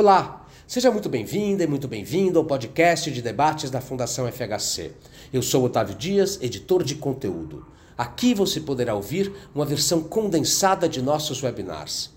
Olá, 0.00 0.46
seja 0.64 0.92
muito 0.92 1.08
bem-vinda 1.08 1.64
e 1.64 1.66
muito 1.66 1.88
bem-vindo 1.88 2.38
ao 2.38 2.44
podcast 2.44 3.10
de 3.10 3.20
debates 3.20 3.68
da 3.68 3.80
Fundação 3.80 4.30
FHC. 4.30 4.92
Eu 5.32 5.42
sou 5.42 5.64
Otávio 5.64 5.96
Dias, 5.96 6.38
editor 6.40 6.84
de 6.84 6.94
conteúdo. 6.94 7.66
Aqui 7.96 8.32
você 8.32 8.60
poderá 8.60 8.94
ouvir 8.94 9.32
uma 9.52 9.64
versão 9.64 10.00
condensada 10.00 10.88
de 10.88 11.02
nossos 11.02 11.42
webinars. 11.42 12.12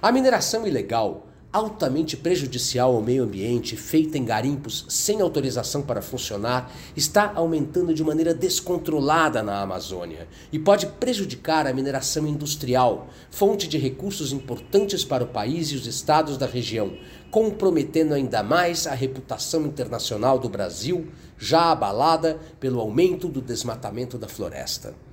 A 0.00 0.12
mineração 0.12 0.68
ilegal 0.68 1.26
altamente 1.56 2.18
prejudicial 2.18 2.94
ao 2.94 3.00
meio 3.00 3.24
ambiente, 3.24 3.76
feita 3.76 4.18
em 4.18 4.26
garimpos 4.26 4.84
sem 4.90 5.22
autorização 5.22 5.80
para 5.80 6.02
funcionar, 6.02 6.70
está 6.94 7.32
aumentando 7.34 7.94
de 7.94 8.04
maneira 8.04 8.34
descontrolada 8.34 9.42
na 9.42 9.62
Amazônia 9.62 10.28
e 10.52 10.58
pode 10.58 10.84
prejudicar 10.84 11.66
a 11.66 11.72
mineração 11.72 12.26
industrial, 12.26 13.08
fonte 13.30 13.66
de 13.66 13.78
recursos 13.78 14.32
importantes 14.32 15.02
para 15.02 15.24
o 15.24 15.28
país 15.28 15.68
e 15.68 15.76
os 15.76 15.86
estados 15.86 16.36
da 16.36 16.44
região, 16.44 16.92
comprometendo 17.30 18.12
ainda 18.12 18.42
mais 18.42 18.86
a 18.86 18.92
reputação 18.92 19.64
internacional 19.64 20.38
do 20.38 20.50
Brasil, 20.50 21.06
já 21.38 21.72
abalada 21.72 22.38
pelo 22.60 22.80
aumento 22.80 23.28
do 23.28 23.40
desmatamento 23.40 24.18
da 24.18 24.28
floresta. 24.28 25.05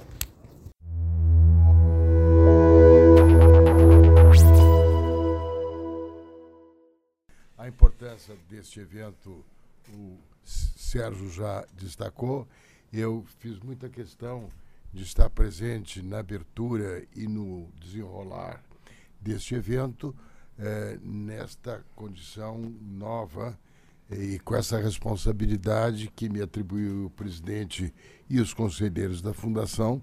A 7.58 7.66
importância 7.66 8.36
deste 8.50 8.82
evento, 8.82 9.42
o 9.90 10.18
Sérgio 10.44 11.30
já 11.32 11.66
destacou. 11.74 12.46
Eu 12.92 13.26
fiz 13.40 13.58
muita 13.60 13.88
questão 13.88 14.50
de 14.94 15.04
estar 15.04 15.30
presente 15.30 16.02
na 16.02 16.20
abertura 16.20 17.06
e 17.16 17.26
no 17.26 17.70
desenrolar 17.80 18.62
deste 19.22 19.56
evento, 19.56 20.14
eh, 20.60 21.00
nesta 21.02 21.86
condição 21.96 22.58
nova 22.82 23.58
e 24.10 24.40
com 24.40 24.56
essa 24.56 24.80
responsabilidade 24.80 26.12
que 26.16 26.30
me 26.30 26.42
atribuiu 26.42 27.06
o 27.06 27.10
presidente 27.10 27.94
e 28.30 28.40
os 28.40 28.54
conselheiros 28.54 29.22
da 29.22 29.34
fundação 29.34 30.02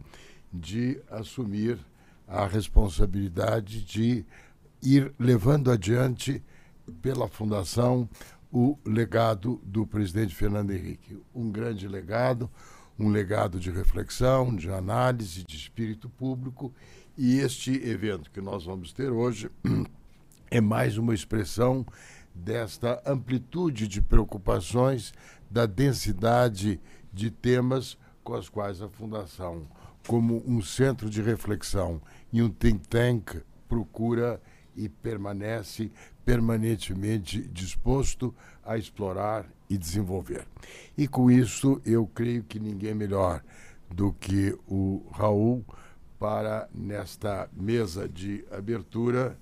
de 0.53 1.01
assumir 1.11 1.79
a 2.29 2.47
responsabilidade 2.47 3.83
de 3.83 4.25
ir 4.83 5.13
levando 5.19 5.71
adiante 5.71 6.43
pela 7.01 7.29
fundação 7.29 8.09
o 8.53 8.79
legado 8.85 9.61
do 9.65 9.87
presidente 9.87 10.35
Fernando 10.35 10.71
Henrique, 10.71 11.19
um 11.35 11.51
grande 11.51 11.89
legado, 11.89 12.49
um 12.97 13.09
legado 13.09 13.59
de 13.59 13.71
reflexão, 13.71 14.55
de 14.55 14.71
análise, 14.71 15.43
de 15.43 15.57
espírito 15.57 16.09
público, 16.09 16.73
e 17.17 17.39
este 17.39 17.73
evento 17.73 18.31
que 18.31 18.41
nós 18.41 18.65
vamos 18.65 18.93
ter 18.93 19.11
hoje 19.11 19.51
é 20.51 20.61
mais 20.61 20.97
uma 20.97 21.15
expressão 21.15 21.85
desta 22.35 23.01
amplitude 23.07 23.87
de 23.87 24.03
preocupações, 24.03 25.13
da 25.51 25.67
densidade 25.67 26.81
de 27.13 27.31
temas 27.31 27.97
com 28.25 28.35
as 28.35 28.49
quais 28.49 28.83
a 28.83 28.89
Fundação, 28.89 29.69
como 30.09 30.43
um 30.47 30.61
centro 30.61 31.09
de 31.09 31.23
reflexão 31.23 32.01
e 32.33 32.43
um 32.43 32.49
think 32.49 32.89
tank, 32.89 33.37
procura 33.69 34.41
e 34.77 34.89
permanece 34.89 35.93
permanentemente 36.25 37.41
disposto 37.43 38.35
a 38.65 38.77
explorar 38.77 39.47
e 39.69 39.79
desenvolver. 39.79 40.47
E 40.97 41.07
com 41.07 41.31
isso, 41.31 41.81
eu 41.85 42.07
creio 42.07 42.43
que 42.43 42.59
ninguém 42.59 42.95
melhor 42.95 43.43
do 43.91 44.13
que 44.13 44.57
o 44.67 45.07
Raul 45.13 45.65
para, 46.19 46.69
nesta 46.75 47.49
mesa 47.53 48.09
de 48.09 48.45
abertura, 48.51 49.39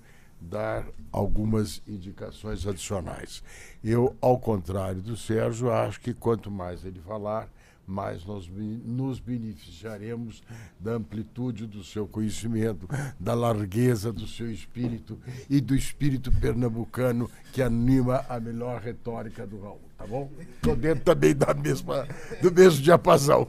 dar 0.49 0.85
algumas 1.11 1.81
indicações 1.87 2.67
adicionais. 2.67 3.43
Eu, 3.83 4.15
ao 4.19 4.37
contrário 4.37 5.01
do 5.01 5.15
Sérgio, 5.15 5.71
acho 5.71 5.99
que 5.99 6.13
quanto 6.13 6.51
mais 6.51 6.83
ele 6.85 6.99
falar, 6.99 7.49
mais 7.85 8.25
nós 8.25 8.49
nos 8.85 9.19
beneficiaremos 9.19 10.41
da 10.79 10.93
amplitude 10.93 11.65
do 11.67 11.83
seu 11.83 12.07
conhecimento, 12.07 12.87
da 13.19 13.33
largueza 13.33 14.11
do 14.11 14.25
seu 14.27 14.51
espírito 14.51 15.19
e 15.49 15.59
do 15.59 15.75
espírito 15.75 16.31
pernambucano 16.31 17.29
que 17.51 17.61
anima 17.61 18.25
a 18.29 18.39
melhor 18.39 18.81
retórica 18.81 19.45
do 19.45 19.59
Raul, 19.61 19.81
tá 19.97 20.07
bom? 20.07 20.31
Estou 20.55 20.75
dentro 20.75 21.03
também 21.03 21.35
da 21.35 21.53
mesma, 21.53 22.07
do 22.41 22.51
mesmo 22.51 22.81
diapasão. 22.81 23.47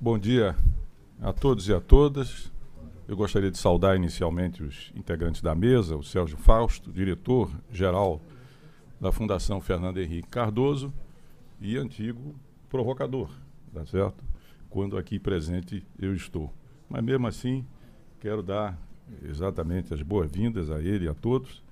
Bom 0.00 0.18
dia 0.18 0.56
a 1.22 1.32
todos 1.32 1.68
e 1.68 1.72
a 1.72 1.80
todas. 1.80 2.52
Eu 3.06 3.16
gostaria 3.18 3.50
de 3.50 3.58
saudar 3.58 3.96
inicialmente 3.96 4.62
os 4.62 4.90
integrantes 4.96 5.42
da 5.42 5.54
mesa, 5.54 5.94
o 5.94 6.02
Sérgio 6.02 6.38
Fausto, 6.38 6.90
diretor-geral 6.90 8.18
da 8.98 9.12
Fundação 9.12 9.60
Fernando 9.60 9.98
Henrique 9.98 10.28
Cardoso 10.28 10.90
e 11.60 11.76
antigo 11.76 12.34
provocador, 12.70 13.28
tá 13.74 13.84
certo? 13.84 14.24
Quando 14.70 14.96
aqui 14.96 15.18
presente 15.18 15.86
eu 15.98 16.14
estou. 16.14 16.50
Mas 16.88 17.04
mesmo 17.04 17.26
assim, 17.26 17.66
quero 18.20 18.42
dar 18.42 18.78
exatamente 19.22 19.92
as 19.92 20.00
boas-vindas 20.00 20.70
a 20.70 20.80
ele 20.80 21.04
e 21.04 21.08
a 21.08 21.14
todos 21.14 21.62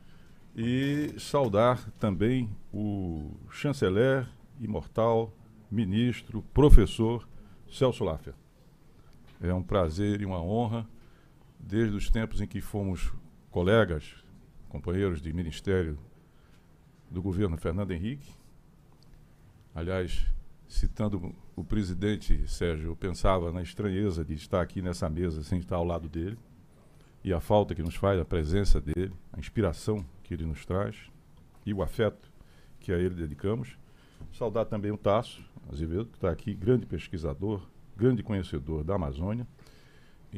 e 0.55 1.15
saudar 1.19 1.91
também 1.93 2.51
o 2.71 3.31
chanceler, 3.51 4.29
imortal, 4.61 5.33
ministro, 5.71 6.45
professor 6.53 7.27
Celso 7.71 8.05
Laffer. 8.05 8.35
É 9.41 9.53
um 9.55 9.63
prazer 9.63 10.21
e 10.21 10.27
uma 10.27 10.43
honra 10.43 10.87
desde 11.63 11.97
os 11.97 12.11
tempos 12.11 12.41
em 12.41 12.47
que 12.47 12.61
fomos 12.61 13.13
colegas, 13.51 14.17
companheiros 14.69 15.23
de 15.23 15.33
ministério 15.33 15.97
do 17.09 17.23
governo 17.23 17.57
Fernando 17.57 17.93
Henrique. 17.93 18.35
Aliás, 19.75 20.27
citando 20.69 21.35
o 21.55 21.63
presidente 21.63 22.49
Sérgio, 22.49 22.89
eu 22.89 22.97
pensava 22.97 23.53
na 23.53 23.63
estranheza 23.63 24.25
de 24.25 24.35
estar 24.35 24.61
aqui 24.61 24.83
nessa 24.83 25.09
mesa 25.09 25.43
sem 25.43 25.59
estar 25.59 25.77
ao 25.77 25.85
lado 25.85 26.09
dele 26.09 26.39
e 27.23 27.33
a 27.33 27.41
falta 27.41 27.75
que 27.75 27.83
nos 27.83 27.95
faz 27.95 28.21
a 28.21 28.25
presença 28.25 28.81
dele, 28.81 29.13
a 29.33 29.39
inspiração 29.39 30.05
que 30.25 30.35
ele 30.35 30.45
nos 30.45 30.67
traz 30.67 30.97
e 31.65 31.73
o 31.73 31.83
afeto 31.83 32.33
que 32.81 32.93
a 32.93 32.99
ele 32.99 33.15
dedicamos. 33.15 33.79
Saudar 34.33 34.65
também 34.65 34.91
o 34.91 34.97
Tasso 34.97 35.45
Azevedo, 35.71 36.07
que 36.07 36.17
está 36.17 36.31
aqui, 36.31 36.55
grande 36.55 36.87
pesquisador, 36.87 37.63
grande 37.97 38.23
conhecedor 38.23 38.83
da 38.83 38.95
Amazônia 38.95 39.47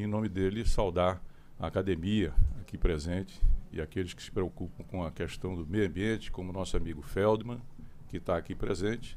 em 0.02 0.06
nome 0.06 0.28
dele, 0.28 0.66
saudar 0.66 1.22
a 1.58 1.66
academia 1.66 2.34
aqui 2.60 2.76
presente 2.76 3.40
e 3.72 3.80
aqueles 3.80 4.12
que 4.12 4.22
se 4.22 4.30
preocupam 4.30 4.84
com 4.84 5.04
a 5.04 5.10
questão 5.10 5.54
do 5.54 5.66
meio 5.66 5.86
ambiente, 5.86 6.30
como 6.30 6.52
nosso 6.52 6.76
amigo 6.76 7.02
Feldman, 7.02 7.60
que 8.08 8.16
está 8.16 8.36
aqui 8.36 8.54
presente. 8.54 9.16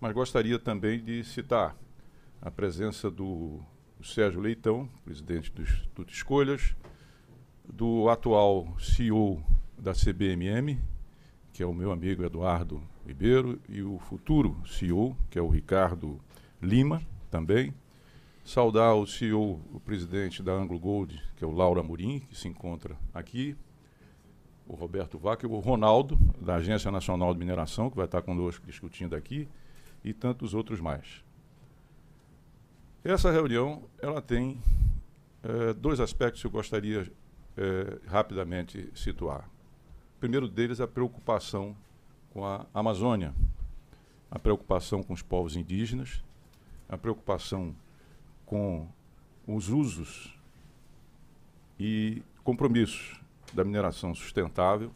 Mas 0.00 0.12
gostaria 0.12 0.58
também 0.58 1.02
de 1.02 1.24
citar 1.24 1.76
a 2.40 2.50
presença 2.50 3.10
do 3.10 3.60
Sérgio 4.02 4.40
Leitão, 4.40 4.88
presidente 5.04 5.50
do 5.52 5.62
Instituto 5.62 6.12
Escolhas, 6.12 6.76
do 7.64 8.08
atual 8.08 8.76
CEO 8.78 9.42
da 9.76 9.92
CBMM, 9.92 10.80
que 11.52 11.62
é 11.62 11.66
o 11.66 11.74
meu 11.74 11.90
amigo 11.90 12.24
Eduardo 12.24 12.80
Ribeiro, 13.06 13.60
e 13.68 13.82
o 13.82 13.98
futuro 13.98 14.56
CEO, 14.66 15.16
que 15.28 15.38
é 15.38 15.42
o 15.42 15.48
Ricardo 15.48 16.20
Lima, 16.62 17.02
também, 17.30 17.74
Saudar 18.48 18.94
o 18.94 19.06
CEO, 19.06 19.60
o 19.74 19.78
presidente 19.78 20.42
da 20.42 20.52
Anglo 20.52 20.78
Gold, 20.78 21.22
que 21.36 21.44
é 21.44 21.46
o 21.46 21.50
Laura 21.50 21.82
Murim, 21.82 22.20
que 22.20 22.34
se 22.34 22.48
encontra 22.48 22.96
aqui. 23.12 23.54
O 24.66 24.74
Roberto 24.74 25.18
Vaca 25.18 25.46
o 25.46 25.58
Ronaldo, 25.58 26.18
da 26.40 26.54
Agência 26.54 26.90
Nacional 26.90 27.34
de 27.34 27.38
Mineração, 27.38 27.90
que 27.90 27.96
vai 27.96 28.06
estar 28.06 28.22
conosco 28.22 28.64
discutindo 28.64 29.14
aqui, 29.14 29.46
e 30.02 30.14
tantos 30.14 30.54
outros 30.54 30.80
mais. 30.80 31.22
Essa 33.04 33.30
reunião 33.30 33.82
ela 34.00 34.22
tem 34.22 34.58
é, 35.42 35.74
dois 35.74 36.00
aspectos 36.00 36.40
que 36.40 36.46
eu 36.46 36.50
gostaria 36.50 37.12
é, 37.54 37.98
rapidamente 38.06 38.90
situar. 38.94 39.46
O 40.16 40.20
primeiro 40.20 40.48
deles 40.48 40.80
a 40.80 40.88
preocupação 40.88 41.76
com 42.30 42.46
a 42.46 42.64
Amazônia, 42.72 43.34
a 44.30 44.38
preocupação 44.38 45.02
com 45.02 45.12
os 45.12 45.20
povos 45.20 45.54
indígenas, 45.54 46.24
a 46.88 46.96
preocupação 46.96 47.76
com 48.48 48.88
os 49.46 49.68
usos 49.68 50.34
e 51.78 52.22
compromissos 52.42 53.20
da 53.52 53.62
mineração 53.62 54.14
sustentável 54.14 54.90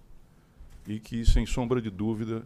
e 0.86 0.98
que, 0.98 1.24
sem 1.24 1.44
sombra 1.44 1.80
de 1.80 1.90
dúvida, 1.90 2.44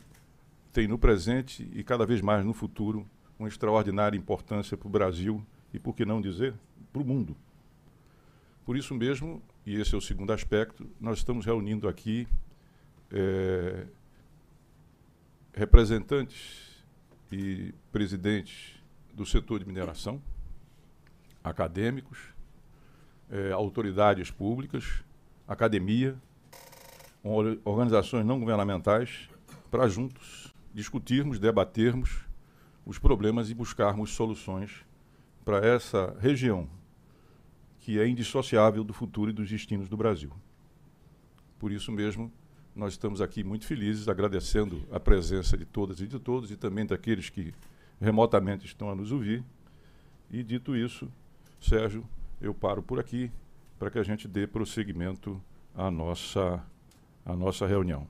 tem 0.72 0.88
no 0.88 0.98
presente 0.98 1.68
e 1.72 1.84
cada 1.84 2.04
vez 2.04 2.20
mais 2.20 2.44
no 2.44 2.52
futuro 2.52 3.06
uma 3.38 3.48
extraordinária 3.48 4.18
importância 4.18 4.76
para 4.76 4.88
o 4.88 4.90
Brasil 4.90 5.44
e, 5.72 5.78
por 5.78 5.94
que 5.94 6.04
não 6.04 6.20
dizer, 6.20 6.54
para 6.92 7.00
o 7.00 7.04
mundo. 7.04 7.36
Por 8.64 8.76
isso 8.76 8.92
mesmo, 8.92 9.40
e 9.64 9.76
esse 9.76 9.94
é 9.94 9.98
o 9.98 10.00
segundo 10.00 10.32
aspecto, 10.32 10.90
nós 11.00 11.18
estamos 11.18 11.46
reunindo 11.46 11.88
aqui 11.88 12.26
é, 13.12 13.86
representantes 15.54 16.84
e 17.30 17.72
presidentes 17.92 18.74
do 19.14 19.24
setor 19.24 19.60
de 19.60 19.66
mineração, 19.66 20.20
acadêmicos, 21.48 22.18
eh, 23.30 23.52
autoridades 23.52 24.30
públicas, 24.30 25.04
academia, 25.46 26.16
organizações 27.64 28.24
não 28.24 28.38
governamentais, 28.38 29.28
para 29.70 29.88
juntos 29.88 30.54
discutirmos, 30.72 31.38
debatermos 31.38 32.24
os 32.84 32.98
problemas 32.98 33.50
e 33.50 33.54
buscarmos 33.54 34.10
soluções 34.10 34.84
para 35.44 35.64
essa 35.64 36.16
região 36.20 36.68
que 37.80 38.00
é 38.00 38.08
indissociável 38.08 38.82
do 38.82 38.92
futuro 38.92 39.30
e 39.30 39.32
dos 39.32 39.48
destinos 39.48 39.88
do 39.88 39.96
Brasil. 39.96 40.32
Por 41.58 41.70
isso 41.70 41.92
mesmo, 41.92 42.32
nós 42.74 42.94
estamos 42.94 43.20
aqui 43.20 43.44
muito 43.44 43.66
felizes, 43.66 44.08
agradecendo 44.08 44.86
a 44.90 44.98
presença 44.98 45.56
de 45.56 45.64
todas 45.64 46.00
e 46.00 46.06
de 46.06 46.18
todos 46.18 46.50
e 46.50 46.56
também 46.56 46.84
daqueles 46.84 47.30
que 47.30 47.54
remotamente 48.00 48.66
estão 48.66 48.90
a 48.90 48.94
nos 48.94 49.12
ouvir. 49.12 49.44
E 50.30 50.42
dito 50.42 50.76
isso, 50.76 51.10
Sérgio, 51.68 52.06
eu 52.40 52.54
paro 52.54 52.82
por 52.82 52.98
aqui 53.00 53.30
para 53.78 53.90
que 53.90 53.98
a 53.98 54.02
gente 54.02 54.28
dê 54.28 54.46
prosseguimento 54.46 55.42
à 55.74 55.90
nossa, 55.90 56.64
à 57.24 57.34
nossa 57.34 57.66
reunião. 57.66 58.06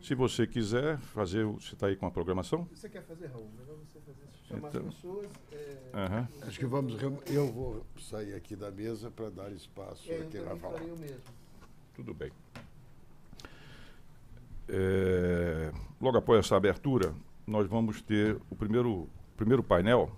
Se 0.00 0.14
você 0.14 0.46
quiser 0.46 0.98
fazer, 0.98 1.44
você 1.44 1.74
está 1.74 1.86
aí 1.88 1.96
com 1.96 2.06
a 2.06 2.10
programação? 2.10 2.68
Você 2.74 2.88
quer 2.88 3.02
fazer, 3.02 3.26
Raul? 3.26 3.48
Melhor 3.58 3.76
você 3.78 3.98
fazer, 4.00 4.26
chamar 4.46 4.68
Então. 4.68 4.88
as 4.88 4.94
pessoas. 4.94 5.28
É, 5.50 5.76
Aham. 5.94 6.28
Acho 6.42 6.58
que 6.58 6.66
vamos. 6.66 6.96
Eu 7.26 7.50
vou 7.52 7.84
sair 7.98 8.34
aqui 8.34 8.54
da 8.54 8.70
mesa 8.70 9.10
para 9.10 9.28
dar 9.30 9.50
espaço 9.52 10.10
é, 10.10 10.14
a 10.14 10.18
eu 10.18 10.28
quem 10.28 10.40
vai 10.42 10.56
falar. 10.58 10.80
o 10.82 10.98
mesmo. 10.98 11.20
Tudo 11.94 12.14
bem. 12.14 12.30
É, 14.68 15.72
logo 16.00 16.18
após 16.18 16.44
essa 16.44 16.56
abertura, 16.56 17.14
nós 17.46 17.66
vamos 17.66 18.02
ter 18.02 18.38
o 18.50 18.54
primeiro, 18.54 19.08
primeiro 19.36 19.62
painel, 19.62 20.16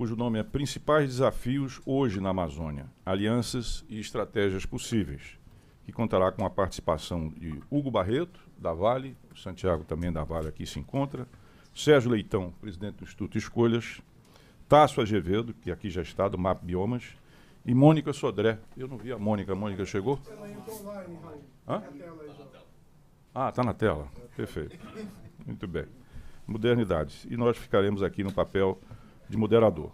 cujo 0.00 0.16
nome 0.16 0.38
é 0.38 0.42
Principais 0.42 1.10
Desafios 1.10 1.78
hoje 1.84 2.22
na 2.22 2.30
Amazônia: 2.30 2.86
Alianças 3.04 3.84
e 3.86 4.00
Estratégias 4.00 4.64
Possíveis, 4.64 5.38
que 5.84 5.92
contará 5.92 6.32
com 6.32 6.42
a 6.42 6.48
participação 6.48 7.28
de 7.28 7.60
Hugo 7.70 7.90
Barreto, 7.90 8.40
da 8.56 8.72
Vale, 8.72 9.14
o 9.30 9.36
Santiago 9.36 9.84
também 9.84 10.10
da 10.10 10.24
Vale 10.24 10.48
aqui 10.48 10.64
se 10.64 10.78
encontra, 10.78 11.28
Sérgio 11.74 12.10
Leitão, 12.12 12.50
presidente 12.62 12.94
do 12.94 13.04
Instituto 13.04 13.36
Escolhas, 13.36 14.00
Tássio 14.66 15.02
Azevedo, 15.02 15.52
que 15.52 15.70
aqui 15.70 15.90
já 15.90 16.00
está, 16.00 16.26
do 16.28 16.38
MAP 16.38 16.64
Biomas, 16.64 17.04
e 17.66 17.74
Mônica 17.74 18.10
Sodré. 18.14 18.58
Eu 18.78 18.88
não 18.88 18.96
vi 18.96 19.12
a 19.12 19.18
Mônica, 19.18 19.52
a 19.52 19.54
Mônica 19.54 19.84
chegou? 19.84 20.18
Hã? 21.68 21.82
Ah, 23.34 23.50
está 23.50 23.62
na 23.62 23.74
tela. 23.74 24.08
Perfeito. 24.34 24.78
Muito 25.44 25.68
bem. 25.68 25.84
Modernidades. 26.46 27.26
E 27.28 27.36
nós 27.36 27.58
ficaremos 27.58 28.02
aqui 28.02 28.24
no 28.24 28.32
papel 28.32 28.80
de 29.30 29.36
moderador. 29.36 29.90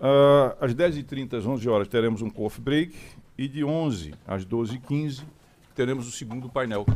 Ah, 0.00 0.56
às 0.60 0.74
10h30, 0.74 1.34
às 1.34 1.46
11 1.46 1.68
horas, 1.68 1.88
teremos 1.88 2.22
um 2.22 2.30
coffee 2.30 2.62
break. 2.62 2.96
E 3.38 3.46
de 3.46 3.62
11 3.62 4.14
às 4.26 4.46
12h15, 4.46 5.22
teremos 5.74 6.08
o 6.08 6.10
segundo 6.10 6.48
painel, 6.48 6.86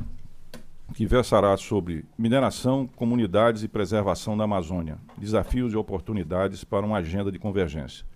que 0.94 1.04
versará 1.04 1.54
sobre 1.58 2.02
mineração, 2.16 2.86
comunidades 2.96 3.62
e 3.62 3.68
preservação 3.68 4.38
da 4.38 4.44
Amazônia. 4.44 4.96
Desafios 5.18 5.74
e 5.74 5.76
oportunidades 5.76 6.64
para 6.64 6.86
uma 6.86 6.96
agenda 6.96 7.30
de 7.30 7.38
convergência. 7.38 8.06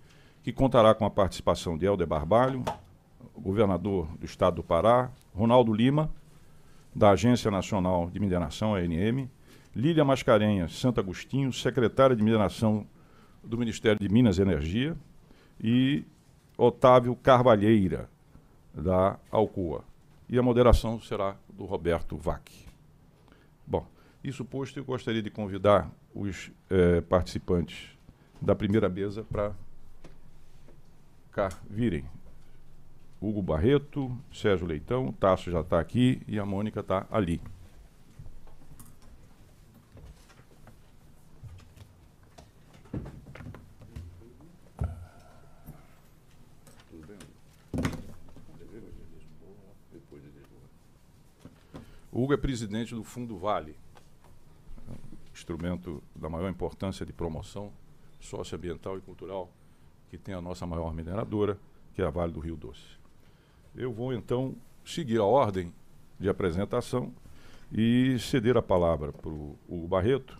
Que 0.42 0.52
contará 0.52 0.94
com 0.94 1.04
a 1.04 1.10
participação 1.10 1.76
de 1.76 1.84
Helder 1.84 2.06
Barbalho, 2.06 2.64
governador 3.36 4.08
do 4.18 4.24
estado 4.24 4.56
do 4.56 4.62
Pará, 4.62 5.10
Ronaldo 5.34 5.70
Lima, 5.70 6.10
da 6.94 7.10
Agência 7.10 7.50
Nacional 7.50 8.08
de 8.10 8.18
Mineração, 8.18 8.74
ANM, 8.74 9.28
Lília 9.74 10.04
Mascarenhas, 10.04 10.78
Santo 10.78 11.00
Agostinho, 11.00 11.52
secretária 11.52 12.14
de 12.14 12.22
Mineração 12.22 12.86
do 13.42 13.58
Ministério 13.58 13.98
de 14.00 14.08
Minas 14.08 14.38
e 14.38 14.42
Energia, 14.42 14.96
e 15.60 16.04
Otávio 16.56 17.16
Carvalheira, 17.16 18.08
da 18.72 19.18
Alcoa. 19.30 19.84
E 20.28 20.38
a 20.38 20.42
moderação 20.42 21.00
será 21.00 21.36
do 21.52 21.64
Roberto 21.64 22.16
Vac. 22.16 22.50
Bom, 23.66 23.86
isso 24.22 24.44
posto, 24.44 24.78
eu 24.78 24.84
gostaria 24.84 25.22
de 25.22 25.30
convidar 25.30 25.90
os 26.14 26.50
eh, 26.70 27.00
participantes 27.02 27.90
da 28.40 28.54
primeira 28.54 28.88
mesa 28.88 29.24
para 29.24 29.52
cá 31.32 31.50
virem. 31.68 32.04
Hugo 33.20 33.42
Barreto, 33.42 34.16
Sérgio 34.32 34.66
Leitão, 34.66 35.12
Tasso 35.12 35.50
já 35.50 35.60
está 35.60 35.80
aqui 35.80 36.22
e 36.28 36.38
a 36.38 36.44
Mônica 36.44 36.80
está 36.80 37.06
ali. 37.10 37.40
Hugo 52.14 52.32
é 52.32 52.36
presidente 52.36 52.94
do 52.94 53.02
Fundo 53.02 53.36
Vale, 53.36 53.76
instrumento 55.32 56.00
da 56.14 56.28
maior 56.28 56.48
importância 56.48 57.04
de 57.04 57.12
promoção 57.12 57.72
socioambiental 58.20 58.96
e 58.96 59.00
cultural 59.00 59.50
que 60.08 60.16
tem 60.16 60.32
a 60.32 60.40
nossa 60.40 60.64
maior 60.64 60.94
mineradora, 60.94 61.58
que 61.92 62.00
é 62.00 62.06
a 62.06 62.10
Vale 62.10 62.30
do 62.30 62.38
Rio 62.38 62.54
Doce. 62.54 63.00
Eu 63.74 63.92
vou 63.92 64.12
então 64.12 64.54
seguir 64.84 65.18
a 65.18 65.24
ordem 65.24 65.74
de 66.16 66.28
apresentação 66.28 67.12
e 67.72 68.16
ceder 68.20 68.56
a 68.56 68.62
palavra 68.62 69.12
para 69.12 69.30
o 69.30 69.58
Hugo 69.68 69.88
Barreto, 69.88 70.38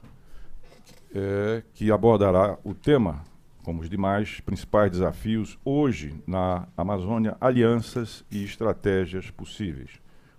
eh, 1.13 1.65
que 1.75 1.91
abordará 1.91 2.57
o 2.63 2.73
tema, 2.73 3.25
como 3.65 3.81
os 3.81 3.91
demais 3.91 4.39
principais 4.39 4.93
desafios 4.93 5.59
hoje 5.65 6.23
na 6.25 6.69
Amazônia, 6.77 7.37
alianças 7.41 8.25
e 8.31 8.45
estratégias 8.45 9.29
possíveis. 9.29 9.91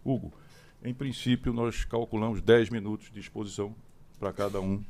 Hugo, 0.05 0.31
em 0.85 0.93
princípio, 0.93 1.51
nós 1.51 1.83
calculamos 1.83 2.41
10 2.41 2.69
minutos 2.69 3.11
de 3.11 3.19
exposição 3.19 3.75
para 4.19 4.31
cada 4.31 4.61
um 4.61 4.83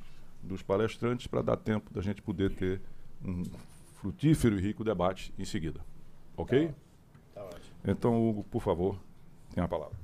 dos 0.44 0.62
palestrantes, 0.62 1.26
para 1.26 1.42
dar 1.42 1.58
tempo 1.58 1.92
da 1.94 2.02
gente 2.02 2.22
poder 2.22 2.52
ter 2.52 2.82
um 3.24 3.44
frutífero 3.96 4.60
e 4.60 4.62
rico 4.62 4.84
debate 4.84 5.34
em 5.40 5.46
seguida. 5.46 5.80
Ok? 6.36 6.72
Então, 7.88 8.28
Hugo, 8.28 8.44
por 8.44 8.62
favor, 8.62 9.00
tem 9.54 9.64
a 9.64 9.68
palavra. 9.68 9.96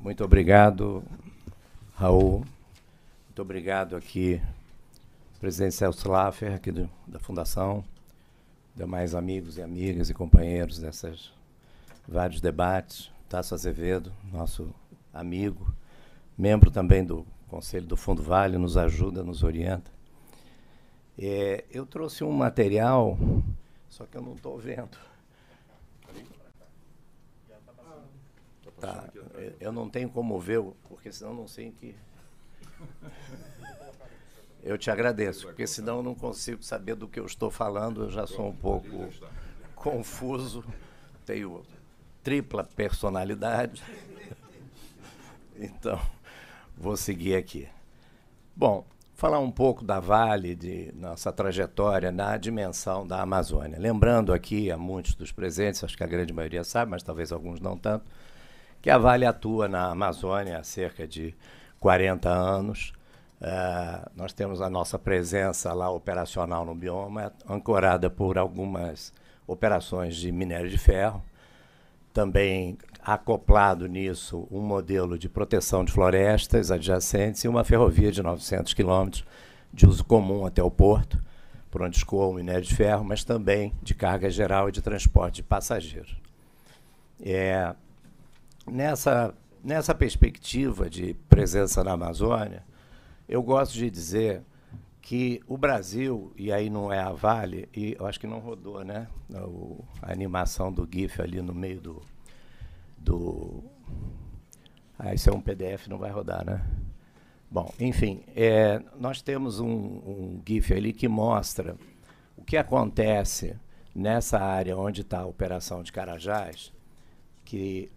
Muito 0.00 0.24
obrigado, 0.24 1.04
Raul. 1.94 2.44
Muito 3.26 3.42
obrigado 3.42 3.96
aqui, 3.96 4.40
presidente 5.38 5.74
Celso 5.74 6.08
Laffer, 6.08 6.54
aqui 6.54 6.72
do, 6.72 6.88
da 7.06 7.18
Fundação, 7.18 7.84
demais 8.74 9.14
amigos 9.14 9.58
e 9.58 9.62
amigas 9.62 10.08
e 10.08 10.14
companheiros 10.14 10.78
desses 10.78 11.30
vários 12.08 12.40
debates. 12.40 13.12
Tasso 13.28 13.54
Azevedo, 13.54 14.12
nosso 14.32 14.72
amigo, 15.14 15.72
membro 16.36 16.70
também 16.70 17.04
do 17.04 17.24
Conselho 17.48 17.86
do 17.86 17.96
Fundo 17.96 18.22
Vale, 18.22 18.58
nos 18.58 18.76
ajuda, 18.76 19.22
nos 19.22 19.42
orienta. 19.42 19.90
É, 21.16 21.64
eu 21.70 21.86
trouxe 21.86 22.24
um 22.24 22.32
material, 22.32 23.16
só 23.88 24.04
que 24.04 24.16
eu 24.16 24.22
não 24.22 24.34
estou 24.34 24.58
vendo. 24.58 24.98
Tá, 28.80 29.08
eu- 29.60 29.72
não 29.72 29.88
tenho 29.88 30.10
como 30.10 30.38
ver, 30.38 30.60
porque 30.88 31.10
senão 31.12 31.32
não 31.32 31.46
sei 31.48 31.66
em 31.66 31.70
que. 31.72 31.94
Eu 34.62 34.76
te 34.76 34.90
agradeço, 34.90 35.46
porque 35.46 35.66
senão 35.66 35.98
eu 35.98 36.02
não 36.02 36.14
consigo 36.14 36.62
saber 36.62 36.94
do 36.94 37.06
que 37.06 37.20
eu 37.20 37.26
estou 37.26 37.50
falando, 37.50 38.02
eu 38.04 38.10
já 38.10 38.26
sou 38.26 38.48
um 38.48 38.54
pouco 38.56 38.88
confuso, 39.74 40.64
tenho 41.24 41.62
tripla 42.22 42.64
personalidade. 42.64 43.82
Então, 45.58 46.00
vou 46.76 46.96
seguir 46.96 47.36
aqui. 47.36 47.68
Bom, 48.56 48.84
falar 49.14 49.38
um 49.38 49.50
pouco 49.50 49.84
da 49.84 50.00
Vale, 50.00 50.54
de 50.54 50.92
nossa 50.94 51.32
trajetória 51.32 52.10
na 52.10 52.36
dimensão 52.36 53.06
da 53.06 53.20
Amazônia. 53.20 53.78
Lembrando 53.78 54.32
aqui 54.32 54.70
a 54.70 54.76
muitos 54.76 55.14
dos 55.14 55.32
presentes, 55.32 55.82
acho 55.84 55.96
que 55.96 56.04
a 56.04 56.08
grande 56.08 56.32
maioria 56.32 56.64
sabe, 56.64 56.90
mas 56.90 57.02
talvez 57.02 57.32
alguns 57.32 57.60
não 57.60 57.76
tanto, 57.76 58.04
que 58.82 58.90
a 58.90 58.98
Vale 58.98 59.24
atua 59.24 59.68
na 59.68 59.90
Amazônia 59.90 60.58
há 60.58 60.64
cerca 60.64 61.06
de 61.06 61.34
40 61.80 62.28
anos. 62.28 62.92
Uh, 63.40 64.10
nós 64.14 64.32
temos 64.32 64.60
a 64.60 64.70
nossa 64.70 64.98
presença 64.98 65.72
lá 65.72 65.90
operacional 65.90 66.64
no 66.64 66.74
bioma, 66.74 67.32
ancorada 67.48 68.08
por 68.08 68.38
algumas 68.38 69.12
operações 69.46 70.16
de 70.16 70.30
minério 70.32 70.70
de 70.70 70.78
ferro. 70.78 71.22
Também 72.12 72.78
acoplado 73.04 73.86
nisso 73.86 74.48
um 74.50 74.60
modelo 74.60 75.18
de 75.18 75.28
proteção 75.28 75.84
de 75.84 75.92
florestas 75.92 76.70
adjacentes 76.70 77.44
e 77.44 77.48
uma 77.48 77.62
ferrovia 77.62 78.10
de 78.10 78.22
900 78.22 78.72
quilômetros 78.72 79.24
de 79.70 79.86
uso 79.86 80.02
comum 80.04 80.46
até 80.46 80.62
o 80.62 80.70
porto, 80.70 81.22
por 81.70 81.82
onde 81.82 81.98
escoa 81.98 82.28
o 82.28 82.32
minério 82.32 82.62
de 82.62 82.74
ferro, 82.74 83.04
mas 83.04 83.22
também 83.22 83.74
de 83.82 83.94
carga 83.94 84.30
geral 84.30 84.68
e 84.68 84.72
de 84.72 84.80
transporte 84.80 85.36
de 85.36 85.42
passageiros. 85.42 86.16
É, 87.20 87.74
nessa, 88.66 89.34
nessa 89.62 89.94
perspectiva 89.94 90.88
de 90.88 91.14
presença 91.28 91.84
na 91.84 91.92
Amazônia, 91.92 92.64
eu 93.28 93.42
gosto 93.42 93.74
de 93.74 93.90
dizer 93.90 94.42
que 95.02 95.42
o 95.46 95.58
Brasil, 95.58 96.32
e 96.36 96.50
aí 96.50 96.70
não 96.70 96.90
é 96.90 97.00
a 97.00 97.12
Vale, 97.12 97.68
e 97.76 97.94
eu 97.98 98.06
acho 98.06 98.18
que 98.18 98.26
não 98.26 98.38
rodou, 98.38 98.82
né? 98.82 99.06
O, 99.30 99.84
a 100.00 100.10
animação 100.10 100.72
do 100.72 100.88
GIF 100.90 101.20
ali 101.20 101.42
no 101.42 101.54
meio 101.54 101.80
do, 101.80 102.02
do. 103.04 103.62
Ah, 104.98 105.12
isso 105.12 105.28
é 105.28 105.32
um 105.32 105.40
PDF, 105.40 105.86
não 105.88 105.98
vai 105.98 106.10
rodar, 106.10 106.44
né? 106.44 106.64
Bom, 107.50 107.72
enfim, 107.78 108.24
é, 108.34 108.82
nós 108.98 109.22
temos 109.22 109.60
um, 109.60 109.68
um 109.68 110.42
GIF 110.44 110.72
ali 110.72 110.92
que 110.92 111.06
mostra 111.06 111.76
o 112.36 112.42
que 112.42 112.56
acontece 112.56 113.56
nessa 113.94 114.38
área 114.40 114.76
onde 114.76 115.02
está 115.02 115.20
a 115.20 115.26
operação 115.26 115.82
de 115.82 115.92
Carajás, 115.92 116.72
que 117.44 117.92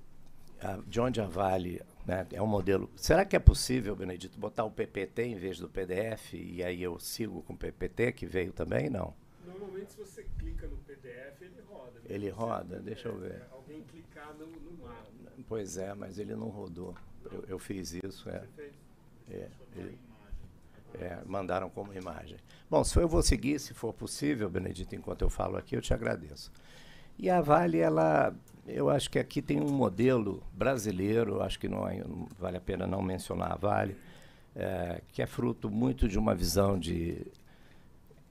a, 0.61 0.79
de 0.85 0.99
onde 0.99 1.21
a 1.21 1.25
Vale 1.25 1.81
né, 2.05 2.27
é 2.31 2.41
um 2.41 2.47
modelo. 2.47 2.89
Será 2.95 3.25
que 3.25 3.35
é 3.35 3.39
possível, 3.39 3.95
Benedito, 3.95 4.37
botar 4.37 4.63
o 4.63 4.71
PPT 4.71 5.23
em 5.23 5.35
vez 5.35 5.59
do 5.59 5.69
PDF 5.69 6.33
e 6.33 6.63
aí 6.63 6.83
eu 6.83 6.99
sigo 6.99 7.41
com 7.43 7.53
o 7.53 7.57
PPT 7.57 8.11
que 8.11 8.25
veio 8.25 8.51
também? 8.51 8.89
Não. 8.89 9.13
Normalmente, 9.45 9.93
se 9.93 9.97
você 9.97 10.23
clica 10.37 10.67
no 10.67 10.77
PDF, 10.77 11.41
ele? 11.41 11.57
Ele 12.07 12.29
roda, 12.29 12.79
deixa 12.79 13.09
eu 13.09 13.17
ver. 13.17 13.31
É, 13.31 13.47
alguém 13.51 13.83
clicar 13.83 14.33
no, 14.33 14.47
no 14.47 14.83
mapa. 14.83 15.07
Pois 15.47 15.77
é, 15.77 15.93
mas 15.93 16.17
ele 16.17 16.35
não 16.35 16.47
rodou. 16.47 16.95
Eu, 17.31 17.43
eu 17.47 17.59
fiz 17.59 17.93
isso, 17.93 18.29
é. 18.29 18.43
É, 19.29 19.49
ele, 19.75 19.97
é, 20.95 21.19
mandaram 21.25 21.69
como 21.69 21.93
imagem. 21.93 22.37
Bom, 22.69 22.83
se 22.83 22.97
eu 22.97 23.07
vou 23.07 23.21
seguir, 23.21 23.59
se 23.59 23.73
for 23.73 23.93
possível, 23.93 24.49
Benedito, 24.49 24.95
enquanto 24.95 25.21
eu 25.21 25.29
falo 25.29 25.57
aqui, 25.57 25.75
eu 25.75 25.81
te 25.81 25.93
agradeço. 25.93 26.51
E 27.17 27.29
a 27.29 27.41
Vale, 27.41 27.79
ela, 27.79 28.33
eu 28.67 28.89
acho 28.89 29.09
que 29.09 29.19
aqui 29.19 29.41
tem 29.41 29.59
um 29.59 29.71
modelo 29.71 30.43
brasileiro, 30.53 31.41
acho 31.41 31.59
que 31.59 31.67
não, 31.67 31.87
é, 31.87 31.97
não 31.99 32.27
vale 32.37 32.57
a 32.57 32.61
pena 32.61 32.85
não 32.85 33.01
mencionar 33.01 33.51
a 33.51 33.55
Vale, 33.55 33.97
é, 34.55 35.01
que 35.11 35.21
é 35.21 35.25
fruto 35.25 35.69
muito 35.69 36.07
de 36.07 36.17
uma 36.17 36.33
visão 36.33 36.79
de 36.79 37.25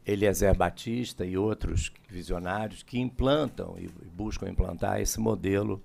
Eliezer 0.06 0.56
Batista 0.56 1.24
e 1.26 1.36
outros 1.36 1.92
visionários 2.08 2.82
que 2.82 2.98
implantam 2.98 3.74
e 3.76 3.88
buscam 3.88 4.48
implantar 4.48 5.00
esse 5.00 5.18
modelo 5.18 5.82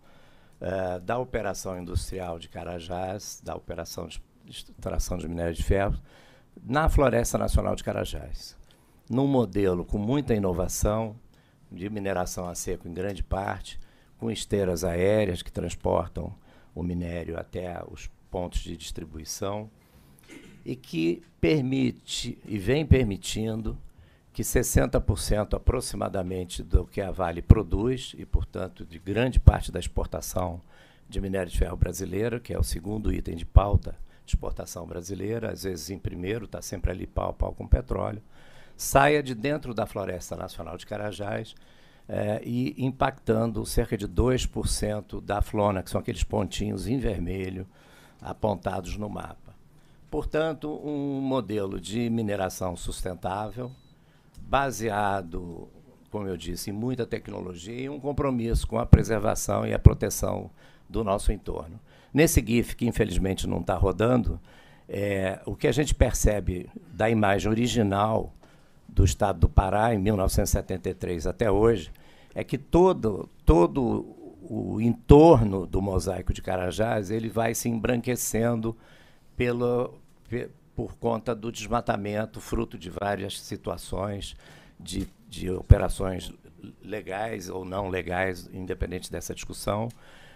uh, 0.62 1.00
da 1.02 1.18
operação 1.18 1.80
industrial 1.80 2.38
de 2.38 2.48
Carajás, 2.48 3.42
da 3.44 3.56
operação 3.56 4.08
de 4.08 4.22
extração 4.48 5.18
de 5.18 5.28
minério 5.28 5.56
de 5.56 5.64
ferro, 5.64 6.00
na 6.64 6.88
Floresta 6.88 7.38
Nacional 7.38 7.76
de 7.76 7.84
Carajás. 7.84 8.56
Num 9.10 9.26
modelo 9.26 9.84
com 9.84 9.98
muita 9.98 10.36
inovação, 10.36 11.16
de 11.72 11.90
mineração 11.90 12.48
a 12.48 12.54
seco 12.54 12.88
em 12.88 12.94
grande 12.94 13.24
parte, 13.24 13.80
com 14.20 14.30
esteiras 14.30 14.84
aéreas 14.84 15.42
que 15.42 15.52
transportam 15.52 16.36
o 16.76 16.84
minério 16.84 17.40
até 17.40 17.82
os 17.90 18.08
pontos 18.30 18.60
de 18.60 18.78
distribuição 18.78 19.70
e 20.64 20.76
que 20.76 21.24
permite 21.40 22.38
e 22.46 22.58
vem 22.60 22.86
permitindo 22.86 23.78
que 24.34 24.44
60% 24.44 25.56
aproximadamente 25.56 26.64
do 26.64 26.86
que 26.86 27.02
a 27.02 27.12
Vale 27.12 27.42
produz, 27.42 28.16
e, 28.18 28.26
portanto, 28.26 28.86
de 28.86 28.98
grande 28.98 29.40
parte 29.40 29.72
da 29.72 29.80
exportação 29.80 30.62
de 31.10 31.20
minério 31.20 31.52
de 31.52 31.58
ferro 31.58 31.76
brasileiro, 31.76 32.40
que 32.40 32.54
é 32.54 32.60
o 32.60 32.64
segundo 32.64 33.14
item 33.14 33.36
de 33.36 33.46
pauta 33.46 33.96
exportação 34.26 34.86
brasileira, 34.86 35.52
às 35.52 35.64
vezes 35.64 35.90
em 35.90 36.00
primeiro, 36.00 36.46
está 36.46 36.62
sempre 36.62 36.92
ali 36.92 37.06
pau 37.06 37.30
a 37.30 37.34
pau 37.34 37.54
com 37.54 37.68
petróleo, 37.68 38.22
saia 38.76 39.22
de 39.22 39.36
dentro 39.36 39.74
da 39.74 39.86
Floresta 39.86 40.36
Nacional 40.36 40.78
de 40.78 40.86
Carajás 40.86 41.54
eh, 42.08 42.42
e 42.44 42.86
impactando 42.86 43.66
cerca 43.66 43.98
de 43.98 44.08
2% 44.08 45.22
da 45.22 45.42
flona, 45.42 45.84
que 45.84 45.90
são 45.90 46.00
aqueles 46.00 46.24
pontinhos 46.24 46.88
em 46.88 46.98
vermelho 46.98 47.68
apontados 48.22 48.96
no 48.98 49.10
mapa. 49.10 49.52
Portanto, 50.10 50.70
um 50.84 51.22
modelo 51.22 51.80
de 51.80 52.10
mineração 52.10 52.76
sustentável, 52.76 53.72
baseado, 54.52 55.70
como 56.10 56.28
eu 56.28 56.36
disse, 56.36 56.72
em 56.72 56.74
muita 56.74 57.06
tecnologia 57.06 57.84
e 57.84 57.90
um 57.90 58.02
compromisso 58.02 58.68
com 58.68 58.78
a 58.78 58.86
preservação 58.86 59.66
e 59.66 59.74
a 59.74 59.80
proteção 59.80 60.52
do 60.90 61.06
nosso 61.06 61.32
entorno. 61.32 61.80
Nesse 62.14 62.44
GIF, 62.46 62.76
que 62.76 62.86
infelizmente 62.86 63.48
não 63.48 63.62
está 63.62 63.76
rodando, 63.76 64.38
é, 64.90 65.40
o 65.46 65.56
que 65.56 65.68
a 65.68 65.72
gente 65.72 65.96
percebe 65.96 66.70
da 66.92 67.10
imagem 67.10 67.50
original 67.50 68.34
do 68.90 69.06
estado 69.06 69.40
do 69.40 69.48
Pará, 69.48 69.96
em 69.96 70.00
1973 70.00 71.28
até 71.28 71.50
hoje, 71.50 71.90
é 72.36 72.44
que 72.44 72.58
todo, 72.58 73.30
todo 73.46 74.06
o 74.50 74.82
entorno 74.82 75.66
do 75.66 75.82
mosaico 75.82 76.34
de 76.34 76.42
Carajás 76.42 77.10
ele 77.10 77.30
vai 77.30 77.56
se 77.56 77.70
embranquecendo 77.70 78.76
pelo, 79.38 79.98
por 80.82 80.96
conta 80.96 81.36
do 81.36 81.52
desmatamento, 81.52 82.42
fruto 82.42 82.76
de 82.76 82.90
várias 82.90 83.40
situações 83.40 84.36
de, 84.80 85.08
de 85.30 85.48
operações 85.52 86.34
legais 86.84 87.50
ou 87.50 87.64
não 87.64 87.88
legais, 87.88 88.50
independente 88.52 89.12
dessa 89.12 89.36
discussão, 89.36 89.90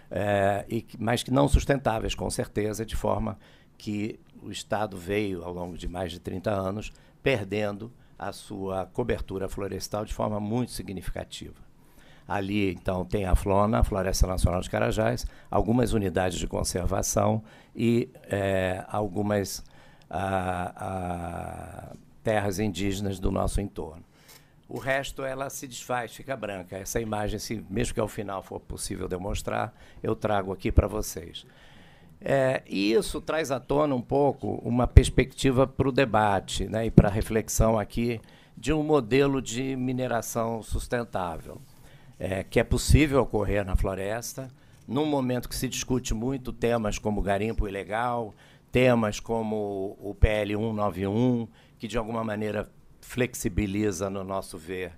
é, 0.08 0.64
e, 0.68 0.86
mas 1.00 1.24
que 1.24 1.32
não 1.32 1.48
sustentáveis, 1.48 2.14
com 2.14 2.30
certeza, 2.30 2.86
de 2.86 2.94
forma 2.94 3.36
que 3.76 4.20
o 4.40 4.52
Estado 4.52 4.96
veio, 4.96 5.42
ao 5.42 5.52
longo 5.52 5.76
de 5.76 5.88
mais 5.88 6.12
de 6.12 6.20
30 6.20 6.48
anos, 6.48 6.92
perdendo 7.24 7.92
a 8.16 8.30
sua 8.30 8.86
cobertura 8.86 9.48
florestal 9.48 10.04
de 10.04 10.14
forma 10.14 10.38
muito 10.38 10.70
significativa. 10.70 11.66
Ali, 12.28 12.72
então, 12.72 13.04
tem 13.04 13.24
a 13.24 13.34
FLONA, 13.34 13.80
a 13.80 13.84
Floresta 13.84 14.28
Nacional 14.28 14.60
de 14.60 14.70
Carajás, 14.70 15.26
algumas 15.50 15.92
unidades 15.92 16.38
de 16.38 16.46
conservação 16.46 17.42
e 17.74 18.08
é, 18.28 18.84
algumas 18.88 19.64
a, 20.10 21.92
a 21.92 21.96
terras 22.22 22.58
indígenas 22.58 23.18
do 23.18 23.30
nosso 23.30 23.60
entorno. 23.60 24.04
O 24.68 24.78
resto 24.78 25.22
ela 25.22 25.48
se 25.48 25.68
desfaz, 25.68 26.12
fica 26.12 26.36
branca. 26.36 26.76
Essa 26.76 27.00
imagem, 27.00 27.38
se, 27.38 27.64
mesmo 27.70 27.94
que 27.94 28.00
ao 28.00 28.08
final 28.08 28.42
for 28.42 28.58
possível 28.58 29.06
demonstrar, 29.06 29.72
eu 30.02 30.16
trago 30.16 30.52
aqui 30.52 30.72
para 30.72 30.88
vocês. 30.88 31.46
É, 32.20 32.62
e 32.66 32.92
isso 32.92 33.20
traz 33.20 33.50
à 33.50 33.60
tona 33.60 33.94
um 33.94 34.00
pouco 34.00 34.60
uma 34.64 34.86
perspectiva 34.86 35.66
para 35.66 35.88
o 35.88 35.92
debate 35.92 36.64
né, 36.64 36.86
e 36.86 36.90
para 36.90 37.08
a 37.08 37.12
reflexão 37.12 37.78
aqui 37.78 38.20
de 38.56 38.72
um 38.72 38.82
modelo 38.82 39.40
de 39.40 39.76
mineração 39.76 40.62
sustentável, 40.62 41.60
é, 42.18 42.42
que 42.42 42.58
é 42.58 42.64
possível 42.64 43.20
ocorrer 43.20 43.64
na 43.64 43.76
floresta, 43.76 44.48
num 44.88 45.04
momento 45.04 45.48
que 45.48 45.54
se 45.54 45.68
discute 45.68 46.14
muito 46.14 46.52
temas 46.52 46.98
como 46.98 47.20
garimpo 47.20 47.68
ilegal, 47.68 48.34
temas 48.76 49.18
como 49.18 49.96
o 49.98 50.14
PL 50.14 50.54
191, 50.54 51.48
que 51.78 51.88
de 51.88 51.96
alguma 51.96 52.22
maneira 52.22 52.70
flexibiliza, 53.00 54.10
no 54.10 54.22
nosso 54.22 54.58
ver, 54.58 54.92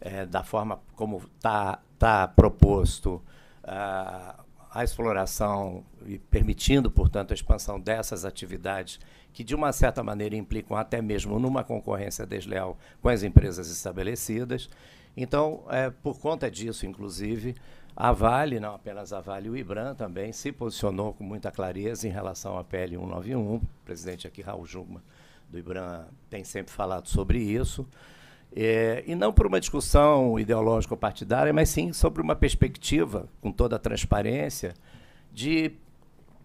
é, 0.00 0.24
da 0.24 0.44
forma 0.44 0.80
como 0.94 1.16
está 1.16 1.82
tá 1.98 2.28
proposto 2.28 3.20
uh, 3.64 4.40
a 4.70 4.84
exploração 4.84 5.84
e 6.06 6.16
permitindo, 6.16 6.88
portanto, 6.92 7.32
a 7.32 7.34
expansão 7.34 7.80
dessas 7.80 8.24
atividades 8.24 9.00
que, 9.32 9.42
de 9.42 9.52
uma 9.52 9.72
certa 9.72 10.00
maneira, 10.00 10.36
implicam 10.36 10.76
até 10.76 11.02
mesmo 11.02 11.36
numa 11.40 11.64
concorrência 11.64 12.24
desleal 12.24 12.78
com 13.02 13.08
as 13.08 13.24
empresas 13.24 13.68
estabelecidas. 13.68 14.70
Então, 15.16 15.64
é, 15.70 15.90
por 15.90 16.20
conta 16.20 16.48
disso, 16.48 16.86
inclusive, 16.86 17.56
a 17.96 18.12
Vale, 18.12 18.58
não 18.58 18.74
apenas 18.74 19.12
a 19.12 19.20
Vale, 19.20 19.48
o 19.48 19.56
IBRAM 19.56 19.94
também 19.94 20.32
se 20.32 20.50
posicionou 20.50 21.12
com 21.12 21.22
muita 21.22 21.50
clareza 21.50 22.08
em 22.08 22.10
relação 22.10 22.58
à 22.58 22.64
PL 22.64 22.96
191, 22.96 23.54
o 23.54 23.62
presidente 23.84 24.26
aqui, 24.26 24.42
Raul 24.42 24.66
Jungmann, 24.66 25.02
do 25.48 25.58
IBRAM 25.58 26.06
tem 26.28 26.42
sempre 26.42 26.72
falado 26.72 27.08
sobre 27.08 27.38
isso. 27.38 27.86
É, 28.56 29.02
e 29.06 29.14
não 29.14 29.32
por 29.32 29.46
uma 29.46 29.58
discussão 29.58 30.38
ideológica 30.38 30.94
ou 30.94 30.98
partidária, 30.98 31.52
mas 31.52 31.68
sim 31.68 31.92
sobre 31.92 32.22
uma 32.22 32.36
perspectiva, 32.36 33.28
com 33.40 33.50
toda 33.50 33.76
a 33.76 33.78
transparência, 33.80 34.74
de 35.32 35.72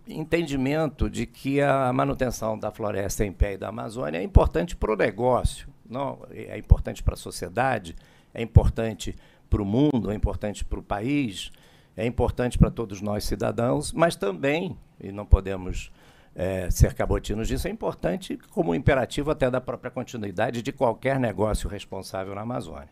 entendimento 0.08 1.10
de 1.10 1.26
que 1.26 1.62
a 1.62 1.92
manutenção 1.94 2.58
da 2.58 2.72
floresta 2.72 3.26
em 3.26 3.32
pé 3.32 3.54
e 3.54 3.58
da 3.58 3.70
Amazônia 3.70 4.18
é 4.18 4.24
importante 4.24 4.76
para 4.76 4.92
o 4.92 4.96
negócio, 4.96 5.68
não 5.88 6.20
é 6.32 6.58
importante 6.58 7.04
para 7.04 7.14
a 7.14 7.18
sociedade, 7.18 7.96
é 8.34 8.42
importante 8.42 9.16
para 9.50 9.62
o 9.62 9.66
mundo, 9.66 10.12
é 10.12 10.16
importante 10.16 10.64
para 10.64 10.80
o 10.80 10.84
país, 10.84 11.52
é 11.98 12.06
importante 12.06 12.58
para 12.58 12.70
todos 12.70 13.02
nós 13.02 13.24
cidadãos, 13.24 13.92
mas 13.92 14.16
também, 14.16 14.78
e 15.00 15.12
não 15.12 15.26
podemos 15.26 15.92
é, 16.36 16.70
ser 16.70 16.94
cabotinos 16.94 17.48
disso, 17.48 17.68
é 17.68 17.72
importante 17.72 18.38
como 18.52 18.76
imperativo 18.76 19.32
até 19.32 19.50
da 19.50 19.60
própria 19.60 19.92
continuidade 19.92 20.62
de 20.62 20.72
qualquer 20.72 21.20
negócio 21.20 21.70
responsável 21.70 22.36
na 22.36 22.42
Amazônia. 22.42 22.90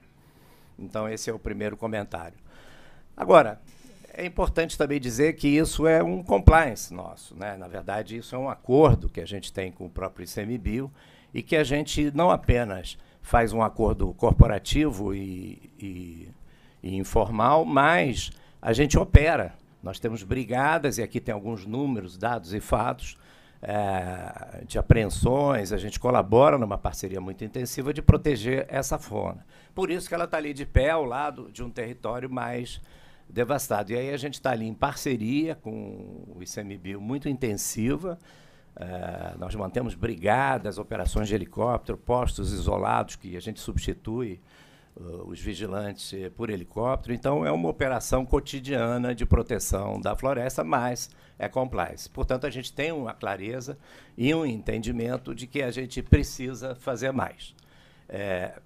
Então, 0.77 1.07
esse 1.07 1.29
é 1.29 1.33
o 1.33 1.39
primeiro 1.39 1.77
comentário. 1.77 2.37
Agora, 3.15 3.59
é 4.13 4.25
importante 4.25 4.77
também 4.77 4.99
dizer 4.99 5.33
que 5.33 5.47
isso 5.47 5.87
é 5.87 6.03
um 6.03 6.23
compliance 6.23 6.93
nosso. 6.93 7.35
Né? 7.35 7.55
Na 7.55 7.67
verdade, 7.67 8.17
isso 8.17 8.35
é 8.35 8.37
um 8.37 8.49
acordo 8.49 9.07
que 9.09 9.21
a 9.21 9.25
gente 9.25 9.53
tem 9.53 9.71
com 9.71 9.85
o 9.85 9.89
próprio 9.89 10.25
ICMBio 10.25 10.91
e 11.33 11.41
que 11.41 11.55
a 11.55 11.63
gente 11.63 12.11
não 12.15 12.29
apenas 12.29 12.97
faz 13.21 13.53
um 13.53 13.61
acordo 13.61 14.13
corporativo 14.13 15.13
e, 15.13 15.71
e, 15.79 16.29
e 16.81 16.95
informal, 16.95 17.65
mas 17.65 18.31
a 18.61 18.73
gente 18.73 18.97
opera. 18.97 19.53
Nós 19.81 19.99
temos 19.99 20.23
brigadas, 20.23 20.97
e 20.97 21.03
aqui 21.03 21.19
tem 21.19 21.33
alguns 21.33 21.65
números, 21.65 22.17
dados 22.17 22.53
e 22.53 22.59
fatos, 22.59 23.17
é, 23.61 24.63
de 24.65 24.77
apreensões, 24.77 25.71
a 25.71 25.77
gente 25.77 25.99
colabora 25.99 26.57
numa 26.57 26.77
parceria 26.77 27.19
muito 27.19 27.43
intensiva 27.43 27.93
de 27.93 28.01
proteger 28.01 28.65
essa 28.69 28.97
fauna. 28.97 29.45
Por 29.73 29.89
isso 29.89 30.07
que 30.07 30.13
ela 30.13 30.25
está 30.25 30.37
ali 30.37 30.53
de 30.53 30.65
pé 30.65 30.91
ao 30.91 31.05
lado 31.05 31.49
de 31.51 31.63
um 31.63 31.69
território 31.69 32.29
mais 32.29 32.81
devastado. 33.29 33.91
E 33.91 33.95
aí 33.95 34.11
a 34.11 34.17
gente 34.17 34.35
está 34.35 34.51
ali 34.51 34.65
em 34.65 34.73
parceria 34.73 35.55
com 35.55 36.23
o 36.35 36.39
ICMBio 36.41 37.01
muito 37.01 37.27
intensiva. 37.27 38.17
É, 38.75 39.35
nós 39.37 39.55
mantemos 39.55 39.95
brigadas, 39.95 40.77
operações 40.77 41.27
de 41.27 41.35
helicóptero, 41.35 41.97
postos 41.97 42.53
isolados 42.53 43.15
que 43.15 43.35
a 43.35 43.41
gente 43.41 43.59
substitui 43.59 44.39
uh, 44.99 45.29
os 45.29 45.39
vigilantes 45.39 46.11
uh, 46.11 46.31
por 46.31 46.49
helicóptero. 46.49 47.13
Então, 47.13 47.45
é 47.45 47.51
uma 47.51 47.69
operação 47.69 48.25
cotidiana 48.25 49.13
de 49.13 49.25
proteção 49.25 49.99
da 50.01 50.15
floresta, 50.15 50.63
mas 50.63 51.09
é 51.39 51.47
compliance. 51.47 52.09
Portanto, 52.09 52.45
a 52.45 52.49
gente 52.49 52.73
tem 52.73 52.91
uma 52.91 53.13
clareza 53.13 53.77
e 54.17 54.33
um 54.33 54.45
entendimento 54.45 55.33
de 55.33 55.47
que 55.47 55.61
a 55.61 55.71
gente 55.71 56.01
precisa 56.01 56.75
fazer 56.75 57.11
mais. 57.11 57.55
É, 58.09 58.59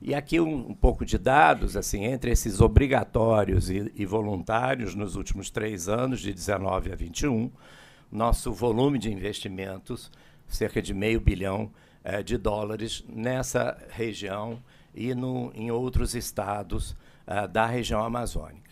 e 0.00 0.14
aqui 0.14 0.38
um, 0.38 0.70
um, 0.70 0.74
pouco 0.74 1.04
de 1.04 1.16
dados, 1.16 1.76
assim, 1.76 2.04
entre 2.04 2.30
esses 2.30 2.60
obrigatórios 2.60 3.70
e, 3.70 3.90
e, 3.94 4.04
voluntários 4.04 4.94
nos 4.94 5.16
últimos 5.16 5.50
três 5.50 5.88
anos, 5.88 6.20
de 6.20 6.32
19 6.32 6.92
a 6.92 6.94
21, 6.94 7.50
nosso 8.12 8.52
volume 8.52 8.98
de 8.98 9.10
investimentos, 9.10 10.10
cerca 10.46 10.82
de 10.82 10.92
meio 10.92 11.20
bilhão 11.20 11.70
é, 12.06 12.22
de 12.22 12.38
dólares 12.38 13.04
nessa 13.08 13.76
região 13.90 14.62
e 14.94 15.12
no, 15.12 15.50
em 15.56 15.72
outros 15.72 16.14
estados 16.14 16.96
é, 17.26 17.48
da 17.48 17.66
região 17.66 18.00
amazônica. 18.04 18.70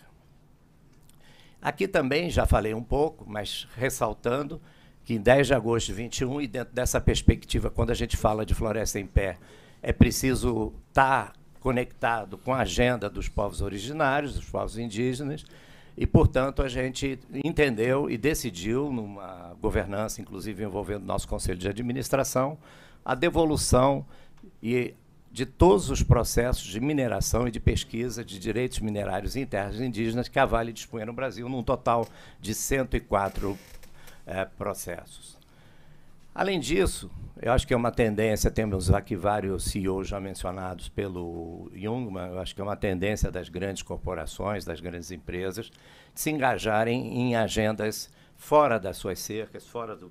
Aqui 1.61 1.89
também 1.89 2.31
já 2.31 2.47
falei 2.47 2.73
um 2.73 2.83
pouco, 2.83 3.25
mas 3.27 3.67
ressaltando 3.75 4.61
que 5.05 5.15
em 5.15 5.21
10 5.21 5.49
de 5.49 5.55
agosto 5.55 5.89
de 5.89 5.95
21, 5.95 6.43
e 6.43 6.47
dentro 6.47 6.73
dessa 6.73 7.01
perspectiva, 7.01 7.71
quando 7.71 7.91
a 7.91 7.95
gente 7.95 8.17
fala 8.17 8.47
de 8.47 8.55
floresta 8.55 9.01
em 9.01 9.07
pé, 9.07 9.37
é 9.83 9.93
preciso 9.93 10.73
estar 10.89 11.33
tá 11.33 11.33
conectado 11.59 12.39
com 12.39 12.55
a 12.55 12.61
agenda 12.61 13.11
dos 13.11 13.29
povos 13.29 13.61
originários, 13.61 14.35
dos 14.35 14.45
povos 14.45 14.79
indígenas, 14.79 15.45
e, 15.97 16.07
portanto, 16.07 16.63
a 16.63 16.69
gente 16.69 17.19
entendeu 17.45 18.09
e 18.09 18.17
decidiu, 18.17 18.93
numa 18.93 19.55
governança, 19.61 20.21
inclusive 20.21 20.63
envolvendo 20.63 21.05
nosso 21.05 21.27
Conselho 21.27 21.59
de 21.59 21.69
Administração, 21.69 22.59
a 23.05 23.15
devolução 23.15 24.07
e 24.63 24.95
de 25.31 25.45
todos 25.45 25.91
os 25.91 26.01
processos 26.01 26.63
de 26.63 26.81
mineração 26.81 27.49
e 27.49 27.51
de 27.51 27.59
pesquisa 27.59 28.25
de 28.25 28.39
direitos 28.39 28.79
minerários 28.79 29.35
em 29.35 29.45
terras 29.45 29.81
indígenas 29.81 30.29
que 30.29 30.39
a 30.39 30.47
Vale 30.47 30.73
dispunha 30.73 31.05
no 31.05 31.13
Brasil, 31.13 31.49
num 31.49 31.63
total 31.63 32.07
de 32.41 32.55
104 32.55 33.59
é, 34.27 34.45
processos. 34.45 35.37
Além 36.33 36.61
disso, 36.61 37.11
eu 37.43 37.53
acho 37.53 37.67
que 37.67 37.75
é 37.75 37.77
uma 37.77 37.91
tendência, 37.91 38.51
temos 38.51 38.93
aqui 38.93 39.17
vários 39.17 39.65
CEOs 39.65 40.07
já 40.07 40.21
mencionados 40.21 40.89
pelo 40.89 41.69
Jungmann, 41.75 42.31
eu 42.31 42.39
acho 42.39 42.55
que 42.55 42.61
é 42.61 42.65
uma 42.65 42.77
tendência 42.77 43.31
das 43.31 43.49
grandes 43.49 43.83
corporações, 43.83 44.65
das 44.65 44.81
grandes 44.81 45.11
empresas, 45.11 45.67
de 45.67 46.21
se 46.21 46.31
engajarem 46.31 47.19
em 47.19 47.37
agendas 47.37 48.09
fora 48.37 48.79
das 48.79 48.97
suas 48.97 49.19
cercas, 49.19 49.67
fora 49.67 49.97
do, 49.97 50.11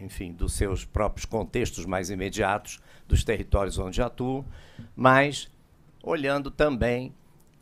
enfim, 0.00 0.32
dos 0.32 0.52
seus 0.52 0.84
próprios 0.84 1.24
contextos 1.24 1.86
mais 1.86 2.10
imediatos, 2.10 2.80
dos 3.08 3.24
territórios 3.24 3.78
onde 3.78 4.02
atuam, 4.02 4.44
mas 4.94 5.50
olhando 6.02 6.50
também 6.50 7.14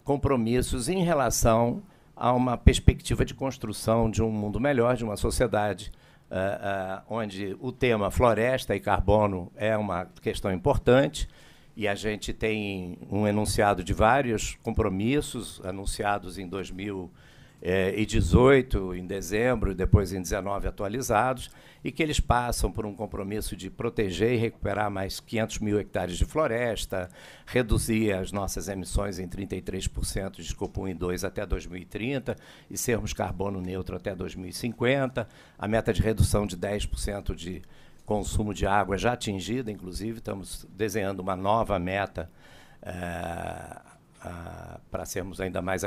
compromissos 0.02 0.88
em 0.88 1.02
relação 1.02 1.82
a 2.16 2.32
uma 2.32 2.56
perspectiva 2.56 3.24
de 3.24 3.34
construção 3.34 4.10
de 4.10 4.22
um 4.22 4.30
mundo 4.30 4.60
melhor, 4.60 4.96
de 4.96 5.04
uma 5.04 5.16
sociedade 5.16 5.90
uh, 6.30 7.00
uh, 7.00 7.02
onde 7.08 7.56
o 7.60 7.72
tema 7.72 8.10
floresta 8.10 8.76
e 8.76 8.80
carbono 8.80 9.50
é 9.56 9.76
uma 9.76 10.06
questão 10.20 10.52
importante, 10.52 11.28
e 11.76 11.88
a 11.88 11.94
gente 11.94 12.32
tem 12.32 12.98
um 13.10 13.26
enunciado 13.26 13.82
de 13.82 13.92
vários 13.92 14.54
compromissos 14.62 15.60
anunciados 15.64 16.38
em 16.38 16.46
2018, 17.64 18.94
em 18.94 19.06
dezembro, 19.06 19.72
e 19.72 19.74
depois 19.74 20.12
em 20.12 20.20
19 20.20 20.68
atualizados, 20.68 21.50
e 21.82 21.90
que 21.90 22.02
eles 22.02 22.20
passam 22.20 22.70
por 22.70 22.84
um 22.84 22.94
compromisso 22.94 23.56
de 23.56 23.70
proteger 23.70 24.34
e 24.34 24.36
recuperar 24.36 24.90
mais 24.90 25.18
500 25.18 25.58
mil 25.60 25.80
hectares 25.80 26.18
de 26.18 26.26
floresta, 26.26 27.08
reduzir 27.46 28.12
as 28.12 28.30
nossas 28.32 28.68
emissões 28.68 29.18
em 29.18 29.26
33% 29.26 30.36
de 30.36 30.42
escopo 30.42 30.82
1 30.82 30.88
e 30.88 30.94
2 30.94 31.24
até 31.24 31.46
2030 31.46 32.36
e 32.70 32.76
sermos 32.76 33.14
carbono 33.14 33.62
neutro 33.62 33.96
até 33.96 34.14
2050, 34.14 35.26
a 35.58 35.68
meta 35.68 35.92
de 35.92 36.02
redução 36.02 36.46
de 36.46 36.58
10% 36.58 37.34
de 37.34 37.62
consumo 38.04 38.52
de 38.52 38.66
água 38.66 38.98
já 38.98 39.14
atingida, 39.14 39.70
inclusive, 39.70 40.18
estamos 40.18 40.66
desenhando 40.76 41.20
uma 41.20 41.34
nova 41.34 41.78
meta 41.78 42.30
é, 42.82 43.94
para 44.90 45.04
sermos 45.06 45.40
ainda 45.40 45.62
mais 45.62 45.84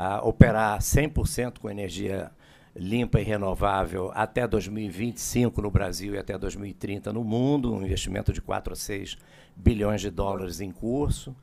agressivo, 0.00 0.28
operar 0.28 0.78
100% 0.78 1.58
com 1.58 1.68
energia 1.68 2.30
limpa 2.74 3.20
e 3.20 3.24
renovável 3.24 4.12
até 4.14 4.46
2025 4.46 5.60
no 5.60 5.70
Brasil 5.70 6.14
e 6.14 6.18
até 6.18 6.38
2030 6.38 7.12
no 7.12 7.24
mundo, 7.24 7.74
um 7.74 7.82
investimento 7.82 8.32
de 8.32 8.40
4 8.40 8.72
a 8.72 8.76
6 8.76 9.18
bilhões 9.56 10.00
de 10.00 10.10
dólares 10.10 10.60
em 10.60 10.70
curso. 10.70 11.34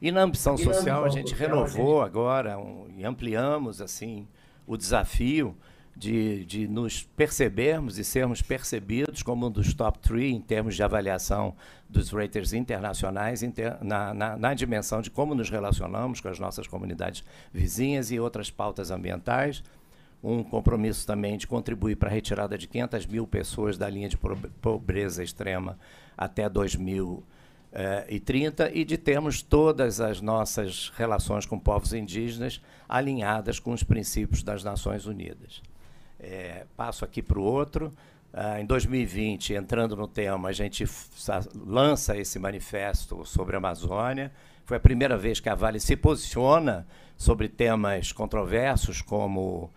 E 0.00 0.12
na 0.12 0.22
ambição 0.22 0.56
social, 0.56 1.04
a 1.04 1.08
gente 1.08 1.34
renovou 1.34 2.02
agora 2.02 2.58
um, 2.58 2.86
e 2.96 3.04
ampliamos 3.04 3.80
assim 3.80 4.28
o 4.66 4.76
desafio 4.76 5.56
de, 5.96 6.44
de 6.44 6.66
nos 6.66 7.02
percebermos 7.02 7.98
e 7.98 8.04
sermos 8.04 8.42
percebidos 8.42 9.22
como 9.22 9.46
um 9.46 9.50
dos 9.50 9.74
top 9.74 9.98
three 9.98 10.32
em 10.32 10.40
termos 10.40 10.74
de 10.74 10.82
avaliação 10.82 11.54
dos 11.88 12.10
raters 12.10 12.52
internacionais 12.52 13.42
inter, 13.42 13.76
na, 13.82 14.12
na, 14.12 14.36
na 14.36 14.54
dimensão 14.54 15.00
de 15.00 15.10
como 15.10 15.34
nos 15.34 15.50
relacionamos 15.50 16.20
com 16.20 16.28
as 16.28 16.38
nossas 16.38 16.66
comunidades 16.66 17.22
vizinhas 17.52 18.10
e 18.10 18.18
outras 18.18 18.50
pautas 18.50 18.90
ambientais 18.90 19.62
um 20.24 20.42
compromisso 20.42 21.06
também 21.06 21.36
de 21.36 21.46
contribuir 21.46 21.94
para 21.96 22.08
a 22.08 22.12
retirada 22.12 22.56
de 22.56 22.66
500 22.66 23.04
mil 23.06 23.26
pessoas 23.26 23.76
da 23.76 23.90
linha 23.90 24.08
de 24.08 24.16
pobreza 24.62 25.22
extrema 25.22 25.78
até 26.16 26.48
2030 26.48 28.70
e 28.72 28.86
de 28.86 28.96
termos 28.96 29.42
todas 29.42 30.00
as 30.00 30.22
nossas 30.22 30.90
relações 30.96 31.44
com 31.44 31.58
povos 31.58 31.92
indígenas 31.92 32.62
alinhadas 32.88 33.60
com 33.60 33.72
os 33.72 33.82
princípios 33.82 34.42
das 34.42 34.64
Nações 34.64 35.04
Unidas. 35.04 35.60
É, 36.24 36.64
passo 36.76 37.04
aqui 37.04 37.22
para 37.22 37.38
o 37.38 37.42
outro. 37.42 37.92
Uh, 38.32 38.58
em 38.60 38.66
2020, 38.66 39.54
entrando 39.54 39.94
no 39.94 40.08
tema, 40.08 40.48
a 40.48 40.52
gente 40.52 40.84
lança 41.66 42.16
esse 42.16 42.38
manifesto 42.38 43.24
sobre 43.24 43.54
a 43.54 43.58
Amazônia. 43.58 44.32
Foi 44.64 44.78
a 44.78 44.80
primeira 44.80 45.16
vez 45.16 45.38
que 45.38 45.48
a 45.48 45.54
Vale 45.54 45.78
se 45.78 45.94
posiciona 45.94 46.86
sobre 47.16 47.48
temas 47.48 48.10
controversos 48.10 49.02
como 49.02 49.70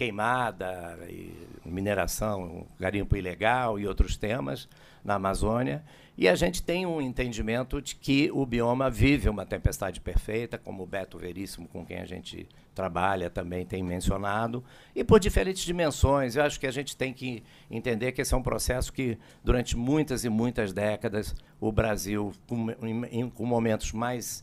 queimada, 0.00 0.98
e 1.10 1.34
mineração, 1.64 2.66
garimpo 2.78 3.16
ilegal 3.16 3.78
e 3.78 3.86
outros 3.86 4.16
temas 4.16 4.66
na 5.04 5.16
Amazônia. 5.16 5.82
E 6.20 6.28
a 6.28 6.34
gente 6.34 6.62
tem 6.62 6.84
um 6.84 7.00
entendimento 7.00 7.80
de 7.80 7.96
que 7.96 8.30
o 8.30 8.44
bioma 8.44 8.90
vive 8.90 9.26
uma 9.30 9.46
tempestade 9.46 10.02
perfeita, 10.02 10.58
como 10.58 10.82
o 10.82 10.86
Beto 10.86 11.16
Veríssimo, 11.16 11.66
com 11.66 11.82
quem 11.82 11.96
a 11.96 12.04
gente 12.04 12.46
trabalha, 12.74 13.30
também 13.30 13.64
tem 13.64 13.82
mencionado, 13.82 14.62
e 14.94 15.02
por 15.02 15.18
diferentes 15.18 15.64
dimensões. 15.64 16.36
Eu 16.36 16.42
acho 16.42 16.60
que 16.60 16.66
a 16.66 16.70
gente 16.70 16.94
tem 16.94 17.14
que 17.14 17.42
entender 17.70 18.12
que 18.12 18.20
esse 18.20 18.34
é 18.34 18.36
um 18.36 18.42
processo 18.42 18.92
que, 18.92 19.16
durante 19.42 19.78
muitas 19.78 20.22
e 20.22 20.28
muitas 20.28 20.74
décadas, 20.74 21.34
o 21.58 21.72
Brasil, 21.72 22.34
com, 22.46 22.66
em, 23.10 23.30
com 23.30 23.46
momentos 23.46 23.90
mais 23.92 24.42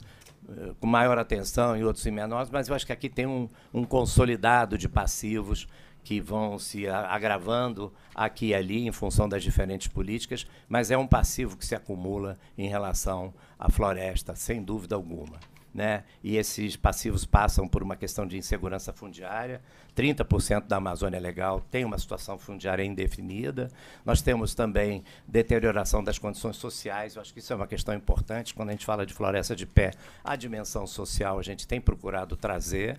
eh, 0.50 0.74
com 0.80 0.88
maior 0.88 1.20
atenção 1.20 1.78
e 1.78 1.84
outros 1.84 2.04
em 2.08 2.12
menores, 2.12 2.50
mas 2.50 2.70
eu 2.70 2.76
acho 2.76 2.88
que 2.88 2.94
aqui 2.94 3.08
tem 3.08 3.28
um, 3.28 3.48
um 3.72 3.84
consolidado 3.84 4.80
de 4.80 4.90
passivos 4.90 5.68
que 6.08 6.22
vão 6.22 6.58
se 6.58 6.88
agravando 6.88 7.92
aqui 8.16 8.48
e 8.48 8.56
ali 8.56 8.88
em 8.88 8.94
função 8.94 9.28
das 9.28 9.44
diferentes 9.44 9.90
políticas, 9.90 10.48
mas 10.70 10.90
é 10.90 10.98
um 10.98 11.06
passivo 11.06 11.58
que 11.58 11.66
se 11.66 11.76
acumula 11.76 12.40
em 12.58 12.70
relação 12.70 13.34
à 13.60 13.70
floresta, 13.70 14.34
sem 14.34 14.64
dúvida 14.64 14.96
alguma. 14.96 15.38
Né? 15.74 16.06
E 16.24 16.38
esses 16.38 16.78
passivos 16.78 17.26
passam 17.26 17.68
por 17.68 17.84
uma 17.84 17.98
questão 17.98 18.26
de 18.26 18.38
insegurança 18.38 18.94
fundiária. 18.94 19.62
30% 19.98 20.66
da 20.66 20.78
Amazônia 20.78 21.20
Legal 21.20 21.60
tem 21.70 21.84
uma 21.84 21.98
situação 21.98 22.38
fundiária 22.38 22.86
indefinida. 22.86 23.70
Nós 24.06 24.22
temos 24.22 24.56
também 24.56 25.04
deterioração 25.28 26.02
das 26.02 26.18
condições 26.18 26.56
sociais. 26.56 27.18
Eu 27.18 27.22
acho 27.22 27.34
que 27.34 27.40
isso 27.40 27.52
é 27.52 27.56
uma 27.56 27.68
questão 27.68 27.94
importante. 27.94 28.54
Quando 28.54 28.70
a 28.70 28.72
gente 28.72 28.86
fala 28.86 29.06
de 29.06 29.14
floresta 29.14 29.54
de 29.54 29.66
pé, 29.66 29.92
a 30.24 30.38
dimensão 30.38 30.88
social 30.88 31.38
a 31.38 31.44
gente 31.44 31.68
tem 31.68 31.82
procurado 31.82 32.38
trazer. 32.38 32.98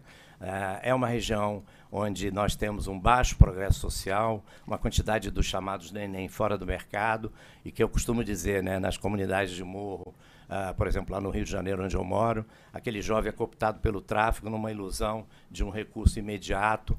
É 0.80 0.94
uma 0.94 1.08
região 1.08 1.64
onde 1.90 2.30
nós 2.30 2.54
temos 2.54 2.86
um 2.86 2.98
baixo 2.98 3.36
progresso 3.36 3.80
social, 3.80 4.44
uma 4.66 4.78
quantidade 4.78 5.30
dos 5.30 5.46
chamados 5.46 5.90
neném 5.90 6.28
fora 6.28 6.56
do 6.56 6.66
mercado, 6.66 7.32
e 7.64 7.72
que 7.72 7.82
eu 7.82 7.88
costumo 7.88 8.22
dizer, 8.22 8.62
né, 8.62 8.78
nas 8.78 8.96
comunidades 8.96 9.54
de 9.54 9.64
morro, 9.64 10.14
uh, 10.48 10.74
por 10.74 10.86
exemplo, 10.86 11.14
lá 11.14 11.20
no 11.20 11.30
Rio 11.30 11.44
de 11.44 11.50
Janeiro, 11.50 11.82
onde 11.82 11.96
eu 11.96 12.04
moro, 12.04 12.44
aquele 12.72 13.00
jovem 13.00 13.30
é 13.30 13.32
cooptado 13.32 13.80
pelo 13.80 14.00
tráfico 14.00 14.50
numa 14.50 14.70
ilusão 14.70 15.26
de 15.50 15.64
um 15.64 15.70
recurso 15.70 16.18
imediato 16.18 16.96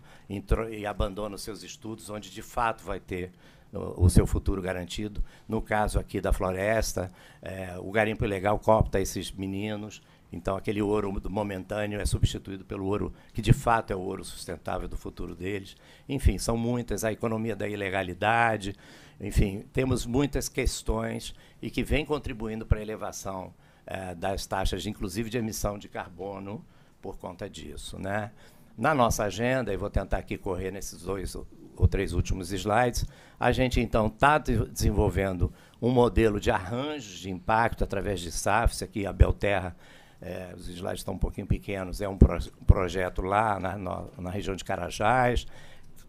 e 0.72 0.86
abandona 0.86 1.36
os 1.36 1.44
seus 1.44 1.64
estudos, 1.64 2.10
onde 2.10 2.30
de 2.30 2.42
fato 2.42 2.84
vai 2.84 3.00
ter 3.00 3.32
o 3.72 4.10
seu 4.10 4.26
futuro 4.26 4.62
garantido. 4.62 5.24
No 5.48 5.62
caso 5.62 6.00
aqui 6.00 6.20
da 6.20 6.34
floresta, 6.34 7.12
é, 7.42 7.76
o 7.78 7.92
garimpo 7.92 8.26
ilegal 8.26 8.58
copta 8.58 9.00
esses 9.00 9.32
meninos 9.32 10.02
então, 10.32 10.56
aquele 10.56 10.82
ouro 10.82 11.12
momentâneo 11.30 12.00
é 12.00 12.06
substituído 12.06 12.64
pelo 12.64 12.86
ouro 12.86 13.14
que, 13.34 13.42
de 13.42 13.52
fato, 13.52 13.92
é 13.92 13.96
o 13.96 14.00
ouro 14.00 14.24
sustentável 14.24 14.88
do 14.88 14.96
futuro 14.96 15.36
deles. 15.36 15.76
Enfim, 16.08 16.38
são 16.38 16.56
muitas. 16.56 17.04
A 17.04 17.12
economia 17.12 17.56
da 17.56 17.68
ilegalidade. 17.68 18.76
Enfim, 19.20 19.66
temos 19.74 20.06
muitas 20.06 20.48
questões 20.48 21.34
e 21.62 21.70
que 21.70 21.84
vêm 21.84 22.06
contribuindo 22.06 22.66
para 22.66 22.80
a 22.80 22.82
elevação 22.82 23.54
eh, 23.86 24.14
das 24.16 24.46
taxas, 24.46 24.86
inclusive 24.86 25.30
de 25.30 25.38
emissão 25.38 25.78
de 25.78 25.90
carbono, 25.90 26.64
por 27.02 27.18
conta 27.18 27.50
disso. 27.50 27.98
Né? 27.98 28.32
Na 28.78 28.94
nossa 28.94 29.24
agenda, 29.24 29.74
e 29.74 29.78
vou 29.78 29.90
tentar 29.90 30.20
aqui 30.20 30.38
correr 30.38 30.72
nesses 30.72 31.02
dois 31.02 31.36
ou 31.76 31.88
três 31.88 32.14
últimos 32.14 32.52
slides, 32.52 33.06
a 33.40 33.52
gente, 33.52 33.80
então, 33.80 34.08
está 34.08 34.38
de 34.38 34.66
desenvolvendo 34.66 35.52
um 35.82 35.90
modelo 35.90 36.40
de 36.40 36.52
arranjos 36.52 37.20
de 37.20 37.30
impacto 37.30 37.84
através 37.84 38.20
de 38.20 38.32
SAFs, 38.32 38.84
aqui 38.84 39.06
a 39.06 39.14
Belterra 39.14 39.76
é, 40.22 40.54
os 40.56 40.68
slides 40.68 41.00
estão 41.00 41.14
um 41.14 41.18
pouquinho 41.18 41.48
pequenos, 41.48 42.02
é 42.02 42.10
um, 42.10 42.18
pro, 42.18 42.36
um 42.36 42.66
projeto 42.66 43.22
lá 43.22 43.60
na, 43.60 43.78
na, 43.78 44.04
na, 44.18 44.30
região 44.30 44.56
de 44.56 44.64
Carajás, 44.64 45.48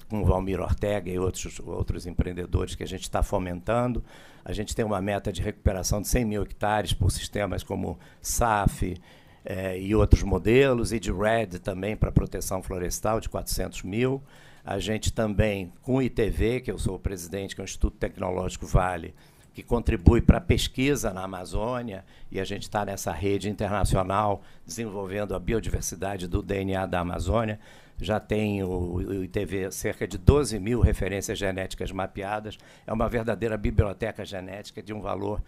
com 0.08 0.22
o 0.22 0.24
Valmir 0.24 0.60
Ortega 0.60 1.08
e 1.08 1.18
outros, 1.18 1.60
outros 1.60 2.06
empreendedores 2.06 2.74
que 2.74 2.82
a 2.82 2.86
gente 2.86 3.02
está 3.02 3.22
fomentando. 3.22 4.04
A 4.44 4.52
gente 4.52 4.74
tem 4.74 4.84
uma 4.84 5.00
meta 5.00 5.32
de 5.32 5.40
recuperação 5.40 6.00
de 6.00 6.08
100 6.08 6.24
mil 6.24 6.42
hectares 6.42 6.92
por 6.92 7.12
sistemas 7.12 7.62
como 7.62 7.98
SAF 8.20 8.96
é, 9.44 9.78
e 9.78 9.94
outros 9.94 10.22
modelos, 10.24 10.92
e 10.92 10.98
de 10.98 11.12
RED 11.12 11.60
também 11.60 11.96
para 11.96 12.10
proteção 12.10 12.62
florestal 12.62 13.20
de 13.20 13.28
400 13.28 13.84
mil. 13.84 14.22
A 14.64 14.78
gente 14.78 15.12
também, 15.12 15.72
com 15.82 15.96
o 15.96 16.02
ITV, 16.02 16.60
que 16.60 16.70
eu 16.70 16.78
sou 16.78 16.96
o 16.96 16.98
presidente, 16.98 17.54
que 17.54 17.60
é 17.60 17.64
o 17.64 17.64
Instituto 17.64 17.96
Tecnológico 17.96 18.66
Vale, 18.66 19.14
que 19.52 19.62
contribui 19.62 20.20
para 20.20 20.38
a 20.38 20.40
pesquisa 20.40 21.12
na 21.12 21.24
Amazônia, 21.24 22.04
e 22.30 22.38
a 22.40 22.44
gente 22.44 22.62
está 22.62 22.84
nessa 22.84 23.12
rede 23.12 23.48
internacional 23.50 24.42
desenvolvendo 24.64 25.34
a 25.34 25.38
biodiversidade 25.38 26.28
do 26.28 26.42
DNA 26.42 26.86
da 26.86 27.00
Amazônia. 27.00 27.58
Já 28.00 28.18
tem 28.18 28.62
o, 28.62 29.24
ITV 29.24 29.70
cerca 29.70 30.06
de 30.08 30.16
12 30.16 30.58
mil 30.58 30.80
referências 30.80 31.38
genéticas 31.38 31.92
mapeadas. 31.92 32.56
É 32.86 32.92
uma 32.92 33.08
verdadeira 33.08 33.58
biblioteca 33.58 34.24
genética 34.24 34.82
de 34.82 34.94
um 34.94 35.00
valor 35.00 35.42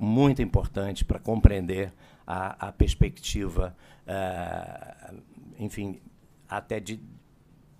muito 0.00 0.42
importante 0.42 1.04
para 1.04 1.18
compreender 1.18 1.92
a, 2.26 2.68
a 2.68 2.72
perspectiva, 2.72 3.76
uh, 4.06 5.22
enfim, 5.58 6.00
até 6.48 6.80
de 6.80 7.00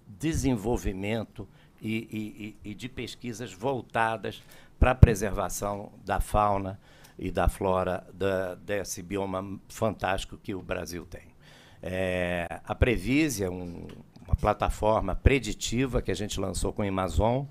desenvolvimento 0.06 1.48
e, 1.80 2.56
e, 2.64 2.70
e 2.70 2.74
de 2.74 2.88
pesquisas 2.88 3.52
voltadas 3.52 4.42
para 4.78 4.92
a 4.92 4.94
preservação 4.94 5.92
da 6.04 6.20
fauna 6.20 6.78
e 7.18 7.30
da 7.30 7.48
flora 7.48 8.06
da, 8.12 8.54
desse 8.56 9.02
bioma 9.02 9.58
fantástico 9.68 10.36
que 10.36 10.54
o 10.54 10.62
Brasil 10.62 11.06
tem. 11.06 11.34
É, 11.82 12.60
a 12.64 12.74
Previsia, 12.74 13.50
um, 13.50 13.86
uma 14.26 14.36
plataforma 14.36 15.14
preditiva 15.14 16.02
que 16.02 16.10
a 16.10 16.14
gente 16.14 16.38
lançou 16.40 16.72
com 16.72 16.82
o 16.82 16.88
Amazon, 16.88 17.44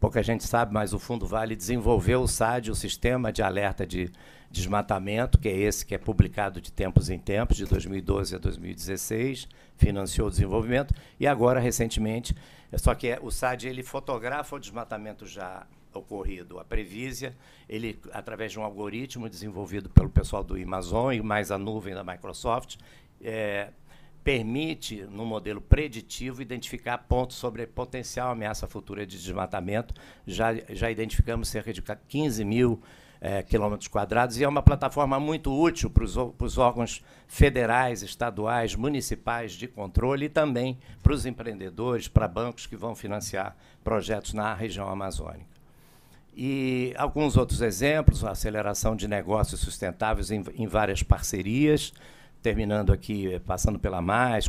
pouca 0.00 0.22
gente 0.22 0.44
sabe, 0.44 0.72
mas 0.72 0.92
o 0.92 0.98
Fundo 0.98 1.26
Vale 1.26 1.56
desenvolveu 1.56 2.22
o 2.22 2.28
SAD, 2.28 2.70
o 2.70 2.74
Sistema 2.74 3.32
de 3.32 3.42
Alerta 3.42 3.86
de 3.86 4.10
Desmatamento, 4.50 5.38
que 5.38 5.48
é 5.48 5.56
esse 5.56 5.84
que 5.84 5.94
é 5.94 5.98
publicado 5.98 6.60
de 6.60 6.72
tempos 6.72 7.10
em 7.10 7.18
tempos, 7.18 7.56
de 7.56 7.66
2012 7.66 8.34
a 8.34 8.38
2016, 8.38 9.48
financiou 9.76 10.28
o 10.28 10.30
desenvolvimento, 10.30 10.94
e 11.20 11.26
agora, 11.26 11.60
recentemente, 11.60 12.34
só 12.76 12.94
que 12.94 13.08
é, 13.08 13.18
o 13.20 13.30
SAD 13.30 13.68
ele 13.68 13.82
fotografa 13.82 14.56
o 14.56 14.58
desmatamento 14.58 15.26
já 15.26 15.66
ocorrido. 15.92 16.58
A 16.58 16.64
Previsia, 16.64 17.36
ele, 17.68 17.98
através 18.12 18.52
de 18.52 18.58
um 18.58 18.62
algoritmo 18.62 19.28
desenvolvido 19.28 19.88
pelo 19.88 20.08
pessoal 20.08 20.42
do 20.42 20.54
Amazon 20.54 21.12
e 21.12 21.22
mais 21.22 21.50
a 21.50 21.58
nuvem 21.58 21.94
da 21.94 22.04
Microsoft, 22.04 22.76
é, 23.20 23.70
permite, 24.22 25.02
no 25.10 25.24
modelo 25.24 25.60
preditivo, 25.60 26.42
identificar 26.42 26.98
pontos 26.98 27.36
sobre 27.36 27.66
potencial 27.66 28.30
ameaça 28.30 28.66
futura 28.66 29.06
de 29.06 29.16
desmatamento. 29.16 29.94
Já, 30.26 30.54
já 30.70 30.90
identificamos 30.90 31.48
cerca 31.48 31.72
de 31.72 31.82
15 31.82 32.44
mil 32.44 32.82
é, 33.20 33.42
quilômetros 33.42 33.88
quadrados 33.88 34.38
e 34.38 34.44
é 34.44 34.48
uma 34.48 34.62
plataforma 34.62 35.18
muito 35.18 35.52
útil 35.52 35.90
para 35.90 36.04
os 36.04 36.58
órgãos 36.58 37.02
federais, 37.26 38.02
estaduais, 38.02 38.74
municipais 38.74 39.52
de 39.52 39.66
controle 39.66 40.26
e 40.26 40.28
também 40.28 40.78
para 41.02 41.12
os 41.12 41.26
empreendedores, 41.26 42.08
para 42.08 42.28
bancos 42.28 42.66
que 42.66 42.76
vão 42.76 42.94
financiar 42.94 43.56
projetos 43.82 44.32
na 44.32 44.54
região 44.54 44.88
amazônica. 44.88 45.57
E 46.40 46.94
alguns 46.96 47.36
outros 47.36 47.60
exemplos, 47.60 48.24
a 48.24 48.30
aceleração 48.30 48.94
de 48.94 49.08
negócios 49.08 49.60
sustentáveis 49.60 50.30
em, 50.30 50.44
em 50.54 50.68
várias 50.68 51.02
parcerias, 51.02 51.92
terminando 52.40 52.92
aqui, 52.92 53.34
eh, 53.34 53.40
passando 53.40 53.76
pela 53.76 54.00
Mais, 54.00 54.48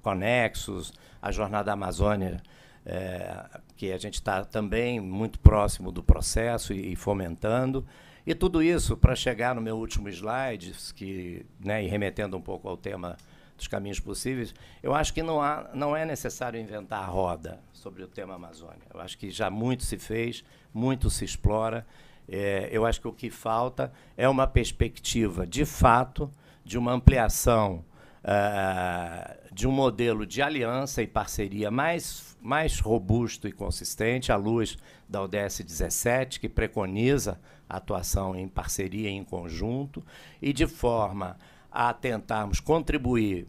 Conexos, 0.00 0.92
a 1.20 1.32
Jornada 1.32 1.72
Amazônia, 1.72 2.40
é, 2.86 3.44
que 3.76 3.90
a 3.90 3.98
gente 3.98 4.14
está 4.14 4.44
também 4.44 5.00
muito 5.00 5.40
próximo 5.40 5.90
do 5.90 6.00
processo 6.00 6.72
e, 6.72 6.92
e 6.92 6.94
fomentando. 6.94 7.84
E 8.24 8.32
tudo 8.32 8.62
isso 8.62 8.96
para 8.96 9.16
chegar 9.16 9.52
no 9.52 9.60
meu 9.60 9.76
último 9.76 10.08
slide, 10.08 10.74
que, 10.94 11.44
né, 11.58 11.82
e 11.82 11.88
remetendo 11.88 12.36
um 12.36 12.40
pouco 12.40 12.68
ao 12.68 12.76
tema 12.76 13.16
dos 13.56 13.68
caminhos 13.68 14.00
possíveis, 14.00 14.54
eu 14.82 14.94
acho 14.94 15.12
que 15.14 15.22
não, 15.22 15.40
há, 15.40 15.70
não 15.74 15.96
é 15.96 16.04
necessário 16.04 16.60
inventar 16.60 17.02
a 17.02 17.06
roda 17.06 17.60
sobre 17.72 18.02
o 18.02 18.08
tema 18.08 18.34
Amazônia. 18.34 18.86
Eu 18.92 19.00
acho 19.00 19.16
que 19.16 19.30
já 19.30 19.48
muito 19.48 19.82
se 19.84 19.98
fez, 19.98 20.44
muito 20.72 21.08
se 21.10 21.24
explora. 21.24 21.86
É, 22.28 22.68
eu 22.72 22.84
acho 22.84 23.00
que 23.00 23.08
o 23.08 23.12
que 23.12 23.30
falta 23.30 23.92
é 24.16 24.28
uma 24.28 24.46
perspectiva, 24.46 25.46
de 25.46 25.64
fato, 25.64 26.30
de 26.64 26.78
uma 26.78 26.92
ampliação 26.92 27.84
uh, 28.24 29.54
de 29.54 29.68
um 29.68 29.70
modelo 29.70 30.26
de 30.26 30.42
aliança 30.42 31.02
e 31.02 31.06
parceria 31.06 31.70
mais, 31.70 32.36
mais 32.40 32.80
robusto 32.80 33.46
e 33.46 33.52
consistente, 33.52 34.32
à 34.32 34.36
luz 34.36 34.78
da 35.08 35.22
ODS 35.22 35.60
17, 35.60 36.40
que 36.40 36.48
preconiza 36.48 37.38
a 37.68 37.76
atuação 37.76 38.34
em 38.34 38.48
parceria 38.48 39.10
em 39.10 39.22
conjunto, 39.22 40.04
e 40.40 40.52
de 40.52 40.66
forma 40.66 41.36
a 41.74 41.92
tentarmos 41.92 42.60
contribuir 42.60 43.48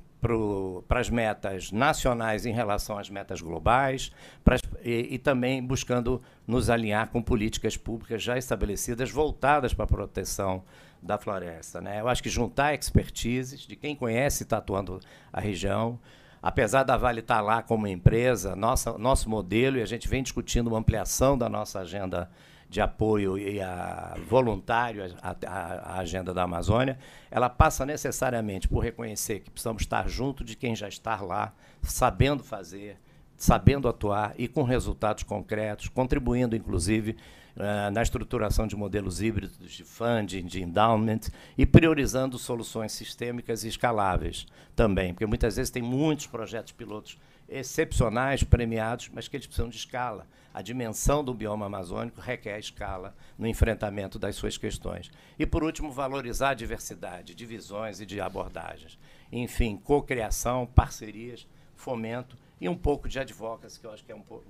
para 0.87 0.99
as 0.99 1.07
metas 1.07 1.71
nacionais 1.71 2.47
em 2.47 2.51
relação 2.51 2.97
às 2.97 3.07
metas 3.07 3.39
globais 3.39 4.11
pras, 4.43 4.59
e, 4.83 5.13
e, 5.13 5.19
também 5.19 5.63
buscando 5.63 6.19
nos 6.47 6.67
alinhar 6.67 7.09
com 7.09 7.21
políticas 7.21 7.77
públicas 7.77 8.23
já 8.23 8.35
estabelecidas 8.35 9.11
voltadas 9.11 9.75
para 9.75 9.85
a 9.85 9.87
proteção 9.87 10.63
da 10.99 11.19
floresta. 11.19 11.79
Né? 11.79 12.01
Eu 12.01 12.07
acho 12.07 12.23
que 12.23 12.29
juntar 12.29 12.73
expertises 12.73 13.61
de 13.61 13.75
quem 13.75 13.95
conhece 13.95 14.41
e 14.41 14.45
está 14.45 14.57
atuando 14.57 14.99
a 15.31 15.39
região, 15.39 15.99
apesar 16.41 16.81
da 16.81 16.97
Vale 16.97 17.19
estar 17.19 17.41
lá 17.41 17.61
como 17.61 17.85
empresa, 17.85 18.55
nossa, 18.55 18.97
nosso 18.97 19.29
modelo, 19.29 19.77
e 19.77 19.83
a 19.83 19.85
gente 19.85 20.07
vem 20.07 20.23
discutindo 20.23 20.67
uma 20.67 20.79
ampliação 20.79 21.37
da 21.37 21.47
nossa 21.47 21.81
agenda 21.81 22.31
de 22.69 22.81
apoio 22.81 23.37
e 23.37 23.61
a 23.61 24.15
voluntário 24.27 25.15
à 25.21 25.99
agenda 25.99 26.33
da 26.33 26.43
Amazônia, 26.43 26.97
ela 27.29 27.49
passa 27.49 27.85
necessariamente 27.85 28.67
por 28.67 28.79
reconhecer 28.79 29.39
que 29.39 29.51
precisamos 29.51 29.83
estar 29.83 30.07
junto 30.09 30.43
de 30.43 30.55
quem 30.55 30.75
já 30.75 30.87
está 30.87 31.21
lá, 31.21 31.53
sabendo 31.81 32.43
fazer, 32.43 32.97
sabendo 33.37 33.87
atuar 33.87 34.33
e 34.37 34.47
com 34.47 34.63
resultados 34.63 35.23
concretos, 35.23 35.89
contribuindo, 35.89 36.55
inclusive, 36.55 37.15
uh, 37.55 37.91
na 37.91 38.01
estruturação 38.01 38.67
de 38.67 38.75
modelos 38.75 39.21
híbridos 39.21 39.57
de 39.69 39.83
funding, 39.83 40.45
de 40.45 40.61
endowment 40.61 41.21
e 41.57 41.65
priorizando 41.65 42.37
soluções 42.37 42.91
sistêmicas 42.91 43.63
e 43.63 43.67
escaláveis 43.67 44.45
também, 44.75 45.13
porque 45.13 45.25
muitas 45.25 45.55
vezes 45.55 45.69
tem 45.69 45.83
muitos 45.83 46.27
projetos 46.27 46.71
pilotos 46.71 47.17
excepcionais, 47.47 48.43
premiados, 48.43 49.09
mas 49.13 49.27
que 49.27 49.37
eles 49.37 49.47
precisam 49.47 49.69
de 49.69 49.77
escala. 49.77 50.27
A 50.53 50.61
dimensão 50.61 51.23
do 51.23 51.33
bioma 51.33 51.65
amazônico 51.65 52.21
requer 52.21 52.57
escala 52.57 53.15
no 53.37 53.45
enfrentamento 53.45 54.17
das 54.17 54.35
suas 54.35 54.57
questões. 54.57 55.11
E, 55.37 55.45
por 55.45 55.63
último, 55.63 55.91
valorizar 55.91 56.51
a 56.51 56.53
diversidade 56.53 57.35
de 57.35 57.45
visões 57.45 57.99
e 57.99 58.05
de 58.05 58.21
abordagens. 58.21 58.97
Enfim, 59.31 59.75
cocriação, 59.75 60.65
parcerias, 60.65 61.45
fomento 61.75 62.37
e 62.59 62.69
um 62.69 62.75
pouco 62.75 63.09
de 63.09 63.19
advocacy, 63.19 63.79
que 63.79 63.85
eu 63.85 63.91
acho 63.91 64.05
que 64.05 64.11
é 64.11 64.15
um 64.15 64.21
pouco 64.21 64.45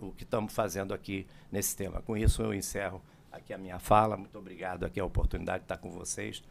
o 0.00 0.12
que 0.12 0.24
estamos 0.24 0.52
fazendo 0.52 0.94
aqui 0.94 1.26
nesse 1.52 1.76
tema. 1.76 2.00
Com 2.00 2.16
isso, 2.16 2.42
eu 2.42 2.54
encerro 2.54 3.02
aqui 3.30 3.52
a 3.52 3.58
minha 3.58 3.78
fala. 3.78 4.16
Muito 4.16 4.38
obrigado 4.38 4.84
aqui 4.84 4.98
a 4.98 5.04
oportunidade 5.04 5.60
de 5.60 5.64
estar 5.64 5.76
com 5.76 5.90
vocês 5.90 6.42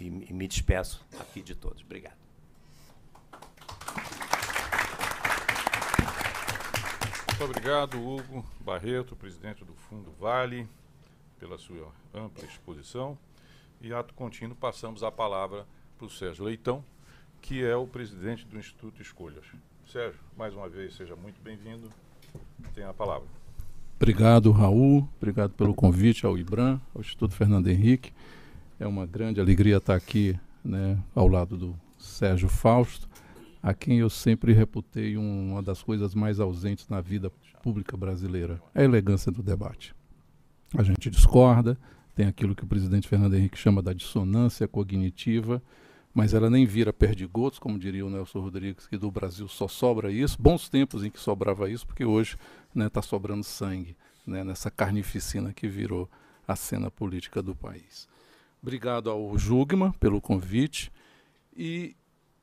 e, 0.00 0.06
e 0.06 0.32
me 0.32 0.48
despeço 0.48 1.04
aqui 1.20 1.42
de 1.42 1.54
todos. 1.54 1.82
Obrigado. 1.82 2.25
Muito 7.38 7.50
obrigado, 7.50 7.98
Hugo 7.98 8.46
Barreto, 8.64 9.14
presidente 9.14 9.62
do 9.62 9.74
Fundo 9.74 10.10
Vale, 10.18 10.66
pela 11.38 11.58
sua 11.58 11.92
ampla 12.14 12.42
exposição. 12.46 13.18
E 13.78 13.92
ato 13.92 14.14
contínuo, 14.14 14.56
passamos 14.56 15.02
a 15.02 15.12
palavra 15.12 15.66
para 15.98 16.06
o 16.06 16.08
Sérgio 16.10 16.46
Leitão, 16.46 16.82
que 17.42 17.62
é 17.62 17.76
o 17.76 17.86
presidente 17.86 18.46
do 18.46 18.58
Instituto 18.58 19.02
Escolhas. 19.02 19.44
Sérgio, 19.86 20.18
mais 20.34 20.54
uma 20.54 20.66
vez, 20.66 20.96
seja 20.96 21.14
muito 21.14 21.38
bem-vindo. 21.42 21.90
Tem 22.74 22.84
a 22.84 22.94
palavra. 22.94 23.28
Obrigado, 23.96 24.50
Raul. 24.50 25.06
Obrigado 25.18 25.50
pelo 25.50 25.74
convite 25.74 26.24
ao 26.24 26.38
IBRAM, 26.38 26.80
ao 26.94 27.02
Instituto 27.02 27.34
Fernando 27.34 27.68
Henrique. 27.68 28.14
É 28.80 28.86
uma 28.86 29.04
grande 29.04 29.42
alegria 29.42 29.76
estar 29.76 29.94
aqui 29.94 30.40
né, 30.64 30.98
ao 31.14 31.28
lado 31.28 31.54
do 31.54 31.78
Sérgio 31.98 32.48
Fausto 32.48 33.06
a 33.66 33.74
quem 33.74 33.98
eu 33.98 34.08
sempre 34.08 34.52
reputei 34.52 35.16
uma 35.16 35.60
das 35.60 35.82
coisas 35.82 36.14
mais 36.14 36.38
ausentes 36.38 36.86
na 36.86 37.00
vida 37.00 37.32
pública 37.64 37.96
brasileira, 37.96 38.62
a 38.72 38.80
elegância 38.80 39.32
do 39.32 39.42
debate. 39.42 39.92
A 40.72 40.84
gente 40.84 41.10
discorda, 41.10 41.76
tem 42.14 42.28
aquilo 42.28 42.54
que 42.54 42.62
o 42.62 42.66
presidente 42.68 43.08
Fernando 43.08 43.34
Henrique 43.34 43.58
chama 43.58 43.82
da 43.82 43.92
dissonância 43.92 44.68
cognitiva, 44.68 45.60
mas 46.14 46.32
ela 46.32 46.48
nem 46.48 46.64
vira 46.64 46.92
perdigotos, 46.92 47.58
como 47.58 47.76
diria 47.76 48.06
o 48.06 48.08
Nelson 48.08 48.38
Rodrigues, 48.38 48.86
que 48.86 48.96
do 48.96 49.10
Brasil 49.10 49.48
só 49.48 49.66
sobra 49.66 50.12
isso. 50.12 50.40
Bons 50.40 50.68
tempos 50.68 51.02
em 51.02 51.10
que 51.10 51.18
sobrava 51.18 51.68
isso, 51.68 51.84
porque 51.84 52.04
hoje 52.04 52.34
está 52.68 52.70
né, 52.72 52.88
tá 52.88 53.02
sobrando 53.02 53.42
sangue 53.42 53.96
né, 54.24 54.44
nessa 54.44 54.70
carnificina 54.70 55.52
que 55.52 55.66
virou 55.66 56.08
a 56.46 56.54
cena 56.54 56.88
política 56.88 57.42
do 57.42 57.52
país. 57.52 58.06
Obrigado 58.62 59.10
ao 59.10 59.36
Jugma 59.36 59.92
pelo 59.98 60.20
convite. 60.20 60.92
E 61.56 61.96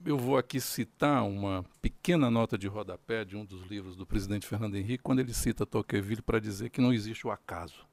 eu 0.05 0.17
vou 0.17 0.37
aqui 0.37 0.59
citar 0.59 1.23
uma 1.23 1.63
pequena 1.81 2.29
nota 2.29 2.57
de 2.57 2.67
rodapé 2.67 3.23
de 3.23 3.37
um 3.37 3.45
dos 3.45 3.63
livros 3.63 3.95
do 3.95 4.05
presidente 4.05 4.45
Fernando 4.45 4.75
Henrique, 4.75 5.03
quando 5.03 5.19
ele 5.19 5.33
cita 5.33 5.65
Tocqueville 5.65 6.21
para 6.21 6.39
dizer 6.39 6.69
que 6.69 6.81
não 6.81 6.93
existe 6.93 7.25
o 7.25 7.31
acaso. 7.31 7.85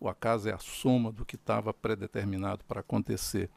O 0.00 0.08
acaso 0.08 0.48
é 0.48 0.52
a 0.52 0.58
soma 0.58 1.12
do 1.12 1.24
que 1.24 1.36
estava 1.36 1.72
predeterminado 1.72 2.64
para 2.64 2.80
acontecer. 2.80 3.48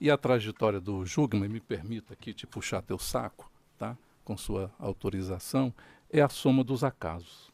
E 0.00 0.10
a 0.10 0.16
trajetória 0.16 0.80
do 0.80 1.04
Jugman, 1.04 1.48
me 1.48 1.60
permita 1.60 2.14
aqui 2.14 2.32
te 2.32 2.46
puxar 2.46 2.80
teu 2.80 2.98
saco, 2.98 3.50
tá? 3.76 3.96
com 4.24 4.36
sua 4.36 4.72
autorização, 4.78 5.74
é 6.10 6.22
a 6.22 6.28
soma 6.28 6.64
dos 6.64 6.82
acasos. 6.82 7.50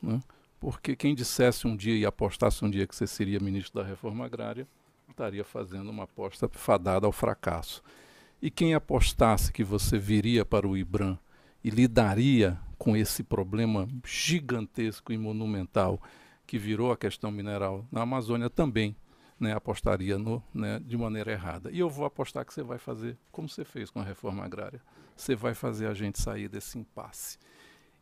Né? 0.00 0.20
Porque 0.58 0.96
quem 0.96 1.14
dissesse 1.14 1.66
um 1.66 1.76
dia 1.76 1.96
e 1.96 2.06
apostasse 2.06 2.64
um 2.64 2.70
dia 2.70 2.86
que 2.86 2.94
você 2.94 3.06
seria 3.06 3.40
ministro 3.40 3.82
da 3.82 3.86
Reforma 3.86 4.24
Agrária, 4.24 4.66
estaria 5.10 5.44
fazendo 5.44 5.90
uma 5.90 6.04
aposta 6.04 6.48
fadada 6.48 7.04
ao 7.04 7.12
fracasso. 7.12 7.82
E 8.42 8.50
quem 8.50 8.74
apostasse 8.74 9.52
que 9.52 9.62
você 9.62 9.96
viria 9.96 10.44
para 10.44 10.66
o 10.66 10.76
IBRAM 10.76 11.16
e 11.62 11.70
lidaria 11.70 12.58
com 12.76 12.96
esse 12.96 13.22
problema 13.22 13.88
gigantesco 14.04 15.12
e 15.12 15.16
monumental 15.16 16.02
que 16.44 16.58
virou 16.58 16.90
a 16.90 16.96
questão 16.96 17.30
mineral 17.30 17.86
na 17.92 18.02
Amazônia 18.02 18.50
também 18.50 18.96
né, 19.38 19.52
apostaria 19.52 20.18
no, 20.18 20.42
né, 20.52 20.80
de 20.80 20.96
maneira 20.96 21.30
errada. 21.30 21.70
E 21.70 21.78
eu 21.78 21.88
vou 21.88 22.04
apostar 22.04 22.44
que 22.44 22.52
você 22.52 22.64
vai 22.64 22.78
fazer 22.78 23.16
como 23.30 23.48
você 23.48 23.64
fez 23.64 23.90
com 23.90 24.00
a 24.00 24.04
reforma 24.04 24.44
agrária. 24.44 24.82
Você 25.16 25.36
vai 25.36 25.54
fazer 25.54 25.86
a 25.86 25.94
gente 25.94 26.20
sair 26.20 26.48
desse 26.48 26.76
impasse. 26.76 27.38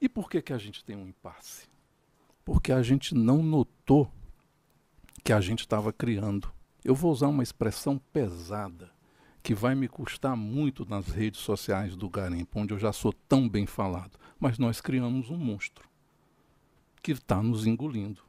E 0.01 0.09
por 0.09 0.31
que, 0.31 0.41
que 0.41 0.55
a 0.55 0.59
gente 0.59 0.83
tem 0.83 0.97
um 0.97 1.07
impasse? 1.07 1.69
Porque 2.47 2.73
a 2.73 2.83
gente 2.83 3.15
não 3.15 3.43
notou 3.43 4.11
que 5.23 5.35
a 5.35 5.41
gente 5.41 5.61
estava 5.61 5.93
criando. 5.93 6.51
Eu 6.83 6.95
vou 6.95 7.13
usar 7.13 7.29
uma 7.29 7.43
expressão 7.43 7.99
pesada 8.11 8.91
que 9.43 9.55
vai 9.55 9.75
me 9.75 9.89
custar 9.89 10.37
muito 10.37 10.89
nas 10.89 11.09
redes 11.09 11.41
sociais 11.41 11.97
do 11.97 12.09
Garimpo, 12.09 12.61
onde 12.61 12.75
eu 12.75 12.79
já 12.79 12.93
sou 12.93 13.13
tão 13.13 13.49
bem 13.49 13.67
falado. 13.67 14.19
Mas 14.39 14.59
nós 14.59 14.81
criamos 14.81 15.31
um 15.31 15.37
monstro 15.37 15.89
que 17.03 17.13
está 17.13 17.43
nos 17.43 17.67
engolindo. 17.67 18.23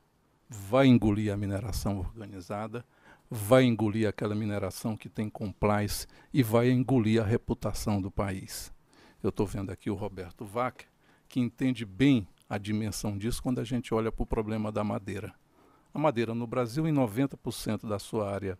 Vai 0.50 0.88
engolir 0.88 1.34
a 1.34 1.38
mineração 1.38 2.00
organizada, 2.00 2.86
vai 3.30 3.64
engolir 3.64 4.08
aquela 4.08 4.36
mineração 4.36 4.98
que 4.98 5.10
tem 5.10 5.30
compliance 5.30 6.08
e 6.34 6.44
vai 6.44 6.70
engolir 6.70 7.22
a 7.22 7.26
reputação 7.26 8.02
do 8.02 8.12
país. 8.12 8.74
Eu 9.24 9.30
estou 9.30 9.46
vendo 9.46 9.72
aqui 9.72 9.90
o 9.90 9.96
Roberto 9.96 10.46
Vac, 10.46 10.84
que 11.28 11.40
entende 11.40 11.86
bem 11.86 12.28
a 12.50 12.58
dimensão 12.58 13.18
disso 13.18 13.42
quando 13.42 13.60
a 13.60 13.64
gente 13.64 13.94
olha 13.94 14.12
para 14.12 14.24
o 14.24 14.28
problema 14.28 14.72
da 14.72 14.84
madeira. 14.84 15.34
A 15.94 16.00
madeira 16.00 16.34
no 16.34 16.48
Brasil, 16.48 16.88
em 16.88 16.94
90% 16.94 17.88
da 17.88 18.00
sua 18.00 18.30
área 18.30 18.58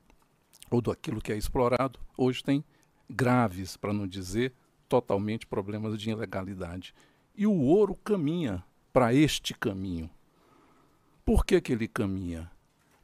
ou 0.70 0.82
daquilo 0.82 1.22
que 1.22 1.32
é 1.32 1.38
explorado, 1.38 2.00
hoje 2.18 2.44
tem 2.44 2.64
graves, 3.10 3.76
para 3.76 3.94
não 3.94 4.08
dizer 4.08 4.54
totalmente, 4.88 5.48
problemas 5.48 5.98
de 5.98 6.10
ilegalidade. 6.10 6.94
E 7.36 7.48
o 7.48 7.54
ouro 7.54 7.96
caminha 7.96 8.64
para 8.92 9.14
este 9.14 9.54
caminho. 9.54 10.10
Por 11.24 11.46
que, 11.46 11.62
que 11.62 11.72
ele 11.72 11.88
caminha? 11.88 12.52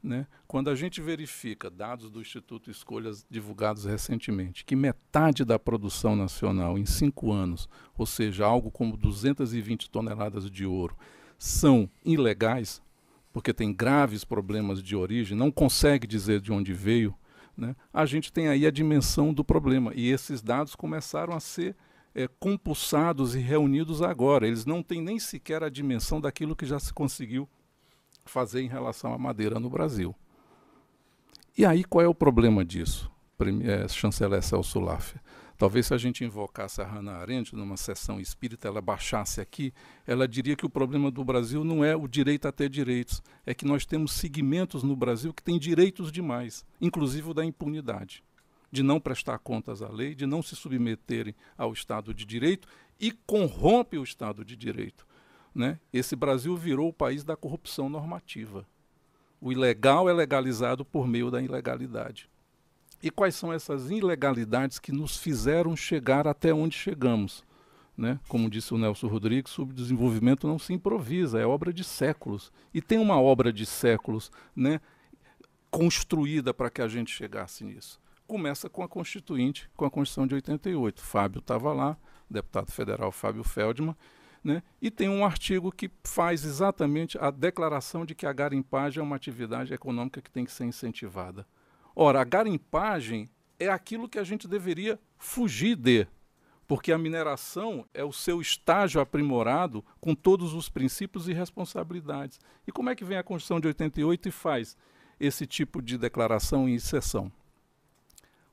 Né? 0.02 0.26
Quando 0.46 0.70
a 0.70 0.74
gente 0.74 1.00
verifica 1.00 1.70
dados 1.70 2.10
do 2.10 2.20
Instituto 2.20 2.70
Escolhas 2.70 3.26
divulgados 3.28 3.84
recentemente, 3.84 4.64
que 4.64 4.76
metade 4.76 5.44
da 5.44 5.58
produção 5.58 6.14
nacional 6.14 6.78
em 6.78 6.86
cinco 6.86 7.32
anos, 7.32 7.68
ou 7.96 8.06
seja, 8.06 8.44
algo 8.44 8.70
como 8.70 8.96
220 8.96 9.90
toneladas 9.90 10.50
de 10.50 10.64
ouro, 10.64 10.96
são 11.38 11.88
ilegais, 12.04 12.82
porque 13.32 13.52
tem 13.52 13.72
graves 13.72 14.24
problemas 14.24 14.82
de 14.82 14.94
origem, 14.94 15.36
não 15.36 15.50
consegue 15.50 16.06
dizer 16.06 16.40
de 16.40 16.52
onde 16.52 16.72
veio, 16.72 17.14
né, 17.58 17.74
a 17.92 18.06
gente 18.06 18.32
tem 18.32 18.48
aí 18.48 18.64
a 18.64 18.70
dimensão 18.70 19.34
do 19.34 19.44
problema. 19.44 19.92
E 19.94 20.08
esses 20.08 20.40
dados 20.40 20.76
começaram 20.76 21.34
a 21.34 21.40
ser 21.40 21.76
é, 22.14 22.28
compulsados 22.38 23.34
e 23.34 23.40
reunidos 23.40 24.00
agora. 24.00 24.46
Eles 24.46 24.64
não 24.64 24.82
têm 24.82 25.02
nem 25.02 25.18
sequer 25.18 25.64
a 25.64 25.68
dimensão 25.68 26.20
daquilo 26.20 26.54
que 26.54 26.64
já 26.64 26.78
se 26.78 26.94
conseguiu 26.94 27.48
fazer 28.24 28.62
em 28.62 28.68
relação 28.68 29.12
à 29.12 29.18
madeira 29.18 29.58
no 29.58 29.68
Brasil. 29.68 30.14
E 31.56 31.66
aí 31.66 31.82
qual 31.82 32.04
é 32.04 32.08
o 32.08 32.14
problema 32.14 32.64
disso, 32.64 33.10
é, 33.64 33.88
chanceler 33.88 34.42
Celso 34.42 34.78
Laffer? 34.78 35.20
Talvez 35.58 35.86
se 35.86 35.94
a 35.94 35.98
gente 35.98 36.24
invocasse 36.24 36.80
a 36.80 36.86
Hannah 36.86 37.16
Arendt 37.16 37.56
numa 37.56 37.76
sessão 37.76 38.20
espírita, 38.20 38.68
ela 38.68 38.80
baixasse 38.80 39.40
aqui, 39.40 39.74
ela 40.06 40.28
diria 40.28 40.54
que 40.54 40.64
o 40.64 40.70
problema 40.70 41.10
do 41.10 41.24
Brasil 41.24 41.64
não 41.64 41.84
é 41.84 41.96
o 41.96 42.06
direito 42.06 42.46
a 42.46 42.52
ter 42.52 42.68
direitos, 42.68 43.20
é 43.44 43.52
que 43.52 43.64
nós 43.64 43.84
temos 43.84 44.12
segmentos 44.12 44.84
no 44.84 44.94
Brasil 44.94 45.34
que 45.34 45.42
têm 45.42 45.58
direitos 45.58 46.12
demais, 46.12 46.64
inclusive 46.80 47.30
o 47.30 47.34
da 47.34 47.44
impunidade, 47.44 48.22
de 48.70 48.84
não 48.84 49.00
prestar 49.00 49.40
contas 49.40 49.82
à 49.82 49.88
lei, 49.88 50.14
de 50.14 50.26
não 50.26 50.44
se 50.44 50.54
submeterem 50.54 51.34
ao 51.56 51.72
Estado 51.72 52.14
de 52.14 52.24
Direito 52.24 52.68
e 53.00 53.10
corrompe 53.10 53.98
o 53.98 54.04
Estado 54.04 54.44
de 54.44 54.54
Direito. 54.54 55.04
Né? 55.52 55.80
Esse 55.92 56.14
Brasil 56.14 56.56
virou 56.56 56.88
o 56.88 56.92
país 56.92 57.24
da 57.24 57.34
corrupção 57.34 57.88
normativa. 57.88 58.64
O 59.40 59.50
ilegal 59.50 60.08
é 60.08 60.12
legalizado 60.12 60.84
por 60.84 61.08
meio 61.08 61.32
da 61.32 61.42
ilegalidade. 61.42 62.28
E 63.02 63.10
quais 63.10 63.34
são 63.34 63.52
essas 63.52 63.90
ilegalidades 63.90 64.78
que 64.78 64.90
nos 64.90 65.16
fizeram 65.16 65.76
chegar 65.76 66.26
até 66.26 66.52
onde 66.52 66.76
chegamos? 66.76 67.44
Né? 67.96 68.18
Como 68.28 68.50
disse 68.50 68.72
o 68.74 68.78
Nelson 68.78 69.08
Rodrigues, 69.08 69.52
subdesenvolvimento 69.52 70.46
não 70.46 70.58
se 70.58 70.72
improvisa, 70.72 71.40
é 71.40 71.46
obra 71.46 71.72
de 71.72 71.84
séculos. 71.84 72.52
E 72.72 72.80
tem 72.80 72.98
uma 72.98 73.20
obra 73.20 73.52
de 73.52 73.66
séculos 73.66 74.30
né, 74.54 74.80
construída 75.70 76.54
para 76.54 76.70
que 76.70 76.82
a 76.82 76.88
gente 76.88 77.10
chegasse 77.10 77.64
nisso. 77.64 78.00
começa 78.26 78.68
com 78.68 78.82
a 78.82 78.88
Constituinte, 78.88 79.70
com 79.74 79.84
a 79.84 79.90
Constituição 79.90 80.26
de 80.26 80.34
88. 80.34 81.00
Fábio 81.00 81.38
estava 81.38 81.72
lá, 81.72 81.96
deputado 82.28 82.70
federal 82.70 83.10
Fábio 83.10 83.42
Feldman, 83.42 83.96
né? 84.44 84.62
e 84.82 84.90
tem 84.90 85.08
um 85.08 85.24
artigo 85.24 85.72
que 85.72 85.90
faz 86.04 86.44
exatamente 86.44 87.18
a 87.18 87.30
declaração 87.30 88.04
de 88.04 88.14
que 88.14 88.26
a 88.26 88.32
garimpagem 88.32 89.00
é 89.00 89.02
uma 89.02 89.16
atividade 89.16 89.72
econômica 89.72 90.20
que 90.20 90.30
tem 90.30 90.44
que 90.44 90.52
ser 90.52 90.66
incentivada. 90.66 91.46
Ora, 92.00 92.20
a 92.20 92.24
garimpagem 92.24 93.28
é 93.58 93.68
aquilo 93.68 94.08
que 94.08 94.20
a 94.20 94.22
gente 94.22 94.46
deveria 94.46 95.00
fugir 95.18 95.74
de, 95.74 96.06
porque 96.64 96.92
a 96.92 96.96
mineração 96.96 97.84
é 97.92 98.04
o 98.04 98.12
seu 98.12 98.40
estágio 98.40 99.00
aprimorado 99.00 99.84
com 100.00 100.14
todos 100.14 100.54
os 100.54 100.68
princípios 100.68 101.26
e 101.26 101.32
responsabilidades. 101.32 102.38
E 102.68 102.70
como 102.70 102.88
é 102.88 102.94
que 102.94 103.04
vem 103.04 103.18
a 103.18 103.24
Constituição 103.24 103.58
de 103.58 103.66
88 103.66 104.28
e 104.28 104.30
faz 104.30 104.76
esse 105.18 105.44
tipo 105.44 105.82
de 105.82 105.98
declaração 105.98 106.68
e 106.68 106.76
exceção? 106.76 107.32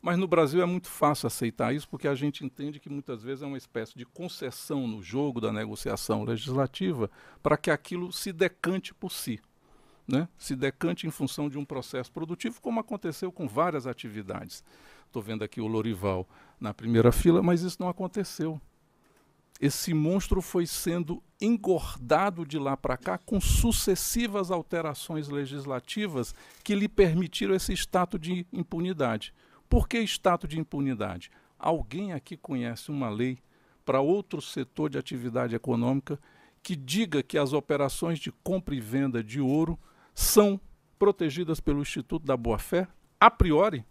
Mas 0.01 0.17
no 0.17 0.27
Brasil 0.27 0.63
é 0.63 0.65
muito 0.65 0.89
fácil 0.89 1.27
aceitar 1.27 1.71
isso, 1.71 1.87
porque 1.87 2.07
a 2.07 2.15
gente 2.15 2.43
entende 2.43 2.79
que 2.79 2.89
muitas 2.89 3.21
vezes 3.21 3.43
é 3.43 3.45
uma 3.45 3.59
espécie 3.59 3.95
de 3.95 4.05
concessão 4.05 4.87
no 4.87 5.03
jogo 5.03 5.39
da 5.39 5.53
negociação 5.53 6.23
legislativa 6.23 7.11
para 7.43 7.57
que 7.57 7.69
aquilo 7.69 8.11
se 8.11 8.33
decante 8.33 8.91
por 8.91 9.11
si. 9.11 9.39
Né? 10.07 10.27
Se 10.37 10.55
decante 10.55 11.07
em 11.07 11.11
função 11.11 11.49
de 11.49 11.57
um 11.57 11.65
processo 11.65 12.11
produtivo, 12.11 12.61
como 12.61 12.79
aconteceu 12.79 13.31
com 13.31 13.47
várias 13.47 13.87
atividades. 13.87 14.63
Estou 15.07 15.21
vendo 15.21 15.43
aqui 15.43 15.61
o 15.61 15.67
Lorival 15.67 16.27
na 16.59 16.73
primeira 16.73 17.11
fila, 17.11 17.41
mas 17.41 17.61
isso 17.61 17.77
não 17.79 17.89
aconteceu. 17.89 18.59
Esse 19.59 19.93
monstro 19.93 20.41
foi 20.41 20.67
sendo 20.67 21.23
engordado 21.39 22.45
de 22.45 22.59
lá 22.59 22.75
para 22.75 22.97
cá 22.97 23.17
com 23.17 23.39
sucessivas 23.39 24.51
alterações 24.51 25.29
legislativas 25.29 26.35
que 26.63 26.75
lhe 26.75 26.89
permitiram 26.89 27.55
esse 27.55 27.71
status 27.73 28.19
de 28.19 28.45
impunidade. 28.51 29.33
Por 29.69 29.87
que 29.87 29.99
status 29.99 30.49
de 30.49 30.59
impunidade? 30.59 31.31
Alguém 31.57 32.11
aqui 32.11 32.35
conhece 32.35 32.91
uma 32.91 33.09
lei 33.09 33.39
para 33.85 34.01
outro 34.01 34.41
setor 34.41 34.89
de 34.89 34.97
atividade 34.97 35.55
econômica 35.55 36.19
que 36.61 36.75
diga 36.75 37.23
que 37.23 37.37
as 37.37 37.53
operações 37.53 38.19
de 38.19 38.31
compra 38.31 38.75
e 38.75 38.81
venda 38.81 39.23
de 39.23 39.39
ouro 39.39 39.79
são 40.15 40.59
protegidas 40.97 41.59
pelo 41.59 41.81
Instituto 41.81 42.25
da 42.25 42.35
Boa-Fé? 42.35 42.87
A 43.19 43.29
priori? 43.29 43.85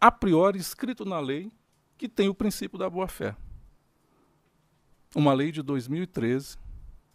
A 0.00 0.10
priori, 0.10 0.58
escrito 0.58 1.04
na 1.04 1.18
lei 1.18 1.52
que 1.96 2.08
tem 2.08 2.28
o 2.28 2.34
princípio 2.34 2.78
da 2.78 2.88
boa-fé. 2.88 3.36
Uma 5.14 5.32
lei 5.32 5.50
de 5.50 5.60
2013, 5.62 6.56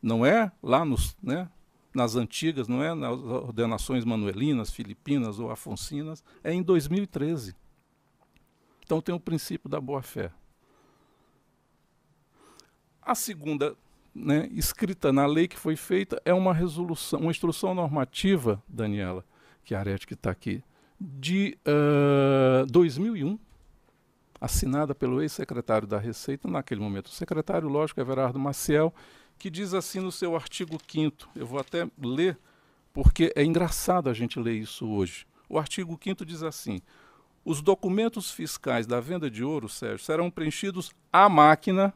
não 0.02 0.26
é 0.26 0.52
lá 0.62 0.84
nos, 0.84 1.16
né, 1.24 1.50
nas 1.96 2.16
antigas, 2.16 2.68
não 2.68 2.84
é 2.84 2.94
nas 2.94 3.18
ordenações 3.18 4.04
manuelinas, 4.04 4.72
filipinas 4.72 5.40
ou 5.40 5.50
afoncinas, 5.50 6.22
é 6.44 6.52
em 6.52 6.62
2013. 6.62 7.56
Então 8.84 9.00
tem 9.00 9.16
o 9.16 9.20
princípio 9.20 9.70
da 9.70 9.80
boa-fé. 9.80 10.34
A 13.02 13.16
segunda, 13.16 13.78
né, 14.14 14.48
escrita 14.52 15.12
na 15.12 15.26
lei 15.26 15.48
que 15.48 15.58
foi 15.58 15.76
feita, 15.76 16.22
é 16.24 16.34
uma 16.34 16.54
resolução, 16.54 17.20
uma 17.20 17.32
instrução 17.32 17.74
normativa, 17.74 18.62
Daniela, 18.68 19.26
que 19.64 19.74
a 19.74 19.80
Arete 19.80 20.06
que 20.06 20.14
está 20.14 20.30
aqui, 20.30 20.64
de 21.00 21.58
uh, 21.68 22.66
2001, 22.68 23.38
assinada 24.40 24.94
pelo 24.94 25.22
ex-secretário 25.22 25.88
da 25.88 25.98
Receita, 25.98 26.48
naquele 26.48 26.82
momento, 26.82 27.08
o 27.08 27.12
secretário, 27.12 27.68
lógico, 27.68 28.00
Everardo 28.00 28.38
Maciel, 28.38 28.94
que 29.38 29.50
diz 29.50 29.74
assim 29.74 30.00
no 30.00 30.12
seu 30.12 30.36
artigo 30.36 30.78
5 30.88 31.30
eu 31.36 31.46
vou 31.46 31.60
até 31.60 31.88
ler, 32.02 32.38
porque 32.94 33.34
é 33.36 33.44
engraçado 33.44 34.10
a 34.10 34.14
gente 34.14 34.40
ler 34.40 34.54
isso 34.54 34.88
hoje. 34.88 35.26
O 35.50 35.58
artigo 35.58 36.00
5 36.02 36.26
diz 36.26 36.44
assim: 36.44 36.82
os 37.44 37.62
documentos 37.62 38.32
fiscais 38.32 38.88
da 38.88 39.00
venda 39.00 39.30
de 39.30 39.44
ouro, 39.44 39.68
Sérgio, 39.68 40.06
serão 40.06 40.30
preenchidos 40.30 40.92
à 41.12 41.28
máquina 41.28 41.94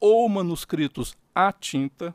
ou 0.00 0.28
manuscritos 0.28 1.14
à 1.34 1.52
tinta 1.52 2.14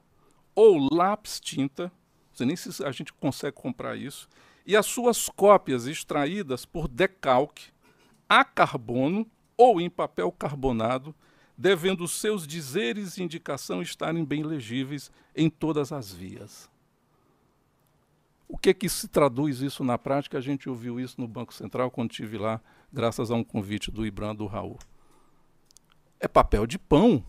ou 0.54 0.90
lápis 0.92 1.40
tinta, 1.40 1.92
nem 2.40 2.56
se 2.56 2.84
a 2.84 2.92
gente 2.92 3.14
consegue 3.14 3.56
comprar 3.56 3.96
isso, 3.96 4.28
e 4.66 4.76
as 4.76 4.86
suas 4.86 5.30
cópias 5.30 5.86
extraídas 5.86 6.66
por 6.66 6.88
decalque 6.88 7.72
a 8.28 8.44
carbono 8.44 9.26
ou 9.56 9.80
em 9.80 9.90
papel 9.90 10.32
carbonado 10.32 11.16
devendo 11.58 12.08
seus 12.08 12.46
dizeres 12.46 13.18
e 13.18 13.24
indicação 13.24 13.82
estarem 13.82 14.26
bem 14.26 14.44
legíveis 14.44 15.12
em 15.36 15.50
todas 15.50 15.92
as 15.92 16.12
vias. 16.12 16.70
O 18.48 18.58
que 18.58 18.74
que 18.74 18.90
se 18.90 19.08
traduz 19.08 19.62
isso 19.62 19.84
na 19.84 19.98
prática? 19.98 20.38
A 20.38 20.42
gente 20.42 20.70
ouviu 20.70 21.00
isso 21.00 21.20
no 21.20 21.28
Banco 21.28 21.54
Central 21.54 21.90
quando 21.90 22.12
estive 22.12 22.38
lá, 22.38 22.62
graças 22.92 23.32
a 23.32 23.36
um 23.36 23.44
convite 23.44 23.90
do 23.90 24.06
Ibram 24.06 24.36
do 24.36 24.46
Raul. 24.46 24.78
É 26.20 26.28
papel 26.28 26.68
de 26.68 26.78
pão. 26.78 27.24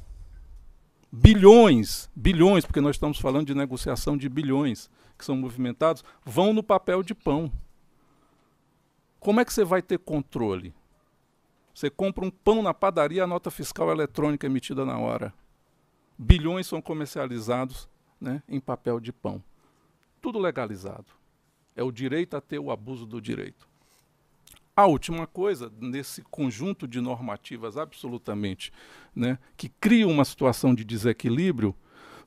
Bilhões, 1.10 2.10
bilhões, 2.14 2.64
porque 2.64 2.80
nós 2.80 2.96
estamos 2.96 3.18
falando 3.18 3.46
de 3.46 3.54
negociação 3.54 4.16
de 4.16 4.28
bilhões 4.28 4.90
que 5.16 5.24
são 5.24 5.36
movimentados, 5.36 6.04
vão 6.24 6.52
no 6.52 6.62
papel 6.62 7.02
de 7.02 7.14
pão. 7.14 7.50
Como 9.18 9.40
é 9.40 9.44
que 9.44 9.52
você 9.52 9.64
vai 9.64 9.80
ter 9.80 9.98
controle? 9.98 10.74
Você 11.74 11.90
compra 11.90 12.24
um 12.24 12.30
pão 12.30 12.62
na 12.62 12.72
padaria, 12.72 13.24
a 13.24 13.26
nota 13.26 13.50
fiscal 13.50 13.90
eletrônica 13.90 14.46
emitida 14.46 14.84
na 14.84 14.98
hora. 14.98 15.32
Bilhões 16.18 16.66
são 16.66 16.80
comercializados 16.80 17.88
né, 18.20 18.42
em 18.48 18.60
papel 18.60 18.98
de 18.98 19.12
pão. 19.12 19.42
Tudo 20.20 20.38
legalizado. 20.38 21.06
É 21.74 21.82
o 21.82 21.92
direito 21.92 22.36
a 22.36 22.40
ter 22.40 22.58
o 22.58 22.70
abuso 22.70 23.04
do 23.04 23.20
direito. 23.20 23.68
A 24.76 24.84
última 24.84 25.26
coisa, 25.26 25.72
nesse 25.80 26.20
conjunto 26.20 26.86
de 26.86 27.00
normativas 27.00 27.78
absolutamente 27.78 28.70
né, 29.14 29.38
que 29.56 29.70
cria 29.70 30.06
uma 30.06 30.22
situação 30.22 30.74
de 30.74 30.84
desequilíbrio, 30.84 31.74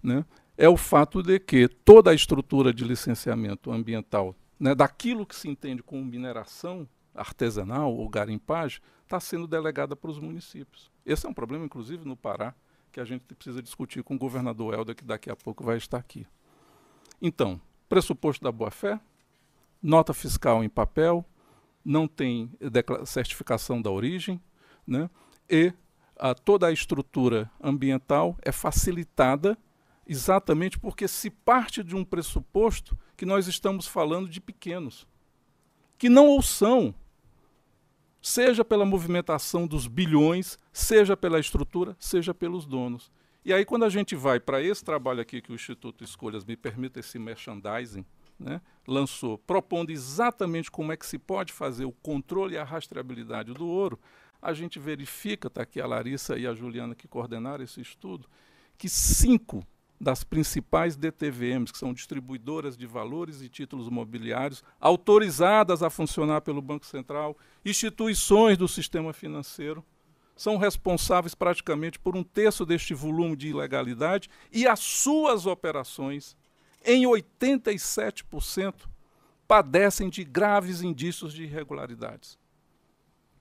né, 0.02 0.26
é 0.58 0.68
o 0.68 0.76
fato 0.76 1.22
de 1.22 1.40
que 1.40 1.68
toda 1.68 2.10
a 2.10 2.14
estrutura 2.16 2.74
de 2.74 2.84
licenciamento 2.84 3.72
ambiental, 3.72 4.36
né, 4.60 4.74
daquilo 4.74 5.28
que 5.28 5.36
se 5.36 5.48
entende 5.48 5.84
como 5.84 6.04
mineração 6.04 6.90
artesanal 7.14 7.96
ou 7.96 8.10
garimpagem, 8.10 8.82
está 9.04 9.20
sendo 9.20 9.46
delegada 9.46 9.96
para 9.96 10.10
os 10.10 10.18
municípios. 10.18 10.92
Esse 11.06 11.28
é 11.28 11.30
um 11.30 11.34
problema, 11.34 11.66
inclusive, 11.66 12.04
no 12.04 12.18
Pará, 12.18 12.56
que 12.92 13.00
a 13.00 13.06
gente 13.06 13.24
precisa 13.26 13.62
discutir 13.62 14.02
com 14.02 14.16
o 14.16 14.18
governador 14.18 14.74
Helder, 14.74 14.96
que 14.96 15.06
daqui 15.06 15.30
a 15.30 15.36
pouco 15.36 15.64
vai 15.64 15.78
estar 15.78 15.98
aqui. 15.98 16.26
Então, 17.22 17.62
pressuposto 17.88 18.44
da 18.44 18.52
boa-fé, 18.52 19.00
nota 19.82 20.16
fiscal 20.16 20.64
em 20.64 20.70
papel, 20.70 21.24
não 21.84 22.08
tem 22.08 22.52
certificação 23.06 23.82
da 23.82 23.90
origem, 23.90 24.42
né? 24.86 25.10
e 25.50 25.74
a, 26.18 26.34
toda 26.34 26.68
a 26.68 26.72
estrutura 26.72 27.50
ambiental 27.62 28.38
é 28.42 28.52
facilitada 28.52 29.58
exatamente 30.06 30.78
porque 30.78 31.08
se 31.08 31.30
parte 31.30 31.84
de 31.84 31.96
um 31.96 32.04
pressuposto 32.04 32.98
que 33.16 33.26
nós 33.26 33.48
estamos 33.48 33.88
falando 33.88 34.28
de 34.28 34.42
pequenos, 34.42 35.08
que 35.98 36.10
não 36.10 36.36
o 36.36 36.42
são, 36.42 36.96
seja 38.22 38.66
pela 38.66 38.86
movimentação 38.86 39.68
dos 39.68 39.88
bilhões, 39.88 40.58
seja 40.74 41.16
pela 41.16 41.40
estrutura, 41.40 41.96
seja 42.00 42.34
pelos 42.34 42.66
donos. 42.66 43.12
E 43.46 43.54
aí, 43.54 43.64
quando 43.64 43.86
a 43.86 43.90
gente 43.90 44.16
vai 44.16 44.40
para 44.40 44.62
esse 44.62 44.84
trabalho 44.84 45.22
aqui 45.22 45.42
que 45.42 45.52
o 45.52 45.56
Instituto 45.56 46.04
Escolhas 46.04 46.44
me 46.44 46.58
permite 46.58 47.00
esse 47.00 47.18
merchandising, 47.18 48.06
né, 48.40 48.62
lançou, 48.88 49.38
propondo 49.38 49.92
exatamente 49.92 50.72
como 50.72 50.92
é 50.92 50.98
que 50.98 51.06
se 51.06 51.18
pode 51.18 51.52
fazer 51.52 51.86
o 51.86 51.92
controle 51.92 52.56
e 52.56 52.58
a 52.58 52.64
rastreabilidade 52.64 53.54
do 53.54 53.68
ouro, 53.68 54.00
a 54.42 54.54
gente 54.54 54.80
verifica, 54.80 55.48
está 55.48 55.64
aqui 55.64 55.82
a 55.82 55.86
Larissa 55.86 56.38
e 56.38 56.48
a 56.48 56.54
Juliana 56.54 56.96
que 56.96 57.08
coordenaram 57.08 57.64
esse 57.64 57.82
estudo, 57.82 58.28
que 58.78 58.88
cinco 58.88 59.66
das 60.00 60.24
principais 60.24 60.96
DTVMs, 60.96 61.74
que 61.74 61.78
são 61.78 61.94
distribuidoras 61.94 62.78
de 62.78 62.86
valores 62.86 63.42
e 63.42 63.50
títulos 63.50 63.90
mobiliários, 63.90 64.64
autorizadas 64.80 65.84
a 65.84 65.90
funcionar 65.90 66.40
pelo 66.40 66.62
Banco 66.62 66.86
Central, 66.86 67.38
instituições 67.66 68.58
do 68.58 68.68
sistema 68.68 69.12
financeiro, 69.12 69.84
são 70.38 70.56
responsáveis 70.56 71.36
praticamente 71.36 72.00
por 72.00 72.16
um 72.16 72.24
terço 72.24 72.66
deste 72.66 72.94
volume 72.94 73.36
de 73.36 73.50
ilegalidade 73.50 74.30
e 74.50 74.66
as 74.66 74.80
suas 74.80 75.46
operações, 75.46 76.38
em 76.84 77.04
87%, 77.04 78.88
padecem 79.48 80.10
de 80.10 80.24
graves 80.24 80.82
indícios 80.82 81.34
de 81.34 81.44
irregularidades. 81.44 82.38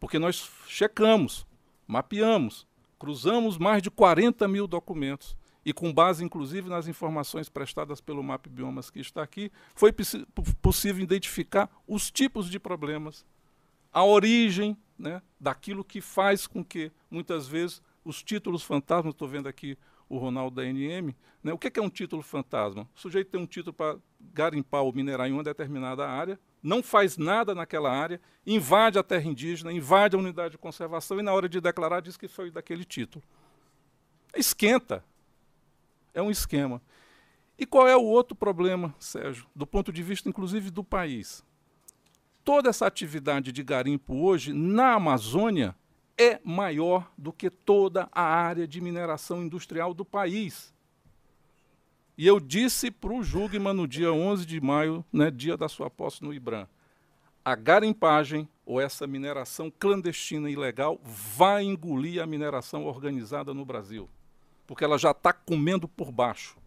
Porque 0.01 0.19
nós 0.19 0.51
checamos, 0.67 1.47
mapeamos, 1.87 2.67
cruzamos 2.99 3.59
mais 3.59 3.83
de 3.83 3.91
40 3.91 4.49
mil 4.49 4.67
documentos 4.67 5.37
e 5.65 5.73
com 5.73 5.93
base 5.93 6.25
inclusive 6.25 6.69
nas 6.69 6.89
informações 6.89 7.49
prestadas 7.49 8.01
pelo 8.01 8.23
MAP 8.23 8.47
Biomas 8.49 8.89
que 8.91 9.01
está 9.01 9.23
aqui, 9.23 9.53
foi 9.75 9.93
possível 10.63 11.03
identificar 11.03 11.69
os 11.87 12.11
tipos 12.11 12.49
de 12.49 12.59
problemas, 12.59 13.27
a 13.93 14.05
origem 14.05 14.77
né, 14.99 15.21
daquilo 15.39 15.85
que 15.85 16.01
faz 16.01 16.47
com 16.47 16.65
que, 16.65 16.91
muitas 17.11 17.47
vezes, 17.47 17.83
os 18.05 18.23
títulos 18.23 18.63
fantasmas, 18.63 19.13
estou 19.13 19.29
vendo 19.29 19.49
aqui 19.49 19.77
o 20.09 20.19
Ronaldo 20.19 20.57
da 20.57 20.65
NM, 20.65 21.15
né, 21.43 21.53
o 21.53 21.59
que 21.59 21.67
é, 21.67 21.71
que 21.71 21.79
é 21.79 21.83
um 21.83 21.91
título 21.91 22.23
fantasma? 22.23 22.89
O 22.95 23.01
sujeito 23.01 23.31
tem 23.31 23.41
um 23.41 23.47
título 23.47 23.73
para 23.73 23.99
garimpar 24.33 24.83
ou 24.83 24.93
minerar 24.93 25.29
em 25.29 25.33
uma 25.33 25.43
determinada 25.43 26.09
área, 26.09 26.39
não 26.63 26.83
faz 26.83 27.17
nada 27.17 27.55
naquela 27.55 27.91
área, 27.91 28.21
invade 28.47 28.99
a 28.99 29.03
terra 29.03 29.29
indígena, 29.29 29.73
invade 29.73 30.17
a 30.17 30.19
unidade 30.19 30.53
de 30.53 30.59
conservação 30.59 31.19
e, 31.19 31.23
na 31.23 31.33
hora 31.33 31.49
de 31.49 31.61
declarar, 31.61 32.01
diz 32.01 32.17
que 32.17 32.27
foi 32.27 32.51
daquele 32.51 32.85
título. 32.85 33.23
Esquenta. 34.35 35.05
É 36.15 36.23
um 36.23 36.31
esquema. 36.31 36.83
E 37.59 37.67
qual 37.67 37.87
é 37.87 37.97
o 37.97 38.03
outro 38.03 38.37
problema, 38.37 38.95
Sérgio, 38.99 39.47
do 39.55 39.67
ponto 39.67 39.93
de 39.93 40.03
vista, 40.03 40.29
inclusive, 40.29 40.71
do 40.71 40.83
país? 40.83 41.45
Toda 42.45 42.71
essa 42.71 42.87
atividade 42.87 43.53
de 43.53 43.63
garimpo 43.63 44.15
hoje, 44.15 44.53
na 44.53 44.95
Amazônia, 44.95 45.77
é 46.19 46.41
maior 46.45 47.11
do 47.17 47.33
que 47.33 47.49
toda 47.49 48.09
a 48.11 48.23
área 48.23 48.67
de 48.67 48.81
mineração 48.81 49.43
industrial 49.43 49.95
do 49.95 50.05
país. 50.05 50.75
E 52.17 52.27
eu 52.27 52.41
disse 52.41 52.91
para 52.91 53.13
o 53.13 53.23
Jugman 53.23 53.73
no 53.73 53.87
dia 53.87 54.13
11 54.13 54.45
de 54.45 54.61
maio, 54.61 55.05
né, 55.13 55.31
dia 55.31 55.57
da 55.57 55.69
sua 55.69 55.89
posse 55.89 56.23
no 56.25 56.35
IBRAM, 56.35 56.67
a 57.45 57.55
garimpagem 57.55 58.49
ou 58.67 58.81
essa 58.81 59.07
mineração 59.07 59.73
clandestina 59.79 60.51
e 60.51 60.55
ilegal 60.55 61.01
vai 61.03 61.63
engolir 61.63 62.21
a 62.21 62.27
mineração 62.27 62.85
organizada 62.85 63.55
no 63.55 63.65
Brasil, 63.65 64.11
porque 64.67 64.83
ela 64.85 64.99
já 64.99 65.13
está 65.13 65.33
comendo 65.33 65.87
por 65.87 66.11
baixo. 66.11 66.59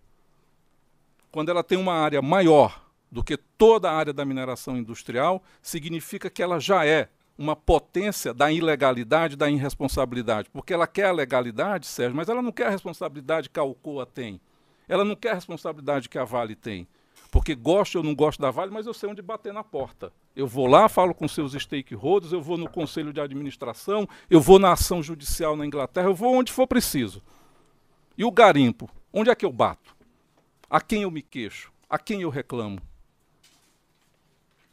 Quando 1.30 1.50
ela 1.50 1.64
tem 1.64 1.78
uma 1.78 1.94
área 1.94 2.22
maior 2.22 2.90
do 3.12 3.24
que 3.24 3.36
toda 3.36 3.92
a 3.92 3.94
área 3.94 4.14
da 4.14 4.24
mineração 4.24 4.78
industrial, 4.78 5.44
significa 5.62 6.30
que 6.30 6.42
ela 6.42 6.60
já 6.60 6.86
é 6.86 7.10
uma 7.38 7.56
potência 7.56 8.34
da 8.34 8.52
ilegalidade, 8.52 9.36
da 9.36 9.50
irresponsabilidade. 9.50 10.50
Porque 10.52 10.74
ela 10.74 10.88
quer 10.88 11.06
a 11.06 11.12
legalidade, 11.12 11.88
Sérgio, 11.88 12.16
mas 12.16 12.30
ela 12.30 12.42
não 12.42 12.52
quer 12.52 12.68
a 12.68 12.70
responsabilidade 12.70 13.50
que 13.50 13.60
a 13.60 13.64
Alcoa 13.64 14.06
tem. 14.06 14.40
Ela 14.88 15.06
não 15.06 15.16
quer 15.16 15.32
a 15.32 15.36
responsabilidade 15.36 16.10
que 16.10 16.18
a 16.18 16.24
Vale 16.24 16.56
tem. 16.56 16.88
Porque 17.32 17.56
gosto 17.56 17.96
ou 17.96 18.04
não 18.04 18.14
gosto 18.14 18.42
da 18.42 18.52
Vale, 18.52 18.72
mas 18.72 18.86
eu 18.86 18.94
sei 18.94 19.10
onde 19.10 19.22
bater 19.22 19.54
na 19.54 19.64
porta. 19.64 20.12
Eu 20.36 20.48
vou 20.48 20.68
lá, 20.68 20.90
falo 20.90 21.14
com 21.14 21.28
seus 21.28 21.54
stakeholders, 21.54 22.34
eu 22.34 22.42
vou 22.42 22.58
no 22.58 22.70
conselho 22.70 23.14
de 23.14 23.22
administração, 23.22 24.08
eu 24.30 24.42
vou 24.42 24.60
na 24.60 24.74
ação 24.74 25.02
judicial 25.02 25.56
na 25.56 25.66
Inglaterra, 25.66 26.08
eu 26.08 26.16
vou 26.16 26.36
onde 26.36 26.52
for 26.52 26.68
preciso. 26.68 27.22
E 28.18 28.26
o 28.26 28.32
garimpo? 28.32 28.90
Onde 29.14 29.30
é 29.30 29.36
que 29.36 29.46
eu 29.46 29.52
bato? 29.52 29.96
A 30.70 30.80
quem 30.80 31.04
eu 31.04 31.12
me 31.12 31.22
queixo? 31.22 31.72
A 31.90 31.98
quem 31.98 32.22
eu 32.22 32.30
reclamo? 32.30 32.80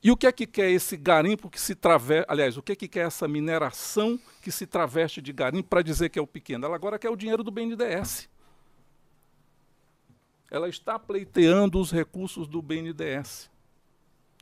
E 0.03 0.11
o 0.11 0.17
que 0.17 0.27
é 0.27 0.33
que 0.33 0.47
quer 0.47 0.71
esse 0.71 0.97
garimpo 0.97 1.51
que 1.51 1.61
se 1.61 1.75
traveste, 1.75 2.27
aliás, 2.29 2.57
o 2.57 2.63
que 2.63 2.73
é 2.73 2.77
que 2.77 2.87
quer 2.87 3.07
essa 3.07 3.27
mineração 3.27 4.19
que 4.41 4.51
se 4.53 4.67
traveste 4.67 5.21
de 5.21 5.33
garimpo 5.33 5.69
para 5.69 5.83
dizer 5.83 6.09
que 6.09 6.19
é 6.19 6.23
o 6.23 6.27
pequeno? 6.27 6.67
Ela 6.67 6.77
agora 6.77 6.99
quer 6.99 7.11
o 7.11 7.17
dinheiro 7.17 7.43
do 7.43 7.51
BNDES 7.51 8.29
ela 10.51 10.69
está 10.69 10.99
pleiteando 10.99 11.79
os 11.79 11.91
recursos 11.91 12.49
do 12.49 12.63
BNDES. 12.63 13.51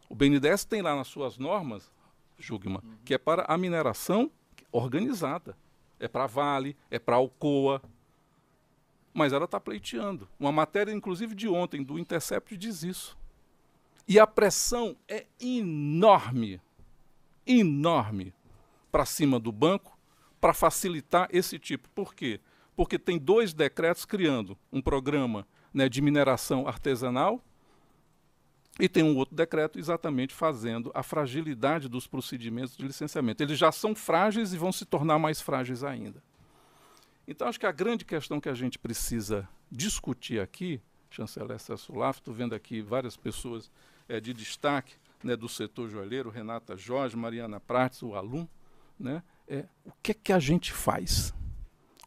O 0.09 0.15
BNDES 0.15 0.65
tem 0.65 0.83
lá 0.83 0.95
nas 0.95 1.09
suas 1.09 1.37
normas, 1.37 1.91
Jugma, 2.39 2.81
uhum. 2.85 2.97
que 3.05 3.15
é 3.15 3.19
para 3.19 3.45
a 3.49 3.59
mineração 3.59 4.31
organizada. 4.71 5.57
É 5.99 6.07
para 6.07 6.27
Vale, 6.27 6.77
é 6.91 6.99
para 6.99 7.17
Alcoa. 7.17 7.83
Mas 9.13 9.33
ela 9.33 9.47
está 9.47 9.59
pleiteando. 9.59 10.29
Uma 10.39 10.53
matéria, 10.53 10.93
inclusive, 10.93 11.35
de 11.35 11.49
ontem, 11.49 11.83
do 11.83 11.99
Intercept, 11.99 12.57
diz 12.57 12.83
isso. 12.83 13.17
E 14.09 14.19
a 14.21 14.27
pressão 14.27 14.97
é 15.09 15.27
enorme, 15.41 16.61
enorme, 17.47 18.33
para 18.91 19.05
cima 19.05 19.41
do 19.41 19.51
banco, 19.51 19.99
para 20.41 20.55
facilitar 20.55 21.29
esse 21.33 21.59
tipo. 21.59 21.89
Por 21.91 22.15
quê? 22.15 22.41
Porque 22.77 22.99
tem 22.99 23.19
dois 23.19 23.53
decretos 23.53 24.05
criando 24.05 24.57
um 24.73 24.81
programa 24.81 25.47
né, 25.75 25.89
de 25.89 26.01
mineração 26.01 26.69
artesanal, 26.69 27.43
e 28.79 28.89
tem 28.89 29.03
um 29.03 29.17
outro 29.17 29.35
decreto 29.35 29.79
exatamente 29.79 30.35
fazendo 30.35 30.91
a 30.95 31.03
fragilidade 31.03 31.89
dos 31.89 32.07
procedimentos 32.07 32.77
de 32.77 32.87
licenciamento. 32.87 33.43
Eles 33.43 33.59
já 33.59 33.73
são 33.73 33.95
frágeis 33.95 34.53
e 34.53 34.59
vão 34.59 34.71
se 34.71 34.85
tornar 34.85 35.19
mais 35.19 35.41
frágeis 35.41 35.83
ainda. 35.83 36.23
Então, 37.27 37.49
acho 37.49 37.59
que 37.59 37.67
a 37.67 37.73
grande 37.73 38.05
questão 38.05 38.41
que 38.41 38.49
a 38.49 38.55
gente 38.55 38.79
precisa 38.79 39.49
discutir 39.71 40.41
aqui, 40.41 40.81
chanceler 41.11 41.59
Sulaf, 41.59 42.19
estou 42.19 42.35
vendo 42.35 42.55
aqui 42.55 42.83
várias 42.83 43.17
pessoas 43.17 43.71
é, 44.09 44.21
de 44.21 44.33
destaque 44.33 44.95
né, 45.23 45.37
do 45.37 45.49
setor 45.49 45.89
joalheiro, 45.89 46.31
Renata 46.31 46.77
Jorge, 46.77 47.17
Mariana 47.17 47.61
Prates, 47.61 48.03
o 48.03 48.15
aluno, 48.15 48.49
né, 48.99 49.23
é 49.49 49.65
o 49.85 49.93
que, 50.03 50.13
é 50.13 50.15
que 50.15 50.33
a 50.33 50.39
gente 50.39 50.73
faz? 50.73 51.35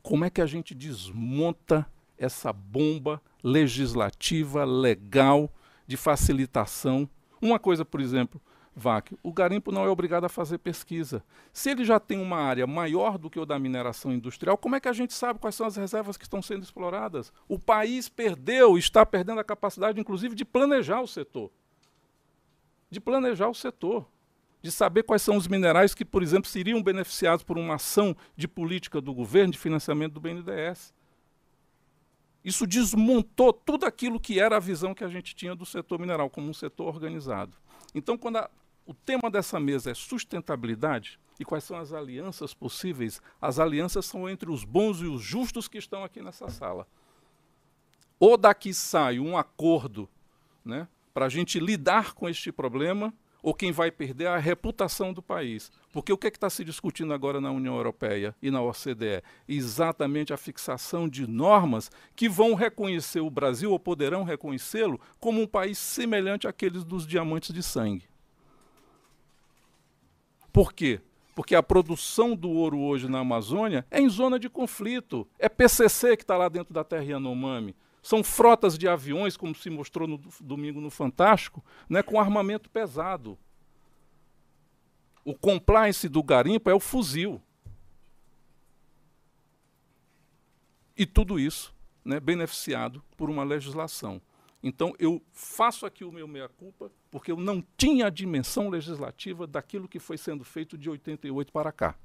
Como 0.02 0.26
é 0.26 0.30
que 0.30 0.42
a 0.42 0.46
gente 0.46 0.74
desmonta 0.74 1.88
essa 2.20 2.52
bomba 2.52 3.22
legislativa, 3.42 4.66
legal, 4.66 5.50
de 5.88 5.98
facilitação. 5.98 7.10
Uma 7.42 7.58
coisa, 7.58 7.86
por 7.86 8.02
exemplo, 8.02 8.42
VAC, 8.76 9.18
o 9.24 9.34
garimpo 9.34 9.72
não 9.72 9.86
é 9.86 9.90
obrigado 9.90 10.26
a 10.26 10.30
fazer 10.30 10.58
pesquisa. 10.60 11.24
Se 11.52 11.72
ele 11.72 11.84
já 11.84 12.00
tem 12.00 12.22
uma 12.22 12.38
área 12.38 12.68
maior 12.68 13.18
do 13.18 13.30
que 13.30 13.40
o 13.40 13.46
da 13.46 13.58
mineração 13.58 14.14
industrial, 14.14 14.58
como 14.58 14.76
é 14.76 14.80
que 14.80 14.88
a 14.88 14.94
gente 14.94 15.14
sabe 15.14 15.40
quais 15.40 15.56
são 15.56 15.66
as 15.66 15.76
reservas 15.76 16.18
que 16.18 16.26
estão 16.26 16.42
sendo 16.42 16.64
exploradas? 16.64 17.34
O 17.48 17.58
país 17.58 18.10
perdeu, 18.10 18.78
está 18.78 19.06
perdendo 19.06 19.40
a 19.40 19.44
capacidade, 19.44 20.00
inclusive, 20.00 20.36
de 20.36 20.46
planejar 20.46 21.02
o 21.02 21.08
setor. 21.08 21.52
De 22.90 23.00
planejar 23.00 23.48
o 23.48 23.54
setor. 23.54 24.08
De 24.62 24.72
saber 24.72 25.04
quais 25.04 25.22
são 25.22 25.38
os 25.38 25.48
minerais 25.48 25.94
que, 25.94 26.04
por 26.04 26.22
exemplo, 26.22 26.50
seriam 26.50 26.82
beneficiados 26.82 27.44
por 27.44 27.58
uma 27.58 27.76
ação 27.76 28.16
de 28.36 28.48
política 28.48 29.00
do 29.00 29.14
governo, 29.14 29.54
de 29.54 29.60
financiamento 29.60 30.14
do 30.14 30.20
BNDES. 30.20 30.94
Isso 32.44 32.66
desmontou 32.66 33.52
tudo 33.54 33.86
aquilo 33.86 34.20
que 34.20 34.40
era 34.40 34.58
a 34.58 34.60
visão 34.60 34.94
que 34.94 35.04
a 35.04 35.10
gente 35.10 35.36
tinha 35.36 35.56
do 35.56 35.66
setor 35.66 36.00
mineral 36.00 36.30
como 36.30 36.50
um 36.50 36.54
setor 36.54 36.88
organizado. 36.88 37.56
Então, 37.94 38.18
quando 38.18 38.38
a, 38.38 38.50
o 38.86 38.94
tema 38.94 39.30
dessa 39.30 39.60
mesa 39.60 39.92
é 39.92 39.94
sustentabilidade 39.94 41.20
e 41.40 41.46
quais 41.46 41.64
são 41.64 41.78
as 41.78 41.94
alianças 41.94 42.54
possíveis, 42.54 43.22
as 43.42 43.60
alianças 43.60 44.06
são 44.06 44.30
entre 44.30 44.50
os 44.50 44.64
bons 44.64 45.02
e 45.02 45.06
os 45.06 45.22
justos 45.22 45.68
que 45.68 45.78
estão 45.78 46.04
aqui 46.04 46.22
nessa 46.22 46.50
sala. 46.50 46.88
Ou 48.20 48.36
daqui 48.36 48.74
sai 48.74 49.20
um 49.20 49.38
acordo 49.38 50.10
né, 50.64 50.88
para 51.14 51.26
a 51.26 51.30
gente 51.30 51.60
lidar 51.60 52.14
com 52.14 52.28
este 52.28 52.52
problema, 52.52 53.14
ou 53.42 53.54
quem 53.54 53.72
vai 53.72 53.90
perder 53.90 54.26
é 54.26 54.28
a 54.28 54.38
reputação 54.38 55.14
do 55.14 55.22
país. 55.22 55.72
Porque 55.94 56.12
o 56.12 56.18
que 56.18 56.28
é 56.28 56.30
está 56.30 56.50
se 56.50 56.64
discutindo 56.64 57.14
agora 57.14 57.40
na 57.40 57.52
União 57.52 57.76
Europeia 57.76 58.36
e 58.42 58.52
na 58.52 58.62
OCDE? 58.62 59.24
Exatamente 59.48 60.34
a 60.34 60.38
fixação 60.38 61.08
de 61.08 61.26
normas 61.26 61.90
que 62.16 62.28
vão 62.28 62.54
reconhecer 62.54 63.22
o 63.22 63.30
Brasil, 63.30 63.72
ou 63.72 63.80
poderão 63.80 64.24
reconhecê-lo, 64.24 65.00
como 65.20 65.42
um 65.42 65.48
país 65.48 65.78
semelhante 65.78 66.48
àqueles 66.48 66.84
dos 66.84 67.08
diamantes 67.08 67.54
de 67.54 67.64
sangue. 67.64 68.06
Por 70.52 70.74
quê? 70.74 71.00
Porque 71.36 71.56
a 71.56 71.64
produção 71.64 72.36
do 72.36 72.50
ouro 72.50 72.80
hoje 72.80 73.08
na 73.08 73.20
Amazônia 73.20 73.86
é 73.90 74.02
em 74.02 74.10
zona 74.10 74.38
de 74.38 74.50
conflito. 74.50 75.26
É 75.38 75.48
PCC 75.48 76.18
que 76.18 76.24
está 76.24 76.36
lá 76.36 76.50
dentro 76.50 76.74
da 76.74 76.84
terra 76.84 77.04
Yanomami. 77.04 77.74
São 78.10 78.24
frotas 78.24 78.76
de 78.76 78.88
aviões, 78.88 79.38
como 79.38 79.54
se 79.54 79.70
mostrou 79.70 80.08
no 80.08 80.18
domingo 80.42 80.82
no 80.82 80.90
Fantástico, 80.90 81.64
né, 81.88 82.02
com 82.02 82.20
armamento 82.20 82.68
pesado. 82.68 83.38
O 85.24 85.36
compliance 85.36 86.10
do 86.10 86.24
garimpo 86.24 86.72
é 86.72 86.74
o 86.74 86.80
fuzil. 86.80 87.40
E 90.98 91.06
tudo 91.06 91.40
isso 91.40 91.72
né, 92.04 92.20
beneficiado 92.20 93.04
por 93.16 93.30
uma 93.30 93.44
legislação. 93.44 94.20
Então, 94.64 94.96
eu 94.98 95.22
faço 95.32 95.86
aqui 95.86 96.04
o 96.04 96.12
meu 96.12 96.28
meia-culpa, 96.28 96.92
porque 97.12 97.32
eu 97.32 97.38
não 97.38 97.64
tinha 97.78 98.08
a 98.08 98.10
dimensão 98.10 98.70
legislativa 98.70 99.46
daquilo 99.46 99.88
que 99.88 100.00
foi 100.00 100.18
sendo 100.18 100.44
feito 100.44 100.76
de 100.80 100.90
88 100.90 101.52
para 101.52 101.72
cá. 101.72 101.96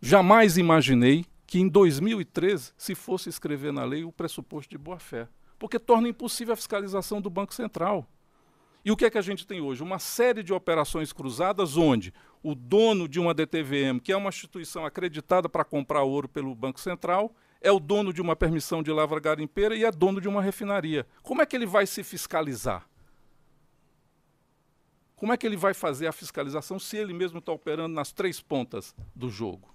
Jamais 0.00 0.58
imaginei 0.58 1.24
que 1.52 1.60
em 1.60 1.68
2013 1.68 2.72
se 2.78 2.94
fosse 2.94 3.28
escrever 3.28 3.74
na 3.74 3.84
lei 3.84 4.04
o 4.04 4.10
pressuposto 4.10 4.70
de 4.70 4.78
boa-fé, 4.78 5.28
porque 5.58 5.78
torna 5.78 6.08
impossível 6.08 6.54
a 6.54 6.56
fiscalização 6.56 7.20
do 7.20 7.28
Banco 7.28 7.52
Central. 7.52 8.08
E 8.82 8.90
o 8.90 8.96
que 8.96 9.04
é 9.04 9.10
que 9.10 9.18
a 9.18 9.22
gente 9.22 9.46
tem 9.46 9.60
hoje? 9.60 9.82
Uma 9.82 9.98
série 9.98 10.42
de 10.42 10.50
operações 10.50 11.12
cruzadas 11.12 11.76
onde 11.76 12.10
o 12.42 12.54
dono 12.54 13.06
de 13.06 13.20
uma 13.20 13.34
DTVM, 13.34 14.00
que 14.02 14.10
é 14.10 14.16
uma 14.16 14.30
instituição 14.30 14.86
acreditada 14.86 15.46
para 15.46 15.62
comprar 15.62 16.02
ouro 16.04 16.26
pelo 16.26 16.54
Banco 16.54 16.80
Central, 16.80 17.34
é 17.60 17.70
o 17.70 17.78
dono 17.78 18.14
de 18.14 18.22
uma 18.22 18.34
permissão 18.34 18.82
de 18.82 18.90
lavra 18.90 19.20
garimpeira 19.20 19.76
e 19.76 19.84
é 19.84 19.92
dono 19.92 20.22
de 20.22 20.28
uma 20.28 20.40
refinaria. 20.40 21.06
Como 21.22 21.42
é 21.42 21.44
que 21.44 21.54
ele 21.54 21.66
vai 21.66 21.86
se 21.86 22.02
fiscalizar? 22.02 22.88
Como 25.14 25.34
é 25.34 25.36
que 25.36 25.46
ele 25.46 25.58
vai 25.58 25.74
fazer 25.74 26.06
a 26.06 26.12
fiscalização 26.12 26.78
se 26.78 26.96
ele 26.96 27.12
mesmo 27.12 27.40
está 27.40 27.52
operando 27.52 27.94
nas 27.94 28.10
três 28.10 28.40
pontas 28.40 28.96
do 29.14 29.28
jogo? 29.28 29.72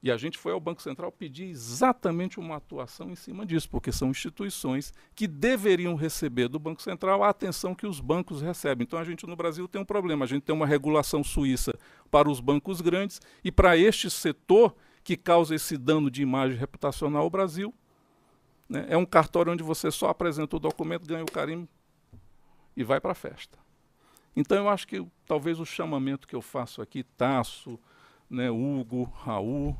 E 0.00 0.12
a 0.12 0.16
gente 0.16 0.38
foi 0.38 0.52
ao 0.52 0.60
Banco 0.60 0.80
Central 0.80 1.10
pedir 1.10 1.46
exatamente 1.46 2.38
uma 2.38 2.56
atuação 2.56 3.10
em 3.10 3.16
cima 3.16 3.44
disso, 3.44 3.68
porque 3.68 3.90
são 3.90 4.10
instituições 4.10 4.92
que 5.14 5.26
deveriam 5.26 5.96
receber 5.96 6.46
do 6.46 6.58
Banco 6.58 6.80
Central 6.80 7.24
a 7.24 7.30
atenção 7.30 7.74
que 7.74 7.86
os 7.86 8.00
bancos 8.00 8.40
recebem. 8.40 8.84
Então 8.84 8.98
a 8.98 9.04
gente 9.04 9.26
no 9.26 9.34
Brasil 9.34 9.66
tem 9.66 9.80
um 9.80 9.84
problema, 9.84 10.24
a 10.24 10.28
gente 10.28 10.42
tem 10.44 10.54
uma 10.54 10.66
regulação 10.66 11.24
suíça 11.24 11.76
para 12.10 12.30
os 12.30 12.38
bancos 12.38 12.80
grandes 12.80 13.20
e 13.42 13.50
para 13.50 13.76
este 13.76 14.08
setor 14.08 14.76
que 15.02 15.16
causa 15.16 15.54
esse 15.54 15.76
dano 15.76 16.10
de 16.10 16.22
imagem 16.22 16.56
reputacional 16.56 17.22
ao 17.22 17.30
Brasil. 17.30 17.74
Né, 18.68 18.86
é 18.88 18.96
um 18.96 19.06
cartório 19.06 19.52
onde 19.52 19.64
você 19.64 19.90
só 19.90 20.10
apresenta 20.10 20.54
o 20.54 20.60
documento, 20.60 21.08
ganha 21.08 21.24
o 21.24 21.32
carimbo 21.32 21.68
e 22.76 22.84
vai 22.84 23.00
para 23.00 23.12
a 23.12 23.16
festa. 23.16 23.58
Então 24.36 24.58
eu 24.58 24.68
acho 24.68 24.86
que 24.86 25.04
talvez 25.26 25.58
o 25.58 25.64
chamamento 25.64 26.28
que 26.28 26.36
eu 26.36 26.42
faço 26.42 26.80
aqui, 26.80 27.02
Tasso, 27.02 27.80
né, 28.30 28.48
Hugo, 28.48 29.02
Raul, 29.02 29.76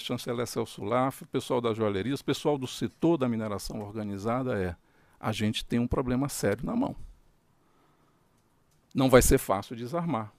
chanceler 0.00 0.46
Celso 0.46 0.84
Laf, 0.84 1.24
pessoal 1.26 1.60
da 1.60 1.74
joalheria, 1.74 2.14
pessoal 2.24 2.56
do 2.56 2.66
setor 2.66 3.16
da 3.16 3.28
mineração 3.28 3.80
organizada 3.80 4.58
é 4.58 4.76
a 5.18 5.32
gente 5.32 5.64
tem 5.64 5.78
um 5.78 5.86
problema 5.86 6.28
sério 6.28 6.66
na 6.66 6.76
mão. 6.76 6.94
Não 8.94 9.08
vai 9.08 9.22
ser 9.22 9.38
fácil 9.38 9.74
desarmar. 9.74 10.32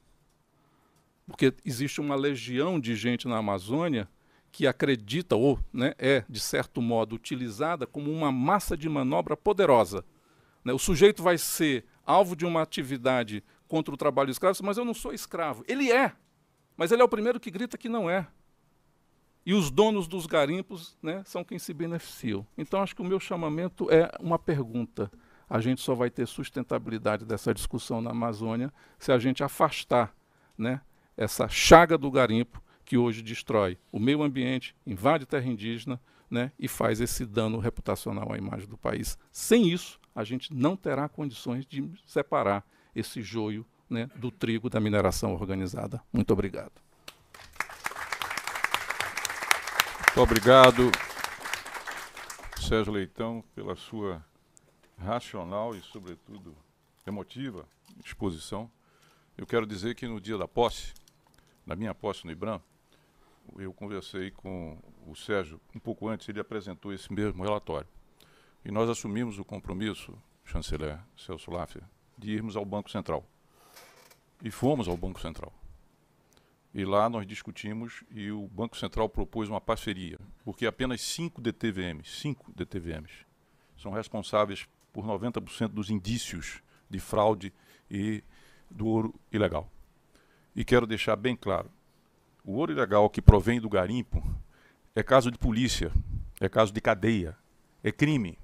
Porque 1.27 1.53
existe 1.65 1.99
uma 1.99 2.15
legião 2.15 2.79
de 2.79 2.95
gente 2.95 3.27
na 3.27 3.37
Amazônia 3.37 4.07
que 4.51 4.67
acredita 4.67 5.35
ou 5.35 5.59
né, 5.73 5.93
é, 5.97 6.23
de 6.29 6.39
certo 6.39 6.81
modo, 6.81 7.15
utilizada 7.15 7.85
como 7.85 8.11
uma 8.11 8.31
massa 8.31 8.77
de 8.77 8.87
manobra 8.87 9.35
poderosa. 9.35 10.05
Né? 10.63 10.71
O 10.71 10.79
sujeito 10.79 11.21
vai 11.21 11.37
ser 11.37 11.83
alvo 12.05 12.35
de 12.35 12.45
uma 12.45 12.61
atividade 12.61 13.43
contra 13.67 13.93
o 13.93 13.97
trabalho 13.97 14.31
escravo, 14.31 14.57
mas 14.63 14.77
eu 14.77 14.85
não 14.85 14.93
sou 14.93 15.11
escravo. 15.13 15.63
Ele 15.67 15.91
é, 15.91 16.13
mas 16.77 16.91
ele 16.91 17.01
é 17.01 17.05
o 17.05 17.09
primeiro 17.09 17.39
que 17.39 17.51
grita 17.51 17.77
que 17.77 17.89
não 17.89 18.09
é. 18.09 18.27
E 19.45 19.53
os 19.53 19.69
donos 19.69 20.07
dos 20.07 20.25
garimpos 20.25 20.97
né, 21.01 21.21
são 21.25 21.43
quem 21.43 21.59
se 21.59 21.73
beneficiam. 21.73 22.45
Então, 22.57 22.81
acho 22.81 22.95
que 22.95 23.01
o 23.01 23.05
meu 23.05 23.19
chamamento 23.19 23.91
é 23.91 24.11
uma 24.19 24.39
pergunta. 24.39 25.11
A 25.47 25.61
gente 25.61 25.81
só 25.81 25.93
vai 25.93 26.09
ter 26.09 26.25
sustentabilidade 26.27 27.25
dessa 27.25 27.53
discussão 27.53 28.01
na 28.01 28.09
Amazônia 28.09 28.73
se 28.97 29.11
a 29.11 29.19
gente 29.19 29.43
afastar 29.43 30.15
né, 30.57 30.81
essa 31.15 31.47
chaga 31.47 31.97
do 31.97 32.09
garimpo 32.09 32.61
que 32.83 32.97
hoje 32.97 33.21
destrói 33.21 33.77
o 33.91 33.99
meio 33.99 34.23
ambiente, 34.23 34.75
invade 34.85 35.25
terra 35.25 35.45
indígena 35.45 35.99
né, 36.29 36.51
e 36.57 36.67
faz 36.67 36.99
esse 36.99 37.25
dano 37.25 37.59
reputacional 37.59 38.31
à 38.33 38.37
imagem 38.37 38.67
do 38.67 38.77
país. 38.77 39.17
Sem 39.31 39.69
isso, 39.69 39.99
a 40.13 40.23
gente 40.23 40.53
não 40.53 40.75
terá 40.75 41.07
condições 41.07 41.65
de 41.65 41.87
separar 42.05 42.65
esse 42.95 43.21
joio 43.21 43.65
né, 43.89 44.09
do 44.15 44.31
trigo 44.31 44.69
da 44.69 44.79
mineração 44.79 45.33
organizada. 45.33 46.01
Muito 46.11 46.31
obrigado. 46.31 46.84
Muito 50.15 50.31
obrigado, 50.31 50.91
Sérgio 52.57 52.93
Leitão, 52.93 53.43
pela 53.53 53.75
sua 53.75 54.25
racional 54.97 55.75
e, 55.75 55.81
sobretudo, 55.81 56.55
emotiva 57.05 57.67
exposição. 58.01 58.71
Eu 59.37 59.45
quero 59.45 59.67
dizer 59.67 59.93
que 59.93 60.07
no 60.07 60.21
dia 60.21 60.37
da 60.37 60.47
posse, 60.47 60.93
na 61.65 61.75
minha 61.75 61.93
posse 61.93 62.23
no 62.23 62.31
IBRAM, 62.31 62.61
eu 63.57 63.73
conversei 63.73 64.31
com 64.31 64.81
o 65.05 65.17
Sérgio 65.17 65.59
um 65.75 65.79
pouco 65.79 66.07
antes, 66.07 66.29
ele 66.29 66.39
apresentou 66.39 66.93
esse 66.93 67.11
mesmo 67.11 67.43
relatório. 67.43 67.89
E 68.63 68.71
nós 68.71 68.89
assumimos 68.89 69.37
o 69.37 69.43
compromisso, 69.43 70.17
chanceler 70.45 70.97
Celso 71.17 71.51
Laffer, 71.51 71.83
de 72.17 72.31
irmos 72.31 72.55
ao 72.55 72.63
Banco 72.63 72.89
Central. 72.89 73.27
E 74.41 74.49
fomos 74.49 74.87
ao 74.87 74.95
Banco 74.95 75.19
Central. 75.19 75.51
E 76.75 76.83
lá 76.83 77.09
nós 77.09 77.25
discutimos 77.25 78.03
e 78.11 78.29
o 78.29 78.49
Banco 78.49 78.75
Central 78.75 79.07
propôs 79.07 79.47
uma 79.47 79.61
parceria, 79.61 80.19
porque 80.43 80.67
apenas 80.67 80.99
cinco 80.99 81.41
DTVMs, 81.41 82.19
cinco 82.19 82.51
DTVMs, 82.53 83.25
são 83.77 83.93
responsáveis 83.93 84.67
por 84.91 85.05
90% 85.05 85.69
dos 85.69 85.89
indícios 85.89 86.61
de 86.89 86.99
fraude 86.99 87.53
e 87.89 88.21
do 88.69 88.87
ouro 88.87 89.15
ilegal. 89.31 89.71
E 90.53 90.65
quero 90.65 90.85
deixar 90.85 91.15
bem 91.15 91.33
claro, 91.33 91.71
o 92.43 92.51
ouro 92.55 92.73
ilegal 92.73 93.09
que 93.09 93.21
provém 93.21 93.61
do 93.61 93.69
garimpo 93.69 94.21
é 94.93 95.01
caso 95.01 95.31
de 95.31 95.37
polícia, 95.37 95.93
é 96.41 96.49
caso 96.49 96.73
de 96.73 96.81
cadeia, 96.81 97.37
é 97.81 97.89
crime. 97.89 98.37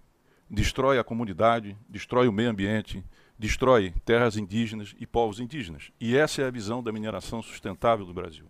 Destrói 0.49 0.97
a 0.97 1.03
comunidade, 1.03 1.77
destrói 1.89 2.29
o 2.29 2.31
meio 2.31 2.49
ambiente, 2.49 3.03
destrói 3.41 3.91
terras 4.05 4.37
indígenas 4.37 4.93
e 4.99 5.07
povos 5.07 5.39
indígenas. 5.39 5.91
E 5.99 6.15
essa 6.15 6.43
é 6.43 6.45
a 6.45 6.51
visão 6.51 6.83
da 6.83 6.91
mineração 6.91 7.41
sustentável 7.41 8.05
do 8.05 8.13
Brasil. 8.13 8.45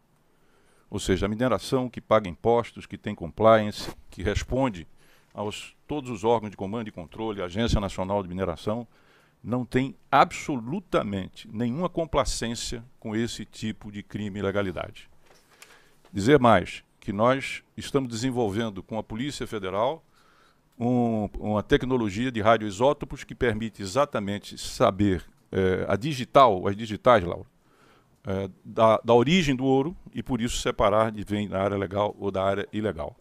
Ou 0.90 1.00
seja, 1.00 1.26
a 1.26 1.30
mineração 1.30 1.90
que 1.90 2.02
paga 2.02 2.28
impostos, 2.28 2.86
que 2.86 2.98
tem 2.98 3.16
compliance, 3.16 3.90
que 4.10 4.22
responde 4.22 4.86
aos 5.34 5.74
todos 5.88 6.12
os 6.12 6.26
órgãos 6.26 6.52
de 6.52 6.58
comando 6.58 6.90
e 6.90 6.92
controle, 6.92 7.42
a 7.42 7.46
Agência 7.46 7.80
Nacional 7.80 8.22
de 8.22 8.28
Mineração, 8.28 8.86
não 9.42 9.64
tem 9.64 9.96
absolutamente 10.12 11.48
nenhuma 11.48 11.88
complacência 11.88 12.84
com 13.00 13.16
esse 13.16 13.46
tipo 13.46 13.94
de 13.94 14.04
crime 14.04 14.40
e 14.40 14.42
ilegalidade. 14.42 15.10
Dizer 16.12 16.38
mais, 16.38 16.84
que 17.00 17.14
nós 17.14 17.64
estamos 17.78 18.10
desenvolvendo 18.10 18.84
com 18.84 19.00
a 19.00 19.04
Polícia 19.04 19.48
Federal 19.48 20.04
um, 20.82 21.30
uma 21.40 21.62
tecnologia 21.62 22.32
de 22.32 22.42
radioisótopos 22.42 23.24
que 23.24 23.36
permite 23.36 23.84
exatamente 23.84 24.58
saber 24.58 25.24
é, 25.52 25.86
a 25.88 25.96
digital, 25.96 26.68
as 26.68 26.76
digitais, 26.76 27.24
Laura, 27.24 27.46
é, 28.26 28.50
da, 28.66 29.00
da 29.04 29.14
origem 29.14 29.56
do 29.56 29.64
ouro 29.64 29.96
e 30.12 30.24
por 30.24 30.42
isso 30.42 30.58
separar 30.58 31.12
de 31.12 31.24
vem 31.24 31.48
da 31.48 31.62
área 31.62 31.78
legal 31.78 32.16
ou 32.20 32.32
da 32.32 32.44
área 32.44 32.68
ilegal. 32.74 33.16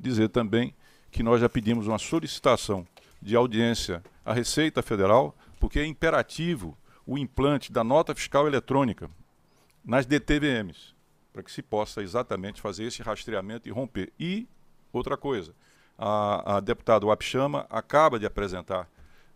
Dizer 0.00 0.30
também 0.30 0.74
que 1.10 1.22
nós 1.22 1.38
já 1.38 1.50
pedimos 1.50 1.86
uma 1.86 1.98
solicitação 1.98 2.86
de 3.20 3.36
audiência 3.36 4.02
à 4.24 4.32
Receita 4.32 4.82
Federal, 4.82 5.36
porque 5.60 5.78
é 5.78 5.84
imperativo 5.84 6.78
o 7.06 7.18
implante 7.18 7.70
da 7.70 7.84
nota 7.84 8.14
fiscal 8.14 8.46
eletrônica 8.46 9.10
nas 9.84 10.06
DTVMs, 10.06 10.94
para 11.30 11.42
que 11.42 11.52
se 11.52 11.62
possa 11.62 12.02
exatamente 12.02 12.60
fazer 12.60 12.84
esse 12.84 13.02
rastreamento 13.02 13.68
e 13.68 13.72
romper. 13.72 14.12
E 14.18 14.48
outra 14.92 15.16
coisa, 15.16 15.54
a, 15.98 16.56
a 16.56 16.60
deputada 16.60 17.06
Wapchama 17.06 17.66
acaba 17.70 18.18
de 18.18 18.26
apresentar 18.26 18.88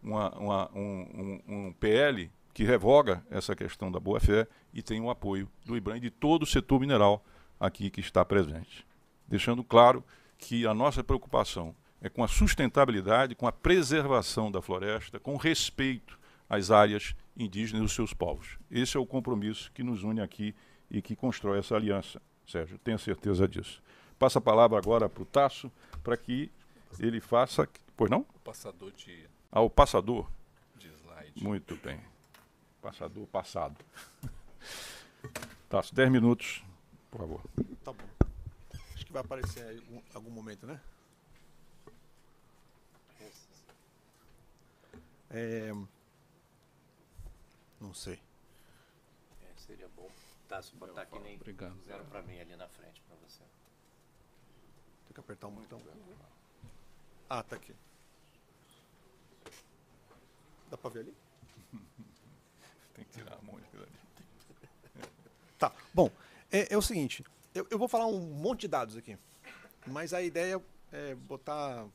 uma, 0.03 0.31
uma, 0.39 0.71
um, 0.75 0.81
um, 0.81 1.55
um, 1.55 1.73
PL 1.73 2.31
que 2.53 2.65
revoga 2.65 3.25
essa 3.31 3.55
questão 3.55 3.91
da 3.91 4.01
boa-fé 4.01 4.47
e 4.73 4.83
tem 4.83 5.01
o 5.01 5.11
apoio 5.11 5.49
do 5.65 5.77
IBRAM 5.77 5.97
e 5.97 6.01
de 6.01 6.11
todo 6.11 6.43
o 6.43 6.47
setor 6.47 6.81
mineral 6.81 7.25
aqui 7.59 7.91
que 7.91 8.01
está 8.01 8.25
presente. 8.25 8.87
Deixando 9.29 9.63
claro 9.63 10.05
que 10.39 10.67
a 10.67 10.75
nossa 10.75 11.05
preocupação 11.05 11.75
é 12.01 12.09
com 12.09 12.25
a 12.25 12.29
sustentabilidade, 12.29 13.35
com 13.35 13.47
a 13.47 13.53
preservação 13.53 14.51
da 14.51 14.63
floresta, 14.63 15.21
com 15.21 15.37
respeito 15.37 16.19
às 16.49 16.71
áreas 16.71 17.15
indígenas 17.37 17.81
e 17.81 17.85
dos 17.85 17.93
seus 17.93 18.15
povos. 18.15 18.59
Esse 18.71 18.97
é 18.97 19.01
o 19.01 19.07
compromisso 19.07 19.71
que 19.73 19.83
nos 19.83 20.03
une 20.03 20.21
aqui 20.21 20.55
e 20.91 21.01
que 21.01 21.15
constrói 21.15 21.59
essa 21.59 21.77
aliança, 21.77 22.21
Sérgio, 22.47 22.79
tenho 22.79 22.99
certeza 22.99 23.47
disso. 23.47 23.83
Passo 24.21 24.37
a 24.37 24.41
palavra 24.43 24.77
agora 24.77 25.09
para 25.09 25.23
o 25.23 25.25
Tasso, 25.25 25.73
para 26.05 26.15
que 26.15 26.53
ele 26.99 27.23
faça. 27.23 27.67
Pois 27.97 28.11
não? 28.11 28.21
O 28.35 28.39
passador 28.41 28.93
de. 28.93 29.27
Ah, 29.51 29.63
o 29.63 29.71
passador? 29.71 30.31
De 30.77 30.89
slide. 30.89 31.43
Muito 31.43 31.75
bem. 31.77 31.99
Passador 32.83 33.27
passado. 33.29 33.83
Tasso, 35.71 35.95
10 35.95 36.11
minutos, 36.11 36.63
por 37.11 37.17
favor. 37.17 37.41
Tá 37.83 37.95
bom. 37.95 38.05
Acho 38.95 39.07
que 39.07 39.13
vai 39.13 39.23
aparecer 39.23 39.83
em 39.89 40.03
algum 40.13 40.31
momento, 40.31 40.67
né? 40.67 40.79
É... 45.31 45.73
Não 47.81 47.95
sei. 47.95 48.21
É, 49.43 49.47
seria 49.57 49.89
bom. 49.97 50.11
Tasso, 50.47 50.77
botar 50.77 51.07
que 51.07 51.19
nem 51.21 51.37
Obrigado. 51.37 51.75
fizeram 51.77 52.05
para 52.05 52.21
mim 52.21 52.39
ali 52.39 52.55
na 52.55 52.69
frente 52.69 53.01
para 53.09 53.17
você. 53.27 53.45
Tem 55.11 55.15
que 55.15 55.21
apertar 55.21 55.49
um 55.49 55.51
botão. 55.51 55.83
Ah, 57.29 57.43
tá 57.43 57.57
aqui. 57.57 57.75
Dá 60.71 60.79
pra 60.79 60.89
ver 60.89 61.01
ali? 61.01 61.15
Tem 62.95 63.05
que 63.05 63.11
tirar 63.19 63.37
a 63.37 63.43
mão 63.43 63.57
ali. 63.57 63.67
Tá. 65.59 65.73
Bom, 65.93 66.13
é, 66.53 66.73
é 66.73 66.79
o 66.79 66.83
seguinte. 66.83 67.25
Eu, 67.53 67.67
eu, 67.73 67.77
vou 67.77 67.89
falar 67.89 68.07
um 68.07 68.21
monte 68.21 68.61
de 68.61 68.69
dados 68.69 68.97
aqui. 68.97 69.19
Mas 69.85 70.15
a 70.15 70.23
ideia 70.23 70.63
é 70.93 71.17
botar 71.17 71.89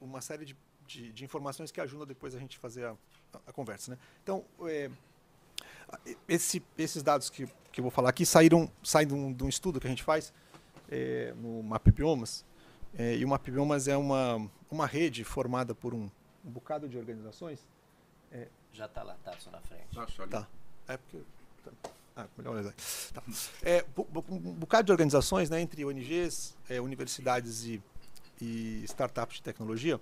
uma 0.00 0.22
série 0.22 0.46
de, 0.46 0.56
de, 0.86 1.12
de 1.12 1.22
informações 1.22 1.70
que 1.70 1.82
ajudam 1.82 2.06
depois 2.06 2.34
a 2.34 2.38
gente 2.38 2.56
fazer 2.56 2.86
a, 2.86 2.92
a, 3.34 3.40
a 3.48 3.52
conversa. 3.52 3.90
Né? 3.90 3.98
Então, 4.22 4.42
é, 4.62 4.90
esse, 6.26 6.62
esses 6.78 7.02
dados 7.02 7.28
que, 7.28 7.46
que 7.70 7.80
eu 7.80 7.82
vou 7.82 7.90
falar 7.90 8.08
aqui 8.08 8.24
saíram, 8.24 8.72
saem 8.82 9.06
de 9.06 9.12
um, 9.12 9.30
de 9.34 9.44
um 9.44 9.50
estudo 9.50 9.78
que 9.78 9.86
a 9.86 9.90
gente 9.90 10.02
faz 10.02 10.32
é, 10.90 11.32
no 11.36 11.62
MapBiomas. 11.62 12.44
É, 12.98 13.16
e 13.16 13.24
o 13.24 13.28
MapBiomas 13.28 13.86
é 13.86 13.96
uma, 13.96 14.50
uma 14.70 14.86
rede 14.86 15.22
formada 15.22 15.74
por 15.74 15.94
um, 15.94 16.10
um 16.44 16.50
bocado 16.50 16.88
de 16.88 16.98
organizações. 16.98 17.66
É, 18.32 18.48
Já 18.72 18.86
está 18.86 19.02
lá, 19.02 19.16
tá 19.22 19.32
só 19.38 19.50
na 19.50 19.60
frente. 19.60 19.94
Tá, 19.94 20.26
tá. 20.26 20.48
É 20.88 20.96
porque. 20.96 21.22
Tá. 21.64 21.90
Ah, 22.16 22.26
melhor 22.36 22.56
olhar. 22.56 22.74
Tá. 23.14 23.22
É, 23.62 23.84
um 24.28 24.54
bocado 24.54 24.86
de 24.86 24.92
organizações, 24.92 25.48
né, 25.48 25.60
entre 25.60 25.84
ONGs, 25.84 26.56
é, 26.68 26.80
universidades 26.80 27.64
e, 27.64 27.82
e 28.40 28.82
startups 28.84 29.36
de 29.36 29.42
tecnologia, 29.42 30.00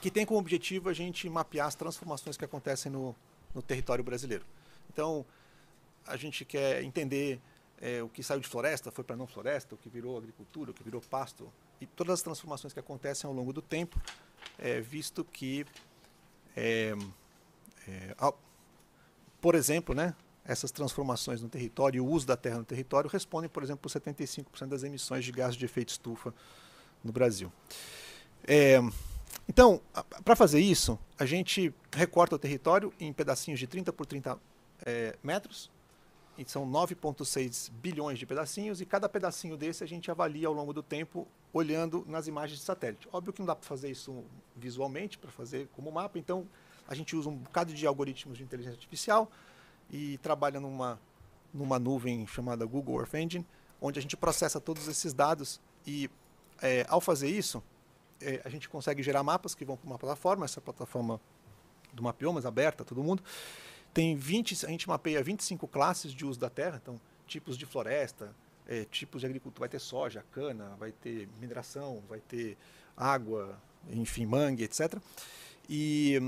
que 0.00 0.10
tem 0.10 0.24
como 0.24 0.38
objetivo 0.38 0.88
a 0.88 0.92
gente 0.92 1.28
mapear 1.28 1.66
as 1.66 1.74
transformações 1.74 2.36
que 2.36 2.44
acontecem 2.44 2.90
no, 2.90 3.14
no 3.54 3.60
território 3.60 4.04
brasileiro. 4.04 4.44
Então, 4.92 5.26
a 6.06 6.16
gente 6.16 6.44
quer 6.44 6.82
entender 6.82 7.40
é, 7.82 8.00
o 8.00 8.08
que 8.08 8.22
saiu 8.22 8.38
de 8.38 8.46
floresta 8.46 8.92
foi 8.92 9.02
para 9.02 9.16
não 9.16 9.26
floresta, 9.26 9.74
o 9.74 9.78
que 9.78 9.88
virou 9.88 10.16
agricultura, 10.16 10.70
o 10.70 10.74
que 10.74 10.84
virou 10.84 11.00
pasto, 11.00 11.52
e 11.80 11.86
todas 11.86 12.14
as 12.14 12.22
transformações 12.22 12.72
que 12.72 12.78
acontecem 12.78 13.26
ao 13.26 13.34
longo 13.34 13.52
do 13.52 13.60
tempo, 13.60 14.00
é, 14.56 14.80
visto 14.80 15.24
que 15.24 15.66
é, 16.56 16.94
é, 17.88 18.14
ao, 18.16 18.38
por 19.40 19.56
exemplo, 19.56 19.92
né, 19.92 20.14
essas 20.44 20.70
transformações 20.70 21.42
no 21.42 21.48
território 21.48 21.98
e 21.98 22.00
o 22.00 22.06
uso 22.06 22.24
da 22.24 22.36
terra 22.36 22.58
no 22.58 22.64
território 22.64 23.10
respondem, 23.10 23.50
por 23.50 23.64
exemplo, 23.64 23.82
por 23.82 23.90
75% 23.90 24.68
das 24.68 24.84
emissões 24.84 25.24
de 25.24 25.32
gás 25.32 25.56
de 25.56 25.64
efeito 25.64 25.88
estufa 25.88 26.32
no 27.02 27.10
Brasil. 27.10 27.52
É, 28.46 28.78
então, 29.48 29.82
para 30.24 30.36
fazer 30.36 30.60
isso, 30.60 30.96
a 31.18 31.26
gente 31.26 31.74
recorta 31.92 32.36
o 32.36 32.38
território 32.38 32.92
em 33.00 33.12
pedacinhos 33.12 33.58
de 33.58 33.66
30 33.66 33.92
por 33.92 34.06
30 34.06 34.38
é, 34.86 35.16
metros, 35.22 35.68
e 36.38 36.44
são 36.48 36.68
9,6 36.68 37.70
bilhões 37.70 38.18
de 38.18 38.26
pedacinhos, 38.26 38.80
e 38.80 38.86
cada 38.86 39.08
pedacinho 39.08 39.56
desse 39.56 39.84
a 39.84 39.86
gente 39.86 40.10
avalia 40.10 40.48
ao 40.48 40.54
longo 40.54 40.72
do 40.72 40.82
tempo, 40.82 41.26
olhando 41.52 42.04
nas 42.08 42.26
imagens 42.26 42.58
de 42.58 42.64
satélite. 42.64 43.08
Óbvio 43.12 43.32
que 43.32 43.40
não 43.40 43.46
dá 43.46 43.54
para 43.54 43.66
fazer 43.66 43.90
isso 43.90 44.24
visualmente, 44.56 45.18
para 45.18 45.30
fazer 45.30 45.68
como 45.74 45.92
mapa, 45.92 46.18
então 46.18 46.46
a 46.88 46.94
gente 46.94 47.14
usa 47.14 47.28
um 47.28 47.36
bocado 47.36 47.72
de 47.72 47.86
algoritmos 47.86 48.38
de 48.38 48.44
inteligência 48.44 48.76
artificial 48.76 49.30
e 49.90 50.18
trabalha 50.18 50.58
numa, 50.58 50.98
numa 51.52 51.78
nuvem 51.78 52.26
chamada 52.26 52.64
Google 52.64 52.98
Earth 53.00 53.14
Engine, 53.14 53.46
onde 53.80 53.98
a 53.98 54.02
gente 54.02 54.16
processa 54.16 54.60
todos 54.60 54.88
esses 54.88 55.12
dados 55.12 55.60
e, 55.86 56.10
é, 56.62 56.86
ao 56.88 57.00
fazer 57.00 57.28
isso, 57.28 57.62
é, 58.20 58.40
a 58.44 58.48
gente 58.48 58.68
consegue 58.68 59.02
gerar 59.02 59.22
mapas 59.22 59.54
que 59.54 59.64
vão 59.64 59.76
para 59.76 59.86
uma 59.86 59.98
plataforma, 59.98 60.44
essa 60.44 60.60
plataforma 60.60 61.20
do 61.92 62.02
Mapiomas, 62.02 62.46
aberta 62.46 62.82
a 62.82 62.86
todo 62.86 63.02
mundo. 63.02 63.22
Tem 63.92 64.16
20, 64.16 64.66
a 64.66 64.68
gente 64.68 64.88
mapeia 64.88 65.22
25 65.22 65.68
classes 65.68 66.12
de 66.12 66.24
uso 66.24 66.40
da 66.40 66.48
terra, 66.48 66.80
então 66.82 67.00
tipos 67.26 67.56
de 67.56 67.66
floresta, 67.66 68.34
é, 68.66 68.84
tipos 68.84 69.20
de 69.20 69.26
agricultura, 69.26 69.60
vai 69.60 69.68
ter 69.68 69.78
soja, 69.78 70.24
cana, 70.32 70.76
vai 70.78 70.92
ter 70.92 71.28
mineração, 71.40 72.02
vai 72.08 72.20
ter 72.20 72.56
água, 72.96 73.58
enfim, 73.90 74.26
mangue, 74.26 74.64
etc. 74.64 74.98
E, 75.68 76.18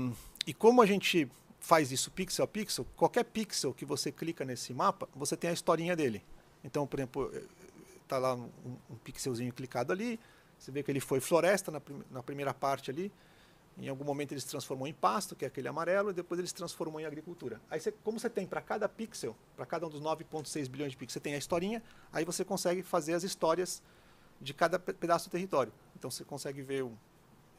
e 0.45 0.53
como 0.53 0.81
a 0.81 0.85
gente 0.85 1.27
faz 1.59 1.91
isso 1.91 2.11
pixel 2.11 2.45
a 2.45 2.47
pixel, 2.47 2.85
qualquer 2.95 3.23
pixel 3.23 3.73
que 3.73 3.85
você 3.85 4.11
clica 4.11 4.45
nesse 4.45 4.73
mapa, 4.73 5.09
você 5.15 5.35
tem 5.35 5.49
a 5.49 5.53
historinha 5.53 5.95
dele. 5.95 6.23
Então, 6.63 6.85
por 6.85 6.99
exemplo, 6.99 7.31
está 8.03 8.17
lá 8.17 8.35
um, 8.35 8.49
um 8.89 8.95
pixelzinho 9.03 9.51
clicado 9.51 9.91
ali, 9.91 10.19
você 10.57 10.71
vê 10.71 10.83
que 10.83 10.91
ele 10.91 10.99
foi 10.99 11.19
floresta 11.19 11.71
na, 11.71 11.79
prim 11.79 12.01
na 12.09 12.23
primeira 12.23 12.53
parte 12.53 12.89
ali. 12.91 13.11
Em 13.77 13.89
algum 13.89 14.05
momento 14.05 14.31
ele 14.31 14.39
se 14.39 14.47
transformou 14.47 14.87
em 14.87 14.93
pasto, 14.93 15.35
que 15.35 15.43
é 15.43 15.47
aquele 15.47 15.67
amarelo, 15.67 16.11
e 16.11 16.13
depois 16.13 16.39
ele 16.39 16.47
se 16.47 16.55
transformou 16.55 16.99
em 16.99 17.05
agricultura. 17.05 17.59
Aí, 17.69 17.79
você, 17.79 17.91
como 17.91 18.19
você 18.19 18.29
tem 18.29 18.47
para 18.47 18.61
cada 18.61 18.87
pixel, 18.87 19.35
para 19.55 19.65
cada 19.65 19.85
um 19.85 19.89
dos 19.89 20.01
9,6 20.01 20.69
bilhões 20.69 20.91
de 20.91 20.97
pixels, 20.97 21.13
você 21.13 21.19
tem 21.19 21.33
a 21.33 21.37
historinha, 21.37 21.83
aí 22.11 22.23
você 22.23 22.45
consegue 22.45 22.81
fazer 22.81 23.13
as 23.13 23.23
histórias 23.23 23.81
de 24.39 24.53
cada 24.53 24.79
pedaço 24.79 25.27
do 25.27 25.31
território. 25.31 25.73
Então 25.97 26.09
você 26.09 26.23
consegue 26.23 26.61
ver, 26.61 26.85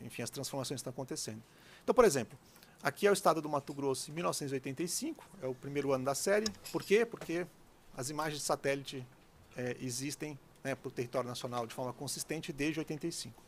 enfim, 0.00 0.22
as 0.22 0.30
transformações 0.30 0.78
que 0.78 0.88
estão 0.88 0.90
acontecendo. 0.90 1.42
Então, 1.82 1.94
por 1.94 2.04
exemplo, 2.04 2.38
aqui 2.82 3.06
é 3.06 3.10
o 3.10 3.12
estado 3.12 3.42
do 3.42 3.48
Mato 3.48 3.74
Grosso 3.74 4.10
em 4.10 4.14
1985, 4.14 5.22
é 5.42 5.46
o 5.46 5.54
primeiro 5.54 5.92
ano 5.92 6.04
da 6.04 6.14
série. 6.14 6.46
Por 6.72 6.82
quê? 6.82 7.04
Porque 7.04 7.46
as 7.94 8.08
imagens 8.08 8.40
de 8.40 8.46
satélite 8.46 9.06
é, 9.54 9.76
existem 9.80 10.38
né, 10.64 10.74
para 10.74 10.88
o 10.88 10.90
território 10.90 11.28
nacional 11.28 11.66
de 11.66 11.74
forma 11.74 11.92
consistente 11.92 12.52
desde 12.52 12.80
85. 12.80 13.45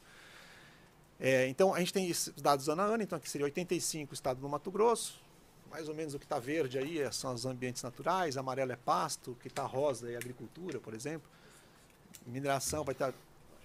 É, 1.20 1.48
então, 1.48 1.74
a 1.74 1.80
gente 1.80 1.92
tem 1.92 2.08
esses 2.08 2.32
dados 2.40 2.68
ano 2.68 2.82
a 2.82 2.84
ano, 2.84 3.02
então 3.02 3.16
aqui 3.18 3.28
seria 3.28 3.44
85 3.44 4.14
estado 4.14 4.40
do 4.40 4.48
Mato 4.48 4.70
Grosso, 4.70 5.20
mais 5.70 5.88
ou 5.88 5.94
menos 5.94 6.14
o 6.14 6.18
que 6.18 6.24
está 6.24 6.38
verde 6.38 6.78
aí 6.78 7.00
é, 7.00 7.10
são 7.10 7.34
os 7.34 7.44
ambientes 7.44 7.82
naturais, 7.82 8.36
amarelo 8.36 8.72
é 8.72 8.76
pasto, 8.76 9.32
o 9.32 9.34
que 9.34 9.48
está 9.48 9.64
rosa 9.64 10.10
é 10.10 10.16
agricultura, 10.16 10.78
por 10.78 10.94
exemplo. 10.94 11.28
Mineração 12.26 12.84
vai 12.84 12.92
estar 12.94 13.12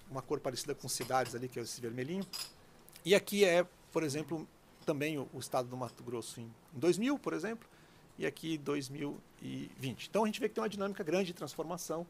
uma 0.09 0.21
cor 0.21 0.39
parecida 0.39 0.75
com 0.75 0.89
cidades 0.89 1.33
ali, 1.35 1.47
que 1.47 1.59
é 1.59 1.63
esse 1.63 1.79
vermelhinho. 1.79 2.25
E 3.05 3.15
aqui 3.15 3.45
é, 3.45 3.65
por 3.91 4.03
exemplo, 4.03 4.47
também 4.85 5.17
o, 5.17 5.29
o 5.33 5.39
estado 5.39 5.67
do 5.67 5.77
Mato 5.77 6.03
Grosso 6.03 6.41
em, 6.41 6.51
em 6.75 6.79
2000, 6.79 7.17
por 7.19 7.33
exemplo, 7.33 7.67
e 8.17 8.25
aqui 8.25 8.57
2020. 8.57 10.07
Então 10.07 10.23
a 10.23 10.25
gente 10.25 10.39
vê 10.39 10.49
que 10.49 10.55
tem 10.55 10.61
uma 10.61 10.69
dinâmica 10.69 11.03
grande 11.03 11.27
de 11.27 11.33
transformação 11.33 12.05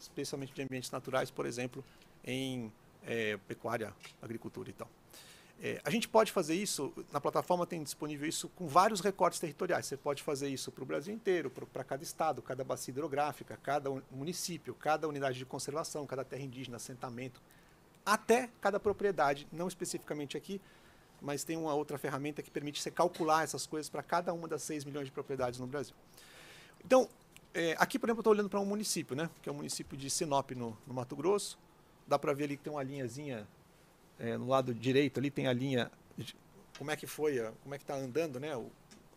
especialmente 0.00 0.54
de 0.54 0.62
ambientes 0.62 0.90
naturais, 0.90 1.30
por 1.30 1.44
exemplo, 1.44 1.84
em 2.24 2.72
é, 3.06 3.36
pecuária, 3.48 3.94
agricultura 4.20 4.70
e 4.70 4.72
tal. 4.72 4.88
É, 5.62 5.78
a 5.84 5.90
gente 5.90 6.08
pode 6.08 6.32
fazer 6.32 6.54
isso, 6.54 6.90
na 7.12 7.20
plataforma 7.20 7.66
tem 7.66 7.82
disponível 7.82 8.26
isso 8.26 8.48
com 8.50 8.66
vários 8.66 9.00
recortes 9.00 9.38
territoriais. 9.38 9.84
Você 9.84 9.96
pode 9.96 10.22
fazer 10.22 10.48
isso 10.48 10.72
para 10.72 10.82
o 10.82 10.86
Brasil 10.86 11.14
inteiro, 11.14 11.50
para 11.50 11.84
cada 11.84 12.02
estado, 12.02 12.40
cada 12.40 12.64
bacia 12.64 12.90
hidrográfica, 12.92 13.58
cada 13.62 13.90
município, 14.10 14.74
cada 14.74 15.06
unidade 15.06 15.38
de 15.38 15.44
conservação, 15.44 16.06
cada 16.06 16.24
terra 16.24 16.42
indígena, 16.42 16.76
assentamento, 16.76 17.42
até 18.06 18.48
cada 18.58 18.80
propriedade, 18.80 19.46
não 19.52 19.68
especificamente 19.68 20.34
aqui, 20.34 20.58
mas 21.20 21.44
tem 21.44 21.58
uma 21.58 21.74
outra 21.74 21.98
ferramenta 21.98 22.42
que 22.42 22.50
permite 22.50 22.80
você 22.80 22.90
calcular 22.90 23.44
essas 23.44 23.66
coisas 23.66 23.90
para 23.90 24.02
cada 24.02 24.32
uma 24.32 24.48
das 24.48 24.62
6 24.62 24.86
milhões 24.86 25.06
de 25.06 25.12
propriedades 25.12 25.60
no 25.60 25.66
Brasil. 25.66 25.94
Então, 26.82 27.06
é, 27.52 27.76
aqui, 27.78 27.98
por 27.98 28.08
exemplo, 28.08 28.20
eu 28.20 28.22
estou 28.22 28.32
olhando 28.32 28.48
para 28.48 28.60
um 28.60 28.64
município, 28.64 29.14
né? 29.14 29.28
Que 29.42 29.50
é 29.50 29.52
o 29.52 29.54
município 29.54 29.94
de 29.96 30.08
Sinop, 30.08 30.52
no, 30.52 30.76
no 30.86 30.94
Mato 30.94 31.14
Grosso. 31.14 31.58
Dá 32.10 32.18
para 32.18 32.34
ver 32.34 32.44
ali 32.44 32.56
que 32.58 32.64
tem 32.64 32.72
uma 32.72 32.82
linhazinha 32.82 33.46
é, 34.18 34.36
no 34.36 34.48
lado 34.48 34.74
direito 34.74 35.18
ali 35.18 35.30
tem 35.30 35.46
a 35.46 35.52
linha 35.52 35.90
como 36.76 36.90
é 36.90 36.96
que 36.96 37.06
foi, 37.06 37.38
como 37.62 37.74
é 37.74 37.78
que 37.78 37.84
está 37.84 37.94
andando, 37.94 38.40
né? 38.40 38.56
O, 38.56 38.70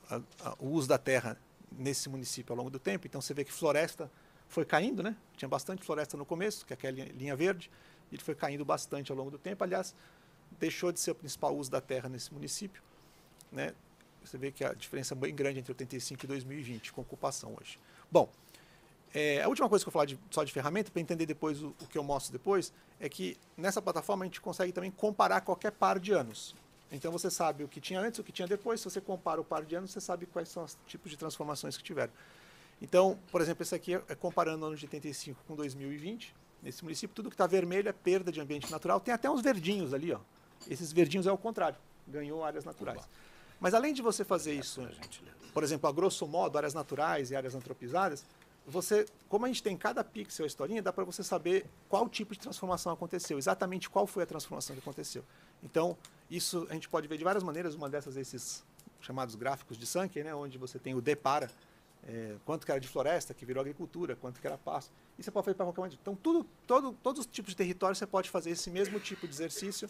a, 0.10 0.22
a, 0.42 0.56
o 0.60 0.68
uso 0.68 0.88
da 0.88 0.98
terra 0.98 1.38
nesse 1.72 2.10
município 2.10 2.54
ao 2.54 2.58
longo 2.58 2.70
do 2.70 2.78
tempo. 2.78 3.08
Então 3.08 3.20
você 3.22 3.34
vê 3.34 3.44
que 3.44 3.52
floresta 3.52 4.12
foi 4.48 4.66
caindo, 4.66 5.02
né? 5.02 5.16
Tinha 5.36 5.50
bastante 5.50 5.84
floresta 5.84 6.16
no 6.18 6.26
começo, 6.26 6.66
que 6.66 6.74
é 6.74 6.76
aquela 6.76 6.94
linha 6.94 7.36
verde, 7.36 7.72
e 8.12 8.16
ele 8.16 8.22
foi 8.22 8.36
caindo 8.36 8.64
bastante 8.64 9.12
ao 9.12 9.18
longo 9.18 9.32
do 9.32 9.38
tempo. 9.38 9.64
Aliás, 9.64 9.96
deixou 10.60 10.92
de 10.92 11.00
ser 11.00 11.12
o 11.12 11.16
principal 11.16 11.56
uso 11.56 11.72
da 11.72 11.82
terra 11.82 12.10
nesse 12.10 12.34
município, 12.34 12.84
né? 13.52 13.74
Você 14.24 14.38
vê 14.38 14.52
que 14.52 14.64
a 14.64 14.74
diferença 14.74 15.14
é 15.14 15.18
bem 15.18 15.34
grande 15.34 15.60
entre 15.60 15.72
85 15.72 16.24
e 16.24 16.28
2020 16.28 16.94
com 16.94 17.02
ocupação 17.02 17.56
hoje. 17.60 17.80
Bom, 18.12 18.30
é, 19.14 19.44
a 19.44 19.48
última 19.48 19.70
coisa 19.70 19.86
que 19.86 19.90
eu 19.90 19.92
vou 19.92 20.00
falar 20.00 20.06
de, 20.06 20.20
só 20.32 20.44
de 20.44 20.52
ferramenta, 20.52 20.90
para 20.90 21.00
entender 21.00 21.26
depois 21.26 21.62
o, 21.62 21.68
o, 21.80 21.88
que 21.88 21.98
eu 21.98 22.04
mostro 22.04 22.32
depois, 22.32 22.74
é 23.00 23.08
que 23.08 23.38
nessa 23.56 23.82
plataforma 23.82 24.26
a 24.26 24.28
gente 24.28 24.42
consegue 24.42 24.72
também 24.72 24.90
comparar 24.90 25.42
qualquer 25.42 25.72
par 25.72 26.00
de 26.00 26.12
anos. 26.12 26.56
Então 26.92 27.12
você 27.12 27.30
sabe 27.30 27.64
o 27.64 27.68
que 27.68 27.80
tinha 27.80 28.00
antes, 28.00 28.20
o 28.20 28.24
que 28.24 28.32
tinha 28.32 28.48
depois. 28.48 28.82
Se 28.82 28.90
você 28.90 29.00
compara 29.00 29.40
o 29.40 29.44
par 29.44 29.64
de 29.64 29.76
anos, 29.76 29.92
você 29.92 30.02
sabe 30.02 30.26
quais 30.26 30.50
são 30.50 30.64
os 30.64 30.78
tipos 30.88 31.12
de 31.12 31.18
transformações 31.18 31.78
que 31.78 31.84
tiveram. 31.84 32.12
Então, 32.82 33.18
por 33.32 33.40
exemplo, 33.40 33.64
esse 33.64 33.76
aqui 33.76 33.96
é, 33.96 34.02
é 34.10 34.16
comparando 34.16 34.64
o 34.64 34.68
ano 34.68 34.76
de 34.76 34.86
85 34.86 35.40
com 35.48 35.56
2020. 35.56 36.36
Nesse 36.62 36.84
município, 36.84 37.16
tudo 37.16 37.30
que 37.30 37.36
está 37.36 37.46
vermelho 37.46 37.90
é 37.90 37.94
perda 37.94 38.32
de 38.32 38.42
ambiente 38.42 38.72
natural. 38.72 39.00
Tem 39.00 39.14
até 39.14 39.30
uns 39.30 39.42
verdinhos 39.42 39.94
ali. 39.94 40.12
Ó. 40.12 40.20
Esses 40.68 40.92
verdinhos 40.92 41.28
é 41.28 41.32
o 41.32 41.38
contrário. 41.38 41.78
Ganhou 42.08 42.44
áreas 42.44 42.66
naturais. 42.66 43.08
Mas 43.60 43.74
além 43.74 43.94
de 43.94 44.02
você 44.02 44.24
fazer 44.24 44.54
isso 44.54 44.82
por 45.54 45.64
exemplo, 45.64 45.88
a 45.88 45.94
grosso 45.94 46.28
modo, 46.28 46.58
áreas 46.58 46.74
naturais 46.74 47.30
e 47.30 47.36
áreas 47.36 47.54
antropizadas, 47.54 48.26
você, 48.66 49.06
como 49.28 49.46
a 49.46 49.48
gente 49.48 49.62
tem 49.62 49.76
cada 49.76 50.04
pixel 50.04 50.46
a 50.46 50.48
historinha, 50.48 50.82
dá 50.82 50.94
para 50.94 51.04
você 51.04 51.24
saber 51.24 51.66
qual 51.90 52.08
tipo 52.08 52.34
de 52.34 52.40
transformação 52.40 52.92
aconteceu, 52.94 53.38
exatamente 53.38 53.90
qual 53.90 54.08
foi 54.08 54.24
a 54.24 54.26
transformação 54.26 54.76
que 54.76 54.82
aconteceu. 54.82 55.24
Então, 55.62 55.98
isso 56.30 56.66
a 56.70 56.74
gente 56.74 56.88
pode 56.88 57.08
ver 57.08 57.18
de 57.18 57.24
várias 57.24 57.44
maneiras, 57.44 57.76
uma 57.76 57.90
dessas 57.90 58.16
esses 58.16 58.64
chamados 59.02 59.36
gráficos 59.36 59.78
de 59.78 59.86
Sankey, 59.86 60.24
né, 60.24 60.34
onde 60.34 60.58
você 60.58 60.80
tem 60.80 60.96
o 60.96 61.02
D 61.02 61.16
para, 61.16 61.50
é, 62.08 62.36
quanto 62.46 62.66
que 62.66 62.72
era 62.72 62.80
de 62.80 62.88
floresta, 62.88 63.34
que 63.34 63.46
virou 63.46 63.62
agricultura, 63.62 64.16
quanto 64.16 64.40
que 64.40 64.48
era 64.48 64.58
pasto. 64.58 64.92
E 65.18 65.24
você 65.24 65.30
pode 65.30 65.46
fazer 65.46 65.56
para 65.56 65.66
qualquer 65.66 65.82
momento. 65.82 65.98
Então, 66.02 66.16
tudo, 66.16 66.46
todo, 66.66 66.94
todos 67.04 67.22
os 67.22 67.26
tipos 67.26 67.52
de 67.52 67.58
território 67.58 67.96
você 67.96 68.08
pode 68.08 68.30
fazer 68.30 68.52
esse 68.52 68.70
mesmo 68.70 69.00
tipo 69.00 69.28
de 69.28 69.34
exercício 69.34 69.90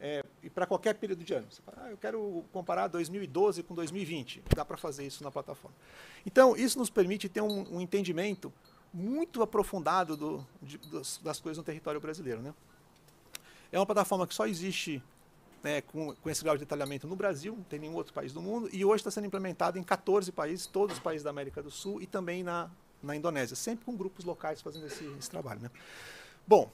é, 0.00 0.24
e 0.42 0.48
para 0.48 0.66
qualquer 0.66 0.94
período 0.94 1.22
de 1.22 1.34
ano. 1.34 1.46
Você 1.50 1.60
fala, 1.60 1.82
ah, 1.82 1.90
eu 1.90 1.96
quero 1.98 2.42
comparar 2.52 2.88
2012 2.88 3.62
com 3.62 3.74
2020. 3.74 4.42
Dá 4.56 4.64
para 4.64 4.78
fazer 4.78 5.06
isso 5.06 5.22
na 5.22 5.30
plataforma. 5.30 5.76
Então, 6.24 6.56
isso 6.56 6.78
nos 6.78 6.88
permite 6.88 7.28
ter 7.28 7.42
um, 7.42 7.76
um 7.76 7.80
entendimento 7.80 8.52
muito 8.92 9.42
aprofundado 9.42 10.16
do, 10.16 10.46
de, 10.62 10.78
das, 10.78 11.18
das, 11.18 11.38
coisas 11.38 11.58
no 11.58 11.64
território 11.64 12.00
brasileiro. 12.00 12.40
Né? 12.40 12.54
É 13.70 13.78
uma 13.78 13.86
plataforma 13.86 14.26
que 14.26 14.34
só 14.34 14.46
existe 14.46 15.02
né, 15.62 15.82
com, 15.82 16.14
com, 16.16 16.30
esse 16.30 16.42
grau 16.42 16.56
de 16.56 16.60
detalhamento 16.60 17.06
no 17.06 17.14
Brasil, 17.14 17.54
não 17.54 17.64
tem 17.64 17.78
nenhum 17.78 17.94
outro 17.94 18.14
país 18.14 18.32
do 18.32 18.40
mundo, 18.40 18.70
e 18.72 18.84
hoje 18.84 19.02
está 19.02 19.10
sendo 19.10 19.26
implementada 19.26 19.78
em 19.78 19.82
14 19.82 20.32
países, 20.32 20.66
todos 20.66 20.96
os 20.96 21.02
países 21.02 21.22
da 21.22 21.30
América 21.30 21.62
do 21.62 21.70
Sul 21.70 22.00
e 22.00 22.06
também 22.06 22.42
na, 22.42 22.70
na 23.02 23.14
Indonésia, 23.14 23.54
sempre 23.54 23.84
com 23.84 23.94
grupos 23.94 24.24
locais 24.24 24.62
fazendo 24.62 24.86
esse, 24.86 25.04
esse 25.18 25.30
trabalho. 25.30 25.60
Né? 25.60 25.70
Bom, 26.46 26.70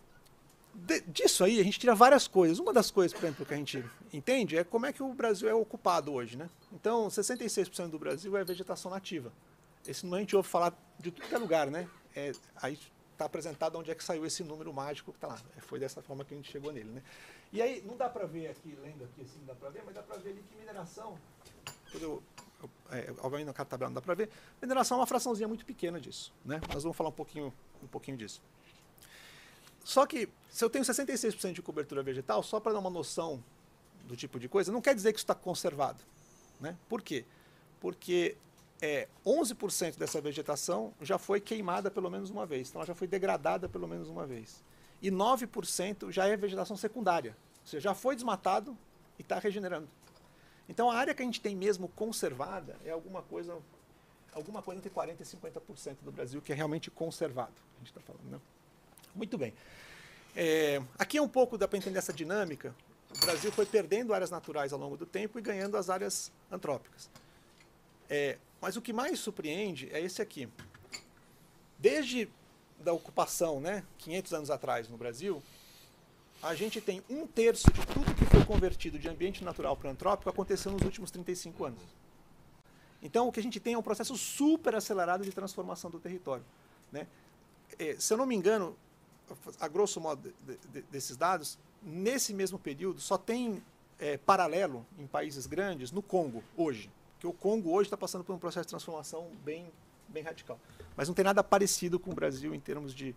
de, 0.76 1.00
disso 1.02 1.42
aí 1.44 1.58
a 1.58 1.64
gente 1.64 1.78
tira 1.78 1.94
várias 1.94 2.28
coisas. 2.28 2.58
Uma 2.58 2.72
das 2.72 2.90
coisas, 2.90 3.12
por 3.18 3.24
exemplo, 3.24 3.46
que 3.46 3.54
a 3.54 3.56
gente 3.56 3.84
entende 4.12 4.56
é 4.56 4.64
como 4.64 4.86
é 4.86 4.92
que 4.92 5.02
o 5.02 5.12
Brasil 5.12 5.48
é 5.48 5.54
ocupado 5.54 6.12
hoje. 6.12 6.36
Né? 6.36 6.48
Então, 6.72 7.08
66% 7.08 7.88
do 7.88 7.98
Brasil 7.98 8.36
é 8.36 8.44
vegetação 8.44 8.90
nativa. 8.90 9.32
Esse 9.86 10.04
número 10.04 10.18
a 10.18 10.20
gente 10.20 10.36
ouve 10.36 10.48
falar 10.48 10.72
de 10.98 11.10
tudo 11.10 11.28
que 11.28 11.34
é 11.34 11.38
lugar, 11.38 11.70
né? 11.70 11.88
É, 12.14 12.32
aí 12.60 12.78
está 13.12 13.24
apresentado 13.24 13.78
onde 13.78 13.90
é 13.90 13.94
que 13.94 14.04
saiu 14.04 14.26
esse 14.26 14.44
número 14.44 14.72
mágico 14.72 15.12
que 15.12 15.16
está 15.16 15.28
lá. 15.28 15.38
É, 15.56 15.60
foi 15.60 15.78
dessa 15.78 16.02
forma 16.02 16.24
que 16.24 16.34
a 16.34 16.36
gente 16.36 16.50
chegou 16.50 16.72
nele. 16.72 16.90
Né? 16.90 17.02
E 17.52 17.62
aí, 17.62 17.82
não 17.86 17.96
dá 17.96 18.08
para 18.08 18.26
ver 18.26 18.48
aqui, 18.48 18.76
lendo 18.82 19.04
aqui 19.04 19.22
assim, 19.22 19.38
não 19.38 19.46
dá 19.46 19.54
para 19.54 19.70
ver, 19.70 19.82
mas 19.84 19.94
dá 19.94 20.02
para 20.02 20.16
ver 20.16 20.30
ali 20.30 20.42
que 20.42 20.56
mineração, 20.56 21.18
eu, 21.94 22.22
eu, 22.62 22.70
é, 22.90 23.12
obviamente 23.18 23.46
na 23.46 23.64
tabela 23.64 23.88
não 23.88 23.94
dá 23.94 24.02
para 24.02 24.14
ver, 24.14 24.28
mineração 24.60 24.98
é 24.98 25.00
uma 25.00 25.06
fraçãozinha 25.06 25.48
muito 25.48 25.64
pequena 25.64 26.00
disso. 26.00 26.32
Né? 26.44 26.60
Nós 26.72 26.82
vamos 26.82 26.96
falar 26.96 27.10
um 27.10 27.12
pouquinho, 27.12 27.52
um 27.82 27.86
pouquinho 27.86 28.16
disso. 28.16 28.42
Só 29.86 30.04
que 30.04 30.28
se 30.50 30.64
eu 30.64 30.68
tenho 30.68 30.84
66% 30.84 31.52
de 31.52 31.62
cobertura 31.62 32.02
vegetal, 32.02 32.42
só 32.42 32.58
para 32.58 32.72
dar 32.72 32.80
uma 32.80 32.90
noção 32.90 33.42
do 34.04 34.16
tipo 34.16 34.38
de 34.40 34.48
coisa, 34.48 34.72
não 34.72 34.80
quer 34.80 34.94
dizer 34.94 35.12
que 35.12 35.18
isso 35.18 35.24
está 35.24 35.34
conservado. 35.34 36.02
Né? 36.60 36.76
Por 36.88 37.02
quê? 37.02 37.24
porque 37.80 38.36
é, 38.80 39.08
11% 39.24 39.96
dessa 39.96 40.20
vegetação 40.20 40.92
já 41.00 41.18
foi 41.18 41.40
queimada 41.40 41.90
pelo 41.90 42.10
menos 42.10 42.30
uma 42.30 42.44
vez, 42.44 42.68
então 42.68 42.80
ela 42.80 42.86
já 42.86 42.94
foi 42.94 43.06
degradada 43.06 43.68
pelo 43.68 43.86
menos 43.86 44.08
uma 44.08 44.26
vez. 44.26 44.64
E 45.00 45.10
9% 45.10 46.10
já 46.10 46.26
é 46.26 46.36
vegetação 46.36 46.76
secundária, 46.76 47.36
ou 47.60 47.66
seja, 47.68 47.90
já 47.90 47.94
foi 47.94 48.14
desmatado 48.14 48.76
e 49.18 49.22
está 49.22 49.38
regenerando. 49.38 49.88
Então 50.68 50.90
a 50.90 50.96
área 50.96 51.14
que 51.14 51.22
a 51.22 51.24
gente 51.24 51.40
tem 51.40 51.54
mesmo 51.54 51.88
conservada 51.88 52.76
é 52.84 52.90
alguma 52.90 53.22
coisa, 53.22 53.56
alguma 54.32 54.62
coisa 54.62 54.80
entre 54.80 54.90
40% 54.90 55.20
e 55.20 55.24
50% 55.24 55.96
do 56.02 56.10
Brasil 56.10 56.42
que 56.42 56.52
é 56.52 56.56
realmente 56.56 56.90
conservado. 56.90 57.54
A 57.76 57.78
gente 57.78 57.88
está 57.88 58.00
falando, 58.00 58.28
né? 58.30 58.40
Muito 59.16 59.38
bem. 59.38 59.54
É, 60.36 60.82
aqui 60.98 61.16
é 61.16 61.22
um 61.22 61.28
pouco, 61.28 61.56
dá 61.56 61.66
para 61.66 61.78
entender 61.78 61.98
essa 61.98 62.12
dinâmica. 62.12 62.74
O 63.10 63.18
Brasil 63.24 63.50
foi 63.50 63.64
perdendo 63.64 64.12
áreas 64.12 64.30
naturais 64.30 64.74
ao 64.74 64.78
longo 64.78 64.96
do 64.96 65.06
tempo 65.06 65.38
e 65.38 65.42
ganhando 65.42 65.78
as 65.78 65.88
áreas 65.88 66.30
antrópicas. 66.52 67.08
É, 68.10 68.36
mas 68.60 68.76
o 68.76 68.82
que 68.82 68.92
mais 68.92 69.18
surpreende 69.18 69.88
é 69.90 70.00
esse 70.00 70.20
aqui. 70.20 70.46
Desde 71.78 72.28
da 72.78 72.92
ocupação, 72.92 73.58
né, 73.58 73.82
500 73.98 74.34
anos 74.34 74.50
atrás 74.50 74.86
no 74.88 74.98
Brasil, 74.98 75.42
a 76.42 76.54
gente 76.54 76.78
tem 76.78 77.02
um 77.08 77.26
terço 77.26 77.72
de 77.72 77.86
tudo 77.86 78.14
que 78.14 78.26
foi 78.26 78.44
convertido 78.44 78.98
de 78.98 79.08
ambiente 79.08 79.42
natural 79.42 79.76
para 79.78 79.90
antrópico 79.90 80.28
aconteceu 80.28 80.70
nos 80.70 80.82
últimos 80.82 81.10
35 81.10 81.64
anos. 81.64 81.80
Então, 83.02 83.26
o 83.26 83.32
que 83.32 83.40
a 83.40 83.42
gente 83.42 83.58
tem 83.58 83.74
é 83.74 83.78
um 83.78 83.82
processo 83.82 84.14
super 84.16 84.74
acelerado 84.74 85.24
de 85.24 85.32
transformação 85.32 85.90
do 85.90 85.98
território. 85.98 86.44
Né? 86.92 87.06
É, 87.78 87.96
se 87.98 88.12
eu 88.12 88.18
não 88.18 88.26
me 88.26 88.34
engano, 88.34 88.76
a 89.60 89.68
grosso 89.68 90.00
modo 90.00 90.32
de, 90.46 90.56
de, 90.72 90.82
desses 90.82 91.16
dados, 91.16 91.58
nesse 91.82 92.32
mesmo 92.34 92.58
período 92.58 93.00
só 93.00 93.16
tem 93.18 93.62
é, 93.98 94.16
paralelo 94.18 94.86
em 94.98 95.06
países 95.06 95.46
grandes 95.46 95.90
no 95.90 96.02
Congo, 96.02 96.42
hoje. 96.56 96.90
Porque 97.14 97.26
o 97.26 97.32
Congo 97.32 97.70
hoje 97.70 97.86
está 97.86 97.96
passando 97.96 98.24
por 98.24 98.34
um 98.34 98.38
processo 98.38 98.66
de 98.66 98.70
transformação 98.70 99.30
bem, 99.44 99.70
bem 100.08 100.22
radical. 100.22 100.58
Mas 100.96 101.08
não 101.08 101.14
tem 101.14 101.24
nada 101.24 101.42
parecido 101.42 101.98
com 101.98 102.10
o 102.10 102.14
Brasil 102.14 102.54
em 102.54 102.60
termos 102.60 102.94
de, 102.94 103.14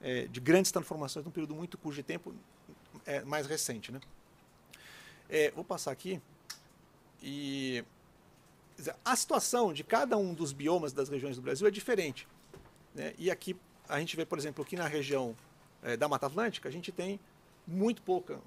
é, 0.00 0.26
de 0.26 0.40
grandes 0.40 0.72
transformações 0.72 1.24
num 1.24 1.30
período 1.30 1.54
muito 1.54 1.76
curto 1.76 1.96
de 1.96 2.02
tempo 2.02 2.34
é, 3.04 3.22
mais 3.22 3.46
recente. 3.46 3.92
Né? 3.92 4.00
É, 5.28 5.50
vou 5.50 5.64
passar 5.64 5.90
aqui. 5.90 6.20
E 7.22 7.84
a 9.04 9.16
situação 9.16 9.72
de 9.72 9.84
cada 9.84 10.16
um 10.16 10.34
dos 10.34 10.52
biomas 10.52 10.92
das 10.92 11.08
regiões 11.08 11.36
do 11.36 11.42
Brasil 11.42 11.66
é 11.66 11.70
diferente. 11.70 12.26
Né? 12.94 13.14
E 13.18 13.30
aqui 13.30 13.56
a 13.88 13.98
gente 13.98 14.16
vê, 14.16 14.24
por 14.24 14.38
exemplo, 14.38 14.64
aqui 14.64 14.76
na 14.76 14.86
região 14.86 15.36
é, 15.84 15.96
da 15.96 16.08
Mata 16.08 16.26
Atlântica, 16.26 16.68
a 16.68 16.72
gente 16.72 16.90
tem 16.90 17.20
muito 17.66 18.02
pouca 18.02 18.40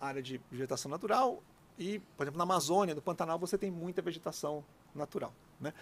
área 0.00 0.22
de 0.22 0.40
vegetação 0.50 0.90
natural 0.90 1.42
e, 1.78 1.98
por 2.16 2.22
exemplo, 2.22 2.38
na 2.38 2.44
Amazônia, 2.44 2.94
no 2.94 3.02
Pantanal, 3.02 3.38
você 3.38 3.58
tem 3.58 3.70
muita 3.70 4.00
vegetação 4.00 4.64
natural. 4.94 5.32
Né? 5.60 5.74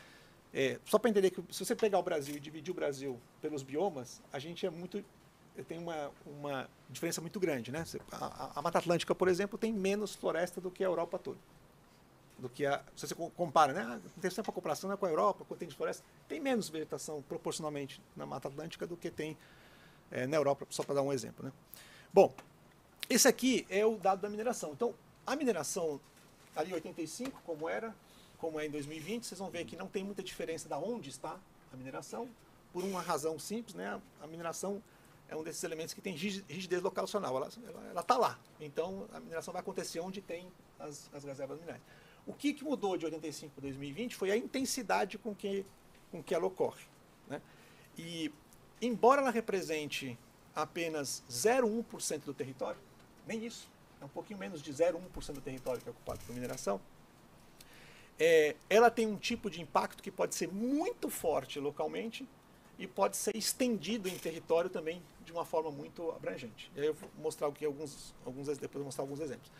É, 0.52 0.80
só 0.84 0.98
para 0.98 1.10
entender 1.10 1.30
que 1.30 1.42
se 1.50 1.64
você 1.64 1.76
pegar 1.76 1.98
o 1.98 2.02
Brasil 2.02 2.36
e 2.36 2.40
dividir 2.40 2.72
o 2.72 2.74
Brasil 2.74 3.18
pelos 3.40 3.62
biomas, 3.62 4.20
a 4.32 4.38
gente 4.38 4.66
é 4.66 4.70
muito 4.70 5.04
tem 5.68 5.78
uma, 5.78 6.10
uma 6.24 6.68
diferença 6.88 7.20
muito 7.20 7.38
grande. 7.38 7.70
Né? 7.70 7.84
A, 8.10 8.58
a, 8.58 8.62
Mata 8.62 8.78
Atlântica, 8.78 9.14
por 9.14 9.28
exemplo, 9.28 9.58
tem 9.58 9.70
menos 9.70 10.14
floresta 10.14 10.62
do 10.62 10.70
que 10.70 10.82
a 10.82 10.86
Europa 10.86 11.18
toda. 11.18 11.38
Do 12.38 12.48
que 12.48 12.64
a, 12.64 12.82
se 12.96 13.06
você 13.06 13.14
compara, 13.14 13.74
né? 13.74 14.00
sempre 14.30 14.50
a 14.50 14.52
comparação 14.52 14.88
né, 14.88 14.96
com 14.96 15.04
a 15.04 15.10
Europa, 15.10 15.44
quando 15.46 15.60
tem 15.60 15.68
de 15.68 15.74
floresta, 15.74 16.02
tem 16.26 16.40
menos 16.40 16.70
vegetação 16.70 17.20
proporcionalmente 17.28 18.00
na 18.16 18.24
Mata 18.24 18.48
Atlântica 18.48 18.86
do 18.86 18.96
que 18.96 19.10
tem 19.10 19.36
é, 20.12 20.26
na 20.26 20.36
Europa, 20.36 20.66
só 20.70 20.82
para 20.84 20.96
dar 20.96 21.02
um 21.02 21.12
exemplo. 21.12 21.44
Né? 21.44 21.52
Bom, 22.12 22.32
esse 23.08 23.26
aqui 23.26 23.66
é 23.68 23.84
o 23.84 23.96
dado 23.96 24.20
da 24.20 24.28
mineração. 24.28 24.72
Então, 24.72 24.94
a 25.26 25.34
mineração 25.34 26.00
ali 26.54 26.70
em 26.70 26.74
85, 26.74 27.42
como 27.44 27.68
era, 27.68 27.94
como 28.38 28.60
é 28.60 28.66
em 28.66 28.70
2020, 28.70 29.26
vocês 29.26 29.38
vão 29.38 29.50
ver 29.50 29.64
que 29.64 29.74
não 29.74 29.86
tem 29.86 30.04
muita 30.04 30.22
diferença 30.22 30.68
da 30.68 30.78
onde 30.78 31.08
está 31.10 31.38
a 31.72 31.76
mineração, 31.76 32.28
por 32.72 32.84
uma 32.84 33.00
razão 33.00 33.38
simples, 33.38 33.74
né? 33.74 34.00
A 34.20 34.26
mineração 34.26 34.82
é 35.28 35.36
um 35.36 35.42
desses 35.42 35.62
elementos 35.64 35.94
que 35.94 36.00
tem 36.00 36.14
rigidez 36.14 36.82
locacional, 36.82 37.36
ela 37.36 38.00
está 38.00 38.16
lá. 38.16 38.38
Então, 38.60 39.08
a 39.12 39.20
mineração 39.20 39.52
vai 39.52 39.60
acontecer 39.60 40.00
onde 40.00 40.20
tem 40.20 40.50
as, 40.78 41.10
as 41.12 41.24
reservas 41.24 41.58
minerais. 41.58 41.82
O 42.26 42.32
que, 42.32 42.52
que 42.52 42.62
mudou 42.62 42.96
de 42.96 43.04
85 43.06 43.54
para 43.54 43.62
2020 43.62 44.14
foi 44.14 44.30
a 44.30 44.36
intensidade 44.36 45.18
com 45.18 45.34
que, 45.34 45.64
com 46.10 46.22
que 46.22 46.34
ela 46.34 46.46
ocorre. 46.46 46.84
Né? 47.28 47.40
E, 47.98 48.32
embora 48.82 49.22
ela 49.22 49.30
represente 49.30 50.18
apenas 50.54 51.22
0,1% 51.30 52.24
do 52.24 52.34
território, 52.34 52.78
nem 53.26 53.44
isso, 53.46 53.68
é 54.00 54.04
um 54.04 54.08
pouquinho 54.08 54.38
menos 54.38 54.60
de 54.60 54.72
0,1% 54.72 55.32
do 55.32 55.40
território 55.40 55.80
que 55.80 55.88
é 55.88 55.92
ocupado 55.92 56.18
por 56.26 56.34
mineração, 56.34 56.80
é, 58.18 58.56
ela 58.68 58.90
tem 58.90 59.06
um 59.06 59.16
tipo 59.16 59.48
de 59.48 59.60
impacto 59.60 60.02
que 60.02 60.10
pode 60.10 60.34
ser 60.34 60.48
muito 60.48 61.08
forte 61.08 61.58
localmente 61.58 62.28
e 62.78 62.86
pode 62.86 63.16
ser 63.16 63.36
estendido 63.36 64.08
em 64.08 64.18
território 64.18 64.68
também 64.68 65.02
de 65.24 65.32
uma 65.32 65.44
forma 65.44 65.70
muito 65.70 66.10
abrangente. 66.10 66.70
E 66.74 66.80
aí 66.80 66.86
eu 66.88 66.94
vou 66.94 67.08
mostrar 67.18 67.46
aqui 67.48 67.64
alguns, 67.64 68.14
alguns 68.24 68.46
depois 68.46 68.72
vou 68.74 68.84
mostrar 68.84 69.04
alguns 69.04 69.20
exemplos. 69.20 69.50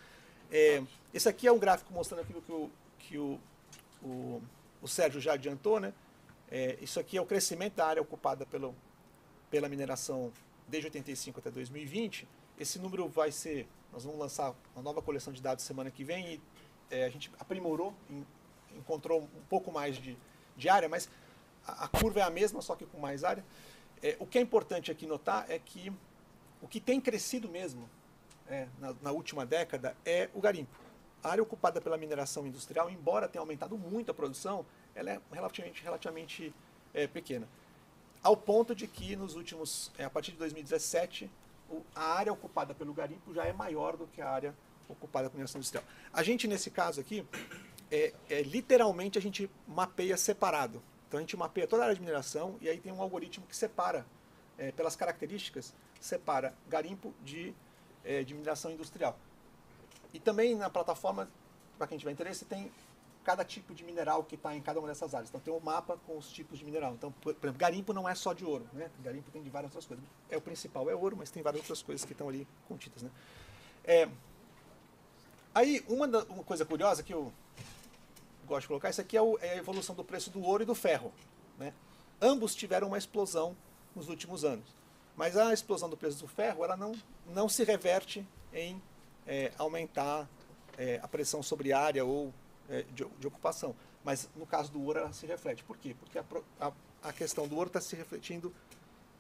É, 0.51 0.83
esse 1.15 1.29
aqui 1.29 1.47
é 1.47 1.53
um 1.53 1.59
gráfico 1.59 1.93
mostrando 1.95 2.21
aquilo 2.21 2.43
que 2.43 2.53
o, 2.53 2.71
que 2.99 3.19
o, 3.19 3.41
o, 4.03 4.43
o 4.83 4.89
Sérgio 4.89 5.21
já 5.21 5.33
adiantou, 5.35 5.81
né? 5.81 5.95
É, 6.51 6.77
isso 6.83 7.01
aqui 7.01 7.17
é 7.17 7.23
o 7.23 7.25
crescimento 7.25 7.77
da 7.77 7.87
área 7.87 8.03
ocupada 8.03 8.45
pelo, 8.45 8.75
pela 9.53 9.69
mineração 9.69 10.33
desde 10.67 10.87
85 10.87 11.39
até 11.39 11.51
2020. 11.51 12.27
Esse 12.59 12.79
número 12.79 13.07
vai 13.07 13.31
ser 13.31 13.69
nós 13.93 14.05
vamos 14.05 14.19
lançar 14.19 14.55
uma 14.75 14.83
nova 14.83 15.03
coleção 15.03 15.33
de 15.33 15.43
dados 15.43 15.63
semana 15.63 15.91
que 15.91 16.03
vem 16.03 16.35
e 16.35 16.41
é, 16.91 17.05
a 17.05 17.11
gente 17.11 17.31
aprimorou, 17.39 17.93
em, 18.09 18.27
encontrou 18.75 19.21
um 19.21 19.45
pouco 19.51 19.71
mais 19.71 19.97
de, 19.97 20.17
de 20.57 20.69
área, 20.71 20.89
mas 20.89 21.11
a, 21.67 21.85
a, 21.85 21.89
curva 21.89 22.21
é 22.21 22.23
a 22.23 22.31
mesma, 22.31 22.63
só 22.63 22.75
que 22.75 22.87
com 22.87 22.99
mais 22.99 23.23
área. 23.23 23.45
É, 24.03 24.17
o 24.19 24.27
que 24.27 24.39
é 24.39 24.41
importante 24.41 24.91
aqui 24.91 25.07
notar 25.07 25.45
é 25.51 25.59
que 25.59 25.93
o 26.63 26.67
que 26.67 26.81
tem 26.81 26.99
crescido 27.01 27.51
mesmo 27.51 27.89
é, 28.49 28.67
na, 28.79 28.95
na, 29.03 29.13
última 29.13 29.45
década 29.45 29.95
é 30.07 30.31
o 30.33 30.41
garimpo. 30.41 30.75
A 31.23 31.31
área 31.31 31.43
ocupada 31.43 31.79
pela 31.79 31.99
mineração 31.99 32.47
industrial, 32.47 32.89
embora 32.91 33.29
tenha 33.29 33.43
aumentado 33.43 33.77
muito 33.77 34.11
a 34.11 34.15
produção, 34.15 34.65
ela 34.95 35.11
é 35.11 35.21
relativamente, 35.31 35.83
relativamente 35.83 36.55
é, 36.95 37.07
pequena. 37.07 37.47
Ao 38.23 38.37
ponto 38.37 38.75
de 38.75 38.87
que 38.87 39.17
nos 39.17 39.35
últimos, 39.35 39.91
é, 39.99 40.05
a 40.05 40.11
partir 40.11 40.33
de 40.33 40.39
2017, 40.39 41.29
a 41.95 42.05
área 42.15 42.33
ocupada 42.33 42.73
pelo 42.73 42.93
garimpo 42.93 43.35
já 43.35 43.45
é 43.45 43.53
maior 43.53 43.97
do 43.97 44.07
que 44.07 44.21
a 44.21 44.31
área 44.31 44.55
ocupada 44.89 45.29
pela 45.29 45.39
mineração 45.39 45.59
industrial. 45.59 45.85
A 46.13 46.23
gente, 46.23 46.47
nesse 46.47 46.71
caso 46.71 47.01
aqui, 47.01 47.27
é, 47.91 48.13
é, 48.31 48.43
literalmente 48.43 49.19
a 49.19 49.21
gente 49.21 49.51
mapeia 49.67 50.17
separado. 50.17 50.81
Então 51.09 51.19
a 51.19 51.21
gente 51.21 51.37
mapeia 51.37 51.67
toda 51.67 51.83
a 51.83 51.87
área 51.87 51.95
de 51.95 52.01
mineração 52.01 52.57
e 52.61 52.69
aí 52.69 52.79
tem 52.79 52.93
um 52.93 53.03
algoritmo 53.03 53.45
que 53.47 53.57
separa, 53.57 54.07
é, 54.57 54.71
pelas 54.71 54.95
características, 54.95 55.75
separa 56.01 56.55
garimpo 56.69 57.13
de, 57.25 57.53
é, 58.05 58.23
de 58.23 58.35
mineração 58.35 58.71
industrial. 58.71 59.19
E 60.15 60.21
também 60.21 60.55
na 60.55 60.71
plataforma, 60.71 61.29
para 61.77 61.87
quem 61.89 61.99
tiver 61.99 62.13
interesse, 62.13 62.45
tem 62.45 62.71
cada 63.25 63.45
tipo 63.45 63.75
de 63.75 63.85
mineral 63.85 64.25
que 64.25 64.35
está 64.35 64.55
em 64.55 64.61
cada 64.61 64.81
uma 64.81 64.89
dessas 64.89 65.15
áreas. 65.15 65.31
Então 65.31 65.41
tem 65.41 65.53
um 65.53 65.61
mapa 65.61 65.97
com 66.07 66.19
os 66.19 66.31
tipos 66.31 66.59
de 66.59 66.65
mineral. 66.65 66.95
Então, 66.95 67.13
por 67.13 67.31
exemplo, 67.31 67.59
garimpo 67.59 67.93
não 67.93 68.09
é 68.09 68.15
só 68.15 68.33
de 68.33 68.45
ouro, 68.45 68.67
né? 68.73 68.91
Garimpo 69.01 69.31
tem 69.31 69.43
de 69.43 69.51
várias 69.51 69.71
outras 69.73 69.87
coisas. 69.87 70.05
É 70.29 70.37
o 70.37 70.41
principal 70.41 70.91
é 70.91 70.95
ouro, 70.95 71.17
mas 71.17 71.31
tem 71.31 71.43
várias 71.43 71.63
outras 71.63 71.83
coisas 71.83 72.05
que 72.05 72.13
estão 72.13 72.29
ali 72.29 72.47
contidas, 72.69 73.03
né? 73.03 73.11
É, 73.85 74.09
aí 75.55 75.85
uma, 75.89 76.07
da, 76.07 76.25
uma 76.25 76.45
coisa 76.45 76.65
curiosa 76.65 77.03
que 77.03 77.13
eu 77.13 77.33
gosto 78.47 78.63
de 78.63 78.69
colocar, 78.69 78.91
isso 78.91 79.01
aqui 79.01 79.17
é, 79.17 79.23
o, 79.23 79.39
é, 79.39 79.53
a 79.53 79.57
evolução 79.57 79.95
do 79.95 80.05
preço 80.05 80.31
do 80.31 80.43
ouro 80.43 80.63
e 80.63 80.67
do 80.67 80.75
ferro, 80.75 81.13
né? 81.59 81.73
Ambos 82.21 82.55
tiveram 82.55 82.89
uma 82.89 82.99
explosão 82.99 83.57
nos 83.95 84.09
últimos 84.09 84.45
anos, 84.45 84.67
mas 85.17 85.37
a 85.37 85.53
explosão 85.53 85.89
do 85.89 85.97
preço 85.97 86.19
do 86.19 86.29
ferro 86.29 86.65
ela 86.65 86.77
não 86.77 86.93
não 87.27 87.49
se 87.49 87.65
reverte 87.65 88.27
em 88.53 88.81
é, 89.27 89.53
aumentar 89.59 90.29
é, 90.77 90.99
a 91.03 91.09
pressão 91.09 91.43
sobre 91.43 91.73
a 91.73 91.81
área 91.81 92.05
ou 92.05 92.33
é, 92.73 92.83
de, 92.95 93.05
de, 93.05 93.27
ocupação. 93.27 93.77
Mas 94.03 94.29
no 94.35 94.47
caso 94.47 94.73
do 94.73 94.83
ouro 94.83 94.99
ela 94.99 95.13
se 95.13 95.27
reflete. 95.27 95.63
Por 95.63 95.77
quê? 95.77 95.95
Porque 96.01 96.19
a, 96.19 96.25
a, 96.59 96.73
a 97.03 97.13
questão 97.13 97.47
do 97.47 97.55
ouro 97.55 97.69
está 97.69 97.81
se 97.81 97.95
refletindo, 97.95 98.53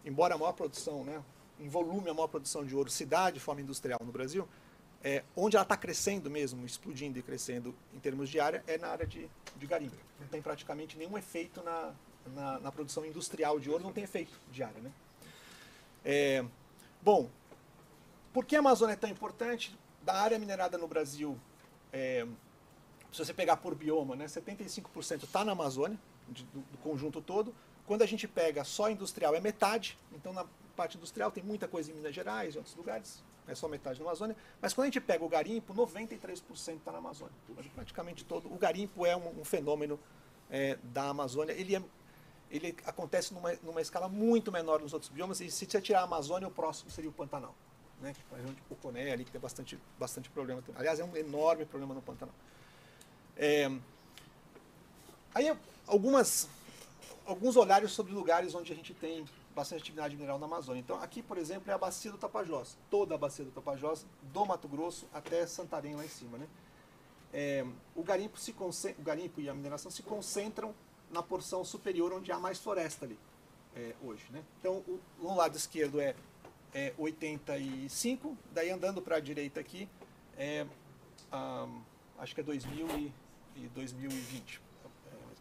embora 0.04 0.34
a 0.34 0.38
maior 0.38 0.52
produção, 0.52 1.04
né, 1.04 1.22
em 1.60 1.68
volume, 1.68 2.08
a 2.08 2.14
maior 2.14 2.28
produção 2.28 2.64
de 2.64 2.74
ouro 2.74 2.90
se 2.90 3.04
dá 3.04 3.30
de 3.30 3.38
forma 3.38 3.60
industrial 3.60 4.00
no 4.02 4.10
Brasil, 4.10 4.48
é, 5.04 5.22
onde 5.36 5.56
ela 5.56 5.64
está 5.64 5.76
crescendo 5.76 6.30
mesmo, 6.30 6.64
explodindo 6.64 7.18
e 7.18 7.22
crescendo 7.22 7.74
em 7.92 8.00
termos 8.00 8.30
de 8.30 8.40
área, 8.40 8.64
é 8.66 8.78
na 8.78 8.88
área 8.88 9.06
de, 9.06 9.28
de 9.56 9.66
garimpo. 9.66 9.96
Não 10.18 10.26
tem 10.28 10.40
praticamente 10.40 10.96
nenhum 10.96 11.18
efeito 11.18 11.62
na, 11.62 11.92
na, 12.34 12.60
na, 12.60 12.72
produção 12.72 13.04
industrial 13.04 13.60
de 13.60 13.68
ouro, 13.68 13.82
não 13.84 13.92
tem 13.92 14.04
efeito 14.04 14.32
de 14.50 14.62
área. 14.62 14.80
Né? 14.80 14.92
É, 16.04 16.44
bom, 17.02 17.28
por 18.32 18.46
que 18.46 18.56
a 18.56 18.60
Amazônia 18.60 18.94
é 18.94 18.96
tão 18.96 19.10
importante? 19.10 19.76
Da 20.02 20.14
área 20.14 20.38
minerada 20.38 20.78
no 20.78 20.88
Brasil, 20.88 21.38
é, 21.92 22.26
se 23.12 23.18
você 23.18 23.34
pegar 23.34 23.58
por 23.58 23.74
bioma, 23.74 24.16
né, 24.16 24.24
75% 24.24 25.24
está 25.24 25.44
na 25.44 25.52
Amazônia, 25.52 25.98
de, 26.28 26.44
do, 26.44 26.60
do, 26.60 26.78
conjunto 26.78 27.20
todo. 27.20 27.54
Quando 27.86 28.02
a 28.02 28.06
gente 28.06 28.26
pega 28.26 28.64
só 28.64 28.88
industrial, 28.88 29.34
é 29.34 29.40
metade. 29.40 29.98
Então, 30.12 30.32
na 30.32 30.46
parte 30.74 30.96
industrial, 30.96 31.30
tem 31.30 31.44
muita 31.44 31.68
coisa 31.68 31.90
em 31.90 31.94
Minas 31.94 32.14
Gerais 32.14 32.54
e 32.54 32.58
outros 32.58 32.74
lugares, 32.74 33.22
é 33.46 33.54
só 33.54 33.68
metade 33.68 33.98
na 34.00 34.06
Amazônia. 34.06 34.34
Mas 34.60 34.72
quando 34.72 34.84
a 34.84 34.86
gente 34.86 35.00
pega 35.00 35.22
o 35.22 35.28
garimpo, 35.28 35.74
93% 35.74 36.76
está 36.76 36.90
na 36.90 36.98
Amazônia. 36.98 37.34
Praticamente 37.74 38.24
todo. 38.24 38.52
O 38.52 38.56
garimpo 38.56 39.04
é 39.04 39.14
um, 39.14 39.40
um 39.40 39.44
fenômeno 39.44 39.98
é, 40.50 40.78
da 40.82 41.08
Amazônia, 41.08 41.52
ele, 41.52 41.76
é, 41.76 41.82
ele 42.50 42.76
acontece 42.84 43.34
numa, 43.34 43.52
numa 43.62 43.80
escala 43.80 44.08
muito 44.08 44.50
menor 44.50 44.80
nos 44.80 44.92
outros 44.92 45.10
biomas, 45.10 45.40
e 45.40 45.50
se 45.50 45.66
você 45.66 45.80
tirar 45.80 46.00
a 46.00 46.04
Amazônia, 46.04 46.48
o 46.48 46.50
próximo 46.50 46.90
seria 46.90 47.10
o 47.10 47.12
Pantanal. 47.12 47.54
Né, 48.00 48.12
que 48.12 48.20
é 48.20 48.34
a 48.34 48.36
região 48.38 48.52
de 48.52 48.60
Poconé 48.62 49.12
ali, 49.12 49.24
que 49.24 49.30
tem 49.30 49.40
bastante, 49.40 49.78
bastante 49.96 50.28
problema. 50.28 50.62
Aliás, 50.74 50.98
é 50.98 51.04
um 51.04 51.16
enorme 51.16 51.64
problema 51.64 51.94
no 51.94 52.02
Pantanal. 52.02 52.34
É, 53.36 53.70
aí, 55.34 55.56
algumas, 55.86 56.48
alguns 57.26 57.56
olhares 57.56 57.92
sobre 57.92 58.12
lugares 58.12 58.54
onde 58.54 58.72
a 58.72 58.76
gente 58.76 58.94
tem 58.94 59.24
bastante 59.54 59.82
atividade 59.82 60.14
mineral 60.16 60.38
na 60.38 60.46
Amazônia. 60.46 60.80
Então, 60.80 61.00
aqui, 61.00 61.22
por 61.22 61.38
exemplo, 61.38 61.70
é 61.70 61.74
a 61.74 61.78
bacia 61.78 62.10
do 62.10 62.18
Tapajós. 62.18 62.76
Toda 62.90 63.14
a 63.14 63.18
bacia 63.18 63.44
do 63.44 63.50
Tapajós, 63.50 64.06
do 64.22 64.46
Mato 64.46 64.68
Grosso 64.68 65.06
até 65.12 65.46
Santarém, 65.46 65.94
lá 65.94 66.04
em 66.04 66.08
cima. 66.08 66.38
Né? 66.38 66.46
É, 67.32 67.64
o, 67.94 68.02
garimpo 68.02 68.38
se 68.38 68.52
o 68.52 69.02
garimpo 69.02 69.40
e 69.40 69.48
a 69.48 69.54
mineração 69.54 69.90
se 69.90 70.02
concentram 70.02 70.74
na 71.10 71.22
porção 71.22 71.64
superior, 71.64 72.12
onde 72.12 72.32
há 72.32 72.38
mais 72.38 72.58
floresta 72.58 73.04
ali, 73.04 73.18
é, 73.76 73.94
hoje. 74.02 74.24
Né? 74.30 74.42
Então, 74.60 74.76
o, 74.88 75.00
no 75.18 75.36
lado 75.36 75.56
esquerdo 75.56 76.00
é, 76.00 76.14
é 76.74 76.92
85, 76.96 78.36
daí 78.52 78.70
andando 78.70 79.02
para 79.02 79.16
a 79.16 79.20
direita 79.20 79.60
aqui, 79.60 79.88
é, 80.36 80.66
acho 82.18 82.34
que 82.34 82.40
é 82.40 82.44
2000 82.44 82.88
e, 82.98 83.12
e 83.56 83.68
2020. 83.68 84.60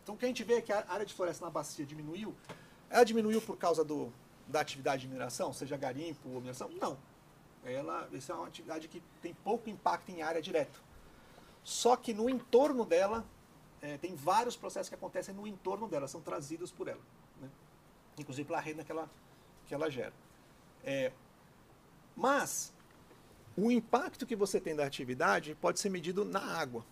Então, 0.03 0.15
o 0.15 0.17
que 0.17 0.25
a 0.25 0.27
gente 0.27 0.43
vê 0.43 0.55
é 0.55 0.61
que 0.61 0.73
a 0.73 0.85
área 0.87 1.05
de 1.05 1.13
floresta 1.13 1.45
na 1.45 1.51
bacia 1.51 1.85
diminuiu, 1.85 2.35
ela 2.89 3.03
diminuiu 3.03 3.41
por 3.41 3.57
causa 3.57 3.83
do, 3.83 4.11
da 4.47 4.59
atividade 4.59 5.03
de 5.03 5.07
mineração, 5.07 5.53
seja 5.53 5.77
garimpo 5.77 6.27
ou 6.29 6.35
mineração? 6.35 6.69
Não. 6.69 6.97
Ela, 7.63 8.09
essa 8.13 8.33
é 8.33 8.35
uma 8.35 8.47
atividade 8.47 8.87
que 8.87 9.01
tem 9.21 9.33
pouco 9.33 9.69
impacto 9.69 10.09
em 10.09 10.21
área 10.21 10.41
direto. 10.41 10.81
Só 11.63 11.95
que 11.95 12.13
no 12.13 12.29
entorno 12.29 12.85
dela, 12.85 13.23
é, 13.81 13.97
tem 13.97 14.15
vários 14.15 14.55
processos 14.55 14.89
que 14.89 14.95
acontecem 14.95 15.33
no 15.33 15.45
entorno 15.45 15.87
dela, 15.87 16.07
são 16.07 16.21
trazidos 16.21 16.71
por 16.71 16.87
ela. 16.87 17.01
Né? 17.39 17.49
Inclusive 18.17 18.47
pela 18.47 18.59
renda 18.59 18.83
que 18.83 18.91
ela, 18.91 19.09
que 19.67 19.73
ela 19.73 19.89
gera. 19.89 20.13
É, 20.83 21.11
mas, 22.15 22.73
o 23.55 23.71
impacto 23.71 24.25
que 24.25 24.35
você 24.35 24.59
tem 24.59 24.75
da 24.75 24.85
atividade 24.85 25.55
pode 25.55 25.79
ser 25.79 25.89
medido 25.89 26.25
na 26.25 26.41
água. 26.41 26.85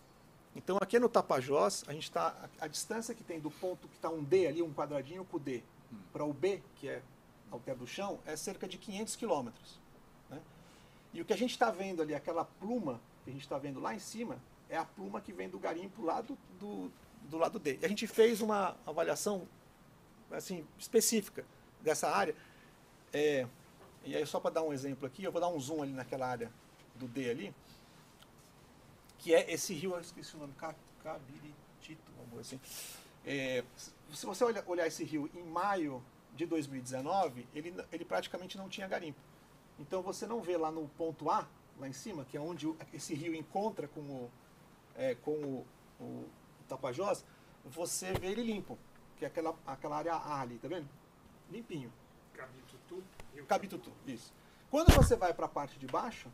Então, 0.59 0.77
aqui 0.81 0.99
no 0.99 1.07
Tapajós, 1.07 1.85
a 1.87 1.93
gente 1.93 2.03
está. 2.03 2.35
A, 2.59 2.65
a, 2.65 2.67
distância 2.67 3.15
que 3.15 3.23
tem 3.23 3.39
do 3.39 3.49
ponto 3.49 3.87
que 3.87 3.95
está 3.95 4.09
um 4.09 4.21
D 4.21 4.45
ali, 4.45 4.61
um 4.61 4.73
quadradinho 4.73 5.23
com 5.23 5.37
o 5.37 5.39
D, 5.39 5.63
para 6.11 6.25
o 6.25 6.33
B, 6.33 6.61
que 6.75 6.89
é 6.89 7.01
ao 7.49 7.61
pé 7.61 7.73
do 7.73 7.87
chão, 7.87 8.19
é 8.25 8.35
cerca 8.35 8.67
de 8.67 8.77
500 8.77 9.15
quilômetros. 9.15 9.79
Né? 10.29 10.37
E 11.13 11.21
o 11.21 11.25
que 11.25 11.31
a 11.31 11.37
gente 11.37 11.51
está 11.51 11.71
vendo 11.71 12.01
ali, 12.01 12.13
aquela 12.13 12.43
pluma 12.43 12.99
que 13.23 13.29
a 13.29 13.33
gente 13.33 13.43
está 13.43 13.57
vendo 13.57 13.79
lá 13.79 13.95
em 13.95 13.99
cima, 13.99 14.37
é 14.67 14.75
a 14.75 14.83
pluma 14.83 15.21
que 15.21 15.31
vem 15.31 15.47
do 15.47 15.57
garimpo 15.57 16.03
lá 16.03 16.19
do, 16.19 16.37
do, 16.59 16.91
do 17.29 17.37
lado 17.37 17.57
D. 17.57 17.79
E 17.81 17.85
a 17.85 17.87
gente 17.87 18.05
fez 18.05 18.41
uma 18.41 18.75
avaliação 18.85 19.47
assim, 20.29 20.67
específica 20.77 21.45
dessa 21.81 22.09
área. 22.09 22.35
É, 23.13 23.47
e 24.03 24.13
aí, 24.13 24.25
só 24.25 24.41
para 24.41 24.51
dar 24.51 24.63
um 24.63 24.73
exemplo 24.73 25.07
aqui, 25.07 25.23
eu 25.23 25.31
vou 25.31 25.39
dar 25.39 25.47
um 25.47 25.59
zoom 25.59 25.83
ali 25.83 25.93
naquela 25.93 26.27
área 26.27 26.51
do 26.95 27.07
D 27.07 27.29
ali, 27.29 27.55
que 29.19 29.35
é 29.35 29.51
esse 29.51 29.73
rio, 29.73 29.93
eu 29.93 29.99
esqueci 29.99 30.35
o 30.35 30.39
nome, 30.39 30.53
Cabiritito, 31.03 32.11
vamos 32.17 32.39
assim. 32.39 32.59
É, 33.25 33.63
se 33.75 34.25
você 34.25 34.43
olhar, 34.43 34.63
olhar 34.65 34.87
esse 34.87 35.03
rio 35.03 35.29
em 35.33 35.43
maio 35.43 36.03
de 36.35 36.45
2019, 36.45 37.47
ele, 37.53 37.75
ele 37.91 38.05
praticamente 38.05 38.57
não 38.57 38.69
tinha 38.69 38.87
garimpo. 38.87 39.19
Então 39.77 40.01
você 40.01 40.25
não 40.25 40.41
vê 40.41 40.57
lá 40.57 40.71
no 40.71 40.87
ponto 40.89 41.29
A, 41.29 41.47
lá 41.77 41.87
em 41.87 41.93
cima, 41.93 42.25
que 42.25 42.37
é 42.37 42.39
onde 42.39 42.73
esse 42.93 43.13
rio 43.13 43.35
encontra 43.35 43.87
com 43.87 44.01
o, 44.01 44.31
é, 44.95 45.15
com 45.15 45.31
o, 45.31 45.65
o 45.99 46.25
Tapajós, 46.67 47.25
você 47.65 48.13
vê 48.13 48.27
ele 48.27 48.43
limpo, 48.43 48.77
que 49.17 49.25
é 49.25 49.27
aquela, 49.27 49.55
aquela 49.67 49.97
área 49.97 50.13
A 50.13 50.41
ali, 50.41 50.57
tá 50.57 50.67
vendo? 50.67 50.87
Limpinho. 51.51 51.91
Cabitutu? 52.33 53.03
Cabitutu, 53.47 53.91
isso. 54.07 54.33
Quando 54.71 54.93
você 54.93 55.15
vai 55.15 55.33
para 55.33 55.45
a 55.45 55.49
parte 55.49 55.77
de 55.77 55.87
baixo, 55.87 56.29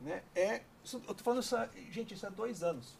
né, 0.00 0.22
é, 0.34 0.62
eu 0.92 1.14
tô 1.14 1.24
falando 1.24 1.42
isso, 1.42 1.56
gente, 1.90 2.14
isso 2.14 2.26
é 2.26 2.30
dois 2.30 2.62
anos. 2.62 2.98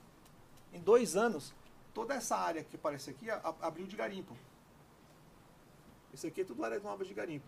Em 0.72 0.80
dois 0.80 1.16
anos, 1.16 1.54
toda 1.94 2.14
essa 2.14 2.36
área 2.36 2.64
que 2.64 2.76
aparece 2.76 3.10
aqui 3.10 3.28
abriu 3.60 3.86
de 3.86 3.96
garimpo. 3.96 4.36
Isso 6.12 6.26
aqui 6.26 6.40
é 6.40 6.44
tudo 6.44 6.64
área 6.64 6.80
nova 6.80 7.04
de 7.04 7.14
garimpo. 7.14 7.46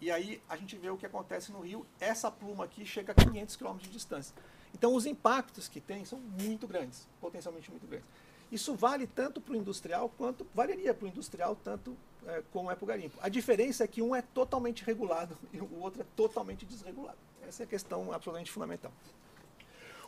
E 0.00 0.10
aí 0.10 0.42
a 0.48 0.56
gente 0.56 0.76
vê 0.76 0.90
o 0.90 0.96
que 0.96 1.06
acontece 1.06 1.50
no 1.50 1.60
rio. 1.60 1.86
Essa 1.98 2.30
pluma 2.30 2.64
aqui 2.64 2.84
chega 2.84 3.12
a 3.12 3.14
500 3.14 3.56
km 3.56 3.76
de 3.76 3.90
distância. 3.90 4.34
Então 4.74 4.94
os 4.94 5.06
impactos 5.06 5.68
que 5.68 5.80
tem 5.80 6.04
são 6.04 6.18
muito 6.18 6.66
grandes, 6.66 7.08
potencialmente 7.20 7.70
muito 7.70 7.86
grandes. 7.86 8.06
Isso 8.50 8.74
vale 8.74 9.06
tanto 9.06 9.40
para 9.40 9.54
o 9.54 9.56
industrial 9.56 10.08
quanto 10.16 10.46
valeria 10.54 10.92
para 10.92 11.06
o 11.06 11.08
industrial 11.08 11.56
tanto 11.56 11.96
é, 12.26 12.42
como 12.52 12.70
é 12.70 12.74
para 12.74 12.84
o 12.84 12.86
garimpo. 12.86 13.16
A 13.20 13.28
diferença 13.28 13.84
é 13.84 13.86
que 13.86 14.02
um 14.02 14.14
é 14.14 14.22
totalmente 14.22 14.84
regulado 14.84 15.36
e 15.52 15.60
o 15.60 15.80
outro 15.80 16.02
é 16.02 16.06
totalmente 16.16 16.66
desregulado. 16.66 17.18
Essa 17.48 17.62
é 17.62 17.64
a 17.64 17.68
questão 17.68 18.12
absolutamente 18.12 18.50
fundamental. 18.50 18.92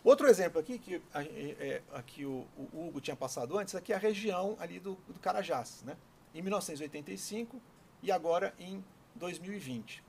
Outro 0.03 0.29
exemplo 0.29 0.61
aqui, 0.61 0.79
que 0.79 1.03
é, 1.15 1.83
aqui 1.93 2.25
o, 2.25 2.47
o, 2.57 2.87
Hugo 2.87 3.01
tinha 3.01 3.17
passado 3.17 3.59
antes, 3.59 3.75
aqui 3.75 3.93
é 3.93 3.97
a 3.97 3.99
região 3.99 4.57
ali 4.61 4.79
do, 4.79 4.95
do 5.09 5.19
Carajás, 5.19 5.83
né? 5.85 5.97
em 6.33 6.43
1985 6.43 7.61
e 8.03 8.13
agora 8.13 8.55
em 8.59 8.85
2020. 9.17 10.05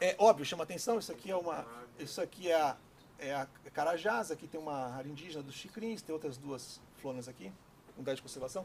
É 0.00 0.14
óbvio, 0.18 0.44
chama 0.44 0.62
atenção, 0.62 0.98
isso 0.98 1.10
aqui 1.10 1.30
é 1.30 1.36
uma. 1.36 1.66
Isso 1.98 2.20
aqui 2.20 2.48
é 2.48 2.54
a, 2.54 2.76
é 3.18 3.34
a 3.34 3.48
Carajás, 3.72 4.30
aqui 4.30 4.46
tem 4.46 4.60
uma 4.60 4.94
área 4.94 5.08
indígena 5.08 5.42
dos 5.42 5.56
Chicrins, 5.56 6.02
tem 6.02 6.12
outras 6.12 6.36
duas 6.36 6.80
flonas 6.98 7.26
aqui, 7.26 7.52
unidade 7.96 8.16
de 8.16 8.22
conservação. 8.22 8.64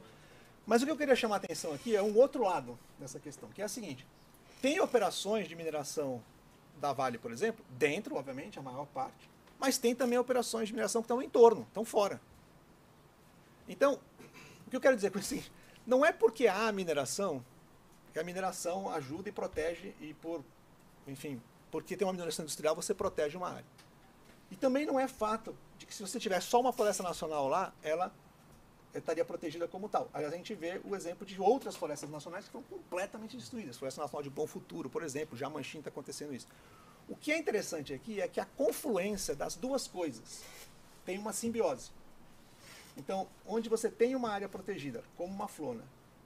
Mas 0.66 0.82
o 0.82 0.86
que 0.86 0.92
eu 0.92 0.98
queria 0.98 1.16
chamar 1.16 1.38
atenção 1.38 1.74
aqui 1.74 1.96
é 1.96 2.04
um 2.04 2.16
outro 2.16 2.44
lado 2.44 2.78
dessa 3.00 3.20
questão, 3.20 3.50
que 3.50 3.62
é 3.62 3.66
a 3.66 3.70
seguinte: 3.70 4.06
tem 4.62 4.80
operações 4.80 5.48
de 5.48 5.56
mineração 5.56 6.22
da 6.80 6.94
Vale, 6.94 7.18
por 7.18 7.32
exemplo, 7.32 7.66
dentro, 7.72 8.16
obviamente, 8.16 8.60
a 8.60 8.62
maior 8.62 8.86
parte, 8.88 9.30
mas 9.60 9.78
tem 9.78 9.96
também 9.96 10.18
operações 10.18 10.68
de 10.68 10.74
mineração 10.74 11.02
que 11.02 11.06
estão 11.06 11.22
em 11.22 11.30
torno, 11.30 11.62
estão 11.62 11.86
fora. 11.86 12.20
Então, 13.68 14.00
o 14.68 14.70
que 14.70 14.76
eu 14.76 14.82
quero 14.82 14.96
dizer 14.96 15.12
com 15.12 15.20
isso? 15.20 15.52
Não 15.86 16.06
é 16.06 16.12
porque 16.12 16.48
há 16.48 16.72
mineração 16.72 17.44
que 18.12 18.20
a 18.20 18.24
mineração 18.24 18.90
ajuda 18.92 19.30
e 19.30 19.32
protege 19.32 19.94
e 20.00 20.14
por, 20.14 20.44
enfim, 21.08 21.42
porque 21.72 21.98
tem 21.98 22.06
uma 22.06 22.14
mineração 22.14 22.44
industrial 22.44 22.76
você 22.76 22.94
protege 22.94 23.38
uma 23.38 23.50
área. 23.50 23.66
E 24.52 24.56
também 24.56 24.86
não 24.86 25.00
é 25.00 25.08
fato 25.08 25.56
de 25.78 25.86
que 25.86 25.94
se 25.94 26.02
você 26.02 26.20
tiver 26.20 26.40
só 26.40 26.62
uma 26.62 26.72
floresta 26.72 27.02
nacional 27.02 27.48
lá, 27.48 27.74
ela 27.82 28.14
estaria 28.94 29.26
protegida 29.26 29.68
como 29.68 29.90
tal. 29.90 30.10
a 30.14 30.30
gente 30.30 30.54
vê 30.54 30.80
o 30.84 30.96
exemplo 30.96 31.26
de 31.26 31.40
outras 31.42 31.76
florestas 31.76 32.10
nacionais 32.10 32.46
que 32.46 32.52
foram 32.52 32.66
completamente 32.66 33.36
destruídas. 33.36 33.78
Floresta 33.78 34.02
Nacional 34.02 34.24
de 34.24 34.30
Bom 34.30 34.46
Futuro, 34.46 34.90
por 34.90 35.04
exemplo, 35.04 35.38
Jamancim 35.38 35.80
está 35.80 35.90
acontecendo 35.90 36.34
isso. 36.34 36.48
O 37.08 37.16
que 37.16 37.32
é 37.32 37.38
interessante 37.38 37.94
aqui 37.94 38.22
é 38.22 38.28
que 38.28 38.40
a 38.40 38.46
confluência 38.46 39.36
das 39.36 39.56
duas 39.56 39.88
coisas 39.88 40.44
tem 41.06 41.18
uma 41.18 41.34
simbiose. 41.34 41.92
Então, 42.96 43.28
onde 43.46 43.70
você 43.70 43.90
tem 43.90 44.16
uma 44.16 44.30
área 44.30 44.48
protegida, 44.48 45.04
como 45.18 45.34
uma 45.34 45.48
flona, 45.48 45.84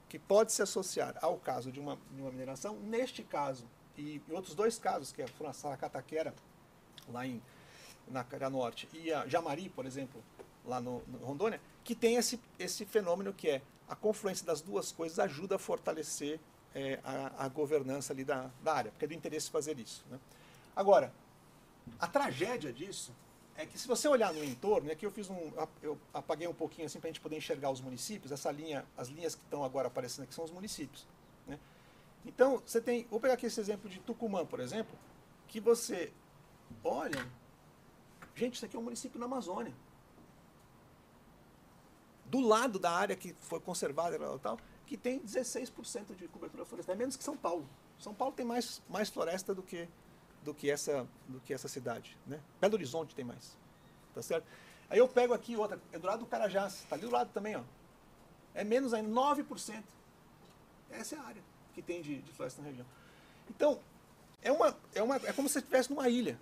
que 0.08 0.18
pode 0.18 0.52
se 0.52 0.62
associar 0.62 1.16
ao 1.20 1.38
caso 1.38 1.72
de 1.72 1.80
uma, 1.80 1.98
de 2.12 2.20
uma 2.20 2.30
mineração, 2.30 2.76
neste 2.80 3.22
caso, 3.22 3.66
e 3.96 4.22
em 4.28 4.32
outros 4.32 4.54
dois 4.54 4.78
casos, 4.78 5.12
que 5.12 5.22
é 5.22 5.26
a 5.44 5.52
Saracataquera, 5.52 6.34
lá 7.08 7.26
em, 7.26 7.42
na 8.08 8.22
Cara 8.22 8.48
Norte, 8.48 8.88
e 8.92 9.12
a 9.12 9.26
Jamari, 9.26 9.68
por 9.68 9.86
exemplo, 9.86 10.22
lá 10.64 10.80
no, 10.80 11.02
no 11.08 11.18
Rondônia, 11.18 11.60
que 11.88 11.94
tem 11.94 12.16
esse, 12.16 12.38
esse 12.58 12.84
fenômeno 12.84 13.32
que 13.32 13.48
é 13.48 13.62
a 13.88 13.96
confluência 13.96 14.44
das 14.44 14.60
duas 14.60 14.92
coisas 14.92 15.18
ajuda 15.18 15.56
a 15.56 15.58
fortalecer 15.58 16.38
é, 16.74 17.00
a, 17.02 17.46
a, 17.46 17.48
governança 17.48 18.12
ali 18.12 18.26
da, 18.26 18.50
da 18.62 18.74
área, 18.74 18.90
porque 18.90 19.06
é 19.06 19.08
do 19.08 19.14
interesse 19.14 19.50
fazer 19.50 19.78
isso. 19.78 20.04
Né? 20.10 20.20
Agora, 20.76 21.10
a 21.98 22.06
tragédia 22.06 22.70
disso 22.74 23.10
é 23.56 23.64
que 23.64 23.78
se 23.78 23.88
você 23.88 24.06
olhar 24.06 24.34
no 24.34 24.44
entorno, 24.44 24.92
aqui 24.92 25.06
eu 25.06 25.10
fiz 25.10 25.30
um, 25.30 25.50
eu 25.82 25.98
apaguei 26.12 26.46
um 26.46 26.52
pouquinho 26.52 26.84
assim 26.84 27.00
para 27.00 27.08
a 27.08 27.10
gente 27.10 27.22
poder 27.22 27.38
enxergar 27.38 27.70
os 27.70 27.80
municípios, 27.80 28.32
essa 28.32 28.52
linha, 28.52 28.84
as 28.94 29.08
linhas 29.08 29.34
que 29.34 29.42
estão 29.44 29.64
agora 29.64 29.88
aparecendo 29.88 30.24
aqui 30.24 30.34
são 30.34 30.44
os 30.44 30.50
municípios. 30.50 31.06
Né? 31.46 31.58
Então, 32.26 32.62
você 32.66 32.82
tem, 32.82 33.06
vou 33.10 33.18
pegar 33.18 33.32
aqui 33.32 33.46
esse 33.46 33.58
exemplo 33.58 33.88
de 33.88 33.98
Tucumã, 34.00 34.44
por 34.44 34.60
exemplo, 34.60 34.94
que 35.46 35.58
você 35.58 36.12
olha, 36.84 37.26
gente, 38.34 38.56
isso 38.56 38.66
aqui 38.66 38.76
é 38.76 38.78
um 38.78 38.82
município 38.82 39.18
na 39.18 39.24
Amazônia. 39.24 39.72
Do 42.30 42.40
lado 42.40 42.78
da 42.78 42.90
área 42.90 43.16
que 43.16 43.34
foi 43.40 43.60
conservada 43.60 44.16
e 44.16 44.38
tal, 44.38 44.58
que 44.86 44.96
tem 44.96 45.20
16% 45.20 46.14
de 46.16 46.28
cobertura 46.28 46.64
florestal, 46.64 46.94
é 46.94 46.98
menos 46.98 47.16
que 47.16 47.24
São 47.24 47.36
Paulo. 47.36 47.68
São 47.98 48.14
Paulo 48.14 48.34
tem 48.34 48.44
mais, 48.44 48.82
mais 48.88 49.08
floresta 49.08 49.54
do 49.54 49.62
que 49.62 49.88
do 50.42 50.54
que 50.54 50.70
essa, 50.70 51.06
do 51.28 51.40
que 51.40 51.52
essa 51.52 51.68
cidade. 51.68 52.16
Né? 52.26 52.40
Belo 52.60 52.74
Horizonte 52.74 53.14
tem 53.14 53.24
mais. 53.24 53.56
Tá 54.14 54.22
certo? 54.22 54.46
Aí 54.88 54.98
eu 54.98 55.06
pego 55.06 55.34
aqui 55.34 55.56
outra, 55.56 55.80
é 55.92 55.98
do 55.98 56.06
lado 56.06 56.20
do 56.20 56.26
Carajás, 56.26 56.74
está 56.76 56.96
ali 56.96 57.04
do 57.04 57.10
lado 57.10 57.30
também, 57.32 57.56
ó. 57.56 57.62
É 58.54 58.64
menos 58.64 58.94
ainda, 58.94 59.10
9%. 59.10 59.82
Essa 60.90 61.16
é 61.16 61.18
a 61.18 61.22
área 61.22 61.42
que 61.74 61.82
tem 61.82 62.00
de, 62.00 62.22
de 62.22 62.32
floresta 62.32 62.62
na 62.62 62.68
região. 62.68 62.86
Então, 63.50 63.78
é, 64.42 64.50
uma, 64.50 64.76
é, 64.94 65.02
uma, 65.02 65.16
é 65.16 65.32
como 65.32 65.48
se 65.48 65.58
estivesse 65.58 65.90
numa 65.90 66.08
ilha, 66.08 66.38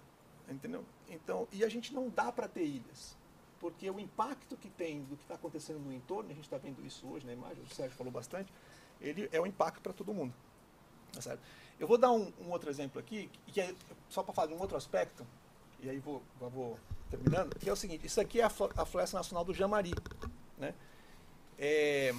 entendeu? 0.48 0.84
Então, 1.08 1.48
e 1.50 1.64
a 1.64 1.68
gente 1.68 1.92
não 1.92 2.08
dá 2.08 2.30
para 2.30 2.46
ter 2.46 2.64
ilhas. 2.64 3.16
Porque 3.60 3.90
o 3.90 3.98
impacto 3.98 4.56
que 4.56 4.68
tem 4.68 5.02
do 5.04 5.16
que 5.16 5.22
está 5.22 5.34
acontecendo 5.34 5.78
no 5.78 5.92
entorno, 5.92 6.30
a 6.30 6.34
gente 6.34 6.44
está 6.44 6.58
vendo 6.58 6.84
isso 6.84 7.06
hoje 7.08 7.24
na 7.26 7.32
imagem, 7.32 7.62
o 7.62 7.74
Sérgio 7.74 7.96
falou 7.96 8.12
bastante, 8.12 8.52
ele 9.00 9.28
é 9.32 9.40
um 9.40 9.46
impacto 9.46 9.80
para 9.80 9.92
todo 9.92 10.12
mundo. 10.12 10.34
Tá? 11.22 11.36
Eu 11.78 11.86
vou 11.86 11.98
dar 11.98 12.10
um, 12.12 12.32
um 12.40 12.50
outro 12.50 12.68
exemplo 12.70 12.98
aqui, 13.00 13.30
que 13.46 13.60
é 13.60 13.74
só 14.08 14.22
para 14.22 14.34
falar 14.34 14.48
de 14.48 14.54
um 14.54 14.60
outro 14.60 14.76
aspecto, 14.76 15.26
e 15.80 15.88
aí 15.90 15.98
vou, 15.98 16.22
vou 16.40 16.78
terminando, 17.10 17.58
que 17.58 17.68
é 17.68 17.72
o 17.72 17.76
seguinte, 17.76 18.06
isso 18.06 18.20
aqui 18.20 18.40
é 18.40 18.44
a, 18.44 18.50
a 18.76 18.84
Floresta 18.86 19.16
Nacional 19.16 19.44
do 19.44 19.52
Jamari. 19.54 19.92
Né? 20.58 20.74
É, 21.58 22.14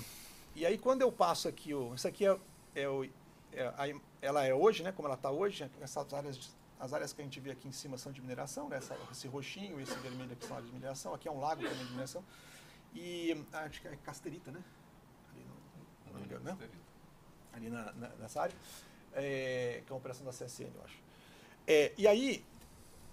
e 0.56 0.66
aí 0.66 0.78
quando 0.78 1.02
eu 1.02 1.12
passo 1.12 1.48
aqui, 1.48 1.74
o, 1.74 1.94
isso 1.94 2.08
aqui 2.08 2.26
é, 2.26 2.38
é 2.76 2.88
o, 2.90 3.04
é 3.54 3.68
a- 3.68 4.00
ela 4.22 4.44
é 4.46 4.54
hoje, 4.54 4.82
né, 4.84 4.92
como 4.92 5.08
ela 5.08 5.16
está 5.16 5.30
hoje, 5.30 5.70
essas 5.80 6.12
áreas, 6.14 6.56
as 6.80 6.94
áreas 6.94 7.12
que 7.14 7.22
a 7.22 7.24
gente 7.24 7.40
vê 7.40 7.52
aqui 7.52 7.68
em 7.68 7.72
cima 7.72 7.98
são 7.98 8.12
de 8.12 8.22
mineração, 8.22 8.70
né, 8.70 8.78
essa, 8.78 8.96
esse 9.12 9.28
roxinho 9.28 9.80
e 9.80 9.84
esse 9.84 9.96
vermelho 10.00 10.32
aqui 10.32 10.46
são 10.46 10.56
áreas 10.56 10.70
de 10.70 10.76
mineração, 10.76 11.14
aqui 11.14 11.28
é 11.28 11.32
um 11.32 11.40
lago 11.40 11.64
também 11.64 11.78
de 11.86 11.90
mineração, 11.92 12.24
e 12.94 13.46
ah, 13.54 13.60
acho 13.64 13.82
que 13.82 13.88
é 13.88 13.96
casterita, 13.98 14.52
né? 14.52 14.64
Ali 15.34 16.14
no, 16.14 16.26
engano, 16.26 16.44
né? 16.44 16.58
ali 17.54 17.70
na, 17.70 17.92
na- 17.94 18.10
nessa 18.20 18.42
área, 18.42 18.56
é, 19.14 19.82
que 19.86 19.92
é 19.92 19.94
uma 19.94 20.00
operação 20.00 20.26
da 20.26 20.32
CSN, 20.32 20.72
eu 20.76 20.84
acho. 20.84 20.98
É, 21.66 21.94
e 21.98 22.08
aí, 22.08 22.46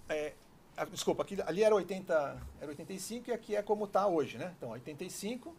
é, 0.07 0.33
ah, 0.77 0.85
desculpa, 0.85 1.23
aqui, 1.23 1.41
ali 1.41 1.63
era, 1.63 1.73
80, 1.73 2.41
era 2.61 2.69
85 2.69 3.29
e 3.29 3.33
aqui 3.33 3.55
é 3.55 3.61
como 3.63 3.85
está 3.85 4.07
hoje, 4.07 4.37
né? 4.37 4.53
Então, 4.57 4.69
85 4.69 5.55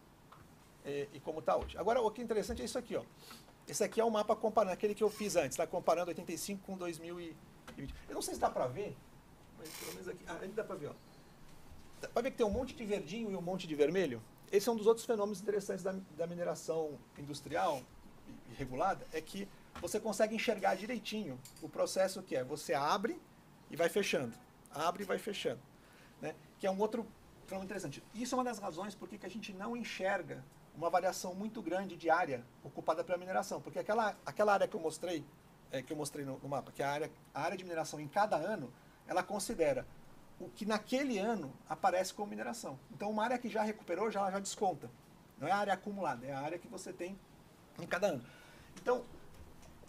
é, 0.85 1.09
e 1.13 1.21
como 1.21 1.41
está 1.41 1.57
hoje. 1.57 1.77
Agora, 1.77 2.01
o 2.01 2.11
que 2.11 2.21
é 2.21 2.25
interessante 2.25 2.63
é 2.63 2.65
isso 2.65 2.79
aqui, 2.79 2.97
ó. 2.97 3.03
Esse 3.67 3.83
aqui 3.83 4.01
é 4.01 4.05
o 4.05 4.11
mapa 4.11 4.37
comparando, 4.37 4.73
aquele 4.73 4.95
que 4.95 5.03
eu 5.03 5.11
fiz 5.11 5.35
antes, 5.35 5.57
tá? 5.57 5.67
comparando 5.67 6.09
85 6.09 6.65
com 6.65 6.77
2020. 6.77 7.37
Eu 8.09 8.14
não 8.14 8.23
sei 8.23 8.35
se 8.35 8.41
dá 8.41 8.51
para 8.51 8.67
ver, 8.67 8.97
mas 9.59 9.69
pelo 9.69 9.93
menos 9.93 10.09
aqui, 10.09 10.25
ah, 10.27 10.39
dá 10.55 10.64
para 10.64 10.77
ver, 10.77 10.89
ó. 10.89 10.93
Dá 12.01 12.09
para 12.09 12.23
ver 12.23 12.31
que 12.31 12.37
tem 12.37 12.47
um 12.47 12.51
monte 12.51 12.75
de 12.75 12.85
verdinho 12.85 13.31
e 13.31 13.37
um 13.37 13.43
monte 13.43 13.67
de 13.67 13.75
vermelho? 13.75 14.23
Esse 14.51 14.69
é 14.69 14.73
um 14.73 14.77
dos 14.77 14.87
outros 14.87 15.05
fenômenos 15.05 15.41
interessantes 15.41 15.83
da, 15.83 15.95
da 16.17 16.27
mineração 16.27 16.99
industrial 17.19 17.83
e- 18.29 18.55
regulada, 18.55 19.07
é 19.12 19.21
que 19.21 19.49
você 19.81 19.99
consegue 20.01 20.35
enxergar 20.35 20.75
direitinho 20.77 21.39
o 21.61 21.69
processo 21.69 22.23
que 22.23 22.37
é, 22.37 22.45
você 22.45 22.75
abre 22.75 23.21
e 23.71 23.77
vai 23.77 23.89
fechando, 23.89 24.37
abre 24.71 25.03
e 25.03 25.07
vai 25.07 25.19
fechando, 25.19 25.61
né? 26.21 26.35
que 26.59 26.67
é 26.67 26.71
um 26.71 26.79
outro 26.79 27.07
fenômeno 27.47 27.67
interessante. 27.67 28.03
Isso 28.14 28.35
é 28.35 28.39
uma 28.39 28.45
das 28.45 28.59
razões 28.59 28.95
por 28.95 29.09
que 29.09 29.25
a 29.25 29.29
gente 29.29 29.53
não 29.53 29.77
enxerga 29.77 30.45
uma 30.77 30.91
variação 30.91 31.35
muito 31.35 31.62
grande 31.62 31.97
de 31.97 32.11
área 32.11 32.45
ocupada 32.62 33.03
pela 33.03 33.19
mineração, 33.19 33.61
porque 33.61 33.79
aquela, 33.79 34.17
aquela 34.25 34.53
área 34.53 34.69
que 34.69 34.77
eu 34.77 34.81
mostrei, 34.81 35.25
é, 35.77 35.83
que 35.83 35.93
eu 35.93 35.97
mostrei 35.97 36.24
no, 36.24 36.39
no 36.39 36.49
mapa, 36.49 36.72
que 36.72 36.83
a 36.83 36.91
área, 36.91 37.11
a 37.35 37.43
área 37.43 37.57
de 37.57 37.64
mineração 37.64 38.01
em 38.01 38.09
cada 38.09 38.37
ano, 38.37 38.72
ela 39.07 39.22
considera 39.22 39.87
o 40.41 40.49
que 40.49 40.64
naquele 40.64 41.18
ano 41.18 41.53
aparece 41.68 42.12
como 42.12 42.29
mineração. 42.29 42.79
Então, 42.93 43.11
uma 43.11 43.24
área 43.24 43.39
que 43.39 43.49
já 43.49 43.62
recuperou, 43.62 44.11
já, 44.11 44.31
já 44.31 44.39
desconta. 44.39 44.91
Não 45.39 45.49
é 45.49 45.53
a 45.53 45.57
área 45.57 45.72
acumulada, 45.72 46.27
é 46.27 46.33
a 46.33 46.41
área 46.41 46.59
que 46.59 46.68
você 46.68 46.93
tem 46.93 47.18
em 47.81 47.87
cada 47.87 48.09
ano. 48.09 48.24
Então, 48.81 49.05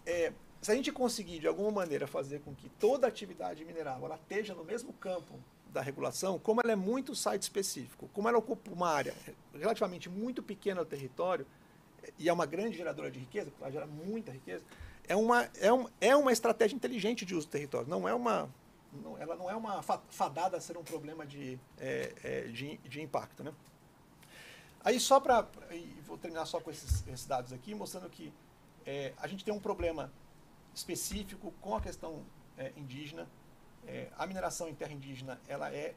é, 0.06 0.32
se 0.60 0.72
a 0.72 0.74
gente 0.74 0.90
conseguir, 0.92 1.38
de 1.38 1.46
alguma 1.46 1.70
maneira, 1.70 2.06
fazer 2.06 2.40
com 2.40 2.54
que 2.54 2.68
toda 2.68 3.06
atividade 3.06 3.64
mineral 3.64 4.04
ela 4.04 4.16
esteja 4.16 4.54
no 4.54 4.64
mesmo 4.64 4.92
campo 4.94 5.34
da 5.70 5.82
regulação, 5.82 6.38
como 6.38 6.60
ela 6.62 6.72
é 6.72 6.76
muito 6.76 7.14
site 7.14 7.42
específico, 7.42 8.08
como 8.12 8.28
ela 8.28 8.38
ocupa 8.38 8.70
uma 8.70 8.88
área 8.88 9.14
relativamente 9.54 10.08
muito 10.08 10.42
pequena 10.42 10.82
do 10.82 10.86
território, 10.88 11.46
e 12.18 12.28
é 12.28 12.32
uma 12.32 12.46
grande 12.46 12.76
geradora 12.76 13.10
de 13.10 13.18
riqueza, 13.18 13.50
porque 13.50 13.62
ela 13.62 13.72
gera 13.72 13.86
muita 13.86 14.32
riqueza, 14.32 14.62
é 15.08 15.16
uma, 15.16 15.48
é, 15.60 15.72
um, 15.72 15.88
é 16.00 16.14
uma 16.14 16.32
estratégia 16.32 16.76
inteligente 16.76 17.24
de 17.24 17.34
uso 17.34 17.46
do 17.46 17.50
território, 17.50 17.88
não 17.88 18.06
é 18.08 18.14
uma, 18.14 18.48
não- 18.92 19.16
ela 19.18 19.34
não 19.34 19.50
é 19.50 19.56
uma 19.56 19.82
fa- 19.82 20.02
fadada 20.10 20.56
a 20.56 20.60
ser 20.60 20.76
um 20.76 20.84
problema 20.84 21.26
de, 21.26 21.58
é, 21.78 22.12
é, 22.22 22.40
de, 22.48 22.76
de 22.78 23.00
impacto. 23.00 23.42
Né? 23.42 23.52
Aí 24.84 25.00
só 25.00 25.18
para, 25.18 25.46
vou 26.06 26.16
terminar 26.18 26.44
só 26.46 26.60
com 26.60 26.70
esses, 26.70 27.06
esses 27.08 27.26
dados 27.26 27.52
aqui, 27.52 27.74
mostrando 27.74 28.08
que 28.08 28.32
é, 28.86 29.12
a 29.18 29.26
gente 29.26 29.44
tem 29.44 29.52
um 29.52 29.60
problema 29.60 30.12
específico 30.74 31.52
com 31.60 31.74
a 31.74 31.80
questão 31.80 32.22
é, 32.56 32.72
indígena. 32.76 33.26
É, 33.86 34.08
a 34.18 34.26
mineração 34.26 34.68
em 34.68 34.74
terra 34.74 34.92
indígena 34.92 35.40
ela 35.48 35.72
é 35.72 35.94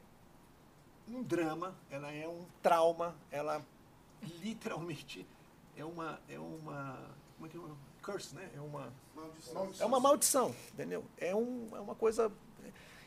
um 1.08 1.22
drama, 1.22 1.76
ela 1.90 2.12
é 2.12 2.28
um 2.28 2.46
trauma, 2.62 3.16
ela 3.30 3.62
literalmente 4.42 5.26
é 5.76 5.84
uma 5.84 6.20
é 6.30 6.40
uma 6.40 6.98
como 7.36 7.48
é 7.48 7.50
que 7.50 7.58
é? 7.58 7.62
Curse, 8.02 8.36
né? 8.36 8.50
É 8.56 8.62
uma 8.62 8.92
é 9.80 9.86
uma 9.86 10.00
maldição, 10.00 10.56
entendeu? 10.74 11.06
É, 11.18 11.36
um, 11.36 11.70
é 11.74 11.80
uma 11.80 11.96
coisa 11.96 12.32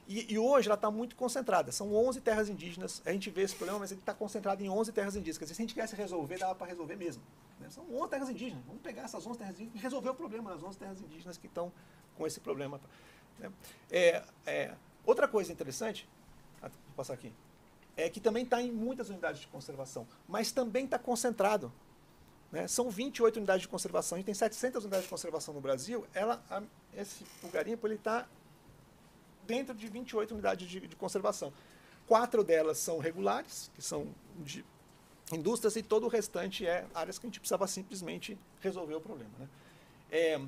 e, 0.06 0.34
e 0.34 0.38
hoje 0.38 0.68
ela 0.68 0.74
está 0.74 0.90
muito 0.90 1.16
concentrada. 1.16 1.72
São 1.72 1.94
11 1.94 2.20
terras 2.20 2.48
indígenas. 2.48 3.02
A 3.06 3.12
gente 3.12 3.30
vê 3.30 3.42
esse 3.42 3.54
problema, 3.54 3.80
mas 3.80 3.90
ele 3.90 4.00
está 4.00 4.12
concentrado 4.12 4.62
em 4.62 4.68
11 4.68 4.92
terras 4.92 5.16
indígenas. 5.16 5.38
Quer 5.38 5.44
dizer, 5.46 5.54
se 5.54 5.62
a 5.62 5.64
gente 5.64 5.74
quisesse 5.74 5.96
resolver, 5.96 6.38
dava 6.38 6.54
para 6.54 6.66
resolver 6.66 6.96
mesmo. 6.96 7.22
né? 7.58 7.70
São 7.70 7.84
11 7.90 8.10
terras 8.10 8.28
indígenas. 8.28 8.64
Vamos 8.66 8.82
pegar 8.82 9.02
essas 9.02 9.26
11 9.26 9.38
terras 9.38 9.54
indígenas 9.54 9.80
e 9.80 9.82
resolver 9.82 10.10
o 10.10 10.14
problema 10.14 10.50
das 10.50 10.62
11 10.62 10.78
terras 10.78 11.00
indígenas 11.00 11.38
que 11.38 11.46
estão 11.46 11.72
com 12.16 12.26
esse 12.26 12.40
problema. 12.40 12.80
né? 13.38 13.50
É, 13.90 14.22
é, 14.44 14.74
outra 15.06 15.26
coisa 15.26 15.50
interessante, 15.50 16.06
ah, 16.62 16.68
vou 16.68 16.96
passar 16.96 17.14
aqui, 17.14 17.32
é 17.96 18.10
que 18.10 18.20
também 18.20 18.44
está 18.44 18.60
em 18.60 18.70
muitas 18.70 19.08
unidades 19.08 19.40
de 19.40 19.46
conservação, 19.46 20.06
mas 20.28 20.52
também 20.52 20.84
está 20.84 20.98
concentrado. 20.98 21.72
Né? 22.54 22.68
São 22.68 22.88
28 22.88 23.36
unidades 23.38 23.62
de 23.62 23.68
conservação, 23.68 24.14
a 24.14 24.18
gente 24.20 24.26
tem 24.26 24.34
700 24.34 24.84
unidades 24.84 25.04
de 25.04 25.10
conservação 25.10 25.52
no 25.52 25.60
Brasil. 25.60 26.06
Ela, 26.14 26.42
a- 26.48 26.62
esse, 26.96 27.24
o 27.42 27.48
garimpo 27.48 27.86
está 27.88 28.26
dentro 29.44 29.74
de 29.74 29.88
28 29.88 30.30
unidades 30.32 30.68
de, 30.70 30.80
de 30.86 30.96
conservação. 30.96 31.52
Quatro 32.06 32.44
delas 32.44 32.78
são 32.78 32.98
regulares, 32.98 33.70
que 33.74 33.82
são 33.82 34.06
de 34.38 34.64
indústrias, 35.32 35.74
e 35.74 35.82
todo 35.82 36.04
o 36.04 36.08
restante 36.08 36.64
é 36.66 36.86
áreas 36.94 37.18
que 37.18 37.26
a 37.26 37.28
gente 37.28 37.40
precisava 37.40 37.66
simplesmente 37.66 38.38
resolver 38.60 38.94
o 38.94 39.00
problema. 39.00 39.32
Né? 39.38 39.48
É, 40.10 40.40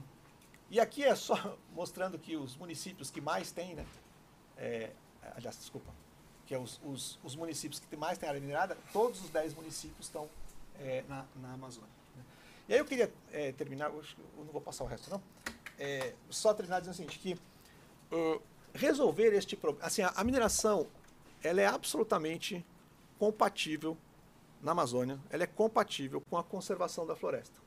e 0.70 0.78
aqui 0.78 1.02
é 1.02 1.14
só 1.16 1.56
mostrando 1.74 2.18
que 2.18 2.36
os 2.36 2.56
municípios 2.56 3.10
que 3.10 3.20
mais 3.20 3.50
têm, 3.50 3.74
né, 3.74 3.84
é, 4.56 4.90
aliás, 5.34 5.58
desculpa, 5.58 5.90
que 6.46 6.54
é 6.54 6.58
os, 6.58 6.80
os, 6.84 7.18
os 7.24 7.34
municípios 7.34 7.80
que 7.80 7.96
mais 7.96 8.16
têm 8.16 8.28
área 8.28 8.40
minerada, 8.40 8.76
todos 8.92 9.24
os 9.24 9.30
10 9.30 9.54
municípios 9.54 10.06
estão 10.06 10.28
é, 10.78 11.02
na, 11.08 11.24
na 11.42 11.54
Amazônia. 11.54 11.95
E 12.68 12.72
aí 12.72 12.78
eu 12.80 12.84
queria 12.84 13.12
é, 13.32 13.52
terminar, 13.52 13.90
eu, 13.90 14.02
não 14.36 14.52
vou 14.52 14.60
passar 14.60 14.84
o 14.84 14.86
resto 14.86 15.08
não, 15.10 15.22
é, 15.78 16.14
só 16.28 16.52
terminar 16.52 16.80
dizendo 16.80 16.94
o 16.94 16.96
seguinte, 16.96 17.18
que 17.18 17.34
uh, 18.12 18.42
resolver 18.74 19.32
este 19.34 19.56
problema, 19.56 19.86
assim, 19.86 20.02
a, 20.02 20.12
a 20.16 20.24
mineração, 20.24 20.86
ela 21.42 21.60
é 21.60 21.66
absolutamente 21.66 22.64
compatível 23.18 23.96
na 24.62 24.72
Amazônia, 24.72 25.18
ela 25.30 25.44
é 25.44 25.46
compatível 25.46 26.20
com 26.28 26.36
a 26.36 26.42
conservação 26.42 27.06
da 27.06 27.14
floresta. 27.14 27.60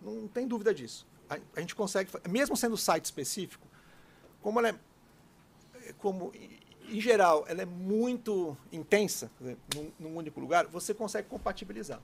Não 0.00 0.28
tem 0.28 0.46
dúvida 0.46 0.72
disso. 0.72 1.06
A, 1.28 1.38
a 1.56 1.60
gente 1.60 1.74
consegue, 1.74 2.10
mesmo 2.28 2.56
sendo 2.56 2.76
site 2.76 3.06
específico, 3.06 3.66
como 4.40 4.58
ela 4.60 4.68
é, 4.68 4.74
é, 5.88 5.92
como 5.94 6.32
em- 6.34 7.00
geral, 7.00 7.44
ela 7.48 7.62
é 7.62 7.64
muito 7.64 8.56
intensa, 8.70 9.30
num, 9.74 9.90
num 9.98 10.16
único 10.16 10.38
lugar, 10.38 10.66
você 10.66 10.92
consegue 10.92 11.28
compatibilizar. 11.28 12.00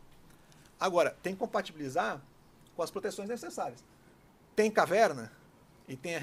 Agora, 0.81 1.17
tem 1.23 1.33
que 1.35 1.39
compatibilizar 1.39 2.21
com 2.77 2.83
as 2.83 2.91
proteções 2.91 3.29
necessárias. 3.29 3.85
Tem 4.55 4.71
caverna 4.71 5.33
e 5.89 5.97
tem 5.97 6.17
a. 6.17 6.21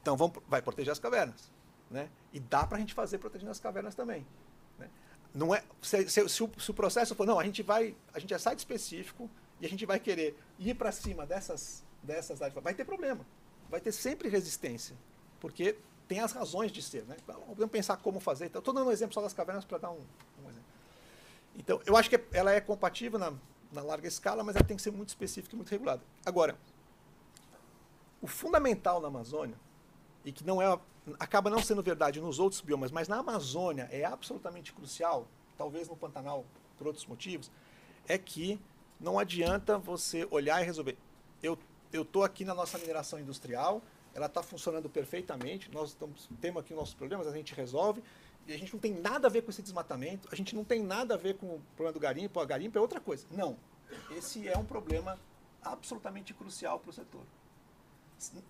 Então 0.00 0.16
vamos, 0.16 0.38
vai 0.48 0.62
proteger 0.62 0.92
as 0.92 0.98
cavernas. 0.98 1.50
Né? 1.90 2.08
E 2.32 2.40
dá 2.40 2.66
para 2.66 2.76
a 2.76 2.80
gente 2.80 2.92
fazer 2.94 3.18
protegendo 3.18 3.50
as 3.50 3.60
cavernas 3.60 3.94
também. 3.94 4.26
Né? 4.78 4.88
Não 5.34 5.54
é, 5.54 5.62
se, 5.80 6.08
se- 6.08 6.28
se 6.28 6.42
o, 6.42 6.50
se 6.58 6.70
o 6.70 6.74
processo 6.74 7.14
for, 7.14 7.26
não, 7.26 7.38
a 7.38 7.44
gente 7.44 7.62
vai, 7.62 7.94
a 8.12 8.18
gente 8.18 8.34
é 8.34 8.38
site 8.38 8.58
específico 8.58 9.28
e 9.60 9.66
a 9.66 9.68
gente 9.68 9.86
vai 9.86 9.98
querer 9.98 10.38
ir 10.58 10.74
para 10.74 10.92
cima 10.92 11.24
dessas, 11.26 11.82
dessas 12.02 12.42
áreas, 12.42 12.62
vai 12.62 12.74
ter 12.74 12.84
problema. 12.84 13.24
Vai 13.70 13.80
ter 13.80 13.92
sempre 13.92 14.28
resistência. 14.28 14.96
Porque 15.40 15.76
tem 16.06 16.20
as 16.20 16.32
razões 16.32 16.72
de 16.72 16.82
ser. 16.82 17.04
Né? 17.04 17.16
Vamos 17.26 17.70
pensar 17.70 17.96
como 17.98 18.20
fazer. 18.20 18.46
Estou 18.46 18.74
dando 18.74 18.88
um 18.88 18.92
exemplo 18.92 19.14
só 19.14 19.22
das 19.22 19.32
cavernas 19.32 19.64
para 19.64 19.78
dar 19.78 19.90
um, 19.90 20.00
um 20.44 20.48
exemplo. 20.48 20.57
Então, 21.58 21.80
eu 21.84 21.96
acho 21.96 22.08
que 22.08 22.20
ela 22.32 22.52
é 22.52 22.60
compatível 22.60 23.18
na, 23.18 23.32
na 23.72 23.82
larga 23.82 24.06
escala, 24.06 24.44
mas 24.44 24.56
ela 24.56 24.64
tem 24.64 24.76
que 24.76 24.82
ser 24.82 24.92
muito 24.92 25.08
específica 25.08 25.54
e 25.54 25.56
muito 25.56 25.70
regulada. 25.70 26.02
Agora, 26.24 26.56
o 28.22 28.26
fundamental 28.26 29.00
na 29.00 29.08
Amazônia, 29.08 29.56
e 30.24 30.32
que 30.32 30.44
não 30.44 30.62
é, 30.62 30.78
acaba 31.18 31.50
não 31.50 31.60
sendo 31.60 31.82
verdade 31.82 32.20
nos 32.20 32.38
outros 32.38 32.60
biomas, 32.60 32.90
mas 32.90 33.08
na 33.08 33.18
Amazônia 33.18 33.88
é 33.90 34.04
absolutamente 34.04 34.72
crucial, 34.72 35.26
talvez 35.56 35.88
no 35.88 35.96
Pantanal 35.96 36.46
por 36.76 36.86
outros 36.86 37.06
motivos, 37.06 37.50
é 38.06 38.16
que 38.16 38.60
não 39.00 39.18
adianta 39.18 39.78
você 39.78 40.26
olhar 40.30 40.62
e 40.62 40.64
resolver. 40.64 40.96
Eu 41.42 41.58
estou 41.92 42.22
aqui 42.22 42.44
na 42.44 42.54
nossa 42.54 42.78
mineração 42.78 43.18
industrial, 43.18 43.82
ela 44.14 44.26
está 44.26 44.42
funcionando 44.42 44.88
perfeitamente, 44.88 45.70
nós 45.72 45.96
temos 46.40 46.62
aqui 46.62 46.74
nossos 46.74 46.94
problemas, 46.94 47.26
a 47.26 47.32
gente 47.32 47.54
resolve, 47.54 48.02
e 48.48 48.54
a 48.54 48.58
gente 48.58 48.72
não 48.72 48.80
tem 48.80 48.94
nada 48.94 49.28
a 49.28 49.30
ver 49.30 49.42
com 49.42 49.50
esse 49.50 49.62
desmatamento, 49.62 50.26
a 50.32 50.34
gente 50.34 50.56
não 50.56 50.64
tem 50.64 50.82
nada 50.82 51.14
a 51.14 51.16
ver 51.18 51.36
com 51.36 51.46
o 51.46 51.60
problema 51.76 51.92
do 51.92 52.00
garimpo, 52.00 52.40
a 52.40 52.44
garimpo 52.46 52.78
é 52.78 52.80
outra 52.80 52.98
coisa. 52.98 53.26
Não. 53.30 53.56
Esse 54.10 54.48
é 54.48 54.56
um 54.56 54.64
problema 54.64 55.18
absolutamente 55.62 56.32
crucial 56.32 56.80
para 56.80 56.90
o 56.90 56.92
setor. 56.92 57.22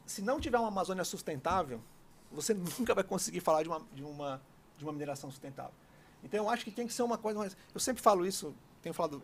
Se- 0.06 0.22
não 0.22 0.40
tiver 0.40 0.58
uma 0.58 0.68
Amazônia 0.68 1.04
sustentável, 1.04 1.82
você 2.30 2.54
nunca 2.78 2.94
vai 2.94 3.02
conseguir 3.02 3.40
falar 3.40 3.64
de 3.64 3.68
uma, 3.68 3.82
de 3.92 4.04
uma, 4.04 4.40
de 4.78 4.84
uma 4.84 4.92
mineração 4.92 5.30
sustentável. 5.30 5.74
Então 6.22 6.44
eu 6.44 6.48
acho 6.48 6.64
que 6.64 6.70
tem 6.70 6.86
que 6.86 6.92
ser 6.92 7.02
uma 7.02 7.18
coisa 7.18 7.38
mais. 7.38 7.56
Eu 7.74 7.80
sempre 7.80 8.00
falo 8.02 8.24
isso, 8.24 8.54
tenho 8.80 8.94
falado 8.94 9.20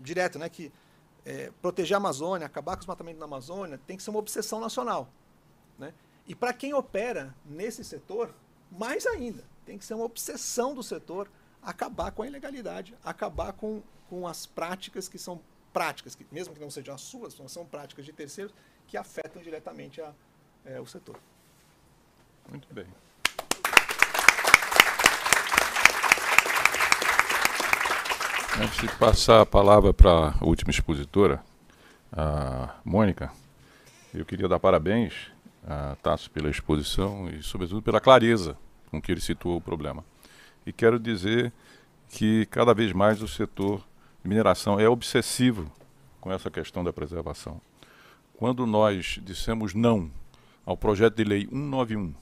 direto, 0.00 0.38
né? 0.38 0.48
Que 0.48 0.70
é, 1.24 1.50
proteger 1.62 1.94
a 1.94 1.98
Amazônia, 1.98 2.46
acabar 2.46 2.76
com 2.76 2.80
os 2.80 2.86
matamentos 2.86 3.18
na 3.18 3.26
Amazônia, 3.26 3.78
tem 3.86 3.96
que 3.96 4.02
ser 4.02 4.10
uma 4.10 4.18
obsessão 4.18 4.60
nacional. 4.60 5.08
Né? 5.78 5.92
E 6.26 6.34
para 6.34 6.52
quem 6.52 6.72
opera 6.74 7.34
nesse 7.44 7.84
setor, 7.84 8.34
mais 8.70 9.06
ainda, 9.06 9.44
tem 9.70 9.78
que 9.78 9.84
ser 9.84 9.94
uma 9.94 10.04
obsessão 10.04 10.74
do 10.74 10.82
setor 10.82 11.30
acabar 11.62 12.10
com 12.10 12.24
a 12.24 12.26
ilegalidade, 12.26 12.92
acabar 13.04 13.52
com, 13.52 13.80
com 14.08 14.26
as 14.26 14.44
práticas 14.44 15.08
que 15.08 15.16
são 15.16 15.40
práticas, 15.72 16.16
que, 16.16 16.26
mesmo 16.32 16.52
que 16.52 16.60
não 16.60 16.70
sejam 16.70 16.92
as 16.92 17.00
suas, 17.02 17.40
são 17.46 17.64
práticas 17.64 18.04
de 18.04 18.12
terceiros 18.12 18.52
que 18.88 18.96
afetam 18.96 19.40
diretamente 19.40 20.00
a, 20.00 20.12
é, 20.64 20.80
o 20.80 20.86
setor. 20.86 21.16
Muito 22.48 22.66
bem. 22.74 22.84
Antes 28.60 28.80
de 28.80 28.88
passar 28.96 29.42
a 29.42 29.46
palavra 29.46 29.94
para 29.94 30.34
a 30.40 30.44
última 30.44 30.72
expositora, 30.72 31.44
a 32.12 32.74
Mônica, 32.84 33.30
eu 34.12 34.24
queria 34.24 34.48
dar 34.48 34.58
parabéns 34.58 35.30
a 35.64 35.94
Tasso 36.02 36.28
pela 36.28 36.50
exposição 36.50 37.28
e, 37.28 37.40
sobretudo, 37.40 37.80
pela 37.80 38.00
clareza 38.00 38.58
com 38.90 39.00
que 39.00 39.12
ele 39.12 39.20
situou 39.20 39.56
o 39.56 39.60
problema. 39.60 40.04
E 40.66 40.72
quero 40.72 40.98
dizer 40.98 41.52
que 42.08 42.46
cada 42.46 42.74
vez 42.74 42.92
mais 42.92 43.22
o 43.22 43.28
setor 43.28 43.86
de 44.22 44.28
mineração 44.28 44.78
é 44.78 44.88
obsessivo 44.88 45.70
com 46.20 46.32
essa 46.32 46.50
questão 46.50 46.84
da 46.84 46.92
preservação. 46.92 47.60
Quando 48.34 48.66
nós 48.66 49.18
dissemos 49.22 49.74
não 49.74 50.10
ao 50.64 50.76
projeto 50.76 51.16
de 51.16 51.24
lei 51.24 51.46
191, 51.46 52.14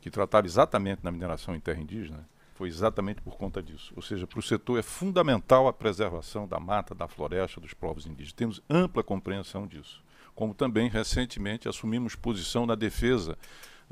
que 0.00 0.10
tratava 0.10 0.46
exatamente 0.46 1.04
na 1.04 1.10
mineração 1.10 1.54
em 1.54 1.60
terra 1.60 1.80
indígena, 1.80 2.28
foi 2.54 2.68
exatamente 2.68 3.20
por 3.20 3.36
conta 3.36 3.62
disso. 3.62 3.92
Ou 3.96 4.02
seja, 4.02 4.26
para 4.26 4.38
o 4.38 4.42
setor 4.42 4.78
é 4.78 4.82
fundamental 4.82 5.66
a 5.66 5.72
preservação 5.72 6.46
da 6.46 6.60
mata, 6.60 6.94
da 6.94 7.08
floresta, 7.08 7.60
dos 7.60 7.74
povos 7.74 8.06
indígenas. 8.06 8.32
Temos 8.32 8.62
ampla 8.68 9.02
compreensão 9.02 9.66
disso. 9.66 10.02
Como 10.34 10.54
também, 10.54 10.88
recentemente, 10.88 11.68
assumimos 11.68 12.14
posição 12.14 12.66
na 12.66 12.74
defesa 12.74 13.36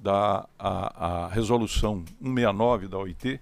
da 0.01 0.49
a, 0.59 1.25
a 1.25 1.29
resolução 1.29 2.05
169 2.21 2.89
da 2.89 2.99
OIT, 2.99 3.41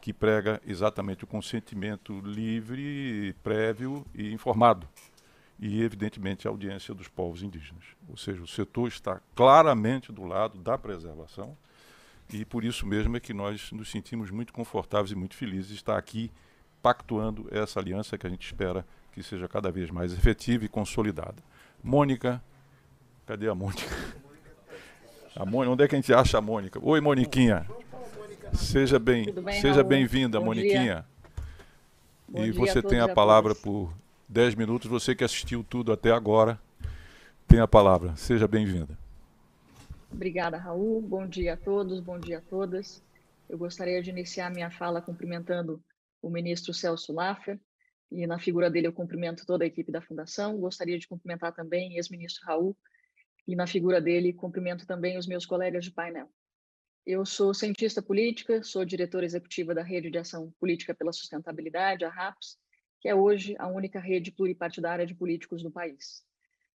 que 0.00 0.12
prega 0.12 0.60
exatamente 0.66 1.24
o 1.24 1.26
consentimento 1.26 2.18
livre, 2.20 3.34
prévio 3.42 4.04
e 4.14 4.32
informado. 4.32 4.88
E, 5.58 5.82
evidentemente, 5.82 6.48
a 6.48 6.50
audiência 6.50 6.94
dos 6.94 7.06
povos 7.06 7.42
indígenas. 7.42 7.84
Ou 8.08 8.16
seja, 8.16 8.42
o 8.42 8.46
setor 8.46 8.88
está 8.88 9.20
claramente 9.34 10.10
do 10.10 10.24
lado 10.24 10.58
da 10.58 10.78
preservação 10.78 11.56
e 12.32 12.44
por 12.44 12.64
isso 12.64 12.86
mesmo 12.86 13.16
é 13.16 13.20
que 13.20 13.34
nós 13.34 13.72
nos 13.72 13.90
sentimos 13.90 14.30
muito 14.30 14.52
confortáveis 14.52 15.10
e 15.10 15.16
muito 15.16 15.34
felizes 15.34 15.68
de 15.68 15.74
estar 15.74 15.98
aqui 15.98 16.30
pactuando 16.82 17.46
essa 17.50 17.78
aliança 17.80 18.16
que 18.16 18.26
a 18.26 18.30
gente 18.30 18.46
espera 18.46 18.86
que 19.12 19.22
seja 19.22 19.48
cada 19.48 19.70
vez 19.70 19.90
mais 19.90 20.12
efetiva 20.12 20.64
e 20.64 20.68
consolidada. 20.68 21.42
Mônica, 21.82 22.42
cadê 23.26 23.48
a 23.48 23.54
Mônica? 23.54 23.84
A 25.36 25.46
Mônica, 25.46 25.72
onde 25.72 25.84
é 25.84 25.88
que 25.88 25.94
a 25.94 25.98
gente 25.98 26.12
acha 26.12 26.38
a 26.38 26.40
Mônica? 26.40 26.80
Oi, 26.82 27.00
Moniquinha. 27.00 27.66
Seja 28.52 28.98
bem, 28.98 29.32
bem 29.32 29.60
seja 29.60 29.84
bem-vinda, 29.84 30.40
Moniquinha. 30.40 31.04
E 32.34 32.50
você 32.50 32.82
tem 32.82 33.00
a 33.00 33.08
palavra 33.08 33.54
por 33.54 33.92
10 34.28 34.56
minutos. 34.56 34.90
Você 34.90 35.14
que 35.14 35.22
assistiu 35.22 35.62
tudo 35.62 35.92
até 35.92 36.10
agora, 36.10 36.58
tem 37.46 37.60
a 37.60 37.68
palavra. 37.68 38.16
Seja 38.16 38.48
bem-vinda. 38.48 38.98
Obrigada, 40.12 40.56
Raul. 40.56 41.00
Bom 41.00 41.26
dia 41.26 41.54
a 41.54 41.56
todos, 41.56 42.00
bom 42.00 42.18
dia 42.18 42.38
a 42.38 42.40
todas. 42.40 43.00
Eu 43.48 43.56
gostaria 43.56 44.02
de 44.02 44.10
iniciar 44.10 44.50
minha 44.50 44.70
fala 44.70 45.00
cumprimentando 45.00 45.80
o 46.20 46.28
ministro 46.28 46.74
Celso 46.74 47.12
Laffer, 47.12 47.58
e 48.10 48.26
na 48.26 48.38
figura 48.38 48.68
dele 48.68 48.88
eu 48.88 48.92
cumprimento 48.92 49.46
toda 49.46 49.62
a 49.62 49.66
equipe 49.66 49.92
da 49.92 50.00
Fundação. 50.00 50.58
Gostaria 50.58 50.98
de 50.98 51.06
cumprimentar 51.06 51.52
também 51.52 51.90
o 51.90 51.96
ex-ministro 51.96 52.44
Raul, 52.44 52.76
e 53.50 53.56
na 53.56 53.66
figura 53.66 54.00
dele 54.00 54.32
cumprimento 54.32 54.86
também 54.86 55.18
os 55.18 55.26
meus 55.26 55.44
colegas 55.44 55.84
de 55.84 55.90
painel. 55.90 56.30
Eu 57.04 57.26
sou 57.26 57.52
cientista 57.52 58.00
política, 58.00 58.62
sou 58.62 58.84
diretora 58.84 59.26
executiva 59.26 59.74
da 59.74 59.82
Rede 59.82 60.08
de 60.08 60.18
Ação 60.18 60.54
Política 60.60 60.94
pela 60.94 61.12
Sustentabilidade, 61.12 62.04
a 62.04 62.08
RAPS, 62.08 62.56
que 63.00 63.08
é 63.08 63.14
hoje 63.14 63.56
a 63.58 63.66
única 63.66 63.98
rede 63.98 64.30
pluripartidária 64.30 65.04
de 65.04 65.16
políticos 65.16 65.64
no 65.64 65.72
país. 65.72 66.22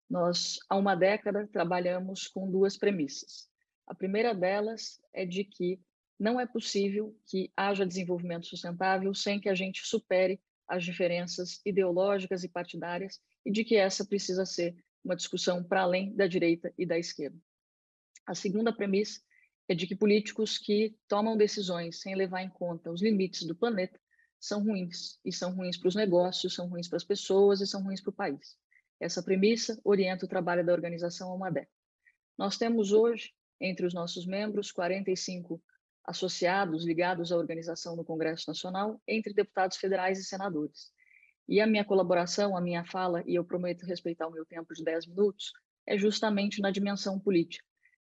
Nós, 0.09 0.57
há 0.69 0.75
uma 0.75 0.95
década, 0.95 1.47
trabalhamos 1.47 2.27
com 2.27 2.51
duas 2.51 2.75
premissas. 2.75 3.47
A 3.87 3.95
primeira 3.95 4.35
delas 4.35 4.99
é 5.13 5.25
de 5.25 5.45
que 5.45 5.79
não 6.19 6.37
é 6.37 6.45
possível 6.45 7.17
que 7.25 7.53
haja 7.55 7.85
desenvolvimento 7.85 8.47
sustentável 8.47 9.13
sem 9.13 9.39
que 9.39 9.47
a 9.47 9.55
gente 9.55 9.87
supere 9.87 10.41
as 10.67 10.83
diferenças 10.83 11.61
ideológicas 11.65 12.43
e 12.43 12.49
partidárias 12.49 13.21
e 13.45 13.51
de 13.51 13.63
que 13.63 13.77
essa 13.77 14.03
precisa 14.03 14.45
ser 14.45 14.75
uma 15.05 15.15
discussão 15.15 15.63
para 15.63 15.83
além 15.83 16.13
da 16.15 16.25
direita 16.25 16.73
e 16.77 16.85
da 16.85 16.97
esquerda. 16.97 17.37
A 18.25 18.33
segunda 18.33 18.73
premissa 18.73 19.21
é 19.69 19.75
de 19.75 19.85
que 19.85 19.95
políticos 19.95 20.57
que 20.57 20.97
tomam 21.07 21.37
decisões 21.37 22.01
sem 22.01 22.15
levar 22.15 22.41
em 22.41 22.49
conta 22.49 22.91
os 22.91 23.01
limites 23.01 23.43
do 23.43 23.55
planeta 23.55 23.99
são 24.39 24.63
ruins, 24.63 25.19
e 25.23 25.31
são 25.31 25.55
ruins 25.55 25.77
para 25.77 25.87
os 25.87 25.95
negócios, 25.95 26.53
são 26.53 26.67
ruins 26.67 26.87
para 26.87 26.97
as 26.97 27.03
pessoas 27.03 27.61
e 27.61 27.67
são 27.67 27.83
ruins 27.83 28.01
para 28.01 28.09
o 28.09 28.13
país. 28.13 28.57
Essa 28.99 29.21
premissa 29.21 29.79
orienta 29.83 30.25
o 30.25 30.29
trabalho 30.29 30.65
da 30.65 30.73
organização 30.73 31.31
há 31.31 31.35
uma 31.35 31.51
década. 31.51 31.71
Nós 32.37 32.57
temos 32.57 32.91
hoje, 32.91 33.31
entre 33.59 33.85
os 33.85 33.93
nossos 33.93 34.25
membros, 34.25 34.71
45 34.71 35.61
associados 36.03 36.85
ligados 36.85 37.31
à 37.31 37.37
organização 37.37 37.95
no 37.95 38.05
Congresso 38.05 38.45
Nacional, 38.47 39.01
entre 39.07 39.33
deputados 39.33 39.77
federais 39.77 40.19
e 40.19 40.23
senadores. 40.23 40.91
E 41.47 41.61
a 41.61 41.67
minha 41.67 41.85
colaboração, 41.85 42.57
a 42.57 42.61
minha 42.61 42.83
fala, 42.85 43.23
e 43.25 43.35
eu 43.35 43.43
prometo 43.43 43.85
respeitar 43.85 44.27
o 44.27 44.31
meu 44.31 44.45
tempo 44.45 44.73
de 44.73 44.83
10 44.83 45.07
minutos, 45.07 45.51
é 45.85 45.97
justamente 45.97 46.61
na 46.61 46.71
dimensão 46.71 47.19
política. 47.19 47.65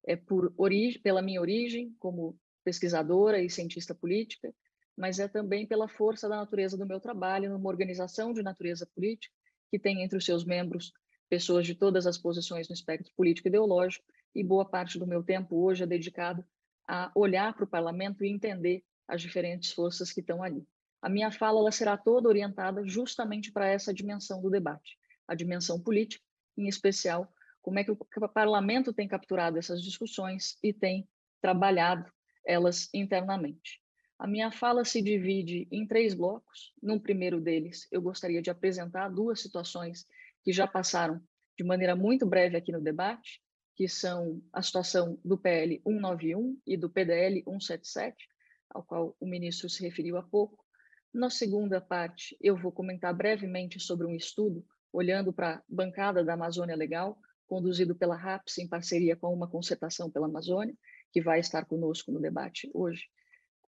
É 0.05 0.15
por 0.15 0.53
origem, 0.57 1.01
pela 1.01 1.21
minha 1.21 1.39
origem 1.39 1.95
como 1.99 2.37
pesquisadora 2.63 3.41
e 3.41 3.49
cientista 3.49 3.95
política, 3.95 4.53
mas 4.97 5.19
é 5.19 5.27
também 5.27 5.65
pela 5.65 5.87
força 5.87 6.27
da 6.27 6.35
natureza 6.35 6.77
do 6.77 6.85
meu 6.85 6.99
trabalho 6.99 7.49
numa 7.49 7.69
organização 7.69 8.33
de 8.33 8.43
natureza 8.43 8.87
política 8.93 9.33
que 9.69 9.79
tem 9.79 10.03
entre 10.03 10.17
os 10.17 10.25
seus 10.25 10.43
membros 10.43 10.91
pessoas 11.29 11.65
de 11.65 11.73
todas 11.73 12.05
as 12.05 12.17
posições 12.17 12.67
no 12.67 12.73
espectro 12.73 13.13
político 13.15 13.47
e 13.47 13.49
ideológico, 13.49 14.03
e 14.35 14.43
boa 14.43 14.65
parte 14.65 14.99
do 14.99 15.07
meu 15.07 15.23
tempo 15.23 15.63
hoje 15.63 15.83
é 15.83 15.87
dedicado 15.87 16.43
a 16.85 17.09
olhar 17.15 17.53
para 17.53 17.63
o 17.63 17.67
parlamento 17.67 18.23
e 18.25 18.29
entender 18.29 18.83
as 19.07 19.21
diferentes 19.21 19.71
forças 19.71 20.11
que 20.11 20.19
estão 20.19 20.43
ali. 20.43 20.67
A 21.01 21.09
minha 21.09 21.31
fala 21.31 21.59
ela 21.59 21.71
será 21.71 21.97
toda 21.97 22.29
orientada 22.29 22.85
justamente 22.85 23.51
para 23.51 23.67
essa 23.67 23.93
dimensão 23.93 24.41
do 24.41 24.49
debate, 24.49 24.97
a 25.27 25.33
dimensão 25.33 25.79
política, 25.79 26.23
em 26.57 26.67
especial 26.67 27.31
como 27.61 27.79
é 27.79 27.83
que 27.83 27.91
o 27.91 27.97
parlamento 28.33 28.93
tem 28.93 29.07
capturado 29.07 29.57
essas 29.57 29.81
discussões 29.81 30.57
e 30.63 30.73
tem 30.73 31.07
trabalhado 31.41 32.11
elas 32.45 32.89
internamente. 32.93 33.81
A 34.17 34.27
minha 34.27 34.51
fala 34.51 34.85
se 34.85 35.01
divide 35.01 35.67
em 35.71 35.87
três 35.87 36.13
blocos. 36.13 36.73
Num 36.81 36.99
primeiro 36.99 37.41
deles, 37.41 37.87
eu 37.91 38.01
gostaria 38.01 38.41
de 38.41 38.51
apresentar 38.51 39.09
duas 39.09 39.39
situações 39.39 40.05
que 40.43 40.53
já 40.53 40.67
passaram 40.67 41.19
de 41.57 41.63
maneira 41.63 41.95
muito 41.95 42.25
breve 42.25 42.55
aqui 42.55 42.71
no 42.71 42.81
debate, 42.81 43.41
que 43.75 43.87
são 43.87 44.39
a 44.53 44.61
situação 44.61 45.19
do 45.25 45.37
PL 45.37 45.81
191 45.85 46.59
e 46.67 46.77
do 46.77 46.89
PDL 46.89 47.43
177, 47.43 48.27
ao 48.69 48.83
qual 48.83 49.15
o 49.19 49.25
ministro 49.25 49.67
se 49.69 49.81
referiu 49.81 50.17
há 50.17 50.23
pouco. 50.23 50.63
Na 51.13 51.29
segunda 51.29 51.81
parte, 51.81 52.37
eu 52.39 52.55
vou 52.55 52.71
comentar 52.71 53.13
brevemente 53.13 53.79
sobre 53.79 54.07
um 54.07 54.15
estudo 54.15 54.65
olhando 54.93 55.33
para 55.33 55.55
a 55.55 55.63
bancada 55.67 56.23
da 56.23 56.33
Amazônia 56.33 56.75
Legal, 56.75 57.19
conduzido 57.45 57.93
pela 57.93 58.15
RAPS 58.15 58.59
em 58.59 58.67
parceria 58.67 59.15
com 59.15 59.33
uma 59.33 59.47
concertação 59.47 60.09
pela 60.09 60.27
Amazônia, 60.27 60.73
que 61.11 61.21
vai 61.21 61.39
estar 61.39 61.65
conosco 61.65 62.11
no 62.11 62.21
debate 62.21 62.69
hoje 62.73 63.09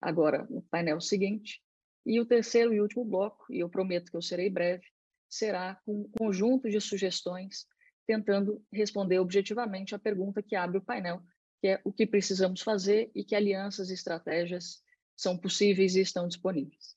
agora 0.00 0.46
no 0.48 0.62
painel 0.62 1.00
seguinte. 1.00 1.62
E 2.06 2.20
o 2.20 2.26
terceiro 2.26 2.72
e 2.72 2.80
último 2.80 3.04
bloco, 3.04 3.44
e 3.50 3.60
eu 3.60 3.68
prometo 3.68 4.10
que 4.10 4.16
eu 4.16 4.22
serei 4.22 4.48
breve, 4.48 4.86
será 5.28 5.78
um 5.86 6.08
conjunto 6.18 6.70
de 6.70 6.80
sugestões 6.80 7.66
tentando 8.06 8.64
responder 8.72 9.18
objetivamente 9.18 9.94
a 9.94 9.98
pergunta 9.98 10.42
que 10.42 10.54
abre 10.54 10.78
o 10.78 10.82
painel, 10.82 11.20
que 11.60 11.68
é 11.68 11.80
o 11.84 11.92
que 11.92 12.06
precisamos 12.06 12.62
fazer 12.62 13.10
e 13.14 13.24
que 13.24 13.34
alianças 13.34 13.90
e 13.90 13.94
estratégias 13.94 14.82
são 15.16 15.36
possíveis 15.36 15.96
e 15.96 16.00
estão 16.00 16.28
disponíveis. 16.28 16.96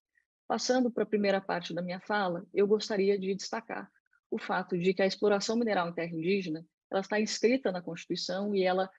Passando 0.49 0.89
para 0.89 1.03
a 1.03 1.05
primeira 1.05 1.39
parte 1.39 1.75
da 1.75 1.81
minha 1.83 1.99
fala, 1.99 2.43
eu 2.51 2.65
gostaria 2.65 3.19
de 3.19 3.35
destacar 3.35 3.87
o 4.31 4.39
fato 4.39 4.75
de 4.75 4.95
que 4.95 5.01
a 5.03 5.05
exploração 5.05 5.55
mineral 5.55 5.87
em 5.87 5.93
terra 5.93 6.11
indígena 6.11 6.65
ela 6.89 7.01
está 7.01 7.21
inscrita 7.21 7.71
na 7.71 7.83
Constituição 7.83 8.55
e 8.55 8.63
ela 8.63 8.89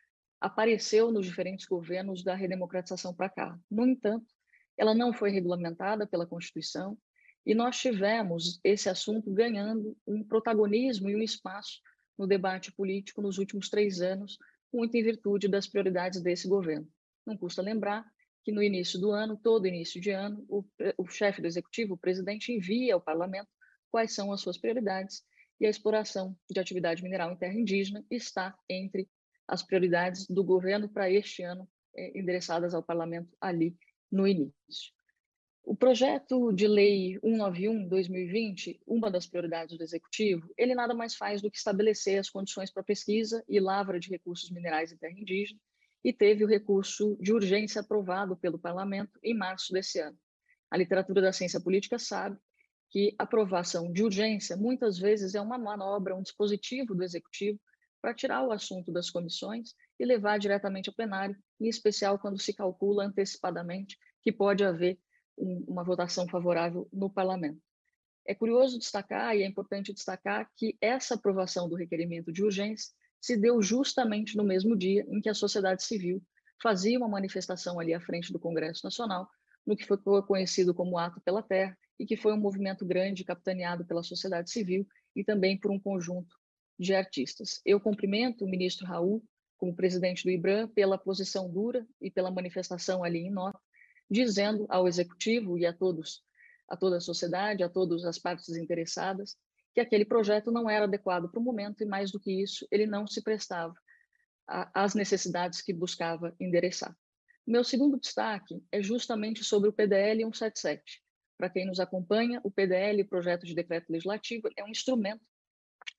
apareceu 0.41 1.11
nos 1.11 1.27
diferentes 1.27 1.67
governos 1.67 2.23
da 2.23 2.37
redemocratização 2.37 3.13
para 3.13 3.29
cá. 3.29 3.59
No 3.69 3.85
entanto, 3.85 4.33
ela 4.79 4.95
não 4.95 5.13
foi 5.13 5.31
regulamentada 5.33 6.07
pela 6.07 6.25
Constituição 6.25 6.97
e 7.45 7.53
nós 7.53 7.81
tivemos 7.81 8.61
esse 8.63 8.89
assunto 8.89 9.29
ganhando 9.33 9.97
um 10.07 10.23
protagonismo 10.23 11.11
e 11.11 11.17
um 11.17 11.21
espaço 11.21 11.81
no 12.17 12.29
debate 12.29 12.71
político 12.71 13.21
nos 13.21 13.39
últimos 13.39 13.69
três 13.69 14.01
anos, 14.01 14.39
muito 14.73 14.97
em 14.97 15.03
virtude 15.03 15.49
das 15.49 15.67
prioridades 15.67 16.23
desse 16.23 16.47
governo. 16.47 16.87
Não 17.27 17.37
custa 17.37 17.61
lembrar 17.61 18.07
que 18.43 18.53
no 18.53 18.63
início 18.63 18.99
do 18.99 19.11
ano, 19.11 19.37
todo 19.37 19.67
início 19.67 20.01
de 20.01 20.11
ano, 20.11 20.45
o, 20.49 20.65
o 20.97 21.07
chefe 21.07 21.41
do 21.41 21.47
executivo, 21.47 21.95
o 21.95 21.99
presidente, 21.99 22.53
envia 22.53 22.95
ao 22.95 23.01
parlamento 23.01 23.49
quais 23.91 24.15
são 24.15 24.33
as 24.33 24.41
suas 24.41 24.57
prioridades 24.57 25.23
e 25.61 25.67
a 25.67 25.71
exploração 25.71 26.37
de 26.49 26.59
atividade 26.59 27.03
mineral 27.03 27.33
em 27.33 27.37
terra 27.37 27.55
indígena 27.55 28.05
está 28.11 28.57
entre 28.69 29.09
as 29.47 29.63
prioridades 29.63 30.27
do 30.27 30.43
governo 30.43 30.89
para 30.89 31.11
este 31.11 31.43
ano, 31.43 31.69
é, 31.95 32.19
endereçadas 32.19 32.73
ao 32.73 32.83
parlamento 32.83 33.37
ali 33.41 33.77
no 34.11 34.27
início. 34.27 34.93
O 35.63 35.77
projeto 35.77 36.53
de 36.53 36.67
lei 36.67 37.19
191/2020, 37.23 38.81
uma 38.87 39.11
das 39.11 39.27
prioridades 39.27 39.77
do 39.77 39.85
executivo, 39.85 40.51
ele 40.57 40.75
nada 40.75 40.95
mais 40.95 41.15
faz 41.15 41.43
do 41.43 41.51
que 41.51 41.59
estabelecer 41.59 42.19
as 42.19 42.31
condições 42.31 42.73
para 42.73 42.83
pesquisa 42.83 43.45
e 43.47 43.61
lavra 43.61 44.01
de 44.01 44.09
recursos 44.09 44.51
minerais 44.51 44.91
em 44.91 44.97
terra 44.97 45.19
indígena 45.19 45.61
e 46.05 46.13
teve 46.13 46.45
o 46.45 46.49
recurso 46.49 47.17
de 47.21 47.33
urgência 47.33 47.81
aprovado 47.81 48.37
pelo 48.37 48.59
parlamento 48.59 49.19
em 49.23 49.35
março 49.35 49.73
desse 49.73 50.01
ano. 50.01 50.19
A 50.71 50.77
literatura 50.77 51.21
da 51.21 51.33
ciência 51.33 51.61
política 51.61 51.99
sabe 51.99 52.39
que 52.91 53.15
aprovação 53.19 53.93
de 53.93 54.03
urgência 54.03 54.57
muitas 54.57 54.99
vezes 54.99 55.35
é 55.35 55.41
uma 55.41 55.59
manobra, 55.59 56.17
um 56.17 56.23
dispositivo 56.23 56.95
do 56.95 57.05
executivo 57.05 57.61
para 58.01 58.15
tirar 58.15 58.43
o 58.43 58.51
assunto 58.51 58.91
das 58.91 59.11
comissões 59.11 59.75
e 59.99 60.05
levar 60.05 60.39
diretamente 60.39 60.89
ao 60.89 60.95
plenário, 60.95 61.37
em 61.61 61.69
especial 61.69 62.19
quando 62.19 62.41
se 62.41 62.53
calcula 62.55 63.05
antecipadamente 63.05 63.97
que 64.23 64.33
pode 64.33 64.65
haver 64.65 64.99
um, 65.37 65.65
uma 65.69 65.85
votação 65.85 66.27
favorável 66.29 66.89
no 66.93 67.11
parlamento. 67.11 67.61
É 68.27 68.35
curioso 68.35 68.79
destacar 68.79 69.37
e 69.37 69.43
é 69.43 69.47
importante 69.47 69.93
destacar 69.93 70.51
que 70.57 70.77
essa 70.81 71.15
aprovação 71.15 71.69
do 71.69 71.77
requerimento 71.77 72.33
de 72.33 72.43
urgência 72.43 72.93
se 73.21 73.37
deu 73.37 73.61
justamente 73.63 74.37
no 74.37 74.45
mesmo 74.45 74.77
dia 74.77 75.05
em 75.09 75.21
que 75.21 75.29
a 75.29 75.35
sociedade 75.35 75.85
civil 75.85 76.23
fazia 76.63 76.99
uma 76.99 77.09
manifestação 77.09 77.79
ali 77.79 77.95
à 77.95 78.01
frente 78.01 78.33
do 78.33 78.39
Congresso 78.39 78.81
Nacional, 78.85 79.29
no 79.67 79.77
que 79.77 79.87
foi 79.87 79.99
conhecido 80.23 80.75
como 80.75 80.99
Ato 80.99 81.21
pela 81.21 81.43
Terra, 81.43 81.77
e 81.99 82.07
que 82.07 82.17
foi 82.17 82.33
um 82.33 82.41
movimento 82.41 82.85
grande 82.87 83.25
capitaneado 83.25 83.85
pela 83.85 84.03
sociedade 84.03 84.51
civil 84.51 84.87
e 85.15 85.23
também 85.23 85.59
por 85.59 85.71
um 85.71 85.79
conjunto 85.79 86.35
de 86.79 86.95
artistas. 86.95 87.61
Eu 87.65 87.79
cumprimento 87.79 88.45
o 88.45 88.49
ministro 88.49 88.87
Raul, 88.87 89.23
como 89.59 89.77
presidente 89.77 90.25
do 90.25 90.31
IBRAM, 90.31 90.69
pela 90.69 90.97
posição 90.97 91.51
dura 91.51 91.87
e 92.01 92.11
pela 92.11 92.31
manifestação 92.31 93.05
ali 93.05 93.19
em 93.19 93.31
nota, 93.31 93.61
dizendo 94.11 94.65
ao 94.71 94.89
executivo 94.89 95.59
e 95.59 95.67
a 95.67 95.75
todos, 95.75 96.23
a 96.67 96.75
toda 96.75 96.97
a 96.97 97.01
sociedade, 97.01 97.63
a 97.63 97.69
todas 97.69 98.05
as 98.07 98.19
partes 98.19 98.49
interessadas, 98.57 99.37
que 99.75 99.81
aquele 99.81 100.05
projeto 100.05 100.51
não 100.51 100.69
era 100.69 100.85
adequado 100.85 101.31
para 101.31 101.41
o 101.41 101.43
momento 101.43 101.83
e, 101.83 101.87
mais 101.87 102.11
do 102.11 102.19
que 102.19 102.43
isso, 102.43 102.67
ele 102.71 102.87
não 102.87 103.07
se 103.07 103.23
prestava 103.23 103.75
às 104.47 104.95
necessidades 104.95 105.63
que 105.63 105.73
buscava 105.73 106.35
endereçar. 106.41 106.97
Meu 107.47 107.63
segundo 107.63 107.99
destaque 107.99 108.63
é 108.71 108.83
justamente 108.83 109.45
sobre 109.45 109.69
o 109.69 109.73
PDL 109.73 110.23
177. 110.25 111.03
Para 111.37 111.49
quem 111.49 111.67
nos 111.67 111.81
acompanha, 111.81 112.41
o 112.45 112.51
PDL, 112.51 113.03
Projeto 113.05 113.47
de 113.47 113.55
Decreto 113.55 113.91
Legislativo, 113.91 114.49
é 114.57 114.65
um 114.65 114.69
instrumento 114.69 115.25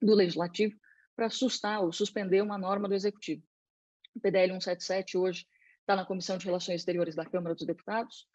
do 0.02 0.14
Legislativo 0.14 0.77
para 1.15 1.27
assustar 1.27 1.81
ou 1.81 1.91
suspender 1.91 2.41
uma 2.41 2.57
norma 2.57 2.88
do 2.88 2.93
Executivo. 2.93 3.43
O 4.14 4.19
PDL 4.19 4.52
177 4.53 5.18
hoje 5.18 5.48
está 5.80 5.95
na 5.95 6.06
Comissão 6.06 6.38
de 6.38 6.45
Relações 6.45 6.81
Exteriores 6.81 7.15
da 7.15 7.26
Câmara 7.26 7.56
dos 7.56 7.65
Deputados, 7.65 8.27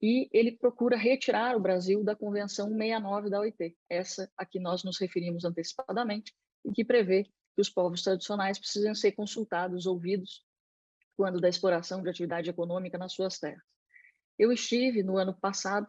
e 0.00 0.28
ele 0.32 0.52
procura 0.52 0.96
retirar 0.96 1.56
o 1.56 1.60
Brasil 1.60 2.04
da 2.04 2.14
Convenção 2.14 2.68
69 2.68 3.30
da 3.30 3.40
OIT, 3.40 3.76
essa 3.88 4.30
a 4.36 4.46
que 4.46 4.60
nós 4.60 4.84
nos 4.84 4.98
referimos 4.98 5.44
antecipadamente, 5.44 6.32
e 6.64 6.72
que 6.72 6.84
prevê 6.84 7.24
que 7.54 7.60
os 7.60 7.68
povos 7.68 8.02
tradicionais 8.02 8.58
precisam 8.58 8.94
ser 8.94 9.12
consultados, 9.12 9.86
ouvidos, 9.86 10.44
quando 11.16 11.40
da 11.40 11.48
exploração 11.48 12.00
de 12.02 12.08
atividade 12.08 12.48
econômica 12.48 12.96
nas 12.96 13.12
suas 13.12 13.38
terras. 13.38 13.62
Eu 14.38 14.52
estive 14.52 15.02
no 15.02 15.16
ano 15.16 15.34
passado 15.34 15.88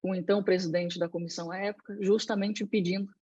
com 0.00 0.12
o 0.12 0.14
então 0.14 0.42
presidente 0.42 0.98
da 0.98 1.08
comissão 1.08 1.50
à 1.50 1.58
época, 1.58 1.98
justamente 2.00 2.64
pedindo 2.64 3.12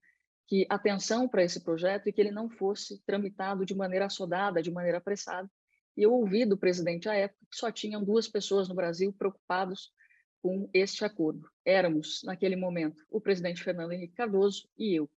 que 0.46 0.66
atenção 0.70 1.28
para 1.28 1.42
esse 1.42 1.60
projeto 1.64 2.08
e 2.08 2.12
que 2.12 2.20
ele 2.20 2.30
não 2.30 2.48
fosse 2.48 3.02
tramitado 3.04 3.66
de 3.66 3.74
maneira 3.74 4.06
assodada, 4.06 4.62
de 4.62 4.70
maneira 4.70 4.98
apressada. 4.98 5.50
E 5.96 6.02
eu 6.02 6.12
ouvi 6.12 6.46
do 6.46 6.56
presidente 6.56 7.08
à 7.08 7.14
época 7.14 7.44
que 7.50 7.56
só 7.56 7.72
tinham 7.72 8.04
duas 8.04 8.28
pessoas 8.28 8.68
no 8.68 8.74
Brasil 8.74 9.12
preocupados 9.12 9.90
com 10.42 10.68
este 10.72 11.04
acordo. 11.04 11.48
Éramos, 11.64 12.22
naquele 12.24 12.56
momento, 12.56 13.04
o 13.10 13.20
presidente 13.20 13.62
Fernando 13.62 13.92
Henrique 13.92 14.14
Cardoso 14.14 14.68
e 14.76 14.94
eu. 14.94 15.10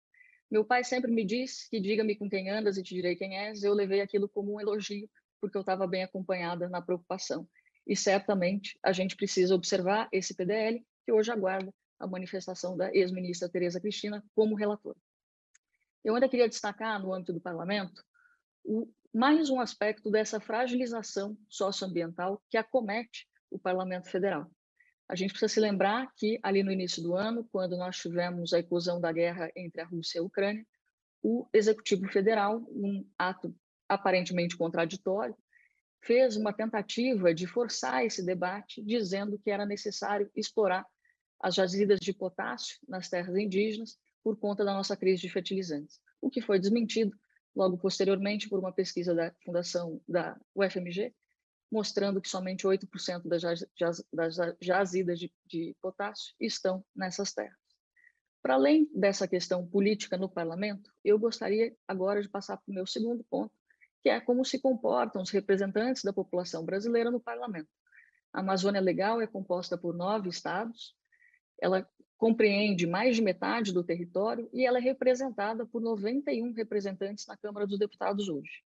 Meu 0.50 0.66
pai 0.66 0.84
sempre 0.84 1.12
me 1.12 1.24
disse 1.24 1.70
que 1.70 1.80
diga-me 1.80 2.16
com 2.16 2.30
quem 2.30 2.50
andas 2.50 2.78
e 2.78 2.84
te 2.84 2.96
direi 2.96 3.16
quem 3.16 3.38
és. 3.38 3.64
Eu 3.64 3.74
levei 3.74 4.02
aquilo 4.02 4.28
como 4.28 4.54
um 4.54 4.60
elogio, 4.60 5.10
porque 5.40 5.56
eu 5.56 5.62
estava 5.62 5.86
bem 5.86 6.04
acompanhada 6.04 6.68
na 6.68 6.82
preocupação. 6.82 7.48
E 7.86 7.96
certamente 7.96 8.78
a 8.84 8.91
gente 8.91 9.16
precisa 9.16 9.54
observar 9.54 10.10
esse 10.12 10.34
PDL, 10.34 10.84
que 11.06 11.12
hoje 11.12 11.32
aguarda 11.32 11.74
a 12.00 12.08
manifestação 12.08 12.76
da 12.76 12.94
ex-ministra 12.94 13.50
Tereza 13.50 13.80
Cristina 13.80 14.24
como 14.34 14.56
relatora. 14.56 14.98
Eu 16.04 16.16
ainda 16.16 16.30
queria 16.30 16.48
destacar, 16.48 17.00
no 17.02 17.14
âmbito 17.14 17.34
do 17.34 17.41
parlamento, 17.41 18.04
o, 18.64 18.88
mais 19.14 19.50
um 19.50 19.60
aspecto 19.60 20.10
dessa 20.10 20.40
fragilização 20.40 21.38
socioambiental 21.50 22.41
que 22.50 22.58
acomete 22.58 23.28
o 23.50 23.60
parlamento 23.60 24.10
federal. 24.10 24.50
A 25.10 25.15
gente 25.15 25.31
precisa 25.31 25.52
se 25.52 25.60
lembrar 25.60 26.14
que, 26.15 26.40
ali 26.44 26.61
no 26.61 26.72
início 26.72 27.02
do 27.02 27.15
ano, 27.15 27.44
quando 27.52 27.76
nós 27.76 27.98
tivemos 27.98 28.53
a 28.53 28.60
eclosão 28.60 29.02
da 29.02 29.11
guerra 29.11 29.52
entre 29.56 29.81
a 29.81 29.86
Rússia 29.86 30.19
e 30.19 30.22
a 30.22 30.23
Ucrânia, 30.23 30.64
o 31.23 31.48
Executivo 31.52 32.07
Federal, 32.07 32.64
um 32.69 33.03
ato 33.18 33.53
aparentemente 33.88 34.56
contraditório, 34.56 35.36
fez 35.99 36.38
uma 36.38 36.53
tentativa 36.53 37.34
de 37.34 37.48
forçar 37.48 38.06
esse 38.06 38.23
debate, 38.23 38.84
dizendo 38.84 39.40
que 39.40 39.49
era 39.49 39.65
necessário 39.65 40.30
explorar 40.36 40.86
as 41.41 41.56
jazidas 41.56 41.99
de 41.99 42.14
potássio 42.14 42.77
nas 42.88 43.10
terras 43.10 43.36
indígenas 43.36 43.98
por 44.23 44.38
conta 44.38 44.64
da 44.64 44.76
nossa 44.76 44.95
crise 44.95 45.23
de 45.23 45.30
fertilizantes, 45.30 45.99
o 46.22 46.30
que 46.30 46.40
foi 46.40 46.60
desmentido 46.60 47.18
logo 47.56 47.80
posteriormente 47.80 48.48
por 48.48 48.60
uma 48.60 48.72
pesquisa 48.72 49.15
da 49.15 49.34
Fundação 49.44 49.99
da 50.07 50.40
UFMG, 50.53 51.14
mostrando 51.72 52.22
que 52.22 52.30
somente 52.30 52.66
8% 52.66 53.28
das, 53.28 53.44
das 54.12 54.38
jazidas 54.60 55.20
de, 55.20 55.32
de 55.46 55.76
potássio 55.82 56.34
estão 56.40 56.84
nessas 56.96 57.34
terras. 57.34 57.58
Para 58.41 58.56
além 58.56 58.90
dessa 58.94 59.28
questão 59.28 59.68
política 59.68 60.18
no 60.18 60.30
parlamento, 60.30 60.91
eu 61.04 61.20
gostaria 61.20 61.76
agora 61.88 62.22
de 62.22 62.30
passar 62.30 62.58
para 62.58 62.72
o 62.72 62.74
meu 62.74 62.88
segundo 62.88 63.24
ponto, 63.30 63.54
que 64.02 64.10
é 64.10 64.20
como 64.20 64.46
se 64.46 64.60
comportam 64.60 65.22
os 65.22 65.30
representantes 65.30 66.04
da 66.04 66.14
população 66.14 66.64
brasileira 66.64 67.12
no 67.12 67.20
parlamento. 67.20 67.70
A 68.34 68.40
Amazônia 68.40 68.80
Legal 68.80 69.22
é 69.22 69.28
composta 69.28 69.78
por 69.78 69.94
nove 69.94 70.30
estados, 70.30 70.96
ela 71.62 71.88
compreende 72.18 72.88
mais 72.88 73.16
de 73.16 73.22
metade 73.22 73.74
do 73.74 73.84
território 73.84 74.50
e 74.54 74.66
ela 74.66 74.78
é 74.78 74.82
representada 74.82 75.66
por 75.66 75.82
91 75.82 76.54
representantes 76.54 77.26
na 77.28 77.38
Câmara 77.38 77.68
dos 77.68 77.80
Deputados 77.80 78.30
hoje. 78.30 78.64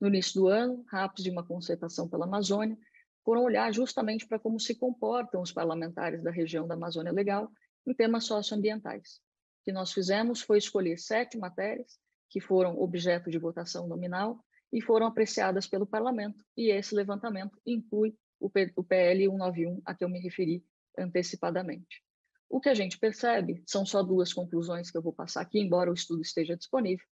No 0.00 0.08
início 0.08 0.40
do 0.40 0.48
ano, 0.48 0.84
rápidos 0.88 1.24
de 1.24 1.30
uma 1.30 1.44
concertação 1.44 2.08
pela 2.08 2.26
Amazônia 2.26 2.76
foram 3.24 3.42
olhar 3.42 3.72
justamente 3.72 4.26
para 4.26 4.38
como 4.38 4.60
se 4.60 4.74
comportam 4.74 5.40
os 5.40 5.50
parlamentares 5.50 6.22
da 6.22 6.30
região 6.30 6.66
da 6.66 6.74
Amazônia 6.74 7.12
Legal 7.12 7.50
em 7.86 7.94
temas 7.94 8.24
socioambientais. 8.24 9.20
O 9.60 9.64
que 9.64 9.72
nós 9.72 9.92
fizemos 9.92 10.42
foi 10.42 10.58
escolher 10.58 10.98
sete 10.98 11.38
matérias 11.38 11.98
que 12.28 12.40
foram 12.40 12.78
objeto 12.78 13.30
de 13.30 13.38
votação 13.38 13.88
nominal 13.88 14.44
e 14.72 14.82
foram 14.82 15.06
apreciadas 15.06 15.66
pelo 15.66 15.86
parlamento, 15.86 16.44
e 16.56 16.70
esse 16.70 16.94
levantamento 16.94 17.58
inclui 17.64 18.14
o 18.38 18.50
PL 18.50 19.24
191, 19.24 19.80
a 19.84 19.94
que 19.94 20.04
eu 20.04 20.08
me 20.08 20.20
referi 20.20 20.62
antecipadamente. 20.98 22.02
O 22.48 22.60
que 22.60 22.68
a 22.68 22.74
gente 22.74 22.98
percebe 22.98 23.62
são 23.66 23.86
só 23.86 24.02
duas 24.02 24.32
conclusões 24.32 24.90
que 24.90 24.98
eu 24.98 25.02
vou 25.02 25.12
passar 25.12 25.40
aqui, 25.40 25.58
embora 25.58 25.90
o 25.90 25.94
estudo 25.94 26.20
esteja 26.20 26.56
disponível 26.56 27.06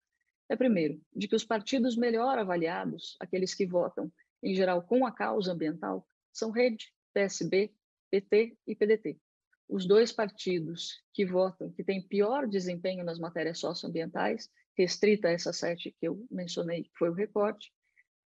é, 0.49 0.57
primeiro, 0.57 1.01
de 1.15 1.27
que 1.27 1.37
os 1.37 1.45
partidos 1.45 1.97
melhor 1.97 2.39
avaliados, 2.39 3.17
aqueles 3.21 3.55
que 3.55 3.67
votam, 3.67 4.13
em 4.43 4.55
geral, 4.55 4.83
com 4.83 5.07
a 5.07 5.13
causa 5.13 5.53
ambiental, 5.53 6.07
são 6.33 6.51
Rede, 6.51 6.93
PSB, 7.15 7.73
PT 8.11 8.57
e 8.67 8.77
PDT. 8.77 9.19
Os 9.69 9.87
dois 9.87 10.13
partidos 10.13 11.03
que 11.13 11.25
votam, 11.25 11.73
que 11.73 11.83
têm 11.83 12.07
pior 12.07 12.47
desempenho 12.47 13.05
nas 13.05 13.19
matérias 13.19 13.59
socioambientais, 13.59 14.51
restrita 14.77 15.29
a 15.29 15.33
essas 15.33 15.57
sete 15.57 15.95
que 15.99 16.07
eu 16.07 16.27
mencionei, 16.31 16.83
que 16.85 16.91
foi 16.99 17.09
o 17.09 17.15
recorte, 17.15 17.73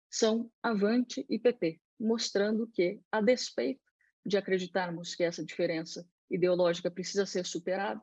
são 0.10 0.52
Avante 0.61 1.26
e 1.30 1.40
PP, 1.40 1.80
mostrando 1.99 2.68
que, 2.68 3.02
a 3.11 3.22
despeito 3.22 3.82
de 4.26 4.38
acreditarmos 4.38 5.15
que 5.15 5.23
essa 5.23 5.44
diferença 5.44 6.07
ideológica 6.30 6.91
precisa 6.91 7.26
ser 7.26 7.45
superada, 7.45 8.02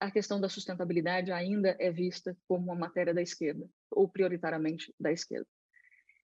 a 0.00 0.10
questão 0.10 0.40
da 0.40 0.48
sustentabilidade 0.48 1.30
ainda 1.30 1.76
é 1.78 1.90
vista 1.90 2.34
como 2.48 2.64
uma 2.64 2.74
matéria 2.74 3.12
da 3.12 3.20
esquerda, 3.20 3.68
ou 3.90 4.08
prioritariamente 4.08 4.94
da 4.98 5.12
esquerda. 5.12 5.46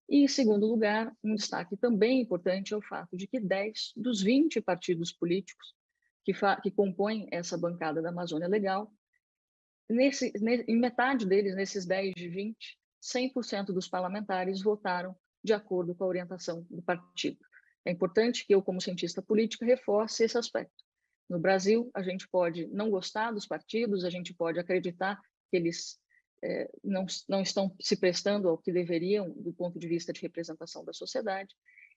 E, 0.08 0.24
em 0.24 0.28
segundo 0.28 0.66
lugar, 0.66 1.14
um 1.22 1.34
destaque 1.34 1.76
também 1.76 2.22
importante 2.22 2.72
é 2.72 2.76
o 2.76 2.82
fato 2.82 3.16
de 3.16 3.26
que 3.26 3.38
10 3.38 3.92
dos 3.94 4.22
20 4.22 4.62
partidos 4.62 5.12
políticos 5.12 5.74
que, 6.24 6.32
que 6.62 6.70
compõem 6.70 7.28
essa 7.30 7.58
bancada 7.58 8.00
da 8.00 8.08
Amazônia 8.08 8.48
Legal, 8.48 8.90
nesse, 9.90 10.32
em 10.66 10.78
metade 10.78 11.26
deles, 11.26 11.54
nesses 11.54 11.84
10 11.84 12.14
de 12.14 12.28
20, 12.28 12.78
100% 13.02 13.66
dos 13.66 13.88
parlamentares 13.88 14.62
votaram 14.62 15.14
de 15.44 15.52
acordo 15.52 15.94
com 15.94 16.04
a 16.04 16.08
orientação 16.08 16.66
do 16.70 16.82
partido. 16.82 17.38
É 17.84 17.90
importante 17.90 18.44
que 18.46 18.54
eu, 18.54 18.62
como 18.62 18.80
cientista 18.80 19.20
política, 19.20 19.66
reforce 19.66 20.24
esse 20.24 20.38
aspecto. 20.38 20.85
No 21.28 21.38
Brasil, 21.38 21.90
a 21.94 22.02
gente 22.02 22.28
pode 22.28 22.66
não 22.68 22.90
gostar 22.90 23.32
dos 23.32 23.46
partidos, 23.46 24.04
a 24.04 24.10
gente 24.10 24.32
pode 24.32 24.58
acreditar 24.58 25.20
que 25.50 25.56
eles 25.56 25.98
é, 26.42 26.70
não, 26.84 27.06
não 27.28 27.42
estão 27.42 27.74
se 27.80 27.96
prestando 27.96 28.48
ao 28.48 28.58
que 28.58 28.72
deveriam 28.72 29.30
do 29.30 29.52
ponto 29.52 29.78
de 29.78 29.88
vista 29.88 30.12
de 30.12 30.20
representação 30.20 30.84
da 30.84 30.92
sociedade, 30.92 31.54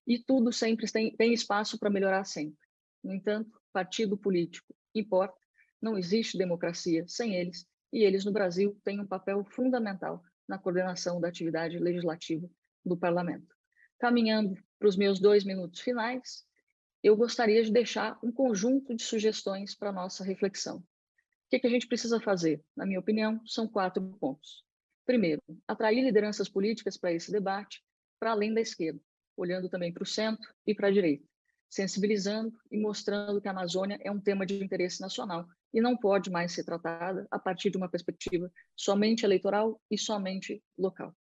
e 0.08 0.18
tudo 0.18 0.52
sempre 0.52 0.92
tem, 0.92 1.16
tem 1.16 1.34
espaço 1.34 1.78
para 1.78 1.90
melhorar 1.90 2.24
sempre. 2.24 2.58
No 3.04 3.14
entanto, 3.14 3.60
partido 3.72 4.18
político 4.18 4.74
importa, 4.96 5.38
não 5.82 5.98
existe 5.98 6.38
democracia 6.38 7.06
sem 7.08 7.36
eles, 7.36 7.66
e 7.94 8.04
eles 8.04 8.26
no 8.26 8.32
Brasil 8.32 8.80
têm 8.84 9.00
um 9.00 9.08
papel 9.08 9.46
fundamental 9.46 10.24
na 10.48 10.58
coordenação 10.58 11.22
da 11.22 11.28
atividade 11.28 11.78
legislativa 11.78 12.50
do 12.84 12.98
parlamento. 12.98 13.56
Caminhando 14.00 14.56
para 14.80 14.88
os 14.88 14.98
meus 14.98 15.20
dois 15.20 15.44
minutos 15.44 15.80
finais, 15.82 16.46
eu 17.02 17.16
gostaria 17.16 17.64
de 17.64 17.72
deixar 17.72 18.20
um 18.22 18.32
conjunto 18.32 18.96
de 18.96 19.04
sugestões 19.04 19.74
para 19.74 19.92
nossa 19.92 20.24
reflexão. 20.24 20.78
O 20.78 20.84
que, 21.50 21.60
que 21.60 21.68
a 21.68 21.70
gente 21.70 21.88
precisa 21.88 22.20
fazer? 22.20 22.64
Na 22.76 22.86
minha 22.86 23.00
opinião, 23.00 23.42
são 23.46 23.68
quatro 23.68 24.02
pontos. 24.20 24.64
Primeiro, 25.06 25.42
atrair 25.68 26.04
lideranças 26.04 26.48
políticas 26.48 26.98
para 26.98 27.12
esse 27.12 27.32
debate, 27.32 27.82
para 28.20 28.32
além 28.32 28.54
da 28.54 28.62
esquerda, 28.62 29.00
olhando 29.36 29.70
também 29.70 29.92
para 29.92 30.04
o 30.04 30.06
centro 30.06 30.54
e 30.68 30.76
para 30.76 30.90
a 30.90 30.92
direita, 30.92 31.26
sensibilizando 31.70 32.54
e 32.70 32.78
mostrando 32.78 33.42
que 33.42 33.48
a 33.48 33.52
Amazônia 33.52 33.98
é 34.02 34.12
um 34.12 34.20
tema 34.20 34.46
de 34.46 34.64
interesse 34.64 35.02
nacional 35.02 35.48
e 35.74 35.82
não 35.82 35.98
pode 35.98 36.30
mais 36.30 36.52
ser 36.52 36.64
tratada 36.64 37.26
a 37.32 37.40
partir 37.40 37.72
de 37.72 37.78
uma 37.78 37.90
perspectiva 37.90 38.52
somente 38.76 39.24
eleitoral 39.24 39.82
e 39.90 39.98
somente 39.98 40.62
local. 40.78 41.16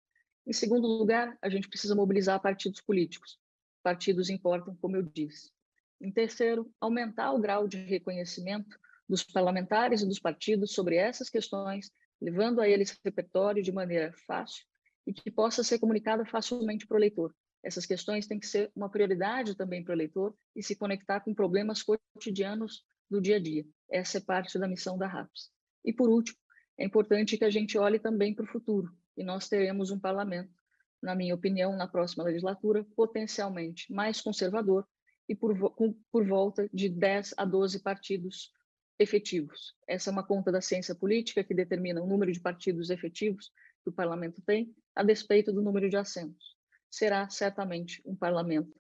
Em 0.46 0.54
segundo 0.54 0.88
lugar, 0.88 1.38
a 1.42 1.50
gente 1.50 1.70
precisa 1.70 1.96
mobilizar 1.96 2.42
partidos 2.42 2.82
políticos. 2.82 3.40
Partidos 3.84 4.30
importam, 4.30 4.76
como 4.82 4.96
eu 4.96 5.04
disse. 5.04 5.52
Em 6.00 6.12
terceiro, 6.12 6.72
aumentar 6.80 7.32
o 7.34 7.40
grau 7.40 7.68
de 7.68 7.78
reconhecimento 7.78 8.78
dos 9.10 9.24
parlamentares 9.24 10.02
e 10.02 10.08
dos 10.08 10.20
partidos 10.20 10.74
sobre 10.74 10.96
essas 10.96 11.30
questões, 11.30 11.92
levando 12.22 12.62
a 12.62 12.68
eles 12.68 12.98
repertório 13.04 13.64
de 13.64 13.72
maneira 13.72 14.14
fácil 14.26 14.66
e 15.06 15.14
que 15.14 15.32
possa 15.32 15.64
ser 15.64 15.80
comunicada 15.80 16.26
facilmente 16.26 16.86
para 16.86 16.96
o 16.96 17.00
eleitor. 17.00 17.34
Essas 17.64 17.86
questões 17.86 18.28
têm 18.28 18.40
que 18.40 18.48
ser 18.48 18.72
uma 18.76 18.90
prioridade 18.90 19.56
também 19.56 19.84
para 19.84 19.92
o 19.92 19.96
eleitor 19.96 20.36
e 20.56 20.62
se 20.62 20.76
conectar 20.76 21.22
com 21.22 21.34
problemas 21.34 21.82
cotidianos 21.84 22.84
do 23.10 23.22
dia 23.22 23.38
a 23.38 23.40
dia. 23.40 23.66
Essa 23.90 24.20
é 24.20 24.22
parte 24.22 24.60
da 24.60 24.68
missão 24.68 24.98
da 24.98 25.08
RAPS. 25.08 25.52
E, 25.84 25.94
por 25.94 26.10
último, 26.10 26.38
é 26.78 26.86
importante 26.86 27.38
que 27.38 27.46
a 27.46 27.50
gente 27.50 27.78
olhe 27.78 27.98
também 27.98 28.36
para 28.36 28.46
o 28.46 28.48
futuro, 28.48 28.94
e 29.16 29.24
nós 29.24 29.48
teremos 29.48 29.90
um 29.90 30.00
parlamento, 30.00 30.54
na 31.02 31.16
minha 31.16 31.34
opinião, 31.34 31.76
na 31.76 31.88
próxima 31.88 32.24
legislatura, 32.24 32.86
potencialmente 32.96 33.92
mais 33.92 34.22
conservador 34.22 34.88
e 35.28 35.36
por, 35.36 35.58
com, 35.76 35.94
por 36.12 36.26
volta 36.26 36.70
de 36.74 36.90
10 36.90 37.34
a 37.38 37.46
12 37.46 37.80
partidos 37.80 38.52
efetivos. 39.00 39.76
Essa 39.88 40.10
é 40.10 40.14
uma 40.14 40.26
conta 40.26 40.52
da 40.52 40.62
ciência 40.62 40.96
política 40.96 41.44
que 41.44 41.54
determina 41.54 42.02
o 42.02 42.08
número 42.08 42.32
de 42.32 42.40
partidos 42.40 42.90
efetivos 42.90 43.52
que 43.84 43.90
o 43.90 43.94
parlamento 43.94 44.42
tem, 44.42 44.74
a 44.96 45.04
despeito 45.04 45.52
do 45.52 45.62
número 45.62 45.90
de 45.90 45.98
assentos. 45.98 46.56
Será 46.90 47.30
certamente 47.30 48.02
um 48.06 48.16
parlamento 48.16 48.76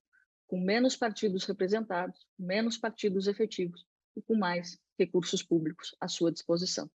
com 0.47 0.59
menos 0.59 0.95
partidos 0.95 1.43
representados, 1.43 2.25
menos 2.39 2.77
partidos 2.77 3.27
efetivos 3.27 3.85
e 4.15 4.21
com 4.21 4.35
mais 4.35 4.79
recursos 4.97 5.43
públicos 5.43 5.95
à 5.99 6.07
sua 6.07 6.31
disposição. 6.31 6.89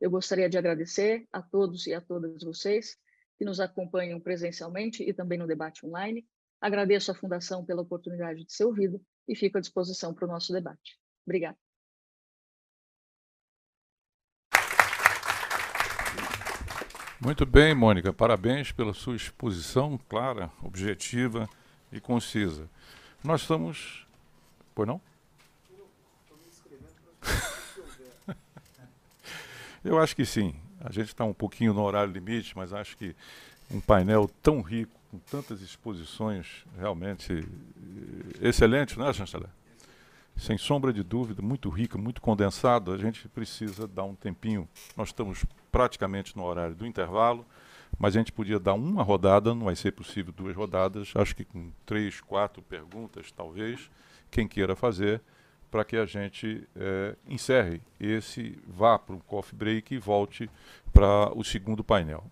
Eu 0.00 0.10
gostaria 0.10 0.48
de 0.48 0.58
agradecer 0.58 1.26
a 1.32 1.40
todos 1.40 1.86
e 1.86 1.94
a 1.94 2.00
todas 2.00 2.42
vocês 2.42 2.98
que 3.38 3.44
nos 3.44 3.60
acompanham 3.60 4.18
presencialmente 4.18 5.02
e 5.02 5.12
também 5.12 5.38
no 5.38 5.46
debate 5.46 5.84
online. 5.86 6.26
Agradeço 6.66 7.12
à 7.12 7.14
Fundação 7.14 7.64
pela 7.64 7.82
oportunidade 7.82 8.44
de 8.44 8.52
ser 8.52 8.64
ouvida 8.64 9.00
e 9.28 9.36
fico 9.36 9.56
à 9.56 9.60
disposição 9.60 10.12
para 10.12 10.24
o 10.24 10.28
nosso 10.28 10.52
debate. 10.52 10.98
Obrigada. 11.24 11.56
Muito 17.20 17.46
bem, 17.46 17.72
Mônica. 17.72 18.12
Parabéns 18.12 18.72
pela 18.72 18.92
sua 18.92 19.14
exposição 19.14 19.96
clara, 20.08 20.50
objetiva 20.60 21.48
e 21.92 22.00
concisa. 22.00 22.68
Nós 23.22 23.42
estamos. 23.42 24.04
Pois 24.74 24.88
não? 24.88 25.00
Eu 29.84 30.00
acho 30.00 30.16
que 30.16 30.26
sim. 30.26 30.52
A 30.80 30.90
gente 30.90 31.10
está 31.10 31.24
um 31.24 31.32
pouquinho 31.32 31.72
no 31.72 31.84
horário 31.84 32.12
limite, 32.12 32.56
mas 32.56 32.72
acho 32.72 32.96
que 32.96 33.14
um 33.70 33.80
painel 33.80 34.28
tão 34.42 34.60
rico, 34.60 34.90
com 35.16 35.18
tantas 35.30 35.62
exposições 35.62 36.64
realmente 36.78 37.32
eh, 37.32 38.48
excelente, 38.48 38.98
não 38.98 39.08
é, 39.08 39.12
chanceler? 39.12 39.48
Sem 40.36 40.58
sombra 40.58 40.92
de 40.92 41.02
dúvida, 41.02 41.40
muito 41.40 41.70
rico, 41.70 41.98
muito 41.98 42.20
condensado. 42.20 42.92
A 42.92 42.98
gente 42.98 43.26
precisa 43.28 43.88
dar 43.88 44.04
um 44.04 44.14
tempinho. 44.14 44.68
Nós 44.94 45.08
estamos 45.08 45.46
praticamente 45.72 46.36
no 46.36 46.44
horário 46.44 46.74
do 46.74 46.86
intervalo, 46.86 47.46
mas 47.98 48.14
a 48.14 48.18
gente 48.18 48.32
podia 48.32 48.60
dar 48.60 48.74
uma 48.74 49.02
rodada, 49.02 49.54
não 49.54 49.64
vai 49.64 49.76
ser 49.76 49.92
possível 49.92 50.34
duas 50.36 50.54
rodadas, 50.54 51.12
acho 51.14 51.34
que 51.34 51.44
com 51.44 51.70
três, 51.86 52.20
quatro 52.20 52.60
perguntas, 52.60 53.32
talvez, 53.32 53.90
quem 54.30 54.46
queira 54.46 54.76
fazer 54.76 55.22
para 55.70 55.84
que 55.84 55.96
a 55.96 56.04
gente 56.04 56.68
é, 56.76 57.16
encerre 57.28 57.80
esse, 57.98 58.58
vá 58.66 58.98
para 58.98 59.14
o 59.14 59.20
coffee 59.20 59.56
break 59.56 59.94
e 59.94 59.98
volte 59.98 60.50
para 60.92 61.32
o 61.34 61.42
segundo 61.42 61.82
painel. 61.82 62.24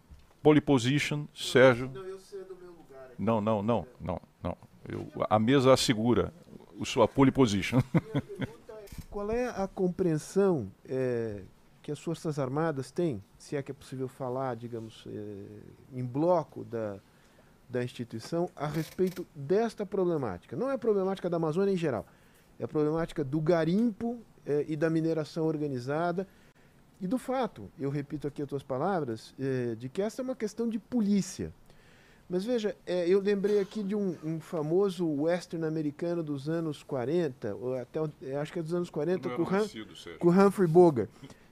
Pole 0.42 0.60
position, 0.60 1.24
Sérgio. 1.34 1.90
Não, 3.18 3.40
não, 3.40 3.62
não, 3.62 3.86
não, 4.00 4.20
não. 4.42 4.56
Eu, 4.88 5.06
a 5.28 5.38
mesa 5.38 5.72
assegura 5.72 6.32
a 6.80 6.84
sua 6.84 7.08
pole 7.08 7.30
position. 7.30 7.80
Qual 9.10 9.30
é 9.30 9.48
a 9.48 9.68
compreensão 9.68 10.70
é, 10.88 11.42
que 11.82 11.90
as 11.92 11.98
Forças 11.98 12.38
Armadas 12.38 12.90
têm, 12.90 13.22
se 13.38 13.56
é 13.56 13.62
que 13.62 13.70
é 13.70 13.74
possível 13.74 14.08
falar, 14.08 14.56
digamos, 14.56 15.04
é, 15.06 15.98
em 15.98 16.04
bloco 16.04 16.64
da, 16.64 16.98
da 17.68 17.82
instituição, 17.82 18.50
a 18.56 18.66
respeito 18.66 19.26
desta 19.34 19.86
problemática? 19.86 20.56
Não 20.56 20.70
é 20.70 20.74
a 20.74 20.78
problemática 20.78 21.30
da 21.30 21.36
Amazônia 21.36 21.72
em 21.72 21.76
geral 21.76 22.04
é 22.58 22.64
a 22.64 22.68
problemática 22.68 23.24
do 23.24 23.40
garimpo 23.40 24.18
é, 24.46 24.64
e 24.68 24.76
da 24.76 24.88
mineração 24.88 25.46
organizada 25.46 26.26
e 27.00 27.06
do 27.06 27.18
fato, 27.18 27.70
eu 27.78 27.90
repito 27.90 28.26
aqui 28.26 28.40
as 28.40 28.48
tuas 28.48 28.62
palavras, 28.62 29.34
é, 29.38 29.74
de 29.74 29.88
que 29.88 30.00
essa 30.00 30.22
é 30.22 30.24
uma 30.24 30.36
questão 30.36 30.68
de 30.68 30.78
polícia. 30.78 31.52
Mas 32.34 32.44
veja, 32.44 32.74
é, 32.84 33.08
eu 33.08 33.20
lembrei 33.20 33.60
aqui 33.60 33.80
de 33.80 33.94
um, 33.94 34.16
um, 34.24 34.40
famoso 34.40 35.06
western 35.06 35.64
americano 35.64 36.20
dos 36.20 36.48
anos 36.48 36.82
40, 36.82 37.54
ou 37.54 37.78
até 37.78 38.00
acho 38.40 38.52
que 38.52 38.58
é 38.58 38.62
dos 38.62 38.74
anos 38.74 38.90
40, 38.90 39.30
com, 39.30 39.42
Hum, 39.44 40.16
com 40.18 40.30
Humphrey 40.30 40.66
Bogart, 40.66 41.08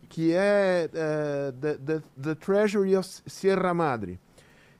que 0.08 0.32
é 0.32 0.90
uh, 0.90 1.52
the, 1.52 1.74
the, 1.74 2.02
the 2.20 2.34
Treasury 2.34 2.96
of 2.96 3.08
Sierra 3.28 3.72
Madre 3.72 4.18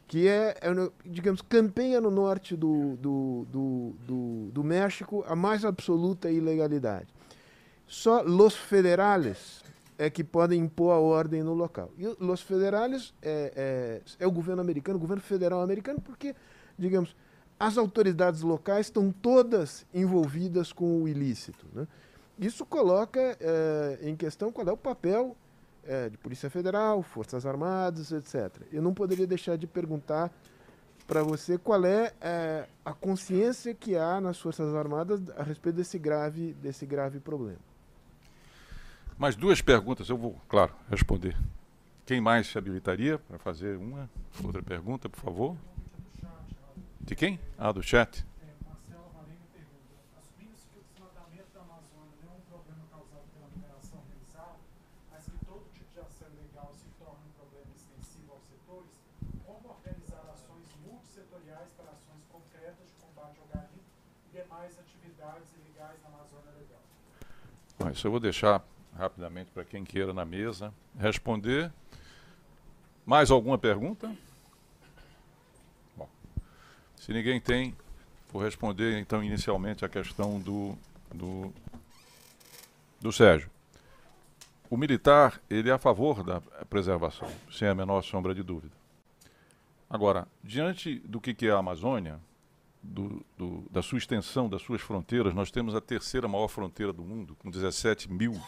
que 0.09 0.27
é, 0.27 0.57
é, 0.61 0.91
digamos, 1.07 1.41
campanha 1.41 2.01
no 2.01 2.11
norte 2.11 2.57
do, 2.57 2.97
do, 2.97 3.47
do, 3.49 3.97
do, 4.05 4.51
do 4.53 4.65
México 4.65 5.25
a 5.29 5.37
mais 5.37 5.65
absoluta 5.65 6.29
ilegalidade. 6.29 7.07
Só 7.87 8.23
los 8.23 8.57
federales 8.57 9.63
é 10.03 10.11
que 10.11 10.25
podem 10.25 10.61
impor 10.61 10.93
a 10.93 10.99
ordem 10.99 11.45
no 11.45 11.55
local. 11.55 11.93
E 11.97 12.05
os 12.09 12.43
federales 12.43 13.15
é, 13.23 14.01
é, 14.19 14.25
é, 14.25 14.27
o 14.27 14.33
governo 14.33 14.61
americano, 14.61 14.97
o 14.97 15.01
governo 15.01 15.23
federal 15.23 15.63
americano, 15.63 16.01
porque, 16.01 16.35
digamos, 16.77 17.15
as 17.59 17.79
autoridades 17.79 18.43
locais 18.43 18.87
estão 18.87 19.13
todas 19.13 19.87
envolvidas 19.95 20.73
com 20.73 21.05
o 21.05 21.09
ilícito. 21.09 21.67
Né? 21.73 21.87
Isso 22.37 22.67
coloca 22.67 23.21
é, 23.41 24.01
em 24.03 24.17
questão 24.17 24.51
qual 24.51 24.67
é 24.67 24.73
o 24.73 24.77
papel 24.77 25.37
é, 25.85 26.09
de 26.09 26.19
Polícia 26.19 26.51
Federal, 26.51 27.01
Forças 27.05 27.47
Armadas, 27.47 28.11
etc. 28.11 28.51
Eu 28.73 28.83
não 28.83 28.93
poderia 28.93 29.27
deixar 29.27 29.57
de 29.57 29.69
perguntar 29.69 30.33
para 31.07 31.23
você 31.23 31.57
qual 31.57 31.85
é, 31.85 32.13
é, 32.21 32.67
a 32.85 32.93
consciência 32.93 33.73
que 33.73 33.97
há 33.97 34.21
nas 34.21 34.41
Forças 34.41 34.75
Armadas 34.75 35.21
a 35.37 35.45
respeito 35.45 35.77
desse 35.77 35.97
grave, 35.97 36.55
desse 36.55 36.85
grave 36.85 37.21
problema. 37.21 37.72
Mais 39.23 39.37
duas 39.37 39.63
perguntas, 39.63 40.09
eu 40.09 40.17
vou, 40.17 40.37
claro, 40.49 40.75
responder. 40.91 41.37
Quem 42.05 42.21
mais 42.21 42.49
se 42.49 42.59
habilitaria 42.59 43.21
para 43.21 43.39
fazer 43.39 43.77
uma 43.77 44.11
outra 44.43 44.61
pergunta, 44.61 45.09
por 45.09 45.21
favor? 45.21 45.57
De 47.01 47.15
quem? 47.15 47.39
Ah, 47.57 47.71
do 47.71 47.81
chat. 47.85 48.27
Isso 67.93 68.07
eu 68.07 68.11
vou 68.11 68.21
deixar 68.21 68.65
rapidamente 69.03 69.51
para 69.51 69.65
quem 69.65 69.85
queira 69.85 70.13
na 70.13 70.25
mesa 70.25 70.73
responder. 70.99 71.73
Mais 73.05 73.31
alguma 73.31 73.59
pergunta? 73.59 74.15
Bom, 75.97 76.09
se 76.97 77.13
ninguém 77.13 77.41
tem, 77.41 77.75
Vou 78.33 78.43
responder, 78.43 78.99
então, 78.99 79.23
inicialmente 79.23 79.85
a 79.85 79.89
questão 79.91 80.41
do, 80.41 80.75
do, 81.15 81.53
do 82.99 83.13
Sérgio. 83.13 83.51
O 84.71 84.77
militar, 84.77 85.39
ele 85.51 85.69
é 85.69 85.73
a 85.73 85.79
favor 85.79 86.25
da 86.25 86.41
preservação, 86.65 87.29
sem 87.51 87.69
a 87.69 87.75
menor 87.75 88.01
sombra 88.01 88.35
de 88.35 88.43
dúvida. 88.43 88.75
Agora, 89.89 90.27
diante 90.43 90.99
do 91.01 91.21
que, 91.21 91.35
que 91.35 91.47
é 91.47 91.51
a 91.51 91.59
Amazônia, 91.59 92.19
do, 92.83 93.23
do, 93.37 93.67
da 93.71 93.83
sua 93.83 93.99
extensão, 93.99 94.49
das 94.49 94.63
suas 94.63 94.81
fronteiras, 94.81 95.35
nós 95.35 95.51
temos 95.51 95.75
a 95.75 95.81
terceira 95.81 96.27
maior 96.27 96.49
fronteira 96.49 96.91
do 96.91 97.03
mundo, 97.03 97.37
com 97.39 97.51
17 97.51 98.11
mil 98.11 98.41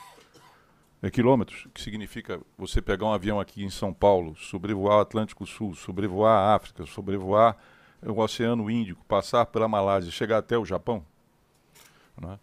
é, 1.05 1.11
quilômetros, 1.11 1.67
que 1.75 1.83
significa 1.83 2.41
você 2.57 2.81
pegar 2.81 3.05
um 3.05 3.13
avião 3.13 3.39
aqui 3.39 3.63
em 3.63 3.69
São 3.69 3.93
Paulo, 3.93 4.35
sobrevoar 4.37 4.97
o 4.97 5.01
Atlântico 5.01 5.47
Sul, 5.47 5.75
sobrevoar 5.75 6.39
a 6.39 6.55
África, 6.55 6.87
sobrevoar 6.87 7.59
o 8.03 8.19
Oceano 8.19 8.71
Índico, 8.71 9.05
passar 9.05 9.45
pela 9.47 9.69
Malásia, 9.69 10.11
chegar 10.11 10.39
até 10.39 10.57
o 10.57 10.65
Japão. 10.65 11.05
Né? 12.19 12.39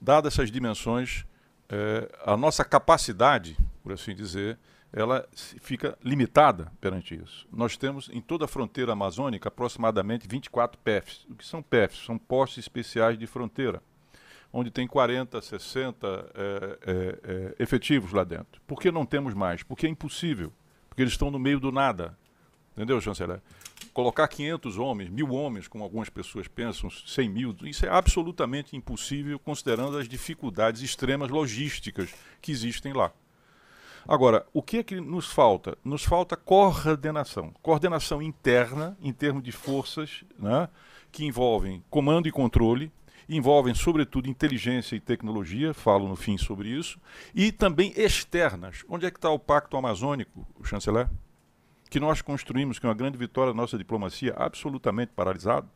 Dadas 0.00 0.32
essas 0.32 0.50
dimensões, 0.50 1.26
é, 1.68 2.10
a 2.24 2.38
nossa 2.38 2.64
capacidade, 2.64 3.54
por 3.82 3.92
assim 3.92 4.14
dizer, 4.14 4.58
ela 4.90 5.28
fica 5.60 5.98
limitada 6.02 6.72
perante 6.80 7.14
isso. 7.14 7.46
Nós 7.52 7.76
temos 7.76 8.08
em 8.10 8.22
toda 8.22 8.46
a 8.46 8.48
fronteira 8.48 8.92
amazônica 8.92 9.48
aproximadamente 9.48 10.26
24 10.26 10.80
PEFs. 10.80 11.26
O 11.28 11.34
que 11.34 11.44
são 11.44 11.62
PEFs? 11.62 12.06
São 12.06 12.16
postos 12.16 12.58
especiais 12.58 13.18
de 13.18 13.26
fronteira 13.26 13.82
onde 14.56 14.70
tem 14.70 14.86
40, 14.86 15.42
60 15.42 16.06
é, 16.06 16.78
é, 16.86 17.18
é, 17.24 17.62
efetivos 17.62 18.10
lá 18.12 18.24
dentro. 18.24 18.58
Por 18.66 18.80
que 18.80 18.90
não 18.90 19.04
temos 19.04 19.34
mais? 19.34 19.62
Porque 19.62 19.86
é 19.86 19.90
impossível. 19.90 20.50
Porque 20.88 21.02
eles 21.02 21.12
estão 21.12 21.30
no 21.30 21.38
meio 21.38 21.60
do 21.60 21.70
nada. 21.70 22.16
Entendeu, 22.72 22.98
chanceler? 23.02 23.42
Colocar 23.92 24.26
500 24.26 24.78
homens, 24.78 25.10
mil 25.10 25.30
homens, 25.30 25.68
como 25.68 25.84
algumas 25.84 26.08
pessoas 26.08 26.48
pensam, 26.48 26.88
100 26.88 27.28
mil, 27.28 27.54
isso 27.64 27.84
é 27.84 27.90
absolutamente 27.90 28.74
impossível, 28.74 29.38
considerando 29.38 29.98
as 29.98 30.08
dificuldades 30.08 30.80
extremas 30.80 31.30
logísticas 31.30 32.14
que 32.40 32.50
existem 32.50 32.94
lá. 32.94 33.12
Agora, 34.08 34.46
o 34.54 34.62
que 34.62 34.78
é 34.78 34.82
que 34.82 35.00
nos 35.00 35.26
falta? 35.26 35.76
Nos 35.84 36.02
falta 36.02 36.34
coordenação. 36.34 37.52
Coordenação 37.60 38.22
interna, 38.22 38.96
em 39.02 39.12
termos 39.12 39.42
de 39.42 39.52
forças, 39.52 40.24
né, 40.38 40.68
que 41.12 41.26
envolvem 41.26 41.84
comando 41.90 42.26
e 42.26 42.32
controle, 42.32 42.90
envolvem, 43.28 43.74
sobretudo, 43.74 44.28
inteligência 44.28 44.94
e 44.94 45.00
tecnologia, 45.00 45.74
falo 45.74 46.08
no 46.08 46.16
fim 46.16 46.38
sobre 46.38 46.68
isso, 46.68 46.98
e 47.34 47.50
também 47.50 47.92
externas. 47.96 48.84
Onde 48.88 49.06
é 49.06 49.10
que 49.10 49.18
está 49.18 49.30
o 49.30 49.38
Pacto 49.38 49.76
Amazônico, 49.76 50.46
chanceler? 50.64 51.08
Que 51.90 52.00
nós 52.00 52.22
construímos, 52.22 52.78
que 52.78 52.86
é 52.86 52.88
uma 52.88 52.94
grande 52.94 53.18
vitória 53.18 53.52
da 53.52 53.56
nossa 53.56 53.76
diplomacia, 53.76 54.34
absolutamente 54.36 55.12
paralisado. 55.14 55.68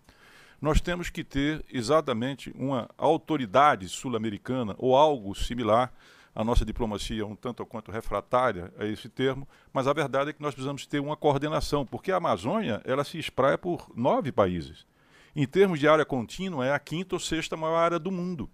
Nós 0.60 0.80
temos 0.80 1.08
que 1.08 1.24
ter 1.24 1.64
exatamente 1.72 2.52
uma 2.56 2.88
autoridade 2.98 3.88
sul-americana 3.88 4.74
ou 4.78 4.96
algo 4.96 5.34
similar. 5.34 5.92
A 6.34 6.44
nossa 6.44 6.64
diplomacia 6.64 7.26
um 7.26 7.34
tanto 7.34 7.60
ou 7.60 7.66
quanto 7.66 7.90
refratária 7.90 8.72
a 8.78 8.84
esse 8.84 9.08
termo, 9.08 9.48
mas 9.72 9.88
a 9.88 9.92
verdade 9.92 10.30
é 10.30 10.32
que 10.32 10.42
nós 10.42 10.54
precisamos 10.54 10.86
ter 10.86 11.00
uma 11.00 11.16
coordenação, 11.16 11.84
porque 11.84 12.12
a 12.12 12.18
Amazônia 12.18 12.80
ela 12.84 13.02
se 13.02 13.18
espraia 13.18 13.58
por 13.58 13.90
nove 13.96 14.30
países 14.30 14.86
em 15.34 15.46
termos 15.46 15.78
de 15.78 15.88
área 15.88 16.04
contínua, 16.04 16.66
é 16.66 16.72
a 16.72 16.78
quinta 16.78 17.14
ou 17.14 17.20
sexta 17.20 17.56
maior 17.56 17.76
área 17.76 17.98
do 17.98 18.10
mundo. 18.10 18.50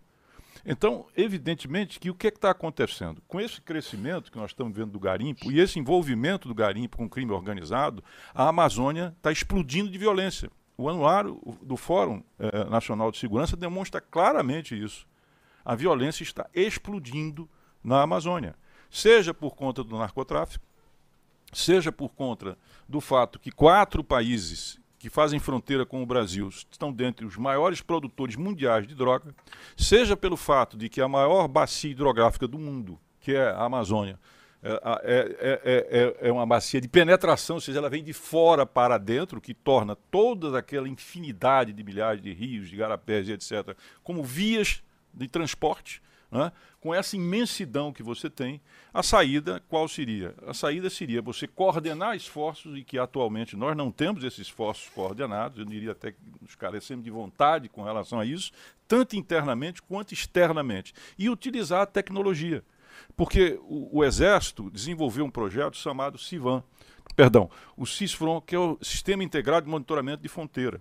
Então, 0.64 1.06
evidentemente 1.16 2.00
que 2.00 2.10
o 2.10 2.14
que 2.14 2.26
é 2.26 2.30
está 2.30 2.50
acontecendo? 2.50 3.22
Com 3.28 3.40
esse 3.40 3.60
crescimento 3.60 4.32
que 4.32 4.38
nós 4.38 4.50
estamos 4.50 4.76
vendo 4.76 4.90
do 4.90 4.98
garimpo 4.98 5.50
e 5.52 5.60
esse 5.60 5.78
envolvimento 5.78 6.48
do 6.48 6.54
garimpo 6.54 6.96
com 6.96 7.04
o 7.04 7.08
crime 7.08 7.30
organizado, 7.30 8.02
a 8.34 8.48
Amazônia 8.48 9.14
está 9.16 9.30
explodindo 9.30 9.88
de 9.88 9.96
violência. 9.96 10.50
O 10.76 10.88
anuário 10.88 11.40
do 11.62 11.76
Fórum 11.76 12.22
eh, 12.38 12.64
Nacional 12.64 13.12
de 13.12 13.18
Segurança 13.18 13.56
demonstra 13.56 14.00
claramente 14.00 14.78
isso. 14.78 15.06
A 15.64 15.74
violência 15.76 16.24
está 16.24 16.48
explodindo 16.52 17.48
na 17.82 18.02
Amazônia, 18.02 18.56
seja 18.90 19.32
por 19.32 19.54
conta 19.54 19.84
do 19.84 19.96
narcotráfico, 19.96 20.66
seja 21.52 21.92
por 21.92 22.10
conta 22.10 22.58
do 22.88 23.00
fato 23.00 23.38
que 23.38 23.52
quatro 23.52 24.02
países 24.02 24.80
que 25.06 25.10
fazem 25.10 25.38
fronteira 25.38 25.86
com 25.86 26.02
o 26.02 26.06
Brasil 26.06 26.48
estão 26.48 26.92
dentre 26.92 27.24
os 27.24 27.36
maiores 27.36 27.80
produtores 27.80 28.34
mundiais 28.34 28.88
de 28.88 28.92
droga, 28.92 29.32
seja 29.76 30.16
pelo 30.16 30.36
fato 30.36 30.76
de 30.76 30.88
que 30.88 31.00
a 31.00 31.06
maior 31.06 31.46
bacia 31.46 31.92
hidrográfica 31.92 32.48
do 32.48 32.58
mundo, 32.58 32.98
que 33.20 33.32
é 33.32 33.50
a 33.50 33.62
Amazônia, 33.62 34.18
é, 34.60 34.80
é, 35.04 35.60
é, 35.64 36.28
é, 36.28 36.32
uma 36.32 36.44
bacia 36.44 36.80
de 36.80 36.88
penetração, 36.88 37.54
ou 37.54 37.60
seja, 37.60 37.78
ela 37.78 37.88
vem 37.88 38.02
de 38.02 38.12
fora 38.12 38.66
para 38.66 38.98
dentro, 38.98 39.40
que 39.40 39.54
torna 39.54 39.94
toda 39.94 40.58
aquela 40.58 40.88
infinidade 40.88 41.72
de 41.72 41.84
milhares 41.84 42.20
de 42.20 42.32
rios, 42.32 42.68
de 42.68 42.74
garapés 42.74 43.28
etc., 43.28 43.76
como 44.02 44.24
vias 44.24 44.82
de 45.14 45.28
transporte 45.28 46.02
né? 46.30 46.52
com 46.80 46.94
essa 46.94 47.16
imensidão 47.16 47.92
que 47.92 48.02
você 48.02 48.28
tem, 48.28 48.60
a 48.92 49.02
saída 49.02 49.62
qual 49.68 49.88
seria? 49.88 50.34
A 50.46 50.54
saída 50.54 50.88
seria 50.90 51.22
você 51.22 51.46
coordenar 51.46 52.16
esforços 52.16 52.76
e 52.78 52.84
que 52.84 52.98
atualmente 52.98 53.56
nós 53.56 53.76
não 53.76 53.90
temos 53.90 54.24
esses 54.24 54.40
esforços 54.40 54.88
coordenados, 54.88 55.58
eu 55.58 55.64
diria 55.64 55.92
até 55.92 56.12
que 56.12 56.18
nos 56.40 56.54
carecemos 56.54 57.04
de 57.04 57.10
vontade 57.10 57.68
com 57.68 57.82
relação 57.82 58.20
a 58.20 58.24
isso, 58.24 58.52
tanto 58.86 59.16
internamente 59.16 59.82
quanto 59.82 60.12
externamente, 60.12 60.94
e 61.18 61.28
utilizar 61.28 61.82
a 61.82 61.86
tecnologia. 61.86 62.62
Porque 63.16 63.58
o, 63.62 63.98
o 63.98 64.04
Exército 64.04 64.70
desenvolveu 64.70 65.24
um 65.24 65.30
projeto 65.30 65.76
chamado 65.76 66.18
CIVAN, 66.18 66.62
perdão, 67.14 67.50
o 67.76 67.86
CISFRON, 67.86 68.40
que 68.40 68.54
é 68.54 68.58
o 68.58 68.78
Sistema 68.82 69.22
Integrado 69.22 69.66
de 69.66 69.70
Monitoramento 69.70 70.22
de 70.22 70.28
Fronteira 70.28 70.80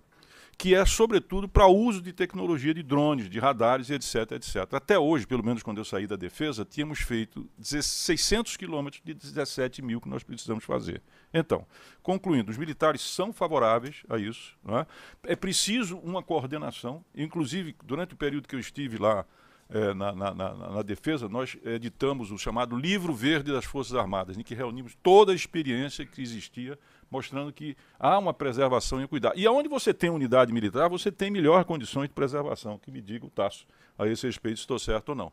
que 0.57 0.73
é 0.73 0.85
sobretudo 0.85 1.47
para 1.49 1.67
uso 1.67 2.01
de 2.01 2.13
tecnologia 2.13 2.73
de 2.73 2.81
drones, 2.81 3.29
de 3.29 3.39
radares, 3.39 3.89
etc, 3.89 4.31
etc. 4.31 4.73
Até 4.73 4.97
hoje, 4.97 5.27
pelo 5.27 5.43
menos 5.43 5.61
quando 5.61 5.79
eu 5.79 5.85
saí 5.85 6.07
da 6.07 6.15
defesa, 6.15 6.63
tínhamos 6.63 6.99
feito 6.99 7.49
600 7.59 8.55
quilômetros 8.55 9.01
de 9.03 9.13
17 9.13 9.81
mil 9.81 9.99
que 9.99 10.07
nós 10.07 10.23
precisamos 10.23 10.63
fazer. 10.63 11.01
Então, 11.33 11.65
concluindo, 12.01 12.51
os 12.51 12.57
militares 12.57 13.01
são 13.01 13.33
favoráveis 13.33 14.03
a 14.09 14.17
isso. 14.17 14.55
É? 14.67 15.33
é 15.33 15.35
preciso 15.35 15.97
uma 15.97 16.23
coordenação, 16.23 17.03
inclusive 17.13 17.75
durante 17.83 18.13
o 18.13 18.17
período 18.17 18.47
que 18.47 18.55
eu 18.55 18.59
estive 18.59 18.97
lá 18.97 19.25
é, 19.69 19.93
na, 19.93 20.13
na, 20.13 20.33
na, 20.33 20.53
na, 20.53 20.81
defesa, 20.83 21.27
nós 21.27 21.57
editamos 21.63 22.31
o 22.31 22.37
chamado 22.37 22.77
Livro 22.77 23.13
Verde 23.13 23.51
das 23.51 23.65
Forças 23.65 23.95
Armadas, 23.95 24.37
em 24.37 24.43
que 24.43 24.53
reunimos 24.53 24.95
toda 25.01 25.31
a 25.31 25.35
experiência 25.35 26.05
que 26.05 26.21
existia, 26.21 26.77
mostrando 27.09 27.51
que 27.51 27.75
há 27.99 28.17
uma 28.19 28.33
preservação 28.33 29.01
e 29.01 29.05
um 29.05 29.07
cuidado. 29.07 29.37
E 29.37 29.45
aonde 29.47 29.67
você 29.67 29.93
tem 29.93 30.09
unidade 30.09 30.53
militar, 30.53 30.87
você 30.87 31.11
tem 31.11 31.31
melhor 31.31 31.65
condições 31.65 32.07
de 32.07 32.13
preservação, 32.13 32.77
que 32.77 32.91
me 32.91 33.01
diga 33.01 33.25
o 33.25 33.29
Tasso 33.29 33.65
a 33.97 34.07
esse 34.07 34.27
respeito, 34.27 34.57
se 34.57 34.63
estou 34.63 34.77
certo 34.77 35.09
ou 35.09 35.15
não. 35.15 35.31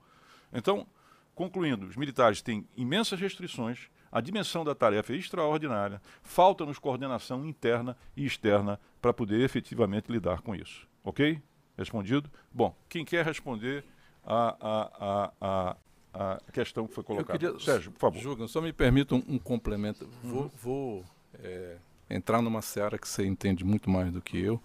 Então, 0.50 0.86
concluindo, 1.34 1.86
os 1.86 1.96
militares 1.96 2.40
têm 2.40 2.66
imensas 2.74 3.20
restrições, 3.20 3.90
a 4.10 4.20
dimensão 4.20 4.64
da 4.64 4.74
tarefa 4.74 5.12
é 5.12 5.16
extraordinária, 5.16 6.00
falta-nos 6.22 6.78
coordenação 6.78 7.44
interna 7.46 7.96
e 8.16 8.24
externa 8.24 8.80
para 9.00 9.12
poder 9.12 9.40
efetivamente 9.40 10.10
lidar 10.10 10.40
com 10.40 10.54
isso. 10.54 10.86
Ok? 11.04 11.40
Respondido? 11.76 12.30
Bom, 12.52 12.74
quem 12.88 13.04
quer 13.04 13.24
responder 13.24 13.84
a, 14.24 14.56
a, 14.60 15.30
a, 15.40 15.76
a, 16.14 16.40
a 16.48 16.52
questão 16.52 16.86
que 16.86 16.94
foi 16.94 17.04
colocada. 17.04 17.38
Queria, 17.38 17.58
Sérgio, 17.58 17.90
por 17.92 18.00
favor. 18.00 18.20
Julga, 18.20 18.48
só 18.48 18.60
me 18.60 18.72
permita 18.72 19.14
um, 19.14 19.22
um 19.28 19.38
complemento. 19.38 20.04
Uhum. 20.22 20.30
Vou, 20.30 20.50
vou 20.62 21.04
é, 21.42 21.76
entrar 22.08 22.40
numa 22.42 22.62
seara 22.62 22.98
que 22.98 23.08
você 23.08 23.26
entende 23.26 23.64
muito 23.64 23.90
mais 23.90 24.12
do 24.12 24.20
que 24.20 24.38
eu, 24.38 24.60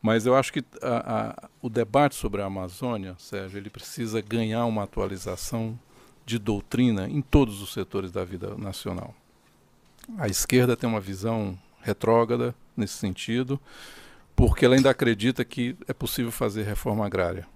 mas 0.00 0.26
eu 0.26 0.34
acho 0.34 0.52
que 0.52 0.64
a, 0.82 1.44
a, 1.44 1.48
o 1.60 1.68
debate 1.68 2.14
sobre 2.14 2.42
a 2.42 2.46
Amazônia, 2.46 3.14
Sérgio, 3.18 3.58
ele 3.58 3.70
precisa 3.70 4.20
ganhar 4.20 4.64
uma 4.66 4.82
atualização 4.82 5.78
de 6.24 6.38
doutrina 6.38 7.08
em 7.08 7.20
todos 7.20 7.62
os 7.62 7.72
setores 7.72 8.10
da 8.10 8.24
vida 8.24 8.56
nacional. 8.56 9.14
A 10.18 10.28
esquerda 10.28 10.76
tem 10.76 10.88
uma 10.88 11.00
visão 11.00 11.58
retrógrada 11.80 12.54
nesse 12.76 12.94
sentido, 12.94 13.60
porque 14.34 14.64
ela 14.64 14.74
ainda 14.74 14.90
acredita 14.90 15.44
que 15.44 15.76
é 15.86 15.92
possível 15.92 16.32
fazer 16.32 16.64
reforma 16.64 17.06
agrária 17.06 17.46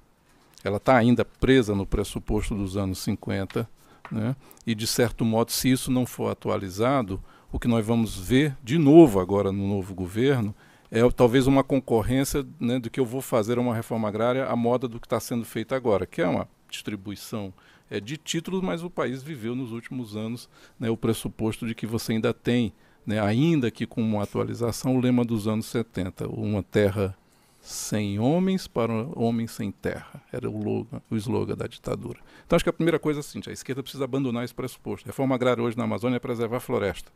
ela 0.66 0.78
está 0.78 0.96
ainda 0.96 1.24
presa 1.24 1.74
no 1.74 1.86
pressuposto 1.86 2.54
dos 2.54 2.76
anos 2.76 2.98
50, 2.98 3.68
né? 4.10 4.34
e 4.66 4.74
de 4.74 4.86
certo 4.86 5.24
modo, 5.24 5.52
se 5.52 5.70
isso 5.70 5.90
não 5.90 6.04
for 6.04 6.30
atualizado, 6.30 7.22
o 7.52 7.58
que 7.58 7.68
nós 7.68 7.86
vamos 7.86 8.18
ver 8.18 8.56
de 8.62 8.78
novo 8.78 9.20
agora 9.20 9.52
no 9.52 9.66
novo 9.66 9.94
governo 9.94 10.54
é 10.90 11.08
talvez 11.10 11.46
uma 11.46 11.64
concorrência 11.64 12.46
né, 12.60 12.78
do 12.78 12.90
que 12.90 13.00
eu 13.00 13.06
vou 13.06 13.20
fazer 13.20 13.58
uma 13.58 13.74
reforma 13.74 14.08
agrária 14.08 14.46
à 14.46 14.54
moda 14.54 14.86
do 14.86 15.00
que 15.00 15.06
está 15.06 15.18
sendo 15.18 15.44
feito 15.44 15.74
agora, 15.74 16.06
que 16.06 16.22
é 16.22 16.28
uma 16.28 16.48
distribuição 16.70 17.52
é, 17.90 18.00
de 18.00 18.16
títulos, 18.16 18.60
mas 18.62 18.82
o 18.82 18.90
país 18.90 19.22
viveu 19.22 19.54
nos 19.54 19.72
últimos 19.72 20.16
anos 20.16 20.48
né, 20.78 20.90
o 20.90 20.96
pressuposto 20.96 21.66
de 21.66 21.74
que 21.74 21.86
você 21.86 22.12
ainda 22.12 22.32
tem, 22.32 22.72
né, 23.04 23.20
ainda 23.20 23.70
que 23.70 23.86
com 23.86 24.00
uma 24.00 24.22
atualização, 24.22 24.96
o 24.96 25.00
lema 25.00 25.24
dos 25.24 25.46
anos 25.46 25.66
70, 25.66 26.28
uma 26.28 26.62
terra 26.62 27.16
sem 27.68 28.18
homens 28.20 28.68
para 28.68 28.92
homens 29.16 29.50
sem 29.50 29.72
terra. 29.72 30.22
Era 30.32 30.48
o, 30.48 30.62
logo, 30.62 31.02
o 31.10 31.16
slogan 31.16 31.56
da 31.56 31.66
ditadura. 31.66 32.20
Então 32.46 32.54
acho 32.54 32.64
que 32.64 32.70
a 32.70 32.72
primeira 32.72 32.98
coisa 32.98 33.18
é 33.18 33.20
assim, 33.20 33.40
a 33.46 33.50
esquerda 33.50 33.82
precisa 33.82 34.04
abandonar 34.04 34.44
esse 34.44 34.54
pressuposto. 34.54 35.06
A 35.06 35.10
reforma 35.10 35.34
agrária 35.34 35.62
hoje 35.62 35.76
na 35.76 35.82
Amazônia 35.82 36.16
é 36.16 36.20
preservar 36.20 36.58
a 36.58 36.60
floresta, 36.60 37.10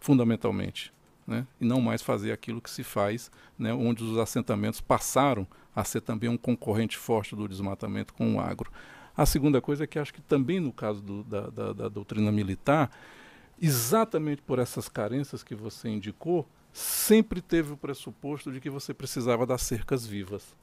fundamentalmente. 0.00 0.92
né, 1.28 1.46
e 1.60 1.66
não 1.66 1.80
mais 1.82 2.00
fazer 2.00 2.32
aquilo 2.32 2.60
que 2.60 2.70
se 2.70 2.82
faz, 2.82 3.30
né, 3.58 3.72
onde 3.74 4.02
os 4.02 4.16
assentamentos 4.16 4.80
passaram 4.80 5.46
a 5.76 5.84
ser 5.84 6.00
também 6.00 6.30
um 6.30 6.38
concorrente 6.38 6.96
forte 6.96 7.36
do 7.36 7.46
desmatamento 7.46 8.14
com 8.14 8.36
o 8.36 8.40
agro. 8.40 8.72
A 9.14 9.26
segunda 9.26 9.60
coisa 9.60 9.84
é 9.84 9.86
que 9.86 9.98
acho 9.98 10.14
que 10.14 10.22
também 10.22 10.58
no 10.58 10.72
caso 10.72 11.02
do, 11.02 11.22
da, 11.22 11.50
da, 11.50 11.72
da 11.74 11.88
doutrina 11.88 12.32
militar, 12.32 12.90
exatamente 13.60 14.40
por 14.40 14.58
essas 14.58 14.88
carências 14.88 15.42
que 15.42 15.54
você 15.54 15.90
indicou, 15.90 16.48
sempre 16.72 17.40
teve 17.40 17.72
o 17.72 17.76
pressuposto 17.76 18.52
de 18.52 18.60
que 18.60 18.70
você 18.70 18.92
precisava 18.94 19.46
das 19.46 19.62
cercas 19.62 20.06
vivas. 20.06 20.56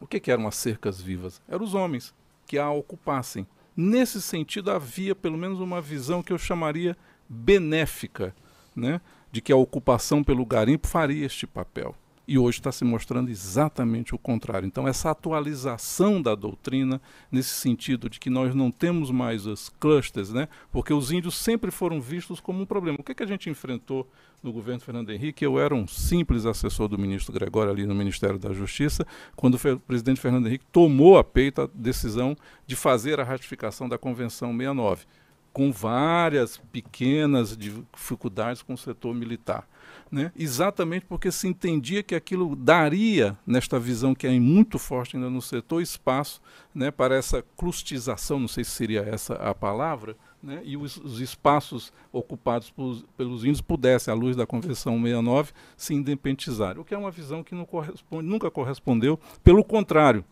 O 0.00 0.06
que, 0.06 0.18
que 0.18 0.30
eram 0.30 0.46
as 0.46 0.56
cercas 0.56 1.00
vivas? 1.00 1.40
Eram 1.48 1.64
os 1.64 1.74
homens 1.74 2.14
que 2.46 2.58
a 2.58 2.70
ocupassem. 2.70 3.46
Nesse 3.76 4.20
sentido, 4.20 4.70
havia 4.70 5.14
pelo 5.14 5.38
menos 5.38 5.60
uma 5.60 5.80
visão 5.80 6.22
que 6.22 6.32
eu 6.32 6.38
chamaria 6.38 6.96
benéfica, 7.28 8.34
né? 8.74 9.00
de 9.30 9.40
que 9.40 9.52
a 9.52 9.56
ocupação 9.56 10.24
pelo 10.24 10.44
garimpo 10.44 10.88
faria 10.88 11.26
este 11.26 11.46
papel. 11.46 11.94
E 12.30 12.38
hoje 12.38 12.60
está 12.60 12.70
se 12.70 12.84
mostrando 12.84 13.28
exatamente 13.28 14.14
o 14.14 14.18
contrário. 14.18 14.64
Então, 14.64 14.86
essa 14.86 15.10
atualização 15.10 16.22
da 16.22 16.32
doutrina, 16.36 17.02
nesse 17.28 17.48
sentido 17.48 18.08
de 18.08 18.20
que 18.20 18.30
nós 18.30 18.54
não 18.54 18.70
temos 18.70 19.10
mais 19.10 19.46
os 19.46 19.68
clusters, 19.80 20.32
né? 20.32 20.46
porque 20.70 20.94
os 20.94 21.10
índios 21.10 21.34
sempre 21.34 21.72
foram 21.72 22.00
vistos 22.00 22.38
como 22.38 22.62
um 22.62 22.64
problema. 22.64 22.98
O 23.00 23.02
que, 23.02 23.16
que 23.16 23.24
a 23.24 23.26
gente 23.26 23.50
enfrentou 23.50 24.08
no 24.40 24.52
governo 24.52 24.80
Fernando 24.80 25.10
Henrique? 25.10 25.44
Eu 25.44 25.58
era 25.58 25.74
um 25.74 25.88
simples 25.88 26.46
assessor 26.46 26.86
do 26.86 26.96
ministro 26.96 27.32
Gregório 27.32 27.72
ali 27.72 27.84
no 27.84 27.96
Ministério 27.96 28.38
da 28.38 28.52
Justiça, 28.52 29.04
quando 29.34 29.56
o 29.56 29.80
presidente 29.80 30.20
Fernando 30.20 30.46
Henrique 30.46 30.66
tomou 30.70 31.18
a 31.18 31.24
peito 31.24 31.62
a 31.62 31.68
decisão 31.74 32.36
de 32.64 32.76
fazer 32.76 33.18
a 33.18 33.24
ratificação 33.24 33.88
da 33.88 33.98
Convenção 33.98 34.52
69 34.52 35.04
com 35.52 35.72
várias 35.72 36.58
pequenas 36.70 37.56
dificuldades 37.56 38.62
com 38.62 38.74
o 38.74 38.78
setor 38.78 39.12
militar. 39.14 39.68
Né? 40.10 40.32
Exatamente 40.36 41.06
porque 41.06 41.30
se 41.30 41.46
entendia 41.46 42.02
que 42.02 42.16
aquilo 42.16 42.56
daria, 42.56 43.38
nesta 43.46 43.78
visão 43.78 44.12
que 44.12 44.26
é 44.26 44.40
muito 44.40 44.76
forte 44.76 45.16
ainda 45.16 45.30
no 45.30 45.40
setor, 45.40 45.80
espaço 45.80 46.42
né, 46.74 46.90
para 46.90 47.14
essa 47.14 47.44
clustização, 47.56 48.40
não 48.40 48.48
sei 48.48 48.64
se 48.64 48.72
seria 48.72 49.02
essa 49.02 49.34
a 49.34 49.54
palavra, 49.54 50.16
né, 50.42 50.62
e 50.64 50.76
os, 50.76 50.96
os, 50.96 51.20
espaços 51.20 51.92
ocupados 52.12 52.70
por, 52.70 53.04
pelos 53.16 53.44
índios 53.44 53.60
pudessem, 53.60 54.10
à 54.12 54.16
luz 54.16 54.34
da 54.34 54.46
Convenção 54.46 54.94
69, 54.94 55.52
se 55.76 55.94
independizar. 55.94 56.76
O 56.76 56.84
que 56.84 56.92
é 56.92 56.98
uma 56.98 57.10
visão 57.12 57.44
que 57.44 57.54
corresponde, 57.66 58.26
nunca 58.26 58.50
correspondeu, 58.50 59.16
pelo 59.44 59.62
contrário. 59.62 60.24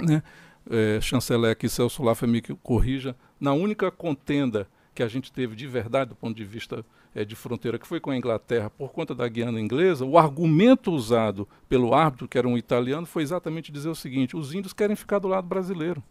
Né, 0.00 0.22
é, 0.70 1.00
chanceler 1.00 1.50
aqui, 1.50 1.68
Celso 1.68 2.02
Laffer 2.02 2.28
me 2.28 2.40
corrija, 2.40 3.16
na 3.40 3.52
única 3.52 3.90
contenda 3.90 4.68
que 4.94 5.02
a 5.02 5.08
gente 5.08 5.32
teve 5.32 5.56
de 5.56 5.66
verdade 5.66 6.10
do 6.10 6.14
ponto 6.14 6.36
de 6.36 6.44
vista 6.44 6.84
é, 7.14 7.24
de 7.24 7.34
fronteira, 7.34 7.78
que 7.78 7.86
foi 7.86 8.00
com 8.00 8.10
a 8.10 8.16
Inglaterra 8.16 8.70
por 8.70 8.92
conta 8.92 9.14
da 9.14 9.26
Guiana 9.28 9.60
Inglesa, 9.60 10.04
o 10.04 10.18
argumento 10.18 10.92
usado 10.92 11.48
pelo 11.68 11.94
árbitro, 11.94 12.28
que 12.28 12.38
era 12.38 12.48
um 12.48 12.56
italiano, 12.56 13.06
foi 13.06 13.22
exatamente 13.22 13.72
dizer 13.72 13.88
o 13.88 13.94
seguinte: 13.94 14.36
os 14.36 14.54
índios 14.54 14.72
querem 14.72 14.96
ficar 14.96 15.18
do 15.18 15.28
lado 15.28 15.46
brasileiro. 15.46 16.02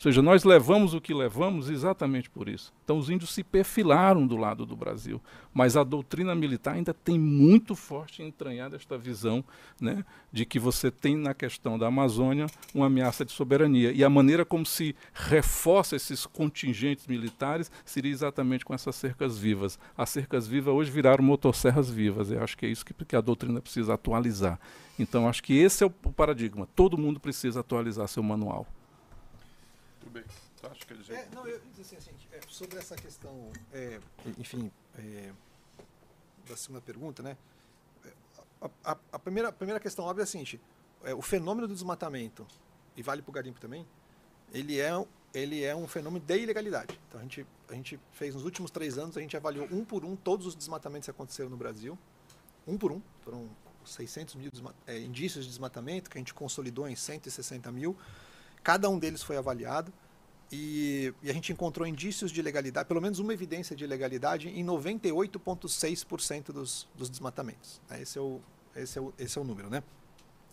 Ou 0.00 0.04
seja, 0.04 0.22
nós 0.22 0.44
levamos 0.44 0.94
o 0.94 1.00
que 1.00 1.12
levamos 1.12 1.68
exatamente 1.68 2.30
por 2.30 2.48
isso. 2.48 2.72
Então 2.82 2.96
os 2.96 3.10
índios 3.10 3.34
se 3.34 3.44
perfilaram 3.44 4.26
do 4.26 4.34
lado 4.34 4.64
do 4.64 4.74
Brasil, 4.74 5.20
mas 5.52 5.76
a 5.76 5.84
doutrina 5.84 6.34
militar 6.34 6.74
ainda 6.74 6.94
tem 6.94 7.18
muito 7.18 7.76
forte 7.76 8.22
entranhada 8.22 8.76
esta 8.76 8.96
visão 8.96 9.44
né, 9.78 10.02
de 10.32 10.46
que 10.46 10.58
você 10.58 10.90
tem 10.90 11.18
na 11.18 11.34
questão 11.34 11.78
da 11.78 11.88
Amazônia 11.88 12.46
uma 12.74 12.86
ameaça 12.86 13.26
de 13.26 13.32
soberania. 13.32 13.92
E 13.92 14.02
a 14.02 14.08
maneira 14.08 14.42
como 14.42 14.64
se 14.64 14.96
reforça 15.12 15.96
esses 15.96 16.24
contingentes 16.24 17.06
militares 17.06 17.70
seria 17.84 18.10
exatamente 18.10 18.64
com 18.64 18.72
essas 18.72 18.96
cercas 18.96 19.36
vivas. 19.36 19.78
As 19.94 20.08
cercas 20.08 20.48
vivas 20.48 20.72
hoje 20.72 20.90
viraram 20.90 21.22
motosserras 21.22 21.90
vivas. 21.90 22.30
Eu 22.30 22.42
acho 22.42 22.56
que 22.56 22.64
é 22.64 22.70
isso 22.70 22.86
que, 22.86 22.94
que 22.94 23.16
a 23.16 23.20
doutrina 23.20 23.60
precisa 23.60 23.92
atualizar. 23.92 24.58
Então 24.98 25.28
acho 25.28 25.42
que 25.42 25.58
esse 25.58 25.84
é 25.84 25.86
o 25.86 25.90
paradigma. 25.90 26.66
Todo 26.74 26.96
mundo 26.96 27.20
precisa 27.20 27.60
atualizar 27.60 28.08
seu 28.08 28.22
manual. 28.22 28.66
Muito 30.00 30.10
bem. 30.10 30.24
Tu 30.60 30.66
acha 30.66 30.84
que 30.84 30.92
ele 30.92 31.04
é, 31.12 31.28
não, 31.34 31.46
eu 31.46 31.60
assim, 31.80 31.96
assim 31.96 32.10
é, 32.32 32.40
sobre 32.48 32.78
essa 32.78 32.96
questão, 32.96 33.52
é, 33.72 34.00
enfim, 34.38 34.70
é, 34.98 35.32
da 36.48 36.56
segunda 36.56 36.80
pergunta, 36.80 37.22
né? 37.22 37.36
A, 38.60 38.92
a, 38.92 38.98
a, 39.12 39.18
primeira, 39.18 39.48
a 39.48 39.52
primeira 39.52 39.78
questão 39.78 40.04
óbvia 40.04 40.22
é 40.22 40.24
a 40.24 40.26
seguinte: 40.26 40.60
é, 41.04 41.14
o 41.14 41.22
fenômeno 41.22 41.68
do 41.68 41.74
desmatamento, 41.74 42.46
e 42.96 43.02
vale 43.02 43.22
para 43.22 43.30
o 43.30 43.32
garimpo 43.32 43.60
também, 43.60 43.86
ele 44.52 44.80
é, 44.80 44.90
ele 45.34 45.62
é 45.62 45.76
um 45.76 45.86
fenômeno 45.86 46.24
de 46.24 46.38
ilegalidade. 46.38 46.98
Então 47.08 47.20
a 47.20 47.22
gente, 47.22 47.46
a 47.68 47.74
gente 47.74 48.00
fez 48.12 48.34
nos 48.34 48.44
últimos 48.44 48.70
três 48.70 48.98
anos, 48.98 49.16
a 49.16 49.20
gente 49.20 49.36
avaliou 49.36 49.68
um 49.70 49.84
por 49.84 50.04
um 50.04 50.16
todos 50.16 50.46
os 50.46 50.54
desmatamentos 50.54 51.06
que 51.06 51.10
aconteceram 51.10 51.50
no 51.50 51.56
Brasil, 51.56 51.98
um 52.66 52.76
por 52.76 52.90
um, 52.92 53.00
foram 53.22 53.48
600 53.84 54.34
mil 54.34 54.50
é, 54.86 54.98
indícios 54.98 55.44
de 55.44 55.50
desmatamento 55.50 56.10
que 56.10 56.18
a 56.18 56.20
gente 56.20 56.34
consolidou 56.34 56.88
em 56.88 56.96
160 56.96 57.70
mil. 57.72 57.96
Cada 58.62 58.88
um 58.88 58.98
deles 58.98 59.22
foi 59.22 59.36
avaliado 59.36 59.92
e, 60.52 61.14
e, 61.22 61.30
a 61.30 61.32
gente 61.32 61.52
encontrou 61.52 61.86
indícios 61.86 62.32
de 62.32 62.42
legalidade, 62.42 62.88
pelo 62.88 63.00
menos 63.00 63.18
uma 63.18 63.32
evidência 63.32 63.76
de 63.76 63.86
legalidade 63.86 64.48
em 64.48 64.64
98,6% 64.64 66.46
dos, 66.52 66.88
dos 66.94 67.08
desmatamentos. 67.08 67.80
Né? 67.88 68.02
Esse, 68.02 68.18
é 68.18 68.20
o, 68.20 68.40
esse, 68.74 68.98
é 68.98 69.00
o, 69.00 69.14
esse 69.18 69.38
é 69.38 69.40
o 69.40 69.44
número. 69.44 69.70
Né? 69.70 69.82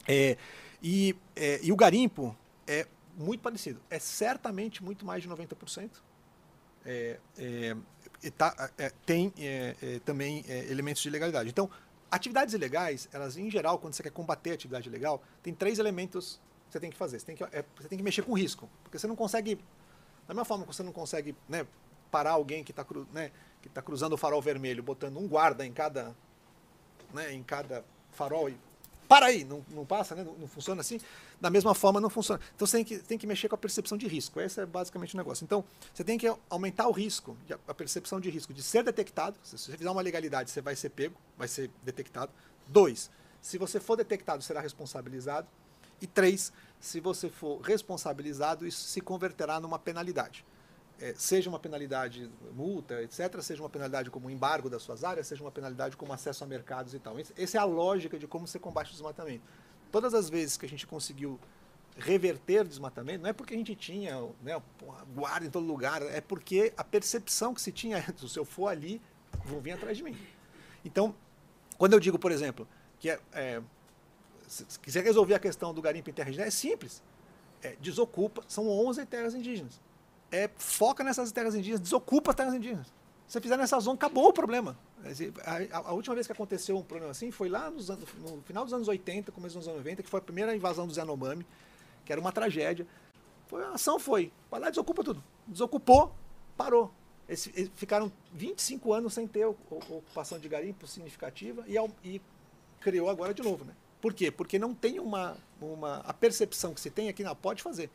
É, 0.07 0.37
e, 0.81 1.15
é, 1.35 1.59
e 1.63 1.71
o 1.71 1.75
garimpo 1.75 2.37
é 2.67 2.87
muito 3.17 3.41
parecido. 3.41 3.81
É 3.89 3.97
certamente 3.97 4.83
muito 4.83 5.05
mais 5.05 5.23
de 5.23 5.29
90%. 5.29 5.89
É, 6.85 7.19
é, 7.37 7.75
tá, 8.37 8.71
é, 8.77 8.91
tem 9.05 9.33
é, 9.37 9.75
é, 9.81 9.99
também 9.99 10.45
elementos 10.47 11.01
de 11.01 11.09
legalidade. 11.09 11.49
Então, 11.49 11.69
atividades 12.09 12.53
ilegais, 12.53 13.09
elas 13.11 13.35
em 13.35 13.49
geral, 13.49 13.79
quando 13.79 13.93
você 13.93 14.03
quer 14.03 14.11
combater 14.11 14.51
a 14.51 14.53
atividade 14.53 14.87
ilegal, 14.87 15.21
tem 15.41 15.53
três 15.53 15.79
elementos 15.79 16.39
você 16.69 16.79
tem 16.79 16.89
que 16.89 16.97
fazer. 16.97 17.19
Você 17.19 17.25
tem 17.25 17.35
que, 17.35 17.43
é, 17.43 17.65
você 17.79 17.87
tem 17.87 17.97
que 17.97 18.03
mexer 18.03 18.21
com 18.21 18.33
risco. 18.33 18.69
Porque 18.83 18.97
você 18.97 19.07
não 19.07 19.15
consegue. 19.15 19.55
Da 20.27 20.33
mesma 20.33 20.45
forma 20.45 20.65
que 20.65 20.73
você 20.73 20.83
não 20.83 20.91
consegue 20.91 21.35
né, 21.47 21.65
parar 22.11 22.31
alguém 22.31 22.63
que 22.63 22.71
está 22.71 22.85
né, 23.13 23.31
que 23.61 23.69
tá 23.69 23.81
cruzando 23.81 24.13
o 24.13 24.17
farol 24.17 24.41
vermelho, 24.41 24.83
botando 24.83 25.17
um 25.17 25.27
guarda 25.27 25.65
em 25.65 25.71
cada, 25.71 26.15
né, 27.13 27.33
em 27.33 27.43
cada 27.43 27.83
farol 28.11 28.49
e. 28.49 28.57
Para 29.07 29.27
aí, 29.27 29.45
não, 29.45 29.65
não 29.69 29.85
passa, 29.85 30.13
né, 30.15 30.21
não, 30.21 30.33
não, 30.33 30.47
funciona 30.49 30.81
assim. 30.81 30.99
Da 31.39 31.49
mesma 31.49 31.73
forma, 31.73 32.01
não 32.01 32.09
funciona. 32.09 32.41
Então 32.53 32.67
você 32.67 32.77
tem 32.77 32.85
que, 32.85 32.99
tem 32.99 33.17
que 33.17 33.25
mexer 33.25 33.47
com 33.47 33.55
a 33.55 33.57
percepção 33.57 33.97
de 33.97 34.05
risco. 34.05 34.41
Esse 34.41 34.59
é 34.59 34.65
basicamente 34.65 35.13
o 35.13 35.17
negócio. 35.17 35.45
Então, 35.45 35.63
você 35.93 36.03
tem 36.03 36.17
que 36.17 36.27
aumentar 36.49 36.89
o 36.89 36.91
risco, 36.91 37.37
a 37.65 37.73
percepção 37.73 38.19
de 38.19 38.29
risco 38.29 38.53
de 38.53 38.61
ser 38.61 38.83
detectado. 38.83 39.37
Se 39.43 39.57
você 39.57 39.77
fizer 39.77 39.89
uma 39.89 40.01
legalidade, 40.01 40.51
você 40.51 40.59
vai 40.59 40.75
ser 40.75 40.89
pego, 40.89 41.15
vai 41.37 41.47
ser 41.47 41.71
detectado. 41.83 42.33
Dois, 42.67 43.09
se 43.41 43.57
você 43.57 43.79
for 43.79 43.95
detectado, 43.95 44.43
será 44.43 44.59
responsabilizado. 44.59 45.47
E 46.01 46.07
três, 46.07 46.51
se 46.79 46.99
você 46.99 47.29
for 47.29 47.59
responsabilizado, 47.61 48.65
isso 48.65 48.83
se 48.87 49.01
converterá 49.01 49.59
numa 49.59 49.79
penalidade. 49.79 50.45
É, 50.99 51.13
seja 51.15 51.49
uma 51.49 51.59
penalidade 51.59 52.29
multa, 52.53 53.03
etc., 53.03 53.39
seja 53.41 53.61
uma 53.61 53.69
penalidade 53.69 54.09
como 54.09 54.29
embargo 54.29 54.69
das 54.69 54.81
suas 54.81 55.03
áreas, 55.03 55.27
seja 55.27 55.43
uma 55.43 55.51
penalidade 55.51 55.95
como 55.95 56.11
acesso 56.11 56.43
a 56.43 56.47
mercados 56.47 56.93
e 56.93 56.99
tal. 56.99 57.15
Essa 57.37 57.57
é 57.57 57.61
a 57.61 57.65
lógica 57.65 58.17
de 58.17 58.27
como 58.27 58.47
você 58.47 58.57
combate 58.57 58.89
o 58.89 58.91
desmatamento. 58.91 59.43
Todas 59.91 60.13
as 60.13 60.29
vezes 60.29 60.57
que 60.57 60.65
a 60.65 60.69
gente 60.69 60.87
conseguiu 60.87 61.39
reverter 61.97 62.61
o 62.61 62.67
desmatamento, 62.67 63.23
não 63.23 63.29
é 63.29 63.33
porque 63.33 63.53
a 63.53 63.57
gente 63.57 63.75
tinha 63.75 64.15
né, 64.41 64.61
guarda 65.15 65.45
em 65.45 65.49
todo 65.49 65.65
lugar, 65.65 66.01
é 66.01 66.21
porque 66.21 66.73
a 66.77 66.83
percepção 66.83 67.53
que 67.53 67.61
se 67.61 67.71
tinha, 67.71 68.03
se 68.17 68.37
eu 68.37 68.45
for 68.45 68.67
ali, 68.67 69.01
vão 69.45 69.59
vir 69.59 69.71
atrás 69.71 69.97
de 69.97 70.03
mim. 70.03 70.17
Então, 70.85 71.15
quando 71.77 71.93
eu 71.93 71.99
digo, 71.99 72.17
por 72.17 72.31
exemplo, 72.31 72.67
que 72.99 73.09
é, 73.09 73.19
é 73.33 73.61
se 74.47 74.79
quiser 74.79 75.03
resolver 75.03 75.33
a 75.35 75.39
questão 75.39 75.73
do 75.73 75.81
garimpo 75.81 76.09
em 76.09 76.13
terra 76.13 76.29
indígena, 76.29 76.47
é 76.47 76.51
simples. 76.51 77.03
É, 77.61 77.75
desocupa, 77.79 78.43
são 78.47 78.67
11 78.67 79.05
terras 79.05 79.35
indígenas. 79.35 79.79
É, 80.31 80.49
foca 80.57 81.03
nessas 81.03 81.31
terras 81.31 81.53
indígenas, 81.53 81.81
desocupa 81.81 82.31
as 82.31 82.35
terras 82.35 82.53
indígenas. 82.53 82.87
Se 83.27 83.33
você 83.33 83.41
fizer 83.41 83.57
nessa 83.57 83.79
zona, 83.79 83.95
acabou 83.95 84.29
o 84.29 84.33
problema. 84.33 84.77
A, 85.43 85.77
a, 85.77 85.89
a, 85.89 85.93
última 85.93 86.15
vez 86.15 86.25
que 86.25 86.33
aconteceu 86.33 86.77
um 86.77 86.83
problema 86.83 87.11
assim 87.11 87.29
foi 87.29 87.49
lá 87.49 87.69
nos 87.69 87.89
anos, 87.89 88.07
no 88.15 88.41
final 88.43 88.63
dos 88.63 88.73
anos 88.73 88.87
80, 88.87 89.31
começo 89.31 89.57
dos 89.57 89.67
anos 89.67 89.79
90, 89.79 90.03
que 90.03 90.09
foi 90.09 90.19
a 90.19 90.23
primeira 90.23 90.55
invasão 90.55 90.87
dos 90.87 90.97
Yanomami, 90.97 91.45
que 92.05 92.11
era 92.11 92.21
uma 92.21 92.31
tragédia. 92.31 92.87
Foi, 93.47 93.63
a 93.63 93.71
ação 93.71 93.99
foi, 93.99 94.31
vai 94.49 94.59
lá 94.61 94.69
desocupa 94.69 95.03
tudo. 95.03 95.21
Desocupou, 95.45 96.15
parou. 96.55 96.91
Eles, 97.27 97.47
eles 97.53 97.71
ficaram 97.75 98.11
25 98.33 98.93
anos 98.93 99.13
sem 99.13 99.27
ter 99.27 99.45
ocupação 99.45 100.39
de 100.39 100.47
garimpo 100.47 100.87
significativa 100.87 101.65
e, 101.67 101.75
e 102.03 102.21
criou 102.79 103.09
agora 103.09 103.33
de 103.33 103.43
novo, 103.43 103.65
né? 103.65 103.73
Por 104.01 104.13
quê? 104.13 104.31
Porque 104.31 104.59
não 104.59 104.73
tem 104.73 104.99
uma, 104.99 105.37
uma. 105.59 105.97
A 105.97 106.13
percepção 106.13 106.73
que 106.73 106.81
se 106.81 106.89
tem 106.89 107.09
aqui, 107.09 107.23
não, 107.23 107.35
pode 107.35 107.63
fazer. 107.63 107.89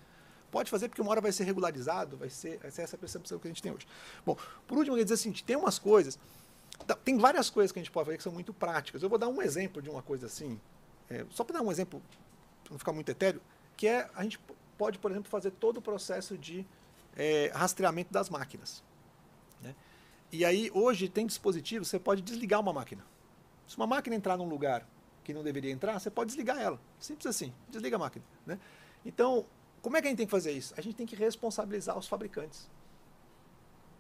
Pode 0.51 0.71
fazer 0.71 0.89
porque 0.89 1.01
uma 1.01 1.11
hora 1.11 1.21
vai 1.21 1.33
ser 1.33 1.45
regularizado, 1.45 2.17
vai 2.17 2.29
ser, 2.29 2.59
vai 2.59 2.71
ser 2.71 2.83
essa 2.83 2.99
percepção 2.99 3.39
que 3.39 3.49
a 3.49 3.51
gente 3.51 3.63
tem 3.63 3.73
hoje. 3.73 3.87
Bom, 4.25 4.37
por 4.67 4.77
último, 4.77 4.95
eu 4.95 4.99
queria 4.99 5.05
dizer 5.05 5.15
assim: 5.15 5.33
tem 5.33 5.57
umas 5.57 5.79
coisas. 5.79 6.19
Tem 7.05 7.17
várias 7.17 7.49
coisas 7.49 7.71
que 7.71 7.79
a 7.79 7.83
gente 7.83 7.93
pode 7.93 8.07
fazer 8.07 8.17
que 8.19 8.23
são 8.23 8.33
muito 8.33 8.53
práticas. 8.53 9.03
Eu 9.03 9.09
vou 9.09 9.19
dar 9.19 9.29
um 9.29 9.41
exemplo 9.41 9.81
de 9.81 9.89
uma 9.89 10.03
coisa 10.03 10.27
assim, 10.27 10.61
é, 11.09 11.25
só 11.31 11.45
para 11.45 11.59
dar 11.59 11.63
um 11.63 11.71
exemplo, 11.71 12.03
para 12.65 12.73
não 12.73 12.79
ficar 12.79 12.93
muito 12.93 13.09
etéreo, 13.09 13.41
que 13.77 13.87
é 13.87 14.11
a 14.15 14.23
gente 14.25 14.39
pode, 14.77 14.99
por 14.99 15.11
exemplo, 15.11 15.31
fazer 15.31 15.53
todo 15.53 15.77
o 15.77 15.83
processo 15.83 16.37
de 16.37 16.67
é, 17.17 17.51
rastreamento 17.55 18.13
das 18.13 18.29
máquinas. 18.29 18.83
Né? 19.63 19.75
E 20.33 20.45
aí, 20.45 20.71
hoje, 20.75 21.09
tem 21.09 21.27
dispositivos, 21.27 21.89
você 21.89 21.99
pode 21.99 22.21
desligar 22.21 22.61
uma 22.61 22.73
máquina. 22.73 23.05
Se 23.67 23.77
uma 23.77 23.87
máquina 23.87 24.17
entrar 24.17 24.37
num 24.37 24.49
lugar 24.49 24.87
que 25.23 25.33
não 25.33 25.43
deveria 25.43 25.71
entrar, 25.71 25.99
você 25.99 26.11
pode 26.11 26.29
desligar 26.29 26.59
ela. 26.59 26.81
Simples 26.99 27.27
assim. 27.27 27.53
Desliga 27.69 27.97
a 27.97 27.99
máquina. 27.99 28.25
Né? 28.47 28.59
Então, 29.05 29.47
como 29.81 29.97
é 29.97 30.01
que 30.01 30.07
a 30.07 30.11
gente 30.11 30.19
tem 30.19 30.27
que 30.27 30.31
fazer 30.31 30.53
isso? 30.53 30.73
A 30.77 30.81
gente 30.81 30.95
tem 30.95 31.07
que 31.07 31.17
responsabilizar 31.17 31.99
os 31.99 32.07
fabricantes. 32.07 32.71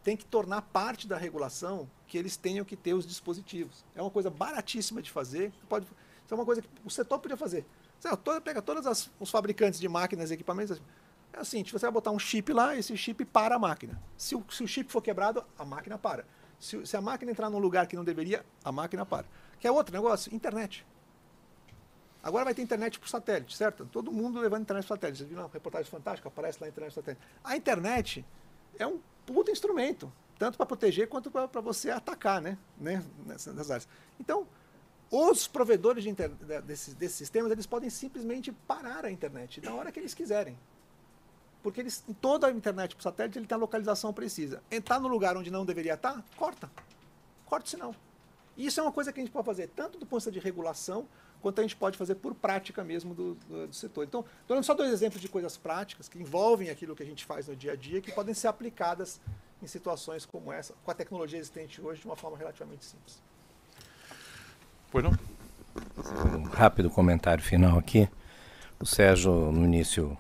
Tem 0.05 0.17
que 0.17 0.25
tornar 0.25 0.63
parte 0.63 1.07
da 1.07 1.17
regulação 1.17 1.89
que 2.07 2.19
eles 2.19 2.37
tenham 2.37 2.65
que 2.65 2.77
ter 2.77 2.95
os 2.95 3.07
dispositivos. 3.07 3.85
É 3.95 4.03
uma 4.03 4.11
coisa 4.11 4.31
baratíssima 4.31 5.01
de 5.01 5.11
fazer. 5.11 5.53
Pode, 5.69 5.87
isso 5.87 6.33
é 6.33 6.35
uma 6.35 6.45
coisa 6.45 6.63
que 6.63 6.69
o 6.85 6.91
setor 6.91 7.19
podia 7.19 7.37
fazer. 7.37 7.65
Você 7.99 8.09
pega 8.41 8.61
todos 8.61 9.11
os 9.21 9.31
fabricantes 9.31 9.79
de 9.79 9.89
máquinas 9.89 10.31
e 10.31 10.35
equipamentos. 10.35 10.81
É 11.33 11.41
assim, 11.41 11.65
você 11.65 11.79
vai 11.79 11.91
botar 11.91 12.11
um 12.11 12.19
chip 12.19 12.53
lá, 12.53 12.77
esse 12.77 12.97
chip 12.97 13.25
para 13.25 13.55
a 13.57 13.59
máquina. 13.59 14.01
Se 14.17 14.35
o, 14.35 14.45
se 14.51 14.63
o 14.63 14.69
chip 14.69 14.91
for 14.91 15.01
quebrado, 15.01 15.45
a 15.59 15.65
máquina 15.65 15.97
para. 15.97 16.27
Se, 16.59 16.85
se, 16.85 16.97
a 16.97 17.01
máquina 17.01 17.31
entrar 17.31 17.49
num 17.49 17.59
lugar 17.59 17.87
que 17.87 17.97
não 17.97 18.05
deveria, 18.05 18.45
a 18.65 18.71
máquina 18.71 19.07
para. 19.07 19.27
Quer 19.59 19.71
outro 19.71 19.95
negócio? 19.95 20.35
Internet. 20.35 20.85
Agora 22.23 22.45
vai 22.45 22.55
ter 22.55 22.63
internet 22.63 23.01
por 23.01 23.09
satélite, 23.09 23.57
certo? 23.57 23.85
Todo 23.87 24.13
mundo 24.13 24.39
levando 24.39 24.63
internet 24.63 24.85
por 24.85 24.95
satélite. 24.95 25.19
Você 25.19 25.25
viu 25.25 25.39
uma 25.39 25.51
reportagem 25.53 25.91
fantástica? 25.91 26.29
Aparece 26.29 26.59
lá 26.61 26.67
a 26.67 26.71
internet 26.71 26.95
por 26.95 27.01
satélite. 27.01 27.23
A 27.43 27.57
internet 27.57 28.25
é 28.79 28.87
um 28.87 29.01
puta 29.27 29.51
instrumento, 29.51 30.13
tanto 30.39 30.57
para 30.57 30.67
proteger 30.67 31.09
quanto 31.09 31.31
para 31.31 31.61
você 31.61 31.91
atacar, 31.91 32.41
né? 32.41 32.57
né? 32.79 33.05
Nessas 33.27 33.71
áreas. 33.71 33.89
Então, 34.21 34.47
os 35.11 35.47
provedores 35.47 36.05
de 36.05 36.13
desses, 36.65 36.95
desses 36.95 37.17
sistemas, 37.17 37.51
eles 37.51 37.67
podem 37.67 37.91
simplesmente 37.91 38.51
parar 38.51 39.05
a 39.05 39.11
internet 39.11 39.61
na 39.61 39.75
hora 39.75 39.91
que 39.91 40.01
eles 40.01 40.15
quiserem. 40.15 40.57
Porque 41.63 41.81
eles, 41.81 42.05
toda 42.21 42.47
a 42.47 42.51
internet 42.51 42.97
por 42.97 43.03
satélite 43.03 43.39
ele 43.39 43.47
tem 43.47 43.55
a 43.55 43.59
localização 43.59 44.13
precisa. 44.13 44.63
Entrar 44.71 44.99
no 44.99 45.09
lugar 45.09 45.37
onde 45.37 45.51
não 45.51 45.65
deveria 45.65 45.95
estar, 45.95 46.25
corta. 46.37 46.71
Corta 47.47 47.67
o 47.67 47.69
sinal. 47.69 47.95
E 48.57 48.67
isso 48.67 48.81
é 48.81 48.83
uma 48.83 48.93
coisa 48.93 49.13
que 49.13 49.21
a 49.21 49.23
gente 49.23 49.33
pode 49.33 49.47
fazer 49.47 49.69
tanto 49.69 49.99
do 49.99 50.07
ponto 50.07 50.21
de 50.21 50.25
vista 50.25 50.33
de 50.33 50.41
regulação, 50.41 51.07
quanto 51.43 51.59
a 51.59 51.63
gente 51.63 51.77
pode 51.77 51.99
fazer 51.99 52.15
por 52.15 52.35
prática 52.35 52.85
mesmo 52.85 53.15
do, 53.15 53.35
do, 53.35 53.67
do 53.67 53.75
setor. 53.75 54.05
Então, 54.05 54.21
estou 54.41 54.57
dando 54.57 54.65
só 54.65 54.75
dois 54.75 54.93
exemplos 54.93 55.21
de 55.21 55.29
coisas 55.29 55.57
práticas 55.57 56.09
que 56.09 56.19
envolvem 56.19 56.71
aquilo 56.71 56.95
que 56.95 57.03
a 57.03 57.07
gente 57.07 57.25
faz 57.25 57.49
no 57.49 57.57
dia 57.57 57.73
a 57.73 57.77
dia, 57.77 58.01
que 58.01 58.13
podem 58.13 58.33
ser 58.33 58.47
aplicadas 58.49 59.21
em 59.63 59.67
situações 59.67 60.25
como 60.25 60.53
essa, 60.53 60.75
com 60.85 60.91
a 60.91 60.95
tecnologia 60.95 61.39
existente 61.39 61.81
hoje, 61.81 62.01
de 62.01 62.07
uma 62.07 62.17
forma 62.17 62.39
relativamente 62.39 62.85
simples. 62.85 63.21
Pois 64.91 65.05
não? 65.05 65.13
Um 66.39 66.45
rápido 66.45 66.91
comentário 66.91 67.43
final 67.43 67.79
aqui. 67.79 68.09
O 68.79 68.87
Sérgio, 68.87 69.53
no 69.53 69.65
início, 69.65 70.17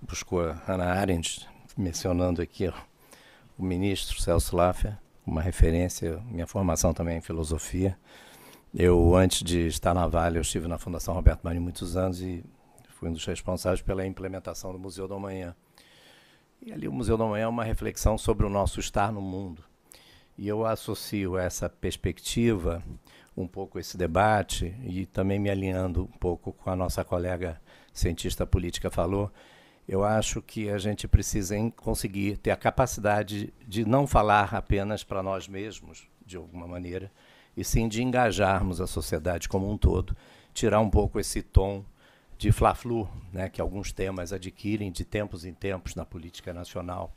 buscou 0.00 0.48
a 0.48 0.52
Hannah 0.52 0.92
Arendt, 0.92 1.48
mencionando 1.76 2.40
aqui 2.40 2.68
ó, 2.68 2.72
o 3.58 3.62
ministro 3.62 4.20
Celso 4.20 4.56
Laffer, 4.56 4.96
uma 5.26 5.42
referência, 5.42 6.22
minha 6.30 6.46
formação 6.46 6.94
também 6.94 7.18
em 7.18 7.20
filosofia. 7.20 7.98
Eu, 8.74 9.14
antes 9.14 9.42
de 9.42 9.66
estar 9.66 9.94
na 9.94 10.06
Vale, 10.06 10.38
eu 10.38 10.42
estive 10.42 10.68
na 10.68 10.78
Fundação 10.78 11.14
Roberto 11.14 11.42
Marinho 11.42 11.62
muitos 11.62 11.96
anos 11.96 12.20
e 12.20 12.44
fui 12.90 13.08
um 13.08 13.12
dos 13.12 13.24
responsáveis 13.24 13.80
pela 13.80 14.06
implementação 14.06 14.72
do 14.72 14.78
Museu 14.78 15.08
da 15.08 15.18
Manhã. 15.18 15.54
E 16.60 16.72
ali 16.72 16.88
o 16.88 16.92
Museu 16.92 17.16
da 17.16 17.24
Manhã 17.24 17.44
é 17.44 17.48
uma 17.48 17.64
reflexão 17.64 18.18
sobre 18.18 18.44
o 18.44 18.50
nosso 18.50 18.80
estar 18.80 19.12
no 19.12 19.20
mundo. 19.20 19.64
E 20.36 20.46
eu 20.46 20.66
associo 20.66 21.38
essa 21.38 21.68
perspectiva, 21.68 22.82
um 23.36 23.46
pouco 23.46 23.78
esse 23.78 23.96
debate, 23.96 24.74
e 24.84 25.06
também 25.06 25.38
me 25.38 25.48
alinhando 25.48 26.04
um 26.04 26.18
pouco 26.18 26.52
com 26.52 26.68
a 26.68 26.76
nossa 26.76 27.02
colega 27.02 27.60
cientista 27.92 28.46
política 28.46 28.90
falou, 28.90 29.32
eu 29.88 30.04
acho 30.04 30.42
que 30.42 30.68
a 30.68 30.76
gente 30.76 31.06
precisa 31.08 31.54
conseguir 31.76 32.36
ter 32.38 32.50
a 32.50 32.56
capacidade 32.56 33.54
de 33.66 33.84
não 33.86 34.06
falar 34.06 34.54
apenas 34.54 35.02
para 35.02 35.22
nós 35.22 35.48
mesmos, 35.48 36.06
de 36.24 36.36
alguma 36.36 36.66
maneira, 36.66 37.10
e 37.56 37.64
sim 37.64 37.88
de 37.88 38.02
engajarmos 38.02 38.80
a 38.80 38.86
sociedade 38.86 39.48
como 39.48 39.70
um 39.70 39.78
todo, 39.78 40.16
tirar 40.52 40.80
um 40.80 40.90
pouco 40.90 41.18
esse 41.18 41.42
tom 41.42 41.84
de 42.38 42.52
fla-flu, 42.52 43.08
né, 43.32 43.48
que 43.48 43.60
alguns 43.60 43.92
temas 43.92 44.32
adquirem 44.32 44.92
de 44.92 45.04
tempos 45.04 45.44
em 45.44 45.54
tempos 45.54 45.94
na 45.94 46.04
política 46.04 46.52
nacional, 46.52 47.14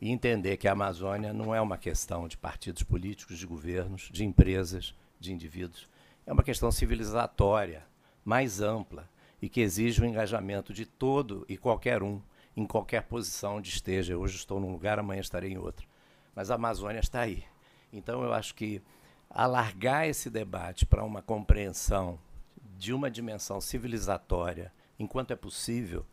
e 0.00 0.10
entender 0.10 0.56
que 0.56 0.68
a 0.68 0.72
Amazônia 0.72 1.32
não 1.32 1.54
é 1.54 1.60
uma 1.60 1.76
questão 1.76 2.26
de 2.28 2.36
partidos 2.36 2.82
políticos, 2.82 3.38
de 3.38 3.46
governos, 3.46 4.08
de 4.12 4.24
empresas, 4.24 4.94
de 5.20 5.32
indivíduos, 5.32 5.88
é 6.24 6.32
uma 6.32 6.42
questão 6.42 6.70
civilizatória, 6.70 7.84
mais 8.24 8.60
ampla, 8.60 9.08
e 9.40 9.48
que 9.48 9.60
exige 9.60 10.02
o 10.02 10.04
engajamento 10.04 10.72
de 10.72 10.84
todo 10.84 11.44
e 11.48 11.56
qualquer 11.56 12.02
um, 12.02 12.20
em 12.56 12.66
qualquer 12.66 13.02
posição 13.04 13.56
onde 13.56 13.70
esteja. 13.70 14.16
Hoje 14.16 14.36
estou 14.36 14.60
num 14.60 14.70
lugar, 14.70 14.98
amanhã 14.98 15.20
estarei 15.20 15.52
em 15.52 15.58
outro. 15.58 15.86
Mas 16.34 16.50
a 16.50 16.56
Amazônia 16.56 17.00
está 17.00 17.20
aí. 17.20 17.44
Então 17.92 18.22
eu 18.22 18.32
acho 18.32 18.54
que 18.54 18.82
alargar 19.30 20.06
esse 20.06 20.30
debate 20.30 20.86
para 20.86 21.04
uma 21.04 21.22
compreensão 21.22 22.18
de 22.76 22.92
uma 22.92 23.10
dimensão 23.10 23.60
civilizatória, 23.60 24.72
enquanto 24.98 25.32
é 25.32 25.36
possível, 25.36 26.06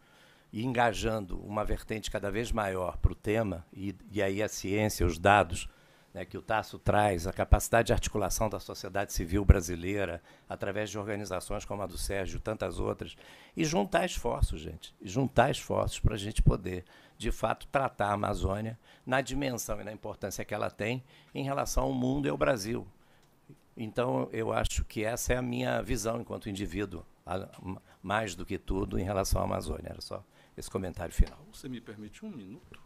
e 0.52 0.64
engajando 0.64 1.40
uma 1.40 1.64
vertente 1.64 2.10
cada 2.10 2.32
vez 2.32 2.52
maior 2.52 2.98
para 2.98 3.12
o 3.12 3.16
tema, 3.16 3.66
e, 3.74 3.96
e 4.12 4.22
aí 4.22 4.42
a 4.42 4.48
ciência, 4.48 5.06
os 5.06 5.20
dados 5.20 5.70
né, 6.16 6.24
que 6.24 6.38
o 6.38 6.42
Tasso 6.42 6.80
traz, 6.80 7.28
a 7.28 7.34
capacidade 7.34 7.88
de 7.88 7.94
articulação 7.94 8.48
da 8.50 8.58
sociedade 8.58 9.12
civil 9.12 9.44
brasileira, 9.44 10.24
através 10.48 10.90
de 10.90 10.98
organizações 10.98 11.66
como 11.66 11.82
a 11.82 11.86
do 11.86 11.98
Sérgio 11.98 12.40
tantas 12.40 12.80
outras, 12.80 13.18
e 13.56 13.66
juntar 13.66 14.06
esforços, 14.06 14.62
gente, 14.62 14.96
e 15.02 15.10
juntar 15.10 15.52
esforços 15.52 16.00
para 16.00 16.16
a 16.16 16.18
gente 16.18 16.42
poder, 16.42 16.86
de 17.18 17.34
fato, 17.34 17.68
tratar 17.68 18.08
a 18.08 18.14
Amazônia 18.14 18.80
na 19.06 19.20
dimensão 19.20 19.82
e 19.82 19.84
na 19.84 19.92
importância 19.92 20.46
que 20.46 20.54
ela 20.54 20.72
tem 20.72 21.04
em 21.34 21.44
relação 21.44 21.84
ao 21.84 21.94
mundo 21.94 22.28
e 22.28 22.30
ao 22.30 22.38
Brasil. 22.38 22.88
Então, 23.78 24.30
eu 24.32 24.54
acho 24.54 24.86
que 24.86 25.04
essa 25.04 25.34
é 25.34 25.38
a 25.38 25.42
minha 25.42 25.82
visão 25.82 26.22
enquanto 26.22 26.50
indivíduo, 26.50 27.06
mais 28.02 28.36
do 28.36 28.46
que 28.46 28.58
tudo, 28.58 28.98
em 28.98 29.04
relação 29.04 29.42
à 29.42 29.44
Amazônia. 29.44 29.90
Era 29.90 30.02
só 30.02 30.24
esse 30.56 30.70
comentário 30.70 31.14
final. 31.14 31.38
Você 31.52 31.68
me 31.68 31.82
permite 31.82 32.24
um 32.26 32.30
minuto? 32.30 32.80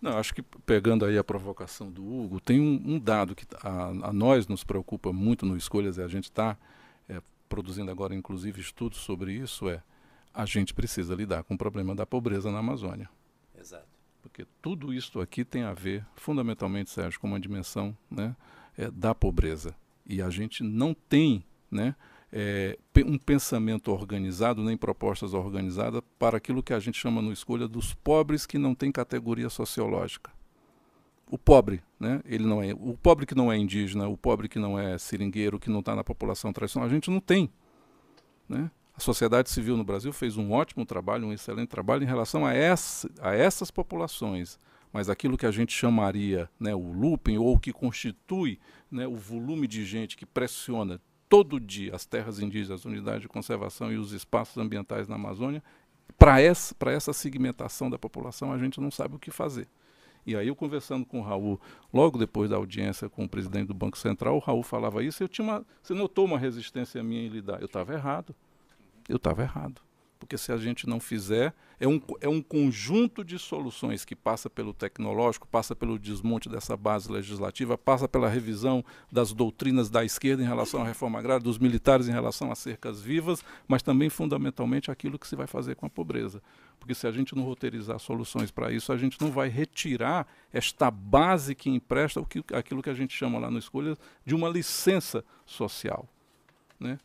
Não, 0.00 0.16
acho 0.16 0.34
que 0.34 0.42
pegando 0.42 1.04
aí 1.04 1.18
a 1.18 1.24
provocação 1.24 1.90
do 1.90 2.04
Hugo, 2.04 2.40
tem 2.40 2.60
um, 2.60 2.94
um 2.94 2.98
dado 2.98 3.34
que 3.34 3.44
a, 3.62 4.08
a, 4.08 4.12
nós 4.12 4.46
nos 4.46 4.62
preocupa 4.62 5.12
muito 5.12 5.44
no 5.44 5.56
Escolhas 5.56 5.96
e 5.96 6.02
a 6.02 6.08
gente 6.08 6.24
está 6.24 6.56
é, 7.08 7.20
produzindo 7.48 7.90
agora, 7.90 8.14
inclusive, 8.14 8.60
estudos 8.60 8.98
sobre 8.98 9.32
isso, 9.32 9.68
é 9.68 9.82
a 10.32 10.44
gente 10.44 10.72
precisa 10.72 11.14
lidar 11.14 11.42
com 11.42 11.54
o 11.54 11.58
problema 11.58 11.96
da 11.96 12.06
pobreza 12.06 12.50
na 12.52 12.58
Amazônia. 12.58 13.10
Exato. 13.58 13.88
Porque 14.22 14.46
tudo 14.62 14.92
isso 14.92 15.20
aqui 15.20 15.44
tem 15.44 15.64
a 15.64 15.72
ver, 15.72 16.06
fundamentalmente, 16.14 16.90
Sérgio, 16.90 17.18
com 17.18 17.26
uma 17.26 17.40
dimensão 17.40 17.96
né, 18.08 18.36
é, 18.78 18.90
da 18.90 19.14
pobreza. 19.14 19.74
E 20.06 20.22
a 20.22 20.30
gente 20.30 20.62
não 20.62 20.94
tem 20.94 21.44
né, 21.70 21.94
é, 22.32 22.78
um 23.04 23.18
pensamento 23.18 23.90
organizado, 23.90 24.62
nem 24.62 24.76
propostas 24.76 25.34
organizadas 25.34 26.00
para 26.18 26.36
aquilo 26.36 26.62
que 26.62 26.72
a 26.72 26.78
gente 26.78 26.98
chama 26.98 27.20
no 27.20 27.32
escolha 27.32 27.66
dos 27.66 27.92
pobres 27.92 28.46
que 28.46 28.56
não 28.56 28.74
têm 28.74 28.92
categoria 28.92 29.50
sociológica. 29.50 30.30
O 31.30 31.36
pobre, 31.36 31.82
né? 32.00 32.22
Ele 32.24 32.46
não 32.46 32.62
é 32.62 32.72
o 32.72 32.96
pobre 32.96 33.26
que 33.26 33.34
não 33.34 33.52
é 33.52 33.58
indígena, 33.58 34.08
o 34.08 34.16
pobre 34.16 34.48
que 34.48 34.58
não 34.58 34.78
é 34.78 34.96
seringueiro, 34.96 35.58
que 35.58 35.68
não 35.68 35.80
está 35.80 35.94
na 35.94 36.02
população 36.02 36.54
tradicional, 36.54 36.88
a 36.88 36.92
gente 36.92 37.10
não 37.10 37.20
tem, 37.20 37.50
né? 38.48 38.70
A 38.96 39.00
sociedade 39.00 39.50
civil 39.50 39.76
no 39.76 39.84
Brasil 39.84 40.10
fez 40.10 40.38
um 40.38 40.52
ótimo 40.52 40.86
trabalho, 40.86 41.26
um 41.26 41.32
excelente 41.32 41.68
trabalho 41.68 42.02
em 42.02 42.06
relação 42.06 42.46
a, 42.46 42.54
essa, 42.54 43.10
a 43.20 43.34
essas 43.34 43.70
populações 43.70 44.58
mas 44.92 45.08
aquilo 45.08 45.36
que 45.36 45.46
a 45.46 45.50
gente 45.50 45.72
chamaria 45.72 46.48
né, 46.58 46.74
o 46.74 46.92
looping, 46.92 47.38
ou 47.38 47.58
que 47.58 47.72
constitui 47.72 48.58
né, 48.90 49.06
o 49.06 49.16
volume 49.16 49.66
de 49.66 49.84
gente 49.84 50.16
que 50.16 50.26
pressiona 50.26 51.00
todo 51.28 51.60
dia 51.60 51.94
as 51.94 52.06
terras 52.06 52.40
indígenas, 52.40 52.80
as 52.80 52.84
unidades 52.84 53.22
de 53.22 53.28
conservação 53.28 53.92
e 53.92 53.96
os 53.96 54.12
espaços 54.12 54.56
ambientais 54.56 55.06
na 55.06 55.16
Amazônia, 55.16 55.62
para 56.18 56.40
essa, 56.40 56.74
essa 56.86 57.12
segmentação 57.12 57.90
da 57.90 57.98
população 57.98 58.52
a 58.52 58.58
gente 58.58 58.80
não 58.80 58.90
sabe 58.90 59.16
o 59.16 59.18
que 59.18 59.30
fazer. 59.30 59.68
E 60.26 60.36
aí 60.36 60.48
eu 60.48 60.56
conversando 60.56 61.06
com 61.06 61.20
o 61.20 61.22
Raul, 61.22 61.60
logo 61.92 62.18
depois 62.18 62.50
da 62.50 62.56
audiência 62.56 63.08
com 63.08 63.24
o 63.24 63.28
presidente 63.28 63.68
do 63.68 63.74
Banco 63.74 63.96
Central, 63.96 64.36
o 64.36 64.40
Raul 64.40 64.62
falava 64.62 65.02
isso, 65.02 65.22
eu 65.22 65.28
tinha 65.28 65.44
uma, 65.44 65.66
você 65.82 65.94
notou 65.94 66.24
uma 66.24 66.38
resistência 66.38 67.02
minha 67.02 67.22
em 67.22 67.28
lidar. 67.28 67.60
Eu 67.60 67.66
estava 67.66 67.94
errado. 67.94 68.34
Eu 69.08 69.16
estava 69.16 69.42
errado 69.42 69.87
porque 70.18 70.36
se 70.36 70.50
a 70.50 70.56
gente 70.56 70.88
não 70.88 70.98
fizer, 70.98 71.54
é 71.80 71.86
um, 71.86 72.00
é 72.20 72.28
um 72.28 72.42
conjunto 72.42 73.24
de 73.24 73.38
soluções 73.38 74.04
que 74.04 74.16
passa 74.16 74.50
pelo 74.50 74.74
tecnológico, 74.74 75.46
passa 75.46 75.76
pelo 75.76 75.98
desmonte 75.98 76.48
dessa 76.48 76.76
base 76.76 77.10
legislativa, 77.10 77.78
passa 77.78 78.08
pela 78.08 78.28
revisão 78.28 78.84
das 79.10 79.32
doutrinas 79.32 79.88
da 79.88 80.04
esquerda 80.04 80.42
em 80.42 80.46
relação 80.46 80.82
à 80.82 80.84
reforma 80.84 81.18
agrária, 81.18 81.42
dos 81.42 81.58
militares 81.58 82.08
em 82.08 82.12
relação 82.12 82.50
às 82.50 82.58
cercas 82.58 83.00
vivas, 83.00 83.44
mas 83.68 83.82
também 83.82 84.10
fundamentalmente 84.10 84.90
aquilo 84.90 85.18
que 85.18 85.26
se 85.26 85.36
vai 85.36 85.46
fazer 85.46 85.76
com 85.76 85.86
a 85.86 85.90
pobreza. 85.90 86.42
Porque 86.80 86.94
se 86.94 87.06
a 87.06 87.12
gente 87.12 87.36
não 87.36 87.44
roteirizar 87.44 87.98
soluções 87.98 88.50
para 88.50 88.72
isso, 88.72 88.92
a 88.92 88.96
gente 88.96 89.20
não 89.20 89.30
vai 89.30 89.48
retirar 89.48 90.26
esta 90.52 90.90
base 90.90 91.54
que 91.54 91.70
empresta 91.70 92.20
o 92.20 92.26
que, 92.26 92.42
aquilo 92.52 92.82
que 92.82 92.90
a 92.90 92.94
gente 92.94 93.14
chama 93.14 93.38
lá 93.38 93.50
no 93.50 93.58
Escolha 93.58 93.96
de 94.24 94.34
uma 94.34 94.48
licença 94.48 95.24
social. 95.46 96.08
Né? 96.78 96.98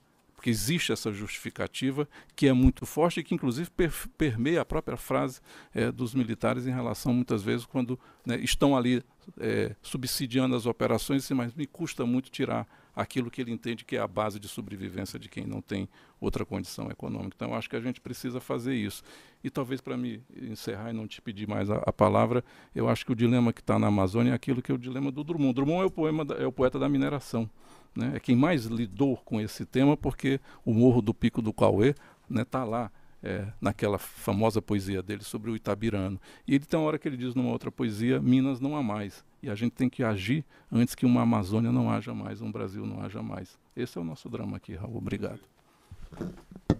Porque 0.44 0.50
existe 0.50 0.92
essa 0.92 1.10
justificativa 1.10 2.06
que 2.36 2.50
é 2.50 2.52
muito 2.52 2.86
forte 2.86 3.22
e 3.22 3.24
que 3.24 3.34
inclusive 3.34 3.70
per, 3.70 3.94
permeia 4.18 4.60
a 4.60 4.66
própria 4.66 4.98
frase 4.98 5.40
é, 5.74 5.90
dos 5.90 6.14
militares 6.14 6.68
em 6.68 6.70
relação 6.70 7.14
muitas 7.14 7.42
vezes 7.42 7.66
quando 7.66 7.98
né, 8.26 8.38
estão 8.42 8.76
ali 8.76 9.02
é, 9.40 9.74
subsidiando 9.82 10.54
as 10.54 10.66
operações, 10.66 11.32
mas 11.32 11.54
me 11.54 11.66
custa 11.66 12.06
muito 12.06 12.30
tirar 12.30 12.68
aquilo 12.94 13.32
que 13.32 13.40
ele 13.40 13.54
entende 13.54 13.86
que 13.86 13.96
é 13.96 14.02
a 14.02 14.08
base 14.08 14.38
de 14.38 14.50
sobrevivência 14.50 15.18
de 15.18 15.30
quem 15.30 15.48
não 15.48 15.62
tem 15.62 15.88
outra 16.20 16.46
condição 16.46 16.92
econômica. 16.92 17.36
Então, 17.38 17.56
acho 17.56 17.70
que 17.70 17.78
a 17.78 17.82
gente 17.82 18.02
precisa 18.02 18.42
fazer 18.42 18.76
isso. 18.76 19.02
E 19.42 19.50
talvez 19.50 19.80
para 19.80 19.96
me 19.96 20.22
encerrar 20.36 20.90
e 20.90 20.94
não 20.94 21.08
te 21.08 21.22
pedir 21.22 21.48
mais 21.48 21.70
a, 21.70 21.78
a 21.78 21.94
palavra, 21.94 22.44
eu 22.76 22.90
acho 22.90 23.06
que 23.06 23.14
o 23.14 23.16
dilema 23.16 23.54
que 23.54 23.62
está 23.62 23.80
na 23.80 23.88
Amazônia 23.88 24.32
é 24.32 24.34
aquilo 24.34 24.62
que 24.62 24.72
é 24.74 24.76
o 24.76 24.78
dilema 24.78 25.10
do 25.10 25.24
Drummond. 25.24 25.54
Drummond 25.54 25.84
é 25.84 25.86
o, 25.86 25.92
poema 25.92 26.26
da, 26.26 26.36
é 26.36 26.46
o 26.46 26.52
poeta 26.52 26.78
da 26.78 26.90
mineração. 26.90 27.50
Né? 27.96 28.14
É 28.16 28.20
quem 28.20 28.36
mais 28.36 28.66
lidou 28.66 29.18
com 29.18 29.40
esse 29.40 29.66
tema, 29.66 29.96
porque 29.96 30.40
o 30.66 30.74
Morro 30.74 31.02
do 31.02 31.14
Pico 31.14 31.42
do 31.42 31.54
Cauê 31.54 31.90
está 31.90 32.02
né, 32.30 32.46
tá 32.46 32.64
lá 32.64 32.92
é, 33.24 33.48
naquela 33.62 33.98
famosa 33.98 34.62
poesia 34.62 35.02
dele 35.02 35.24
sobre 35.24 35.50
o 35.50 35.56
Itabirano. 35.56 36.20
E 36.46 36.56
ele 36.56 36.66
tem 36.66 36.78
uma 36.78 36.86
hora 36.86 37.00
que 37.00 37.08
ele 37.08 37.16
diz 37.16 37.34
numa 37.34 37.52
outra 37.52 37.72
poesia, 37.72 38.20
Minas 38.20 38.60
não 38.60 38.76
há 38.76 38.84
mais. 38.84 39.24
E 39.42 39.50
a 39.50 39.56
gente 39.56 39.72
tem 39.74 39.90
que 39.90 40.04
agir 40.04 40.46
antes 40.72 40.94
que 40.94 41.06
uma 41.06 41.22
Amazônia 41.22 41.72
não 41.72 41.90
haja 41.90 42.14
mais, 42.14 42.42
um 42.42 42.52
Brasil 42.52 42.86
não 42.86 43.02
haja 43.02 43.24
mais. 43.24 43.58
Esse 43.76 43.98
é 43.98 44.02
o 44.02 44.04
nosso 44.04 44.30
drama 44.30 44.58
aqui, 44.58 44.76
Raul. 44.76 44.98
Obrigado. 44.98 45.40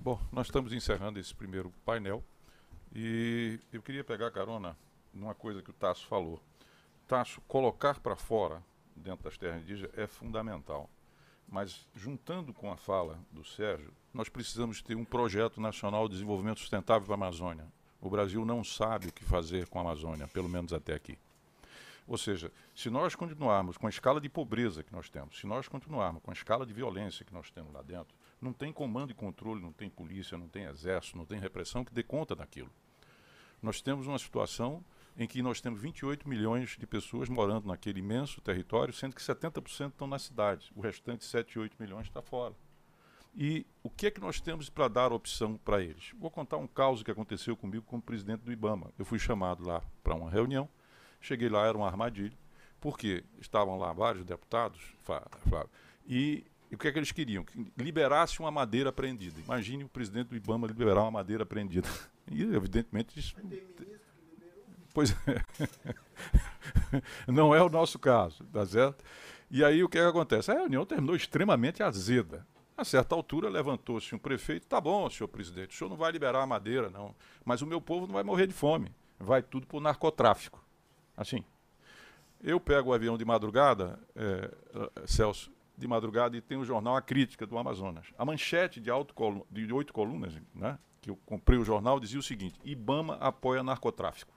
Bom, 0.02 0.20
nós 0.32 0.48
estamos 0.48 0.74
encerrando 0.74 1.18
esse 1.18 1.34
primeiro 1.34 1.72
painel 1.86 2.24
e 2.94 3.58
eu 3.72 3.82
queria 3.82 4.04
pegar 4.04 4.30
carona 4.32 4.76
numa 5.14 5.34
coisa 5.34 5.62
que 5.62 5.70
o 5.70 5.74
Tasso 5.74 6.06
falou. 6.08 6.42
Tasso, 7.08 7.42
colocar 7.48 8.00
para 8.00 8.16
fora, 8.16 8.62
dentro 8.96 9.24
das 9.24 9.38
terras 9.38 9.62
indígenas, 9.62 9.92
é 9.98 10.08
fundamental. 10.08 10.90
Mas, 11.48 11.88
juntando 11.96 12.54
com 12.54 12.72
a 12.72 12.78
fala 12.78 13.20
do 13.32 13.44
Sérgio, 13.44 13.94
nós 14.14 14.30
precisamos 14.30 14.82
ter 14.82 14.96
um 14.96 15.06
projeto 15.06 15.62
nacional 15.62 16.08
de 16.08 16.14
desenvolvimento 16.14 16.60
sustentável 16.60 17.06
para 17.06 17.14
a 17.14 17.16
Amazônia. 17.16 17.68
O 18.02 18.10
Brasil 18.10 18.44
não 18.44 18.64
sabe 18.64 19.08
o 19.08 19.14
que 19.14 19.24
fazer 19.24 19.68
com 19.68 19.80
a 19.80 19.82
Amazônia, 19.82 20.28
pelo 20.28 20.50
menos 20.50 20.74
até 20.74 20.94
aqui. 20.94 21.18
Ou 22.06 22.18
seja, 22.18 22.52
se 22.76 22.90
nós 22.90 23.16
continuarmos 23.16 23.78
com 23.78 23.88
a 23.88 23.90
escala 23.90 24.20
de 24.20 24.28
pobreza 24.28 24.84
que 24.84 24.92
nós 24.92 25.10
temos, 25.10 25.40
se 25.40 25.48
nós 25.48 25.68
continuarmos 25.68 26.22
com 26.22 26.32
a 26.32 26.34
escala 26.34 26.66
de 26.66 26.74
violência 26.74 27.24
que 27.24 27.34
nós 27.34 27.50
temos 27.50 27.74
lá 27.74 27.82
dentro, 27.82 28.14
não 28.42 28.52
tem 28.52 28.74
comando 28.74 29.12
e 29.12 29.14
controle, 29.14 29.62
não 29.62 29.72
tem 29.72 29.90
polícia, 29.90 30.38
não 30.38 30.50
tem 30.50 30.66
exército, 30.66 31.18
não 31.18 31.26
tem 31.26 31.40
repressão 31.40 31.86
que 31.86 31.94
dê 31.94 32.04
conta 32.04 32.36
daquilo. 32.36 32.70
Nós 33.62 33.82
temos 33.82 34.06
uma 34.06 34.20
situação 34.20 34.84
em 35.18 35.28
que 35.28 35.42
nós 35.42 35.62
temos 35.62 35.80
28 35.82 36.28
milhões 36.28 36.76
de 36.78 36.88
pessoas 36.88 37.30
morando 37.30 37.68
naquele 37.68 38.00
imenso 38.00 38.42
território, 38.42 38.94
sendo 38.94 39.16
que 39.16 39.22
70% 39.22 39.90
estão 39.90 40.08
na 40.08 40.18
cidade, 40.18 40.72
o 40.76 40.82
restante 40.82 41.24
7, 41.24 41.60
8 41.60 41.76
milhões 41.80 42.08
está 42.08 42.22
fora. 42.22 42.56
E 43.36 43.66
o 43.82 43.90
que 43.90 44.08
é 44.08 44.12
que 44.12 44.22
nós 44.22 44.40
temos 44.40 44.70
para 44.70 44.88
dar 44.88 45.12
opção 45.12 45.58
para 45.58 45.82
eles? 45.82 46.12
Vou 46.20 46.30
contar 46.30 46.58
um 46.58 46.68
caso 46.68 47.04
que 47.04 47.10
aconteceu 47.10 47.58
comigo 47.58 47.84
como 47.84 48.02
presidente 48.02 48.42
do 48.42 48.52
IBAMA. 48.52 48.92
Eu 48.98 49.06
fui 49.06 49.18
chamado 49.18 49.66
lá 49.66 49.82
para 50.04 50.14
uma 50.14 50.30
reunião, 50.30 50.70
cheguei 51.20 51.50
lá, 51.50 51.66
era 51.66 51.76
uma 51.76 51.88
armadilha, 51.88 52.38
porque 52.80 53.24
estavam 53.40 53.78
lá 53.78 53.92
vários 53.92 54.24
deputados, 54.24 54.82
Flávio, 55.02 55.70
e, 56.06 56.44
o 56.72 56.78
que 56.78 56.88
é 56.88 56.92
que 56.92 57.00
eles 57.00 57.12
queriam? 57.12 57.44
Que 57.44 57.66
liberasse 57.78 58.40
uma 58.40 58.52
madeira 58.52 58.90
apreendida. 58.90 59.40
Imagine 59.40 59.84
o 59.84 59.90
presidente 59.90 60.28
do 60.28 60.36
IBAMA 60.36 60.68
liberar 60.68 61.02
uma 61.02 61.12
madeira 61.12 61.44
apreendida. 61.44 61.88
E, 62.32 62.42
evidentemente, 62.42 63.20
isso, 63.20 63.36
Pois 64.94 65.16
é. 65.28 65.42
Não 67.28 67.54
é 67.54 67.62
o 67.62 67.70
nosso 67.70 67.98
caso, 67.98 68.44
tá 68.46 68.66
certo? 68.66 69.04
E 69.50 69.64
aí 69.64 69.84
o 69.84 69.90
que, 69.90 69.98
é 69.98 70.02
que 70.02 70.08
acontece? 70.08 70.52
A 70.52 70.56
reunião 70.56 70.86
terminou 70.86 71.16
extremamente 71.16 71.82
azeda. 71.82 72.46
A 72.78 72.86
certa 72.86 73.16
altura 73.16 73.50
levantou-se 73.50 74.14
um 74.14 74.20
prefeito, 74.20 74.68
tá 74.68 74.80
bom, 74.80 75.10
senhor 75.10 75.28
presidente, 75.28 75.76
o 75.76 75.78
senhor 75.78 75.90
não 75.90 75.98
vai 75.98 76.12
liberar 76.12 76.42
a 76.42 76.48
madeira, 76.48 76.90
não. 76.90 77.16
Mas 77.44 77.62
o 77.62 77.68
meu 77.68 77.82
povo 77.82 78.06
não 78.08 78.14
vai 78.14 78.24
morrer 78.24 78.48
de 78.48 78.54
fome. 78.54 78.92
Vai 79.20 79.42
tudo 79.42 79.68
para 79.68 79.78
o 79.78 79.82
narcotráfico. 79.82 80.64
Assim. 81.16 81.44
Eu 82.42 82.60
pego 82.60 82.90
o 82.90 82.94
avião 82.94 83.18
de 83.18 83.24
madrugada, 83.24 84.00
é, 84.16 84.52
Celso, 85.06 85.52
de 85.78 85.88
madrugada, 85.88 86.36
e 86.36 86.42
tem 86.42 86.58
o 86.58 86.66
jornal 86.66 86.96
A 86.96 87.02
Crítica 87.02 87.46
do 87.48 87.58
Amazonas. 87.58 88.08
A 88.18 88.26
manchete 88.26 88.82
de, 88.82 88.90
alto 88.90 89.16
de 89.50 89.74
oito 89.74 89.94
colunas, 89.94 90.34
né, 90.54 90.78
que 91.00 91.10
eu 91.10 91.18
comprei 91.26 91.58
o 91.58 91.64
jornal, 91.64 92.00
dizia 92.00 92.20
o 92.20 92.24
seguinte: 92.24 92.60
Ibama 92.66 93.16
apoia 93.22 93.64
narcotráfico 93.64 94.33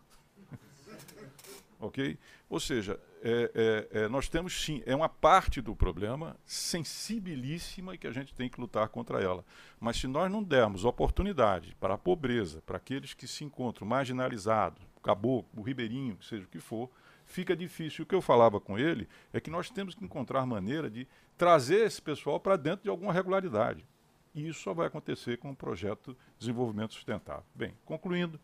ok? 1.79 2.19
Ou 2.49 2.61
seja, 2.61 2.99
é, 3.23 3.89
é, 3.93 4.03
é, 4.03 4.09
nós 4.09 4.29
temos 4.29 4.65
sim, 4.65 4.83
é 4.87 4.95
uma 4.95 5.09
parte 5.09 5.61
do 5.61 5.75
problema 5.75 6.37
sensibilíssima 6.45 7.95
e 7.95 7.99
que 7.99 8.07
a 8.07 8.13
gente 8.13 8.35
tem 8.35 8.49
que 8.49 8.61
lutar 8.61 8.89
contra 8.89 9.21
ela. 9.21 9.45
Mas 9.81 9.97
se 9.97 10.07
nós 10.07 10.31
não 10.31 10.43
dermos 10.43 10.85
oportunidade 10.85 11.75
para 11.81 11.95
a 11.95 11.99
pobreza, 11.99 12.63
para 12.63 12.77
aqueles 12.77 13.15
que 13.15 13.27
se 13.27 13.45
encontram 13.45 13.87
marginalizados, 13.87 14.83
o 14.97 15.01
caboclo, 15.01 15.61
o 15.61 15.63
ribeirinho, 15.63 16.19
seja 16.23 16.45
o 16.45 16.49
que 16.49 16.61
for, 16.61 16.91
fica 17.25 17.57
difícil. 17.57 18.05
O 18.05 18.07
que 18.07 18.15
eu 18.15 18.23
falava 18.23 18.61
com 18.61 18.79
ele 18.79 19.09
é 19.33 19.41
que 19.41 19.51
nós 19.51 19.71
temos 19.71 19.95
que 19.95 20.05
encontrar 20.05 20.47
maneira 20.47 20.89
de 20.89 21.07
trazer 21.37 21.87
esse 21.87 22.01
pessoal 22.01 22.39
para 22.39 22.57
dentro 22.57 22.85
de 22.85 22.91
alguma 22.91 23.13
regularidade. 23.13 23.87
E 24.35 24.47
isso 24.47 24.61
só 24.61 24.75
vai 24.75 24.87
acontecer 24.87 25.39
com 25.39 25.51
o 25.51 25.57
projeto 25.57 26.13
de 26.13 26.41
desenvolvimento 26.41 26.93
sustentável. 26.93 27.45
Bem, 27.55 27.75
concluindo, 27.85 28.39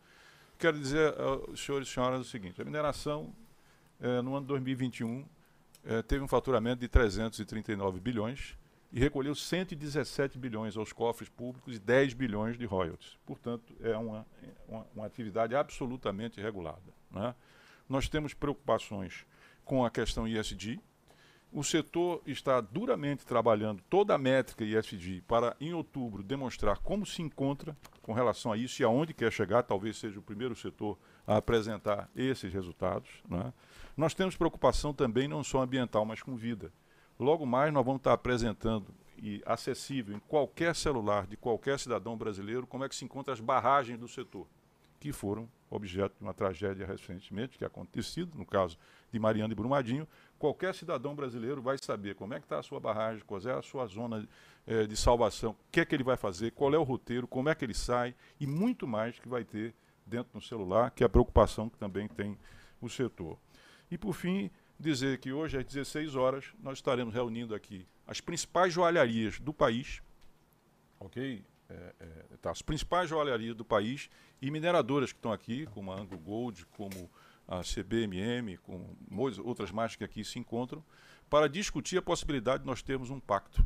quero 0.57 0.79
dizer 0.79 1.13
aos 1.19 1.59
senhores 1.63 1.87
e 1.87 1.91
senhoras 1.91 2.21
o 2.21 2.23
seguinte: 2.23 2.61
a 2.61 2.65
mineração, 2.65 3.33
eh, 3.99 4.21
no 4.21 4.35
ano 4.35 4.41
de 4.41 4.47
2021, 4.47 5.25
eh, 5.85 6.01
teve 6.01 6.23
um 6.23 6.27
faturamento 6.27 6.79
de 6.79 6.87
339 6.87 7.99
bilhões 7.99 8.57
e 8.91 8.99
recolheu 8.99 9.33
117 9.33 10.37
bilhões 10.37 10.77
aos 10.77 10.93
cofres 10.93 11.27
públicos 11.27 11.75
e 11.75 11.79
10 11.79 12.13
bilhões 12.13 12.57
de 12.57 12.65
royalties. 12.65 13.17
Portanto, 13.25 13.75
é 13.81 13.97
uma, 13.97 14.25
uma, 14.67 14.87
uma 14.95 15.05
atividade 15.05 15.55
absolutamente 15.55 16.39
regulada. 16.39 16.81
Né? 17.09 17.33
Nós 17.89 18.07
temos 18.07 18.33
preocupações 18.33 19.25
com 19.65 19.83
a 19.83 19.89
questão 19.89 20.27
ISD, 20.27 20.79
o 21.53 21.63
setor 21.63 22.21
está 22.25 22.59
duramente 22.59 23.25
trabalhando 23.25 23.81
toda 23.87 24.15
a 24.15 24.17
métrica 24.17 24.63
ISD 24.63 25.21
para, 25.27 25.55
em 25.61 25.73
outubro, 25.73 26.23
demonstrar 26.23 26.79
como 26.79 27.05
se 27.05 27.21
encontra 27.21 27.77
com 28.03 28.13
relação 28.13 28.51
a 28.51 28.57
isso 28.57 28.81
e 28.81 28.85
aonde 28.85 29.13
quer 29.13 29.31
chegar. 29.31 29.63
Talvez 29.63 29.97
seja 29.97 30.19
o 30.19 30.23
primeiro 30.23 30.55
setor 30.55 30.99
a 31.25 31.37
apresentar 31.37 32.09
esses 32.15 32.53
resultados. 32.53 33.09
Né? 33.27 33.51
Nós 33.97 34.13
temos 34.13 34.35
preocupação 34.35 34.93
também 34.93 35.27
não 35.27 35.43
só 35.43 35.63
ambiental, 35.63 36.05
mas 36.05 36.21
com 36.21 36.35
vida. 36.35 36.71
Logo 37.19 37.45
mais, 37.45 37.73
nós 37.73 37.85
vamos 37.85 37.99
estar 37.99 38.13
apresentando 38.13 38.93
e 39.17 39.41
acessível 39.45 40.15
em 40.15 40.19
qualquer 40.19 40.75
celular 40.75 41.25
de 41.25 41.37
qualquer 41.37 41.79
cidadão 41.79 42.17
brasileiro 42.17 42.67
como 42.67 42.83
é 42.83 42.89
que 42.89 42.95
se 42.95 43.05
encontram 43.05 43.33
as 43.33 43.39
barragens 43.39 43.97
do 43.97 44.07
setor, 44.07 44.45
que 44.99 45.13
foram 45.13 45.47
objeto 45.69 46.15
de 46.17 46.23
uma 46.23 46.33
tragédia 46.33 46.85
recentemente, 46.85 47.57
que 47.57 47.63
é 47.63 47.67
acontecido, 47.67 48.37
no 48.37 48.45
caso 48.45 48.77
de 49.11 49.19
Mariana 49.19 49.53
e 49.53 49.55
Brumadinho, 49.55 50.07
qualquer 50.37 50.75
cidadão 50.75 51.15
brasileiro 51.15 51.61
vai 51.61 51.77
saber 51.77 52.15
como 52.15 52.33
é 52.33 52.39
que 52.39 52.45
está 52.45 52.59
a 52.59 52.63
sua 52.63 52.79
barragem, 52.79 53.23
qual 53.25 53.39
é 53.41 53.51
a 53.51 53.61
sua 53.61 53.85
zona 53.85 54.27
eh, 54.65 54.87
de 54.87 54.95
salvação, 54.95 55.51
o 55.51 55.71
que 55.71 55.81
é 55.81 55.85
que 55.85 55.93
ele 55.93 56.03
vai 56.03 56.15
fazer, 56.15 56.51
qual 56.51 56.73
é 56.73 56.77
o 56.77 56.83
roteiro, 56.83 57.27
como 57.27 57.49
é 57.49 57.55
que 57.55 57.65
ele 57.65 57.73
sai? 57.73 58.15
E 58.39 58.47
muito 58.47 58.87
mais 58.87 59.19
que 59.19 59.27
vai 59.27 59.43
ter 59.43 59.75
dentro 60.05 60.31
do 60.33 60.41
celular, 60.41 60.91
que 60.91 61.03
é 61.03 61.05
a 61.05 61.09
preocupação 61.09 61.69
que 61.69 61.77
também 61.77 62.07
tem 62.07 62.37
o 62.81 62.89
setor. 62.89 63.37
E 63.91 63.97
por 63.97 64.13
fim, 64.13 64.49
dizer 64.79 65.17
que 65.17 65.33
hoje 65.33 65.57
às 65.57 65.65
16 65.65 66.15
horas 66.15 66.53
nós 66.61 66.77
estaremos 66.77 67.13
reunindo 67.13 67.53
aqui 67.53 67.85
as 68.07 68.21
principais 68.21 68.73
joalharias 68.73 69.39
do 69.39 69.53
país, 69.53 70.01
ok? 70.99 71.43
É, 71.69 71.95
é, 71.99 72.37
tá, 72.41 72.51
as 72.51 72.61
principais 72.61 73.09
joalharias 73.09 73.55
do 73.55 73.65
país 73.65 74.09
e 74.41 74.51
mineradoras 74.51 75.11
que 75.11 75.17
estão 75.17 75.31
aqui, 75.31 75.65
como 75.67 75.91
a 75.91 75.99
Anglo 75.99 76.17
Gold, 76.17 76.65
como 76.67 77.09
a 77.47 77.61
CBMM, 77.61 78.57
com 78.57 78.95
outras 79.43 79.71
marcas 79.71 79.95
que 79.95 80.03
aqui 80.03 80.23
se 80.23 80.39
encontram, 80.39 80.83
para 81.29 81.49
discutir 81.49 81.97
a 81.97 82.01
possibilidade 82.01 82.63
de 82.63 82.67
nós 82.67 82.81
termos 82.81 83.09
um 83.09 83.19
pacto 83.19 83.65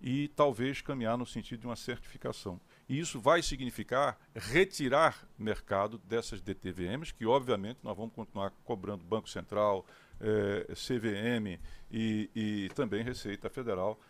e 0.00 0.28
talvez 0.28 0.80
caminhar 0.80 1.18
no 1.18 1.26
sentido 1.26 1.60
de 1.60 1.66
uma 1.66 1.76
certificação. 1.76 2.60
E 2.88 2.98
isso 2.98 3.20
vai 3.20 3.42
significar 3.42 4.18
retirar 4.34 5.28
mercado 5.38 5.98
dessas 5.98 6.40
DTVMs, 6.40 7.12
que 7.12 7.26
obviamente 7.26 7.80
nós 7.82 7.96
vamos 7.96 8.14
continuar 8.14 8.50
cobrando 8.64 9.04
Banco 9.04 9.28
Central, 9.28 9.84
eh, 10.20 10.66
CVM 10.74 11.60
e, 11.90 12.30
e 12.34 12.68
também 12.74 13.02
Receita 13.02 13.50
Federal, 13.50 14.00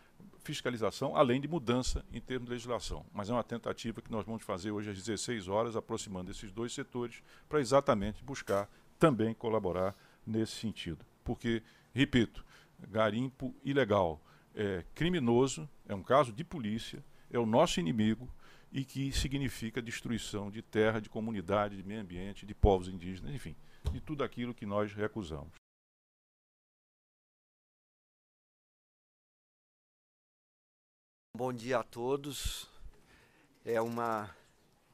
fiscalização, 0.43 1.15
além 1.15 1.41
de 1.41 1.47
mudança 1.47 2.03
em 2.11 2.21
termos 2.21 2.47
de 2.47 2.53
legislação. 2.53 3.05
Mas 3.13 3.29
é 3.29 3.33
uma 3.33 3.43
tentativa 3.43 4.01
que 4.01 4.11
nós 4.11 4.25
vamos 4.25 4.43
fazer 4.43 4.71
hoje 4.71 4.89
às 4.91 4.97
16 4.97 5.47
horas, 5.47 5.75
aproximando 5.75 6.31
esses 6.31 6.51
dois 6.51 6.73
setores, 6.73 7.21
para 7.47 7.59
exatamente 7.59 8.23
buscar 8.23 8.69
também 8.97 9.33
colaborar 9.33 9.95
nesse 10.25 10.53
sentido. 10.53 11.05
Porque, 11.23 11.61
repito, 11.93 12.45
garimpo 12.79 13.53
ilegal 13.63 14.21
é 14.55 14.83
criminoso, 14.95 15.69
é 15.87 15.93
um 15.93 16.03
caso 16.03 16.31
de 16.31 16.43
polícia, 16.43 17.03
é 17.29 17.37
o 17.37 17.45
nosso 17.45 17.79
inimigo 17.79 18.27
e 18.71 18.83
que 18.83 19.11
significa 19.11 19.81
destruição 19.81 20.51
de 20.51 20.61
terra, 20.61 20.99
de 20.99 21.09
comunidade, 21.09 21.75
de 21.75 21.83
meio 21.83 22.01
ambiente, 22.01 22.45
de 22.45 22.53
povos 22.53 22.87
indígenas, 22.87 23.33
enfim, 23.33 23.55
de 23.91 23.99
tudo 23.99 24.23
aquilo 24.23 24.53
que 24.53 24.65
nós 24.65 24.93
recusamos. 24.93 25.53
Bom 31.35 31.53
dia 31.53 31.79
a 31.79 31.83
todos. 31.83 32.69
É 33.63 33.79
uma 33.79 34.29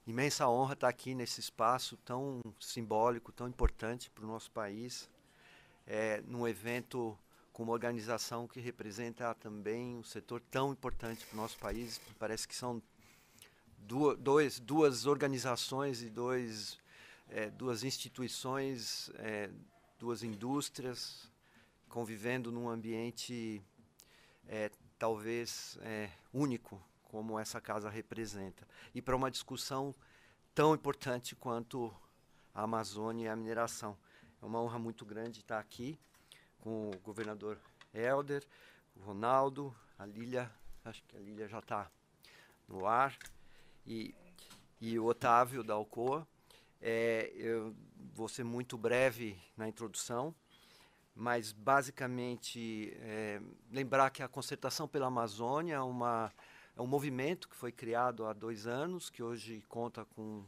imensa 0.06 0.48
honra 0.48 0.74
estar 0.74 0.88
aqui 0.88 1.16
nesse 1.16 1.40
espaço 1.40 1.98
tão 1.98 2.40
simbólico, 2.60 3.32
tão 3.32 3.48
importante 3.48 4.10
para 4.12 4.24
o 4.24 4.28
nosso 4.28 4.52
país, 4.52 5.10
é, 5.88 6.22
num 6.22 6.48
evento 6.48 7.18
com 7.56 7.64
uma 7.64 7.72
organização 7.72 8.50
que 8.50 8.60
representa 8.60 9.34
também 9.34 9.96
um 9.96 10.04
setor 10.04 10.42
tão 10.52 10.74
importante 10.74 11.26
para 11.26 11.36
o 11.36 11.38
nosso 11.38 11.58
país. 11.58 12.02
Parece 12.20 12.46
que 12.46 12.54
são 12.54 12.84
duas, 13.78 14.60
duas 14.60 15.06
organizações 15.06 16.02
e 16.02 16.10
dois, 16.10 16.78
é, 17.30 17.50
duas 17.50 17.86
instituições, 17.86 19.10
é, 19.20 19.50
duas 19.98 20.22
indústrias 20.22 21.32
convivendo 21.88 22.52
num 22.52 22.68
ambiente 22.68 23.64
é, 24.50 24.70
talvez 25.00 25.80
é, 25.82 26.10
único, 26.34 26.84
como 27.04 27.40
essa 27.40 27.62
casa 27.62 27.90
representa. 27.90 28.68
E 28.94 29.02
para 29.02 29.16
uma 29.16 29.32
discussão 29.32 29.96
tão 30.54 30.76
importante 30.76 31.38
quanto 31.38 31.96
a 32.54 32.64
Amazônia 32.64 33.28
e 33.28 33.30
a 33.30 33.36
mineração. 33.36 33.98
É 34.42 34.46
uma 34.46 34.62
honra 34.62 34.78
muito 34.78 35.06
grande 35.06 35.40
estar 35.40 35.58
aqui 35.58 35.98
com 36.66 36.90
o 36.90 36.98
governador 37.04 37.60
Helder, 37.94 38.44
o 38.96 39.02
Ronaldo, 39.02 39.74
a 40.00 40.06
Lília, 40.08 40.52
acho 40.84 41.04
que 41.04 41.16
a 41.16 41.20
Lília 41.20 41.48
já 41.48 41.60
está 41.60 41.92
no 42.68 42.88
ar, 42.88 43.16
e, 43.86 44.16
e 44.82 44.98
o 44.98 45.06
Otávio 45.06 45.64
da 45.64 45.76
Alcoa. 45.76 46.28
É, 46.82 47.32
eu 47.36 47.76
vou 48.16 48.28
ser 48.28 48.44
muito 48.44 48.80
breve 48.80 49.40
na 49.56 49.70
introdução 49.70 50.34
mas 51.16 51.54
basicamente 51.54 52.94
é, 53.00 53.42
lembrar 53.72 54.10
que 54.10 54.22
a 54.22 54.28
concertação 54.28 54.86
pela 54.86 55.08
Amazônia 55.08 55.76
é, 55.76 55.80
uma, 55.80 56.30
é 56.76 56.82
um 56.82 56.86
movimento 56.86 57.48
que 57.48 57.56
foi 57.56 57.72
criado 57.72 58.26
há 58.26 58.34
dois 58.34 58.68
anos, 58.68 59.10
que 59.10 59.24
hoje 59.24 59.64
conta 59.70 60.04
com 60.04 60.44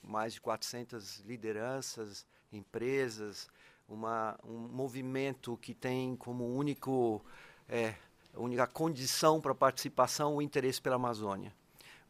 mais 0.00 0.34
de 0.34 0.40
400 0.40 1.18
lideranças, 1.20 2.24
empresas, 2.52 3.48
uma, 3.88 4.38
um 4.44 4.58
movimento 4.68 5.56
que 5.56 5.74
tem 5.74 6.16
como 6.16 6.44
único, 6.46 7.24
é, 7.68 7.94
única 8.34 8.66
condição 8.66 9.40
para 9.40 9.54
participação 9.54 10.36
o 10.36 10.42
interesse 10.42 10.80
pela 10.80 10.96
Amazônia. 10.96 11.52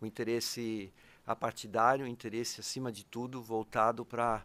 O 0.00 0.06
interesse 0.06 0.92
apartidário, 1.26 2.04
o 2.04 2.08
interesse, 2.08 2.60
acima 2.60 2.92
de 2.92 3.04
tudo, 3.04 3.42
voltado 3.42 4.04
para 4.04 4.44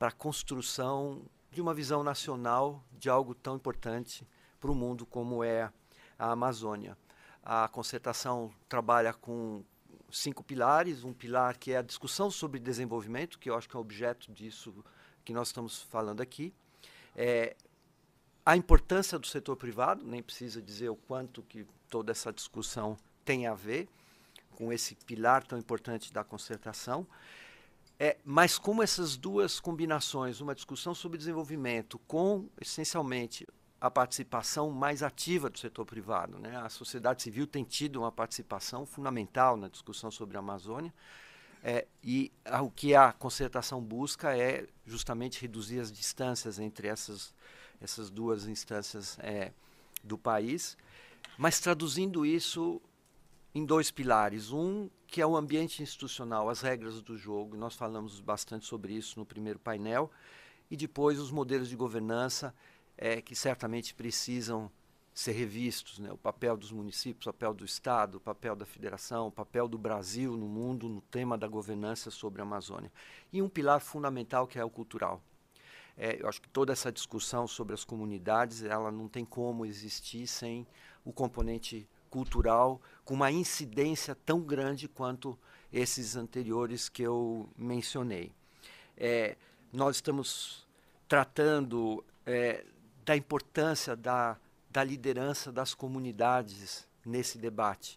a 0.00 0.12
construção 0.12 1.22
de 1.50 1.60
uma 1.60 1.74
visão 1.74 2.02
nacional 2.02 2.82
de 2.92 3.08
algo 3.08 3.34
tão 3.34 3.56
importante 3.56 4.26
para 4.58 4.70
o 4.70 4.74
mundo 4.74 5.06
como 5.06 5.44
é 5.44 5.70
a 6.18 6.32
Amazônia. 6.32 6.96
A 7.42 7.68
concertação 7.68 8.52
trabalha 8.68 9.12
com 9.12 9.62
cinco 10.10 10.42
pilares, 10.42 11.04
um 11.04 11.12
pilar 11.12 11.58
que 11.58 11.72
é 11.72 11.76
a 11.76 11.82
discussão 11.82 12.30
sobre 12.30 12.58
desenvolvimento, 12.58 13.38
que 13.38 13.50
eu 13.50 13.56
acho 13.56 13.68
que 13.68 13.76
é 13.76 13.78
objeto 13.78 14.32
disso 14.32 14.84
que 15.24 15.32
nós 15.32 15.48
estamos 15.48 15.82
falando 15.82 16.20
aqui. 16.20 16.54
É, 17.14 17.56
a 18.44 18.56
importância 18.56 19.18
do 19.18 19.26
setor 19.26 19.56
privado, 19.56 20.04
nem 20.04 20.22
precisa 20.22 20.60
dizer 20.60 20.88
o 20.88 20.96
quanto 20.96 21.42
que 21.42 21.66
toda 21.88 22.12
essa 22.12 22.32
discussão 22.32 22.96
tem 23.24 23.46
a 23.46 23.54
ver 23.54 23.88
com 24.54 24.72
esse 24.72 24.94
pilar 24.94 25.44
tão 25.44 25.58
importante 25.58 26.12
da 26.12 26.22
concertação. 26.22 27.06
É, 27.98 28.16
mas 28.24 28.58
como 28.58 28.82
essas 28.82 29.16
duas 29.16 29.60
combinações, 29.60 30.40
uma 30.40 30.54
discussão 30.54 30.94
sobre 30.94 31.16
desenvolvimento 31.16 31.98
com, 32.00 32.48
essencialmente, 32.60 33.46
a 33.80 33.90
participação 33.90 34.70
mais 34.70 35.02
ativa 35.02 35.50
do 35.50 35.58
setor 35.58 35.84
privado. 35.84 36.38
Né? 36.38 36.56
A 36.56 36.68
sociedade 36.68 37.22
civil 37.22 37.46
tem 37.46 37.62
tido 37.62 38.00
uma 38.00 38.10
participação 38.10 38.86
fundamental 38.86 39.56
na 39.56 39.68
discussão 39.68 40.10
sobre 40.10 40.36
a 40.36 40.40
Amazônia, 40.40 40.92
é, 41.64 41.86
e 42.02 42.30
a, 42.44 42.60
o 42.62 42.70
que 42.70 42.94
a 42.94 43.10
concertação 43.12 43.80
busca 43.80 44.36
é 44.36 44.66
justamente 44.84 45.40
reduzir 45.40 45.80
as 45.80 45.90
distâncias 45.90 46.58
entre 46.58 46.88
essas, 46.88 47.34
essas 47.80 48.10
duas 48.10 48.46
instâncias 48.46 49.18
é, 49.20 49.50
do 50.02 50.18
país, 50.18 50.76
mas 51.38 51.58
traduzindo 51.58 52.26
isso 52.26 52.82
em 53.54 53.64
dois 53.64 53.90
pilares. 53.90 54.52
Um, 54.52 54.90
que 55.06 55.22
é 55.22 55.26
o 55.26 55.36
ambiente 55.36 55.80
institucional, 55.80 56.50
as 56.50 56.60
regras 56.60 57.00
do 57.00 57.16
jogo. 57.16 57.56
Nós 57.56 57.76
falamos 57.76 58.18
bastante 58.18 58.66
sobre 58.66 58.94
isso 58.94 59.16
no 59.16 59.24
primeiro 59.24 59.60
painel. 59.60 60.10
E 60.68 60.76
depois 60.76 61.20
os 61.20 61.30
modelos 61.30 61.68
de 61.68 61.76
governança, 61.76 62.52
é, 62.98 63.22
que 63.22 63.36
certamente 63.36 63.94
precisam 63.94 64.68
ser 65.14 65.32
revistos. 65.32 66.00
Né? 66.00 66.10
O 66.10 66.18
papel 66.18 66.56
dos 66.56 66.72
municípios, 66.72 67.26
o 67.26 67.32
papel 67.32 67.54
do 67.54 67.64
Estado, 67.64 68.16
o 68.16 68.20
papel 68.20 68.56
da 68.56 68.66
federação, 68.66 69.28
o 69.28 69.32
papel 69.32 69.68
do 69.68 69.78
Brasil 69.78 70.36
no 70.36 70.48
mundo 70.48 70.88
no 70.88 71.00
tema 71.00 71.38
da 71.38 71.46
governança 71.46 72.10
sobre 72.10 72.42
a 72.42 72.44
Amazônia. 72.44 72.90
E 73.32 73.40
um 73.40 73.48
pilar 73.48 73.80
fundamental 73.80 74.46
que 74.46 74.58
é 74.58 74.64
o 74.64 74.68
cultural. 74.68 75.22
É, 75.96 76.20
eu 76.20 76.28
acho 76.28 76.42
que 76.42 76.48
toda 76.48 76.72
essa 76.72 76.90
discussão 76.90 77.46
sobre 77.46 77.72
as 77.72 77.84
comunidades, 77.84 78.64
ela 78.64 78.90
não 78.90 79.08
tem 79.08 79.24
como 79.24 79.64
existir 79.64 80.26
sem 80.26 80.66
o 81.04 81.12
componente 81.12 81.88
cultural 82.10 82.80
com 83.04 83.14
uma 83.14 83.30
incidência 83.30 84.14
tão 84.14 84.40
grande 84.40 84.88
quanto 84.88 85.38
esses 85.72 86.16
anteriores 86.16 86.88
que 86.88 87.02
eu 87.02 87.48
mencionei. 87.56 88.32
É, 88.96 89.36
nós 89.72 89.96
estamos 89.96 90.66
tratando 91.08 92.04
é, 92.26 92.64
da 93.04 93.16
importância 93.16 93.94
da, 93.94 94.36
da 94.74 94.82
liderança 94.82 95.52
das 95.52 95.72
comunidades 95.72 96.84
nesse 97.06 97.38
debate. 97.38 97.96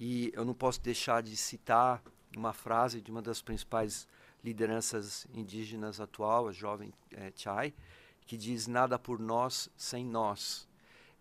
E 0.00 0.32
eu 0.34 0.44
não 0.44 0.52
posso 0.52 0.80
deixar 0.80 1.22
de 1.22 1.36
citar 1.36 2.02
uma 2.36 2.52
frase 2.52 3.00
de 3.00 3.08
uma 3.08 3.22
das 3.22 3.40
principais 3.40 4.08
lideranças 4.42 5.28
indígenas 5.32 6.00
atual, 6.00 6.48
a 6.48 6.52
jovem 6.52 6.92
é, 7.12 7.32
Chai, 7.36 7.72
que 8.26 8.36
diz: 8.36 8.66
Nada 8.66 8.98
por 8.98 9.20
nós 9.20 9.70
sem 9.76 10.04
nós. 10.04 10.66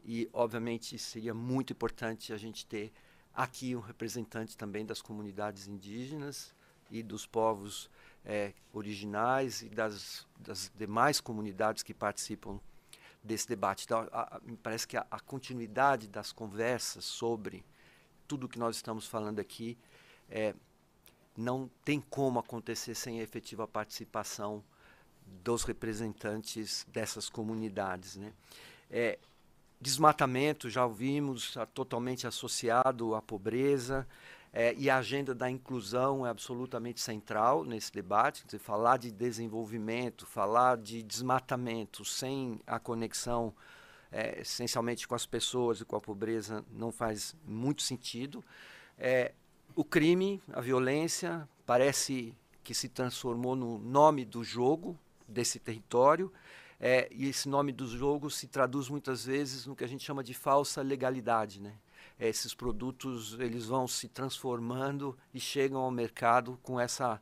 E, 0.03 0.28
obviamente, 0.34 0.98
seria 0.98 1.34
muito 1.34 1.74
importante 1.74 2.34
a 2.34 2.38
gente 2.38 2.65
ter 2.65 2.91
aqui 3.36 3.76
um 3.76 3.80
representante 3.80 4.57
também 4.57 4.84
das 4.84 4.99
comunidades 4.99 5.68
indígenas 5.68 6.56
e 6.90 7.03
dos 7.03 7.24
povos 7.28 7.88
é, 8.26 8.52
originais 8.74 9.61
e 9.61 9.69
das, 9.69 10.26
das, 10.40 10.72
demais 10.76 11.22
comunidades 11.22 11.84
que 11.84 11.94
participam 11.94 12.60
desse 13.28 13.48
debate. 13.48 13.86
Então, 13.86 14.08
a, 14.12 14.38
a, 14.38 14.40
me 14.41 14.58
parece 14.58 14.88
que 14.88 14.98
a, 14.98 15.06
a, 15.12 15.20
continuidade 15.20 16.08
das 16.08 16.32
conversas 16.32 17.06
sobre 17.06 17.66
tudo 18.28 18.45
o 18.45 18.49
que 18.49 18.58
nós 18.58 18.78
estamos 18.78 19.06
falando 19.06 19.40
aqui 19.40 19.78
é, 20.30 20.56
não 21.36 21.70
tem 21.86 22.02
como 22.02 22.40
acontecer 22.40 22.95
sem 22.95 23.20
a 23.20 23.24
efetiva 23.24 23.68
participação 23.68 24.64
dos 25.44 25.64
representantes 25.64 26.86
dessas 26.90 27.30
comunidades. 27.30 28.16
Né? 28.16 28.34
É, 28.90 29.20
Desmatamento, 29.80 30.72
já 30.72 30.84
ouvimos, 30.84 31.49
está 31.49 31.64
totalmente 31.64 32.26
associado 32.26 33.14
à 33.14 33.22
pobreza. 33.22 34.08
É, 34.53 34.74
e 34.76 34.90
a 34.90 34.98
agenda 34.98 35.36
da 35.36 35.49
inclusão 35.49 36.26
é 36.26 36.30
absolutamente 36.30 36.99
central 36.99 37.64
nesse 37.64 37.91
debate. 37.91 38.45
Dizer, 38.45 38.60
falar 38.60 38.98
de 38.98 39.11
desenvolvimento, 39.11 40.26
falar 40.26 40.78
de 40.78 41.03
desmatamento 41.03 42.03
sem 42.06 42.60
a 42.65 42.80
conexão 42.80 43.53
é, 44.11 44.41
essencialmente 44.41 45.07
com 45.07 45.15
as 45.15 45.26
pessoas 45.26 45.82
e 45.82 45.86
com 45.86 45.95
a 45.95 46.02
pobreza 46.02 46.64
não 46.72 46.91
faz 46.91 47.36
muito 47.45 47.82
sentido. 47.82 48.44
É, 48.98 49.34
o 49.76 49.84
crime, 49.84 50.41
a 50.52 50.61
violência, 50.61 51.48
parece 51.65 52.34
que 52.64 52.74
se 52.74 52.90
transformou 52.90 53.56
no 53.56 53.78
nome 53.78 54.26
do 54.26 54.44
jogo 54.44 54.98
desse 55.28 55.60
território. 55.60 56.32
É, 56.80 57.07
e 57.11 57.28
esse 57.28 57.49
nome 57.49 57.72
do 57.72 57.88
jogo 57.88 58.30
se 58.30 58.48
traduz 58.48 58.88
muitas 58.90 59.26
vezes 59.26 59.65
no 59.65 59.76
que 59.76 59.84
a 59.84 59.88
gente 59.88 60.03
chama 60.03 60.24
de 60.24 60.34
falsa 60.34 60.82
legalidade, 60.82 61.60
né? 61.60 61.74
Esses 62.19 62.53
produtos 62.53 63.38
eles 63.39 63.65
vão 63.65 63.88
se 63.88 64.07
transformando 64.07 65.18
e 65.34 65.39
chegam 65.39 65.80
ao 65.80 65.91
mercado 65.91 66.60
com 66.64 66.80
essa 66.80 67.22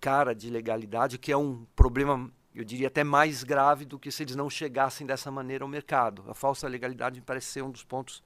cara 0.00 0.34
de 0.34 0.48
legalidade, 0.48 1.18
que 1.18 1.30
é 1.30 1.36
um 1.36 1.66
problema, 1.76 2.30
eu 2.54 2.64
diria 2.64 2.88
até 2.88 3.04
mais 3.04 3.44
grave 3.44 3.84
do 3.84 3.98
que 3.98 4.10
se 4.10 4.22
eles 4.22 4.34
não 4.34 4.48
chegassem 4.48 5.06
dessa 5.06 5.30
maneira 5.30 5.62
ao 5.62 5.68
mercado. 5.68 6.24
A 6.28 6.34
falsa 6.34 6.66
legalidade 6.66 7.20
me 7.20 7.26
parece 7.26 7.48
ser 7.48 7.62
um 7.62 7.70
dos 7.70 7.84
pontos 7.84 8.22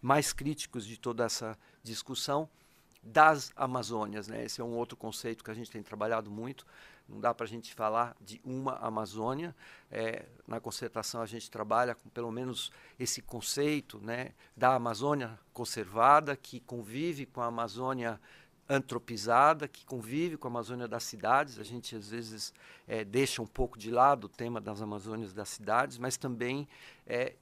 mais 0.00 0.32
críticos 0.32 0.84
de 0.84 0.98
toda 0.98 1.24
essa 1.24 1.56
discussão 1.82 2.48
das 3.00 3.52
Amazônias. 3.54 4.26
Né? 4.26 4.44
Esse 4.44 4.60
é 4.60 4.64
um 4.64 4.74
outro 4.74 4.96
conceito 4.96 5.44
que 5.44 5.50
a 5.50 5.54
gente 5.54 5.70
tem 5.70 5.82
trabalhado 5.82 6.30
muito. 6.30 6.66
Não 7.08 7.20
dá 7.20 7.34
para 7.34 7.44
a 7.44 7.48
gente 7.48 7.74
falar 7.74 8.16
de 8.20 8.40
uma 8.44 8.76
Amazônia. 8.76 9.54
É, 9.90 10.26
na 10.46 10.60
concertação 10.60 11.20
a 11.20 11.26
gente 11.26 11.50
trabalha 11.50 11.94
com 11.94 12.08
pelo 12.08 12.30
menos 12.30 12.70
esse 12.98 13.20
conceito 13.20 13.98
né, 14.00 14.32
da 14.56 14.74
Amazônia 14.74 15.38
conservada, 15.52 16.36
que 16.36 16.60
convive 16.60 17.26
com 17.26 17.40
a 17.40 17.46
Amazônia 17.46 18.20
antropizada, 18.68 19.68
que 19.68 19.84
convive 19.84 20.36
com 20.36 20.48
a 20.48 20.50
Amazônia 20.50 20.88
das 20.88 21.04
cidades. 21.04 21.58
A 21.58 21.62
gente 21.62 21.94
às 21.94 22.08
vezes 22.08 22.54
é, 22.86 23.04
deixa 23.04 23.42
um 23.42 23.46
pouco 23.46 23.78
de 23.78 23.90
lado 23.90 24.24
o 24.24 24.28
tema 24.28 24.60
das 24.60 24.80
Amazônias 24.80 25.32
das 25.32 25.48
cidades, 25.50 25.98
mas 25.98 26.16
também 26.16 26.68
é, 27.06 27.34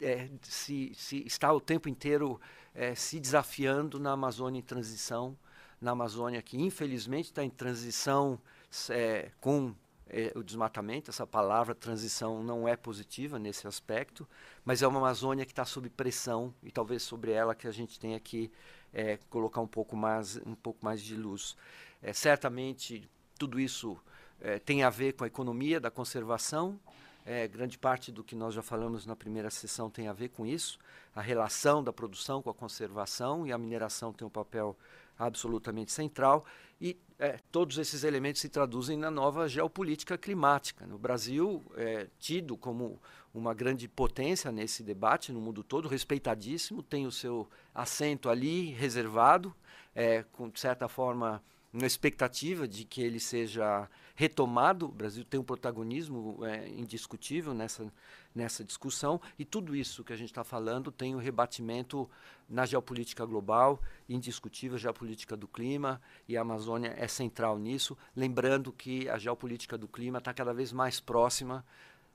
é, 0.00 0.28
se, 0.42 0.92
se, 0.94 1.24
está 1.26 1.52
o 1.52 1.60
tempo 1.60 1.88
inteiro 1.88 2.40
é, 2.74 2.94
se 2.94 3.20
desafiando 3.20 4.00
na 4.00 4.12
Amazônia 4.12 4.58
em 4.58 4.62
transição, 4.62 5.36
na 5.80 5.90
Amazônia 5.92 6.40
que 6.40 6.60
infelizmente 6.60 7.26
está 7.26 7.44
em 7.44 7.50
transição 7.50 8.40
é, 8.90 9.30
com 9.40 9.74
é, 10.12 10.30
o 10.36 10.42
desmatamento, 10.42 11.10
essa 11.10 11.26
palavra 11.26 11.74
transição 11.74 12.42
não 12.42 12.68
é 12.68 12.76
positiva 12.76 13.38
nesse 13.38 13.66
aspecto, 13.66 14.28
mas 14.64 14.82
é 14.82 14.86
uma 14.86 14.98
Amazônia 14.98 15.46
que 15.46 15.52
está 15.52 15.64
sob 15.64 15.88
pressão 15.88 16.54
e 16.62 16.70
talvez 16.70 17.02
sobre 17.02 17.32
ela 17.32 17.54
que 17.54 17.66
a 17.66 17.72
gente 17.72 17.98
tenha 17.98 18.20
que 18.20 18.52
é, 18.92 19.18
colocar 19.30 19.60
um 19.60 19.66
pouco 19.66 19.96
mais, 19.96 20.36
um 20.44 20.54
pouco 20.54 20.84
mais 20.84 21.00
de 21.02 21.16
luz. 21.16 21.56
É, 22.02 22.12
certamente 22.12 23.08
tudo 23.38 23.58
isso 23.58 23.98
é, 24.40 24.58
tem 24.58 24.82
a 24.82 24.90
ver 24.90 25.14
com 25.14 25.24
a 25.24 25.26
economia 25.26 25.80
da 25.80 25.90
conservação. 25.90 26.78
É, 27.24 27.46
grande 27.46 27.78
parte 27.78 28.10
do 28.10 28.22
que 28.22 28.34
nós 28.34 28.52
já 28.52 28.62
falamos 28.62 29.06
na 29.06 29.14
primeira 29.14 29.48
sessão 29.48 29.88
tem 29.88 30.08
a 30.08 30.12
ver 30.12 30.30
com 30.30 30.44
isso, 30.44 30.76
a 31.14 31.20
relação 31.20 31.82
da 31.82 31.92
produção 31.92 32.42
com 32.42 32.50
a 32.50 32.54
conservação 32.54 33.46
e 33.46 33.52
a 33.52 33.58
mineração 33.58 34.12
tem 34.12 34.26
um 34.26 34.30
papel 34.30 34.76
absolutamente 35.18 35.92
central 35.92 36.44
e 36.80 36.96
é, 37.18 37.38
todos 37.52 37.78
esses 37.78 38.02
elementos 38.02 38.40
se 38.40 38.48
traduzem 38.48 38.96
na 38.96 39.10
nova 39.10 39.48
geopolítica 39.48 40.18
climática. 40.18 40.84
No 40.84 40.98
Brasil, 40.98 41.62
é 41.76 42.08
tido 42.18 42.56
como 42.56 43.00
uma 43.32 43.54
grande 43.54 43.86
potência 43.86 44.50
nesse 44.50 44.82
debate 44.82 45.32
no 45.32 45.40
mundo 45.40 45.62
todo, 45.62 45.88
respeitadíssimo, 45.88 46.82
tem 46.82 47.06
o 47.06 47.12
seu 47.12 47.48
assento 47.72 48.28
ali 48.28 48.72
reservado, 48.72 49.54
é, 49.94 50.24
com 50.32 50.48
de 50.48 50.58
certa 50.58 50.88
forma 50.88 51.42
uma 51.72 51.86
expectativa 51.86 52.68
de 52.68 52.84
que 52.84 53.00
ele 53.00 53.18
seja 53.18 53.88
retomado. 54.14 54.86
O 54.86 54.92
Brasil 54.92 55.24
tem 55.24 55.40
um 55.40 55.44
protagonismo 55.44 56.44
é, 56.44 56.68
indiscutível 56.68 57.54
nessa, 57.54 57.90
nessa 58.34 58.62
discussão, 58.62 59.20
e 59.38 59.44
tudo 59.44 59.74
isso 59.74 60.04
que 60.04 60.12
a 60.12 60.16
gente 60.16 60.30
está 60.30 60.44
falando 60.44 60.92
tem 60.92 61.14
um 61.14 61.18
rebatimento 61.18 62.08
na 62.48 62.66
geopolítica 62.66 63.24
global, 63.24 63.80
indiscutível, 64.08 64.76
geopolítica 64.76 65.36
do 65.36 65.48
clima, 65.48 66.00
e 66.28 66.36
a 66.36 66.42
Amazônia 66.42 66.94
é 66.96 67.08
central 67.08 67.58
nisso. 67.58 67.96
Lembrando 68.14 68.70
que 68.70 69.08
a 69.08 69.16
geopolítica 69.16 69.78
do 69.78 69.88
clima 69.88 70.18
está 70.18 70.34
cada 70.34 70.52
vez 70.52 70.72
mais 70.72 71.00
próxima 71.00 71.64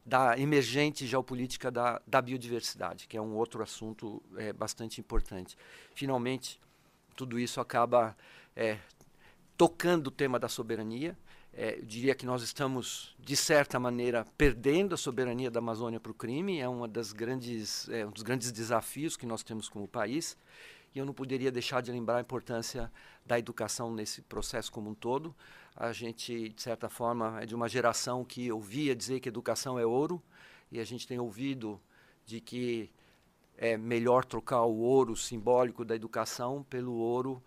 da 0.06 0.40
emergente 0.40 1.06
geopolítica 1.06 1.70
da, 1.70 2.02
da 2.08 2.22
biodiversidade, 2.22 3.08
que 3.08 3.18
é 3.18 3.22
um 3.22 3.36
outro 3.36 3.62
assunto 3.62 4.24
é, 4.38 4.54
bastante 4.54 5.02
importante. 5.02 5.58
Finalmente, 5.94 6.62
tudo 7.14 7.38
isso 7.38 7.60
acaba 7.60 8.16
é, 8.56 8.78
tocando 9.58 10.08
o 10.08 10.12
tema 10.12 10.40
da 10.40 10.48
soberania. 10.48 11.18
É, 11.52 11.80
eu 11.80 11.86
diria 11.86 12.14
que 12.14 12.26
nós 12.26 12.44
estamos, 12.44 13.16
de 13.20 13.36
certa 13.36 13.80
maneira, 13.80 14.26
perdendo 14.38 14.94
a 14.94 14.98
soberania 14.98 15.50
da 15.50 15.60
Amazônia 15.60 16.00
para 16.00 16.12
o 16.12 16.16
crime. 16.16 16.60
É, 16.60 16.70
uma 16.70 16.88
das 16.88 17.12
grandes, 17.12 17.90
é 17.90 18.06
um 18.06 18.12
dos 18.12 18.22
grandes 18.22 18.52
desafios 18.52 19.18
que 19.18 19.26
nós 19.26 19.42
temos 19.42 19.68
como 19.68 19.88
país. 19.88 20.38
E 20.94 21.00
eu 21.00 21.06
não 21.06 21.14
poderia 21.14 21.52
deixar 21.52 21.82
de 21.82 21.92
lembrar 21.92 22.18
a 22.18 22.22
importância 22.22 22.92
da 23.26 23.40
educação 23.40 23.92
nesse 23.94 24.22
processo 24.22 24.72
como 24.72 24.92
um 24.92 24.94
todo. 24.94 25.36
A 25.76 25.92
gente, 25.92 26.50
de 26.50 26.62
certa 26.62 26.88
forma, 26.88 27.42
é 27.42 27.46
de 27.46 27.56
uma 27.56 27.68
geração 27.68 28.24
que 28.24 28.52
ouvia 28.52 28.96
dizer 28.96 29.20
que 29.20 29.30
educação 29.30 29.78
é 29.80 29.86
ouro, 29.86 30.22
e 30.72 30.80
a 30.80 30.84
gente 30.84 31.08
tem 31.08 31.20
ouvido 31.20 31.80
de 32.26 32.42
que 32.42 32.92
é 33.58 33.78
melhor 33.78 34.26
trocar 34.26 34.64
o 34.64 34.78
ouro 34.78 35.16
simbólico 35.16 35.84
da 35.84 35.96
educação 35.96 36.64
pelo 36.70 36.94
ouro 36.94 37.44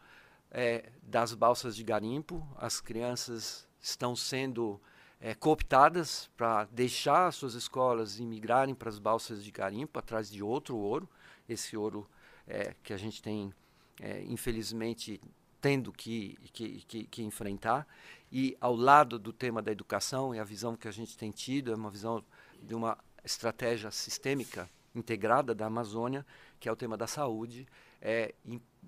é, 0.51 0.91
das 1.03 1.35
balsas 1.35 1.77
de 1.77 1.85
garimpo. 1.85 2.47
As 2.57 2.81
crianças 2.81 3.69
estão 3.81 4.17
sendo 4.17 4.81
é, 5.21 5.35
cooptadas 5.35 6.31
para 6.37 6.65
deixar 6.65 7.33
suas 7.33 7.55
escolas 7.55 8.19
e 8.19 8.25
migrarem 8.25 8.75
para 8.75 8.89
as 8.89 8.99
balsas 8.99 9.45
de 9.45 9.51
garimpo 9.51 9.99
atrás 9.99 10.31
de 10.31 10.43
outro 10.43 10.77
ouro, 10.77 11.09
esse 11.49 11.77
ouro 11.77 12.09
é, 12.47 12.75
que 12.83 12.93
a 12.93 12.97
gente 12.97 13.23
tem, 13.23 13.53
é, 14.01 14.23
infelizmente, 14.25 15.21
tendo 15.61 15.93
que, 15.93 16.39
que, 16.53 16.81
que, 16.87 17.05
que, 17.05 17.23
enfrentar. 17.23 17.87
E 18.33 18.57
ao 18.61 18.75
lado 18.75 19.19
do 19.19 19.33
tema 19.33 19.61
da 19.61 19.71
educação, 19.71 20.35
e 20.35 20.39
a 20.39 20.45
visão 20.45 20.75
que 20.75 20.89
a 20.89 20.93
gente 20.93 21.17
tem 21.17 21.31
tido 21.31 21.71
é 21.71 21.75
uma 21.75 21.91
visão 21.91 22.25
de 22.63 22.75
uma 22.75 22.97
estratégia 23.23 23.91
sistêmica 23.91 24.71
integrada 24.95 25.55
da 25.55 25.67
Amazônia, 25.67 26.25
que 26.59 26.69
é 26.69 26.73
o 26.73 26.77
tema 26.77 26.97
da 26.97 27.07
saúde. 27.07 27.67
É 28.01 28.35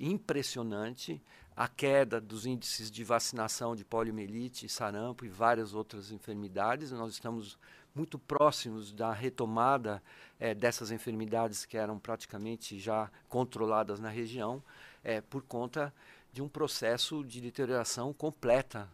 impressionante 0.01 1.23
a 1.55 1.69
queda 1.69 2.21
dos 2.21 2.47
índices 2.47 2.91
de 2.91 3.05
vacinação 3.05 3.77
de 3.77 3.85
poliomielite, 3.85 4.69
sarampo 4.69 5.25
e 5.25 5.29
várias 5.29 5.75
outras 5.75 6.11
enfermidades. 6.11 6.91
Nós 6.93 7.13
estamos 7.13 7.59
muito 7.95 8.19
próximos 8.19 8.93
da 8.93 9.13
retomada 9.13 10.03
é, 10.41 10.55
dessas 10.55 10.91
enfermidades 10.91 11.67
que 11.67 11.77
eram 11.77 11.99
praticamente 11.99 12.79
já 12.79 13.11
controladas 13.29 14.01
na 14.01 14.09
região, 14.09 14.63
é, 15.05 15.21
por 15.21 15.43
conta 15.43 15.93
de 16.33 16.41
um 16.43 16.49
processo 16.49 17.23
de 17.23 17.41
deterioração 17.41 18.13
completa 18.13 18.89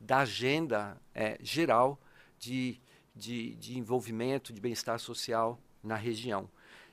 da 0.00 0.18
agenda 0.18 0.96
é, 1.12 1.36
geral 1.40 1.98
de, 2.38 2.80
de, 3.14 3.56
de 3.56 3.76
envolvimento, 3.76 4.52
de 4.52 4.60
bem-estar 4.60 5.00
social 5.00 5.58
na 5.82 5.96
região. 5.96 6.48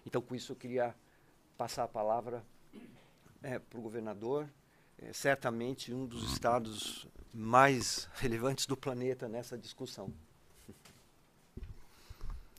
Então, 0.06 0.22
com 0.22 0.34
isso, 0.34 0.52
eu 0.52 0.56
queria 0.56 0.96
passar 1.58 1.84
a 1.84 1.88
palavra 1.88 2.44
é, 3.44 3.60
para 3.60 3.80
o 3.80 3.82
governador, 3.82 4.48
é 4.98 5.12
certamente 5.14 5.94
um 5.94 6.06
dos 6.06 6.32
estados 6.32 7.08
mais 7.34 8.08
relevantes 8.16 8.66
do 8.66 8.78
planeta 8.78 9.28
nessa 9.28 9.58
discussão. 9.58 10.12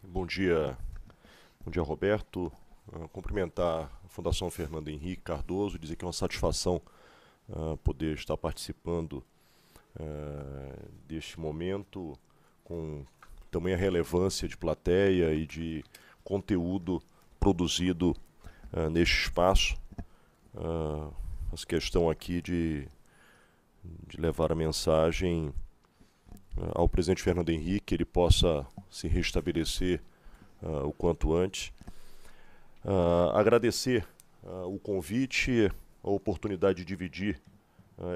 Bom 0.02 0.26
dia, 0.26 0.76
bom 1.64 1.70
dia 1.70 1.82
Roberto. 1.82 2.52
Uh, 2.88 3.09
cumprimentar 3.09 3.88
a 4.04 4.09
Fundação 4.09 4.50
Fernando 4.50 4.88
Henrique 4.88 5.22
Cardoso, 5.22 5.78
dizer 5.78 5.94
que 5.94 6.04
é 6.04 6.06
uma 6.06 6.12
satisfação 6.12 6.82
uh, 7.48 7.76
poder 7.78 8.16
estar 8.16 8.36
participando 8.36 9.24
uh, 9.94 10.88
deste 11.06 11.38
momento 11.38 12.18
com 12.64 13.06
tamanha 13.52 13.76
relevância 13.76 14.48
de 14.48 14.56
plateia 14.56 15.32
e 15.32 15.46
de 15.46 15.84
conteúdo 16.24 17.00
produzido 17.38 18.16
neste 18.90 19.24
espaço. 19.24 19.81
Uh, 20.54 21.12
essa 21.52 21.66
questão 21.66 22.08
aqui 22.08 22.40
de, 22.40 22.88
de 24.06 24.18
levar 24.18 24.50
a 24.50 24.54
mensagem 24.54 25.52
uh, 26.56 26.72
ao 26.74 26.88
presidente 26.88 27.22
Fernando 27.22 27.50
Henrique, 27.50 27.86
que 27.86 27.94
ele 27.94 28.04
possa 28.04 28.66
se 28.90 29.06
restabelecer 29.06 30.00
uh, 30.62 30.86
o 30.86 30.92
quanto 30.92 31.34
antes. 31.34 31.72
Uh, 32.84 33.30
agradecer 33.34 34.06
o 34.66 34.76
convite, 34.76 35.70
a 36.02 36.10
oportunidade 36.10 36.78
de 36.78 36.84
dividir 36.84 37.40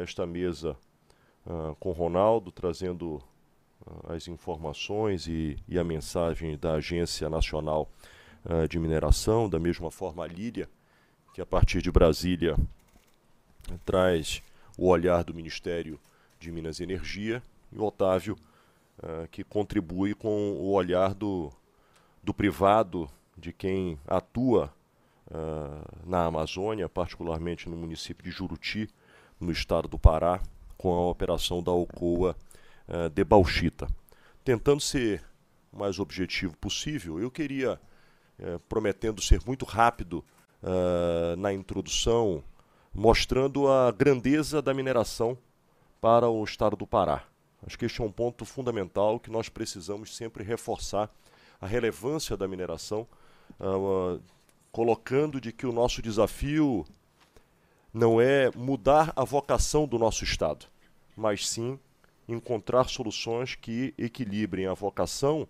esta 0.03 0.27
mesa 0.27 0.77
com 1.79 1.93
Ronaldo, 1.93 2.51
trazendo 2.51 3.23
as 4.09 4.27
informações 4.27 5.29
e, 5.29 5.57
e, 5.69 5.79
a 5.79 5.85
mensagem 5.85 6.59
da 6.59 6.73
Agência 6.73 7.31
Nacional 7.31 7.89
de 8.69 8.77
Mineração, 8.77 9.49
da 9.49 9.61
mesma 9.61 9.89
forma 9.89 10.25
a 10.25 10.27
Lília, 10.27 10.69
que 11.37 11.43
a 11.43 11.45
partir 11.45 11.83
de 11.83 11.93
Brasília 11.93 12.57
traz 13.85 14.43
o 14.75 14.89
olhar 14.89 15.23
do 15.23 15.35
Ministério 15.35 16.01
de 16.41 16.51
Minas 16.51 16.81
e 16.81 16.83
Energia, 16.83 17.43
e 17.71 17.77
o 17.77 17.85
Otávio, 17.85 18.39
uh, 19.01 19.29
que 19.29 19.45
contribui 19.45 20.15
com 20.15 20.53
o 20.53 20.73
olhar 20.73 21.13
do, 21.13 21.53
do 22.23 22.33
privado, 22.33 23.07
de 23.37 23.53
quem 23.53 24.01
atua 24.07 24.73
uh, 25.27 26.09
na 26.09 26.25
Amazônia, 26.25 26.89
particularmente 26.89 27.69
no 27.69 27.77
município 27.77 28.25
de 28.25 28.31
Juruti, 28.31 28.89
no 29.39 29.53
estado 29.53 29.89
do 29.89 29.99
Pará, 29.99 30.41
com 30.79 30.95
a 30.95 31.07
operação 31.07 31.63
da 31.63 31.71
Alcoa 31.71 32.35
uh, 32.89 33.11
de 33.11 33.23
Bauxita. 33.23 33.87
Tentando 34.43 34.81
ser 34.81 35.23
o 35.71 35.81
mais 35.81 35.99
objetivo 35.99 36.57
possível, 36.57 37.21
eu 37.21 37.31
queria, 37.31 37.79
prometendo 38.71 39.21
ser 39.21 39.41
muito 39.47 39.67
rápido 39.67 40.25
na 41.39 41.53
introdução, 41.53 42.43
mostrando 42.93 43.69
a 43.69 43.93
grandeza 43.93 44.61
da 44.61 44.75
mineração 44.75 45.39
para 46.01 46.29
o 46.29 46.43
estado 46.45 46.77
do 46.77 46.87
Pará. 46.87 47.25
Acho 47.67 47.79
que 47.79 47.85
este 47.85 48.01
é 48.01 48.05
um 48.05 48.13
ponto 48.13 48.45
fundamental 48.45 49.19
que 49.19 49.31
nós 49.31 49.49
precisamos 49.49 50.17
sempre 50.17 50.45
reforçar 50.45 51.11
a 51.61 51.67
relevância 51.67 52.37
da 52.37 52.47
mineração, 52.47 53.07
uh, 53.61 54.21
colocando 54.71 55.41
de 55.41 55.53
que 55.53 55.67
o 55.67 55.73
nosso 55.73 56.03
desafio 56.03 56.87
não 57.93 58.21
é 58.21 58.51
mudar 58.55 59.13
a 59.17 59.25
vocação 59.25 59.87
do 59.87 59.99
nosso 59.99 60.23
estado, 60.23 60.67
mas 61.17 61.49
sim 61.49 61.79
encontrar 62.29 62.89
soluções 62.89 63.55
que 63.55 63.95
equilibrem 63.97 64.67
a 64.67 64.75
vocação 64.75 65.49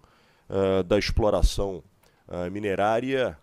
uh, 0.48 0.82
da 0.84 0.98
exploração 0.98 1.82
uh, 2.28 2.50
minerária, 2.50 3.36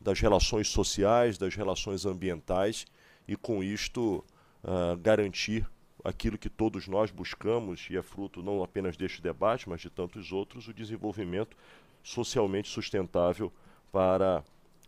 das 0.00 0.20
relações 0.20 0.68
sociais, 0.68 1.36
das 1.36 1.54
relações 1.54 2.06
ambientais 2.06 2.86
e 3.28 3.36
com 3.36 3.62
isto 3.62 4.24
uh, 4.64 4.96
garantir 4.98 5.68
aquilo 6.02 6.38
que 6.38 6.48
todos 6.48 6.88
nós 6.88 7.10
buscamos 7.10 7.86
e 7.90 7.96
é 7.96 8.02
fruto 8.02 8.42
não 8.42 8.62
apenas 8.62 8.96
deste 8.96 9.20
debate, 9.20 9.68
mas 9.68 9.80
de 9.80 9.90
tantos 9.90 10.32
outros, 10.32 10.66
o 10.68 10.72
desenvolvimento 10.74 11.56
socialmente 12.02 12.68
sustentável 12.68 13.52
para 13.92 14.42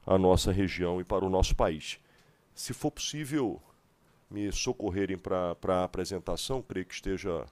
a 0.07 0.19
nossa 0.19 0.51
região 0.51 1.01
e 1.01 1.05
para 1.05 1.25
o 1.25 1.31
nosso 1.31 1.55
país. 1.55 1.99
Se 2.55 2.73
for 2.73 2.91
possível 2.91 3.61
me 4.31 4.51
socorrerem 4.51 5.19
para 5.19 5.57
a 5.69 5.85
apresentação, 5.85 6.63
creio 6.63 6.87
que 6.87 6.95
esteja, 6.95 7.47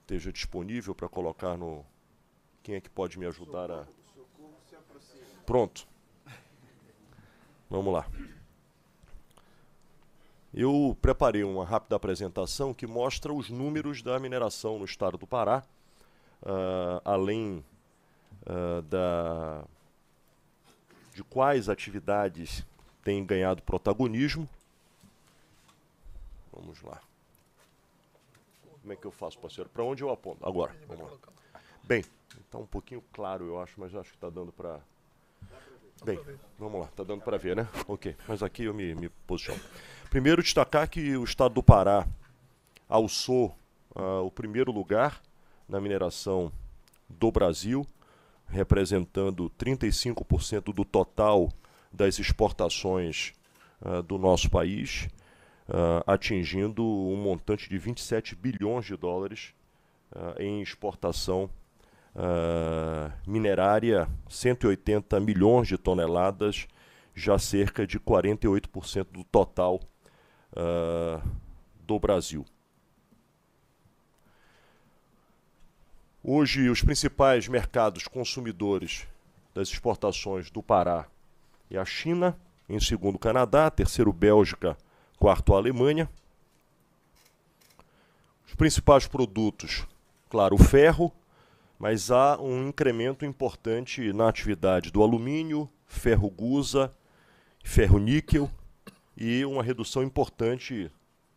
esteja 0.00 0.32
disponível 0.32 0.94
para 0.94 1.08
colocar 1.08 1.56
no. 1.56 1.84
Quem 2.62 2.76
é 2.76 2.80
que 2.80 2.88
pode 2.88 3.18
me 3.18 3.26
ajudar 3.26 3.70
a. 3.70 3.86
Pronto. 5.44 5.91
Vamos 7.72 7.90
lá. 7.90 8.06
Eu 10.52 10.94
preparei 11.00 11.42
uma 11.42 11.64
rápida 11.64 11.96
apresentação 11.96 12.74
que 12.74 12.86
mostra 12.86 13.32
os 13.32 13.48
números 13.48 14.02
da 14.02 14.18
mineração 14.18 14.78
no 14.78 14.84
estado 14.84 15.16
do 15.16 15.26
Pará, 15.26 15.64
uh, 16.42 17.00
além 17.02 17.64
uh, 18.42 18.82
da, 18.82 19.64
de 21.14 21.24
quais 21.24 21.70
atividades 21.70 22.62
têm 23.02 23.24
ganhado 23.24 23.62
protagonismo. 23.62 24.46
Vamos 26.52 26.82
lá. 26.82 27.00
Como 28.82 28.92
é 28.92 28.96
que 28.96 29.06
eu 29.06 29.10
faço, 29.10 29.38
parceiro? 29.38 29.70
Para 29.70 29.82
onde 29.82 30.04
eu 30.04 30.10
aponto? 30.10 30.46
Agora. 30.46 30.76
Vamos 30.86 31.10
lá. 31.10 31.18
Bem, 31.84 32.04
está 32.38 32.58
um 32.58 32.66
pouquinho 32.66 33.02
claro, 33.14 33.46
eu 33.46 33.58
acho, 33.58 33.80
mas 33.80 33.94
acho 33.94 34.10
que 34.10 34.16
está 34.18 34.28
dando 34.28 34.52
para. 34.52 34.78
Bem, 36.04 36.18
vamos 36.58 36.80
lá, 36.80 36.86
está 36.86 37.04
dando 37.04 37.22
para 37.22 37.38
ver, 37.38 37.54
né? 37.54 37.68
Ok, 37.86 38.16
mas 38.26 38.42
aqui 38.42 38.64
eu 38.64 38.74
me, 38.74 38.92
me 38.92 39.08
posiciono. 39.08 39.60
Primeiro, 40.10 40.42
destacar 40.42 40.88
que 40.88 41.16
o 41.16 41.22
estado 41.22 41.54
do 41.54 41.62
Pará 41.62 42.08
alçou 42.88 43.56
uh, 43.94 44.24
o 44.24 44.30
primeiro 44.30 44.72
lugar 44.72 45.22
na 45.68 45.80
mineração 45.80 46.50
do 47.08 47.30
Brasil, 47.30 47.86
representando 48.48 49.48
35% 49.56 50.74
do 50.74 50.84
total 50.84 51.48
das 51.92 52.18
exportações 52.18 53.32
uh, 53.80 54.02
do 54.02 54.18
nosso 54.18 54.50
país, 54.50 55.08
uh, 55.68 56.02
atingindo 56.04 56.84
um 56.84 57.16
montante 57.16 57.68
de 57.68 57.78
27 57.78 58.34
bilhões 58.34 58.86
de 58.86 58.96
dólares 58.96 59.54
em 60.38 60.60
exportação 60.60 61.48
uh, 62.14 63.12
minerária, 63.26 64.08
180 64.28 65.18
milhões 65.20 65.68
de 65.68 65.78
toneladas, 65.78 66.66
já 67.14 67.38
cerca 67.38 67.86
de 67.86 67.98
48% 67.98 69.06
do 69.10 69.24
total 69.24 69.80
uh, 70.52 71.22
do 71.80 71.98
Brasil. 71.98 72.44
Hoje, 76.24 76.68
os 76.70 76.82
principais 76.82 77.48
mercados 77.48 78.06
consumidores 78.06 79.06
das 79.52 79.68
exportações 79.68 80.50
do 80.50 80.62
Pará 80.62 81.06
é 81.70 81.76
a 81.76 81.84
China, 81.84 82.38
em 82.68 82.78
segundo 82.78 83.18
Canadá, 83.18 83.68
terceiro 83.70 84.12
Bélgica, 84.12 84.76
quarto 85.18 85.52
Alemanha. 85.52 86.08
Os 88.46 88.54
principais 88.54 89.06
produtos, 89.06 89.86
claro, 90.30 90.54
o 90.54 90.58
ferro, 90.58 91.12
mas 91.82 92.12
há 92.12 92.40
um 92.40 92.68
incremento 92.68 93.24
importante 93.24 94.12
na 94.12 94.28
atividade 94.28 94.92
do 94.92 95.02
alumínio, 95.02 95.68
ferro 95.84 96.30
gusa, 96.30 96.94
ferro 97.60 97.98
níquel 97.98 98.48
e 99.16 99.44
uma 99.44 99.64
redução 99.64 100.00
importante 100.04 100.92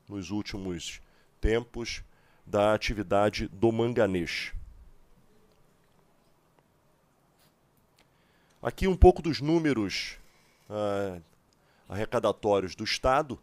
nos 0.08 0.30
últimos 0.30 1.02
tempos 1.42 2.04
da 2.46 2.76
atividade 2.76 3.48
do 3.48 3.72
manganês. 3.72 4.54
Aqui 8.62 8.88
um 8.88 8.96
pouco 8.96 9.24
dos 9.24 9.42
números 9.42 10.20
uh, 10.70 11.20
arrecadatórios 11.90 12.76
do 12.76 12.84
Estado. 12.84 13.40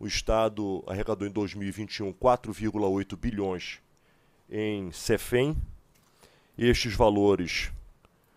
O 0.00 0.06
Estado 0.08 0.82
arrecadou 0.88 1.28
em 1.28 1.30
2021 1.30 2.12
4,8 2.12 3.16
bilhões 3.16 3.80
em 4.50 4.90
CEFEM, 4.90 5.56
estes 6.68 6.94
valores, 6.94 7.72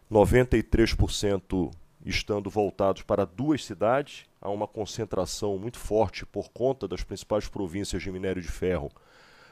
93% 0.10 1.72
estando 2.06 2.50
voltados 2.50 3.02
para 3.02 3.26
duas 3.26 3.66
cidades, 3.66 4.26
há 4.42 4.50
uma 4.50 4.68
concentração 4.68 5.58
muito 5.58 5.78
forte 5.78 6.26
por 6.26 6.50
conta 6.50 6.88
das 6.88 7.04
principais 7.04 7.48
províncias 7.50 8.02
de 8.02 8.12
minério 8.12 8.42
de 8.42 8.48
ferro 8.48 8.90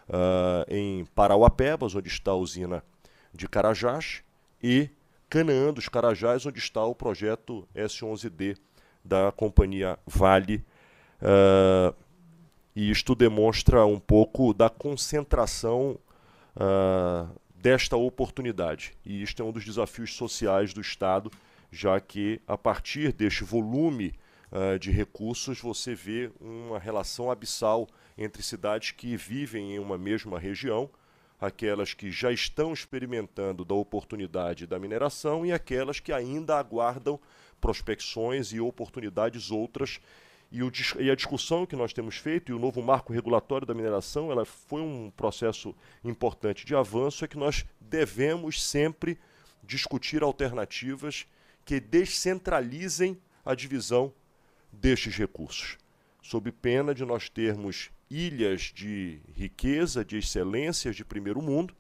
uh, 0.08 0.66
em 0.70 1.06
Parauapebas, 1.16 1.96
onde 1.96 2.08
está 2.08 2.32
a 2.32 2.36
usina 2.36 2.84
de 3.34 3.48
Carajás, 3.48 4.24
e 4.64 4.90
Canaã 5.30 5.74
dos 5.74 5.90
Carajás, 5.90 6.46
onde 6.46 6.60
está 6.60 6.84
o 6.86 6.96
projeto 6.96 7.68
S11D 7.76 8.58
da 9.04 9.32
companhia 9.32 9.98
Vale. 10.06 10.64
Uh, 11.22 11.96
e 12.76 12.90
isto 12.90 13.16
demonstra 13.16 13.86
um 13.86 14.00
pouco 14.00 14.54
da 14.54 14.70
concentração 14.70 15.98
uh, 16.56 17.41
desta 17.62 17.96
oportunidade. 17.96 18.94
E 19.06 19.22
isto 19.22 19.42
é 19.42 19.46
um 19.46 19.52
dos 19.52 19.64
desafios 19.64 20.16
sociais 20.16 20.74
do 20.74 20.82
Estado, 20.82 21.32
já 21.72 22.00
que 22.02 22.42
a 22.48 22.58
partir 22.58 23.14
deste 23.14 23.44
volume 23.44 24.14
uh, 24.52 24.80
de 24.80 24.90
recursos 24.90 25.62
você 25.62 25.94
vê 25.94 26.32
uma 26.40 26.80
relação 26.80 27.30
abissal 27.30 27.88
entre 28.18 28.42
cidades 28.42 28.92
que 28.92 29.16
vivem 29.16 29.76
em 29.76 29.80
uma 29.80 29.98
mesma 29.98 30.40
região, 30.40 30.90
aquelas 31.40 31.94
que 31.94 32.12
já 32.12 32.32
estão 32.32 32.74
experimentando 32.74 33.64
da 33.64 33.76
oportunidade 33.76 34.66
da 34.66 34.80
mineração 34.80 35.46
e 35.46 35.52
aquelas 35.52 36.00
que 36.00 36.12
ainda 36.12 36.58
aguardam 36.58 37.20
prospecções 37.60 38.52
e 38.52 38.60
oportunidades 38.60 39.52
outras 39.52 40.00
e, 40.52 40.62
o, 40.62 40.72
e, 41.00 41.10
a 41.10 41.16
discussão 41.16 41.66
que 41.66 41.78
nós 41.78 41.94
temos 41.94 42.18
feito 42.18 42.52
e 42.52 42.56
o 42.56 42.60
novo 42.60 42.82
marco 42.82 43.14
regulatório 43.14 43.66
da 43.66 43.74
mineração, 43.74 44.32
ela 44.32 44.44
foi 44.44 44.82
um 44.82 45.10
processo 45.10 45.74
importante 46.04 46.66
de 46.66 46.76
avanço, 46.76 47.24
é 47.24 47.28
que 47.28 47.38
nós 47.38 47.66
devemos 47.80 48.62
sempre 48.62 49.18
discutir 49.64 50.22
alternativas 50.22 51.26
que 51.64 51.80
descentralizem 51.80 53.18
a 53.46 53.56
divisão 53.56 54.14
destes 54.72 55.16
recursos, 55.16 55.78
sob 56.22 56.52
pena 56.52 56.94
de 56.94 57.06
nós 57.06 57.30
termos 57.30 57.90
ilhas 58.10 58.74
de 58.76 59.22
riqueza, 59.34 60.04
de 60.04 60.18
excelências 60.18 60.98
de 60.98 61.06
primeiro 61.06 61.42
mundo, 61.42 61.74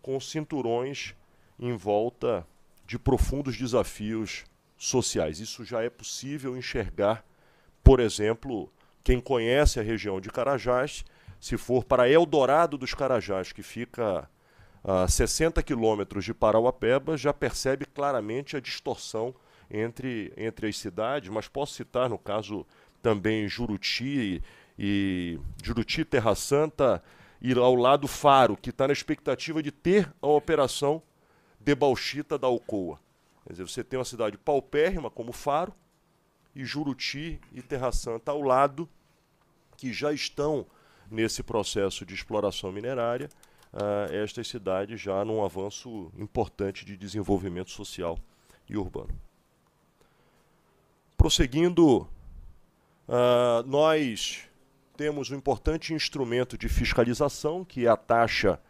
com 0.00 0.18
cinturões 0.18 1.14
em 1.58 1.76
volta 1.76 2.46
de 2.86 2.98
profundos 2.98 3.56
desafios 3.56 4.44
sociais. 4.78 5.40
Isso 5.40 5.62
já 5.62 5.82
é 5.82 5.90
possível 5.90 6.56
enxergar 6.56 7.24
por 7.82 8.00
exemplo, 8.00 8.72
quem 9.02 9.20
conhece 9.20 9.80
a 9.80 9.82
região 9.82 10.20
de 10.20 10.30
Carajás, 10.30 11.04
se 11.40 11.56
for 11.56 11.84
para 11.84 12.08
Eldorado 12.08 12.78
dos 12.78 12.94
Carajás, 12.94 13.52
que 13.52 13.62
fica 13.62 14.28
a 14.84 15.08
60 15.08 15.62
quilômetros 15.62 16.24
de 16.24 16.32
Parauapeba, 16.32 17.16
já 17.16 17.32
percebe 17.32 17.84
claramente 17.84 18.56
a 18.56 18.60
distorção 18.60 19.34
entre, 19.70 20.32
entre 20.36 20.68
as 20.68 20.76
cidades, 20.76 21.30
mas 21.30 21.48
posso 21.48 21.74
citar, 21.74 22.08
no 22.08 22.18
caso, 22.18 22.66
também 23.02 23.48
Juruti 23.48 24.42
e 24.78 25.38
Juruti, 25.62 26.04
Terra 26.04 26.34
Santa, 26.34 27.02
e 27.40 27.52
ao 27.54 27.74
lado 27.74 28.06
Faro, 28.06 28.56
que 28.56 28.70
está 28.70 28.86
na 28.86 28.92
expectativa 28.92 29.62
de 29.62 29.72
ter 29.72 30.12
a 30.22 30.28
operação 30.28 31.02
de 31.58 31.74
bauxita 31.74 32.38
da 32.38 32.46
Alcoa. 32.46 33.00
Quer 33.44 33.54
dizer, 33.54 33.68
você 33.68 33.82
tem 33.82 33.98
uma 33.98 34.04
cidade 34.04 34.38
paupérrima 34.38 35.10
como 35.10 35.32
Faro, 35.32 35.74
e 36.54 36.64
Juruti 36.64 37.40
e 37.52 37.62
Terra 37.62 37.92
Santa 37.92 38.32
ao 38.32 38.42
lado, 38.42 38.88
que 39.76 39.92
já 39.92 40.12
estão 40.12 40.66
nesse 41.10 41.42
processo 41.42 42.06
de 42.06 42.14
exploração 42.14 42.72
minerária, 42.72 43.28
uh, 43.72 44.12
estas 44.12 44.48
cidades 44.48 45.00
já 45.00 45.24
num 45.24 45.44
avanço 45.44 46.10
importante 46.18 46.84
de 46.84 46.96
desenvolvimento 46.96 47.70
social 47.70 48.18
e 48.68 48.76
urbano. 48.76 49.10
Prosseguindo, 51.16 52.08
uh, 53.08 53.62
nós 53.66 54.48
temos 54.96 55.30
um 55.30 55.36
importante 55.36 55.94
instrumento 55.94 56.56
de 56.56 56.68
fiscalização, 56.68 57.64
que 57.64 57.86
é 57.86 57.88
a 57.88 57.96
taxa 57.96 58.60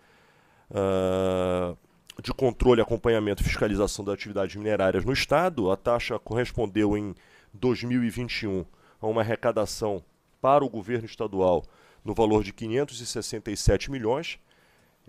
uh, 0.70 1.76
de 2.22 2.32
controle, 2.32 2.80
acompanhamento 2.80 3.42
e 3.42 3.44
fiscalização 3.44 4.04
das 4.04 4.14
atividades 4.14 4.56
minerárias 4.56 5.04
no 5.04 5.12
Estado. 5.12 5.70
A 5.70 5.76
taxa 5.76 6.18
correspondeu 6.18 6.96
em 6.96 7.14
2021 7.52 8.64
a 9.00 9.06
uma 9.06 9.20
arrecadação 9.20 10.04
para 10.40 10.64
o 10.64 10.68
governo 10.68 11.06
estadual 11.06 11.64
no 12.04 12.14
valor 12.14 12.42
de 12.42 12.52
567 12.52 13.90
milhões. 13.90 14.38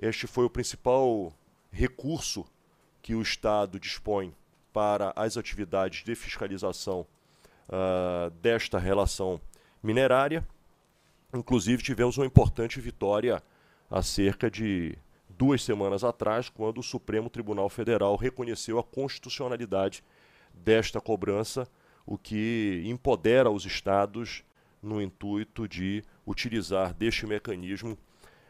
Este 0.02 0.28
foi 0.28 0.46
o 0.46 0.50
principal 0.50 1.34
recurso 1.72 2.46
que 3.02 3.16
o 3.16 3.22
Estado 3.22 3.80
dispõe 3.80 4.34
para 4.72 5.14
as 5.16 5.38
atividades 5.38 6.04
de 6.04 6.16
fiscalização 6.16 7.06
uh, 7.70 8.30
desta 8.42 8.80
relação 8.80 9.40
minerária. 9.82 10.48
Inclusive, 11.34 11.84
tivemos 11.84 12.18
uma 12.18 12.26
importante 12.26 12.80
vitória 12.80 13.42
há 13.90 14.02
cerca 14.02 14.50
de 14.50 14.98
duas 15.30 15.64
semanas 15.64 16.04
atrás, 16.04 16.50
quando 16.50 16.80
o 16.80 16.84
Supremo 16.84 17.30
Tribunal 17.30 17.70
Federal 17.70 18.16
reconheceu 18.16 18.80
a 18.80 18.84
constitucionalidade 18.84 20.04
desta 20.54 21.02
cobrança 21.02 21.68
o 22.06 22.18
que 22.18 22.84
empodera 22.86 23.50
os 23.50 23.66
estados 23.66 24.44
no 24.82 25.02
intuito 25.02 25.68
de 25.68 26.04
utilizar 26.26 26.94
deste 26.94 27.26
mecanismo 27.26 27.98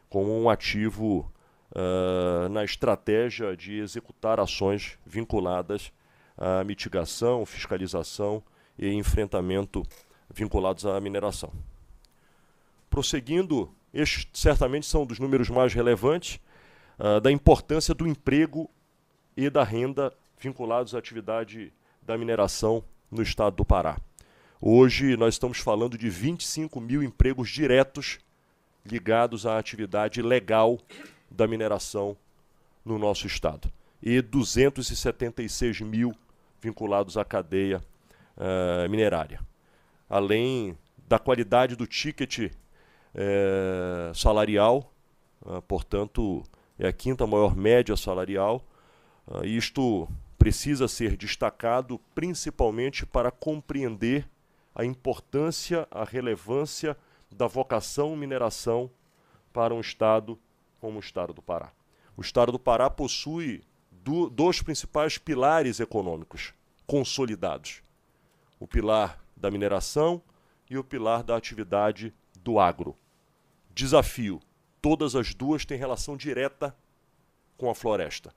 como 0.10 0.36
um 0.40 0.50
ativo 0.50 1.32
uh, 1.72 2.50
na 2.50 2.64
estratégia 2.64 3.56
de 3.56 3.80
executar 3.80 4.40
ações 4.40 4.98
vinculadas 5.06 5.92
à 6.38 6.64
mitigação, 6.64 7.46
fiscalização 7.46 8.44
e 8.78 8.92
enfrentamento 8.92 9.84
vinculados 10.34 10.86
à 10.86 11.00
mineração. 11.00 11.52
Prosseguindo, 12.90 13.74
estes 13.94 14.28
certamente 14.34 14.88
são 14.88 15.06
dos 15.06 15.20
números 15.20 15.50
mais 15.50 15.74
relevantes 15.74 16.40
uh, 17.00 17.22
da 17.22 17.32
importância 17.32 17.94
do 17.94 18.08
emprego 18.08 18.70
e 19.38 19.50
da 19.50 19.64
renda 19.64 20.12
vinculados 20.40 20.96
à 20.96 21.00
atividade 21.00 21.72
da 22.02 22.18
mineração 22.18 22.84
no 23.14 23.22
estado 23.22 23.56
do 23.56 23.66
Pará. 23.66 23.98
Hoje 24.60 25.16
nós 25.16 25.36
estamos 25.36 25.60
falando 25.60 25.98
de 25.98 26.10
25 26.10 26.82
mil 26.82 27.04
empregos 27.04 27.50
diretos 27.50 28.20
ligados 28.86 29.46
à 29.46 29.58
atividade 29.58 30.22
legal 30.22 30.80
da 31.30 31.48
mineração 31.48 32.18
no 32.84 32.98
nosso 32.98 33.28
estado 33.28 33.72
e 34.02 34.22
276 34.22 35.82
mil 35.82 36.14
vinculados 36.62 37.18
à 37.18 37.24
cadeia 37.24 37.82
uh, 38.38 38.90
minerária. 38.90 39.40
Além 40.10 40.78
da 41.08 41.20
qualidade 41.20 41.76
do 41.76 41.86
ticket 41.86 42.40
uh, 42.40 44.16
salarial, 44.16 44.92
uh, 45.42 45.62
portanto, 45.62 46.44
é 46.80 46.88
a 46.88 46.94
quinta 46.94 47.28
maior 47.28 47.56
média 47.56 47.96
salarial. 47.96 48.62
isto 49.44 50.08
precisa 50.44 50.90
ser 50.90 51.16
destacado 51.16 51.98
principalmente 52.14 53.06
para 53.06 53.32
compreender 53.32 54.30
a 54.76 54.84
importância, 54.84 55.88
a 55.90 56.04
relevância 56.04 56.98
da 57.32 57.48
vocação 57.48 58.14
mineração 58.14 58.92
para 59.54 59.74
um 59.74 59.80
estado 59.80 60.38
como 60.82 60.98
o 60.98 61.00
estado 61.00 61.32
do 61.32 61.42
Pará. 61.42 61.72
O 62.18 62.22
estado 62.22 62.52
do 62.52 62.60
Pará 62.60 62.90
possui 62.90 63.64
do, 63.90 64.30
dois 64.30 64.62
principais 64.62 65.18
pilares 65.18 65.80
econômicos 65.80 66.54
consolidados: 66.86 67.82
o 68.60 68.68
pilar 68.68 69.24
da 69.38 69.50
mineração 69.50 70.22
e 70.70 70.78
o 70.78 70.84
pilar 70.84 71.24
da 71.24 71.38
atividade 71.38 72.14
do 72.44 72.60
agro. 72.60 72.98
Desafio: 73.74 74.42
todas 74.82 75.16
as 75.16 75.34
duas 75.34 75.64
têm 75.64 75.78
relação 75.78 76.18
direta 76.18 76.76
com 77.56 77.70
a 77.70 77.74
floresta. 77.74 78.36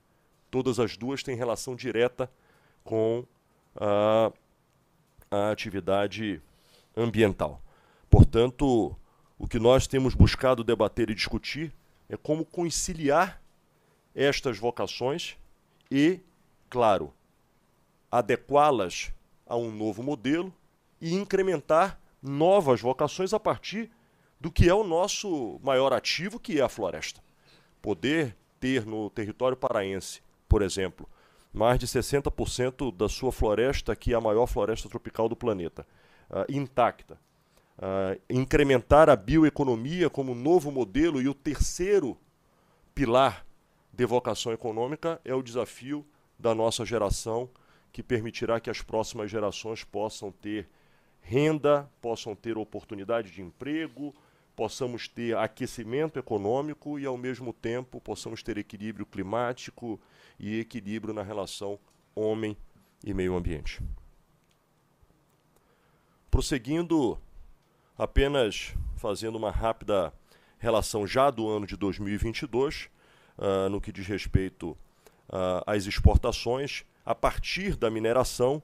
Todas 0.51 0.79
as 0.79 0.97
duas 0.97 1.23
têm 1.23 1.37
relação 1.37 1.75
direta 1.75 2.31
com 2.85 3.25
a, 3.77 4.33
a 5.31 5.51
atividade 5.51 6.41
ambiental. 6.97 7.61
Portanto, 8.09 8.97
o 9.39 9.47
que 9.47 9.59
nós 9.59 9.87
temos 9.87 10.15
buscado 10.15 10.65
debater 10.65 11.11
e 11.11 11.15
discutir 11.15 11.75
é 12.09 12.17
como 12.17 12.45
conciliar 12.45 13.43
estas 14.15 14.59
vocações 14.59 15.37
e, 15.91 16.21
claro, 16.71 17.13
adequá-las 18.11 19.13
a 19.47 19.57
um 19.57 19.71
novo 19.71 20.03
modelo 20.03 20.53
e 21.01 21.15
incrementar 21.15 22.01
novas 22.23 22.81
vocações 22.81 23.35
a 23.35 23.41
partir 23.41 23.91
do 24.41 24.51
que 24.51 24.69
é 24.69 24.75
o 24.75 24.85
nosso 24.85 25.61
maior 25.63 25.93
ativo, 25.93 26.41
que 26.41 26.59
é 26.59 26.63
a 26.63 26.69
floresta. 26.69 27.23
Poder 27.83 28.37
ter 28.59 28.87
no 28.87 29.11
território 29.11 29.57
paraense, 29.57 30.23
por 30.49 30.63
exemplo, 30.63 31.09
mais 31.53 31.79
de 31.79 31.87
60% 31.87 32.95
da 32.95 33.09
sua 33.09 33.33
floresta, 33.33 33.97
que 33.97 34.13
é 34.13 34.17
a 34.17 34.21
maior 34.21 34.47
floresta 34.47 34.89
tropical 34.89 35.29
do 35.29 35.37
planeta, 35.37 35.87
uh, 36.31 36.51
intacta, 36.53 37.19
uh, 37.79 38.21
incrementar 38.29 39.09
a 39.09 39.17
bioeconomia 39.17 40.11
como 40.11 40.35
novo 40.35 40.71
modelo 40.71 41.21
e 41.21 41.29
o 41.29 41.35
terceiro 41.35 42.19
pilar 42.95 43.47
de 43.93 44.05
vocação 44.05 44.53
econômica 44.53 45.21
é 45.25 45.35
o 45.35 45.43
desafio 45.43 46.07
da 46.39 46.55
nossa 46.55 46.85
geração, 46.85 47.49
que 47.91 48.03
permitirá 48.03 48.61
que 48.61 48.69
as 48.69 48.83
próximas 48.83 49.31
gerações 49.31 49.83
possam 49.83 50.31
ter 50.31 50.69
renda, 51.23 51.91
possam 52.01 52.37
ter 52.37 52.59
oportunidade 52.59 53.31
de 53.31 53.41
emprego, 53.41 54.15
possamos 54.57 55.07
ter 55.07 55.37
aquecimento 55.37 56.19
econômico 56.19 56.99
e, 56.99 57.05
ao 57.05 57.19
mesmo 57.19 57.53
tempo, 57.53 58.01
possamos 58.01 58.43
ter 58.43 58.57
equilíbrio 58.57 59.05
climático 59.05 60.01
e 60.41 60.59
equilíbrio 60.59 61.13
na 61.13 61.23
relação 61.23 61.79
homem 62.15 62.57
e 63.05 63.13
meio 63.13 63.37
ambiente. 63.37 63.83
Prosseguindo 66.31 67.19
apenas 67.99 68.75
fazendo 68.97 69.37
uma 69.37 69.51
rápida 69.51 70.13
relação 70.59 71.07
já 71.07 71.31
do 71.31 71.47
ano 71.47 71.67
de 71.67 71.77
2022, 71.77 72.85
uh, 72.85 72.89
ah, 73.39 73.69
no 73.69 73.81
que 73.81 73.93
diz 73.93 74.07
respeito 74.07 74.71
uh, 75.29 75.63
às 75.67 75.85
exportações, 75.85 76.85
a 77.05 77.15
partir 77.15 77.77
da 77.77 77.91
mineração, 77.91 78.63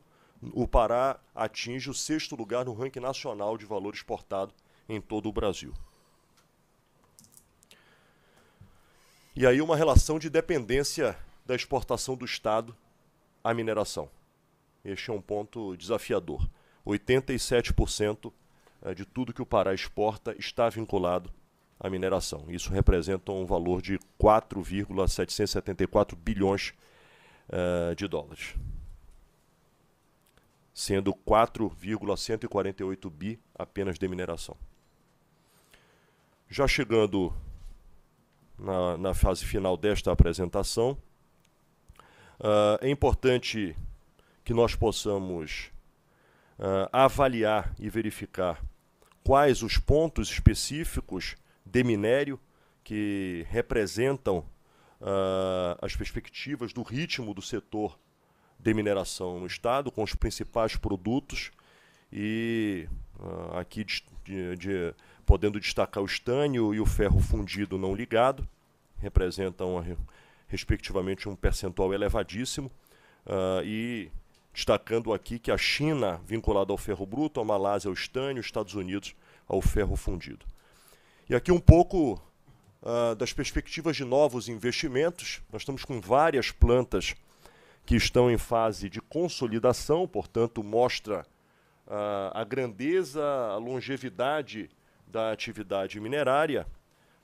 o 0.52 0.66
Pará 0.66 1.20
atinge 1.35 1.90
o 1.90 1.94
sexto 1.94 2.35
lugar 2.35 2.64
no 2.64 2.73
ranking 2.73 2.98
nacional 2.98 3.59
de 3.59 3.66
valor 3.66 3.94
exportado 3.94 4.55
em 4.94 5.01
todo 5.01 5.28
o 5.28 5.32
Brasil. 5.32 5.73
E 9.35 9.47
aí 9.47 9.62
uma 9.62 9.77
relação 9.77 10.19
de 10.19 10.28
dependência 10.28 11.16
da 11.47 11.55
exportação 11.55 12.14
do 12.14 12.24
Estado 12.24 12.77
à 13.43 13.55
mineração. 13.55 14.10
Este 14.85 15.10
é 15.10 15.12
um 15.12 15.23
ponto 15.23 15.74
desafiador. 15.77 16.47
87% 16.86 18.32
eh, 18.82 18.94
de 18.94 19.06
tudo 19.06 19.32
que 19.32 19.40
o 19.40 19.47
Pará 19.47 19.73
exporta 19.73 20.36
está 20.39 20.69
vinculado 20.69 21.32
à 21.81 21.89
mineração. 21.89 22.44
Isso 22.48 22.70
representa 22.70 23.32
um 23.32 23.47
valor 23.47 23.81
de 23.81 23.98
4,774 24.19 26.16
bilhões 26.16 26.74
uh, 27.48 27.94
de 27.94 28.06
dólares. 28.06 28.55
Sendo 30.74 31.14
4,148 31.14 33.10
bi 33.10 33.40
apenas 33.55 33.98
de 33.98 34.06
mineração. 34.06 34.56
Já 36.53 36.69
chegando 36.69 37.33
na, 38.59 38.99
na 38.99 39.15
fase 39.15 39.43
final 39.43 39.74
desta 39.74 40.12
apresentação, 40.12 40.99
uh, 42.39 42.77
é 42.83 42.91
importante 42.91 43.74
que 44.45 44.53
nós 44.53 44.74
possamos 44.74 45.70
uh, 46.59 46.91
avaliar 46.93 47.74
e 47.79 47.89
verificar 47.89 48.62
quais 49.24 49.62
os 49.62 49.79
pontos 49.79 50.31
específicos 50.31 51.37
de 51.65 51.83
minério 51.83 52.39
que 52.85 53.47
representam 53.49 54.41
uh, 55.01 55.79
as 55.81 55.97
perspectivas 55.97 56.74
do 56.74 56.83
ritmo 56.83 57.33
do 57.33 57.41
setor 57.41 57.99
de 58.59 58.74
mineração 58.74 59.41
no 59.41 59.47
estado, 59.47 59.91
com 59.91 60.03
os 60.03 60.15
principais 60.15 60.77
produtos 60.77 61.51
e 62.12 62.87
uh, 63.19 63.57
aqui 63.57 63.85
de, 63.85 64.05
de, 64.23 64.57
de, 64.57 64.95
podendo 65.27 65.61
destacar 65.61 66.03
o 66.03 66.07
estânio 66.07 66.74
e 66.74 66.81
o 66.81 66.86
ferro 66.86 67.20
fundido 67.20 67.78
não 67.78 67.94
ligado, 67.94 68.47
representam 68.99 69.85
respectivamente 70.47 71.28
um 71.28 71.35
percentual 71.35 71.93
elevadíssimo 71.93 72.70
uh, 73.27 73.65
e 73.65 74.11
destacando 74.53 75.12
aqui 75.12 75.39
que 75.39 75.51
a 75.51 75.57
China, 75.57 76.20
vinculada 76.27 76.73
ao 76.73 76.78
ferro 76.78 77.07
bruto, 77.07 77.40
a 77.40 77.44
Malásia 77.44 77.89
ao 77.89 77.94
estânio, 77.94 78.40
os 78.40 78.47
Estados 78.47 78.74
Unidos 78.74 79.15
ao 79.49 79.62
ferro 79.62 79.97
fundido. 79.97 80.44
E 81.28 81.35
aqui 81.35 81.51
um 81.51 81.61
pouco 81.61 82.20
uh, 82.82 83.15
das 83.16 83.32
perspectivas 83.32 83.97
de 83.97 84.05
novos 84.05 84.49
investimentos. 84.49 85.40
Nós 85.51 85.62
estamos 85.62 85.85
com 85.85 86.01
várias 86.01 86.51
plantas 86.51 87.15
que 87.86 87.97
estão 87.97 88.31
em 88.31 88.39
fase 88.39 88.89
de 88.89 89.01
consolidação, 89.01 90.07
portanto, 90.07 90.62
mostra 90.62 91.27
uh, 91.86 92.31
a 92.35 92.44
grandeza, 92.44 93.24
a 93.24 93.57
longevidade 93.57 94.70
da 95.12 95.30
atividade 95.30 96.01
minerária. 96.01 96.66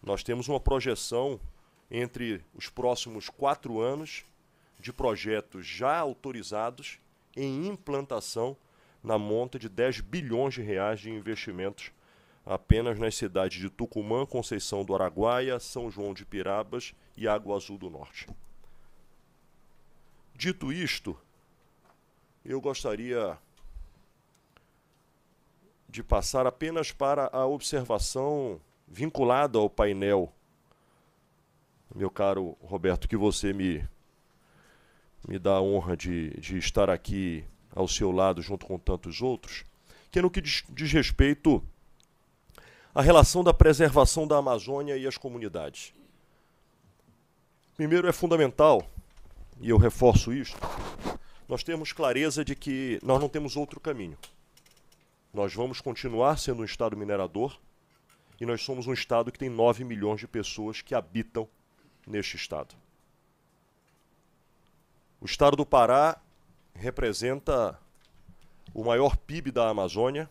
Nós 0.02 0.22
temos 0.22 0.46
uma 0.46 0.60
projeção 0.60 1.40
entre 1.90 2.44
os 2.54 2.68
próximos 2.68 3.30
quatro 3.30 3.80
anos 3.80 4.24
de 4.78 4.92
projetos 4.92 5.66
já 5.66 5.96
autorizados 5.96 7.00
em 7.34 7.66
implantação 7.66 8.56
na 9.02 9.18
monta 9.18 9.58
de 9.58 9.68
10 9.68 10.02
bilhões 10.02 10.54
de 10.54 10.62
reais 10.62 11.00
de 11.00 11.10
investimentos 11.10 11.90
apenas 12.44 12.98
nas 12.98 13.14
cidades 13.14 13.58
de 13.58 13.70
Tucumã, 13.70 14.26
Conceição 14.26 14.84
do 14.84 14.94
Araguaia, 14.94 15.58
São 15.58 15.90
João 15.90 16.12
de 16.12 16.24
Pirabas 16.24 16.94
e 17.16 17.26
Água 17.26 17.56
Azul 17.56 17.78
do 17.78 17.90
Norte. 17.90 18.26
Dito 20.34 20.72
isto, 20.72 21.18
eu 22.44 22.60
gostaria 22.60 23.38
de 25.88 26.02
passar 26.02 26.46
apenas 26.46 26.92
para 26.92 27.30
a 27.32 27.46
observação 27.46 28.60
vinculada 28.86 29.58
ao 29.58 29.70
painel, 29.70 30.32
meu 31.94 32.10
caro 32.10 32.56
Roberto, 32.62 33.08
que 33.08 33.16
você 33.16 33.52
me 33.52 33.86
me 35.26 35.38
dá 35.38 35.54
a 35.54 35.62
honra 35.62 35.96
de, 35.96 36.30
de 36.38 36.58
estar 36.58 36.88
aqui 36.88 37.44
ao 37.74 37.88
seu 37.88 38.10
lado 38.10 38.40
junto 38.40 38.66
com 38.66 38.78
tantos 38.78 39.20
outros, 39.20 39.64
que 40.10 40.18
é 40.18 40.22
no 40.22 40.30
que 40.30 40.40
diz, 40.40 40.64
diz 40.68 40.92
respeito 40.92 41.62
à 42.94 43.02
relação 43.02 43.42
da 43.42 43.52
preservação 43.52 44.26
da 44.26 44.36
Amazônia 44.36 44.96
e 44.96 45.06
as 45.06 45.18
comunidades. 45.18 45.92
Primeiro, 47.76 48.08
é 48.08 48.12
fundamental, 48.12 48.88
e 49.60 49.70
eu 49.70 49.76
reforço 49.76 50.32
isso, 50.32 50.56
nós 51.48 51.62
temos 51.62 51.92
clareza 51.92 52.44
de 52.44 52.54
que 52.54 52.98
nós 53.02 53.20
não 53.20 53.28
temos 53.28 53.56
outro 53.56 53.80
caminho. 53.80 54.16
Nós 55.32 55.54
vamos 55.54 55.80
continuar 55.80 56.38
sendo 56.38 56.62
um 56.62 56.64
Estado 56.64 56.96
minerador 56.96 57.58
e 58.40 58.46
nós 58.46 58.62
somos 58.62 58.86
um 58.86 58.92
Estado 58.92 59.30
que 59.30 59.38
tem 59.38 59.50
9 59.50 59.84
milhões 59.84 60.20
de 60.20 60.26
pessoas 60.26 60.80
que 60.80 60.94
habitam 60.94 61.48
neste 62.06 62.36
Estado. 62.36 62.74
O 65.20 65.26
Estado 65.26 65.56
do 65.56 65.66
Pará 65.66 66.20
representa 66.74 67.78
o 68.72 68.84
maior 68.84 69.16
PIB 69.16 69.50
da 69.50 69.68
Amazônia 69.68 70.30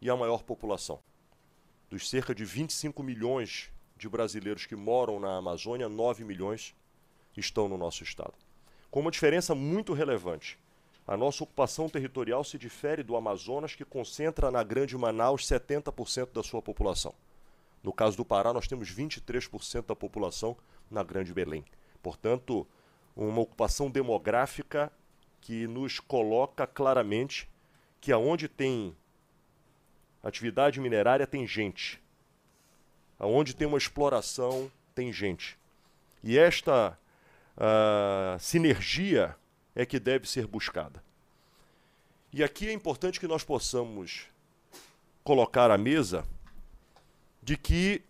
e 0.00 0.10
a 0.10 0.16
maior 0.16 0.42
população. 0.42 1.00
Dos 1.90 2.08
cerca 2.08 2.34
de 2.34 2.44
25 2.44 3.02
milhões 3.02 3.70
de 3.96 4.08
brasileiros 4.08 4.66
que 4.66 4.76
moram 4.76 5.18
na 5.18 5.36
Amazônia, 5.36 5.88
9 5.88 6.24
milhões 6.24 6.74
estão 7.36 7.68
no 7.68 7.78
nosso 7.78 8.02
estado. 8.02 8.34
Com 8.90 9.00
uma 9.00 9.10
diferença 9.10 9.54
muito 9.54 9.92
relevante. 9.92 10.58
A 11.12 11.16
nossa 11.18 11.44
ocupação 11.44 11.90
territorial 11.90 12.42
se 12.42 12.56
difere 12.56 13.02
do 13.02 13.14
Amazonas, 13.14 13.74
que 13.74 13.84
concentra 13.84 14.50
na 14.50 14.62
Grande 14.62 14.96
Manaus 14.96 15.46
70% 15.46 16.32
da 16.32 16.42
sua 16.42 16.62
população. 16.62 17.14
No 17.82 17.92
caso 17.92 18.16
do 18.16 18.24
Pará, 18.24 18.50
nós 18.50 18.66
temos 18.66 18.90
23% 18.90 19.84
da 19.84 19.94
população 19.94 20.56
na 20.90 21.02
Grande 21.02 21.34
Belém. 21.34 21.66
Portanto, 22.02 22.66
uma 23.14 23.42
ocupação 23.42 23.90
demográfica 23.90 24.90
que 25.42 25.66
nos 25.66 26.00
coloca 26.00 26.66
claramente 26.66 27.46
que 28.00 28.10
aonde 28.10 28.48
tem 28.48 28.96
atividade 30.22 30.80
minerária 30.80 31.26
tem 31.26 31.46
gente. 31.46 32.02
Aonde 33.18 33.54
tem 33.54 33.68
uma 33.68 33.76
exploração 33.76 34.72
tem 34.94 35.12
gente. 35.12 35.58
E 36.24 36.38
esta 36.38 36.98
uh, 37.58 38.38
sinergia 38.40 39.36
é 39.74 39.86
que 39.86 39.98
deve 39.98 40.28
ser 40.28 40.46
buscada. 40.46 41.02
E 42.32 42.42
aqui 42.42 42.68
é 42.68 42.72
importante 42.72 43.20
que 43.20 43.26
nós 43.26 43.44
possamos 43.44 44.26
colocar 45.22 45.70
à 45.70 45.78
mesa 45.78 46.24
de 47.42 47.56
que 47.56 48.02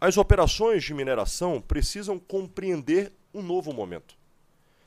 as 0.00 0.16
operações 0.16 0.84
de 0.84 0.94
mineração 0.94 1.60
precisam 1.60 2.18
compreender 2.18 3.12
um 3.32 3.42
novo 3.42 3.72
momento. 3.72 4.16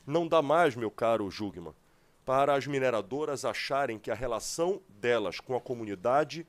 Não 0.06 0.28
dá 0.28 0.42
mais, 0.42 0.76
meu 0.76 0.90
caro 0.90 1.30
Jugman, 1.30 1.74
para 2.26 2.56
as 2.56 2.68
mineradoras 2.68 3.46
acharem 3.46 3.98
que 3.98 4.12
a 4.12 4.16
relação 4.16 4.82
delas 4.90 5.40
com 5.40 5.56
a 5.56 5.62
comunidade 5.62 6.46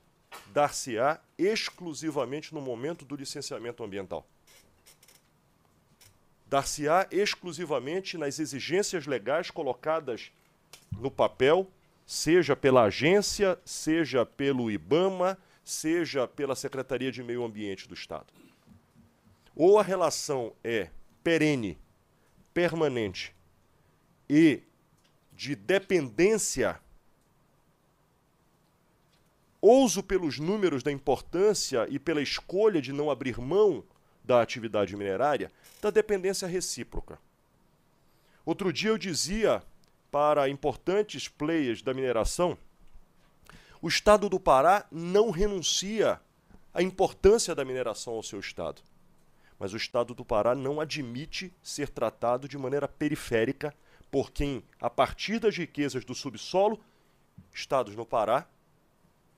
dar-se-á 0.53 1.21
exclusivamente 1.37 2.55
no 2.55 2.61
momento 2.61 3.05
do 3.05 3.17
licenciamento 3.17 3.83
ambiental. 3.83 4.27
Dar-se-á 6.49 7.07
exclusivamente 7.11 8.17
nas 8.17 8.39
exigências 8.39 9.07
legais 9.07 9.51
colocadas 9.51 10.33
no 10.93 11.11
papel, 11.11 11.71
seja 12.07 12.57
pela 12.57 12.85
agência, 12.85 13.59
seja 13.65 14.25
pelo 14.25 14.71
IBAMA, 14.71 15.39
seja 15.63 16.27
pela 16.27 16.57
Secretaria 16.57 17.13
de 17.13 17.23
Meio 17.23 17.45
Ambiente 17.45 17.87
do 17.87 17.95
Estado. 17.95 18.27
Ou 19.55 19.79
a 19.79 19.83
relação 19.83 20.55
é 20.65 20.89
perene, 21.23 21.77
permanente 22.55 23.35
e 24.29 24.63
de 25.33 25.55
dependência, 25.55 26.81
ouso 29.61 30.03
pelos 30.03 30.39
números 30.39 30.83
da 30.83 30.91
importância 30.91 31.87
e 31.91 31.99
pela 31.99 32.23
escolha 32.23 32.81
de 32.81 32.93
não 32.93 33.11
abrir 33.11 33.39
mão 33.39 33.85
da 34.25 34.41
atividade 34.41 34.97
minerária, 34.97 35.53
da 35.81 35.91
dependência 35.91 36.49
recíproca. 36.49 37.19
Outro 38.45 38.73
dia 38.73 38.91
eu 38.91 38.99
dizia 38.99 39.63
para 40.11 40.49
importantes 40.49 41.29
players 41.29 41.83
da 41.83 41.93
mineração, 41.93 42.57
o 43.81 43.89
estado 43.89 44.29
do 44.29 44.41
Pará 44.41 44.87
não 44.91 45.31
renuncia 45.31 46.21
à 46.75 46.83
importância 46.83 47.55
da 47.55 47.65
mineração 47.65 48.15
ao 48.15 48.23
seu 48.23 48.41
estado. 48.41 48.83
Mas 49.59 49.73
o 49.73 49.77
estado 49.77 50.15
do 50.15 50.25
Pará 50.25 50.55
não 50.55 50.81
admite 50.81 51.53
ser 51.63 51.89
tratado 51.89 52.49
de 52.49 52.59
maneira 52.59 52.89
periférica 52.89 53.75
por 54.11 54.31
quem, 54.31 54.65
a 54.81 54.89
partir 54.89 55.39
das 55.39 55.57
riquezas 55.57 56.05
do 56.05 56.15
subsolo, 56.15 56.81
estados 57.53 57.95
no 57.95 58.07
Pará, 58.07 58.49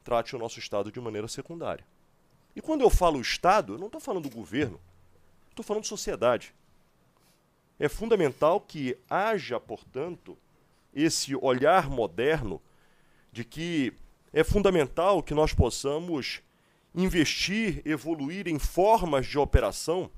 trate 0.05 0.35
o 0.35 0.39
nosso 0.39 0.59
estado 0.59 0.91
de 0.91 1.01
maneira 1.01 1.29
secundária. 1.29 1.85
E 2.55 2.61
quando 2.61 2.83
eu 2.83 2.91
falo 2.91 3.21
Estado, 3.21 3.75
eu 3.75 3.79
não 3.79 3.87
estou 3.87 4.01
falando 4.01 4.29
do 4.29 4.35
governo, 4.35 4.81
estou 5.61 5.63
falando 5.63 5.83
de 5.83 5.89
sociedade. 5.89 6.55
É 7.79 7.89
fundamental 7.89 8.61
que 8.61 8.97
haja, 9.09 9.59
portanto, 9.61 10.37
esse 10.95 11.35
olhar 11.37 11.89
moderno 11.89 12.61
de 13.33 13.45
que 13.45 13.93
é 14.33 14.43
fundamental 14.43 15.23
que 15.23 15.35
nós 15.35 15.53
possamos 15.53 16.43
investir, 16.95 17.81
evoluir 17.85 18.49
em 18.49 18.59
formas 18.59 19.27
de 19.27 19.39
operação 19.39 20.11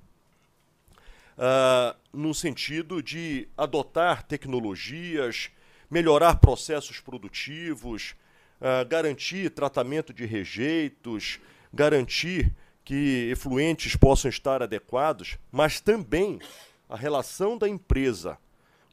uh, 1.36 1.96
no 2.12 2.34
sentido 2.34 3.02
de 3.02 3.48
adotar 3.56 4.22
tecnologias, 4.22 5.50
melhorar 5.90 6.36
processos 6.36 7.00
produtivos, 7.00 8.14
uh, 8.60 8.86
garantir 8.88 9.50
tratamento 9.50 10.12
de 10.12 10.24
rejeitos, 10.24 11.38
garantir 11.72 12.52
que 12.84 13.30
efluentes 13.30 13.96
possam 13.96 14.28
estar 14.28 14.62
adequados, 14.62 15.38
mas 15.50 15.80
também 15.80 16.40
a 16.88 16.96
relação 16.96 17.56
da 17.56 17.68
empresa 17.68 18.38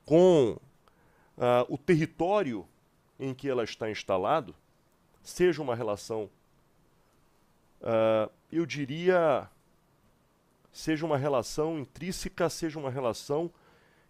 com 0.05 0.57
uh, 1.37 1.65
o 1.67 1.77
território 1.77 2.67
em 3.19 3.33
que 3.33 3.49
ela 3.49 3.63
está 3.63 3.89
instalado 3.89 4.55
seja 5.21 5.61
uma 5.61 5.75
relação, 5.75 6.29
uh, 7.81 8.31
eu 8.51 8.65
diria, 8.65 9.49
seja 10.71 11.05
uma 11.05 11.17
relação 11.17 11.77
intrínseca, 11.77 12.49
seja 12.49 12.79
uma 12.79 12.89
relação 12.89 13.51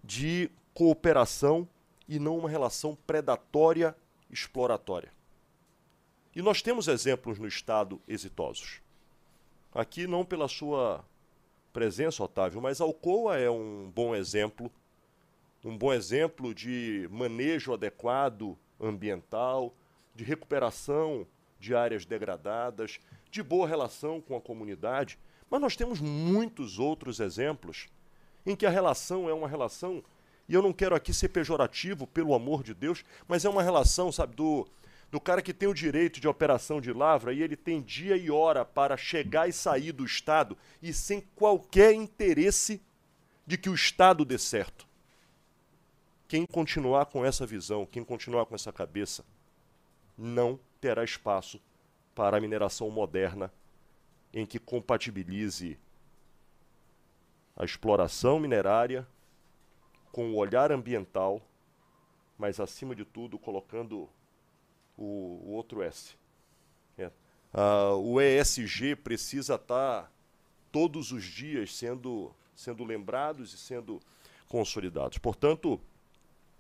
de 0.04 0.50
cooperação 0.74 1.68
e 2.08 2.20
não 2.20 2.38
uma 2.38 2.50
relação 2.50 2.98
predatória, 3.08 3.96
exploratória. 4.30 5.12
E 6.36 6.42
nós 6.42 6.62
temos 6.62 6.88
exemplos 6.88 7.40
no 7.40 7.48
Estado 7.48 8.02
exitosos. 8.08 8.82
Aqui 9.74 10.08
não 10.08 10.26
pela 10.26 10.48
sua 10.48 11.06
presença, 11.72 12.24
Otávio, 12.24 12.60
mas 12.62 12.82
Alcoa 12.82 13.38
é 13.38 13.50
um 13.50 13.92
bom 13.94 14.16
exemplo, 14.16 14.72
um 15.64 15.78
bom 15.78 15.94
exemplo 15.94 16.54
de 16.56 17.08
manejo 17.12 17.74
adequado 17.74 18.58
ambiental, 18.80 19.74
de 20.16 20.24
recuperação 20.24 21.28
de 21.60 21.76
áreas 21.76 22.06
degradadas, 22.06 23.00
de 23.30 23.44
boa 23.44 23.68
relação 23.68 24.20
com 24.20 24.36
a 24.36 24.42
comunidade. 24.42 25.20
Mas 25.50 25.62
nós 25.62 25.76
temos 25.76 26.00
muitos 26.00 26.80
outros 26.80 27.20
exemplos 27.20 27.88
em 28.46 28.56
que 28.56 28.66
a 28.66 28.70
relação 28.70 29.30
é 29.30 29.34
uma 29.34 29.48
relação, 29.48 30.04
e 30.48 30.54
eu 30.54 30.64
não 30.64 30.74
quero 30.74 30.96
aqui 30.96 31.14
ser 31.14 31.30
pejorativo, 31.30 32.08
pelo 32.08 32.34
amor 32.34 32.64
de 32.64 32.74
Deus, 32.74 33.04
mas 33.28 33.46
é 33.46 33.50
uma 33.50 33.62
relação, 33.62 34.12
sabe, 34.12 34.36
do, 34.36 34.68
do 35.12 35.20
cara 35.20 35.42
que 35.42 35.54
tem 35.54 35.68
o 35.68 35.74
direito 35.74 36.20
de 36.20 36.28
operação 36.28 36.80
de 36.80 36.94
lavra 36.94 37.34
e 37.34 37.42
ele 37.42 37.56
tem 37.56 37.82
dia 37.82 38.16
e 38.16 38.30
hora 38.30 38.64
para 38.64 38.96
chegar 38.96 39.50
e 39.50 39.54
sair 39.54 39.92
do 39.92 40.06
Estado 40.06 40.58
e 40.82 40.94
sem 40.94 41.22
qualquer 41.36 41.94
interesse 41.94 42.82
de 43.46 43.58
que 43.58 43.70
o 43.70 43.74
Estado 43.74 44.24
dê 44.24 44.38
certo. 44.38 44.88
Quem 46.28 46.46
continuar 46.46 47.08
com 47.08 47.26
essa 47.26 47.46
visão, 47.46 47.88
quem 47.88 48.04
continuar 48.04 48.46
com 48.46 48.54
essa 48.54 48.72
cabeça, 48.72 49.26
não 50.16 50.60
terá 50.80 51.04
espaço 51.04 51.60
para 52.14 52.38
a 52.38 52.42
mineração 52.42 52.90
moderna 52.92 53.52
em 54.32 54.46
que 54.46 54.60
compatibilize 54.60 55.80
a 57.56 57.66
exploração 57.66 58.40
minerária 58.40 59.08
com 60.12 60.32
o 60.32 60.36
olhar 60.36 60.72
ambiental, 60.72 61.42
mas 62.38 62.60
acima 62.60 62.96
de 62.96 63.04
tudo 63.04 63.40
colocando 63.40 64.08
o, 65.00 65.42
o 65.46 65.52
outro 65.54 65.82
S. 65.82 66.16
É. 66.98 67.10
Ah, 67.54 67.94
o 67.96 68.20
ESG 68.20 68.98
precisa 68.98 69.56
estar 69.56 70.04
tá 70.04 70.12
todos 70.72 71.12
os 71.14 71.24
dias 71.24 71.74
sendo, 71.74 72.36
sendo 72.54 72.84
lembrados 72.84 73.54
e 73.54 73.58
sendo 73.58 74.02
consolidados. 74.50 75.18
Portanto, 75.18 75.80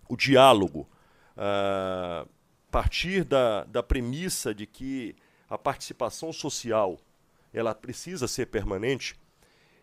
o 0.07 0.16
diálogo, 0.16 0.88
ah, 1.36 2.26
partir 2.72 3.26
da, 3.26 3.66
da 3.66 3.84
premissa 3.84 4.56
de 4.56 4.66
que 4.66 5.16
a 5.49 5.57
participação 5.57 6.32
social 6.32 6.98
ela 7.53 7.76
precisa 7.76 8.28
ser 8.28 8.45
permanente, 8.45 9.16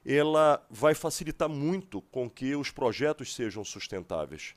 ela 0.05 0.65
vai 0.71 0.95
facilitar 0.95 1.49
muito 1.49 2.01
com 2.01 2.31
que 2.31 2.55
os 2.55 2.71
projetos 2.71 3.35
sejam 3.35 3.65
sustentáveis. 3.65 4.55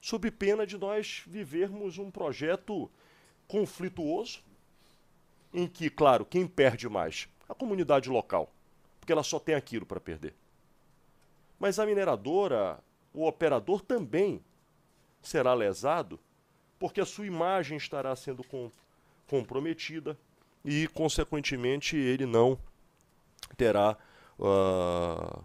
Sob 0.00 0.30
pena 0.30 0.66
de 0.66 0.78
nós 0.78 1.22
vivermos 1.26 1.98
um 1.98 2.10
projeto 2.10 2.90
conflituoso, 3.48 4.42
em 5.52 5.66
que, 5.66 5.88
claro, 5.88 6.24
quem 6.24 6.46
perde 6.46 6.88
mais? 6.88 7.28
A 7.48 7.54
comunidade 7.54 8.10
local, 8.10 8.52
porque 9.00 9.12
ela 9.12 9.22
só 9.22 9.38
tem 9.38 9.54
aquilo 9.54 9.86
para 9.86 10.00
perder. 10.00 10.34
Mas 11.58 11.78
a 11.78 11.86
mineradora, 11.86 12.78
o 13.14 13.26
operador 13.26 13.80
também 13.80 14.44
será 15.22 15.54
lesado, 15.54 16.20
porque 16.78 17.00
a 17.00 17.06
sua 17.06 17.26
imagem 17.26 17.78
estará 17.78 18.14
sendo 18.14 18.44
com, 18.44 18.70
comprometida 19.26 20.18
e, 20.64 20.86
consequentemente, 20.88 21.96
ele 21.96 22.26
não 22.26 22.58
terá 23.56 23.96
uh, 24.38 25.44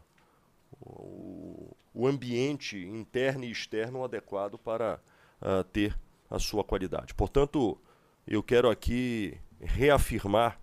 o, 1.93 2.07
ambiente 2.07 2.77
interno 2.77 3.43
e 3.43 3.51
externo 3.51 4.03
adequado 4.03 4.57
para 4.57 4.99
uh, 5.41 5.63
ter 5.65 5.97
a 6.29 6.39
sua 6.39 6.63
qualidade. 6.63 7.13
Portanto, 7.13 7.77
eu 8.25 8.41
quero 8.41 8.69
aqui 8.69 9.37
reafirmar 9.59 10.59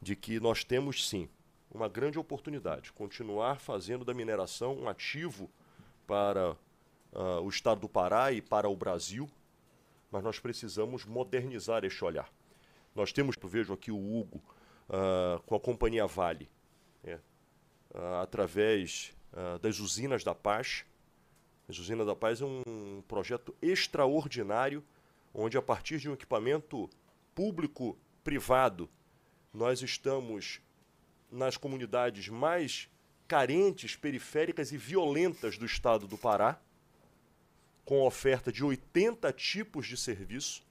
de 0.00 0.16
que 0.16 0.40
nós 0.40 0.64
temos 0.64 1.08
sim 1.08 1.28
uma 1.70 1.88
grande 1.88 2.18
oportunidade, 2.18 2.92
continuar 2.92 3.60
fazendo 3.60 4.04
da 4.04 4.14
mineração 4.14 4.74
um 4.74 4.88
ativo 4.88 5.50
para 6.06 6.52
uh, 7.12 7.42
o 7.42 7.48
estado 7.48 7.80
do 7.80 7.88
Pará 7.88 8.32
e 8.32 8.40
para 8.40 8.68
o 8.68 8.76
Brasil, 8.76 9.28
mas 10.10 10.24
nós 10.24 10.38
precisamos 10.38 11.04
modernizar 11.04 11.84
este 11.84 12.04
olhar. 12.04 12.30
Nós 12.94 13.12
temos, 13.12 13.36
vejo 13.42 13.72
aqui 13.72 13.90
o 13.92 13.96
Hugo 13.96 14.42
uh, 14.88 15.40
com 15.42 15.54
a 15.54 15.60
companhia 15.60 16.06
Vale, 16.06 16.48
é, 17.04 17.18
através 19.32 19.60
das 19.60 19.78
usinas 19.78 20.24
da 20.24 20.34
paz. 20.34 20.84
As 21.68 21.78
usinas 21.78 22.06
da 22.06 22.16
paz 22.16 22.40
é 22.40 22.44
um 22.44 23.02
projeto 23.06 23.54
extraordinário, 23.60 24.82
onde 25.34 25.56
a 25.58 25.62
partir 25.62 25.98
de 25.98 26.08
um 26.08 26.14
equipamento 26.14 26.88
público-privado, 27.34 28.88
nós 29.52 29.82
estamos 29.82 30.60
nas 31.30 31.56
comunidades 31.56 32.28
mais 32.28 32.88
carentes, 33.26 33.94
periféricas 33.94 34.72
e 34.72 34.78
violentas 34.78 35.58
do 35.58 35.66
estado 35.66 36.06
do 36.06 36.16
Pará, 36.16 36.58
com 37.84 38.02
oferta 38.06 38.50
de 38.50 38.64
80 38.64 39.30
tipos 39.32 39.86
de 39.86 39.96
serviço. 39.96 40.62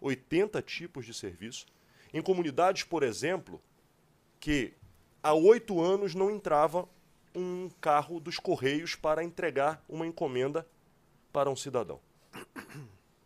80 0.00 0.62
tipos 0.62 1.04
de 1.04 1.12
serviço. 1.12 1.66
Em 2.12 2.22
comunidades, 2.22 2.84
por 2.84 3.02
exemplo, 3.02 3.60
que 4.40 4.72
há 5.22 5.34
oito 5.34 5.80
anos 5.80 6.14
não 6.14 6.30
entrava 6.30 6.88
um 7.34 7.70
carro 7.80 8.20
dos 8.20 8.38
Correios 8.38 8.94
para 8.94 9.22
entregar 9.22 9.84
uma 9.88 10.06
encomenda 10.06 10.66
para 11.32 11.50
um 11.50 11.56
cidadão. 11.56 12.00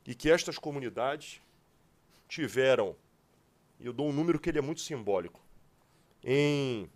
E 0.07 0.15
que 0.15 0.31
estas 0.31 0.59
comunidades 0.59 1.41
tiveram, 2.29 2.97
eu 3.81 3.93
dou 3.93 4.09
um 4.09 4.13
número 4.13 4.39
que 4.39 4.49
ele 4.49 4.59
é 4.59 4.63
muito 4.63 4.81
simbólico, 4.81 5.41
em 6.25 6.89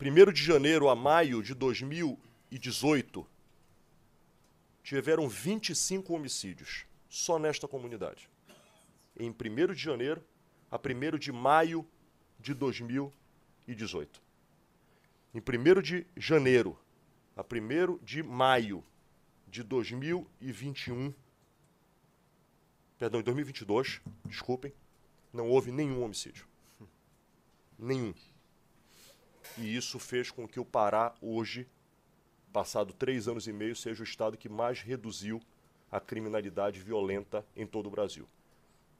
1 0.00 0.32
de 0.32 0.42
janeiro 0.42 0.88
a 0.88 0.94
maio 0.94 1.42
de 1.42 1.54
2018, 1.54 3.26
tiveram 4.82 5.28
25 5.28 6.14
homicídios 6.14 6.84
só 7.08 7.38
nesta 7.38 7.66
comunidade. 7.66 8.28
Em 9.18 9.30
1 9.30 9.72
de 9.72 9.80
janeiro 9.80 10.22
a 10.70 10.76
1 10.76 11.18
de 11.18 11.32
maio 11.32 11.86
de 12.38 12.54
2018. 12.54 14.25
Em 15.34 15.40
1 15.40 15.82
de 15.82 16.06
janeiro 16.16 16.78
a 17.36 17.42
1 17.42 17.98
de 18.02 18.22
maio 18.22 18.82
de 19.46 19.62
2021, 19.62 21.12
perdão, 22.98 23.20
em 23.20 23.22
2022, 23.22 24.00
desculpem, 24.24 24.72
não 25.32 25.48
houve 25.48 25.70
nenhum 25.70 26.02
homicídio. 26.02 26.48
Nenhum. 27.78 28.12
E 29.58 29.76
isso 29.76 29.98
fez 29.98 30.30
com 30.30 30.48
que 30.48 30.58
o 30.58 30.64
Pará, 30.64 31.14
hoje, 31.20 31.68
passado 32.52 32.94
três 32.94 33.28
anos 33.28 33.46
e 33.46 33.52
meio, 33.52 33.76
seja 33.76 34.00
o 34.00 34.04
estado 34.04 34.38
que 34.38 34.48
mais 34.48 34.80
reduziu 34.80 35.42
a 35.90 36.00
criminalidade 36.00 36.80
violenta 36.80 37.46
em 37.54 37.66
todo 37.66 37.86
o 37.86 37.90
Brasil. 37.90 38.26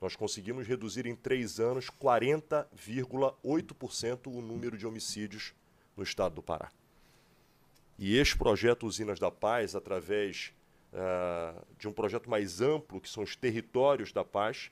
Nós 0.00 0.14
conseguimos 0.14 0.66
reduzir 0.66 1.06
em 1.06 1.16
três 1.16 1.58
anos 1.58 1.90
40,8% 1.90 4.26
o 4.26 4.42
número 4.42 4.76
de 4.76 4.86
homicídios 4.86 5.54
no 5.96 6.02
estado 6.02 6.34
do 6.34 6.42
Pará. 6.42 6.70
E 7.98 8.16
este 8.16 8.36
projeto 8.36 8.86
Usinas 8.86 9.18
da 9.18 9.30
Paz, 9.30 9.74
através 9.74 10.52
uh, 10.92 11.64
de 11.78 11.88
um 11.88 11.92
projeto 11.92 12.28
mais 12.28 12.60
amplo, 12.60 13.00
que 13.00 13.08
são 13.08 13.22
os 13.22 13.34
territórios 13.34 14.12
da 14.12 14.24
paz, 14.24 14.70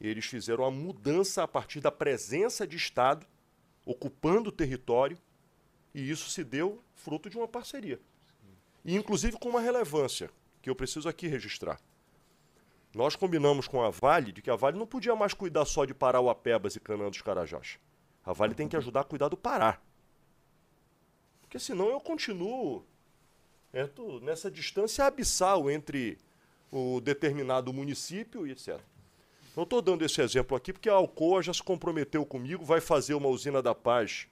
eles 0.00 0.24
fizeram 0.24 0.64
a 0.64 0.70
mudança 0.70 1.42
a 1.42 1.48
partir 1.48 1.80
da 1.80 1.90
presença 1.90 2.66
de 2.66 2.76
Estado 2.76 3.26
ocupando 3.84 4.48
o 4.48 4.52
território, 4.52 5.18
e 5.94 6.10
isso 6.10 6.30
se 6.30 6.44
deu 6.44 6.82
fruto 6.94 7.28
de 7.28 7.36
uma 7.36 7.48
parceria. 7.48 8.00
E 8.84 8.96
inclusive 8.96 9.38
com 9.38 9.48
uma 9.48 9.60
relevância, 9.60 10.30
que 10.62 10.70
eu 10.70 10.74
preciso 10.74 11.08
aqui 11.08 11.26
registrar. 11.26 11.78
Nós 12.94 13.14
combinamos 13.14 13.68
com 13.68 13.82
a 13.82 13.90
Vale 13.90 14.32
de 14.32 14.42
que 14.42 14.50
a 14.50 14.56
Vale 14.56 14.78
não 14.78 14.86
podia 14.86 15.14
mais 15.14 15.34
cuidar 15.34 15.64
só 15.64 15.84
de 15.84 15.94
Parauapebas 15.94 16.76
e 16.76 16.80
Canaã 16.80 17.08
dos 17.08 17.22
Carajás. 17.22 17.78
A 18.24 18.32
Vale 18.32 18.54
tem 18.54 18.68
que 18.68 18.76
ajudar 18.76 19.00
a 19.00 19.04
cuidar 19.04 19.28
do 19.28 19.36
Pará. 19.36 19.80
Porque 21.50 21.58
senão 21.58 21.88
eu 21.88 22.00
continuo 22.00 22.86
é, 23.72 23.84
nessa 24.22 24.48
distância 24.48 25.04
abissal 25.04 25.68
entre 25.68 26.16
o 26.70 27.00
determinado 27.00 27.72
município 27.72 28.46
e 28.46 28.52
etc. 28.52 28.78
Não 29.56 29.64
estou 29.64 29.82
dando 29.82 30.04
esse 30.04 30.22
exemplo 30.22 30.56
aqui 30.56 30.72
porque 30.72 30.88
a 30.88 30.92
Alcoa 30.92 31.42
já 31.42 31.52
se 31.52 31.60
comprometeu 31.60 32.24
comigo, 32.24 32.64
vai 32.64 32.80
fazer 32.80 33.14
uma 33.14 33.26
usina 33.26 33.60
da 33.60 33.74
paz 33.74 34.28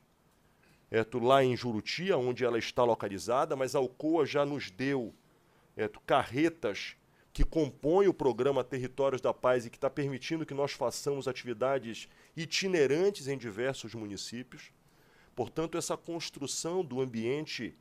é, 0.92 1.04
lá 1.20 1.42
em 1.42 1.56
Juruti, 1.56 2.12
onde 2.12 2.44
ela 2.44 2.56
está 2.56 2.84
localizada, 2.84 3.56
mas 3.56 3.74
a 3.74 3.80
Alcoa 3.80 4.24
já 4.24 4.46
nos 4.46 4.70
deu 4.70 5.12
é, 5.76 5.90
carretas 6.06 6.94
que 7.32 7.42
compõem 7.42 8.06
o 8.06 8.14
programa 8.14 8.62
Territórios 8.62 9.20
da 9.20 9.34
Paz 9.34 9.66
e 9.66 9.70
que 9.70 9.76
está 9.76 9.90
permitindo 9.90 10.46
que 10.46 10.54
nós 10.54 10.70
façamos 10.70 11.26
atividades 11.26 12.08
itinerantes 12.36 13.26
em 13.26 13.36
diversos 13.36 13.92
municípios. 13.92 14.70
Portanto, 15.38 15.78
essa 15.78 15.96
construção 15.96 16.84
do 16.84 17.00
ambiente 17.00 17.72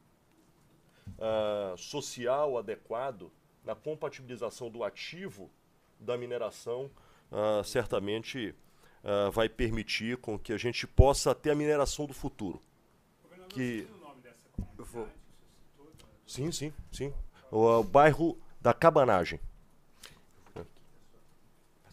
uh, 1.17 1.75
social 1.75 2.55
adequado, 2.55 3.31
na 3.63 3.73
compatibilização 3.73 4.69
do 4.69 4.84
ativo 4.84 5.49
da 5.99 6.15
mineração, 6.15 6.91
uh, 7.31 7.63
certamente 7.63 8.53
uh, 9.03 9.31
vai 9.31 9.49
permitir 9.49 10.17
com 10.17 10.38
que 10.38 10.53
a 10.53 10.57
gente 10.57 10.85
possa 10.85 11.34
ter 11.34 11.49
a 11.49 11.55
mineração 11.55 12.05
do 12.05 12.13
futuro. 12.13 12.61
Que 13.49 13.88
eu 14.77 14.85
vou. 14.85 15.07
Sim, 16.27 16.51
sim, 16.51 16.71
sim. 16.91 17.11
O, 17.49 17.79
o 17.79 17.84
bairro 17.84 18.38
da 18.61 18.71
Cabanagem. 18.71 19.39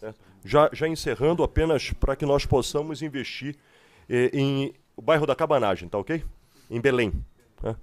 É. 0.03 0.15
Já, 0.45 0.69
já 0.75 0.87
encerrando, 0.87 1.43
apenas 1.43 1.91
para 1.91 2.15
que 2.15 2.27
nós 2.27 2.45
possamos 2.45 3.01
investir 3.01 3.57
eh, 4.07 4.31
em 4.35 4.75
o 4.97 5.03
bairro 5.03 5.27
da 5.27 5.35
Cabanagem, 5.35 5.89
tá 5.89 5.99
ok? 5.99 6.25
Em 6.71 6.81
Belém. 6.81 7.13
Né? 7.63 7.77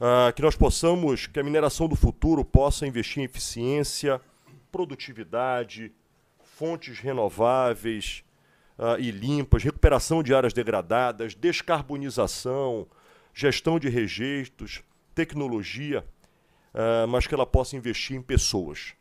Ah, 0.00 0.32
que 0.34 0.42
nós 0.42 0.54
possamos, 0.54 1.26
que 1.26 1.40
a 1.40 1.42
mineração 1.42 1.88
do 1.88 1.96
futuro 1.96 2.44
possa 2.44 2.86
investir 2.86 3.20
em 3.20 3.24
eficiência, 3.24 4.20
produtividade, 4.70 5.92
fontes 6.58 6.98
renováveis 6.98 8.22
uh, 8.78 9.00
e 9.00 9.10
limpas, 9.10 9.62
recuperação 9.62 10.22
de 10.22 10.34
áreas 10.34 10.52
degradadas, 10.52 11.34
descarbonização, 11.34 12.86
gestão 13.34 13.78
de 13.78 13.88
rejeitos, 13.88 14.82
tecnologia, 15.14 16.04
uh, 16.74 17.08
mas 17.08 17.26
que 17.26 17.34
ela 17.34 17.46
possa 17.46 17.76
investir 17.76 18.16
em 18.16 18.22
pessoas. 18.22 18.94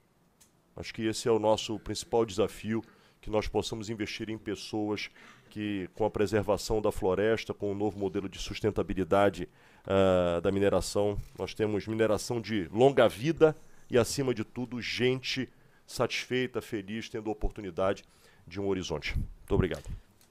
Acho 0.76 0.94
que 0.94 1.06
esse 1.06 1.28
é 1.28 1.32
o 1.32 1.40
nosso 1.40 1.80
principal 1.80 2.26
desafio, 2.26 2.84
que 3.28 3.32
nós 3.32 3.46
possamos 3.46 3.90
investir 3.90 4.30
em 4.30 4.38
pessoas 4.38 5.10
que, 5.50 5.90
com 5.96 6.06
a 6.06 6.10
preservação 6.10 6.82
da 6.82 6.94
floresta, 6.94 7.54
com 7.54 7.70
o 7.70 7.76
novo 7.76 8.00
modelo 8.00 8.30
de 8.30 8.40
sustentabilidade 8.40 9.50
uh, 9.86 10.40
da 10.40 10.50
mineração, 10.50 11.20
nós 11.38 11.54
temos 11.54 11.86
mineração 11.88 12.40
de 12.40 12.70
longa 12.72 13.06
vida 13.10 13.54
e, 13.92 13.98
acima 13.98 14.34
de 14.34 14.46
tudo, 14.46 14.82
gente 14.82 15.50
satisfeita, 15.86 16.62
feliz, 16.62 17.10
tendo 17.10 17.30
a 17.30 17.34
oportunidade 17.34 18.06
de 18.48 18.62
um 18.62 18.68
horizonte. 18.70 19.14
Muito 19.14 19.56
obrigado. 19.56 19.84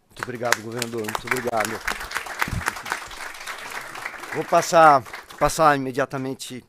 Muito 0.06 0.22
obrigado, 0.22 0.62
governador. 0.62 1.02
Muito 1.02 1.26
obrigado. 1.26 1.70
Vou 4.34 4.44
passar, 4.46 5.02
passar 5.38 5.76
imediatamente 5.76 6.64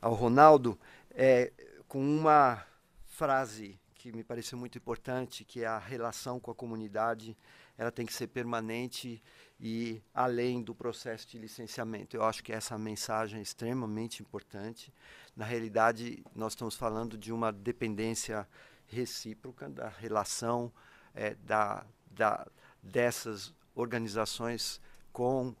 ao 0.00 0.14
Ronaldo 0.14 0.78
é, 1.12 1.50
com 1.88 1.98
uma 1.98 2.62
frase 3.04 3.81
que 4.02 4.10
me 4.10 4.24
pareceu 4.24 4.58
muito 4.58 4.76
importante, 4.76 5.44
que 5.44 5.62
é 5.62 5.66
a 5.66 5.78
relação 5.78 6.40
com 6.40 6.50
a 6.50 6.54
comunidade, 6.54 7.38
ela 7.78 7.92
tem 7.92 8.04
que 8.04 8.12
ser 8.12 8.26
permanente 8.26 9.22
e 9.60 10.02
além 10.12 10.60
do 10.60 10.74
processo 10.74 11.28
de 11.28 11.38
licenciamento. 11.38 12.16
Eu 12.16 12.24
acho 12.24 12.42
que 12.42 12.52
essa 12.52 12.76
mensagem 12.76 13.38
é 13.38 13.42
extremamente 13.42 14.20
importante. 14.20 14.92
Na 15.36 15.44
realidade, 15.44 16.24
nós 16.34 16.52
estamos 16.52 16.74
falando 16.74 17.16
de 17.16 17.32
uma 17.32 17.52
dependência 17.52 18.48
recíproca 18.88 19.68
da 19.68 19.88
relação 19.88 20.72
é, 21.14 21.36
da, 21.36 21.86
da, 22.10 22.48
dessas 22.82 23.54
organizações 23.72 24.80
com 25.12 25.54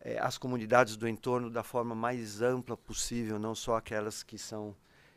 é, 0.00 0.18
as 0.18 0.36
comunidades 0.36 0.96
do 0.96 1.06
entorno 1.06 1.48
da 1.48 1.62
forma 1.62 1.94
mais 1.94 2.42
ampla 2.42 2.76
possível, 2.76 3.38
não 3.38 3.54
só 3.54 3.76
aquelas 3.76 4.24
que 4.24 4.36
são 4.36 4.74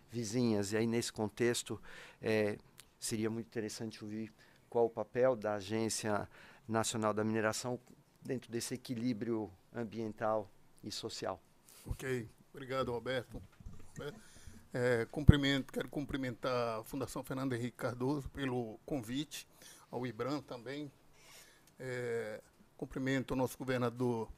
vizinhas. 0.10 0.72
E 0.72 0.78
aí, 0.78 0.88
nesse 0.88 1.12
contexto, 1.12 1.82
é, 2.22 2.58
seria 3.00 3.30
muito 3.30 3.48
interessante 3.48 4.04
ouvir 4.04 4.34
qual 4.70 4.86
o 4.86 4.90
papel 4.90 5.36
da 5.36 5.56
Agência 5.56 6.28
Nacional 6.68 7.14
da 7.14 7.24
Mineração 7.24 7.80
dentro 8.22 8.52
desse 8.52 8.74
equilíbrio 8.74 9.52
ambiental 9.74 10.52
e 10.84 10.92
social. 10.92 11.42
Ok, 11.86 12.30
obrigado, 12.54 12.92
Roberto. 12.92 13.42
É, 14.74 15.08
cumprimento, 15.10 15.72
quero 15.72 15.88
cumprimentar 15.88 16.80
a 16.80 16.84
Fundação 16.84 17.24
Fernando 17.24 17.54
Henrique 17.54 17.78
Cardoso 17.78 18.30
pelo 18.30 18.78
convite, 18.86 19.48
ao 19.90 20.06
IBRAM 20.06 20.42
também. 20.42 20.92
É, 21.80 22.42
cumprimento 22.76 23.32
o 23.32 23.36
nosso 23.36 23.58
governador 23.58 24.30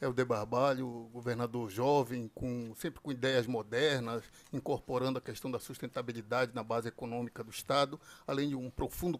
Helder 0.00 0.26
Barbalho, 0.26 1.08
governador 1.12 1.70
jovem, 1.70 2.30
com, 2.34 2.74
sempre 2.76 3.00
com 3.00 3.10
ideias 3.10 3.46
modernas, 3.46 4.22
incorporando 4.52 5.18
a 5.18 5.22
questão 5.22 5.50
da 5.50 5.58
sustentabilidade 5.58 6.54
na 6.54 6.62
base 6.62 6.88
econômica 6.88 7.42
do 7.42 7.50
Estado, 7.50 7.98
além 8.26 8.50
de 8.50 8.54
um 8.54 8.68
profundo 8.68 9.18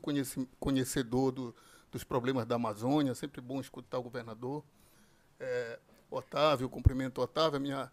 conhecedor 0.60 1.32
do, 1.32 1.54
dos 1.90 2.04
problemas 2.04 2.44
da 2.44 2.56
Amazônia, 2.56 3.14
sempre 3.14 3.40
bom 3.40 3.60
escutar 3.60 3.98
o 3.98 4.02
governador. 4.02 4.62
É, 5.40 5.78
Otávio, 6.10 6.68
cumprimento 6.68 7.18
o 7.18 7.24
Otávio, 7.24 7.56
a 7.56 7.60
minha 7.60 7.92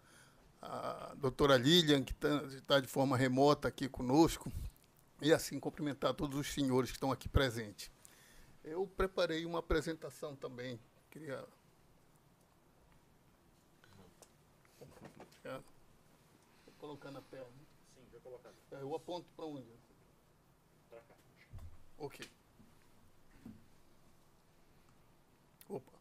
a 0.64 1.14
doutora 1.16 1.58
Lilian, 1.58 2.02
que 2.02 2.12
está 2.12 2.28
tá 2.66 2.80
de 2.80 2.86
forma 2.86 3.16
remota 3.16 3.68
aqui 3.68 3.86
conosco, 3.86 4.50
e 5.20 5.32
assim 5.32 5.60
cumprimentar 5.60 6.14
todos 6.14 6.38
os 6.38 6.52
senhores 6.52 6.90
que 6.90 6.96
estão 6.96 7.12
aqui 7.12 7.28
presentes. 7.28 7.90
Eu 8.62 8.86
preparei 8.86 9.44
uma 9.44 9.58
apresentação 9.58 10.34
também, 10.34 10.80
queria 11.10 11.44
Vou 16.84 16.98
colocar 16.98 17.10
na 17.10 17.22
tela. 17.22 17.50
Sim, 17.94 18.06
vou 18.12 18.20
colocar. 18.20 18.52
É, 18.72 18.82
eu 18.82 18.94
aponto 18.94 19.26
para 19.34 19.46
onde? 19.46 19.66
Para 20.90 21.00
cá. 21.00 21.14
Ok. 21.96 22.30
Opa. 25.66 25.98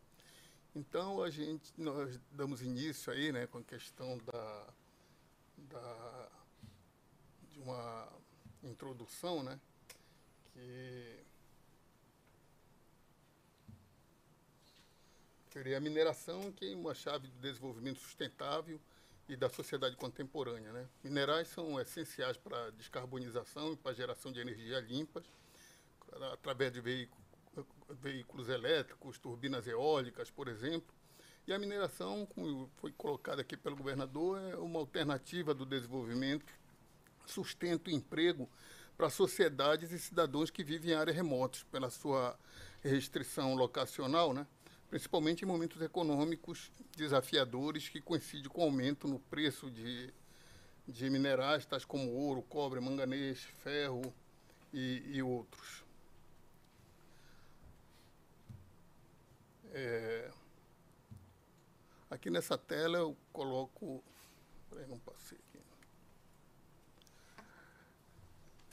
Então 0.76 1.24
a 1.24 1.30
gente 1.30 1.72
nós 1.78 2.20
damos 2.32 2.62
início 2.62 3.14
aí, 3.14 3.32
né, 3.32 3.48
com 3.48 3.60
a 3.60 3.64
questão 3.64 4.18
da, 4.18 4.74
da 5.56 6.30
de 7.54 7.60
uma 7.62 8.12
introdução, 8.62 9.42
né, 9.42 9.58
que 10.52 11.24
seria 15.50 15.78
a 15.78 15.80
mineração 15.80 16.52
que 16.52 16.74
é 16.74 16.76
uma 16.76 16.94
chave 16.94 17.30
do 17.30 17.40
desenvolvimento 17.40 18.00
sustentável 18.00 18.82
e 19.28 19.36
da 19.36 19.50
sociedade 19.50 19.96
contemporânea. 19.96 20.72
Né? 20.72 20.88
Minerais 21.04 21.48
são 21.48 21.80
essenciais 21.80 22.38
para 22.38 22.68
a 22.68 22.72
descarbonização 22.72 23.74
e 23.74 23.78
para 23.78 23.92
a 23.92 23.96
geração 23.96 24.32
de 24.32 24.40
energia 24.40 24.80
limpas, 24.80 25.24
através 26.34 26.72
de 26.72 26.82
veículos, 26.82 28.50
elétricos, 28.50 29.18
turbinas 29.18 29.68
eólicas, 29.68 30.30
por 30.30 30.48
exemplo. 30.48 30.94
E 31.46 31.54
a 31.54 31.60
mineração, 31.60 32.26
como 32.26 32.70
foi 32.78 32.92
colocado 32.92 33.40
aqui 33.40 33.58
pelo 33.58 33.76
governador, 33.76 34.40
é 34.40 34.56
uma 34.56 34.80
alternativa 34.80 35.54
do 35.54 35.66
desenvolvimento, 35.66 36.54
sustento 37.26 37.90
e 37.90 37.94
emprego 37.94 38.50
para 38.96 39.10
sociedades 39.10 39.92
e 39.92 40.00
cidadãos 40.00 40.50
que 40.50 40.64
vivem 40.64 40.92
em 40.92 40.94
áreas 40.94 41.16
remotas, 41.16 41.64
pela 41.64 41.90
sua 41.90 42.38
restrição 42.82 43.56
locacional, 43.56 44.34
né? 44.34 44.46
Principalmente 44.94 45.44
em 45.44 45.48
momentos 45.48 45.82
econômicos 45.82 46.72
desafiadores 46.96 47.90
que 47.90 48.00
coincidem 48.00 48.48
com 48.48 48.62
o 48.62 48.66
aumento 48.66 49.08
no 49.08 49.18
preço 49.18 49.72
de, 49.72 50.14
de 50.88 51.10
minerais, 51.10 51.66
tais 51.66 51.84
como 51.84 52.12
ouro, 52.12 52.44
cobre, 52.44 52.80
manganês, 52.80 53.42
ferro 53.64 54.14
e, 54.72 55.02
e 55.16 55.24
outros. 55.24 55.84
É, 59.72 60.30
aqui 62.08 62.30
nessa 62.30 62.56
tela 62.56 63.00
eu 63.00 63.18
coloco. 63.32 64.04
Peraí, 64.70 64.86
não 64.86 65.00
passei 65.00 65.40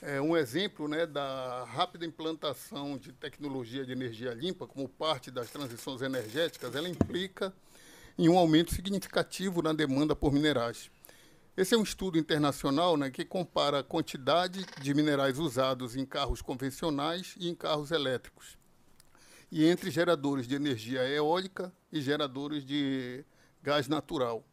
é 0.03 0.21
um 0.21 0.37
exemplo 0.37 0.89
né, 0.89 1.07
da 1.07 1.65
rápida 1.65 2.07
implantação 2.07 2.97
de 2.97 3.13
tecnologia 3.13 3.85
de 3.85 3.93
energia 3.93 4.33
limpa 4.33 4.67
como 4.67 4.89
parte 4.89 5.31
das 5.31 5.51
transições 5.51 6.01
energéticas, 6.01 6.75
ela 6.75 6.89
implica 6.89 7.53
em 8.19 8.29
um 8.29 8.39
aumento 8.39 8.75
significativo 8.75 9.61
na 9.63 9.73
demanda 9.73 10.17
por 10.17 10.33
minerais. 10.33 10.91
Esse 11.57 11.75
é 11.75 11.79
um 11.79 11.83
estudo 11.83 12.19
internacional 12.19 12.97
né, 12.97 13.11
que 13.11 13.25
compara 13.25 13.81
a 13.81 13.85
quantidade 13.85 14.65
de 14.81 14.95
minerais 14.95 15.39
usados 15.39 15.95
em 15.95 16.07
carros 16.07 16.41
convencionais 16.41 17.35
e 17.39 17.49
em 17.49 17.55
carros 17.55 17.91
elétricos, 17.91 18.57
e 19.53 19.67
entre 19.67 19.91
geradores 19.91 20.49
de 20.49 20.55
energia 20.55 21.07
eólica 21.09 21.73
e 21.93 22.01
geradores 22.01 22.65
de 22.65 23.25
gás 23.63 23.87
natural 23.87 24.45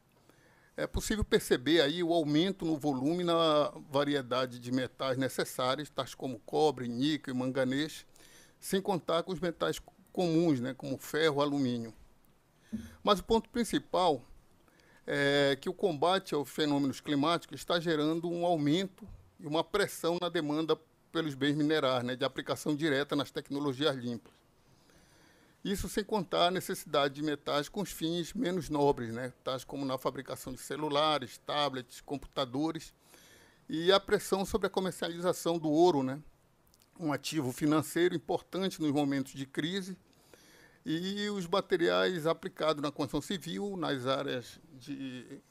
é 0.78 0.86
possível 0.86 1.26
perceber 1.26 1.82
aí 1.82 2.04
o 2.04 2.14
aumento 2.14 2.64
no 2.64 2.78
volume 2.78 3.24
na 3.24 3.74
variedade 3.90 4.60
de 4.60 4.72
metais 4.72 5.18
necessários, 5.18 5.90
tais 5.90 6.14
como 6.14 6.40
cobre, 6.46 6.88
níquel 6.88 7.34
e 7.34 7.38
manganês, 7.38 8.06
sem 8.60 8.80
contar 8.80 9.24
com 9.24 9.34
os 9.34 9.40
metais 9.40 9.82
comuns, 10.14 10.60
né, 10.60 10.76
como 10.76 10.96
ferro, 11.00 11.42
alumínio. 11.42 11.92
Mas 13.04 13.20
o 13.20 13.24
ponto 13.24 13.50
principal 13.50 14.24
é 15.08 15.58
que 15.60 15.68
o 15.68 15.74
combate 15.74 16.36
aos 16.36 16.48
fenômenos 16.48 17.02
climáticos 17.02 17.60
está 17.60 17.80
gerando 17.80 18.30
um 18.30 18.46
aumento 18.46 19.08
e 19.40 19.48
uma 19.48 19.64
pressão 19.64 20.18
na 20.22 20.30
demanda 20.30 20.78
pelos 21.12 21.34
bens 21.34 21.56
minerais, 21.56 22.04
né, 22.04 22.16
de 22.16 22.24
aplicação 22.24 22.76
direta 22.76 23.16
nas 23.16 23.32
tecnologias 23.32 23.96
limpas. 23.96 24.37
Isso 25.68 25.90
sem 25.90 26.02
contar 26.02 26.48
a 26.48 26.52
necessidade 26.52 27.16
de 27.16 27.22
metais 27.22 27.68
com 27.68 27.82
os 27.82 27.92
fins 27.92 28.34
menos 28.34 28.70
nobres, 28.70 29.14
né? 29.14 29.34
tais 29.44 29.66
como 29.66 29.84
na 29.84 29.98
fabricação 29.98 30.54
de 30.54 30.60
celulares, 30.60 31.40
tablets, 31.40 32.00
computadores, 32.00 32.94
e 33.68 33.92
a 33.92 34.00
pressão 34.00 34.46
sobre 34.46 34.68
a 34.68 34.70
comercialização 34.70 35.60
do 35.60 35.70
ouro, 35.70 36.04
né? 36.04 36.22
um 36.98 37.12
ativo 37.12 37.52
financeiro 37.52 38.16
importante 38.16 38.82
nos 38.82 38.94
momentos 38.94 39.34
de 39.34 39.46
crise, 39.46 39.98
e 40.86 41.30
os 41.32 41.46
materiais 41.46 42.26
aplicados 42.26 42.82
na 42.82 42.90
construção 42.90 43.22
civil, 43.22 43.76
nas 43.76 44.08
áreas 44.08 44.62
de 44.80 45.42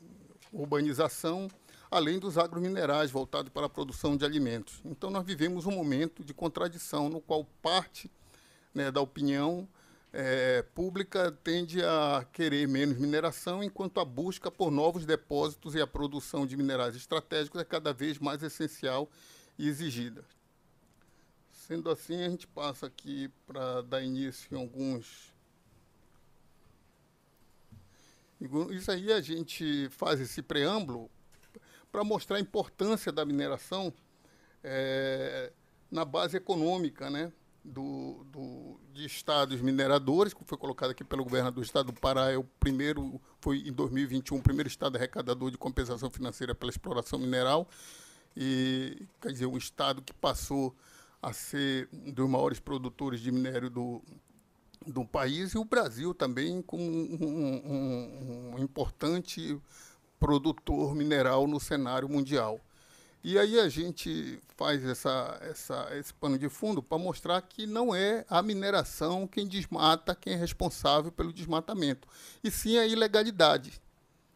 urbanização, 0.51 1.47
além 1.91 2.19
dos 2.19 2.39
agrominerais 2.39 3.11
voltados 3.11 3.53
para 3.53 3.67
a 3.67 3.69
produção 3.69 4.17
de 4.17 4.25
alimentos. 4.25 4.81
Então, 4.83 5.11
nós 5.11 5.27
vivemos 5.27 5.67
um 5.67 5.73
momento 5.73 6.25
de 6.25 6.33
contradição 6.33 7.11
no 7.11 7.21
qual 7.21 7.45
parte 7.61 8.11
né, 8.73 8.91
da 8.91 9.03
opinião 9.03 9.69
é, 10.19 10.63
pública 10.63 11.31
tende 11.31 11.83
a 11.85 12.27
querer 12.33 12.67
menos 12.67 12.97
mineração, 12.97 13.63
enquanto 13.63 14.01
a 14.01 14.05
busca 14.05 14.51
por 14.51 14.71
novos 14.71 15.05
depósitos 15.05 15.75
e 15.75 15.81
a 15.81 15.87
produção 15.87 16.47
de 16.47 16.57
minerais 16.57 16.97
estratégicos 16.97 17.61
é 17.61 17.65
cada 17.65 17.93
vez 17.93 18.19
mais 18.19 18.43
essencial 18.43 19.11
e 19.59 19.69
exigida. 19.69 20.25
Sendo 21.53 21.91
assim, 21.91 22.23
a 22.23 22.31
gente 22.31 22.47
passa 22.47 22.87
aqui 22.87 23.31
para 23.47 23.83
dar 23.83 24.03
início 24.03 24.49
em 24.55 24.59
alguns. 24.59 25.35
Isso 28.71 28.91
aí 28.91 29.13
a 29.13 29.21
gente 29.21 29.87
faz 29.91 30.19
esse 30.19 30.41
preâmbulo 30.41 31.11
para 31.93 32.03
mostrar 32.03 32.39
a 32.39 32.41
importância 32.41 33.13
da 33.13 33.23
mineração 33.23 33.93
é, 34.65 35.53
na 35.91 36.07
base 36.07 36.39
econômica, 36.39 37.11
né? 37.11 37.31
Do, 37.67 38.25
do, 38.33 38.81
de 38.93 39.05
estados 39.05 39.61
mineradores, 39.61 40.33
que 40.33 40.45
foi 40.45 40.57
colocado 40.57 40.91
aqui 40.91 41.05
pelo 41.05 41.25
governador 41.25 41.55
do 41.55 41.63
estado 41.63 41.93
do 41.93 42.01
Pará, 42.01 42.31
é 42.31 42.37
o 42.37 42.45
primeiro, 42.61 43.21
foi 43.41 43.59
em 43.59 43.73
2021, 43.73 44.39
o 44.39 44.43
primeiro 44.43 44.69
estado 44.69 44.97
arrecadador 44.97 45.51
de 45.51 45.59
compensação 45.59 46.09
financeira 46.09 46.55
pela 46.55 46.71
exploração 46.71 47.19
mineral, 47.19 47.69
e 48.37 49.07
quer 49.21 49.33
dizer, 49.33 49.47
um 49.47 49.57
estado 49.57 50.03
que 50.03 50.13
passou 50.13 50.75
a 51.21 51.33
ser 51.33 51.89
um 51.93 52.13
dos 52.13 52.29
maiores 52.29 52.61
produtores 52.61 53.21
de 53.21 53.33
minério 53.33 53.69
do, 53.69 54.03
do 54.87 55.05
país, 55.05 55.53
e 55.53 55.59
o 55.59 55.65
Brasil 55.65 56.15
também 56.15 56.63
como 56.63 56.83
um, 56.83 57.19
um, 57.65 58.55
um 58.55 58.59
importante 58.59 59.61
produtor 60.21 60.95
mineral 60.95 61.47
no 61.47 61.59
cenário 61.59 62.09
mundial. 62.09 62.61
E 63.28 63.36
aí 63.40 63.59
a 63.59 63.69
gente 63.69 64.40
faz 64.57 64.85
essa, 64.85 65.36
essa, 65.40 65.89
esse 65.98 66.15
pano 66.15 66.39
de 66.39 66.48
fundo 66.48 66.81
para 66.81 66.97
mostrar 66.97 67.43
que 67.43 67.66
não 67.66 67.93
é 67.93 68.24
a 68.31 68.40
mineração 68.40 69.27
quem 69.27 69.48
desmata, 69.48 70.15
quem 70.15 70.35
é 70.35 70.36
responsável 70.36 71.11
pelo 71.11 71.32
desmatamento, 71.32 72.07
e 72.44 72.53
sim 72.53 72.78
a 72.78 72.86
ilegalidade. 72.86 73.82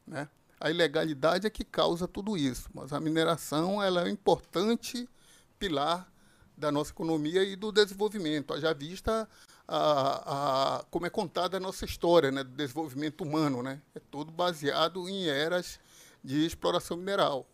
Né? 0.05 0.29
A 0.59 0.73
ilegalidade 0.73 1.47
é 1.47 1.51
que 1.51 1.63
causa 1.63 2.09
tudo 2.09 2.37
isso, 2.37 2.69
mas 2.75 2.93
a 2.93 2.99
mineração 2.99 3.81
ela 3.81 4.01
é 4.01 4.05
um 4.07 4.09
importante 4.09 5.09
pilar 5.57 6.13
da 6.57 6.73
nossa 6.73 6.91
economia 6.91 7.45
e 7.45 7.55
do 7.55 7.71
desenvolvimento. 7.71 8.59
Já 8.59 8.73
vista 8.73 9.29
a, 9.69 10.79
a, 10.79 10.85
como 10.91 11.07
é 11.07 11.11
contada 11.11 11.59
a 11.59 11.61
nossa 11.61 11.85
história 11.85 12.33
né, 12.33 12.43
do 12.43 12.51
desenvolvimento 12.51 13.21
humano. 13.21 13.63
Né? 13.63 13.81
É 13.95 14.01
todo 14.01 14.33
baseado 14.33 15.09
em 15.09 15.29
eras 15.29 15.79
de 16.25 16.45
exploração 16.45 16.97
mineral. 16.97 17.47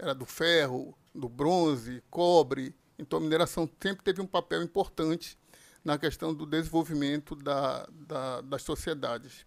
Era 0.00 0.14
do 0.14 0.24
ferro, 0.24 0.96
do 1.14 1.28
bronze, 1.28 2.02
cobre. 2.10 2.74
Então 2.98 3.18
a 3.18 3.22
mineração 3.22 3.68
sempre 3.82 4.02
teve 4.02 4.22
um 4.22 4.26
papel 4.26 4.62
importante 4.62 5.38
na 5.84 5.98
questão 5.98 6.32
do 6.32 6.46
desenvolvimento 6.46 7.36
da, 7.36 7.86
da, 7.92 8.40
das 8.40 8.62
sociedades. 8.62 9.46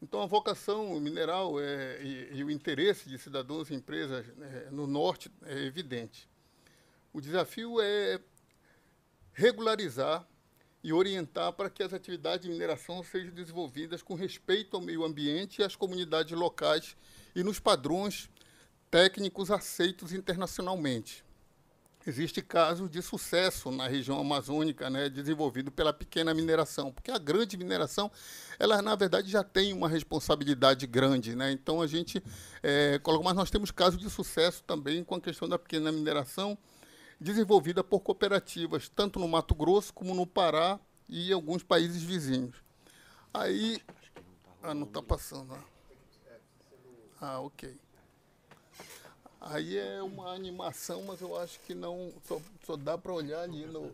Então, 0.00 0.20
a 0.20 0.26
vocação 0.26 0.98
mineral 0.98 1.60
é, 1.60 2.02
e, 2.02 2.38
e, 2.38 2.44
o 2.44 2.50
interesse 2.50 3.08
de 3.08 3.16
cidadãos 3.18 3.70
e 3.70 3.74
empresas 3.74 4.26
é, 4.40 4.68
no 4.72 4.84
norte 4.84 5.30
é 5.44 5.56
evidente. 5.64 6.28
O 7.12 7.20
desafio 7.20 7.80
é 7.80 8.20
regularizar 9.32 10.26
e 10.82 10.92
orientar 10.92 11.52
para 11.52 11.70
que 11.70 11.84
as 11.84 11.92
atividades 11.92 12.46
de 12.46 12.52
mineração 12.52 13.04
sejam 13.04 13.32
desenvolvidas 13.32 14.02
com 14.02 14.16
respeito 14.16 14.76
ao 14.76 14.82
meio 14.82 15.04
ambiente 15.04 15.60
e 15.60 15.64
às 15.64 15.76
comunidades 15.76 16.36
locais 16.36 16.96
e 17.36 17.44
nos 17.44 17.60
padrões 17.60 18.28
técnicos 18.92 19.50
aceitos 19.50 20.12
internacionalmente. 20.12 21.24
Existe 22.06 22.42
casos 22.42 22.90
de 22.90 23.00
sucesso 23.00 23.70
na 23.70 23.88
região 23.88 24.20
amazônica, 24.20 24.90
né, 24.90 25.08
desenvolvido 25.08 25.70
pela 25.72 25.94
pequena 25.94 26.34
mineração, 26.34 26.92
porque 26.92 27.10
a 27.10 27.16
grande 27.16 27.56
mineração, 27.56 28.10
ela 28.58 28.82
na 28.82 28.94
verdade 28.94 29.30
já 29.30 29.42
tem 29.42 29.72
uma 29.72 29.88
responsabilidade 29.88 30.86
grande, 30.86 31.34
né? 31.34 31.52
Então 31.52 31.80
a 31.80 31.86
gente 31.86 32.22
é, 32.62 32.98
coloca, 32.98 33.24
mas 33.24 33.34
nós 33.34 33.50
temos 33.50 33.70
casos 33.70 33.98
de 33.98 34.10
sucesso 34.10 34.62
também 34.64 35.02
com 35.02 35.14
a 35.14 35.20
questão 35.20 35.48
da 35.48 35.58
pequena 35.58 35.90
mineração 35.90 36.58
desenvolvida 37.18 37.82
por 37.82 38.00
cooperativas, 38.00 38.90
tanto 38.90 39.18
no 39.18 39.26
Mato 39.26 39.54
Grosso 39.54 39.94
como 39.94 40.12
no 40.12 40.26
Pará 40.26 40.78
e 41.08 41.32
alguns 41.32 41.62
países 41.62 42.02
vizinhos. 42.02 42.56
Aí, 43.32 43.80
ah, 44.62 44.74
não 44.74 44.86
está 44.86 45.00
passando. 45.00 45.54
Né? 45.54 45.64
Ah, 47.20 47.40
ok. 47.40 47.80
Aí 49.44 49.76
é 49.76 50.00
uma 50.00 50.32
animação, 50.32 51.02
mas 51.02 51.20
eu 51.20 51.36
acho 51.36 51.58
que 51.60 51.74
não. 51.74 52.12
Só, 52.24 52.40
só 52.64 52.76
dá 52.76 52.96
para 52.96 53.12
olhar 53.12 53.40
ali 53.40 53.66
no. 53.66 53.92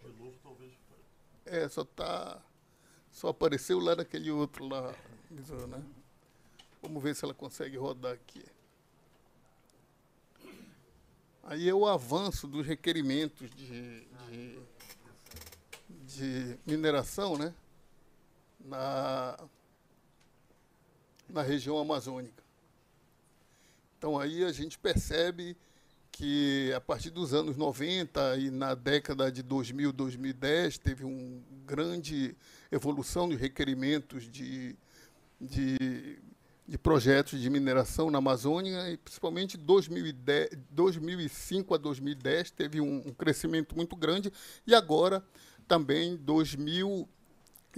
É, 1.47 1.67
só 1.71 1.85
tá. 1.85 2.39
Só 3.11 3.29
apareceu 3.29 3.79
lá 3.79 3.97
naquele 3.97 4.31
outro 4.31 4.69
lá. 4.69 4.95
Né? 5.31 5.83
Vamos 6.83 7.03
ver 7.03 7.17
se 7.17 7.25
ela 7.25 7.33
consegue 7.33 7.79
rodar 7.79 8.13
aqui. 8.13 8.45
Aí 11.45 11.67
é 11.67 11.75
o 11.75 11.87
avanço 11.87 12.47
dos 12.47 12.67
requerimentos 12.67 13.51
de, 13.51 14.07
de, 14.31 14.59
de 16.07 16.59
mineração 16.67 17.39
né? 17.39 17.55
na, 18.61 19.39
na 21.27 21.41
região 21.41 21.79
amazônica. 21.79 22.48
Então 23.99 24.17
aí 24.17 24.45
a 24.45 24.53
gente 24.53 24.79
percebe 24.79 25.57
que 26.13 26.73
a 26.73 26.81
partir 26.81 27.11
dos 27.11 27.35
anos 27.35 27.57
90 27.57 28.37
e 28.37 28.49
na 28.49 28.75
década 28.75 29.31
de 29.31 29.43
2000, 29.43 29.93
2010 29.93 30.79
teve 30.79 31.05
uma 31.05 31.43
grande 31.67 32.37
evolução 32.71 33.29
de 33.29 33.35
requerimentos 33.35 34.31
de, 34.31 34.77
de, 35.41 36.21
de 36.67 36.79
projetos 36.79 37.41
de 37.41 37.51
mineração 37.51 38.09
na 38.09 38.19
Amazônia 38.19 38.89
e 38.89 38.97
principalmente 38.97 39.57
2010, 39.57 40.51
2005 40.71 41.75
a 41.75 41.77
2010 41.77 42.53
teve 42.53 42.81
um, 42.81 43.03
um 43.05 43.13
crescimento 43.13 43.75
muito 43.75 43.97
grande 43.97 44.33
e 44.65 44.77
agora 44.77 45.25
também 45.67 46.17
2000 46.17 47.09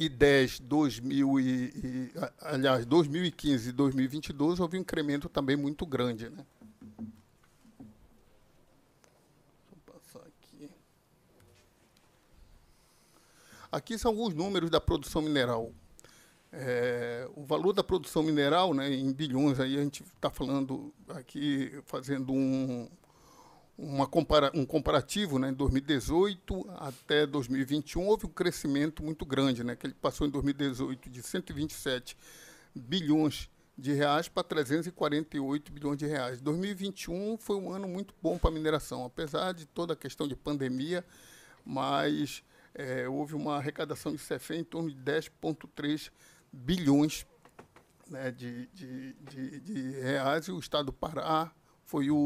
2010, 0.09 0.61
2000 0.61 1.41
e, 1.41 1.45
e, 1.45 2.13
aliás, 2.41 2.87
2015 2.87 3.69
e 3.69 3.73
2022 3.73 4.59
houve 4.59 4.79
um 4.79 4.81
incremento 4.81 5.29
também 5.29 5.57
muito 5.57 5.85
grande, 5.85 6.31
né? 6.31 6.45
Aqui. 10.15 10.71
Aqui 13.71 13.99
são 13.99 14.11
alguns 14.11 14.35
números 14.35 14.71
da 14.71 14.81
produção 14.81 15.21
mineral. 15.21 15.71
É, 16.53 17.29
o 17.37 17.45
valor 17.45 17.73
da 17.73 17.85
produção 17.85 18.23
mineral, 18.23 18.75
né, 18.75 18.93
em 18.93 19.13
bilhões, 19.13 19.61
aí 19.61 19.79
a 19.79 19.83
gente 19.83 20.03
está 20.03 20.31
falando 20.31 20.93
aqui, 21.11 21.81
fazendo 21.85 22.33
um, 22.33 22.89
uma 23.81 24.07
compara 24.07 24.51
um 24.55 24.67
comparativo, 24.67 25.39
né, 25.39 25.49
em 25.49 25.55
2018 25.55 26.67
até 26.77 27.27
2021 27.27 28.07
houve 28.07 28.27
um 28.27 28.29
crescimento 28.29 29.03
muito 29.03 29.25
grande, 29.25 29.65
né, 29.65 29.75
que 29.75 29.87
ele 29.87 29.95
passou 29.95 30.27
em 30.27 30.31
2018 30.31 31.09
de 31.09 31.23
127 31.23 32.17
bilhões 32.75 33.49
de 33.79 33.95
reais 33.95 34.29
para 34.29 34.45
348 34.45 35.73
bilhões 35.73 35.97
de 35.97 36.07
reais. 36.07 36.43
2021 36.43 37.39
foi 37.39 37.57
um 37.57 37.73
ano 37.73 37.89
muito 37.89 38.15
bom 38.23 38.37
para 38.37 38.51
a 38.51 38.53
mineração, 38.53 39.07
apesar 39.07 39.55
de 39.55 39.65
toda 39.65 39.95
a 39.95 39.97
questão 39.97 40.29
de 40.29 40.37
pandemia, 40.37 41.03
mas 41.65 42.43
é, 42.75 43.09
houve 43.09 43.35
uma 43.35 43.57
arrecadação 43.57 44.15
de 44.15 44.19
CFE 44.19 44.57
em 44.57 44.65
torno 44.65 44.91
de 44.91 44.97
10,3 44.97 46.11
bilhões 46.53 47.27
né, 48.11 48.31
de, 48.31 48.67
de, 48.67 49.15
de, 49.15 49.61
de 49.61 49.91
reais 50.01 50.47
e 50.47 50.53
o 50.53 50.59
Estado 50.59 50.87
do 50.87 50.93
Pará 50.93 51.51
foi 51.91 52.09
o, 52.09 52.17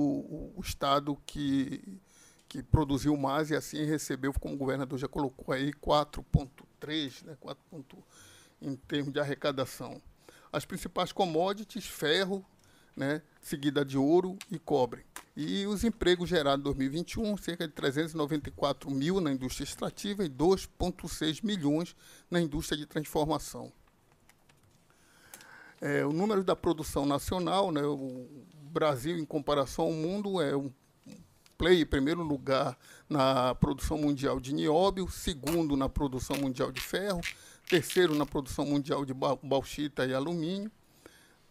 o, 0.55 0.61
estado 0.61 1.17
que, 1.25 1.99
que 2.47 2.63
produziu 2.63 3.17
mais 3.17 3.51
e 3.51 3.57
assim 3.57 3.83
recebeu, 3.87 4.31
como 4.35 4.55
o 4.55 4.59
governador 4.59 4.99
já 4.99 5.09
colocou 5.09 5.55
aí, 5.55 5.73
4,3, 5.73 7.25
né, 7.25 7.35
4 7.41 7.59
em 8.61 8.77
termos 8.77 9.11
de 9.11 9.21
arrecadação. 9.21 10.03
As 10.53 10.67
principais 10.67 11.13
commodities, 11.13 11.87
ferro, 11.87 12.45
né, 12.95 13.23
seguida 13.41 13.83
de 13.87 13.97
ouro 13.97 14.37
e 14.51 14.59
cobre. 14.59 15.07
E 15.35 15.67
os 15.67 15.83
empregos 15.83 16.29
gerados 16.29 16.61
em 16.61 16.65
2021, 16.65 17.35
cerca 17.39 17.67
de 17.67 17.73
394 17.73 18.91
mil 18.91 19.19
na 19.19 19.33
indústria 19.33 19.65
extrativa 19.65 20.27
e 20.27 20.29
2,6 20.29 21.43
milhões 21.43 21.97
na 22.31 22.39
indústria 22.39 22.77
de 22.77 22.85
transformação. 22.85 23.73
É, 25.85 26.03
o 26.03 26.15
número 26.15 26.43
da 26.43 26.57
produção 26.57 27.05
nacional, 27.05 27.71
né, 27.71 27.83
o, 27.83 28.27
Brasil, 28.73 29.19
em 29.19 29.25
comparação 29.27 29.85
ao 29.85 29.93
mundo, 29.93 30.41
é 30.41 30.57
um 30.57 30.73
play 31.59 31.83
em 31.83 31.87
primeiro 31.87 32.23
lugar 32.23 32.79
na 33.07 33.55
produção 33.55 33.99
mundial 33.99 34.41
de 34.41 34.55
nióbio, 34.55 35.07
segundo 35.11 35.77
na 35.77 35.87
produção 35.87 36.39
mundial 36.39 36.73
de 36.73 36.81
ferro, 36.81 37.21
terceiro 37.69 38.15
na 38.15 38.25
produção 38.25 38.65
mundial 38.65 39.05
de 39.05 39.13
bauxita 39.13 40.07
e 40.07 40.15
alumínio, 40.15 40.73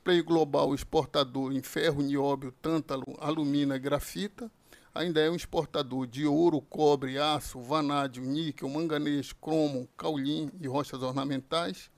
play 0.04 0.24
global 0.24 0.74
exportador 0.74 1.54
em 1.54 1.62
ferro, 1.62 2.02
nióbio, 2.02 2.52
tântalo, 2.60 3.16
alumina 3.20 3.76
e 3.76 3.80
grafita, 3.80 4.52
ainda 4.96 5.22
é 5.22 5.30
um 5.30 5.36
exportador 5.36 6.08
de 6.08 6.26
ouro, 6.26 6.60
cobre, 6.60 7.20
aço, 7.20 7.62
vanádio, 7.62 8.24
níquel, 8.24 8.68
manganês, 8.68 9.32
cromo, 9.32 9.88
caulim 9.96 10.50
e 10.60 10.68
rochas 10.68 11.04
ornamentais, 11.04 11.92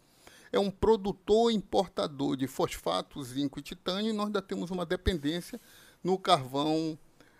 é 0.56 0.59
um 0.59 0.72
produtor 0.72 1.51
importador 1.51 2.38
de 2.38 2.48
fosfato, 2.48 3.22
zinco 3.22 3.59
e 3.59 3.61
titânio, 3.61 4.11
e 4.11 4.14
nós 4.14 4.27
ainda 4.27 4.42
temos 4.42 4.72
uma 4.72 4.85
dependência 4.85 5.59
no 6.01 6.17
carvão 6.17 6.98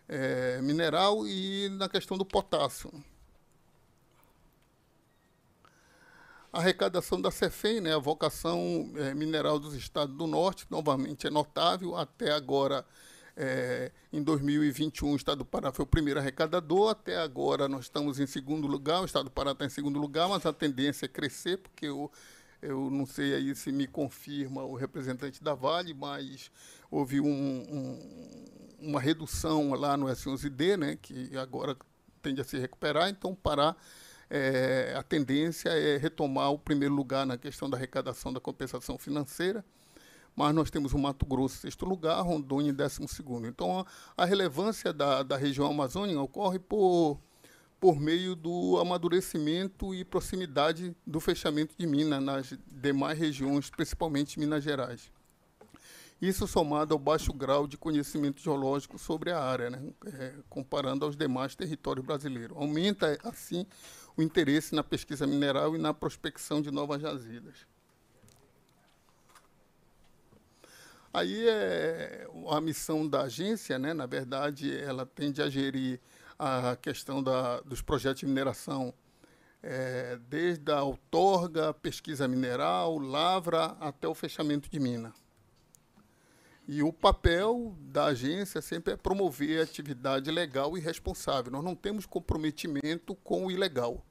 é, 0.08 0.60
mineral 0.61 1.26
e 1.26 1.69
na 1.69 1.88
questão 1.88 2.18
do 2.18 2.26
potássio. 2.26 2.92
A 6.52 6.60
arrecadação 6.60 7.22
da 7.22 7.32
CEFEM, 7.32 7.80
né, 7.80 7.95
a 7.95 8.00
vocação 8.00 8.92
é, 8.95 9.14
mineral 9.14 9.60
dos 9.60 9.74
estados 9.76 10.16
do 10.16 10.27
norte, 10.27 10.66
novamente 10.69 11.26
é 11.26 11.30
notável. 11.30 11.95
Até 11.95 12.32
agora, 12.34 12.85
é, 13.38 13.92
em 14.11 14.22
2021, 14.22 15.11
o 15.11 15.16
estado 15.16 15.40
do 15.40 15.45
Pará 15.45 15.72
foi 15.72 15.84
o 15.84 15.88
primeiro 15.88 16.19
arrecadador. 16.19 16.90
Até 16.90 17.18
agora, 17.18 17.69
nós 17.69 17.85
estamos 17.85 18.19
em 18.19 18.26
segundo 18.26 18.68
lugar. 18.68 19.02
O 19.02 19.06
estado 19.06 19.26
do 19.26 19.32
Pará 19.32 19.52
está 19.52 19.66
em 19.66 19.69
segundo 19.69 20.00
lugar, 20.00 20.27
mas 20.27 20.45
a 20.45 20.52
tendência 20.52 21.06
é 21.06 21.10
crescer, 21.10 21.58
porque 21.58 21.90
o 21.90 22.10
eu 22.68 22.90
não 22.90 23.06
sei 23.06 23.34
aí 23.35 23.56
se 23.56 23.72
me 23.72 23.88
confirma 23.88 24.64
o 24.64 24.76
representante 24.76 25.44
da 25.44 25.53
Vale, 25.53 25.94
mas 25.94 26.52
houve 26.90 27.22
um, 27.22 27.27
um, 27.27 28.45
uma 28.80 29.00
redução 29.00 29.74
lá 29.74 29.95
no 29.95 30.08
S11D, 30.08 30.77
né, 30.77 30.98
que 31.02 31.35
agora 31.38 31.77
tende 32.22 32.42
a 32.42 32.44
se 32.44 32.58
recuperar, 32.58 33.10
então 33.10 33.35
Pará, 33.35 33.76
é, 34.30 34.95
a 34.98 35.03
tendência 35.03 35.69
é 35.69 35.98
retomar 35.98 36.52
o 36.52 36.58
primeiro 36.58 36.94
lugar 36.94 37.26
na 37.26 37.38
questão 37.38 37.69
da 37.69 37.77
arrecadação 37.77 38.34
da 38.34 38.40
compensação 38.40 38.98
financeira, 38.98 39.64
mas 40.35 40.53
nós 40.53 40.69
temos 40.69 40.94
o 40.94 40.98
Mato 40.98 41.26
Grosso 41.26 41.56
em 41.56 41.61
sexto 41.61 41.85
lugar, 41.85 42.19
Rondônia 42.22 42.72
em 42.72 42.74
décimo 42.74 43.08
segundo. 43.08 43.48
Então, 43.48 43.80
a, 43.80 43.85
a 44.18 44.26
relevância 44.26 44.92
da, 44.92 45.24
da 45.24 45.38
região 45.38 45.68
amazônica 45.68 46.19
ocorre 46.19 46.60
por 46.60 47.19
por 47.85 47.99
meio 47.99 48.35
do 48.35 48.80
amadurecimento 48.80 49.93
e 49.93 50.03
proximidade 50.03 50.97
do 51.05 51.19
fechamento 51.19 51.75
de 51.77 51.85
mina 51.85 52.19
nas 52.19 52.57
demais 52.65 53.15
regiões, 53.15 53.69
principalmente 53.69 54.39
Minas 54.39 54.64
Gerais. 54.64 55.11
Isso 56.19 56.47
somado 56.47 56.95
ao 56.95 56.99
baixo 56.99 57.31
grau 57.31 57.67
de 57.67 57.77
conhecimento 57.77 58.41
geológico 58.41 58.97
sobre 58.97 59.30
a 59.30 59.39
área, 59.39 59.69
né? 59.69 59.83
é, 60.07 60.33
comparando 60.49 61.05
aos 61.05 61.15
demais 61.15 61.53
territórios 61.53 62.03
brasileiros. 62.03 62.57
Aumenta, 62.57 63.19
assim, 63.23 63.67
o 64.17 64.23
interesse 64.23 64.73
na 64.73 64.83
pesquisa 64.83 65.27
mineral 65.27 65.75
e 65.75 65.77
na 65.77 65.93
prospecção 65.93 66.64
de 66.64 66.72
novas 66.72 66.99
jazidas. 67.03 67.67
Aí 71.14 71.47
é 71.47 72.27
a 72.49 72.59
missão 72.59 73.07
da 73.07 73.22
agência, 73.22 73.77
né, 73.77 73.93
na 73.93 74.07
verdade, 74.07 74.75
ela 74.75 75.05
tende 75.05 75.39
a 75.39 75.47
gerir 75.47 76.01
a 76.38 76.75
questão 76.75 77.23
da, 77.23 77.61
dos 77.61 77.81
projetos 77.81 78.22
de 78.22 78.25
mineração, 78.25 78.93
é, 79.61 80.19
desde 80.30 80.72
a 80.72 80.83
outorga, 80.83 81.73
pesquisa 81.73 82.27
mineral, 82.27 82.97
lavra, 82.97 83.75
até 83.80 84.07
o 84.07 84.14
fechamento 84.14 84.69
de 84.69 84.80
mina. 84.80 85.14
E 86.67 86.81
o 86.81 86.91
papel 86.91 87.75
da 87.80 88.05
agência 88.05 88.61
sempre 88.61 88.93
é 88.93 88.97
promover 88.97 89.61
atividade 89.61 90.31
legal 90.31 90.77
e 90.77 90.81
responsável. 90.81 91.51
Nós 91.51 91.64
não 91.64 91.75
temos 91.75 92.05
comprometimento 92.05 93.14
com 93.15 93.45
o 93.45 93.51
ilegal. 93.51 94.03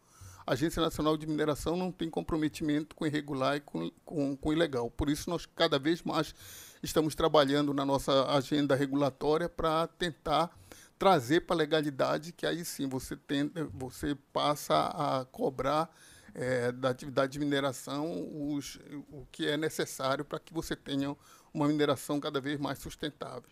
A 0.46 0.52
Agência 0.52 0.80
Nacional 0.80 1.16
de 1.16 1.26
Mineração 1.26 1.74
não 1.74 1.90
tem 1.90 2.10
comprometimento 2.10 2.94
com 2.94 3.04
o 3.04 3.06
irregular 3.06 3.56
e 3.56 3.60
com, 3.60 3.90
com, 4.04 4.36
com 4.36 4.52
ilegal. 4.52 4.90
Por 4.90 5.08
isso, 5.08 5.30
nós 5.30 5.46
cada 5.46 5.78
vez 5.78 6.02
mais 6.02 6.34
estamos 6.82 7.14
trabalhando 7.14 7.72
na 7.72 7.84
nossa 7.84 8.30
agenda 8.30 8.76
regulatória 8.76 9.48
para 9.48 9.86
tentar 9.86 10.50
trazer 10.98 11.40
para 11.42 11.56
a 11.56 11.58
legalidade 11.58 12.32
que 12.32 12.46
aí 12.46 12.64
sim 12.64 12.88
você, 12.88 13.16
tem, 13.16 13.50
você 13.72 14.14
passa 14.32 14.86
a 14.86 15.24
cobrar 15.26 15.90
é, 16.34 16.72
da 16.72 16.90
atividade 16.90 17.32
de 17.32 17.38
mineração 17.38 18.28
os, 18.32 18.78
o 19.10 19.26
que 19.30 19.46
é 19.46 19.56
necessário 19.56 20.24
para 20.24 20.38
que 20.38 20.52
você 20.52 20.74
tenha 20.74 21.16
uma 21.52 21.68
mineração 21.68 22.18
cada 22.18 22.40
vez 22.40 22.58
mais 22.58 22.78
sustentável. 22.80 23.48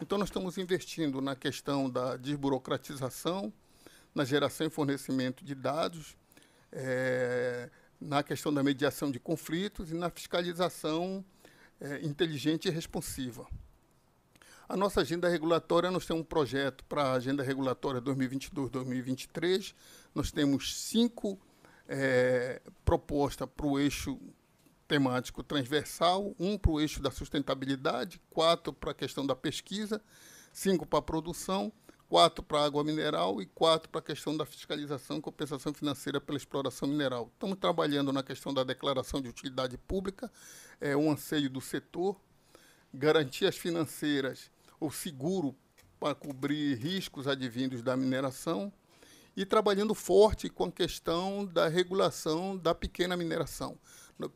Então, 0.00 0.16
nós 0.16 0.28
estamos 0.28 0.56
investindo 0.56 1.20
na 1.20 1.36
questão 1.36 1.88
da 1.88 2.16
desburocratização, 2.16 3.52
na 4.14 4.24
geração 4.24 4.66
e 4.66 4.70
fornecimento 4.70 5.44
de 5.44 5.54
dados, 5.54 6.16
é, 6.72 7.70
na 8.00 8.22
questão 8.22 8.52
da 8.52 8.62
mediação 8.62 9.10
de 9.10 9.20
conflitos 9.20 9.90
e 9.90 9.94
na 9.94 10.08
fiscalização 10.10 11.24
é, 11.80 12.00
inteligente 12.02 12.68
e 12.68 12.70
responsiva. 12.70 13.46
A 14.68 14.76
nossa 14.76 15.00
agenda 15.00 15.28
regulatória, 15.28 15.90
nós 15.90 16.06
temos 16.06 16.22
um 16.22 16.24
projeto 16.24 16.84
para 16.84 17.02
a 17.02 17.12
agenda 17.14 17.42
regulatória 17.42 18.00
2022-2023. 18.00 19.74
Nós 20.14 20.30
temos 20.30 20.76
cinco 20.76 21.38
é, 21.88 22.62
propostas 22.84 23.48
para 23.54 23.66
o 23.66 23.78
eixo 23.78 24.18
temático 24.86 25.42
transversal, 25.42 26.34
um 26.38 26.56
para 26.56 26.70
o 26.70 26.80
eixo 26.80 27.00
da 27.00 27.10
sustentabilidade, 27.10 28.20
quatro 28.30 28.72
para 28.72 28.92
a 28.92 28.94
questão 28.94 29.26
da 29.26 29.34
pesquisa, 29.34 30.02
cinco 30.52 30.86
para 30.86 30.98
a 30.98 31.02
produção, 31.02 31.72
quatro 32.08 32.42
para 32.44 32.60
a 32.60 32.64
água 32.66 32.84
mineral 32.84 33.40
e 33.40 33.46
quatro 33.46 33.88
para 33.88 34.00
a 34.00 34.04
questão 34.04 34.36
da 34.36 34.44
fiscalização 34.44 35.16
e 35.16 35.22
compensação 35.22 35.72
financeira 35.72 36.20
pela 36.20 36.36
exploração 36.36 36.86
mineral. 36.86 37.30
Estamos 37.32 37.58
trabalhando 37.58 38.12
na 38.12 38.22
questão 38.22 38.52
da 38.52 38.62
declaração 38.62 39.20
de 39.20 39.28
utilidade 39.28 39.78
pública, 39.78 40.30
é 40.80 40.94
um 40.94 41.10
anseio 41.10 41.48
do 41.48 41.60
setor, 41.60 42.20
garantias 42.92 43.56
financeiras 43.56 44.50
ou 44.78 44.90
seguro 44.90 45.54
para 45.98 46.14
cobrir 46.14 46.76
riscos 46.76 47.26
advindos 47.26 47.82
da 47.82 47.96
mineração 47.96 48.72
e 49.36 49.46
trabalhando 49.46 49.94
forte 49.94 50.48
com 50.48 50.64
a 50.64 50.72
questão 50.72 51.44
da 51.46 51.68
regulação 51.68 52.56
da 52.56 52.74
pequena 52.74 53.16
mineração. 53.16 53.78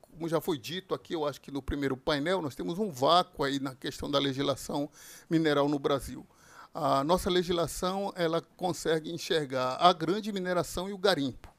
Como 0.01 0.29
já 0.29 0.41
foi 0.41 0.59
dito 0.59 0.95
aqui, 0.95 1.15
eu 1.15 1.27
acho 1.27 1.41
que 1.41 1.51
no 1.51 1.63
primeiro 1.63 1.97
painel, 1.97 2.43
nós 2.43 2.55
temos 2.55 2.79
um 2.79 2.91
vácuo 2.91 3.45
aí 3.45 3.61
na 3.61 3.75
questão 3.75 4.11
da 4.11 4.19
legislação 4.19 4.91
mineral 5.29 5.69
no 5.69 5.79
Brasil 5.79 6.27
a 6.79 7.03
nossa 7.03 7.31
legislação 7.31 8.13
ela 8.15 8.43
consegue 8.55 9.11
enxergar 9.11 9.79
a 9.81 9.95
grande 9.95 10.31
mineração 10.31 10.91
e 10.91 10.93
o 10.93 10.99
garimpo. 10.99 11.51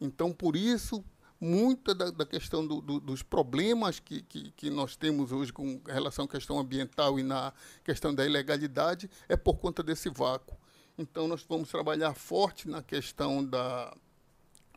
Então, 0.00 0.32
por 0.32 0.56
isso, 0.56 1.04
muita 1.40 1.94
da, 1.94 2.10
da 2.10 2.26
questão 2.26 2.66
do, 2.66 2.80
do, 2.80 3.00
dos 3.00 3.22
problemas 3.22 4.00
que, 4.00 4.22
que, 4.22 4.50
que, 4.52 4.70
nós 4.70 4.96
temos 4.96 5.30
hoje 5.32 5.52
com 5.52 5.80
relação 5.86 6.24
à 6.24 6.28
questão 6.28 6.58
ambiental 6.58 7.18
e 7.18 7.22
na 7.22 7.52
questão 7.84 8.14
da 8.14 8.26
ilegalidade 8.26 9.08
é 9.28 9.36
por 9.36 9.58
conta 9.58 9.82
desse 9.82 10.08
vácuo. 10.08 10.56
Então, 10.98 11.28
nós 11.28 11.44
vamos 11.48 11.68
trabalhar 11.68 12.12
forte 12.14 12.68
na 12.68 12.82
questão 12.82 13.44
da, 13.44 13.94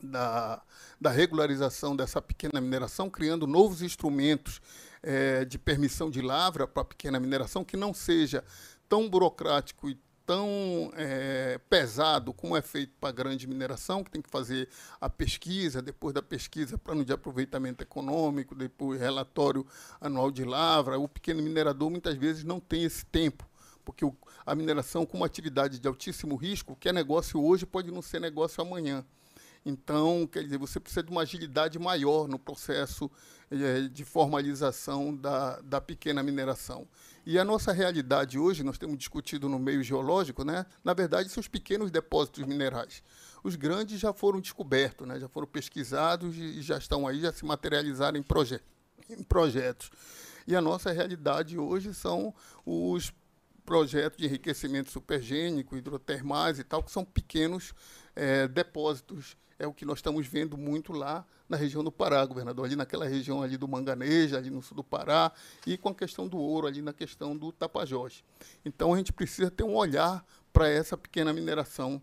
da, 0.03 0.61
da 0.99 1.09
regularização 1.09 1.95
dessa 1.95 2.21
pequena 2.21 2.61
mineração, 2.61 3.09
criando 3.09 3.47
novos 3.47 3.81
instrumentos 3.81 4.61
é, 5.01 5.45
de 5.45 5.57
permissão 5.57 6.11
de 6.11 6.21
lavra 6.21 6.67
para 6.67 6.85
pequena 6.85 7.19
mineração, 7.19 7.65
que 7.65 7.75
não 7.75 7.93
seja 7.93 8.43
tão 8.87 9.09
burocrático 9.09 9.89
e 9.89 9.97
tão 10.25 10.91
é, 10.95 11.59
pesado 11.69 12.33
como 12.33 12.55
é 12.55 12.61
feito 12.61 12.93
para 12.99 13.09
a 13.09 13.11
grande 13.11 13.47
mineração, 13.47 14.03
que 14.03 14.11
tem 14.11 14.21
que 14.21 14.29
fazer 14.29 14.69
a 14.99 15.09
pesquisa, 15.09 15.81
depois 15.81 16.13
da 16.13 16.21
pesquisa, 16.21 16.77
plano 16.77 17.03
de 17.03 17.13
aproveitamento 17.13 17.83
econômico, 17.83 18.55
depois 18.55 18.99
relatório 18.99 19.65
anual 19.99 20.31
de 20.31 20.43
lavra. 20.43 20.99
O 20.99 21.07
pequeno 21.07 21.41
minerador 21.41 21.89
muitas 21.89 22.15
vezes 22.15 22.43
não 22.43 22.59
tem 22.59 22.83
esse 22.83 23.05
tempo, 23.05 23.47
porque 23.83 24.05
o, 24.05 24.15
a 24.45 24.55
mineração, 24.55 25.05
como 25.05 25.23
atividade 25.23 25.79
de 25.79 25.87
altíssimo 25.87 26.35
risco, 26.35 26.75
que 26.75 26.89
é 26.89 26.93
negócio 26.93 27.43
hoje 27.43 27.65
pode 27.65 27.91
não 27.91 28.01
ser 28.01 28.19
negócio 28.19 28.61
amanhã. 28.61 29.05
Então, 29.65 30.27
quer 30.27 30.43
dizer, 30.43 30.57
você 30.57 30.79
precisa 30.79 31.03
de 31.03 31.11
uma 31.11 31.21
agilidade 31.21 31.77
maior 31.77 32.27
no 32.27 32.39
processo 32.39 33.09
é, 33.51 33.81
de 33.81 34.03
formalização 34.03 35.15
da, 35.15 35.61
da 35.61 35.79
pequena 35.79 36.23
mineração. 36.23 36.87
E 37.23 37.37
a 37.37 37.45
nossa 37.45 37.71
realidade 37.71 38.39
hoje, 38.39 38.63
nós 38.63 38.79
temos 38.79 38.97
discutido 38.97 39.47
no 39.47 39.59
meio 39.59 39.83
geológico, 39.83 40.43
né? 40.43 40.65
na 40.83 40.93
verdade, 40.93 41.29
são 41.29 41.41
os 41.41 41.47
pequenos 41.47 41.91
depósitos 41.91 42.43
minerais. 42.45 43.03
Os 43.43 43.55
grandes 43.55 43.99
já 43.99 44.11
foram 44.11 44.39
descobertos, 44.39 45.07
né? 45.07 45.19
já 45.19 45.29
foram 45.29 45.45
pesquisados 45.45 46.35
e 46.35 46.61
já 46.61 46.77
estão 46.77 47.07
aí, 47.07 47.21
já 47.21 47.31
se 47.31 47.45
materializaram 47.45 48.17
em, 48.17 48.23
proje 48.23 48.59
em 49.09 49.21
projetos. 49.21 49.91
E 50.47 50.55
a 50.55 50.61
nossa 50.61 50.91
realidade 50.91 51.57
hoje 51.59 51.93
são 51.93 52.33
os 52.65 53.13
projetos 53.63 54.17
de 54.17 54.25
enriquecimento 54.25 54.89
supergênico, 54.89 55.77
hidrotermais 55.77 56.57
e 56.57 56.63
tal, 56.63 56.81
que 56.81 56.91
são 56.91 57.05
pequenos 57.05 57.73
é, 58.15 58.47
depósitos 58.47 59.37
é 59.61 59.67
o 59.67 59.73
que 59.73 59.85
nós 59.85 59.99
estamos 59.99 60.25
vendo 60.25 60.57
muito 60.57 60.91
lá 60.91 61.23
na 61.47 61.55
região 61.55 61.83
do 61.83 61.91
Pará, 61.91 62.25
governador, 62.25 62.65
ali 62.65 62.75
naquela 62.75 63.07
região 63.07 63.43
ali 63.43 63.57
do 63.57 63.67
Manganeja, 63.67 64.37
ali 64.37 64.49
no 64.49 64.61
sul 64.61 64.75
do 64.75 64.83
Pará, 64.83 65.31
e 65.67 65.77
com 65.77 65.89
a 65.89 65.95
questão 65.95 66.27
do 66.27 66.37
ouro, 66.37 66.65
ali 66.65 66.81
na 66.81 66.91
questão 66.91 67.37
do 67.37 67.51
Tapajós. 67.51 68.23
Então 68.65 68.91
a 68.93 68.97
gente 68.97 69.13
precisa 69.13 69.51
ter 69.51 69.63
um 69.63 69.75
olhar 69.75 70.25
para 70.51 70.67
essa 70.67 70.97
pequena 70.97 71.31
mineração, 71.31 72.01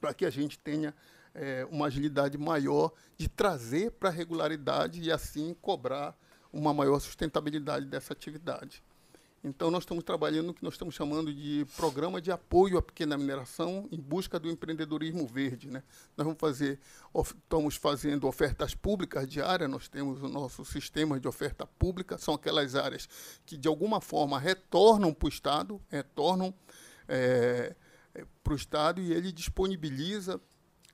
para 0.00 0.14
que 0.14 0.24
a 0.24 0.30
gente 0.30 0.58
tenha 0.58 0.94
é, 1.34 1.66
uma 1.70 1.86
agilidade 1.86 2.38
maior 2.38 2.90
de 3.18 3.28
trazer 3.28 3.90
para 3.92 4.08
a 4.08 4.12
regularidade 4.12 5.02
e 5.02 5.12
assim 5.12 5.54
cobrar 5.60 6.16
uma 6.50 6.72
maior 6.72 6.98
sustentabilidade 7.00 7.84
dessa 7.84 8.14
atividade. 8.14 8.82
Então, 9.42 9.70
nós 9.70 9.82
estamos 9.82 10.02
trabalhando 10.02 10.48
no 10.48 10.54
que 10.54 10.64
nós 10.64 10.74
estamos 10.74 10.94
chamando 10.94 11.32
de 11.32 11.64
programa 11.76 12.20
de 12.20 12.30
apoio 12.32 12.76
à 12.76 12.82
pequena 12.82 13.16
mineração 13.16 13.88
em 13.92 14.00
busca 14.00 14.38
do 14.38 14.50
empreendedorismo 14.50 15.26
verde. 15.26 15.70
Né? 15.70 15.82
Nós 16.16 16.24
vamos 16.24 16.40
fazer, 16.40 16.80
estamos 17.14 17.76
fazendo 17.76 18.26
ofertas 18.26 18.74
públicas 18.74 19.28
diárias, 19.28 19.70
nós 19.70 19.88
temos 19.88 20.22
o 20.22 20.28
nosso 20.28 20.64
sistema 20.64 21.20
de 21.20 21.28
oferta 21.28 21.66
pública, 21.66 22.18
são 22.18 22.34
aquelas 22.34 22.74
áreas 22.74 23.08
que, 23.46 23.56
de 23.56 23.68
alguma 23.68 24.00
forma, 24.00 24.38
retornam 24.38 25.14
para 25.14 25.26
o 25.26 25.28
Estado, 25.28 25.80
retornam 25.88 26.52
é 27.06 27.74
para 28.42 28.52
o 28.52 28.56
Estado 28.56 29.00
e 29.00 29.12
ele 29.12 29.30
disponibiliza 29.30 30.40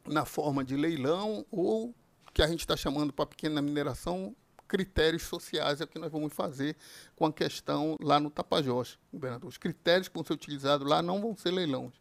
na 0.06 0.24
forma 0.24 0.64
de 0.64 0.76
leilão 0.76 1.46
ou 1.50 1.94
que 2.32 2.42
a 2.42 2.46
gente 2.46 2.60
está 2.60 2.76
chamando 2.76 3.12
para 3.12 3.26
pequena 3.26 3.62
mineração 3.62 4.34
critérios 4.74 5.22
sociais 5.22 5.80
é 5.80 5.84
o 5.84 5.86
que 5.86 6.00
nós 6.00 6.10
vamos 6.10 6.32
fazer 6.32 6.74
com 7.14 7.26
a 7.26 7.32
questão 7.32 7.96
lá 8.00 8.18
no 8.18 8.28
Tapajós, 8.28 8.98
governador. 9.12 9.48
Os 9.48 9.56
critérios 9.56 10.08
que 10.08 10.14
vão 10.14 10.24
ser 10.24 10.32
utilizados 10.32 10.84
lá 10.84 11.00
não 11.00 11.20
vão 11.20 11.36
ser 11.36 11.52
leilões, 11.52 11.92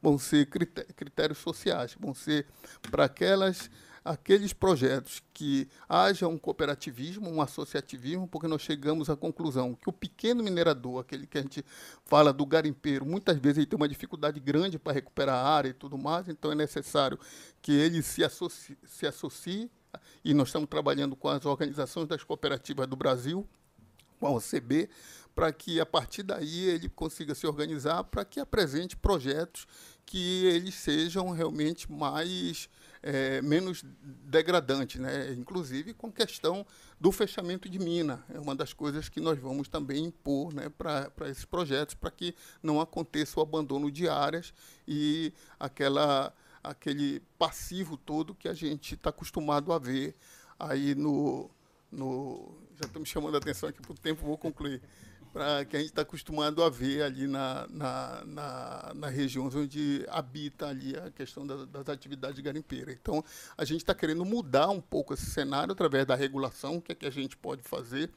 vão 0.00 0.16
ser 0.16 0.46
critérios 0.46 1.36
sociais, 1.36 1.94
vão 2.00 2.14
ser 2.14 2.46
para 2.90 3.04
aquelas 3.04 3.68
aqueles 4.04 4.52
projetos 4.52 5.22
que 5.32 5.68
haja 5.88 6.26
um 6.26 6.36
cooperativismo, 6.36 7.30
um 7.30 7.40
associativismo, 7.40 8.26
porque 8.26 8.48
nós 8.48 8.62
chegamos 8.62 9.08
à 9.08 9.14
conclusão 9.14 9.76
que 9.76 9.88
o 9.88 9.92
pequeno 9.92 10.42
minerador, 10.42 11.00
aquele 11.00 11.24
que 11.24 11.38
a 11.38 11.42
gente 11.42 11.64
fala 12.06 12.32
do 12.32 12.44
garimpeiro, 12.44 13.06
muitas 13.06 13.38
vezes 13.38 13.58
ele 13.58 13.66
tem 13.66 13.76
uma 13.76 13.86
dificuldade 13.86 14.40
grande 14.40 14.76
para 14.76 14.94
recuperar 14.94 15.36
a 15.36 15.48
área 15.48 15.68
e 15.68 15.74
tudo 15.74 15.96
mais, 15.96 16.28
então 16.28 16.50
é 16.50 16.54
necessário 16.54 17.16
que 17.60 17.70
ele 17.70 18.02
se 18.02 18.24
associe, 18.24 18.76
se 18.84 19.06
associe 19.06 19.70
e 20.24 20.32
nós 20.34 20.48
estamos 20.48 20.68
trabalhando 20.68 21.16
com 21.16 21.28
as 21.28 21.44
organizações 21.44 22.08
das 22.08 22.22
cooperativas 22.22 22.86
do 22.86 22.96
Brasil, 22.96 23.46
com 24.18 24.26
a 24.26 24.30
OCB, 24.30 24.88
para 25.34 25.52
que 25.52 25.80
a 25.80 25.86
partir 25.86 26.22
daí 26.22 26.68
ele 26.68 26.88
consiga 26.88 27.34
se 27.34 27.46
organizar 27.46 28.04
para 28.04 28.24
que 28.24 28.38
apresente 28.38 28.96
projetos 28.96 29.66
que 30.04 30.44
eles 30.46 30.74
sejam 30.74 31.30
realmente 31.30 31.90
mais 31.90 32.68
é, 33.02 33.40
menos 33.42 33.84
degradantes, 34.02 35.00
né? 35.00 35.32
inclusive 35.32 35.94
com 35.94 36.12
questão 36.12 36.64
do 37.00 37.10
fechamento 37.10 37.68
de 37.68 37.78
mina. 37.78 38.24
É 38.32 38.38
uma 38.38 38.54
das 38.54 38.72
coisas 38.72 39.08
que 39.08 39.20
nós 39.20 39.38
vamos 39.38 39.68
também 39.68 40.04
impor 40.04 40.54
né, 40.54 40.68
para 40.68 41.28
esses 41.28 41.44
projetos, 41.44 41.94
para 41.94 42.10
que 42.10 42.34
não 42.62 42.80
aconteça 42.80 43.40
o 43.40 43.42
abandono 43.42 43.90
de 43.90 44.08
áreas 44.08 44.52
e 44.86 45.32
aquela, 45.58 46.32
aquele 46.62 47.20
passivo 47.38 47.96
todo 47.96 48.34
que 48.34 48.48
a 48.48 48.54
gente 48.54 48.94
está 48.94 49.10
acostumado 49.10 49.72
a 49.72 49.78
ver 49.78 50.14
aí 50.58 50.94
no, 50.94 51.50
no. 51.90 52.54
Já 52.80 52.86
estou 52.86 53.00
me 53.00 53.06
chamando 53.06 53.34
a 53.34 53.38
atenção 53.38 53.68
aqui 53.68 53.80
para 53.80 53.92
o 53.92 53.98
tempo, 53.98 54.24
vou 54.24 54.38
concluir 54.38 54.80
para 55.32 55.64
que 55.64 55.76
a 55.76 55.78
gente 55.78 55.88
está 55.88 56.02
acostumado 56.02 56.62
a 56.62 56.68
ver 56.68 57.02
ali 57.02 57.26
na, 57.26 57.66
na, 57.68 58.24
na, 58.26 58.92
na 58.94 59.08
regiões 59.08 59.54
onde 59.54 60.04
habita 60.10 60.68
ali 60.68 60.94
a 60.94 61.10
questão 61.10 61.46
da, 61.46 61.64
das 61.64 61.88
atividades 61.88 62.38
garimpeiras. 62.40 62.94
Então, 63.00 63.24
a 63.56 63.64
gente 63.64 63.80
está 63.80 63.94
querendo 63.94 64.24
mudar 64.24 64.68
um 64.68 64.80
pouco 64.80 65.14
esse 65.14 65.26
cenário 65.30 65.72
através 65.72 66.04
da 66.04 66.14
regulação, 66.14 66.76
o 66.76 66.82
que 66.82 66.92
é 66.92 66.94
que 66.94 67.06
a 67.06 67.10
gente 67.10 67.36
pode 67.36 67.62
fazer. 67.62 68.10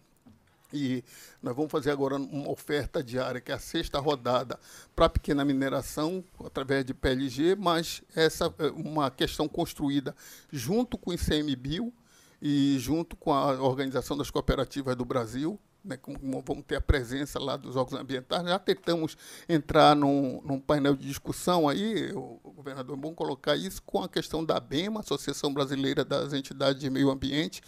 E 0.75 1.03
nós 1.41 1.55
vamos 1.55 1.71
fazer 1.71 1.91
agora 1.91 2.17
uma 2.17 2.49
oferta 2.49 3.01
diária, 3.01 3.39
que 3.39 3.51
é 3.51 3.55
a 3.55 3.59
sexta 3.59 3.97
rodada 3.97 4.59
para 4.93 5.07
pequena 5.07 5.45
mineração, 5.45 6.23
através 6.43 6.83
de 6.83 6.93
PLG, 6.93 7.55
mas 7.55 8.03
essa 8.13 8.53
é 8.59 8.67
uma 8.67 9.09
questão 9.09 9.47
construída 9.47 10.13
junto 10.51 10.97
com 10.97 11.11
o 11.11 11.13
ICMBio 11.13 11.93
e 12.41 12.77
junto 12.77 13.15
com 13.15 13.33
a 13.33 13.53
Organização 13.53 14.17
das 14.17 14.29
Cooperativas 14.29 14.95
do 14.97 15.05
Brasil, 15.05 15.57
né, 15.85 15.97
vamos 16.43 16.65
ter 16.65 16.75
a 16.75 16.81
presença 16.81 17.39
lá 17.39 17.55
dos 17.55 17.75
órgãos 17.75 18.01
ambientais, 18.01 18.43
já 18.43 18.57
tentamos 18.59 19.15
entrar 19.47 19.95
num, 19.95 20.41
num 20.43 20.59
painel 20.59 20.95
de 20.95 21.07
discussão 21.07 21.69
aí, 21.69 22.11
o, 22.11 22.39
governador, 22.55 22.97
é 22.97 22.99
bom 22.99 23.13
colocar 23.13 23.55
isso 23.55 23.81
com 23.83 24.01
a 24.01 24.09
questão 24.09 24.43
da 24.43 24.59
BEMA, 24.59 25.01
Associação 25.01 25.53
Brasileira 25.53 26.03
das 26.03 26.33
Entidades 26.33 26.81
de 26.81 26.89
Meio 26.89 27.11
Ambiente, 27.11 27.61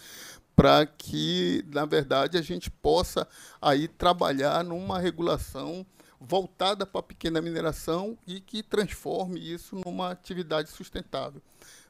para 0.58 0.84
que, 0.84 1.64
na 1.72 1.86
verdade, 1.86 2.36
a 2.36 2.42
gente 2.42 2.68
possa 2.68 3.28
aí 3.62 3.86
trabalhar 3.86 4.64
numa 4.64 4.98
regulação 4.98 5.86
voltada 6.20 6.84
para 6.84 6.98
a 6.98 7.02
pequena 7.04 7.40
mineração 7.40 8.18
e 8.26 8.40
que 8.40 8.60
transforme 8.60 9.38
isso 9.38 9.80
numa 9.86 10.10
atividade 10.10 10.68
sustentável. 10.68 11.40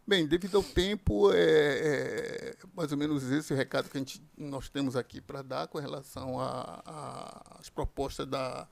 Bem, 0.06 0.26
devido 0.26 0.58
ao 0.58 0.62
tempo, 0.62 1.32
é, 1.32 1.38
é, 1.38 2.56
mais 2.76 2.92
ou 2.92 2.98
menos 2.98 3.24
esse 3.30 3.54
o 3.54 3.56
recado 3.56 3.88
que 3.88 3.96
a 3.96 4.00
gente, 4.00 4.22
nós 4.36 4.68
temos 4.68 4.96
aqui 4.96 5.18
para 5.18 5.40
dar 5.40 5.66
com 5.68 5.78
relação 5.78 6.36
às 6.38 7.70
propostas 7.70 8.26
da, 8.26 8.68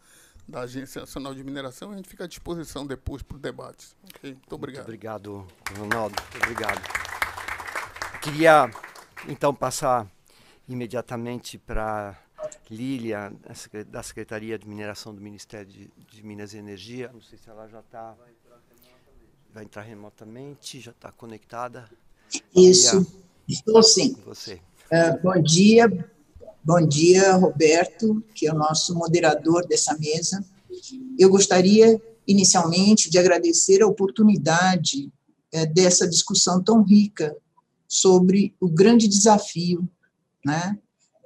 da 0.47 0.61
Agência 0.61 1.01
Nacional 1.01 1.35
de 1.35 1.43
Mineração. 1.43 1.91
A 1.93 1.97
gente 1.97 2.09
fica 2.11 2.25
à 2.25 2.27
disposição 2.27 2.87
depois 2.87 3.23
para 3.23 3.39
o 3.39 3.41
debate. 3.41 3.97
Okay? 4.15 4.33
Muito 4.33 4.55
obrigado. 4.55 4.89
Muito 4.89 4.89
obrigado, 4.89 5.47
Ronaldo. 5.79 6.17
Muito 6.23 6.45
obrigado. 6.45 6.83
Queria, 8.21 8.71
então, 9.29 9.55
passar 9.55 10.11
imediatamente 10.69 11.59
para 11.59 12.17
Lília, 12.71 13.33
da 13.89 14.03
Secretaria 14.03 14.59
de 14.59 14.69
Mineração 14.69 15.15
do 15.15 15.21
Ministério 15.21 15.67
de, 15.67 15.91
de 16.11 16.23
Minas 16.23 16.53
e 16.55 16.59
Energia. 16.59 17.11
Não 17.13 17.21
sei 17.21 17.39
se 17.39 17.49
ela 17.49 17.69
já 17.69 17.81
está 17.81 18.15
vai 19.53 19.65
entrar 19.65 19.83
remotamente, 19.83 20.81
já 20.81 20.91
está 20.91 21.11
conectada. 21.11 21.89
Isso, 22.55 23.07
estou 23.49 23.83
sim. 23.83 24.15
Você. 24.27 24.61
Uh, 24.93 25.23
bom 25.23 25.43
dia, 25.43 26.11
bom 26.63 26.87
dia, 26.87 27.33
Roberto, 27.33 28.23
que 28.35 28.47
é 28.47 28.53
o 28.53 28.55
nosso 28.55 28.95
moderador 28.95 29.67
dessa 29.67 29.97
mesa. 29.97 30.45
Eu 31.19 31.31
gostaria, 31.31 31.99
inicialmente, 32.27 33.09
de 33.09 33.19
agradecer 33.19 33.83
a 33.83 33.87
oportunidade 33.87 35.11
uh, 35.55 35.73
dessa 35.73 36.07
discussão 36.07 36.63
tão 36.63 36.83
rica 36.83 37.35
sobre 37.89 38.55
o 38.61 38.69
grande 38.69 39.09
desafio 39.09 39.89
né, 40.45 40.79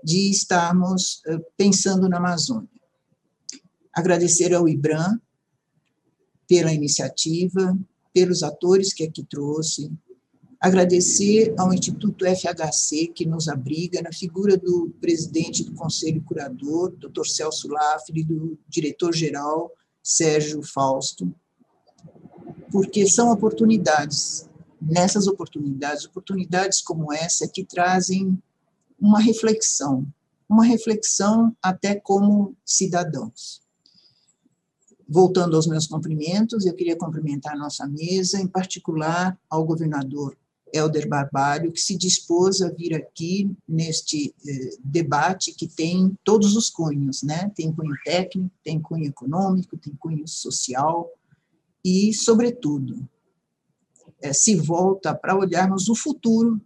de 0.03 0.31
estarmos 0.31 1.23
uh, 1.27 1.41
pensando 1.57 2.09
na 2.09 2.19
Amazônia. 2.19 2.69
Agradecer 3.93 4.55
ao 4.55 4.69
IBRAM 4.69 5.21
pela 6.47 6.73
iniciativa, 6.73 7.79
pelos 8.13 8.43
atores 8.43 8.93
que 8.93 9.05
aqui 9.05 9.25
trouxe, 9.25 9.93
agradecer 10.61 11.55
ao 11.57 11.73
Instituto 11.73 12.27
FHC, 12.27 13.07
que 13.07 13.25
nos 13.25 13.49
abriga, 13.49 14.03
na 14.03 14.13
figura 14.13 14.59
do 14.59 14.93
presidente 15.01 15.65
do 15.65 15.73
Conselho 15.73 16.23
Curador, 16.23 16.91
Dr. 16.97 17.25
Celso 17.25 17.69
Lafre, 17.69 18.23
do 18.23 18.59
diretor-geral, 18.69 19.73
Sérgio 20.03 20.63
Fausto, 20.63 21.33
porque 22.71 23.07
são 23.07 23.33
oportunidades, 23.33 24.50
nessas 24.81 25.27
oportunidades, 25.27 26.05
oportunidades 26.05 26.81
como 26.81 27.13
essa, 27.13 27.49
que 27.49 27.65
trazem 27.65 28.41
uma 28.99 29.21
reflexão, 29.21 30.07
uma 30.49 30.65
reflexão 30.65 31.57
até 31.63 31.95
como 31.95 32.55
cidadãos. 32.65 33.63
Voltando 35.09 35.57
aos 35.57 35.67
meus 35.67 35.87
cumprimentos, 35.87 36.67
eu 36.67 36.75
queria 36.75 36.97
cumprimentar 36.97 37.55
a 37.55 37.59
nossa 37.59 37.87
mesa, 37.87 38.41
em 38.41 38.47
particular 38.47 39.37
ao 39.49 39.65
governador 39.65 40.37
Helder 40.73 41.09
Barbalho, 41.09 41.73
que 41.73 41.81
se 41.81 41.97
dispôs 41.97 42.63
a 42.63 42.71
vir 42.71 42.95
aqui 42.95 43.51
neste 43.69 44.35
eh, 44.47 44.71
debate 44.85 45.53
que 45.53 45.67
tem 45.67 46.17
todos 46.23 46.55
os 46.57 46.71
cunhos, 46.71 47.23
né? 47.23 47.51
Tem 47.57 47.73
cunho 47.73 47.95
técnico, 48.05 48.51
tem 48.63 48.81
cunho 48.81 49.07
econômico, 49.07 49.77
tem 49.77 49.93
cunho 49.95 50.27
social 50.29 51.11
e, 51.85 52.13
sobretudo, 52.15 53.09
eh, 54.23 54.33
se 54.33 54.57
volta 54.57 55.15
para 55.15 55.37
olharmos 55.37 55.89
o 55.89 55.95
futuro 55.95 56.61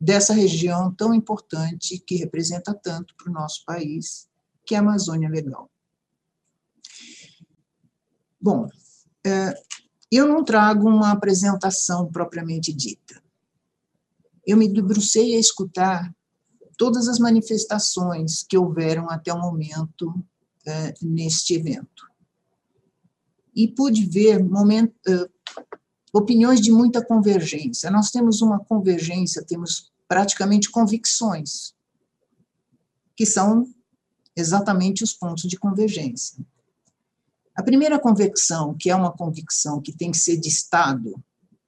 dessa 0.00 0.32
região 0.32 0.92
tão 0.94 1.12
importante 1.12 1.98
que 1.98 2.16
representa 2.16 2.72
tanto 2.72 3.14
para 3.16 3.30
o 3.30 3.32
nosso 3.32 3.64
país, 3.64 4.28
que 4.64 4.74
é 4.74 4.78
a 4.78 4.80
Amazônia 4.80 5.28
Legal. 5.28 5.70
Bom, 8.40 8.68
é, 9.26 9.54
eu 10.10 10.26
não 10.26 10.44
trago 10.44 10.88
uma 10.88 11.10
apresentação 11.10 12.10
propriamente 12.10 12.72
dita. 12.72 13.20
Eu 14.46 14.56
me 14.56 14.68
debrucei 14.68 15.34
a 15.34 15.40
escutar 15.40 16.14
todas 16.76 17.08
as 17.08 17.18
manifestações 17.18 18.44
que 18.44 18.56
houveram 18.56 19.10
até 19.10 19.32
o 19.32 19.40
momento 19.40 20.14
é, 20.64 20.94
neste 21.02 21.54
evento. 21.54 22.08
E 23.54 23.66
pude 23.66 24.04
ver 24.06 24.42
momento, 24.42 24.94
é, 25.06 25.28
opiniões 26.12 26.60
de 26.60 26.70
muita 26.70 27.04
convergência. 27.04 27.90
Nós 27.90 28.10
temos 28.10 28.40
uma 28.40 28.58
convergência, 28.58 29.44
temos 29.44 29.92
praticamente 30.06 30.70
convicções, 30.70 31.74
que 33.16 33.26
são 33.26 33.66
exatamente 34.34 35.02
os 35.02 35.12
pontos 35.12 35.44
de 35.44 35.58
convergência. 35.58 36.38
A 37.54 37.62
primeira 37.62 37.98
convicção, 37.98 38.74
que 38.74 38.88
é 38.88 38.94
uma 38.94 39.12
convicção 39.12 39.80
que 39.80 39.92
tem 39.92 40.12
que 40.12 40.18
ser 40.18 40.36
de 40.36 40.48
Estado, 40.48 41.20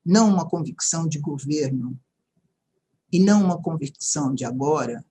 não 0.05 0.29
uma 0.29 0.49
convicção 0.49 1.09
de 1.09 1.19
governo, 1.19 1.99
e 3.13 3.19
não 3.19 3.43
uma 3.43 3.61
convicção 3.61 4.35
de 4.35 4.45
agora, 4.45 5.05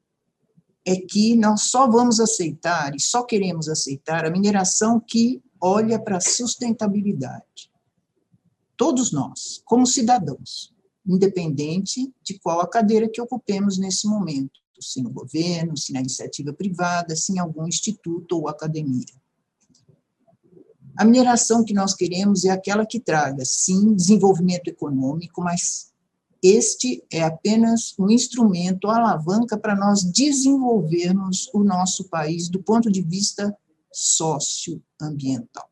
é 0.85 0.95
que 0.95 1.35
nós 1.35 1.63
só 1.63 1.87
vamos 1.87 2.19
aceitar 2.19 2.95
e 2.95 2.99
só 2.99 3.23
queremos 3.23 3.67
aceitar 3.67 4.25
a 4.25 4.31
mineração 4.31 4.99
que 4.99 5.43
olha 5.59 5.99
para 5.99 6.17
a 6.17 6.21
sustentabilidade. 6.21 7.68
Todos 8.79 9.11
nós, 9.11 9.61
como 9.65 9.85
cidadãos, 9.85 10.73
independente 11.05 12.09
de 12.23 12.39
qual 12.39 12.61
a 12.61 12.69
cadeira 12.69 13.09
que 13.09 13.19
ocupemos 13.19 13.77
nesse 13.77 14.07
momento, 14.07 14.57
se 14.79 15.01
no 15.01 15.09
governo, 15.09 15.75
se 15.75 15.91
na 15.91 15.99
iniciativa 15.99 16.53
privada, 16.53 17.13
se 17.13 17.33
em 17.33 17.39
algum 17.39 17.67
instituto 17.67 18.37
ou 18.37 18.47
academia. 18.47 19.13
A 20.95 21.03
mineração 21.03 21.65
que 21.65 21.73
nós 21.73 21.93
queremos 21.93 22.45
é 22.45 22.51
aquela 22.51 22.85
que 22.85 23.01
traga, 23.01 23.43
sim, 23.43 23.93
desenvolvimento 23.93 24.69
econômico, 24.69 25.41
mas 25.41 25.91
este 26.41 27.03
é 27.11 27.21
apenas 27.21 27.93
um 27.99 28.09
instrumento, 28.09 28.87
a 28.87 28.95
alavanca 28.95 29.57
para 29.57 29.75
nós 29.75 30.05
desenvolvermos 30.05 31.49
o 31.53 31.65
nosso 31.65 32.05
país 32.05 32.47
do 32.47 32.63
ponto 32.63 32.89
de 32.89 33.01
vista 33.01 33.53
socioambiental. 33.91 35.69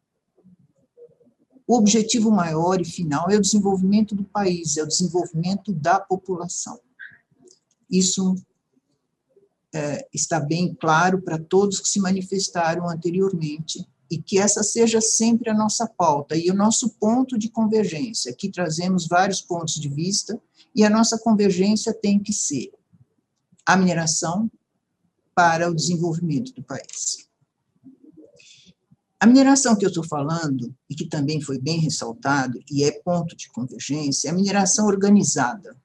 O 1.67 1.75
objetivo 1.77 2.31
maior 2.31 2.79
e 2.79 2.85
final 2.85 3.29
é 3.29 3.35
o 3.35 3.41
desenvolvimento 3.41 4.15
do 4.15 4.23
país, 4.23 4.77
é 4.77 4.83
o 4.83 4.87
desenvolvimento 4.87 5.73
da 5.73 5.99
população. 5.99 6.79
Isso 7.91 8.35
é, 9.73 10.07
está 10.13 10.39
bem 10.39 10.73
claro 10.73 11.21
para 11.21 11.37
todos 11.37 11.81
que 11.81 11.89
se 11.89 11.99
manifestaram 11.99 12.89
anteriormente 12.89 13.85
e 14.09 14.17
que 14.17 14.39
essa 14.39 14.63
seja 14.63 15.01
sempre 15.01 15.49
a 15.49 15.53
nossa 15.53 15.85
pauta 15.85 16.37
e 16.37 16.49
o 16.49 16.55
nosso 16.55 16.91
ponto 16.91 17.37
de 17.37 17.49
convergência. 17.49 18.31
Aqui 18.31 18.49
trazemos 18.49 19.05
vários 19.05 19.41
pontos 19.41 19.75
de 19.75 19.89
vista 19.89 20.41
e 20.73 20.85
a 20.85 20.89
nossa 20.89 21.19
convergência 21.19 21.93
tem 21.93 22.17
que 22.17 22.31
ser 22.31 22.71
a 23.65 23.75
mineração 23.75 24.49
para 25.35 25.69
o 25.69 25.75
desenvolvimento 25.75 26.53
do 26.53 26.63
país. 26.63 27.26
A 29.19 29.25
mineração 29.25 29.75
que 29.75 29.83
eu 29.83 29.89
estou 29.89 30.03
falando, 30.03 30.73
e 30.89 30.95
que 30.95 31.05
também 31.05 31.41
foi 31.41 31.59
bem 31.59 31.79
ressaltado, 31.79 32.59
e 32.69 32.83
é 32.83 32.91
ponto 32.91 33.35
de 33.35 33.49
convergência, 33.49 34.27
é 34.27 34.31
a 34.31 34.35
mineração 34.35 34.85
organizada. 34.85 35.75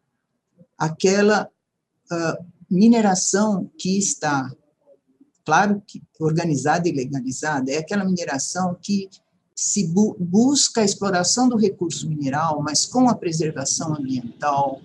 Aquela 0.76 1.48
uh, 2.10 2.44
mineração 2.70 3.70
que 3.78 3.96
está, 3.96 4.50
claro 5.44 5.82
que 5.86 6.02
organizada 6.20 6.88
e 6.88 6.92
legalizada, 6.92 7.70
é 7.70 7.78
aquela 7.78 8.04
mineração 8.04 8.76
que 8.80 9.08
se 9.54 9.86
bu 9.86 10.16
busca 10.18 10.80
a 10.80 10.84
exploração 10.84 11.48
do 11.48 11.56
recurso 11.56 12.08
mineral, 12.08 12.62
mas 12.62 12.84
com 12.84 13.08
a 13.08 13.14
preservação 13.14 13.94
ambiental, 13.94 14.80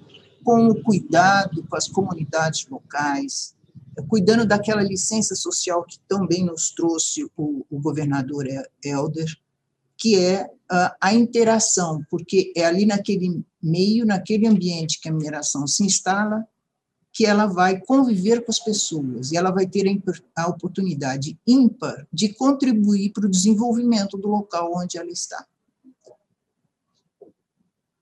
com 0.47 0.67
o 0.67 0.81
cuidado 0.81 1.61
com 1.67 1.75
as 1.75 1.89
comunidades 1.89 2.65
locais, 2.69 3.53
cuidando 4.07 4.45
daquela 4.45 4.83
licença 4.83 5.35
social 5.35 5.83
que 5.83 5.99
também 6.07 6.45
nos 6.45 6.71
trouxe 6.71 7.23
o, 7.35 7.65
o 7.69 7.79
governador 7.79 8.45
Helder, 8.83 9.27
que 9.97 10.17
é 10.17 10.49
a, 10.69 10.95
a, 11.01 11.13
interação, 11.13 12.05
porque 12.09 12.53
é 12.55 12.65
ali 12.65 12.85
naquele 12.85 13.43
meio, 13.61 14.05
naquele 14.05 14.47
ambiente 14.47 14.99
que 15.01 15.09
a 15.09 15.11
mineração 15.11 15.65
se 15.65 15.83
instala, 15.83 16.47
que 17.11 17.25
ela 17.25 17.47
vai 17.47 17.79
conviver 17.79 18.45
com 18.45 18.51
as 18.51 18.59
pessoas 18.59 19.31
e 19.31 19.37
ela 19.37 19.49
vai 19.49 19.65
ter 19.65 19.85
a 20.35 20.47
oportunidade 20.47 21.39
ímpar 21.47 22.07
de 22.13 22.29
contribuir 22.35 23.11
para 23.11 23.25
o 23.25 23.29
desenvolvimento 23.29 24.17
do 24.17 24.27
local 24.27 24.71
onde 24.75 24.99
ela 24.99 25.09
está. 25.09 25.43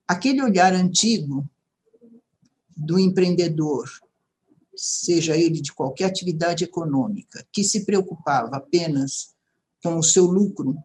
Aquele 0.05 0.43
olhar 0.43 0.73
antigo 0.73 1.49
do 2.75 2.99
empreendedor, 2.99 3.89
seja 4.75 5.37
ele 5.37 5.61
de 5.61 5.73
qualquer 5.73 6.05
atividade 6.05 6.63
econômica, 6.63 7.45
que 7.51 7.63
se 7.63 7.85
preocupava 7.85 8.57
apenas 8.57 9.33
com 9.83 9.97
o 9.97 10.03
seu 10.03 10.25
lucro, 10.25 10.77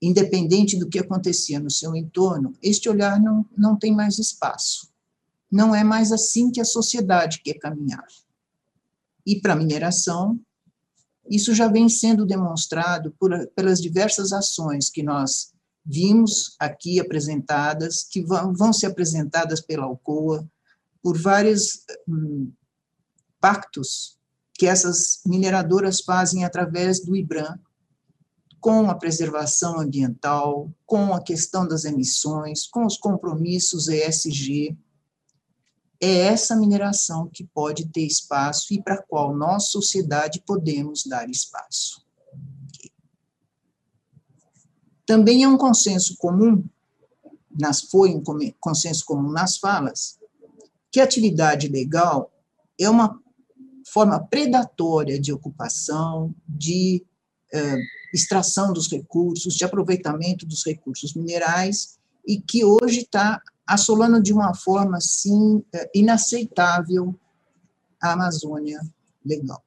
independente 0.00 0.78
do 0.78 0.88
que 0.88 0.98
acontecia 0.98 1.58
no 1.58 1.70
seu 1.70 1.96
entorno, 1.96 2.52
este 2.62 2.88
olhar 2.88 3.20
não, 3.20 3.46
não 3.56 3.76
tem 3.78 3.94
mais 3.94 4.18
espaço. 4.18 4.90
Não 5.50 5.74
é 5.74 5.82
mais 5.82 6.12
assim 6.12 6.50
que 6.50 6.60
a 6.60 6.64
sociedade 6.64 7.40
quer 7.42 7.54
caminhar. 7.54 8.06
E 9.24 9.40
para 9.40 9.54
a 9.54 9.56
mineração, 9.56 10.38
isso 11.28 11.54
já 11.54 11.68
vem 11.68 11.88
sendo 11.88 12.26
demonstrado 12.26 13.14
por, 13.18 13.30
pelas 13.48 13.80
diversas 13.80 14.32
ações 14.32 14.90
que 14.90 15.02
nós 15.02 15.52
vimos 15.84 16.56
aqui 16.58 17.00
apresentadas, 17.00 18.02
que 18.02 18.22
vão, 18.22 18.52
vão 18.52 18.72
ser 18.72 18.86
apresentadas 18.86 19.60
pela 19.60 19.84
Alcoa, 19.84 20.46
por 21.06 21.16
vários 21.16 21.84
hum, 22.08 22.50
pactos 23.40 24.18
que 24.54 24.66
essas 24.66 25.20
mineradoras 25.24 26.00
fazem 26.00 26.44
através 26.44 26.98
do 26.98 27.14
IBRAM, 27.14 27.60
com 28.58 28.90
a 28.90 28.94
preservação 28.96 29.78
ambiental, 29.78 30.68
com 30.84 31.14
a 31.14 31.22
questão 31.22 31.64
das 31.64 31.84
emissões, 31.84 32.66
com 32.66 32.84
os 32.84 32.96
compromissos 32.96 33.86
ESG, 33.86 34.76
é 36.00 36.22
essa 36.22 36.56
mineração 36.56 37.30
que 37.32 37.44
pode 37.44 37.86
ter 37.90 38.04
espaço 38.04 38.74
e 38.74 38.82
para 38.82 38.96
a 38.96 39.02
qual 39.02 39.32
nós, 39.32 39.68
sociedade, 39.68 40.42
podemos 40.44 41.06
dar 41.06 41.30
espaço. 41.30 42.04
Também 45.06 45.44
é 45.44 45.48
um 45.48 45.56
consenso 45.56 46.16
comum, 46.16 46.64
nas, 47.48 47.82
foi 47.82 48.12
um 48.12 48.24
consenso 48.58 49.04
comum 49.04 49.30
nas 49.30 49.56
falas, 49.56 50.18
que 50.96 51.00
atividade 51.02 51.68
legal 51.68 52.32
é 52.80 52.88
uma 52.88 53.20
forma 53.86 54.18
predatória 54.28 55.20
de 55.20 55.30
ocupação, 55.30 56.34
de 56.48 57.04
eh, 57.52 57.76
extração 58.14 58.72
dos 58.72 58.90
recursos, 58.90 59.52
de 59.52 59.62
aproveitamento 59.62 60.46
dos 60.46 60.64
recursos 60.64 61.12
minerais, 61.12 61.98
e 62.26 62.40
que 62.40 62.64
hoje 62.64 63.00
está 63.00 63.42
assolando 63.66 64.22
de 64.22 64.32
uma 64.32 64.54
forma, 64.54 64.96
assim, 64.96 65.62
inaceitável 65.94 67.14
a 68.00 68.12
Amazônia 68.12 68.80
legal. 69.22 69.62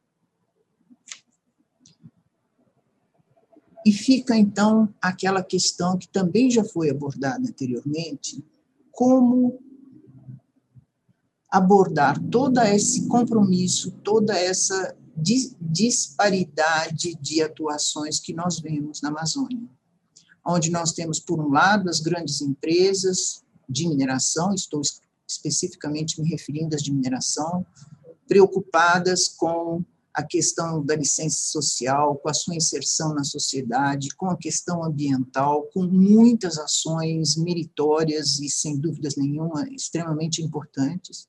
E 3.85 3.93
fica, 3.93 4.35
então, 4.35 4.91
aquela 4.99 5.43
questão 5.43 5.95
que 5.95 6.07
também 6.07 6.49
já 6.49 6.63
foi 6.63 6.89
abordada 6.89 7.47
anteriormente, 7.47 8.43
como 8.91 9.68
abordar 11.51 12.19
todo 12.29 12.59
esse 12.61 13.07
compromisso, 13.07 13.91
toda 14.03 14.37
essa 14.37 14.95
disparidade 15.59 17.15
de 17.15 17.41
atuações 17.41 18.19
que 18.19 18.33
nós 18.33 18.59
vemos 18.59 19.01
na 19.01 19.09
Amazônia, 19.09 19.67
onde 20.45 20.71
nós 20.71 20.93
temos, 20.93 21.19
por 21.19 21.39
um 21.39 21.49
lado, 21.49 21.89
as 21.89 21.99
grandes 21.99 22.41
empresas, 22.41 23.43
de 23.67 23.87
mineração, 23.87 24.53
estou 24.53 24.81
especificamente 25.27 26.19
me 26.19 26.27
referindo 26.27 26.75
às 26.75 26.81
de 26.81 26.91
mineração, 26.91 27.65
preocupadas 28.27 29.27
com 29.27 29.83
a 30.11 30.23
questão 30.23 30.83
da 30.83 30.95
licença 30.95 31.39
social, 31.39 32.15
com 32.15 32.29
a 32.29 32.33
sua 32.33 32.55
inserção 32.55 33.13
na 33.13 33.23
sociedade, 33.23 34.09
com 34.15 34.27
a 34.27 34.37
questão 34.37 34.83
ambiental, 34.83 35.63
com 35.73 35.83
muitas 35.83 36.57
ações 36.57 37.35
meritórias 37.35 38.39
e, 38.39 38.49
sem 38.49 38.77
dúvidas 38.77 39.15
nenhuma, 39.15 39.67
extremamente 39.69 40.41
importantes. 40.41 41.27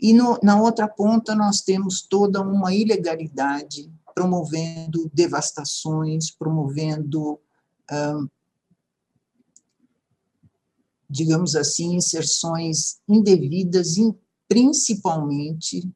E 0.00 0.12
no, 0.12 0.38
na 0.42 0.60
outra 0.60 0.86
ponta, 0.86 1.34
nós 1.34 1.60
temos 1.60 2.02
toda 2.02 2.40
uma 2.40 2.74
ilegalidade 2.74 3.90
promovendo 4.14 5.10
devastações, 5.12 6.30
promovendo 6.30 7.40
digamos 11.08 11.54
assim, 11.54 11.94
inserções 11.94 12.98
indevidas, 13.08 13.94
principalmente, 14.48 15.88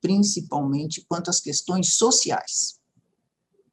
principalmente 0.00 1.04
quanto 1.08 1.30
às 1.30 1.40
questões 1.40 1.94
sociais. 1.94 2.80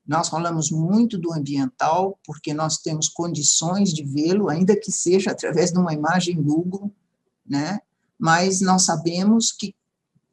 Nós 0.06 0.30
falamos 0.30 0.72
muito 0.72 1.20
do 1.20 1.32
ambiental, 1.32 2.20
porque 2.26 2.54
nós 2.54 2.80
temos 2.80 3.08
condições 3.08 3.94
de 3.94 4.04
vê-lo, 4.04 4.50
ainda 4.50 4.76
que 4.76 4.92
seja 4.92 5.32
através 5.32 5.72
de 5.72 5.78
uma 5.78 5.94
imagem 5.94 6.42
Google, 6.42 6.92
né? 7.46 7.80
Mas 8.20 8.60
nós 8.60 8.84
sabemos 8.84 9.52
que 9.52 9.74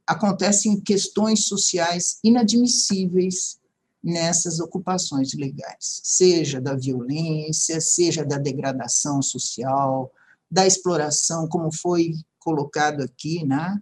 acontecem 0.07 0.81
questões 0.81 1.47
sociais 1.47 2.19
inadmissíveis 2.23 3.59
nessas 4.03 4.61
ocupações 4.61 5.35
legais, 5.35 6.01
seja 6.05 6.61
da 6.61 6.75
violência, 6.75 7.81
seja 7.81 8.25
da 8.25 8.39
degradação 8.39 9.21
social, 9.21 10.13
da 10.51 10.67
exploração, 10.67 11.49
como 11.49 11.73
foi 11.73 12.15
colocado 12.39 13.03
aqui, 13.03 13.45
né? 13.45 13.81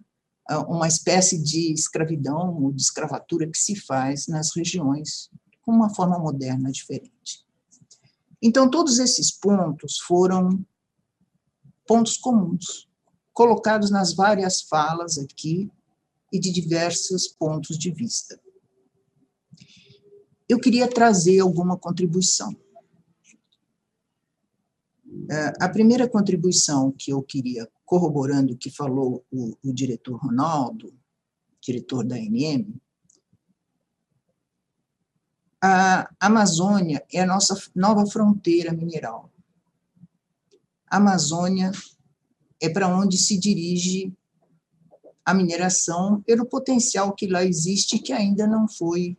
uma 0.67 0.87
espécie 0.87 1.41
de 1.41 1.73
escravidão 1.73 2.63
ou 2.63 2.71
de 2.71 2.81
escravatura 2.81 3.47
que 3.47 3.57
se 3.57 3.75
faz 3.75 4.27
nas 4.27 4.55
regiões 4.55 5.29
com 5.61 5.71
uma 5.71 5.93
forma 5.93 6.19
moderna 6.19 6.71
diferente. 6.71 7.45
Então, 8.41 8.69
todos 8.69 8.99
esses 8.99 9.31
pontos 9.31 9.99
foram 9.99 10.63
pontos 11.87 12.17
comuns, 12.17 12.84
colocados 13.35 13.91
nas 13.91 14.13
várias 14.13 14.61
falas 14.61 15.17
aqui 15.17 15.69
e 16.31 16.39
de 16.39 16.51
diversos 16.51 17.27
pontos 17.27 17.77
de 17.77 17.91
vista. 17.91 18.39
Eu 20.47 20.57
queria 20.57 20.87
trazer 20.87 21.41
alguma 21.41 21.77
contribuição. 21.77 22.55
É, 25.29 25.53
a 25.59 25.67
primeira 25.67 26.07
contribuição 26.07 26.93
que 26.93 27.11
eu 27.11 27.21
queria, 27.21 27.69
corroborando 27.83 28.53
o 28.53 28.57
que 28.57 28.69
falou 28.69 29.25
o, 29.29 29.57
o 29.61 29.73
diretor 29.73 30.15
Ronaldo, 30.15 30.97
diretor 31.61 32.05
da 32.05 32.15
ANM, 32.15 32.79
a 35.61 36.09
Amazônia 36.19 37.03
é 37.11 37.21
a 37.21 37.25
nossa 37.25 37.59
nova 37.75 38.05
fronteira 38.05 38.71
mineral. 38.71 39.29
A 40.87 40.97
Amazônia 40.97 41.71
é 42.65 42.69
para 42.69 42.87
onde 42.87 43.17
se 43.17 43.37
dirige 43.37 44.11
a 45.23 45.33
mineração 45.33 46.21
pelo 46.21 46.45
potencial 46.45 47.13
que 47.13 47.27
lá 47.27 47.43
existe 47.43 47.99
que 47.99 48.11
ainda 48.11 48.45
não 48.45 48.67
foi 48.67 49.17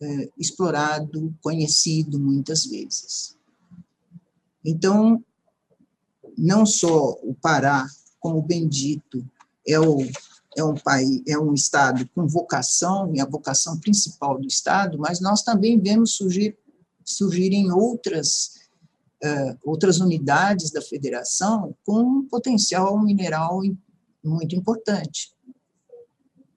é, 0.00 0.28
explorado, 0.38 1.34
conhecido 1.40 2.18
muitas 2.18 2.66
vezes. 2.66 3.36
Então, 4.64 5.22
não 6.36 6.66
só 6.66 7.12
o 7.22 7.34
Pará, 7.34 7.86
como 8.18 8.42
bem 8.42 8.68
dito, 8.68 9.24
é, 9.66 9.78
o, 9.78 9.98
é 10.56 10.64
um 10.64 10.74
país, 10.74 11.22
é 11.26 11.38
um 11.38 11.54
estado 11.54 12.08
com 12.14 12.26
vocação, 12.26 13.14
e 13.14 13.20
a 13.20 13.26
vocação 13.26 13.78
principal 13.78 14.38
do 14.38 14.46
estado, 14.46 14.98
mas 14.98 15.20
nós 15.20 15.42
também 15.42 15.78
vemos 15.78 16.16
surgir 16.16 16.56
surgirem 17.06 17.70
outras 17.70 18.63
outras 19.64 20.00
unidades 20.00 20.70
da 20.70 20.82
federação 20.82 21.74
com 21.84 22.00
um 22.00 22.28
potencial 22.28 22.98
mineral 23.02 23.60
muito 24.22 24.54
importante. 24.54 25.34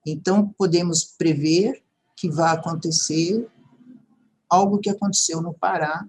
Então, 0.06 0.48
podemos 0.56 1.04
prever 1.04 1.82
que 2.16 2.30
vai 2.30 2.54
acontecer 2.54 3.46
algo 4.48 4.78
que 4.78 4.90
aconteceu 4.90 5.42
no 5.42 5.52
Pará, 5.52 6.08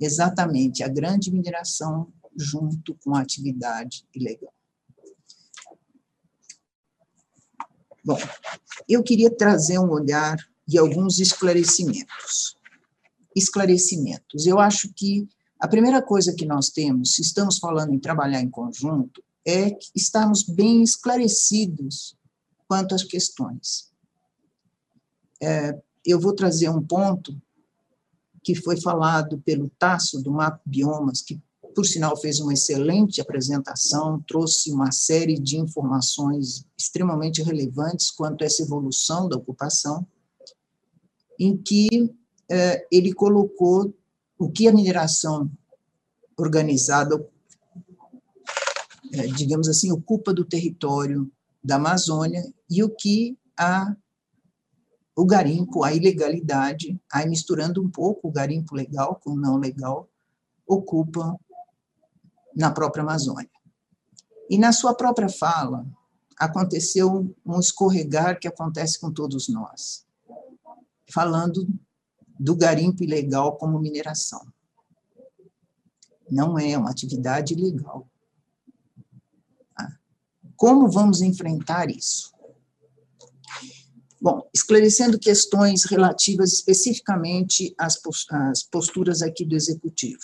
exatamente 0.00 0.82
a 0.82 0.88
grande 0.88 1.30
mineração 1.30 2.12
junto 2.36 2.94
com 3.02 3.16
a 3.16 3.20
atividade 3.20 4.06
ilegal. 4.14 4.52
Bom, 8.04 8.18
eu 8.88 9.02
queria 9.02 9.30
trazer 9.30 9.78
um 9.78 9.90
olhar 9.90 10.38
e 10.66 10.78
alguns 10.78 11.18
esclarecimentos. 11.18 12.57
Esclarecimentos. 13.38 14.46
Eu 14.46 14.58
acho 14.58 14.92
que 14.94 15.28
a 15.60 15.66
primeira 15.66 16.02
coisa 16.02 16.34
que 16.34 16.46
nós 16.46 16.68
temos, 16.68 17.14
se 17.14 17.22
estamos 17.22 17.58
falando 17.58 17.92
em 17.92 17.98
trabalhar 17.98 18.40
em 18.40 18.50
conjunto, 18.50 19.22
é 19.46 19.76
estarmos 19.94 20.42
bem 20.42 20.82
esclarecidos 20.82 22.16
quanto 22.68 22.94
às 22.94 23.02
questões. 23.02 23.90
É, 25.40 25.76
eu 26.04 26.20
vou 26.20 26.34
trazer 26.34 26.68
um 26.68 26.82
ponto 26.82 27.40
que 28.42 28.54
foi 28.54 28.80
falado 28.80 29.38
pelo 29.40 29.70
Tasso 29.78 30.22
do 30.22 30.30
Map 30.30 30.60
Biomas, 30.64 31.22
que 31.22 31.40
por 31.74 31.86
sinal 31.86 32.16
fez 32.16 32.40
uma 32.40 32.52
excelente 32.52 33.20
apresentação, 33.20 34.22
trouxe 34.26 34.72
uma 34.72 34.90
série 34.90 35.38
de 35.38 35.58
informações 35.58 36.64
extremamente 36.76 37.42
relevantes 37.42 38.10
quanto 38.10 38.42
a 38.42 38.46
essa 38.46 38.62
evolução 38.62 39.28
da 39.28 39.36
ocupação, 39.36 40.06
em 41.38 41.56
que 41.56 42.12
ele 42.90 43.12
colocou 43.12 43.94
o 44.38 44.50
que 44.50 44.68
a 44.68 44.72
mineração 44.72 45.50
organizada, 46.36 47.16
eh, 49.12 49.26
digamos 49.28 49.68
assim, 49.68 49.90
ocupa 49.90 50.32
do 50.32 50.44
território 50.44 51.30
da 51.62 51.76
Amazônia 51.76 52.42
e 52.70 52.82
o 52.82 52.88
que 52.88 53.36
a 53.58 53.94
o 55.16 55.26
garimpo, 55.26 55.82
a 55.82 55.92
ilegalidade, 55.92 56.96
aí 57.12 57.28
misturando 57.28 57.82
um 57.82 57.90
pouco 57.90 58.28
o 58.28 58.30
garimpo 58.30 58.76
legal 58.76 59.16
com 59.16 59.30
o 59.32 59.36
não 59.36 59.56
legal, 59.56 60.08
ocupa 60.64 61.36
na 62.54 62.70
própria 62.70 63.02
Amazônia. 63.02 63.50
E 64.48 64.56
na 64.56 64.70
sua 64.70 64.94
própria 64.94 65.28
fala, 65.28 65.84
aconteceu 66.38 67.34
um 67.44 67.58
escorregar 67.58 68.38
que 68.38 68.46
acontece 68.46 69.00
com 69.00 69.12
todos 69.12 69.48
nós, 69.48 70.06
falando 71.12 71.66
do 72.38 72.54
garimpo 72.54 73.02
ilegal 73.02 73.56
como 73.56 73.80
mineração. 73.80 74.46
Não 76.30 76.58
é 76.58 76.76
uma 76.76 76.90
atividade 76.90 77.54
ilegal. 77.54 78.08
Ah, 79.76 79.96
como 80.56 80.90
vamos 80.90 81.20
enfrentar 81.20 81.90
isso? 81.90 82.32
Bom, 84.20 84.48
esclarecendo 84.52 85.18
questões 85.18 85.84
relativas 85.84 86.52
especificamente 86.52 87.74
às 87.78 87.96
posturas 88.70 89.22
aqui 89.22 89.44
do 89.44 89.54
Executivo. 89.54 90.20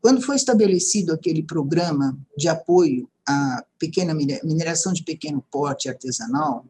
Quando 0.00 0.20
foi 0.20 0.36
estabelecido 0.36 1.14
aquele 1.14 1.42
programa 1.42 2.18
de 2.36 2.46
apoio 2.46 3.10
à 3.26 3.64
pequena 3.78 4.14
mineração 4.14 4.92
de 4.92 5.02
pequeno 5.02 5.42
porte 5.50 5.88
artesanal, 5.88 6.66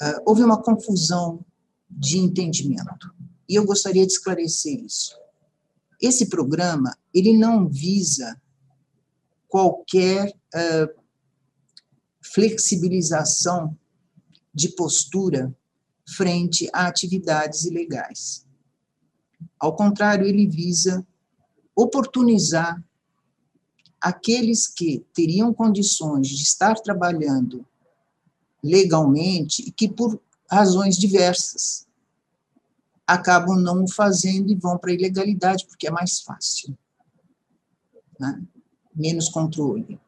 ah, 0.00 0.22
houve 0.26 0.42
uma 0.42 0.62
confusão 0.62 1.44
de 1.88 2.18
entendimento. 2.18 3.14
E 3.48 3.54
eu 3.54 3.64
gostaria 3.64 4.06
de 4.06 4.12
esclarecer 4.12 4.84
isso. 4.84 5.16
Esse 6.00 6.28
programa, 6.28 6.96
ele 7.14 7.36
não 7.36 7.68
visa 7.68 8.40
qualquer 9.48 10.30
uh, 10.54 11.02
flexibilização 12.20 13.76
de 14.52 14.70
postura 14.70 15.54
frente 16.08 16.68
a 16.72 16.86
atividades 16.86 17.64
ilegais. 17.64 18.46
Ao 19.58 19.74
contrário, 19.74 20.26
ele 20.26 20.46
visa 20.46 21.06
oportunizar 21.74 22.82
aqueles 24.00 24.66
que 24.66 25.04
teriam 25.12 25.52
condições 25.52 26.28
de 26.28 26.42
estar 26.42 26.74
trabalhando 26.80 27.66
legalmente 28.62 29.62
e 29.66 29.70
que, 29.70 29.88
por 29.88 30.20
razões 30.50 30.96
diversas, 30.96 31.86
acabam 33.06 33.56
não 33.56 33.84
o 33.84 33.90
fazendo 33.90 34.50
e 34.50 34.56
vão 34.56 34.76
para 34.78 34.90
a 34.90 34.94
ilegalidade, 34.94 35.66
porque 35.66 35.86
é 35.86 35.90
mais 35.90 36.20
fácil. 36.20 36.76
Né? 38.18 38.42
Menos 38.94 39.28
controle. 39.28 40.00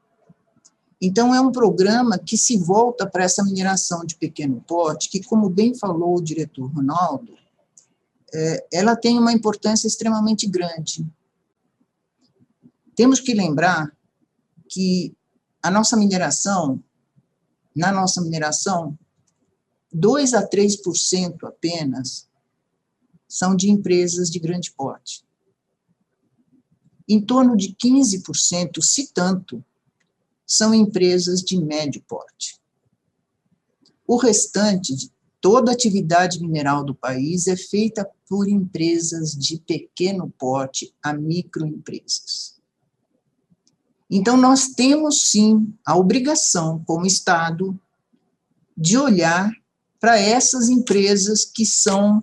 Então, 1.01 1.33
é 1.33 1.41
um 1.41 1.53
programa 1.53 2.19
que 2.19 2.37
se 2.37 2.59
volta 2.59 3.09
para 3.09 3.23
essa 3.23 3.45
mineração 3.45 4.05
de 4.05 4.17
pequeno 4.17 4.61
porte, 4.67 5.09
que, 5.09 5.23
como 5.23 5.49
bem 5.49 5.75
falou 5.75 6.17
o 6.17 6.23
diretor 6.23 6.67
Ronaldo, 6.67 7.39
é, 8.35 8.67
ela 8.73 8.97
tem 8.97 9.17
uma 9.17 9.33
importância 9.33 9.87
extremamente 9.87 10.47
grande. 10.47 11.07
Temos 12.97 13.21
que 13.21 13.33
lembrar 13.33 13.93
que 14.69 15.15
a 15.63 15.71
nossa 15.71 15.97
mineração, 15.97 16.83
na 17.75 17.93
nossa 17.93 18.21
mineração, 18.21 18.99
2 19.93 20.35
a 20.35 20.49
3% 20.49 21.45
apenas 21.45 22.29
são 23.27 23.55
de 23.55 23.71
empresas 23.71 24.31
de 24.31 24.39
grande 24.39 24.73
porte. 24.73 25.25
Em 27.09 27.21
torno 27.21 27.57
de 27.57 27.75
15%, 27.75 28.83
se 28.83 29.13
tanto, 29.13 29.65
são 30.47 30.75
empresas 30.75 31.41
de 31.43 31.59
médio 31.59 32.03
porte. 32.09 32.59
O 34.07 34.17
restante 34.17 34.95
de 34.95 35.11
toda 35.41 35.71
a 35.71 35.75
atividade 35.75 36.41
mineral 36.41 36.85
do 36.85 36.95
país 36.95 37.47
é 37.47 37.57
feita 37.57 38.09
por 38.29 38.49
empresas 38.49 39.33
de 39.33 39.59
pequeno 39.59 40.31
porte 40.39 40.95
a 41.03 41.13
microempresas. 41.13 42.59
Então, 44.11 44.37
nós 44.37 44.69
temos 44.69 45.31
sim 45.31 45.75
a 45.85 45.97
obrigação, 45.97 46.83
como 46.85 47.07
Estado, 47.07 47.79
de 48.77 48.97
olhar 48.97 49.51
para 50.01 50.19
essas 50.19 50.69
empresas 50.69 51.45
que 51.45 51.67
são 51.67 52.23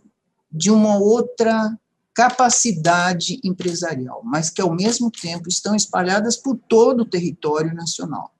de 0.52 0.72
uma 0.72 0.98
outra 0.98 1.78
capacidade 2.14 3.40
empresarial, 3.44 4.22
mas 4.24 4.50
que, 4.50 4.62
ao 4.62 4.74
mesmo 4.74 5.12
tempo, 5.12 5.50
estão 5.50 5.76
espalhadas 5.76 6.38
por 6.38 6.58
todo 6.58 7.02
o 7.02 7.10
território 7.10 7.74
nacional. 7.74 8.34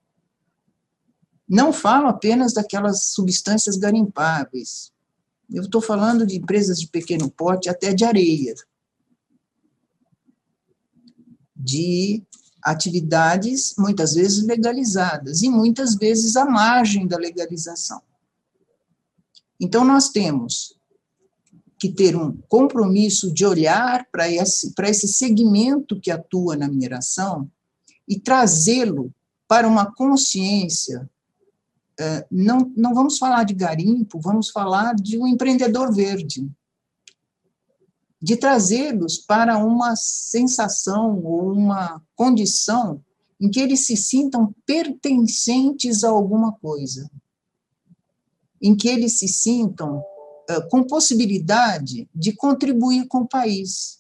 Não 1.48 1.74
falo 1.74 2.08
apenas 2.08 2.54
daquelas 2.54 3.08
substâncias 3.08 3.76
garimpáveis. 3.76 4.92
Eu 5.52 5.64
estou 5.64 5.82
falando 5.82 6.26
de 6.26 6.38
empresas 6.38 6.80
de 6.80 6.88
pequeno 6.88 7.30
porte, 7.30 7.70
até 7.70 7.94
de 7.94 8.06
areia, 8.06 8.56
de 11.56 12.24
atividades 12.64 13.76
muitas 13.78 14.16
vezes 14.16 14.44
legalizadas 14.44 15.44
e 15.44 15.50
muitas 15.50 15.96
vezes 15.96 16.36
à 16.36 16.46
margem 16.46 17.06
da 17.06 17.18
legalização. 17.18 18.02
Então, 19.60 19.86
nós 19.86 20.10
temos 20.10 20.76
que 21.78 21.90
ter 21.90 22.16
um 22.16 22.38
compromisso 22.48 23.34
de 23.34 23.46
olhar 23.46 24.08
para 24.12 24.30
esse, 24.30 24.74
esse 24.84 25.08
segmento 25.08 26.00
que 26.00 26.10
atua 26.10 26.56
na 26.56 26.68
mineração 26.68 27.50
e 28.08 28.20
trazê-lo 28.20 29.14
para 29.48 29.68
uma 29.68 29.92
consciência. 29.94 31.10
Eh, 32.00 32.26
não, 32.32 32.72
não 32.76 32.94
vamos 32.94 33.18
falar 33.18 33.44
de 33.44 33.54
garimpo, 33.54 34.20
vamos 34.20 34.50
falar 34.50 34.96
de 34.96 35.18
um 35.18 35.28
empreendedor 35.28 35.94
verde, 35.94 36.50
de 38.22 38.36
trazê-los 38.38 39.18
para 39.18 39.58
uma 39.58 39.96
sensação 39.96 41.24
ou 41.24 41.52
uma 41.52 42.02
condição 42.16 43.02
em 43.40 43.50
que 43.50 43.60
eles 43.60 43.86
se 43.86 43.96
sintam 43.98 44.54
pertencentes 44.66 46.04
a 46.04 46.10
alguma 46.10 46.54
coisa, 46.54 47.10
em 48.62 48.76
que 48.76 48.88
eles 48.88 49.20
se 49.20 49.28
sintam 49.28 50.04
com 50.70 50.84
possibilidade 50.84 52.08
de 52.14 52.32
contribuir 52.34 53.08
com 53.08 53.20
o 53.20 53.28
país 53.28 54.00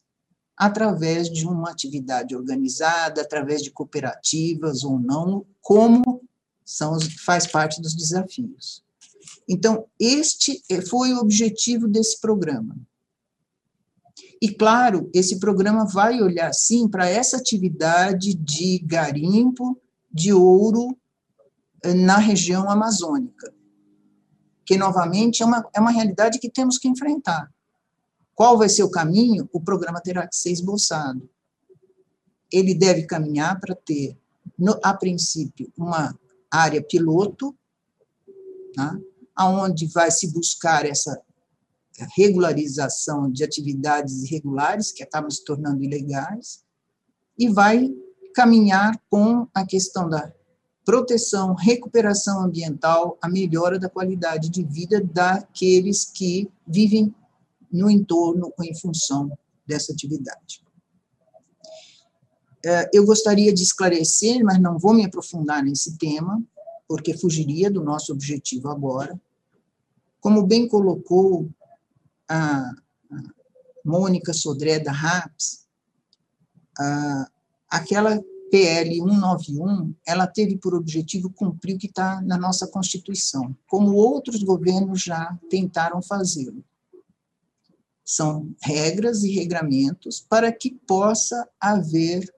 através 0.55 1.29
de 1.29 1.45
uma 1.45 1.69
atividade 1.69 2.35
organizada, 2.35 3.21
através 3.21 3.61
de 3.61 3.71
cooperativas 3.71 4.83
ou 4.83 4.97
não, 4.99 5.45
como 5.61 6.21
são 6.63 6.97
faz 7.25 7.45
parte 7.45 7.81
dos 7.81 7.93
desafios. 7.93 8.83
Então, 9.47 9.85
este 9.99 10.63
eh, 10.69 10.81
foi 10.81 11.13
o 11.13 11.19
objetivo 11.19 11.87
desse 11.87 12.19
programa. 12.19 12.75
E, 14.41 14.49
claro, 14.49 15.09
esse 15.13 15.39
programa 15.39 15.85
vai 15.85 16.21
olhar, 16.21 16.53
sim, 16.53 16.87
para 16.87 17.09
essa 17.09 17.37
atividade 17.37 18.33
de 18.33 18.79
garimpo 18.79 19.79
de 20.11 20.31
ouro 20.31 20.97
na 21.83 22.17
região 22.17 22.69
amazônica 22.69 23.54
que, 24.65 24.77
novamente, 24.77 25.43
é 25.43 25.45
uma, 25.45 25.69
é 25.73 25.79
uma 25.79 25.91
realidade 25.91 26.39
que 26.39 26.49
temos 26.49 26.77
que 26.77 26.87
enfrentar. 26.87 27.49
Qual 28.33 28.57
vai 28.57 28.67
ser 28.67 28.83
o 28.83 28.91
caminho? 28.91 29.47
O 29.53 29.61
programa 29.61 30.01
terá 30.01 30.27
que 30.27 30.35
ser 30.35 30.51
esboçado. 30.51 31.29
Ele 32.51 32.73
deve 32.73 33.03
caminhar 33.03 33.59
para 33.59 33.75
ter, 33.75 34.17
no, 34.57 34.79
a 34.83 34.93
princípio, 34.93 35.71
uma 35.77 36.17
área 36.51 36.81
piloto, 36.81 37.55
tá? 38.73 38.97
aonde 39.35 39.87
vai 39.87 40.09
se 40.09 40.31
buscar 40.31 40.85
essa 40.85 41.21
regularização 42.15 43.31
de 43.31 43.43
atividades 43.43 44.23
irregulares 44.23 44.91
que 44.91 45.03
acabam 45.03 45.29
se 45.29 45.43
tornando 45.45 45.83
ilegais 45.83 46.63
e 47.37 47.47
vai 47.49 47.93
caminhar 48.33 48.99
com 49.09 49.47
a 49.53 49.65
questão 49.65 50.09
da 50.09 50.33
proteção, 50.85 51.55
recuperação 51.55 52.41
ambiental, 52.41 53.17
a 53.21 53.27
melhora 53.27 53.79
da 53.79 53.89
qualidade 53.89 54.49
de 54.49 54.63
vida 54.63 55.01
daqueles 55.01 56.05
que 56.05 56.49
vivem 56.65 57.13
no 57.71 57.89
entorno 57.89 58.53
ou 58.55 58.63
em 58.63 58.75
função 58.75 59.35
dessa 59.65 59.91
atividade. 59.91 60.63
É, 62.63 62.89
eu 62.93 63.05
gostaria 63.05 63.53
de 63.53 63.63
esclarecer, 63.63 64.43
mas 64.43 64.59
não 64.59 64.77
vou 64.77 64.93
me 64.93 65.05
aprofundar 65.05 65.63
nesse 65.63 65.97
tema, 65.97 66.41
porque 66.87 67.17
fugiria 67.17 67.69
do 67.69 67.83
nosso 67.83 68.13
objetivo 68.13 68.69
agora. 68.69 69.19
Como 70.19 70.45
bem 70.45 70.67
colocou 70.67 71.49
a 72.29 72.71
Mônica 73.83 74.33
Sodré 74.33 74.79
da 74.79 74.91
RAPS, 74.91 75.67
aquela 77.69 78.19
PL 78.55 79.01
191, 79.01 79.93
ela 80.07 80.25
teve 80.25 80.57
por 80.57 80.73
objetivo 80.73 81.29
cumprir 81.29 81.75
o 81.75 81.77
que 81.77 81.87
está 81.87 82.21
na 82.21 82.37
nossa 82.37 82.65
Constituição, 82.65 83.53
como 83.67 83.93
outros 83.93 84.41
governos 84.43 85.03
já 85.03 85.37
tentaram 85.49 86.01
fazê-lo. 86.01 86.63
São 88.01 88.55
regras 88.63 89.25
e 89.25 89.31
regramentos 89.33 90.21
para 90.21 90.53
que 90.53 90.71
possa 90.71 91.45
haver 91.59 92.33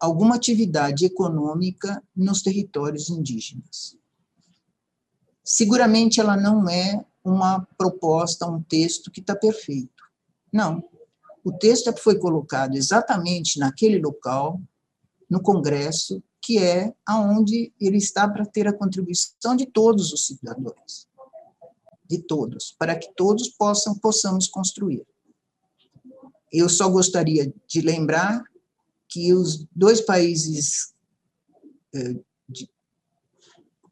alguma 0.00 0.36
atividade 0.36 1.04
econômica 1.04 2.00
nos 2.14 2.40
territórios 2.40 3.10
indígenas. 3.10 3.98
Seguramente 5.42 6.20
ela 6.20 6.36
não 6.36 6.68
é 6.68 7.04
uma 7.24 7.66
proposta, 7.76 8.46
um 8.46 8.62
texto 8.62 9.10
que 9.10 9.18
está 9.18 9.34
perfeito. 9.34 10.04
Não. 10.52 10.84
O 11.42 11.50
texto 11.50 11.90
é 11.90 11.96
foi 11.96 12.16
colocado 12.16 12.76
exatamente 12.76 13.58
naquele 13.58 13.98
local, 13.98 14.60
no 15.28 15.40
Congresso, 15.40 16.22
que 16.40 16.58
é 16.58 16.94
aonde 17.04 17.72
ele 17.80 17.96
está 17.96 18.28
para 18.28 18.46
ter 18.46 18.68
a 18.68 18.72
contribuição 18.72 19.56
de 19.56 19.66
todos 19.66 20.12
os 20.12 20.26
cidadãos, 20.26 21.08
de 22.08 22.18
todos, 22.18 22.74
para 22.78 22.96
que 22.96 23.12
todos 23.16 23.48
possam 23.48 23.96
possamos 23.96 24.46
construir. 24.46 25.04
Eu 26.52 26.68
só 26.68 26.88
gostaria 26.88 27.52
de 27.66 27.80
lembrar 27.80 28.44
que 29.08 29.34
os 29.34 29.66
dois 29.74 30.00
países 30.00 30.94
eh, 31.92 32.14
de, 32.48 32.70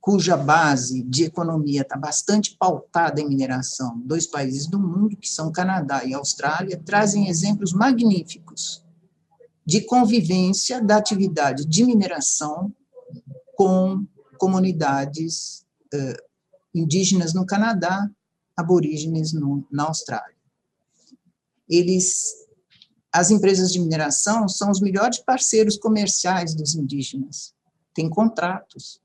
cuja 0.00 0.36
base 0.36 1.02
de 1.02 1.24
economia 1.24 1.80
está 1.82 1.96
bastante 1.96 2.56
pautada 2.56 3.20
em 3.20 3.28
mineração, 3.28 3.98
dois 4.04 4.26
países 4.26 4.68
do 4.68 4.78
mundo, 4.78 5.16
que 5.16 5.28
são 5.28 5.50
Canadá 5.50 6.04
e 6.04 6.14
Austrália, 6.14 6.80
trazem 6.84 7.28
exemplos 7.28 7.72
magníficos 7.72 8.83
de 9.66 9.80
convivência 9.82 10.82
da 10.82 10.96
atividade 10.96 11.64
de 11.64 11.84
mineração 11.84 12.72
com 13.56 14.06
comunidades 14.38 15.64
eh, 15.92 16.16
indígenas 16.74 17.32
no 17.32 17.46
Canadá, 17.46 18.10
aborígenes 18.56 19.32
no, 19.32 19.66
na 19.70 19.84
Austrália. 19.84 20.36
Eles 21.68 22.44
as 23.14 23.30
empresas 23.30 23.70
de 23.70 23.78
mineração 23.78 24.48
são 24.48 24.72
os 24.72 24.80
melhores 24.80 25.20
parceiros 25.20 25.76
comerciais 25.76 26.52
dos 26.52 26.74
indígenas. 26.74 27.54
Tem 27.94 28.10
contratos. 28.10 29.00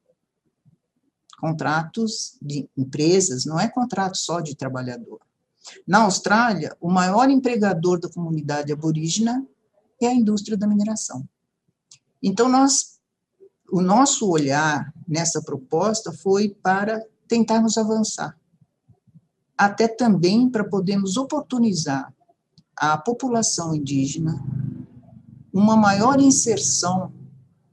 Contratos 1.39 2.35
de 2.41 2.67
empresas, 2.75 3.45
não 3.45 3.59
é 3.59 3.67
contrato 3.67 4.17
só 4.17 4.39
de 4.39 4.55
trabalhador. 4.55 5.21
Na 5.87 5.99
Austrália, 6.05 6.75
o 6.81 6.89
maior 6.89 7.29
empregador 7.29 7.99
da 7.99 8.09
comunidade 8.09 8.73
aborígena 8.73 9.45
é 9.99 10.07
a 10.07 10.13
indústria 10.13 10.57
da 10.57 10.67
mineração. 10.67 11.27
Então, 12.21 12.49
nós, 12.49 12.99
o 13.71 13.81
nosso 13.81 14.29
olhar 14.29 14.93
nessa 15.07 15.41
proposta 15.41 16.11
foi 16.11 16.49
para 16.49 17.05
tentarmos 17.27 17.77
avançar, 17.77 18.37
até 19.57 19.87
também 19.87 20.49
para 20.49 20.63
podermos 20.63 21.17
oportunizar 21.17 22.13
à 22.75 22.97
população 22.97 23.75
indígena 23.75 24.41
uma 25.53 25.75
maior 25.75 26.19
inserção 26.19 27.13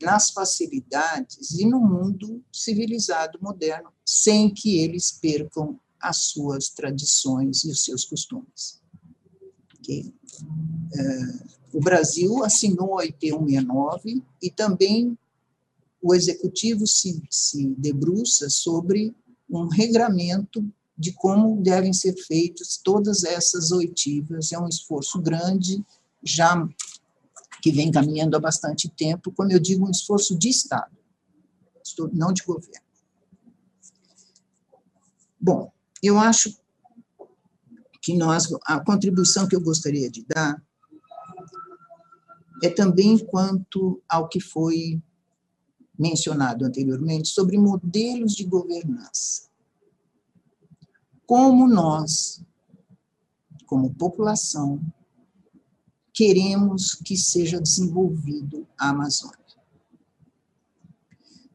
nas 0.03 0.31
facilidades 0.31 1.53
e 1.53 1.67
no 1.67 1.81
mundo 1.81 2.43
civilizado 2.53 3.39
moderno, 3.41 3.93
sem 4.05 4.53
que 4.53 4.79
eles 4.79 5.11
percam 5.11 5.79
as 6.01 6.25
suas 6.25 6.69
tradições 6.69 7.65
e 7.65 7.71
os 7.71 7.85
seus 7.85 8.05
costumes. 8.05 8.81
Okay? 9.79 10.13
É, 10.95 11.56
o 11.73 11.81
Brasil 11.81 12.45
assinou 12.45 12.99
a 12.99 13.05
IP 13.05 13.31
169 13.31 14.23
e 14.43 14.51
também 14.51 15.19
o 16.03 16.15
executivo 16.15 16.87
se, 16.87 17.23
se 17.31 17.67
debruça 17.77 18.49
sobre 18.49 19.15
um 19.51 19.67
regramento 19.67 20.65
de 20.97 21.13
como 21.13 21.61
devem 21.63 21.93
ser 21.93 22.15
feitas 22.15 22.81
todas 22.83 23.25
essas 23.25 23.71
oitivas. 23.71 24.53
É 24.53 24.59
um 24.59 24.69
esforço 24.69 25.21
grande, 25.21 25.85
já 26.23 26.67
que 27.61 27.73
vem 27.73 27.91
caminhando 27.91 28.37
há 28.37 28.41
bastante 28.41 28.89
tempo, 28.89 29.33
como 29.33 29.53
eu 29.53 29.59
digo, 29.59 29.87
um 29.87 29.91
esforço 29.91 30.39
de 30.39 30.49
Estado, 30.49 30.97
não 32.13 32.33
de 32.33 32.43
governo. 32.43 32.87
Bom, 35.41 35.71
eu 36.03 36.19
acho 36.19 36.57
que 38.01 38.17
nós, 38.17 38.49
a 38.65 38.81
contribuição 38.81 39.49
que 39.49 39.57
eu 39.57 39.61
gostaria 39.61 40.11
de 40.11 40.25
dar 40.25 40.63
é 42.63 42.71
também 42.71 43.19
quanto 43.19 44.03
ao 44.09 44.29
que 44.29 44.41
foi 44.41 45.01
mencionado 45.99 46.65
anteriormente 46.65 47.29
sobre 47.29 47.59
modelos 47.59 48.35
de 48.35 48.45
governança 48.45 49.47
como 51.27 51.69
nós, 51.69 52.41
como 53.67 53.93
população, 53.93 54.81
queremos 56.15 56.95
que 56.95 57.17
seja 57.17 57.61
desenvolvido 57.61 58.67
a 58.79 58.91
Amazônia. 58.91 59.37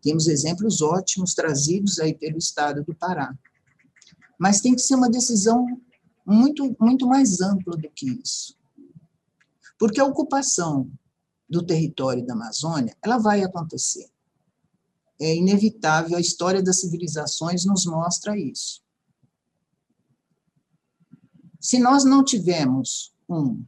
Temos 0.02 0.28
exemplos 0.28 0.82
ótimos 0.82 1.34
trazidos 1.34 2.00
aí 2.00 2.14
pelo 2.14 2.38
estado 2.38 2.84
do 2.84 2.94
Pará. 2.94 3.34
Mas 4.38 4.60
tem 4.60 4.76
que 4.76 4.82
ser 4.82 4.96
uma 4.96 5.10
decisão 5.10 5.66
muito, 6.26 6.76
muito 6.80 7.08
mais 7.08 7.40
ampla 7.40 7.78
do 7.78 7.90
que 7.92 8.10
isso. 8.10 8.58
Porque 9.82 10.00
a 10.00 10.06
ocupação 10.06 10.92
do 11.50 11.66
território 11.66 12.24
da 12.24 12.34
Amazônia, 12.36 12.96
ela 13.02 13.18
vai 13.18 13.42
acontecer. 13.42 14.08
É 15.20 15.36
inevitável, 15.36 16.16
a 16.16 16.22
história 16.22 16.62
das 16.62 16.82
civilizações 16.82 17.66
nos 17.66 17.88
mostra 17.88 18.38
isso. 18.38 18.84
Se 21.60 21.80
nós 21.80 22.04
não 22.06 22.24
tivermos 22.24 23.12
um 23.28 23.66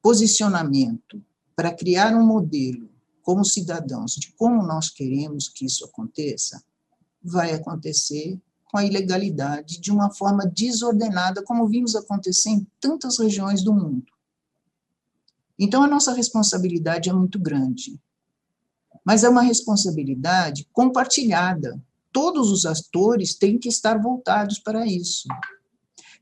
posicionamento 0.00 1.22
para 1.54 1.74
criar 1.74 2.16
um 2.16 2.24
modelo 2.24 2.88
como 3.20 3.44
cidadãos 3.44 4.14
de 4.14 4.32
como 4.32 4.62
nós 4.62 4.88
queremos 4.88 5.50
que 5.50 5.66
isso 5.66 5.84
aconteça, 5.84 6.64
vai 7.22 7.52
acontecer 7.52 8.40
com 8.72 8.78
a 8.78 8.86
ilegalidade 8.86 9.78
de 9.78 9.92
uma 9.92 10.10
forma 10.14 10.46
desordenada, 10.46 11.44
como 11.44 11.68
vimos 11.68 11.94
acontecer 11.94 12.48
em 12.48 12.66
tantas 12.80 13.18
regiões 13.18 13.62
do 13.62 13.74
mundo. 13.74 14.13
Então, 15.58 15.82
a 15.82 15.88
nossa 15.88 16.12
responsabilidade 16.12 17.08
é 17.08 17.12
muito 17.12 17.38
grande, 17.38 18.00
mas 19.04 19.24
é 19.24 19.28
uma 19.28 19.42
responsabilidade 19.42 20.68
compartilhada. 20.72 21.80
Todos 22.12 22.50
os 22.50 22.64
atores 22.64 23.34
têm 23.34 23.58
que 23.58 23.68
estar 23.68 24.00
voltados 24.00 24.58
para 24.58 24.86
isso 24.86 25.28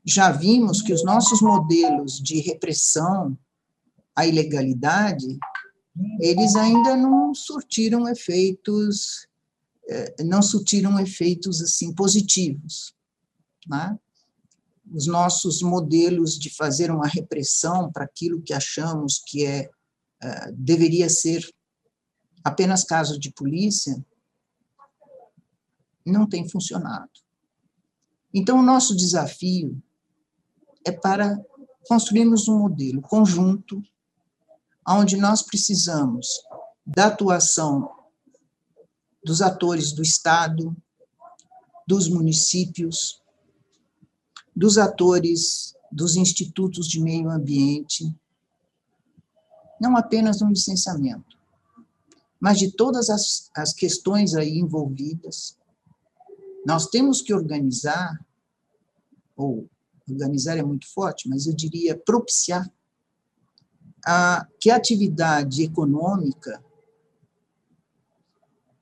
já 0.05 0.31
vimos 0.31 0.81
que 0.81 0.93
os 0.93 1.03
nossos 1.03 1.41
modelos 1.41 2.19
de 2.19 2.39
repressão 2.39 3.37
à 4.15 4.27
ilegalidade, 4.27 5.39
eles 6.19 6.55
ainda 6.55 6.95
não 6.95 7.33
surtiram 7.33 8.07
efeitos, 8.07 9.27
eh, 9.89 10.23
não 10.23 10.41
surtiram 10.41 10.99
efeitos 10.99 11.61
assim 11.61 11.93
positivos. 11.93 12.93
Né? 13.67 13.97
Os 14.91 15.07
nossos 15.07 15.61
modelos 15.61 16.37
de 16.37 16.49
fazer 16.49 16.91
uma 16.91 17.07
repressão 17.07 17.91
para 17.91 18.05
aquilo 18.05 18.41
que 18.41 18.53
achamos 18.53 19.21
que 19.25 19.45
é 19.45 19.69
eh, 20.21 20.51
deveria 20.53 21.09
ser 21.09 21.47
apenas 22.43 22.83
caso 22.83 23.17
de 23.17 23.31
polícia, 23.31 23.95
não 26.05 26.27
tem 26.27 26.47
funcionado. 26.47 27.11
Então, 28.33 28.59
o 28.59 28.63
nosso 28.63 28.95
desafio 28.95 29.81
é 30.85 30.91
para 30.91 31.39
construirmos 31.87 32.47
um 32.47 32.59
modelo 32.59 33.01
conjunto, 33.01 33.81
onde 34.87 35.15
nós 35.15 35.41
precisamos 35.41 36.27
da 36.85 37.07
atuação 37.07 37.89
dos 39.23 39.41
atores 39.41 39.93
do 39.93 40.01
Estado, 40.01 40.75
dos 41.87 42.09
municípios, 42.09 43.22
dos 44.55 44.77
atores, 44.77 45.75
dos 45.91 46.15
institutos 46.15 46.87
de 46.87 46.99
meio 46.99 47.29
ambiente, 47.29 48.13
não 49.79 49.97
apenas 49.97 50.41
no 50.41 50.49
licenciamento, 50.49 51.37
mas 52.39 52.59
de 52.59 52.71
todas 52.71 53.09
as, 53.09 53.49
as 53.55 53.73
questões 53.73 54.33
aí 54.33 54.57
envolvidas. 54.57 55.57
Nós 56.65 56.87
temos 56.87 57.21
que 57.21 57.33
organizar, 57.33 58.19
ou 59.35 59.67
organizar 60.09 60.57
é 60.57 60.63
muito 60.63 60.87
forte, 60.93 61.27
mas 61.27 61.47
eu 61.47 61.53
diria 61.53 61.97
propiciar 61.97 62.69
a, 64.05 64.47
que 64.59 64.69
a 64.69 64.75
atividade 64.75 65.63
econômica, 65.63 66.63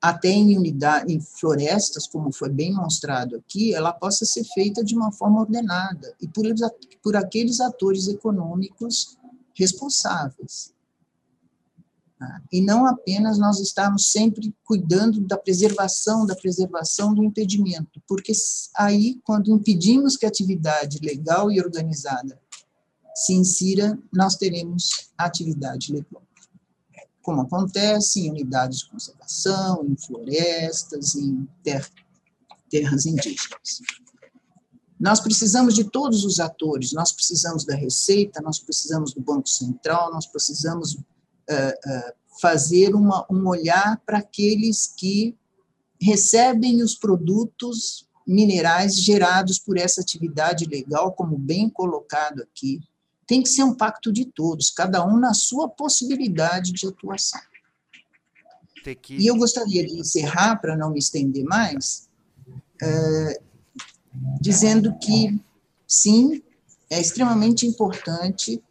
até 0.02 0.28
em 0.28 0.58
unidade, 0.58 1.14
em 1.14 1.20
florestas, 1.20 2.08
como 2.08 2.32
foi 2.32 2.48
bem 2.48 2.74
mostrado 2.74 3.36
aqui, 3.36 3.72
ela 3.72 3.92
possa 3.92 4.24
ser 4.24 4.42
feita 4.52 4.82
de 4.82 4.96
uma 4.96 5.12
forma 5.12 5.40
ordenada 5.40 6.12
e 6.20 6.26
por, 6.26 6.44
por 7.00 7.14
aqueles 7.14 7.60
atores 7.60 8.08
econômicos 8.08 9.16
responsáveis. 9.54 10.74
Tá? 12.18 12.42
E 12.52 12.60
não 12.60 12.84
apenas 12.84 13.38
nós 13.38 13.60
estarmos 13.60 14.10
sempre 14.10 14.52
cuidando 14.64 15.20
da 15.20 15.38
preservação, 15.38 16.26
da 16.26 16.34
preservação 16.34 17.14
do 17.14 17.22
impedimento, 17.22 18.02
porque 18.08 18.32
aí, 18.76 19.20
quando 19.22 19.54
impedimos 19.54 20.16
que 20.16 20.26
a 20.26 20.28
atividade 20.28 20.98
legal 20.98 21.48
e 21.48 21.60
organizada 21.60 22.40
se 23.14 23.34
insira, 23.34 23.96
nós 24.12 24.34
teremos 24.34 25.12
atividade 25.16 25.92
legal. 25.92 26.22
Como 27.22 27.42
acontece 27.42 28.20
em 28.20 28.30
unidades 28.30 28.80
de 28.80 28.90
conservação, 28.90 29.84
em 29.84 29.96
florestas, 29.96 31.14
em 31.14 31.48
ter, 31.62 31.88
terras 32.68 33.06
indígenas. 33.06 33.80
Nós 34.98 35.20
precisamos 35.20 35.74
de 35.74 35.84
todos 35.84 36.24
os 36.24 36.38
atores, 36.38 36.92
nós 36.92 37.12
precisamos 37.12 37.64
da 37.64 37.74
Receita, 37.74 38.40
nós 38.40 38.58
precisamos 38.58 39.12
do 39.12 39.20
Banco 39.20 39.48
Central, 39.48 40.12
nós 40.12 40.26
precisamos 40.26 40.94
uh, 40.94 40.98
uh, 40.98 42.12
fazer 42.40 42.94
uma, 42.94 43.26
um 43.30 43.48
olhar 43.48 44.00
para 44.06 44.18
aqueles 44.18 44.86
que 44.86 45.36
recebem 46.00 46.82
os 46.82 46.94
produtos 46.94 48.08
minerais 48.26 48.96
gerados 48.96 49.58
por 49.58 49.76
essa 49.76 50.00
atividade 50.00 50.64
legal, 50.66 51.12
como 51.12 51.36
bem 51.36 51.68
colocado 51.68 52.42
aqui, 52.42 52.80
tem 53.26 53.42
que 53.42 53.48
ser 53.48 53.62
um 53.62 53.74
pacto 53.74 54.12
de 54.12 54.24
todos, 54.24 54.70
cada 54.70 55.04
um 55.06 55.18
na 55.18 55.34
sua 55.34 55.68
possibilidade 55.68 56.72
de 56.72 56.86
atuação. 56.86 57.40
Que... 59.00 59.16
E 59.16 59.26
eu 59.26 59.36
gostaria 59.36 59.86
de 59.86 59.98
encerrar, 59.98 60.56
para 60.56 60.76
não 60.76 60.90
me 60.90 60.98
estender 60.98 61.44
mais, 61.44 62.08
é, 62.82 63.40
dizendo 64.40 64.98
que, 64.98 65.40
sim, 65.86 66.42
é 66.90 67.00
extremamente 67.00 67.66
importante 67.66 68.62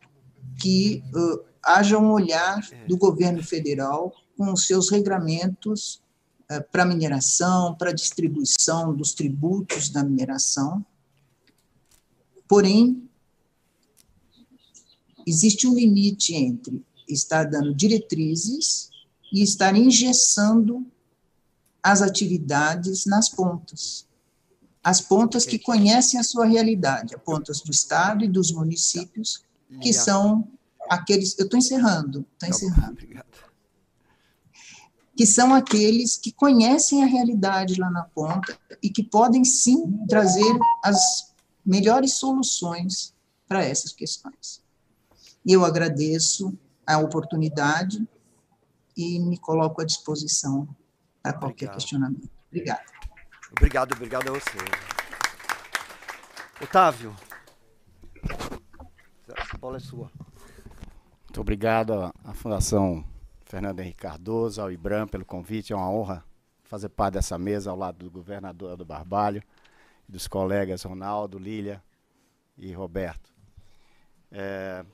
que 0.59 1.01
uh, 1.15 1.43
haja 1.63 1.97
um 1.97 2.11
olhar 2.11 2.59
do 2.87 2.97
governo 2.97 3.41
federal 3.43 4.13
com 4.37 4.51
os 4.51 4.67
seus 4.67 4.91
regramentos 4.91 6.03
uh, 6.51 6.63
para 6.71 6.85
mineração, 6.85 7.73
para 7.73 7.91
distribuição 7.93 8.93
dos 8.93 9.13
tributos 9.13 9.89
da 9.89 10.03
mineração. 10.03 10.85
Porém, 12.47 13.09
existe 15.25 15.67
um 15.67 15.73
limite 15.73 16.35
entre 16.35 16.83
estar 17.07 17.43
dando 17.43 17.73
diretrizes 17.73 18.89
e 19.31 19.41
estar 19.41 19.75
engessando 19.75 20.85
as 21.81 22.01
atividades 22.01 23.05
nas 23.05 23.29
pontas. 23.29 24.07
As 24.83 24.99
pontas 24.99 25.45
que 25.45 25.59
conhecem 25.59 26.19
a 26.19 26.23
sua 26.23 26.45
realidade, 26.45 27.15
as 27.15 27.21
pontas 27.21 27.61
do 27.61 27.71
Estado 27.71 28.25
e 28.25 28.27
dos 28.27 28.51
municípios, 28.51 29.43
que 29.81 29.93
são 29.93 30.47
aqueles. 30.89 31.37
Eu 31.37 31.45
estou 31.45 31.57
encerrando, 31.57 32.19
estou 32.19 32.27
tá 32.39 32.47
encerrando. 32.49 32.97
Que 35.15 35.25
são 35.25 35.53
aqueles 35.53 36.17
que 36.17 36.31
conhecem 36.31 37.03
a 37.03 37.05
realidade 37.07 37.79
lá 37.79 37.91
na 37.91 38.03
ponta 38.03 38.57
e 38.81 38.89
que 38.89 39.03
podem 39.03 39.45
sim 39.45 40.05
trazer 40.07 40.57
as 40.83 41.31
melhores 41.65 42.13
soluções 42.13 43.13
para 43.47 43.63
essas 43.63 43.91
questões. 43.91 44.60
E 45.45 45.53
eu 45.53 45.65
agradeço 45.65 46.57
a 46.85 46.97
oportunidade 46.99 48.07
e 48.95 49.19
me 49.19 49.37
coloco 49.37 49.81
à 49.81 49.85
disposição 49.85 50.67
para 51.21 51.33
qualquer 51.33 51.65
obrigado. 51.65 51.75
questionamento. 51.75 52.29
Obrigada. 52.47 52.83
Obrigado, 53.51 53.91
obrigado 53.93 54.29
a 54.29 54.31
você. 54.31 54.57
Otávio, 56.61 57.15
a 59.53 59.57
bola 59.57 59.77
é 59.77 59.79
sua. 59.79 60.11
Muito 61.23 61.41
obrigado 61.41 62.13
à 62.23 62.33
Fundação 62.33 63.03
Fernando 63.45 63.79
Henrique 63.79 64.01
Cardoso, 64.01 64.61
ao 64.61 64.71
IBRAM 64.71 65.07
pelo 65.07 65.25
convite. 65.25 65.73
É 65.73 65.75
uma 65.75 65.89
honra 65.89 66.23
fazer 66.63 66.89
parte 66.89 67.15
dessa 67.15 67.37
mesa 67.37 67.71
ao 67.71 67.77
lado 67.77 67.97
do 67.97 68.11
governador 68.11 68.77
do 68.77 68.85
Barbalho, 68.85 69.43
dos 70.07 70.27
colegas 70.27 70.83
Ronaldo, 70.83 71.37
Lília 71.37 71.83
e 72.57 72.71
Roberto. 72.71 73.29
É, 74.31 74.85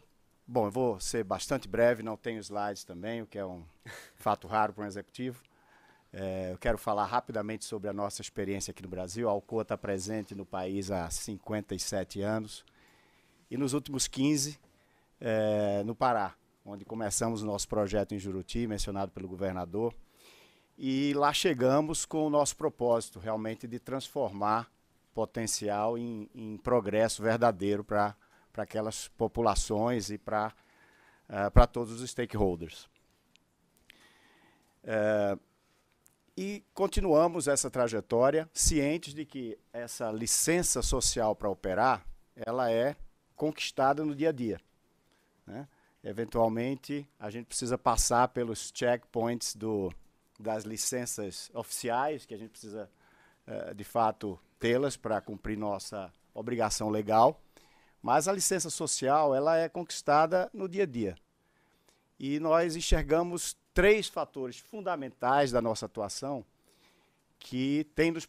Bom, 0.49 0.67
eu 0.67 0.71
vou 0.71 0.97
ser 0.97 1.25
bastante 1.25 1.67
breve, 1.67 2.01
não 2.01 2.15
tenho 2.15 2.39
slides 2.39 2.85
também, 2.85 3.21
o 3.21 3.27
que 3.27 3.37
é 3.37 3.45
um 3.45 3.65
fato 4.15 4.47
raro 4.47 4.71
para 4.71 4.85
um 4.85 4.87
executivo. 4.87 5.43
É, 6.13 6.53
eu 6.53 6.57
quero 6.57 6.77
falar 6.77 7.05
rapidamente 7.05 7.65
sobre 7.65 7.89
a 7.89 7.93
nossa 7.93 8.21
experiência 8.21 8.71
aqui 8.71 8.81
no 8.81 8.87
Brasil. 8.87 9.27
A 9.27 9.31
Alcoa 9.33 9.63
está 9.63 9.77
presente 9.77 10.33
no 10.33 10.45
país 10.45 10.89
há 10.89 11.09
57 11.09 12.21
anos 12.21 12.63
e 13.51 13.57
nos 13.57 13.73
últimos 13.73 14.07
15 14.07 14.57
é, 15.19 15.83
no 15.83 15.93
Pará, 15.93 16.33
onde 16.65 16.85
começamos 16.85 17.43
o 17.43 17.45
nosso 17.45 17.67
projeto 17.67 18.15
em 18.15 18.19
Juruti, 18.19 18.67
mencionado 18.67 19.11
pelo 19.11 19.27
governador. 19.27 19.93
E 20.77 21.13
lá 21.13 21.33
chegamos 21.33 22.05
com 22.05 22.25
o 22.25 22.29
nosso 22.29 22.55
propósito, 22.55 23.19
realmente, 23.19 23.67
de 23.67 23.79
transformar 23.79 24.71
potencial 25.13 25.97
em, 25.97 26.29
em 26.33 26.55
progresso 26.55 27.21
verdadeiro 27.21 27.83
para 27.83 28.15
para 28.57 28.63
aquelas 28.63 29.07
populações 29.09 30.09
e 30.09 30.17
para 30.17 30.51
uh, 31.29 31.51
para 31.51 31.67
todos 31.67 32.01
os 32.01 32.09
stakeholders. 32.09 32.89
Uh, 34.83 35.39
e 36.35 36.63
continuamos 36.73 37.47
essa 37.47 37.69
trajetória 37.69 38.49
cientes 38.51 39.13
de 39.13 39.25
que 39.25 39.59
essa 39.71 40.11
licença 40.11 40.81
social 40.81 41.35
para 41.35 41.47
operar 41.47 42.03
ela 42.35 42.71
é 42.71 42.95
conquistada 43.35 44.03
no 44.03 44.15
dia 44.15 44.29
a 44.29 44.31
dia. 44.31 44.59
Né? 45.45 45.67
Eventualmente, 46.03 47.07
a 47.19 47.29
gente 47.29 47.45
precisa 47.45 47.77
passar 47.77 48.29
pelos 48.29 48.71
checkpoints 48.73 49.55
do, 49.55 49.93
das 50.39 50.63
licenças 50.63 51.51
oficiais, 51.53 52.25
que 52.25 52.33
a 52.33 52.37
gente 52.37 52.49
precisa, 52.49 52.89
uh, 53.47 53.75
de 53.75 53.83
fato, 53.83 54.39
tê-las 54.59 54.97
para 54.97 55.21
cumprir 55.21 55.59
nossa 55.59 56.11
obrigação 56.33 56.89
legal. 56.89 57.39
Mas 58.07 58.25
a 58.29 58.31
licença 58.31 58.69
social 58.69 59.35
ela 59.35 59.57
é 59.57 59.67
conquistada 59.67 60.49
no 60.53 60.69
dia 60.69 60.83
a 60.83 60.85
dia. 60.85 61.17
E 62.17 62.39
nós 62.39 62.73
enxergamos 62.73 63.57
três 63.73 64.07
fatores 64.07 64.57
fundamentais 64.59 65.51
da 65.51 65.61
nossa 65.61 65.87
atuação 65.87 66.45
que 67.37 67.85
têm 67.95 68.09
nos 68.11 68.25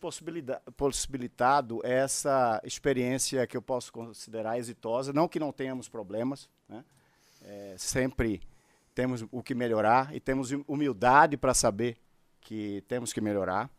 possibilitado 0.76 1.80
essa 1.84 2.60
experiência 2.64 3.46
que 3.46 3.56
eu 3.56 3.62
posso 3.62 3.92
considerar 3.92 4.58
exitosa. 4.58 5.12
Não 5.12 5.28
que 5.28 5.38
não 5.38 5.52
tenhamos 5.52 5.88
problemas, 5.88 6.50
né? 6.68 6.84
é, 7.44 7.76
sempre 7.78 8.42
temos 8.96 9.24
o 9.30 9.44
que 9.44 9.54
melhorar 9.54 10.12
e 10.12 10.18
temos 10.18 10.50
humildade 10.66 11.36
para 11.36 11.54
saber 11.54 11.96
que 12.40 12.82
temos 12.88 13.12
que 13.12 13.20
melhorar. 13.20 13.70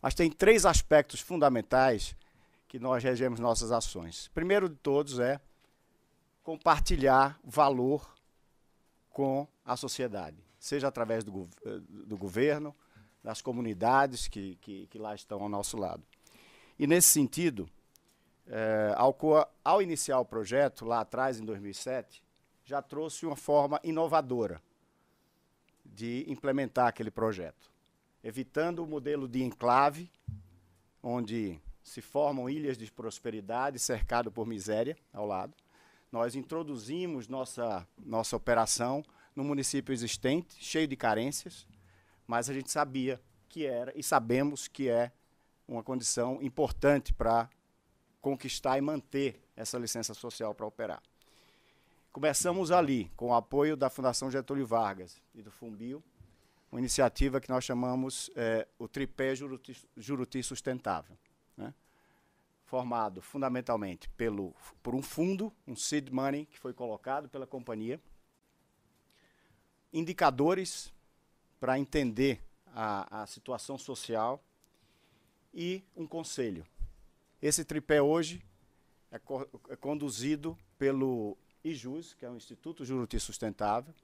Mas 0.00 0.14
tem 0.14 0.30
três 0.30 0.64
aspectos 0.64 1.20
fundamentais 1.20 2.16
que 2.68 2.78
nós 2.78 3.02
regemos 3.02 3.40
nossas 3.40 3.72
ações. 3.72 4.28
Primeiro 4.34 4.68
de 4.68 4.76
todos 4.76 5.18
é 5.18 5.40
compartilhar 6.42 7.40
valor 7.42 8.14
com 9.10 9.48
a 9.64 9.76
sociedade, 9.76 10.36
seja 10.58 10.86
através 10.86 11.24
do, 11.24 11.48
do 11.88 12.16
governo, 12.16 12.76
das 13.24 13.42
comunidades 13.42 14.28
que, 14.28 14.56
que, 14.56 14.86
que, 14.86 14.98
lá 14.98 15.14
estão 15.14 15.42
ao 15.42 15.48
nosso 15.48 15.76
lado. 15.76 16.02
E 16.78 16.86
nesse 16.86 17.08
sentido, 17.08 17.68
é, 18.46 18.94
Alcoa, 18.96 19.48
ao 19.64 19.82
iniciar 19.82 20.20
o 20.20 20.24
projeto, 20.24 20.84
lá 20.84 21.00
atrás, 21.00 21.40
em 21.40 21.44
2007, 21.44 22.22
já 22.64 22.80
trouxe 22.80 23.26
uma 23.26 23.36
forma 23.36 23.80
inovadora 23.82 24.62
de 25.84 26.24
implementar 26.28 26.86
aquele 26.86 27.10
projeto, 27.10 27.70
evitando 28.22 28.84
o 28.84 28.86
modelo 28.86 29.26
de 29.26 29.42
enclave, 29.42 30.10
onde 31.02 31.60
se 31.88 32.00
formam 32.00 32.48
ilhas 32.48 32.76
de 32.76 32.90
prosperidade 32.90 33.78
cercado 33.78 34.30
por 34.30 34.46
miséria 34.46 34.96
ao 35.12 35.26
lado. 35.26 35.54
Nós 36.12 36.34
introduzimos 36.34 37.28
nossa, 37.28 37.86
nossa 37.98 38.36
operação 38.36 39.04
no 39.34 39.44
município 39.44 39.92
existente, 39.92 40.56
cheio 40.62 40.86
de 40.86 40.96
carências, 40.96 41.66
mas 42.26 42.50
a 42.50 42.54
gente 42.54 42.70
sabia 42.70 43.20
que 43.48 43.66
era 43.66 43.92
e 43.96 44.02
sabemos 44.02 44.68
que 44.68 44.88
é 44.88 45.12
uma 45.66 45.82
condição 45.82 46.42
importante 46.42 47.12
para 47.12 47.48
conquistar 48.20 48.78
e 48.78 48.80
manter 48.80 49.40
essa 49.56 49.78
licença 49.78 50.14
social 50.14 50.54
para 50.54 50.66
operar. 50.66 51.02
Começamos 52.12 52.70
ali, 52.70 53.10
com 53.16 53.28
o 53.28 53.34
apoio 53.34 53.76
da 53.76 53.88
Fundação 53.88 54.30
Getúlio 54.30 54.66
Vargas 54.66 55.20
e 55.34 55.42
do 55.42 55.50
Fumbio, 55.50 56.02
uma 56.70 56.80
iniciativa 56.80 57.40
que 57.40 57.48
nós 57.48 57.64
chamamos 57.64 58.30
é, 58.34 58.66
o 58.78 58.88
Tripé 58.88 59.34
Juruti, 59.34 59.76
Juruti 59.96 60.42
Sustentável? 60.42 61.16
Formado 62.68 63.22
fundamentalmente 63.22 64.10
pelo, 64.10 64.54
por 64.82 64.94
um 64.94 65.00
fundo, 65.00 65.50
um 65.66 65.74
seed 65.74 66.10
money, 66.10 66.44
que 66.44 66.58
foi 66.58 66.74
colocado 66.74 67.26
pela 67.26 67.46
companhia, 67.46 67.98
indicadores 69.90 70.92
para 71.58 71.78
entender 71.78 72.42
a, 72.66 73.22
a 73.22 73.26
situação 73.26 73.78
social 73.78 74.44
e 75.52 75.82
um 75.96 76.06
conselho. 76.06 76.62
Esse 77.40 77.64
tripé 77.64 78.02
hoje 78.02 78.44
é, 79.10 79.18
co 79.18 79.48
é 79.70 79.74
conduzido 79.74 80.56
pelo 80.78 81.38
IJUS, 81.64 82.12
que 82.12 82.26
é 82.26 82.30
o 82.30 82.36
Instituto 82.36 82.84
Juruti 82.84 83.18
Sustentável, 83.18 83.94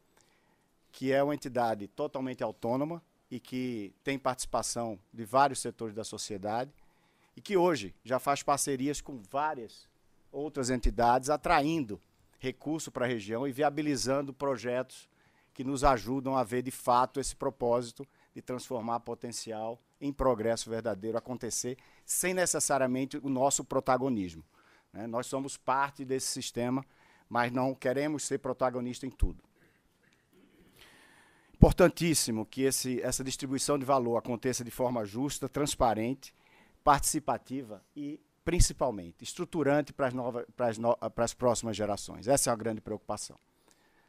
que 0.90 1.12
é 1.12 1.22
uma 1.22 1.34
entidade 1.34 1.86
totalmente 1.88 2.42
autônoma 2.42 3.02
e 3.30 3.38
que 3.38 3.94
tem 4.02 4.18
participação 4.18 4.98
de 5.12 5.22
vários 5.26 5.58
setores 5.58 5.94
da 5.94 6.02
sociedade 6.02 6.72
e 7.36 7.40
que 7.40 7.56
hoje 7.56 7.94
já 8.04 8.18
faz 8.18 8.42
parcerias 8.42 9.00
com 9.00 9.18
várias 9.30 9.88
outras 10.30 10.70
entidades, 10.70 11.30
atraindo 11.30 12.00
recurso 12.38 12.90
para 12.90 13.04
a 13.04 13.08
região 13.08 13.46
e 13.46 13.52
viabilizando 13.52 14.32
projetos 14.32 15.08
que 15.52 15.64
nos 15.64 15.84
ajudam 15.84 16.36
a 16.36 16.42
ver 16.42 16.62
de 16.62 16.70
fato 16.70 17.20
esse 17.20 17.34
propósito 17.34 18.06
de 18.34 18.42
transformar 18.42 19.00
potencial 19.00 19.80
em 20.00 20.12
progresso 20.12 20.68
verdadeiro 20.68 21.16
acontecer 21.16 21.78
sem 22.04 22.34
necessariamente 22.34 23.16
o 23.22 23.28
nosso 23.28 23.64
protagonismo. 23.64 24.44
Né? 24.92 25.06
Nós 25.06 25.26
somos 25.26 25.56
parte 25.56 26.04
desse 26.04 26.26
sistema, 26.26 26.84
mas 27.28 27.52
não 27.52 27.74
queremos 27.74 28.24
ser 28.24 28.38
protagonista 28.38 29.06
em 29.06 29.10
tudo. 29.10 29.42
Importantíssimo 31.54 32.44
que 32.44 32.62
esse, 32.62 33.00
essa 33.00 33.24
distribuição 33.24 33.78
de 33.78 33.84
valor 33.84 34.16
aconteça 34.16 34.64
de 34.64 34.70
forma 34.70 35.04
justa, 35.04 35.48
transparente, 35.48 36.34
participativa 36.84 37.82
e, 37.96 38.20
principalmente, 38.44 39.24
estruturante 39.24 39.92
para 39.92 40.08
as, 40.08 40.14
novas, 40.14 40.44
para 40.54 40.68
as, 40.68 40.78
no, 40.78 40.94
para 40.96 41.24
as 41.24 41.34
próximas 41.34 41.76
gerações. 41.76 42.28
Essa 42.28 42.50
é 42.50 42.52
a 42.52 42.56
grande 42.56 42.80
preocupação. 42.80 43.36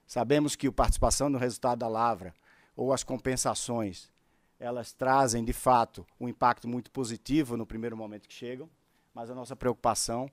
Sabemos 0.05 0.55
que 0.55 0.67
a 0.67 0.71
participação 0.71 1.29
no 1.29 1.39
resultado 1.39 1.79
da 1.79 1.87
lavra 1.87 2.35
ou 2.75 2.93
as 2.93 3.03
compensações 3.03 4.13
elas 4.59 4.93
trazem, 4.93 5.43
de 5.43 5.53
fato, 5.53 6.05
um 6.19 6.29
impacto 6.29 6.67
muito 6.67 6.89
positivo 6.91 7.57
no 7.57 7.65
primeiro 7.65 7.97
momento 7.97 8.27
que 8.27 8.33
chegam, 8.33 8.69
mas 9.13 9.29
a 9.29 9.35
nossa 9.35 9.55
preocupação 9.55 10.29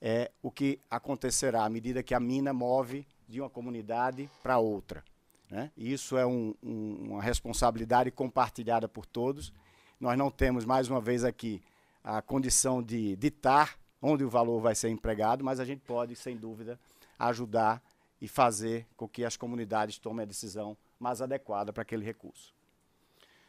é 0.00 0.30
o 0.42 0.50
que 0.50 0.80
acontecerá 0.90 1.64
à 1.64 1.68
medida 1.68 2.02
que 2.02 2.14
a 2.14 2.20
mina 2.20 2.52
move 2.52 3.06
de 3.28 3.40
uma 3.40 3.50
comunidade 3.50 4.28
para 4.42 4.58
outra. 4.58 5.04
Né? 5.50 5.70
Isso 5.76 6.16
é 6.16 6.26
um, 6.26 6.54
um, 6.62 7.10
uma 7.10 7.22
responsabilidade 7.22 8.10
compartilhada 8.10 8.88
por 8.88 9.04
todos. 9.04 9.52
Nós 10.00 10.16
não 10.16 10.30
temos, 10.30 10.64
mais 10.64 10.88
uma 10.88 11.00
vez 11.00 11.24
aqui, 11.24 11.62
a 12.08 12.22
condição 12.22 12.82
de 12.82 13.14
ditar 13.16 13.78
onde 14.00 14.24
o 14.24 14.30
valor 14.30 14.60
vai 14.60 14.74
ser 14.74 14.88
empregado, 14.88 15.44
mas 15.44 15.60
a 15.60 15.64
gente 15.64 15.80
pode, 15.80 16.16
sem 16.16 16.38
dúvida, 16.38 16.80
ajudar 17.18 17.82
e 18.18 18.26
fazer 18.26 18.86
com 18.96 19.06
que 19.06 19.26
as 19.26 19.36
comunidades 19.36 19.98
tomem 19.98 20.22
a 20.22 20.26
decisão 20.26 20.74
mais 20.98 21.20
adequada 21.20 21.70
para 21.70 21.82
aquele 21.82 22.02
recurso. 22.02 22.54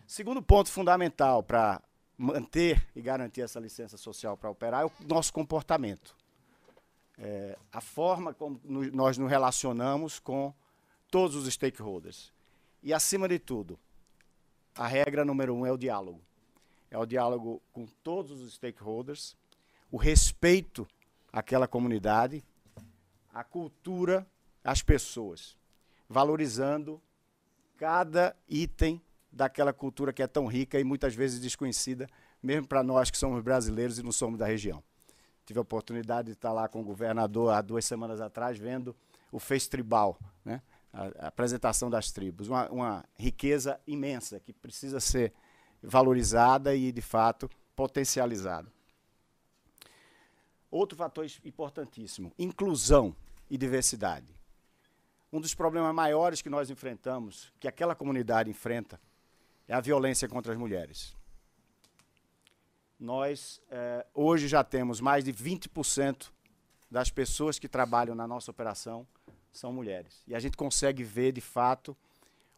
Segundo 0.05 0.41
ponto 0.41 0.69
fundamental 0.69 1.41
para 1.41 1.81
manter 2.17 2.85
e 2.93 3.01
garantir 3.01 3.41
essa 3.41 3.61
licença 3.61 3.95
social 3.95 4.35
para 4.35 4.49
operar 4.49 4.81
é 4.81 4.85
o 4.85 4.91
nosso 5.07 5.31
comportamento. 5.31 6.13
É, 7.17 7.57
a 7.71 7.79
forma 7.79 8.33
como 8.33 8.59
nós 8.65 9.17
nos 9.17 9.29
relacionamos 9.29 10.19
com 10.19 10.53
todos 11.09 11.37
os 11.37 11.53
stakeholders. 11.53 12.33
E, 12.83 12.93
acima 12.93 13.25
de 13.27 13.39
tudo, 13.39 13.79
a 14.75 14.85
regra 14.85 15.23
número 15.23 15.55
um 15.55 15.65
é 15.65 15.71
o 15.71 15.77
diálogo. 15.77 16.21
É 16.91 16.97
o 16.97 17.05
diálogo 17.05 17.61
com 17.71 17.85
todos 18.03 18.41
os 18.41 18.53
stakeholders, 18.53 19.35
o 19.91 19.97
respeito 19.97 20.87
àquela 21.31 21.67
comunidade, 21.67 22.43
a 23.33 23.43
cultura, 23.43 24.25
as 24.63 24.81
pessoas, 24.81 25.55
valorizando 26.07 27.01
cada 27.77 28.35
item 28.47 29.01
daquela 29.31 29.71
cultura 29.71 30.11
que 30.11 30.23
é 30.23 30.27
tão 30.27 30.47
rica 30.47 30.79
e 30.79 30.83
muitas 30.83 31.13
vezes 31.13 31.39
desconhecida, 31.39 32.07
mesmo 32.41 32.67
para 32.67 32.83
nós 32.83 33.11
que 33.11 33.17
somos 33.17 33.41
brasileiros 33.43 33.99
e 33.99 34.03
não 34.03 34.11
somos 34.11 34.39
da 34.39 34.45
região. 34.45 34.83
Tive 35.45 35.59
a 35.59 35.61
oportunidade 35.61 36.27
de 36.27 36.33
estar 36.33 36.51
lá 36.51 36.67
com 36.67 36.81
o 36.81 36.83
governador 36.83 37.53
há 37.53 37.61
duas 37.61 37.85
semanas 37.85 38.19
atrás, 38.21 38.57
vendo 38.57 38.95
o 39.31 39.39
Fez 39.39 39.67
Tribal, 39.67 40.17
né? 40.43 40.61
a, 40.93 41.25
a 41.25 41.27
apresentação 41.27 41.89
das 41.89 42.11
tribos. 42.11 42.47
Uma, 42.47 42.69
uma 42.69 43.05
riqueza 43.17 43.79
imensa 43.87 44.39
que 44.39 44.53
precisa 44.53 44.99
ser 44.99 45.33
valorizada 45.81 46.75
e, 46.75 46.91
de 46.91 47.01
fato, 47.01 47.49
potencializada. 47.75 48.71
Outro 50.71 50.97
fator 50.97 51.25
importantíssimo: 51.43 52.31
inclusão 52.37 53.15
e 53.49 53.57
diversidade. 53.57 54.37
Um 55.31 55.39
dos 55.39 55.53
problemas 55.53 55.93
maiores 55.93 56.41
que 56.41 56.49
nós 56.49 56.69
enfrentamos, 56.69 57.53
que 57.59 57.67
aquela 57.67 57.95
comunidade 57.95 58.49
enfrenta, 58.49 58.99
é 59.67 59.73
a 59.73 59.79
violência 59.79 60.27
contra 60.27 60.51
as 60.51 60.57
mulheres. 60.57 61.15
Nós, 62.99 63.61
eh, 63.69 64.05
hoje, 64.13 64.47
já 64.47 64.63
temos 64.63 64.99
mais 64.99 65.23
de 65.23 65.31
20% 65.31 66.33
das 66.91 67.09
pessoas 67.09 67.59
que 67.59 67.67
trabalham 67.67 68.15
na 68.15 68.27
nossa 68.27 68.51
operação 68.51 69.07
são 69.53 69.71
mulheres. 69.71 70.23
E 70.27 70.35
a 70.35 70.39
gente 70.39 70.57
consegue 70.57 71.03
ver, 71.03 71.31
de 71.31 71.41
fato, 71.41 71.95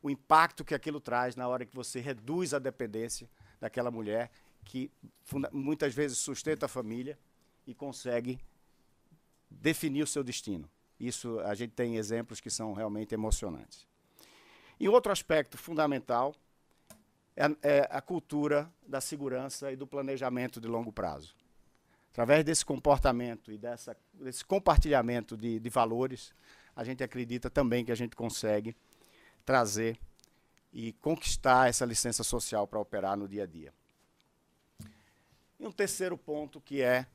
o 0.02 0.10
impacto 0.10 0.66
que 0.66 0.74
aquilo 0.74 1.00
traz 1.00 1.36
na 1.36 1.48
hora 1.48 1.66
que 1.66 1.76
você 1.76 2.00
reduz 2.00 2.54
a 2.54 2.60
dependência 2.60 3.30
daquela 3.60 3.92
mulher 3.92 4.32
que 4.64 4.92
muitas 5.52 5.94
vezes 5.94 6.18
sustenta 6.18 6.66
a 6.66 6.70
família 6.70 7.18
e 7.66 7.74
consegue 7.74 8.40
definir 9.50 10.04
o 10.04 10.08
seu 10.08 10.24
destino. 10.24 10.70
Isso 11.00 11.40
a 11.42 11.54
gente 11.56 11.72
tem 11.72 11.98
exemplos 11.98 12.40
que 12.40 12.50
são 12.50 12.74
realmente 12.74 13.14
emocionantes. 13.14 13.88
E 14.80 14.88
outro 14.88 15.12
aspecto 15.12 15.58
fundamental 15.58 16.36
é, 17.36 17.46
é 17.62 17.88
a 17.90 18.02
cultura 18.02 18.72
da 18.88 19.02
segurança 19.02 19.72
e 19.72 19.76
do 19.76 19.88
planejamento 19.88 20.60
de 20.60 20.68
longo 20.68 20.92
prazo. 20.92 21.36
Através 22.12 22.44
desse 22.44 22.66
comportamento 22.66 23.52
e 23.52 23.58
dessa, 23.58 23.96
desse 24.14 24.44
compartilhamento 24.44 25.38
de, 25.38 25.60
de 25.60 25.70
valores, 25.70 26.34
a 26.76 26.84
gente 26.84 27.04
acredita 27.04 27.50
também 27.50 27.86
que 27.86 27.92
a 27.92 27.96
gente 27.96 28.16
consegue 28.16 28.76
trazer 29.42 30.00
e 30.74 30.94
conquistar 30.94 31.70
essa 31.70 31.86
licença 31.86 32.24
social 32.24 32.66
para 32.66 32.80
operar 32.80 33.18
no 33.18 33.28
dia 33.28 33.44
a 33.44 33.46
dia. 33.46 33.74
E 35.60 35.68
um 35.68 35.72
terceiro 35.72 36.18
ponto 36.18 36.60
que 36.62 36.82
é, 36.82 37.06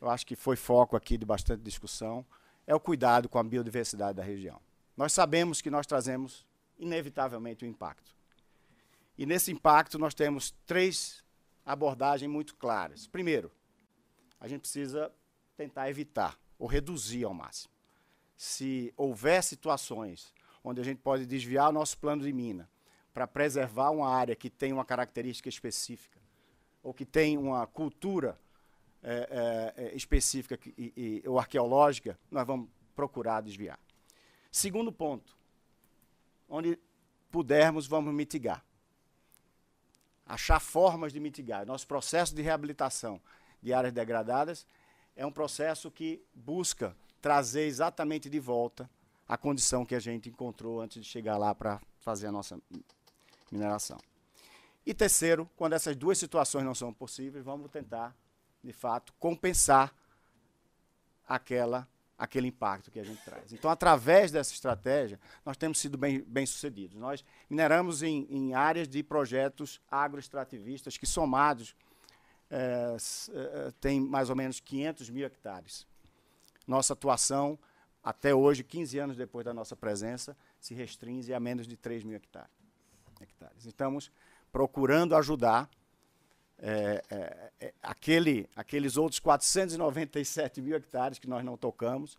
eu 0.00 0.10
acho 0.10 0.26
que 0.26 0.36
foi 0.36 0.56
foco 0.56 0.96
aqui 0.96 1.16
de 1.16 1.24
bastante 1.24 1.62
discussão, 1.62 2.24
é 2.66 2.74
o 2.74 2.80
cuidado 2.80 3.28
com 3.28 3.38
a 3.38 3.44
biodiversidade 3.44 4.16
da 4.16 4.22
região. 4.22 4.60
Nós 4.96 5.12
sabemos 5.12 5.62
que 5.62 5.70
nós 5.70 5.86
trazemos 5.86 6.44
inevitavelmente 6.78 7.64
um 7.64 7.68
impacto. 7.68 8.14
E 9.16 9.24
nesse 9.24 9.50
impacto 9.50 9.98
nós 9.98 10.12
temos 10.14 10.54
três 10.66 11.24
abordagens 11.64 12.30
muito 12.30 12.54
claras. 12.56 13.06
Primeiro, 13.06 13.50
a 14.40 14.46
gente 14.46 14.60
precisa 14.60 15.12
tentar 15.56 15.88
evitar 15.88 16.38
ou 16.58 16.66
reduzir 16.66 17.24
ao 17.24 17.34
máximo. 17.34 17.72
Se 18.36 18.92
houver 18.96 19.42
situações 19.42 20.32
onde 20.68 20.80
a 20.80 20.84
gente 20.84 20.98
pode 20.98 21.26
desviar 21.26 21.72
nosso 21.72 21.98
plano 21.98 22.22
de 22.22 22.32
mina 22.32 22.68
para 23.12 23.26
preservar 23.26 23.90
uma 23.90 24.08
área 24.08 24.36
que 24.36 24.50
tem 24.50 24.72
uma 24.72 24.84
característica 24.84 25.48
específica 25.48 26.18
ou 26.82 26.94
que 26.94 27.04
tem 27.04 27.36
uma 27.36 27.66
cultura 27.66 28.38
é, 29.02 29.74
é, 29.76 29.84
é 29.84 29.96
específica 29.96 30.58
e, 30.76 31.22
e, 31.24 31.28
ou 31.28 31.38
arqueológica, 31.38 32.18
nós 32.30 32.46
vamos 32.46 32.68
procurar 32.94 33.40
desviar. 33.40 33.78
Segundo 34.50 34.92
ponto, 34.92 35.36
onde 36.48 36.78
pudermos, 37.30 37.86
vamos 37.86 38.12
mitigar 38.14 38.64
achar 40.28 40.60
formas 40.60 41.12
de 41.12 41.18
mitigar. 41.18 41.64
Nosso 41.64 41.86
processo 41.86 42.34
de 42.34 42.42
reabilitação 42.42 43.20
de 43.62 43.72
áreas 43.72 43.92
degradadas 43.92 44.66
é 45.16 45.24
um 45.24 45.32
processo 45.32 45.90
que 45.90 46.22
busca 46.34 46.94
trazer 47.20 47.62
exatamente 47.62 48.28
de 48.28 48.38
volta 48.38 48.88
a 49.28 49.36
condição 49.36 49.84
que 49.84 49.94
a 49.94 50.00
gente 50.00 50.28
encontrou 50.28 50.80
antes 50.80 51.02
de 51.02 51.08
chegar 51.08 51.36
lá 51.36 51.54
para 51.54 51.80
fazer 52.00 52.28
a 52.28 52.32
nossa 52.32 52.58
mineração. 53.52 53.98
E 54.86 54.94
terceiro, 54.94 55.48
quando 55.54 55.74
essas 55.74 55.94
duas 55.94 56.16
situações 56.16 56.64
não 56.64 56.74
são 56.74 56.92
possíveis, 56.94 57.44
vamos 57.44 57.70
tentar, 57.70 58.16
de 58.64 58.72
fato, 58.72 59.12
compensar 59.18 59.94
aquela 61.26 61.86
aquele 62.18 62.48
impacto 62.48 62.90
que 62.90 62.98
a 62.98 63.04
gente 63.04 63.22
traz. 63.22 63.52
Então, 63.52 63.70
através 63.70 64.32
dessa 64.32 64.52
estratégia, 64.52 65.20
nós 65.46 65.56
temos 65.56 65.78
sido 65.78 65.96
bem, 65.96 66.20
bem 66.22 66.44
sucedidos. 66.44 66.98
Nós 66.98 67.24
mineramos 67.48 68.02
em, 68.02 68.26
em 68.28 68.54
áreas 68.54 68.88
de 68.88 69.04
projetos 69.04 69.80
agroextrativistas 69.88 70.96
que, 70.96 71.06
somados 71.06 71.76
é, 72.50 72.96
tem 73.80 74.00
mais 74.00 74.30
ou 74.30 74.36
menos 74.36 74.58
500 74.58 75.10
mil 75.10 75.26
hectares. 75.26 75.86
Nossa 76.66 76.92
atuação, 76.92 77.56
até 78.08 78.34
hoje, 78.34 78.64
15 78.64 78.98
anos 78.98 79.16
depois 79.18 79.44
da 79.44 79.52
nossa 79.52 79.76
presença, 79.76 80.34
se 80.58 80.72
restringe 80.72 81.34
a 81.34 81.38
menos 81.38 81.68
de 81.68 81.76
3 81.76 82.02
mil 82.04 82.16
hectares. 82.16 82.50
hectares. 83.20 83.66
Estamos 83.66 84.10
procurando 84.50 85.14
ajudar 85.14 85.68
é, 86.58 87.02
é, 87.10 87.52
é, 87.60 87.74
aquele, 87.82 88.48
aqueles 88.56 88.96
outros 88.96 89.20
497 89.20 90.62
mil 90.62 90.74
hectares 90.74 91.18
que 91.18 91.28
nós 91.28 91.44
não 91.44 91.54
tocamos 91.58 92.16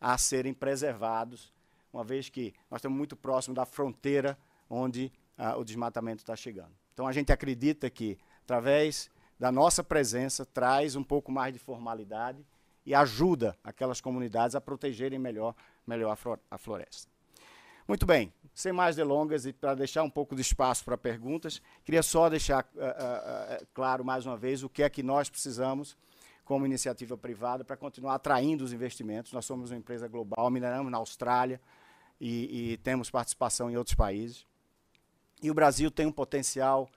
a 0.00 0.16
serem 0.16 0.54
preservados, 0.54 1.52
uma 1.92 2.04
vez 2.04 2.28
que 2.28 2.54
nós 2.70 2.78
estamos 2.78 2.96
muito 2.96 3.16
próximo 3.16 3.52
da 3.52 3.66
fronteira 3.66 4.38
onde 4.70 5.12
ah, 5.36 5.56
o 5.56 5.64
desmatamento 5.64 6.22
está 6.22 6.36
chegando. 6.36 6.70
Então 6.94 7.04
a 7.04 7.12
gente 7.12 7.32
acredita 7.32 7.90
que, 7.90 8.16
através 8.44 9.10
da 9.40 9.50
nossa 9.50 9.82
presença, 9.82 10.46
traz 10.46 10.94
um 10.94 11.02
pouco 11.02 11.32
mais 11.32 11.52
de 11.52 11.58
formalidade 11.58 12.46
e 12.84 12.94
ajuda 12.94 13.56
aquelas 13.62 14.00
comunidades 14.00 14.54
a 14.54 14.60
protegerem 14.60 15.18
melhor, 15.18 15.54
melhor 15.86 16.16
a 16.50 16.58
floresta. 16.58 17.10
Muito 17.86 18.06
bem, 18.06 18.32
sem 18.54 18.72
mais 18.72 18.96
delongas 18.96 19.44
e 19.44 19.52
para 19.52 19.74
deixar 19.74 20.02
um 20.02 20.10
pouco 20.10 20.34
de 20.34 20.40
espaço 20.40 20.84
para 20.84 20.96
perguntas, 20.96 21.60
queria 21.84 22.02
só 22.02 22.28
deixar 22.28 22.64
uh, 22.74 22.78
uh, 22.78 23.66
claro 23.74 24.04
mais 24.04 24.24
uma 24.24 24.36
vez 24.36 24.62
o 24.62 24.68
que 24.68 24.82
é 24.82 24.90
que 24.90 25.02
nós 25.02 25.28
precisamos 25.28 25.96
como 26.44 26.66
iniciativa 26.66 27.16
privada 27.16 27.64
para 27.64 27.76
continuar 27.76 28.14
atraindo 28.14 28.64
os 28.64 28.72
investimentos. 28.72 29.32
Nós 29.32 29.44
somos 29.44 29.70
uma 29.70 29.76
empresa 29.76 30.06
global, 30.08 30.50
mineramos 30.50 30.90
na 30.90 30.98
Austrália 30.98 31.60
e, 32.20 32.72
e 32.72 32.76
temos 32.78 33.10
participação 33.10 33.70
em 33.70 33.76
outros 33.76 33.94
países. 33.94 34.46
E 35.42 35.50
o 35.50 35.54
Brasil 35.54 35.90
tem 35.90 36.06
um 36.06 36.12
potencial 36.12 36.88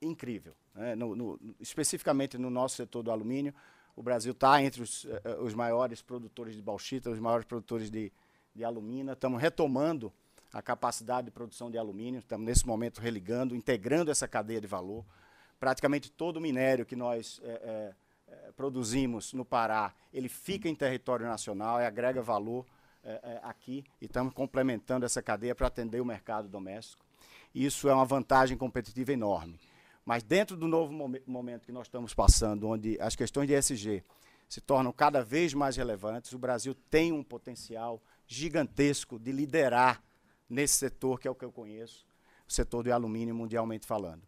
incrível. 0.00 0.54
Né? 0.74 0.94
No, 0.94 1.14
no, 1.14 1.40
especificamente 1.60 2.38
no 2.38 2.50
nosso 2.50 2.76
setor 2.76 3.02
do 3.02 3.10
alumínio, 3.10 3.54
o 3.96 4.02
Brasil 4.02 4.32
está 4.32 4.62
entre 4.62 4.82
os, 4.82 5.06
os 5.40 5.54
maiores 5.54 6.02
produtores 6.02 6.54
de 6.54 6.62
bauxita, 6.62 7.10
os 7.10 7.18
maiores 7.18 7.46
produtores 7.46 7.90
de, 7.90 8.12
de 8.54 8.64
alumina. 8.64 9.12
Estamos 9.12 9.40
retomando 9.40 10.12
a 10.52 10.62
capacidade 10.62 11.26
de 11.26 11.30
produção 11.32 11.70
de 11.70 11.76
alumínio, 11.76 12.20
estamos 12.20 12.46
nesse 12.46 12.66
momento 12.66 13.00
religando, 13.00 13.56
integrando 13.56 14.10
essa 14.10 14.28
cadeia 14.28 14.60
de 14.60 14.66
valor. 14.66 15.04
Praticamente 15.58 16.10
todo 16.10 16.36
o 16.36 16.40
minério 16.40 16.86
que 16.86 16.94
nós 16.94 17.40
é, 17.42 17.92
é, 18.28 18.52
produzimos 18.56 19.32
no 19.32 19.44
Pará, 19.44 19.92
ele 20.12 20.28
fica 20.28 20.68
em 20.68 20.74
território 20.74 21.26
nacional 21.26 21.80
e 21.80 21.84
agrega 21.84 22.22
valor 22.22 22.64
é, 23.02 23.40
aqui 23.42 23.84
e 24.00 24.06
estamos 24.06 24.32
complementando 24.32 25.04
essa 25.04 25.20
cadeia 25.20 25.54
para 25.54 25.66
atender 25.66 26.00
o 26.00 26.04
mercado 26.04 26.48
doméstico. 26.48 27.04
Isso 27.54 27.88
é 27.88 27.94
uma 27.94 28.04
vantagem 28.04 28.56
competitiva 28.56 29.12
enorme. 29.12 29.58
Mas 30.04 30.22
dentro 30.22 30.56
do 30.56 30.68
novo 30.68 30.92
momento 31.26 31.64
que 31.64 31.72
nós 31.72 31.86
estamos 31.86 32.12
passando, 32.12 32.68
onde 32.68 33.00
as 33.00 33.16
questões 33.16 33.46
de 33.46 33.54
ESG 33.54 34.04
se 34.48 34.60
tornam 34.60 34.92
cada 34.92 35.22
vez 35.24 35.54
mais 35.54 35.76
relevantes, 35.76 36.32
o 36.32 36.38
Brasil 36.38 36.74
tem 36.90 37.10
um 37.10 37.22
potencial 37.22 38.02
gigantesco 38.26 39.18
de 39.18 39.32
liderar 39.32 40.02
nesse 40.48 40.74
setor 40.74 41.18
que 41.18 41.26
é 41.26 41.30
o 41.30 41.34
que 41.34 41.44
eu 41.44 41.50
conheço, 41.50 42.06
o 42.46 42.52
setor 42.52 42.84
de 42.84 42.92
alumínio 42.92 43.34
mundialmente 43.34 43.86
falando. 43.86 44.22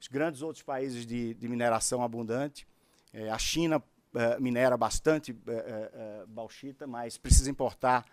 Os 0.00 0.08
grandes 0.08 0.42
outros 0.42 0.62
países 0.62 1.06
de, 1.06 1.32
de 1.34 1.48
mineração 1.48 2.02
abundante, 2.02 2.66
é, 3.12 3.30
a 3.30 3.38
China 3.38 3.82
é, 4.14 4.38
minera 4.40 4.76
bastante 4.76 5.34
é, 5.46 6.24
bauxita, 6.26 6.86
mas 6.86 7.16
precisa 7.16 7.50
importar 7.50 8.04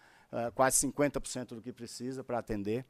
quase 0.55 0.88
50% 0.88 1.55
do 1.55 1.61
que 1.61 1.73
precisa 1.73 2.23
para 2.23 2.38
atender. 2.39 2.85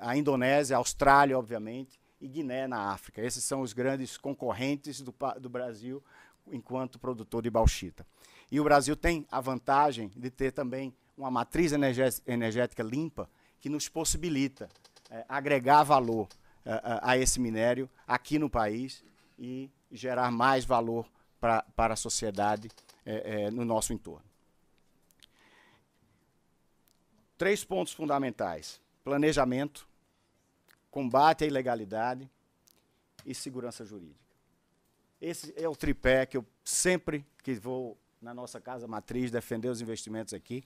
a 0.00 0.16
Indonésia, 0.16 0.76
a 0.76 0.78
Austrália, 0.78 1.36
obviamente, 1.36 1.98
e 2.24 2.28
Guiné 2.28 2.66
na 2.66 2.90
África. 2.90 3.20
Esses 3.20 3.44
são 3.44 3.60
os 3.60 3.74
grandes 3.74 4.16
concorrentes 4.16 5.02
do, 5.02 5.14
do 5.38 5.50
Brasil 5.50 6.02
enquanto 6.50 6.98
produtor 6.98 7.42
de 7.42 7.50
bauxita. 7.50 8.06
E 8.50 8.58
o 8.58 8.64
Brasil 8.64 8.96
tem 8.96 9.26
a 9.30 9.42
vantagem 9.42 10.10
de 10.16 10.30
ter 10.30 10.50
também 10.50 10.94
uma 11.18 11.30
matriz 11.30 11.72
energética 12.26 12.82
limpa 12.82 13.28
que 13.60 13.68
nos 13.68 13.90
possibilita 13.90 14.70
é, 15.10 15.24
agregar 15.28 15.82
valor 15.82 16.26
é, 16.64 16.80
a 17.02 17.18
esse 17.18 17.38
minério 17.38 17.90
aqui 18.06 18.38
no 18.38 18.48
país 18.48 19.04
e 19.38 19.70
gerar 19.92 20.30
mais 20.30 20.64
valor 20.64 21.06
pra, 21.38 21.62
para 21.76 21.92
a 21.92 21.96
sociedade 21.96 22.70
é, 23.04 23.50
no 23.50 23.66
nosso 23.66 23.92
entorno. 23.92 24.24
Três 27.36 27.64
pontos 27.64 27.92
fundamentais: 27.92 28.80
planejamento, 29.02 29.86
combate 30.94 31.42
à 31.42 31.46
ilegalidade 31.48 32.30
e 33.26 33.34
segurança 33.34 33.84
jurídica. 33.84 34.32
Esse 35.20 35.52
é 35.56 35.68
o 35.68 35.74
tripé 35.74 36.24
que 36.24 36.36
eu 36.36 36.46
sempre 36.64 37.26
que 37.42 37.54
vou 37.54 37.98
na 38.22 38.32
nossa 38.32 38.60
casa 38.60 38.86
matriz 38.86 39.28
defender 39.28 39.68
os 39.68 39.80
investimentos 39.80 40.32
aqui, 40.32 40.62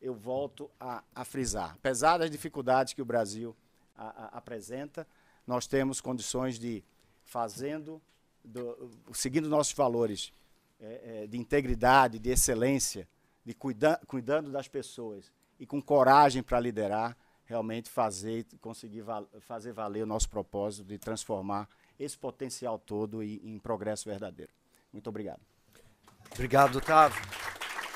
eu 0.00 0.14
volto 0.14 0.70
a, 0.80 1.04
a 1.14 1.26
frisar. 1.26 1.74
Apesar 1.74 2.16
das 2.16 2.30
dificuldades 2.30 2.94
que 2.94 3.02
o 3.02 3.04
Brasil 3.04 3.54
a, 3.94 4.06
a, 4.06 4.38
apresenta, 4.38 5.06
nós 5.46 5.66
temos 5.66 6.00
condições 6.00 6.58
de, 6.58 6.82
fazendo, 7.22 8.00
do, 8.42 8.90
seguindo 9.12 9.46
nossos 9.46 9.74
valores 9.74 10.32
é, 10.80 11.22
é, 11.24 11.26
de 11.26 11.36
integridade, 11.36 12.18
de 12.18 12.30
excelência, 12.30 13.06
de 13.44 13.52
cuida, 13.52 14.00
cuidando 14.06 14.50
das 14.50 14.68
pessoas 14.68 15.30
e 15.60 15.66
com 15.66 15.82
coragem 15.82 16.42
para 16.42 16.58
liderar, 16.58 17.14
realmente 17.46 17.88
fazer, 17.88 18.46
conseguir 18.60 19.02
val, 19.02 19.26
fazer 19.40 19.72
valer 19.72 20.02
o 20.02 20.06
nosso 20.06 20.28
propósito 20.28 20.84
de 20.84 20.98
transformar 20.98 21.68
esse 21.98 22.18
potencial 22.18 22.78
todo 22.78 23.22
em, 23.22 23.40
em 23.42 23.58
progresso 23.58 24.08
verdadeiro. 24.08 24.52
Muito 24.92 25.08
obrigado. 25.08 25.40
Obrigado, 26.32 26.76
Otávio. 26.76 27.22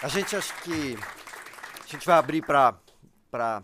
A 0.02 0.08
gente 0.08 0.34
acha 0.34 0.54
que 0.62 0.96
a 1.84 1.86
gente 1.86 2.06
vai 2.06 2.16
abrir 2.16 2.42
para 2.42 3.62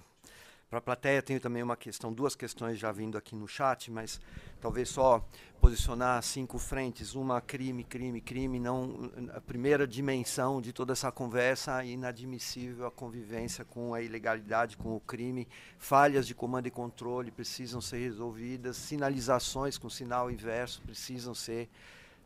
para 0.69 0.79
a 0.79 0.83
plateia. 0.83 1.23
Tenho 1.23 1.41
também 1.41 1.63
uma 1.63 1.77
questão, 1.77 2.13
duas 2.13 2.35
questões 2.35 2.79
já 2.79 2.91
vindo 2.91 3.17
aqui 3.17 3.35
no 3.35 3.47
chat, 3.47 3.91
mas 3.91 4.21
talvez 4.61 4.89
só 4.89 5.25
posicionar 5.61 6.23
cinco 6.23 6.59
frentes. 6.59 7.15
Uma, 7.15 7.41
crime, 7.41 7.85
crime, 7.85 8.21
crime. 8.21 8.59
Não, 8.59 9.11
a 9.35 9.41
primeira 9.41 9.87
dimensão 9.87 10.61
de 10.61 10.73
toda 10.73 10.93
essa 10.93 11.11
conversa, 11.13 11.85
inadmissível 11.85 12.87
a 12.87 12.91
convivência 12.91 13.65
com 13.65 13.95
a 13.95 14.03
ilegalidade, 14.03 14.77
com 14.77 14.97
o 14.97 15.01
crime. 15.01 15.47
Falhas 15.79 16.27
de 16.27 16.35
comando 16.35 16.67
e 16.67 16.71
controle 16.71 17.31
precisam 17.31 17.81
ser 17.81 17.99
resolvidas. 17.99 18.77
Sinalizações 18.77 19.79
com 19.79 19.89
sinal 19.89 20.31
inverso 20.31 20.83
precisam 20.83 21.35
ser 21.35 21.69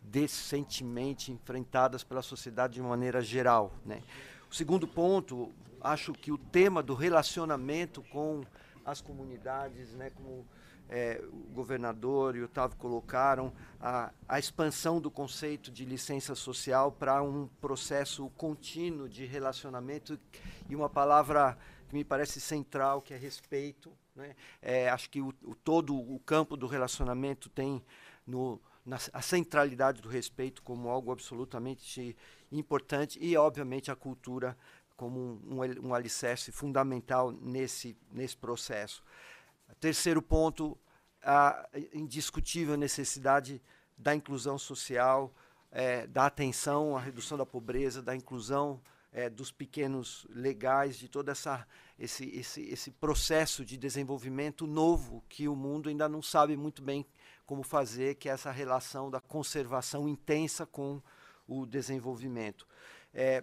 decentemente 0.02 1.30
enfrentadas 1.30 2.02
pela 2.02 2.22
sociedade 2.22 2.74
de 2.74 2.82
maneira 2.82 3.20
geral. 3.20 3.72
Né? 3.84 4.02
O 4.50 4.54
segundo 4.54 4.88
ponto, 4.88 5.52
acho 5.80 6.12
que 6.12 6.32
o 6.32 6.36
tema 6.36 6.82
do 6.82 6.92
relacionamento 6.92 8.02
com 8.10 8.44
as 8.84 9.00
comunidades, 9.00 9.94
né, 9.94 10.10
como 10.10 10.44
é, 10.88 11.22
o 11.32 11.54
governador 11.54 12.34
e 12.34 12.40
o 12.40 12.46
Otávio 12.46 12.76
colocaram, 12.76 13.52
a, 13.80 14.10
a 14.28 14.40
expansão 14.40 15.00
do 15.00 15.08
conceito 15.08 15.70
de 15.70 15.84
licença 15.84 16.34
social 16.34 16.90
para 16.90 17.22
um 17.22 17.46
processo 17.60 18.28
contínuo 18.30 19.08
de 19.08 19.24
relacionamento 19.24 20.18
e 20.68 20.74
uma 20.74 20.90
palavra 20.90 21.56
que 21.88 21.94
me 21.94 22.02
parece 22.02 22.40
central, 22.40 23.00
que 23.00 23.14
é 23.14 23.16
respeito. 23.16 23.92
Né? 24.16 24.34
É, 24.60 24.90
acho 24.90 25.08
que 25.10 25.20
o, 25.20 25.32
o, 25.44 25.54
todo 25.54 25.96
o 25.96 26.18
campo 26.18 26.56
do 26.56 26.66
relacionamento 26.66 27.48
tem 27.48 27.80
no, 28.26 28.60
na, 28.84 28.98
a 29.12 29.22
centralidade 29.22 30.02
do 30.02 30.08
respeito 30.08 30.60
como 30.60 30.88
algo 30.88 31.12
absolutamente 31.12 32.16
importante 32.50 33.18
e, 33.20 33.36
obviamente, 33.36 33.90
a 33.90 33.96
cultura 33.96 34.56
como 34.96 35.40
um, 35.46 35.88
um, 35.88 35.94
alicerce 35.94 36.52
fundamental 36.52 37.32
nesse, 37.32 37.96
nesse 38.12 38.36
processo. 38.36 39.02
Terceiro 39.80 40.20
ponto, 40.20 40.76
a 41.22 41.66
indiscutível 41.94 42.76
necessidade 42.76 43.62
da 43.96 44.14
inclusão 44.14 44.58
social, 44.58 45.34
é, 45.70 46.06
da 46.06 46.26
atenção 46.26 46.96
à 46.96 47.00
redução 47.00 47.38
da 47.38 47.46
pobreza, 47.46 48.02
da 48.02 48.14
inclusão 48.14 48.80
é, 49.12 49.30
dos 49.30 49.50
pequenos 49.50 50.26
legais, 50.30 50.96
de 50.96 51.08
todo 51.08 51.30
essa, 51.30 51.66
esse, 51.98 52.24
esse, 52.36 52.62
esse 52.68 52.90
processo 52.90 53.64
de 53.64 53.76
desenvolvimento 53.76 54.66
novo 54.66 55.24
que 55.28 55.48
o 55.48 55.56
mundo 55.56 55.88
ainda 55.88 56.08
não 56.08 56.22
sabe 56.22 56.56
muito 56.56 56.82
bem 56.82 57.06
como 57.46 57.62
fazer, 57.62 58.16
que 58.16 58.28
é 58.28 58.32
essa 58.32 58.50
relação 58.50 59.10
da 59.10 59.20
conservação 59.20 60.08
intensa 60.08 60.64
com 60.66 61.02
o 61.50 61.66
desenvolvimento. 61.66 62.66
É, 63.12 63.42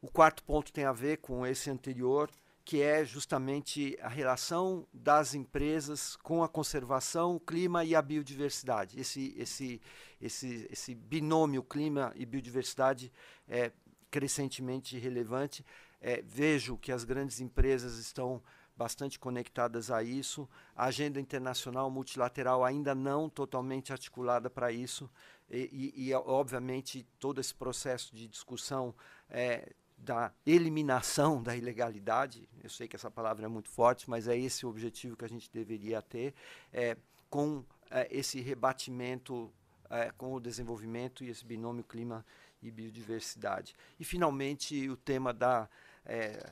o 0.00 0.10
quarto 0.10 0.42
ponto 0.42 0.72
tem 0.72 0.84
a 0.84 0.92
ver 0.92 1.18
com 1.18 1.46
esse 1.46 1.70
anterior, 1.70 2.30
que 2.64 2.80
é 2.80 3.04
justamente 3.04 3.98
a 4.00 4.08
relação 4.08 4.86
das 4.92 5.34
empresas 5.34 6.16
com 6.16 6.42
a 6.42 6.48
conservação, 6.48 7.36
o 7.36 7.40
clima 7.40 7.84
e 7.84 7.94
a 7.94 8.00
biodiversidade. 8.00 8.98
Esse, 8.98 9.34
esse, 9.36 9.80
esse, 10.20 10.66
esse 10.70 10.94
binômio 10.94 11.62
clima 11.62 12.12
e 12.16 12.24
biodiversidade 12.24 13.12
é 13.46 13.70
crescentemente 14.10 14.98
relevante. 14.98 15.64
É, 16.00 16.22
vejo 16.22 16.78
que 16.78 16.90
as 16.90 17.04
grandes 17.04 17.40
empresas 17.40 17.98
estão 17.98 18.42
bastante 18.82 19.16
conectadas 19.16 19.92
a 19.92 20.02
isso. 20.02 20.48
A 20.74 20.86
agenda 20.86 21.20
internacional 21.20 21.88
multilateral 21.88 22.64
ainda 22.64 22.94
não 22.96 23.28
totalmente 23.28 23.92
articulada 23.92 24.50
para 24.50 24.72
isso. 24.72 25.08
E, 25.48 25.92
e, 25.96 26.08
e, 26.08 26.14
obviamente, 26.14 27.06
todo 27.20 27.40
esse 27.40 27.54
processo 27.54 28.14
de 28.14 28.26
discussão 28.26 28.92
é, 29.30 29.72
da 29.96 30.32
eliminação 30.44 31.40
da 31.40 31.54
ilegalidade, 31.54 32.48
eu 32.60 32.68
sei 32.68 32.88
que 32.88 32.96
essa 32.96 33.10
palavra 33.10 33.44
é 33.44 33.48
muito 33.48 33.68
forte, 33.68 34.10
mas 34.10 34.26
é 34.26 34.36
esse 34.36 34.66
o 34.66 34.68
objetivo 34.68 35.16
que 35.16 35.24
a 35.24 35.28
gente 35.28 35.48
deveria 35.52 36.02
ter, 36.02 36.34
é, 36.72 36.96
com 37.30 37.64
é, 37.88 38.08
esse 38.10 38.40
rebatimento 38.40 39.52
é, 39.88 40.10
com 40.10 40.32
o 40.32 40.40
desenvolvimento 40.40 41.22
e 41.22 41.28
esse 41.28 41.44
binômio 41.44 41.84
clima 41.84 42.26
e 42.60 42.68
biodiversidade. 42.68 43.76
E, 44.00 44.04
finalmente, 44.04 44.88
o 44.88 44.96
tema 44.96 45.32
da, 45.32 45.68
é, 46.04 46.50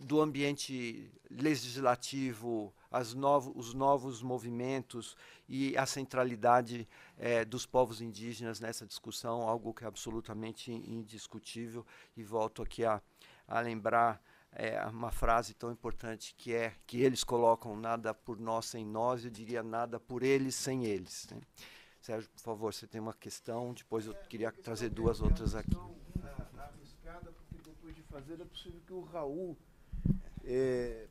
do 0.00 0.20
ambiente 0.20 1.10
legislativo, 1.30 2.72
os 3.54 3.74
novos 3.74 4.22
movimentos 4.22 5.16
e 5.48 5.76
a 5.76 5.86
centralidade 5.86 6.88
é, 7.16 7.44
dos 7.44 7.66
povos 7.66 8.00
indígenas 8.00 8.60
nessa 8.60 8.86
discussão, 8.86 9.42
algo 9.42 9.74
que 9.74 9.84
é 9.84 9.86
absolutamente 9.86 10.72
indiscutível. 10.72 11.86
E 12.16 12.22
volto 12.22 12.62
aqui 12.62 12.84
a, 12.84 13.00
a 13.46 13.60
lembrar 13.60 14.22
é, 14.52 14.84
uma 14.86 15.10
frase 15.10 15.54
tão 15.54 15.70
importante 15.70 16.34
que 16.36 16.54
é 16.54 16.74
que 16.86 17.00
eles 17.02 17.22
colocam 17.22 17.76
nada 17.76 18.14
por 18.14 18.38
nós 18.38 18.66
sem 18.66 18.84
nós, 18.84 19.24
eu 19.24 19.30
diria 19.30 19.62
nada 19.62 20.00
por 20.00 20.22
eles 20.22 20.54
sem 20.54 20.84
eles. 20.84 21.28
Né? 21.30 21.40
Sérgio, 22.00 22.30
por 22.30 22.40
favor, 22.40 22.72
você 22.72 22.86
tem 22.86 23.00
uma 23.00 23.12
questão, 23.12 23.74
depois 23.74 24.06
eu 24.06 24.14
queria 24.28 24.50
trazer 24.50 24.88
duas 24.88 25.20
outras 25.20 25.54
aqui. 25.54 25.76
Arriscada, 26.56 27.32
porque 27.32 27.56
depois 27.62 27.94
de 27.94 28.02
fazer 28.02 28.40
é 28.40 28.44
possível 28.44 28.80
que 28.86 28.92
o 28.92 29.02
Raul 29.02 29.56
é, 30.48 31.06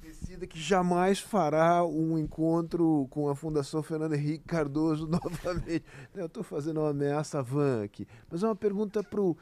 decida 0.00 0.46
que 0.46 0.58
jamais 0.58 1.18
fará 1.18 1.84
um 1.84 2.16
encontro 2.16 3.08
com 3.10 3.28
a 3.28 3.34
Fundação 3.34 3.82
Fernando 3.82 4.14
Henrique 4.14 4.44
Cardoso 4.44 5.06
novamente. 5.10 5.84
Eu 6.14 6.26
estou 6.26 6.44
fazendo 6.44 6.80
uma 6.80 6.90
ameaça 6.90 7.42
van 7.42 7.82
aqui. 7.82 8.06
Mas 8.30 8.44
é 8.44 8.46
uma 8.46 8.54
pergunta 8.54 9.02
para 9.02 9.20
o 9.20 9.36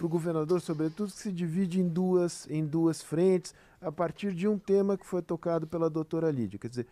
governador, 0.00 0.62
sobretudo, 0.62 1.12
que 1.12 1.18
se 1.18 1.30
divide 1.30 1.78
em 1.78 1.86
duas, 1.86 2.48
em 2.48 2.64
duas 2.64 3.02
frentes, 3.02 3.54
a 3.82 3.92
partir 3.92 4.32
de 4.32 4.48
um 4.48 4.58
tema 4.58 4.96
que 4.96 5.06
foi 5.06 5.20
tocado 5.20 5.66
pela 5.66 5.90
doutora 5.90 6.30
Lídia. 6.30 6.58
Quer 6.58 6.68
dizer, 6.68 6.86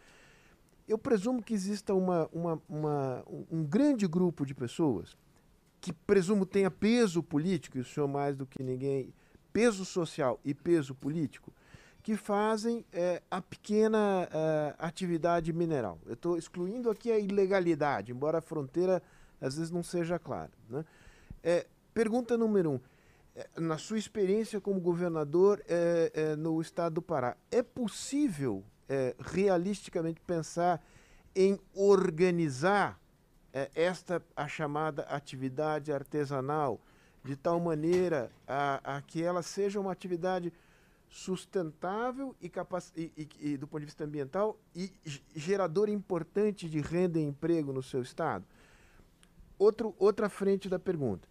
eu 0.86 0.99
presumo 0.99 1.42
que 1.42 1.55
exista 1.55 1.94
uma, 1.94 2.28
uma, 2.33 2.62
uma, 2.68 3.25
um 3.51 3.65
grande 3.65 4.07
grupo 4.07 4.44
de 4.44 4.55
pessoas 4.55 5.17
que 5.81 5.92
presumo 5.92 6.44
tenha 6.44 6.70
peso 6.70 7.23
político, 7.23 7.78
e 7.78 7.81
o 7.81 7.84
senhor 7.84 8.07
mais 8.07 8.36
do 8.36 8.47
que 8.47 8.62
ninguém, 8.62 9.12
peso 9.52 9.84
social 9.84 10.39
e 10.44 10.55
peso 10.55 10.94
político, 10.94 11.52
que 12.02 12.16
fazem 12.16 12.84
é, 12.92 13.22
a 13.31 13.40
pequena 13.40 14.28
é, 14.32 14.74
atividade 14.78 15.52
mineral. 15.52 15.98
Eu 16.05 16.14
estou 16.14 16.36
excluindo 16.36 16.90
aqui 16.90 17.12
a 17.12 17.18
ilegalidade, 17.18 18.10
embora 18.10 18.39
a 18.39 18.40
fronteira 18.42 19.00
às 19.40 19.56
vezes 19.56 19.70
não 19.70 19.82
seja 19.82 20.18
clara. 20.18 20.50
Né? 20.68 20.84
É, 21.42 21.66
pergunta 21.94 22.36
número 22.36 22.72
um. 22.72 22.81
É, 23.34 23.48
na 23.60 23.78
sua 23.78 23.98
experiência 23.98 24.60
como 24.60 24.81
governador 24.81 25.62
é, 25.68 26.12
é, 26.14 26.36
no 26.36 26.60
estado 26.60 26.94
do 26.94 27.02
Pará, 27.02 27.36
é 27.50 27.62
possível 27.62 28.64
realisticamente 29.18 30.20
pensar 30.20 30.84
em 31.34 31.58
organizar 31.74 33.00
esta 33.74 34.22
a 34.36 34.47
chamada 34.47 35.05
atividade 35.05 35.90
artesanal 35.90 36.78
de 37.24 37.34
tal 37.34 37.58
maneira 37.58 38.31
a, 38.47 38.97
a 38.97 39.00
que 39.00 39.22
ela 39.22 39.42
seja 39.42 39.81
uma 39.81 39.92
atividade 39.92 40.52
sustentável 41.12 42.34
e, 42.41 42.50
e, 42.97 43.28
e, 43.39 43.57
do 43.58 43.68
ponto 43.68 43.81
de 43.81 43.84
vista 43.86 44.02
ambiental 44.02 44.58
e 44.74 44.91
gerador 45.36 45.91
importante 45.91 46.66
de 46.70 46.81
renda 46.81 47.18
e 47.18 47.23
emprego 47.23 47.70
no 47.70 47.82
seu 47.82 48.00
estado? 48.00 48.47
Outro, 49.58 49.94
outra 49.99 50.31
frente 50.31 50.70
da 50.70 50.78
pergunta. 50.78 51.28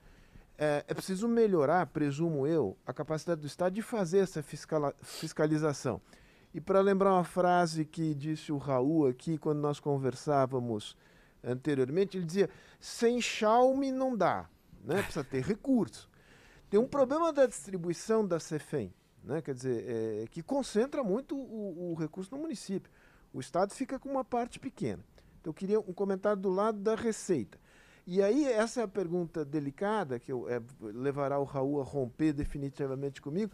É, 0.55 0.85
é 0.87 0.93
preciso 0.93 1.27
melhorar, 1.27 1.87
presumo 1.87 2.45
eu, 2.45 2.77
a 2.85 2.93
capacidade 2.93 3.41
do 3.41 3.47
Estado 3.47 3.73
de 3.73 3.81
fazer 3.81 4.19
essa 4.19 4.43
fiscala, 4.43 4.93
fiscalização. 5.01 5.99
E 6.53 6.61
para 6.61 6.79
lembrar 6.79 7.13
uma 7.13 7.23
frase 7.23 7.83
que 7.83 8.13
disse 8.13 8.51
o 8.51 8.57
Raul 8.57 9.07
aqui 9.07 9.39
quando 9.39 9.59
nós 9.59 9.79
conversávamos 9.79 10.95
anteriormente, 11.43 12.17
ele 12.17 12.25
dizia: 12.25 12.51
sem 12.79 13.19
chaume 13.19 13.91
não 13.91 14.15
dá, 14.15 14.47
né? 14.83 15.01
precisa 15.01 15.23
ter 15.23 15.41
recurso. 15.41 16.07
Tem 16.69 16.79
um 16.79 16.87
problema 16.87 17.33
da 17.33 17.47
distribuição 17.47 18.27
da 18.27 18.39
CEFEM, 18.39 18.93
né? 19.23 19.41
quer 19.41 19.53
dizer, 19.53 19.85
é, 19.87 20.27
que 20.27 20.41
concentra 20.41 21.03
muito 21.03 21.35
o, 21.35 21.91
o 21.91 21.95
recurso 21.95 22.33
no 22.35 22.41
município. 22.41 22.91
O 23.33 23.39
Estado 23.39 23.73
fica 23.73 23.97
com 23.97 24.09
uma 24.09 24.25
parte 24.25 24.59
pequena. 24.59 25.03
Então, 25.39 25.51
eu 25.51 25.53
queria 25.53 25.79
um 25.79 25.93
comentário 25.93 26.41
do 26.41 26.49
lado 26.49 26.79
da 26.79 26.95
receita. 26.95 27.59
E 28.05 28.21
aí, 28.21 28.45
essa 28.45 28.81
é 28.81 28.83
a 28.83 28.87
pergunta 28.87 29.45
delicada, 29.45 30.19
que 30.19 30.31
eu, 30.31 30.49
é, 30.49 30.61
levará 30.81 31.39
o 31.39 31.43
Raul 31.43 31.79
a 31.79 31.83
romper 31.83 32.33
definitivamente 32.33 33.21
comigo, 33.21 33.51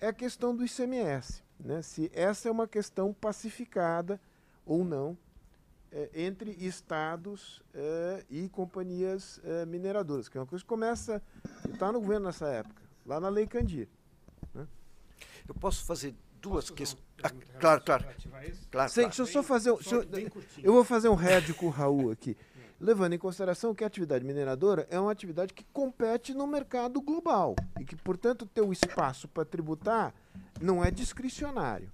é 0.00 0.06
a 0.06 0.12
questão 0.12 0.54
do 0.54 0.64
ICMS 0.64 1.42
né, 1.58 1.82
se 1.82 2.10
essa 2.14 2.48
é 2.48 2.52
uma 2.52 2.68
questão 2.68 3.12
pacificada 3.12 4.20
ou 4.64 4.84
não 4.84 5.16
é, 5.90 6.10
entre 6.14 6.50
estados 6.52 7.62
é, 7.74 8.24
e 8.30 8.48
companhias 8.48 9.40
é, 9.42 9.66
mineradoras, 9.66 10.28
que 10.28 10.36
é 10.36 10.40
uma 10.40 10.46
coisa 10.46 10.62
que 10.62 10.68
começa, 10.68 11.22
está 11.72 11.90
no 11.90 12.00
governo 12.00 12.26
nessa 12.26 12.46
época, 12.48 12.82
lá 13.04 13.18
na 13.18 13.28
Lei 13.28 13.46
Candir. 13.46 13.88
Eu 15.48 15.54
posso 15.54 15.84
fazer 15.84 16.14
duas 16.40 16.70
questões. 16.70 17.02
Ah, 17.22 17.30
claro, 17.58 17.82
claro. 17.82 18.04
claro, 18.04 18.52
Sim, 18.52 18.60
claro. 18.70 18.92
Deixa 18.94 19.22
eu 19.22 19.26
só 19.26 19.42
fazer. 19.42 19.72
Um, 19.72 19.78
eu, 19.90 20.42
eu, 20.62 20.72
vou 20.72 20.84
fazer 20.84 21.08
um 21.08 21.14
head 21.14 21.52
com 21.54 21.66
o 21.66 21.70
Raul 21.70 22.10
aqui. 22.12 22.36
levando 22.80 23.14
em 23.14 23.18
consideração 23.18 23.74
que 23.74 23.82
a 23.82 23.86
atividade 23.86 24.24
mineradora 24.24 24.86
é 24.90 25.00
uma 25.00 25.10
atividade 25.10 25.52
que 25.52 25.64
compete 25.72 26.32
no 26.34 26.46
mercado 26.46 27.00
global 27.00 27.56
e 27.80 27.84
que, 27.84 27.96
portanto, 27.96 28.46
ter 28.46 28.60
o 28.60 28.72
espaço 28.72 29.26
para 29.26 29.44
tributar 29.44 30.14
não 30.60 30.84
é 30.84 30.90
discricionário. 30.90 31.90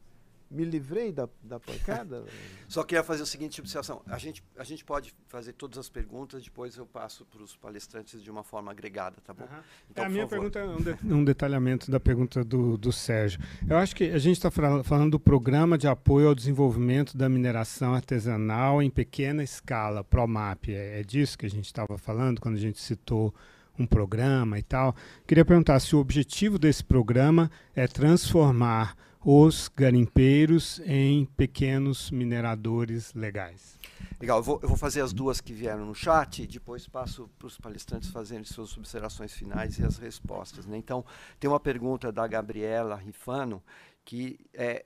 Me 0.55 0.65
livrei 0.65 1.13
da, 1.13 1.29
da 1.43 1.59
pancada? 1.59 2.25
Só 2.69 2.85
queria 2.85 3.03
fazer 3.03 3.23
o 3.23 3.27
seguinte 3.27 3.61
observação. 3.61 4.03
A 4.07 4.19
gente, 4.19 4.43
a 4.57 4.63
gente 4.63 4.85
pode 4.85 5.13
fazer 5.27 5.53
todas 5.53 5.79
as 5.79 5.89
perguntas, 5.89 6.45
depois 6.45 6.77
eu 6.77 6.87
passo 6.87 7.25
para 7.25 7.43
os 7.43 7.57
palestrantes 7.57 8.23
de 8.23 8.31
uma 8.31 8.45
forma 8.45 8.71
agregada, 8.71 9.17
tá 9.25 9.35
bom? 9.35 9.45
Uhum. 9.45 9.63
Então, 9.91 10.05
é, 10.05 10.07
a 10.07 10.11
minha 10.11 10.29
favor. 10.29 10.51
pergunta 10.51 10.59
é 10.61 10.65
um, 10.65 10.81
de, 10.81 11.15
um, 11.15 11.25
detalhamento 11.25 11.91
da 11.91 11.99
pergunta 11.99 12.45
do, 12.45 12.79
do 12.79 12.93
Sérgio. 12.93 13.41
Eu 13.69 13.77
acho 13.77 13.97
que 13.97 14.05
a 14.05 14.19
gente 14.19 14.37
está 14.37 14.51
falando 14.51 15.13
do 15.13 15.21
Programa 15.21 15.77
de 15.77 15.89
Apoio 15.89 16.29
ao 16.29 16.35
Desenvolvimento 16.35 17.17
da 17.17 17.29
Mineração 17.29 17.93
Artesanal 17.93 18.81
em 18.81 18.91
Pequena 18.91 19.43
Escala, 19.43 20.05
PROMAP. 20.05 20.69
É, 20.69 21.01
é 21.01 21.03
disso 21.03 21.37
que 21.37 21.47
a 21.47 21.51
gente 21.51 21.67
estava 21.67 21.99
falando 21.99 22.41
quando 22.41 22.55
a 22.55 22.61
gente 22.61 22.81
citou 22.81 23.35
um 23.79 23.87
programa 23.87 24.59
e 24.59 24.63
tal. 24.63 24.95
Queria 25.27 25.45
perguntar 25.45 25.81
se 25.81 25.97
o 25.97 25.99
objetivo 25.99 26.59
desse 26.59 26.85
programa 26.85 27.51
é 27.75 27.87
transformar 27.87 28.97
os 29.25 29.69
garimpeiros 29.69 30.81
em 30.81 31.25
pequenos 31.25 32.11
mineradores 32.11 33.15
legais. 33.15 33.79
Legal, 34.21 34.39
eu 34.39 34.43
vou, 34.43 34.61
eu 34.63 34.69
vou 34.69 34.77
fazer 34.77 35.01
as 35.01 35.15
duas 35.15 35.41
que 35.41 35.55
vieram 35.55 35.87
no 35.87 35.95
chat 35.95 36.43
e 36.43 36.47
depois 36.47 36.87
passo 36.87 37.29
para 37.39 37.47
os 37.47 37.57
palestrantes 37.57 38.11
fazerem 38.11 38.45
suas 38.45 38.77
observações 38.77 39.33
finais 39.33 39.79
e 39.79 39.85
as 39.85 39.97
respostas. 39.97 40.67
Né? 40.67 40.77
Então, 40.77 41.05
tem 41.41 41.49
uma 41.49 41.59
pergunta 41.59 42.13
da 42.13 42.27
Gabriela 42.27 42.97
Rifano 42.97 43.63
que 44.05 44.39
é, 44.53 44.85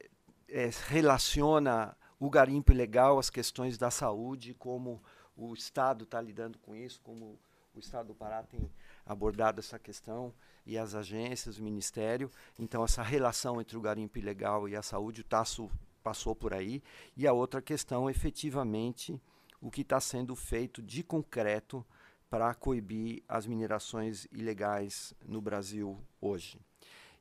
é, 0.49 0.71
relaciona 0.87 1.97
o 2.21 2.31
garimpo 2.31 2.71
ilegal 2.71 3.19
às 3.19 3.31
questões 3.31 3.77
da 3.77 3.91
saúde, 3.91 4.55
como 4.55 5.03
o 5.37 5.53
Estado 5.53 6.05
está 6.05 6.21
lidando 6.21 6.59
com 6.59 6.77
isso, 6.77 7.01
como 7.03 7.39
o 7.75 7.79
Estado 7.81 8.09
do 8.09 8.15
Pará 8.15 8.45
tem 8.45 8.71
abordado 9.05 9.59
essa 9.59 9.79
questão 9.79 10.33
e 10.69 10.77
as 10.77 10.95
agências, 10.95 11.59
o 11.59 11.63
Ministério. 11.63 12.31
Então, 12.59 12.85
essa 12.85 13.03
relação 13.03 13.59
entre 13.59 13.77
o 13.77 13.81
garimpo 13.81 14.19
ilegal 14.19 14.69
e 14.69 14.77
a 14.77 14.83
saúde, 14.83 15.23
o 15.23 15.25
Tasso 15.25 15.71
passou 16.03 16.37
por 16.37 16.53
aí. 16.53 16.83
E 17.17 17.27
a 17.27 17.33
outra 17.33 17.63
questão, 17.63 18.09
efetivamente, 18.09 19.19
o 19.63 19.71
que 19.71 19.81
está 19.81 19.99
sendo 19.99 20.37
feito 20.37 20.83
de 20.83 21.03
concreto 21.03 21.85
para 22.29 22.55
coibir 22.55 23.23
as 23.27 23.47
minerações 23.47 24.29
ilegais 24.31 25.15
no 25.27 25.41
Brasil 25.41 25.99
hoje. 26.21 26.61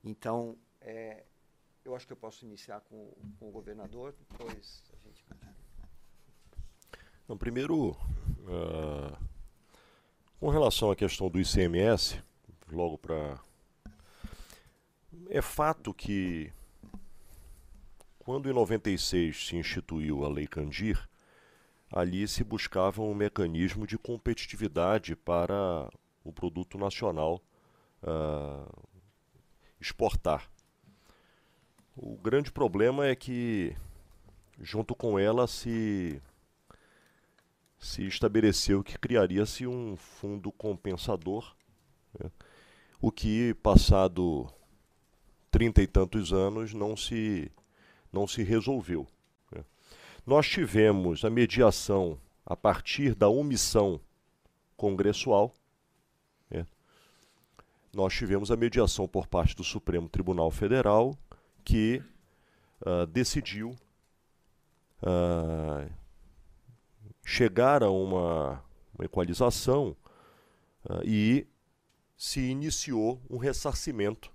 Então, 0.03 0.57
é, 0.81 1.23
eu 1.85 1.95
acho 1.95 2.05
que 2.05 2.11
eu 2.11 2.17
posso 2.17 2.43
iniciar 2.45 2.81
com, 2.81 3.13
com 3.39 3.47
o 3.47 3.51
governador, 3.51 4.13
depois 4.29 4.83
a 4.91 5.07
gente. 5.07 5.25
Não, 7.25 7.37
primeiro, 7.37 7.91
uh, 7.91 9.17
com 10.37 10.49
relação 10.49 10.91
à 10.91 10.95
questão 10.97 11.29
do 11.29 11.39
ICMS, 11.39 12.21
logo 12.71 12.97
para. 12.97 13.39
É 15.29 15.41
fato 15.41 15.93
que, 15.93 16.51
quando 18.19 18.49
em 18.49 18.53
96 18.53 19.47
se 19.47 19.55
instituiu 19.55 20.23
a 20.23 20.29
Lei 20.29 20.47
Candir, 20.47 21.07
ali 21.91 22.27
se 22.27 22.43
buscava 22.43 23.01
um 23.01 23.13
mecanismo 23.13 23.87
de 23.87 23.97
competitividade 23.97 25.15
para 25.15 25.89
o 26.23 26.31
produto 26.31 26.77
nacional 26.77 27.41
uh, 28.03 28.87
exportar. 29.79 30.49
o 31.95 32.17
grande 32.17 32.51
problema 32.51 33.07
é 33.07 33.15
que, 33.15 33.75
junto 34.59 34.93
com 34.93 35.17
ela, 35.17 35.47
se, 35.47 36.21
se 37.79 38.05
estabeleceu 38.05 38.83
que 38.83 38.97
criaria-se 38.97 39.65
um 39.65 39.95
fundo 39.95 40.51
compensador? 40.51 41.56
O 43.01 43.11
que, 43.11 43.53
passado 43.55 44.47
trinta 45.51 45.81
e 45.81 45.87
tantos 45.87 46.33
anos, 46.33 46.73
não 46.73 46.95
se, 46.95 47.51
não 48.11 48.27
se 48.27 48.43
resolveu. 48.43 49.07
Né? 49.51 49.63
Nós 50.25 50.47
tivemos 50.47 51.23
a 51.23 51.29
mediação 51.29 52.19
a 52.45 52.55
partir 52.55 53.15
da 53.15 53.27
omissão 53.27 53.99
congressual. 54.75 55.53
Né? 56.49 56.65
Nós 57.93 58.13
tivemos 58.13 58.51
a 58.51 58.55
mediação 58.55 59.07
por 59.07 59.27
parte 59.27 59.55
do 59.55 59.63
Supremo 59.63 60.07
Tribunal 60.09 60.51
Federal, 60.51 61.17
que 61.63 62.01
uh, 62.81 63.05
decidiu 63.07 63.75
uh, 65.01 65.89
chegar 67.25 67.83
a 67.83 67.89
uma, 67.89 68.63
uma 68.97 69.05
equalização 69.05 69.95
uh, 70.85 71.03
e 71.03 71.45
se 72.17 72.41
iniciou 72.41 73.21
um 73.29 73.37
ressarcimento 73.37 74.31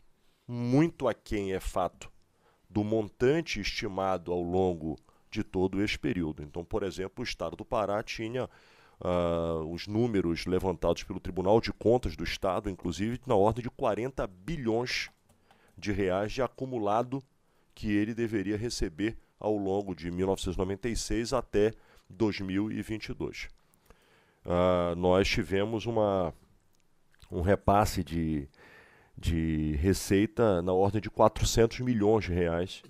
muito 0.46 1.08
aquém, 1.08 1.52
é 1.52 1.60
fato, 1.60 2.10
do 2.70 2.84
montante 2.84 3.60
estimado 3.60 4.32
ao 4.32 4.40
longo 4.40 4.96
de 5.30 5.42
todo 5.42 5.82
esse 5.82 5.98
período. 5.98 6.42
Então, 6.42 6.64
por 6.64 6.82
exemplo, 6.82 7.22
o 7.22 7.24
Estado 7.24 7.56
do 7.56 7.64
Pará 7.64 8.02
tinha 8.02 8.44
uh, 8.44 9.72
os 9.72 9.86
números 9.86 10.46
levantados 10.46 11.02
pelo 11.02 11.20
Tribunal 11.20 11.60
de 11.60 11.72
Contas 11.72 12.16
do 12.16 12.24
Estado, 12.24 12.70
inclusive 12.70 13.20
na 13.26 13.34
ordem 13.34 13.62
de 13.62 13.70
40 13.70 14.26
bilhões 14.26 15.10
de 15.76 15.90
reais 15.90 16.32
de 16.32 16.42
acumulado 16.42 17.22
que 17.74 17.90
ele 17.90 18.14
deveria 18.14 18.56
receber 18.56 19.16
ao 19.40 19.56
longo 19.56 19.94
de 19.94 20.10
1996 20.10 21.32
até 21.32 21.72
2022. 22.08 23.48
Uh, 24.44 24.94
nós 24.96 25.28
tivemos 25.28 25.86
uma, 25.86 26.34
um 27.32 27.40
repasse 27.40 28.04
de, 28.04 28.46
de 29.16 29.74
receita 29.76 30.60
na 30.60 30.72
ordem 30.72 31.00
de 31.00 31.10
400 31.10 31.80
milhões 31.80 32.26
de 32.26 32.32
reais 32.32 32.82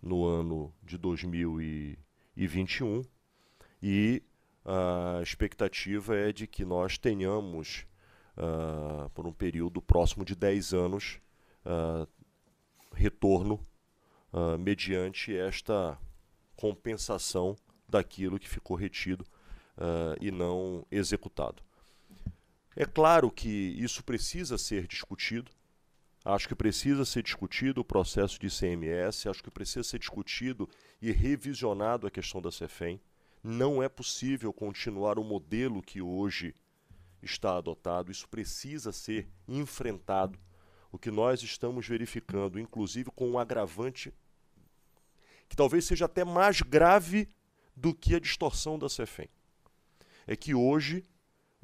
no 0.00 0.24
ano 0.24 0.72
de 0.84 0.96
2021 0.96 3.02
e 3.82 4.22
a 4.64 5.20
expectativa 5.22 6.16
é 6.16 6.32
de 6.32 6.46
que 6.46 6.64
nós 6.64 6.96
tenhamos, 6.96 7.84
uh, 8.36 9.10
por 9.10 9.26
um 9.26 9.32
período 9.32 9.82
próximo 9.82 10.24
de 10.24 10.34
10 10.34 10.72
anos, 10.72 11.20
uh, 11.64 12.08
retorno 12.92 13.60
uh, 14.32 14.58
mediante 14.58 15.36
esta 15.36 15.98
compensação 16.56 17.56
daquilo 17.88 18.38
que 18.38 18.48
ficou 18.48 18.76
retido 18.76 19.24
e 20.20 20.30
não 20.30 20.86
executado. 20.90 21.65
É 22.78 22.84
claro 22.84 23.30
que 23.30 23.48
isso 23.48 24.04
precisa 24.04 24.58
ser 24.58 24.86
discutido. 24.86 25.50
Acho 26.22 26.46
que 26.46 26.54
precisa 26.54 27.06
ser 27.06 27.22
discutido 27.22 27.80
o 27.80 27.84
processo 27.84 28.38
de 28.38 28.48
ICMS, 28.48 29.30
acho 29.30 29.42
que 29.42 29.50
precisa 29.50 29.82
ser 29.82 29.98
discutido 29.98 30.68
e 31.00 31.10
revisionado 31.10 32.06
a 32.06 32.10
questão 32.10 32.42
da 32.42 32.52
CEFEM. 32.52 33.00
Não 33.42 33.82
é 33.82 33.88
possível 33.88 34.52
continuar 34.52 35.18
o 35.18 35.24
modelo 35.24 35.80
que 35.80 36.02
hoje 36.02 36.54
está 37.22 37.56
adotado, 37.56 38.12
isso 38.12 38.28
precisa 38.28 38.92
ser 38.92 39.26
enfrentado. 39.48 40.38
O 40.92 40.98
que 40.98 41.10
nós 41.10 41.42
estamos 41.42 41.86
verificando, 41.86 42.60
inclusive 42.60 43.10
com 43.10 43.30
um 43.30 43.38
agravante 43.38 44.12
que 45.48 45.56
talvez 45.56 45.84
seja 45.86 46.04
até 46.04 46.24
mais 46.24 46.60
grave 46.60 47.28
do 47.74 47.94
que 47.94 48.14
a 48.14 48.20
distorção 48.20 48.78
da 48.78 48.88
CEFEM, 48.88 49.28
é 50.26 50.36
que 50.36 50.54
hoje 50.54 51.04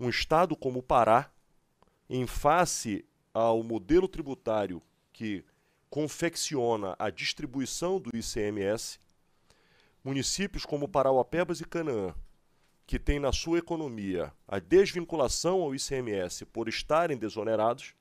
um 0.02 0.08
estado 0.08 0.56
como 0.56 0.80
o 0.80 0.82
Pará, 0.82 1.30
em 2.10 2.26
face 2.26 3.04
ao 3.32 3.62
modelo 3.62 4.08
tributário 4.08 4.82
que 5.12 5.44
confecciona 5.88 6.96
a 6.98 7.08
distribuição 7.08 8.00
do 8.00 8.10
ICMS, 8.12 8.98
municípios 10.02 10.66
como 10.66 10.88
Parauapebas 10.88 11.60
e 11.60 11.64
Canaã, 11.64 12.12
que 12.84 12.98
têm 12.98 13.20
na 13.20 13.30
sua 13.30 13.58
economia 13.58 14.32
a 14.48 14.58
desvinculação 14.58 15.62
ao 15.62 15.72
ICMS 15.72 16.46
por 16.46 16.68
estarem 16.68 17.16
desonerados, 17.16 17.94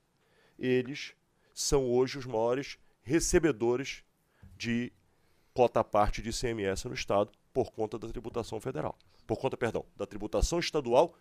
eles 0.58 1.14
são 1.54 1.88
hoje 1.88 2.18
os 2.18 2.26
maiores 2.26 2.80
recebedores 3.04 4.04
de 4.58 4.92
cota 5.54 5.84
parte 5.84 6.20
de 6.24 6.30
ICMS 6.32 6.88
no 6.88 6.96
Estado 6.96 7.32
por 7.54 7.72
conta 7.72 8.00
da 8.00 8.08
tributação 8.08 8.60
federal. 8.60 8.98
Por 9.28 9.38
conta, 9.38 9.56
perdão, 9.56 9.86
da 9.96 10.08
tributação 10.08 10.58
estadual 10.58 11.14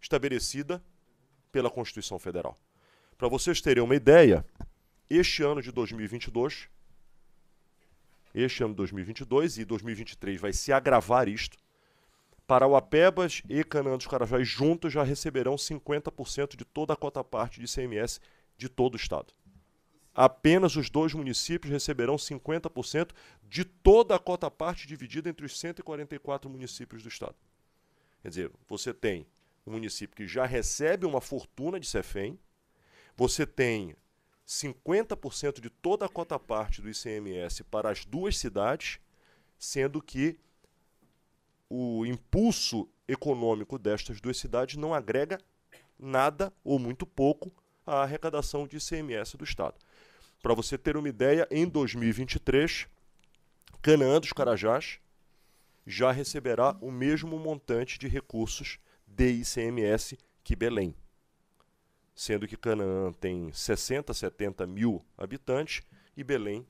estabelecida 0.00 0.82
pela 1.52 1.70
Constituição 1.70 2.18
Federal. 2.18 2.56
Para 3.16 3.28
vocês 3.28 3.60
terem 3.60 3.82
uma 3.82 3.94
ideia, 3.94 4.44
este 5.08 5.42
ano 5.42 5.60
de 5.60 5.70
2022, 5.72 6.68
este 8.34 8.62
ano 8.62 8.72
de 8.72 8.76
2022 8.78 9.58
e 9.58 9.64
2023 9.64 10.40
vai 10.40 10.52
se 10.52 10.72
agravar 10.72 11.28
isto. 11.28 11.58
Parauapebas 12.46 13.42
e 13.48 13.62
Canaã 13.62 13.96
dos 13.96 14.06
Carajás 14.06 14.48
juntos 14.48 14.92
já 14.92 15.02
receberão 15.02 15.54
50% 15.54 16.56
de 16.56 16.64
toda 16.64 16.94
a 16.94 16.96
cota 16.96 17.22
parte 17.22 17.60
de 17.60 17.66
ICMS 17.66 18.20
de 18.56 18.68
todo 18.68 18.94
o 18.94 18.96
estado. 18.96 19.32
Apenas 20.14 20.74
os 20.74 20.90
dois 20.90 21.14
municípios 21.14 21.72
receberão 21.72 22.16
50% 22.16 23.10
de 23.48 23.64
toda 23.64 24.16
a 24.16 24.18
cota 24.18 24.50
parte 24.50 24.86
dividida 24.86 25.28
entre 25.28 25.46
os 25.46 25.58
144 25.58 26.50
municípios 26.50 27.02
do 27.02 27.08
estado. 27.08 27.36
Quer 28.22 28.28
dizer, 28.28 28.52
você 28.68 28.92
tem 28.92 29.26
um 29.66 29.72
município 29.72 30.16
que 30.16 30.26
já 30.26 30.46
recebe 30.46 31.06
uma 31.06 31.20
fortuna 31.20 31.78
de 31.78 31.86
CEFEM, 31.86 32.38
você 33.16 33.46
tem 33.46 33.94
50% 34.46 35.60
de 35.60 35.70
toda 35.70 36.06
a 36.06 36.08
cota 36.08 36.38
parte 36.38 36.82
do 36.82 36.90
ICMS 36.90 37.62
para 37.64 37.90
as 37.90 38.04
duas 38.04 38.36
cidades, 38.36 38.98
sendo 39.58 40.02
que 40.02 40.38
o 41.68 42.04
impulso 42.04 42.88
econômico 43.06 43.78
destas 43.78 44.20
duas 44.20 44.36
cidades 44.38 44.76
não 44.76 44.92
agrega 44.92 45.38
nada 45.98 46.52
ou 46.64 46.78
muito 46.78 47.06
pouco 47.06 47.52
à 47.86 48.02
arrecadação 48.02 48.66
de 48.66 48.78
ICMS 48.78 49.36
do 49.36 49.44
Estado. 49.44 49.76
Para 50.42 50.54
você 50.54 50.78
ter 50.78 50.96
uma 50.96 51.08
ideia, 51.08 51.46
em 51.50 51.68
2023, 51.68 52.88
Canaã 53.82 54.18
dos 54.18 54.32
Carajás 54.32 54.98
já 55.86 56.10
receberá 56.10 56.76
o 56.80 56.90
mesmo 56.90 57.38
montante 57.38 57.98
de 57.98 58.08
recursos 58.08 58.78
de 59.10 59.28
ICMS 59.28 60.18
que 60.42 60.56
Belém 60.56 60.94
sendo 62.20 62.46
que 62.46 62.54
Canaã 62.54 63.10
tem 63.14 63.50
60, 63.50 64.12
70 64.12 64.66
mil 64.66 65.02
habitantes 65.16 65.80
e 66.14 66.22
Belém 66.22 66.66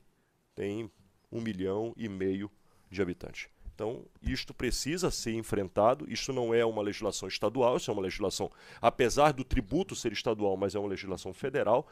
tem 0.55 0.89
um 1.29 1.41
milhão 1.41 1.93
e 1.97 2.07
meio 2.07 2.49
de 2.89 3.01
habitantes. 3.01 3.49
Então, 3.75 4.05
isto 4.21 4.53
precisa 4.53 5.11
ser 5.11 5.33
enfrentado. 5.33 6.09
Isto 6.09 6.31
não 6.31 6.53
é 6.53 6.63
uma 6.63 6.81
legislação 6.81 7.27
estadual, 7.27 7.75
isso 7.75 7.91
é 7.91 7.93
uma 7.93 8.01
legislação, 8.01 8.49
apesar 8.81 9.33
do 9.33 9.43
tributo 9.43 9.93
ser 9.93 10.13
estadual, 10.13 10.55
mas 10.55 10.73
é 10.73 10.79
uma 10.79 10.87
legislação 10.87 11.33
federal. 11.33 11.85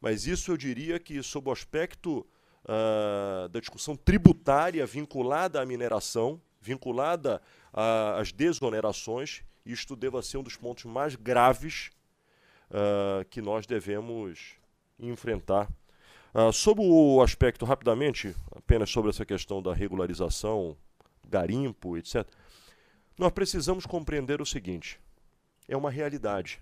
Mas 0.00 0.26
isso 0.26 0.50
eu 0.50 0.56
diria 0.56 0.98
que, 0.98 1.22
sob 1.22 1.48
o 1.48 1.52
aspecto 1.52 2.26
uh, 2.64 3.48
da 3.48 3.60
discussão 3.60 3.94
tributária 3.94 4.84
vinculada 4.86 5.62
à 5.62 5.64
mineração, 5.64 6.42
vinculada 6.60 7.40
às 8.18 8.32
desonerações, 8.32 9.44
isto 9.64 9.96
deva 9.96 10.22
ser 10.22 10.38
um 10.38 10.42
dos 10.42 10.56
pontos 10.56 10.84
mais 10.84 11.14
graves 11.14 11.90
uh, 12.70 13.24
que 13.30 13.40
nós 13.40 13.66
devemos 13.66 14.56
enfrentar. 14.98 15.70
Uh, 16.34 16.52
sobre 16.52 16.82
o 16.84 17.22
aspecto, 17.22 17.64
rapidamente, 17.64 18.34
apenas 18.50 18.90
sobre 18.90 19.10
essa 19.10 19.24
questão 19.24 19.62
da 19.62 19.72
regularização, 19.72 20.76
garimpo, 21.28 21.96
etc., 21.96 22.26
nós 23.16 23.32
precisamos 23.32 23.86
compreender 23.86 24.42
o 24.42 24.46
seguinte: 24.46 25.00
é 25.68 25.76
uma 25.76 25.90
realidade. 25.90 26.60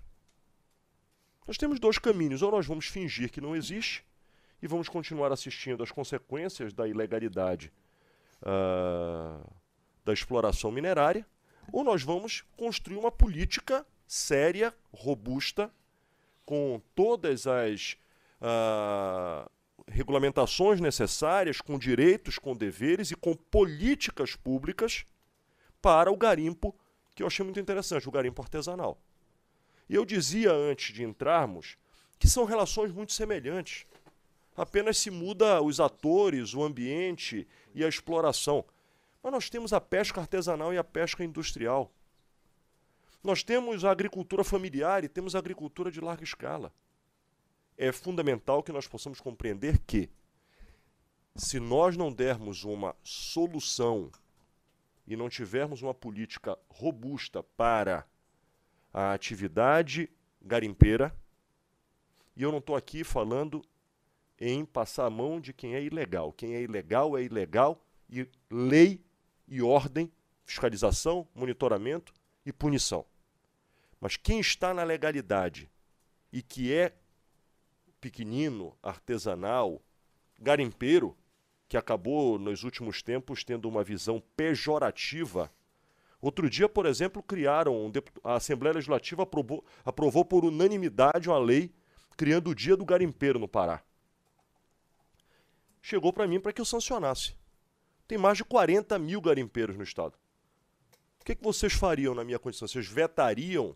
Nós 1.47 1.57
temos 1.57 1.79
dois 1.79 1.97
caminhos. 1.97 2.41
Ou 2.41 2.51
nós 2.51 2.65
vamos 2.65 2.85
fingir 2.85 3.31
que 3.31 3.41
não 3.41 3.55
existe 3.55 4.05
e 4.61 4.67
vamos 4.67 4.87
continuar 4.87 5.31
assistindo 5.31 5.83
às 5.83 5.91
consequências 5.91 6.73
da 6.73 6.87
ilegalidade 6.87 7.71
uh, 8.41 9.43
da 10.05 10.13
exploração 10.13 10.71
minerária, 10.71 11.25
ou 11.71 11.83
nós 11.83 12.03
vamos 12.03 12.43
construir 12.57 12.97
uma 12.97 13.11
política 13.11 13.85
séria, 14.07 14.73
robusta, 14.91 15.71
com 16.45 16.81
todas 16.93 17.47
as 17.47 17.97
uh, 18.41 19.49
regulamentações 19.87 20.79
necessárias, 20.79 21.61
com 21.61 21.79
direitos, 21.79 22.37
com 22.37 22.55
deveres 22.55 23.11
e 23.11 23.15
com 23.15 23.35
políticas 23.35 24.35
públicas 24.35 25.05
para 25.81 26.11
o 26.11 26.17
garimpo, 26.17 26.75
que 27.15 27.23
eu 27.23 27.27
achei 27.27 27.43
muito 27.43 27.59
interessante, 27.59 28.07
o 28.07 28.11
garimpo 28.11 28.41
artesanal. 28.41 28.99
E 29.89 29.95
eu 29.95 30.05
dizia 30.05 30.51
antes 30.51 30.93
de 30.93 31.03
entrarmos 31.03 31.77
que 32.17 32.27
são 32.27 32.45
relações 32.45 32.91
muito 32.91 33.11
semelhantes. 33.11 33.85
Apenas 34.55 34.97
se 34.97 35.11
muda 35.11 35.61
os 35.61 35.79
atores, 35.79 36.53
o 36.53 36.63
ambiente 36.63 37.47
e 37.73 37.83
a 37.83 37.89
exploração. 37.89 38.63
Mas 39.23 39.31
nós 39.31 39.49
temos 39.49 39.71
a 39.71 39.79
pesca 39.79 40.19
artesanal 40.19 40.73
e 40.73 40.77
a 40.77 40.83
pesca 40.83 41.23
industrial. 41.23 41.89
Nós 43.23 43.41
temos 43.41 43.85
a 43.85 43.91
agricultura 43.91 44.43
familiar 44.43 45.05
e 45.05 45.07
temos 45.07 45.33
a 45.33 45.39
agricultura 45.39 45.89
de 45.89 46.01
larga 46.01 46.25
escala. 46.25 46.73
É 47.77 47.93
fundamental 47.93 48.61
que 48.61 48.73
nós 48.73 48.85
possamos 48.85 49.21
compreender 49.21 49.79
que, 49.79 50.09
se 51.33 51.57
nós 51.57 51.95
não 51.95 52.11
dermos 52.11 52.65
uma 52.65 52.95
solução 53.01 54.11
e 55.07 55.15
não 55.15 55.29
tivermos 55.29 55.81
uma 55.81 55.93
política 55.93 56.59
robusta 56.67 57.41
para 57.41 58.05
a 58.93 59.13
atividade 59.13 60.09
garimpeira, 60.41 61.15
e 62.35 62.43
eu 62.43 62.51
não 62.51 62.59
estou 62.59 62.75
aqui 62.75 63.05
falando 63.05 63.63
em 64.37 64.65
passar 64.65 65.05
a 65.05 65.09
mão 65.09 65.39
de 65.39 65.53
quem 65.53 65.75
é 65.75 65.81
ilegal. 65.81 66.33
Quem 66.33 66.55
é 66.55 66.61
ilegal 66.61 67.17
é 67.17 67.23
ilegal 67.23 67.81
e 68.09 68.27
lei 68.51 69.01
e 69.53 69.61
ordem, 69.61 70.11
fiscalização, 70.43 71.27
monitoramento 71.35 72.11
e 72.43 72.51
punição. 72.51 73.05
Mas 73.99 74.17
quem 74.17 74.39
está 74.39 74.73
na 74.73 74.83
legalidade 74.83 75.69
e 76.31 76.41
que 76.41 76.73
é 76.73 76.95
pequenino, 78.01 78.75
artesanal, 78.81 79.79
garimpeiro, 80.39 81.15
que 81.69 81.77
acabou 81.77 82.39
nos 82.39 82.63
últimos 82.63 83.03
tempos 83.03 83.43
tendo 83.43 83.69
uma 83.69 83.83
visão 83.83 84.19
pejorativa. 84.35 85.51
Outro 86.19 86.49
dia, 86.49 86.67
por 86.67 86.87
exemplo, 86.87 87.21
criaram, 87.21 87.91
a 88.23 88.33
Assembleia 88.33 88.73
Legislativa 88.73 89.21
aprovou, 89.21 89.63
aprovou 89.85 90.25
por 90.25 90.43
unanimidade 90.43 91.29
uma 91.29 91.37
lei 91.37 91.71
criando 92.17 92.49
o 92.49 92.55
Dia 92.55 92.75
do 92.75 92.85
Garimpeiro 92.85 93.37
no 93.37 93.47
Pará. 93.47 93.83
Chegou 95.79 96.11
para 96.11 96.25
mim 96.25 96.39
para 96.39 96.51
que 96.51 96.59
eu 96.59 96.65
sancionasse. 96.65 97.35
Tem 98.07 98.17
mais 98.17 98.37
de 98.37 98.43
40 98.43 98.97
mil 98.99 99.21
garimpeiros 99.21 99.77
no 99.77 99.83
estado. 99.83 100.17
O 101.21 101.25
que, 101.25 101.35
que 101.35 101.43
vocês 101.43 101.73
fariam 101.73 102.13
na 102.13 102.23
minha 102.23 102.37
condição? 102.37 102.67
Vocês 102.67 102.87
vetariam 102.87 103.75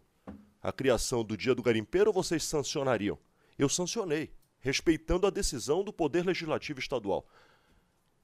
a 0.62 0.72
criação 0.72 1.24
do 1.24 1.38
Dia 1.38 1.56
do 1.56 1.64
Garimpeiro 1.64 2.10
ou 2.10 2.14
vocês 2.14 2.44
sancionariam? 2.44 3.18
Eu 3.58 3.70
sancionei, 3.70 4.34
respeitando 4.60 5.26
a 5.26 5.30
decisão 5.30 5.84
do 5.84 5.94
Poder 5.94 6.26
Legislativo 6.26 6.80
Estadual. 6.80 7.26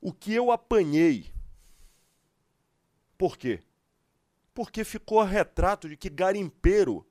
O 0.01 0.11
que 0.11 0.33
eu 0.33 0.51
apanhei. 0.51 1.31
Por 3.17 3.37
quê? 3.37 3.61
Porque 4.53 4.83
ficou 4.83 5.21
a 5.21 5.25
retrato 5.25 5.87
de 5.87 5.95
que 5.95 6.09
garimpeiro 6.09 7.07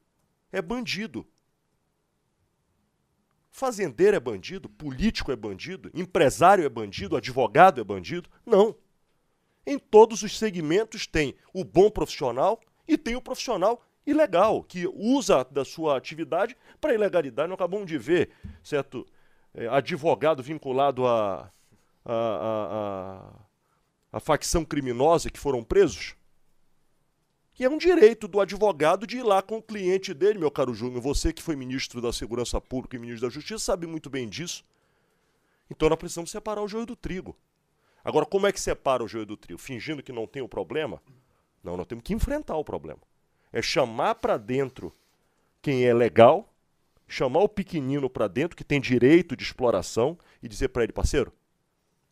é 0.53 0.61
bandido. 0.61 1.27
Fazendeiro 3.51 4.17
é 4.17 4.21
bandido, 4.21 4.69
político 4.69 5.33
é 5.33 5.37
bandido, 5.37 5.91
empresário 5.95 6.65
é 6.65 6.69
bandido, 6.69 7.17
advogado 7.17 7.81
é 7.81 7.85
bandido. 7.85 8.29
Não. 8.45 8.77
Em 9.67 9.79
todos 9.79 10.23
os 10.23 10.39
segmentos 10.39 11.07
tem 11.07 11.35
o 11.53 11.65
bom 11.65 11.91
profissional 11.91 12.61
e 12.87 12.99
tem 12.99 13.15
o 13.15 13.23
profissional 13.23 13.83
ilegal, 14.07 14.63
que 14.65 14.87
usa 14.87 15.45
da 15.45 15.65
sua 15.65 15.97
atividade 15.97 16.57
para 16.81 16.95
ilegalidade. 16.95 17.49
Nós 17.49 17.55
acabamos 17.55 17.87
de 17.87 17.97
ver, 17.97 18.31
certo, 18.63 19.07
é, 19.55 19.69
advogado 19.69 20.43
vinculado 20.43 21.07
a, 21.07 21.51
a, 22.05 22.13
a, 22.13 23.23
a, 24.13 24.17
a 24.17 24.21
facção 24.21 24.65
criminosa 24.65 25.31
que 25.31 25.39
foram 25.39 25.63
presos. 25.63 26.17
Que 27.55 27.65
é 27.65 27.71
um 27.71 27.79
direito 27.79 28.27
do 28.27 28.41
advogado 28.41 29.07
de 29.07 29.19
ir 29.19 29.23
lá 29.23 29.43
com 29.43 29.59
o 29.59 29.63
cliente 29.63 30.13
dele, 30.15 30.39
meu 30.39 30.51
caro 30.51 30.75
Júnior. 30.75 31.03
Você 31.03 31.33
que 31.33 31.43
foi 31.43 31.55
ministro 31.55 32.01
da 32.01 32.13
Segurança 32.13 32.61
Pública 32.61 32.97
e 32.97 32.99
ministro 32.99 33.29
da 33.29 33.33
Justiça 33.33 33.59
sabe 33.59 33.87
muito 33.87 34.11
bem 34.11 34.29
disso. 34.29 34.65
Então 35.71 35.89
nós 35.89 35.99
precisamos 35.99 36.31
separar 36.31 36.63
o 36.63 36.69
joio 36.69 36.87
do 36.87 36.97
trigo. 36.97 37.37
Agora, 38.05 38.27
como 38.27 38.47
é 38.47 38.53
que 38.53 38.61
separa 38.61 39.05
o 39.05 39.09
joio 39.09 39.27
do 39.27 39.37
trigo? 39.37 39.61
Fingindo 39.61 40.03
que 40.03 40.13
não 40.13 40.27
tem 40.27 40.43
o 40.43 40.49
problema? 40.49 41.01
Não, 41.63 41.77
nós 41.77 41.87
temos 41.87 42.05
que 42.05 42.13
enfrentar 42.13 42.57
o 42.57 42.65
problema 42.65 43.01
é 43.53 43.61
chamar 43.61 44.15
para 44.17 44.39
dentro 44.39 44.93
quem 45.61 45.85
é 45.85 45.93
legal, 45.93 46.53
chamar 47.07 47.41
o 47.41 47.49
pequenino 47.49 48.09
para 48.09 48.27
dentro 48.27 48.57
que 48.57 48.65
tem 48.65 48.81
direito 48.81 49.37
de 49.37 49.45
exploração 49.45 50.19
e 50.43 50.49
dizer 50.49 50.69
para 50.69 50.83
ele, 50.83 50.93
parceiro, 50.93 51.33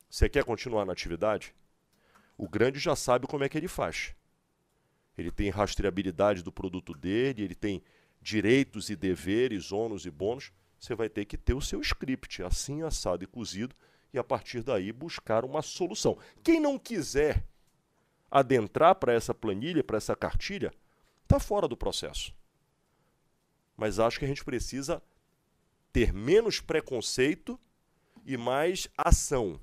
você 0.08 0.28
quer 0.28 0.44
continuar 0.44 0.84
na 0.84 0.92
atividade? 0.92 1.54
O 2.36 2.48
grande 2.48 2.78
já 2.78 2.94
sabe 2.94 3.26
como 3.26 3.42
é 3.42 3.48
que 3.48 3.56
ele 3.56 3.68
faz. 3.68 4.14
Ele 5.16 5.30
tem 5.30 5.50
rastreabilidade 5.50 6.42
do 6.42 6.52
produto 6.52 6.92
dele, 6.94 7.42
ele 7.42 7.54
tem 7.54 7.82
direitos 8.20 8.90
e 8.90 8.96
deveres, 8.96 9.72
ônus 9.72 10.04
e 10.04 10.10
bônus. 10.10 10.52
Você 10.78 10.94
vai 10.94 11.08
ter 11.08 11.24
que 11.24 11.36
ter 11.36 11.54
o 11.54 11.60
seu 11.60 11.80
script 11.80 12.42
assim, 12.42 12.82
assado 12.82 13.24
e 13.24 13.26
cozido 13.26 13.74
e 14.12 14.18
a 14.18 14.24
partir 14.24 14.62
daí 14.62 14.92
buscar 14.92 15.44
uma 15.44 15.62
solução. 15.62 16.18
Quem 16.42 16.60
não 16.60 16.78
quiser 16.78 17.46
adentrar 18.30 18.94
para 18.96 19.12
essa 19.12 19.34
planilha, 19.34 19.82
para 19.82 19.96
essa 19.96 20.14
cartilha, 20.14 20.72
está 21.22 21.38
fora 21.38 21.66
do 21.66 21.76
processo. 21.76 22.34
Mas 23.76 23.98
acho 23.98 24.18
que 24.18 24.24
a 24.24 24.28
gente 24.28 24.44
precisa 24.44 25.02
ter 25.92 26.12
menos 26.12 26.60
preconceito 26.60 27.58
e 28.24 28.36
mais 28.36 28.88
ação 28.96 29.60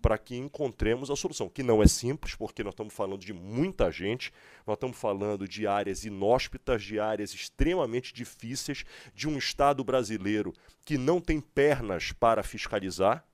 para 0.00 0.16
que 0.16 0.36
encontremos 0.36 1.10
a 1.10 1.16
solução, 1.16 1.48
que 1.48 1.62
não 1.62 1.82
é 1.82 1.86
simples, 1.86 2.34
porque 2.34 2.62
nós 2.62 2.72
estamos 2.72 2.94
falando 2.94 3.20
de 3.20 3.32
muita 3.32 3.90
gente, 3.90 4.32
nós 4.66 4.76
estamos 4.76 4.96
falando 4.96 5.48
de 5.48 5.66
áreas 5.66 6.04
inóspitas, 6.04 6.82
de 6.82 7.00
áreas 7.00 7.34
extremamente 7.34 8.14
difíceis, 8.14 8.84
de 9.14 9.28
um 9.28 9.36
Estado 9.36 9.82
brasileiro 9.82 10.54
que 10.84 10.96
não 10.96 11.20
tem 11.20 11.40
pernas 11.40 12.12
para 12.12 12.42
fiscalizar, 12.42 13.26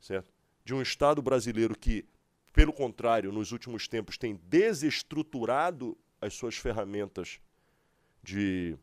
certo? 0.00 0.32
de 0.64 0.74
um 0.74 0.80
Estado 0.80 1.20
brasileiro 1.20 1.76
que 1.76 2.06
pelo 2.54 2.72
contrário, 2.72 3.32
nos 3.32 3.50
últimos 3.50 3.88
tempos 3.88 4.16
tem 4.16 4.36
desestruturado 4.44 5.98
as 6.20 6.34
suas 6.34 6.56
ferramentas 6.56 7.40
de, 8.22 8.78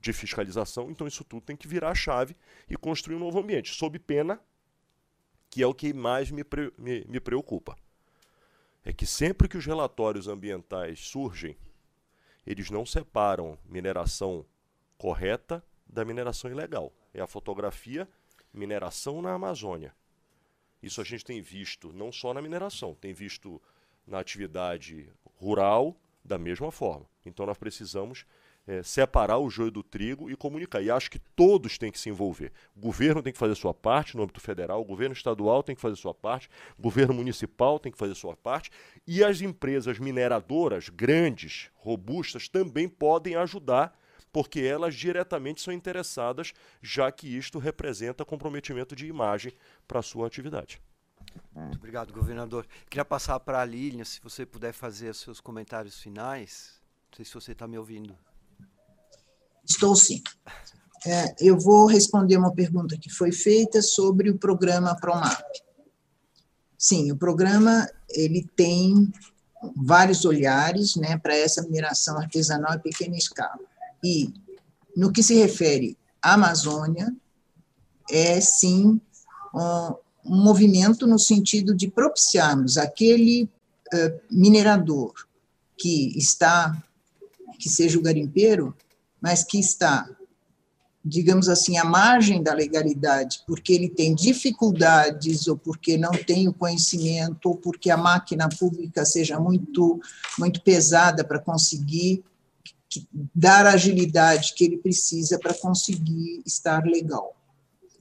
de 0.00 0.12
fiscalização. 0.12 0.90
Então, 0.90 1.06
isso 1.06 1.22
tudo 1.22 1.40
tem 1.40 1.56
que 1.56 1.68
virar 1.68 1.90
a 1.90 1.94
chave 1.94 2.36
e 2.68 2.76
construir 2.76 3.14
um 3.14 3.20
novo 3.20 3.38
ambiente, 3.38 3.72
sob 3.72 3.96
pena, 4.00 4.40
que 5.52 5.62
é 5.62 5.66
o 5.66 5.74
que 5.74 5.92
mais 5.92 6.30
me, 6.30 6.42
me, 6.78 7.04
me 7.04 7.20
preocupa. 7.20 7.76
É 8.82 8.90
que 8.90 9.04
sempre 9.04 9.46
que 9.46 9.58
os 9.58 9.66
relatórios 9.66 10.26
ambientais 10.26 11.00
surgem, 11.00 11.58
eles 12.46 12.70
não 12.70 12.86
separam 12.86 13.58
mineração 13.66 14.46
correta 14.96 15.62
da 15.86 16.06
mineração 16.06 16.50
ilegal. 16.50 16.90
É 17.12 17.20
a 17.20 17.26
fotografia 17.26 18.08
mineração 18.50 19.20
na 19.20 19.34
Amazônia. 19.34 19.94
Isso 20.82 21.02
a 21.02 21.04
gente 21.04 21.22
tem 21.22 21.42
visto 21.42 21.92
não 21.92 22.10
só 22.10 22.32
na 22.32 22.40
mineração, 22.40 22.94
tem 22.94 23.12
visto 23.12 23.60
na 24.06 24.20
atividade 24.20 25.12
rural 25.38 25.94
da 26.24 26.38
mesma 26.38 26.72
forma. 26.72 27.06
Então 27.26 27.44
nós 27.44 27.58
precisamos 27.58 28.24
é, 28.66 28.82
separar 28.82 29.38
o 29.38 29.50
joio 29.50 29.70
do 29.70 29.82
trigo 29.82 30.30
e 30.30 30.36
comunicar. 30.36 30.82
E 30.82 30.90
acho 30.90 31.10
que 31.10 31.18
todos 31.18 31.78
têm 31.78 31.90
que 31.90 31.98
se 31.98 32.08
envolver. 32.08 32.52
O 32.76 32.80
governo 32.80 33.22
tem 33.22 33.32
que 33.32 33.38
fazer 33.38 33.54
sua 33.54 33.74
parte 33.74 34.16
no 34.16 34.22
âmbito 34.22 34.40
federal, 34.40 34.80
o 34.80 34.84
governo 34.84 35.12
estadual 35.12 35.62
tem 35.62 35.74
que 35.74 35.80
fazer 35.80 35.96
sua 35.96 36.14
parte, 36.14 36.48
o 36.78 36.82
governo 36.82 37.14
municipal 37.14 37.78
tem 37.78 37.90
que 37.90 37.98
fazer 37.98 38.14
sua 38.14 38.36
parte, 38.36 38.70
e 39.06 39.24
as 39.24 39.40
empresas 39.40 39.98
mineradoras 39.98 40.88
grandes, 40.88 41.70
robustas, 41.74 42.48
também 42.48 42.88
podem 42.88 43.34
ajudar, 43.36 43.98
porque 44.32 44.60
elas 44.60 44.94
diretamente 44.94 45.60
são 45.60 45.74
interessadas, 45.74 46.52
já 46.80 47.12
que 47.12 47.36
isto 47.36 47.58
representa 47.58 48.24
comprometimento 48.24 48.96
de 48.96 49.06
imagem 49.06 49.52
para 49.86 49.98
a 49.98 50.02
sua 50.02 50.26
atividade. 50.26 50.80
Muito 51.54 51.76
obrigado, 51.76 52.12
governador. 52.12 52.66
Queria 52.88 53.04
passar 53.04 53.38
para 53.40 53.60
a 53.60 53.64
Lilian, 53.64 54.04
se 54.04 54.20
você 54.20 54.46
puder 54.46 54.72
fazer 54.72 55.10
os 55.10 55.20
seus 55.20 55.40
comentários 55.40 56.00
finais. 56.00 56.80
Não 57.10 57.16
sei 57.16 57.24
se 57.24 57.34
você 57.34 57.52
está 57.52 57.68
me 57.68 57.78
ouvindo. 57.78 58.16
Estou 59.72 59.96
sim. 59.96 60.22
É, 61.06 61.34
eu 61.40 61.58
vou 61.58 61.86
responder 61.86 62.36
uma 62.36 62.54
pergunta 62.54 62.96
que 62.96 63.10
foi 63.10 63.32
feita 63.32 63.80
sobre 63.80 64.30
o 64.30 64.38
programa 64.38 64.94
Promap. 64.94 65.42
Sim, 66.78 67.10
o 67.10 67.16
programa 67.16 67.88
ele 68.10 68.46
tem 68.54 69.10
vários 69.74 70.24
olhares 70.24 70.94
né, 70.96 71.16
para 71.16 71.34
essa 71.34 71.62
mineração 71.62 72.18
artesanal 72.18 72.74
em 72.74 72.80
pequena 72.80 73.16
escala. 73.16 73.58
E, 74.04 74.32
no 74.94 75.10
que 75.10 75.22
se 75.22 75.34
refere 75.34 75.96
à 76.20 76.34
Amazônia, 76.34 77.12
é 78.10 78.40
sim 78.40 79.00
um, 79.54 79.94
um 80.26 80.44
movimento 80.44 81.06
no 81.06 81.18
sentido 81.18 81.74
de 81.74 81.88
propiciarmos 81.88 82.76
aquele 82.76 83.44
uh, 83.44 84.20
minerador 84.30 85.14
que 85.78 86.16
está, 86.18 86.76
que 87.58 87.70
seja 87.70 87.98
o 87.98 88.02
garimpeiro, 88.02 88.76
mas 89.22 89.44
que 89.44 89.58
está, 89.60 90.10
digamos 91.04 91.48
assim, 91.48 91.78
à 91.78 91.84
margem 91.84 92.42
da 92.42 92.52
legalidade, 92.52 93.44
porque 93.46 93.72
ele 93.72 93.88
tem 93.88 94.14
dificuldades, 94.14 95.46
ou 95.46 95.56
porque 95.56 95.96
não 95.96 96.10
tem 96.10 96.48
o 96.48 96.52
conhecimento, 96.52 97.48
ou 97.48 97.56
porque 97.56 97.88
a 97.88 97.96
máquina 97.96 98.48
pública 98.48 99.04
seja 99.04 99.38
muito, 99.38 100.00
muito 100.36 100.60
pesada 100.62 101.22
para 101.22 101.38
conseguir 101.38 102.24
dar 103.34 103.64
a 103.66 103.72
agilidade 103.72 104.54
que 104.54 104.64
ele 104.64 104.76
precisa 104.76 105.38
para 105.38 105.54
conseguir 105.54 106.42
estar 106.44 106.84
legal. 106.84 107.34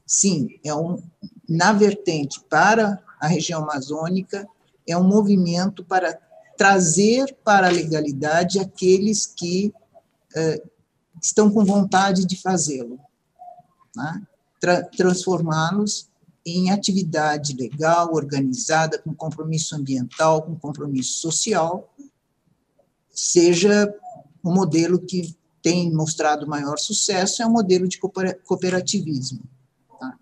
Sim, 0.05 0.59
é 0.65 0.73
um, 0.75 1.01
na 1.47 1.71
vertente 1.71 2.41
para 2.49 3.01
a 3.19 3.27
região 3.27 3.63
amazônica, 3.63 4.45
é 4.85 4.97
um 4.97 5.03
movimento 5.03 5.85
para 5.85 6.19
trazer 6.57 7.33
para 7.43 7.67
a 7.67 7.71
legalidade 7.71 8.59
aqueles 8.59 9.25
que 9.25 9.73
uh, 10.35 10.71
estão 11.21 11.51
com 11.51 11.63
vontade 11.63 12.25
de 12.25 12.35
fazê-lo, 12.41 12.99
né? 13.95 14.21
Tra 14.59 14.83
transformá-los 14.83 16.09
em 16.45 16.71
atividade 16.71 17.53
legal, 17.53 18.13
organizada, 18.13 18.97
com 18.97 19.13
compromisso 19.13 19.75
ambiental, 19.75 20.41
com 20.41 20.55
compromisso 20.55 21.19
social, 21.19 21.93
seja 23.11 23.93
o 24.43 24.51
modelo 24.51 24.99
que 24.99 25.35
tem 25.61 25.93
mostrado 25.93 26.47
maior 26.47 26.79
sucesso 26.79 27.43
é 27.43 27.45
o 27.45 27.51
modelo 27.51 27.87
de 27.87 27.99
cooperativismo, 27.99 29.43
tá? 29.99 30.17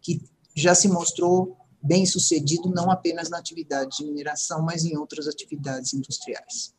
que 0.00 0.20
já 0.54 0.74
se 0.74 0.88
mostrou 0.88 1.56
bem 1.80 2.04
sucedido 2.04 2.68
não 2.68 2.90
apenas 2.90 3.30
na 3.30 3.38
atividade 3.38 3.98
de 3.98 4.04
mineração, 4.04 4.62
mas 4.62 4.84
em 4.84 4.96
outras 4.96 5.28
atividades 5.28 5.94
industriais. 5.94 6.74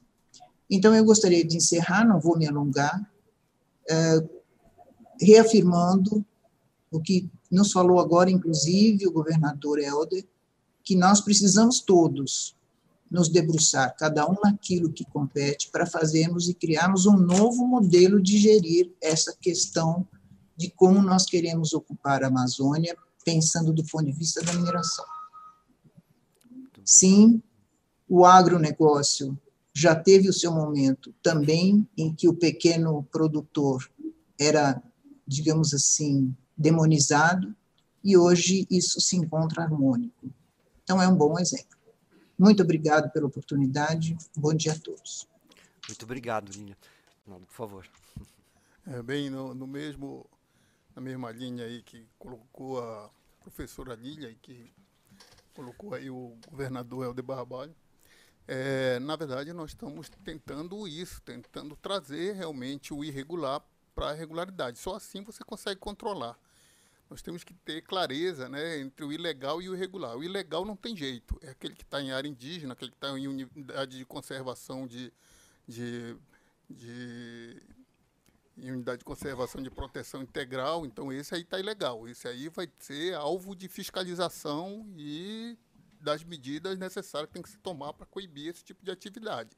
Então, 0.70 0.94
eu 0.94 1.04
gostaria 1.04 1.46
de 1.46 1.58
encerrar, 1.58 2.06
não 2.06 2.20
vou 2.20 2.38
me 2.38 2.48
alongar, 2.48 3.11
reafirmando 5.20 6.26
o 6.90 7.00
que 7.00 7.30
nos 7.50 7.72
falou 7.72 8.00
agora, 8.00 8.30
inclusive, 8.30 9.08
o 9.08 9.12
governador 9.12 9.80
Helder, 9.80 10.26
que 10.84 10.96
nós 10.96 11.22
precisamos 11.22 11.80
todos 11.80 12.56
nos 13.10 13.28
debruçar, 13.28 13.94
cada 13.98 14.26
um 14.26 14.38
naquilo 14.42 14.92
que 14.92 15.04
compete, 15.04 15.70
para 15.70 15.86
fazermos 15.86 16.48
e 16.48 16.54
criarmos 16.54 17.06
um 17.06 17.18
novo 17.18 17.68
modelo 17.68 18.22
de 18.22 18.38
gerir 18.38 18.90
essa 19.02 19.36
questão 19.40 20.08
de 20.56 20.70
como 20.70 21.02
nós 21.02 21.26
queremos 21.26 21.74
ocupar 21.74 22.24
a 22.24 22.28
Amazônia, 22.28 22.96
pensando 23.26 23.74
do 23.74 23.84
ponto 23.84 24.06
de 24.06 24.14
vista 24.14 24.42
da 24.42 24.54
mineração. 24.54 25.06
Sim, 26.86 27.42
o 28.08 28.26
agronegócio 28.26 29.38
já 29.74 29.96
teve 29.96 30.30
o 30.30 30.34
seu 30.34 30.52
momento 30.52 31.14
também 31.22 31.88
em 31.98 32.14
que 32.14 32.28
o 32.28 32.34
pequeno 32.34 33.04
produtor 33.12 33.90
era, 34.40 34.82
digamos 35.26 35.74
assim, 35.74 36.36
demonizado, 36.58 37.56
e 38.04 38.18
hoje 38.18 38.68
isso 38.70 39.00
se 39.00 39.16
encontra 39.16 39.64
harmônico. 39.64 40.32
Então, 40.84 41.02
é 41.02 41.08
um 41.08 41.16
bom 41.16 41.40
exemplo. 41.40 41.78
Muito 42.38 42.64
obrigado 42.64 43.12
pela 43.12 43.28
oportunidade. 43.28 44.18
Bom 44.36 44.54
dia 44.54 44.74
a 44.74 44.80
todos. 44.80 45.28
Muito 45.88 46.04
obrigado, 46.04 46.52
Linha. 46.52 46.76
Por 47.24 47.46
favor. 47.50 47.88
É, 48.88 49.02
bem, 49.04 49.30
no, 49.30 49.54
no, 49.54 49.68
mesmo, 49.68 50.26
na 50.96 51.02
mesma 51.02 51.32
linha 51.32 51.66
aí 51.66 51.84
que 51.84 52.04
colocou 52.18 52.80
a 52.80 53.10
professora 53.42 53.94
Lília 53.94 54.30
e 54.30 54.36
que 54.36 54.74
colocou 55.54 55.94
aí 55.94 56.10
o 56.10 56.36
governador 56.50 57.06
Helder 57.06 57.24
Barbalho, 57.24 57.76
é, 58.48 59.00
na 59.00 59.16
verdade 59.16 59.54
nós 59.54 59.72
estamos 59.72 60.10
tentando 60.24 60.88
isso, 60.88 61.22
tentando 61.22 61.76
trazer 61.76 62.34
realmente 62.34 62.94
o 62.94 63.04
irregular 63.04 63.62
para 63.94 64.10
a 64.10 64.14
regularidade. 64.14 64.80
Só 64.80 64.96
assim 64.96 65.24
você 65.24 65.44
consegue 65.44 65.80
controlar 65.80 66.38
nós 67.12 67.22
temos 67.22 67.44
que 67.44 67.54
ter 67.54 67.82
clareza 67.82 68.48
né, 68.48 68.80
entre 68.80 69.04
o 69.04 69.12
ilegal 69.12 69.62
e 69.62 69.68
o 69.68 69.76
irregular. 69.76 70.16
O 70.16 70.24
ilegal 70.24 70.64
não 70.64 70.78
tem 70.78 70.96
jeito, 70.96 71.38
é 71.42 71.50
aquele 71.50 71.76
que 71.76 71.84
está 71.84 72.02
em 72.02 72.14
área 72.14 72.28
indígena, 72.30 72.72
aquele 72.72 72.90
que 72.90 72.96
está 72.96 73.10
em 73.20 73.28
unidade 73.28 73.98
de 73.98 74.06
conservação 74.06 74.88
de, 74.88 75.12
de, 75.68 76.16
de 76.70 77.62
em 78.58 78.72
unidade 78.72 79.00
de 79.00 79.04
conservação 79.04 79.62
de 79.62 79.70
proteção 79.70 80.22
integral, 80.22 80.86
então 80.86 81.12
esse 81.12 81.36
aí 81.36 81.42
está 81.42 81.60
ilegal. 81.60 82.08
Esse 82.08 82.30
aí 82.30 82.48
vai 82.48 82.70
ser 82.80 83.14
alvo 83.16 83.58
de 83.58 83.68
fiscalização 83.68 84.88
e 84.96 85.58
das 86.02 86.24
medidas 86.24 86.78
necessárias 86.78 87.28
que 87.28 87.34
tem 87.34 87.44
que 87.44 87.50
se 87.50 87.58
tomar 87.58 87.94
para 87.94 88.06
coibir 88.06 88.50
esse 88.50 88.64
tipo 88.64 88.84
de 88.84 88.92
atividade. 88.92 89.50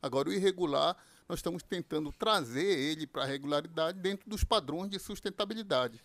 Agora, 0.00 0.28
o 0.28 0.32
irregular, 0.32 0.96
nós 1.28 1.38
estamos 1.38 1.62
tentando 1.62 2.12
trazer 2.12 2.64
ele 2.64 3.06
para 3.06 3.22
a 3.22 3.26
regularidade 3.26 3.98
dentro 4.00 4.28
dos 4.28 4.42
padrões 4.42 4.90
de 4.90 4.98
sustentabilidade 4.98 6.02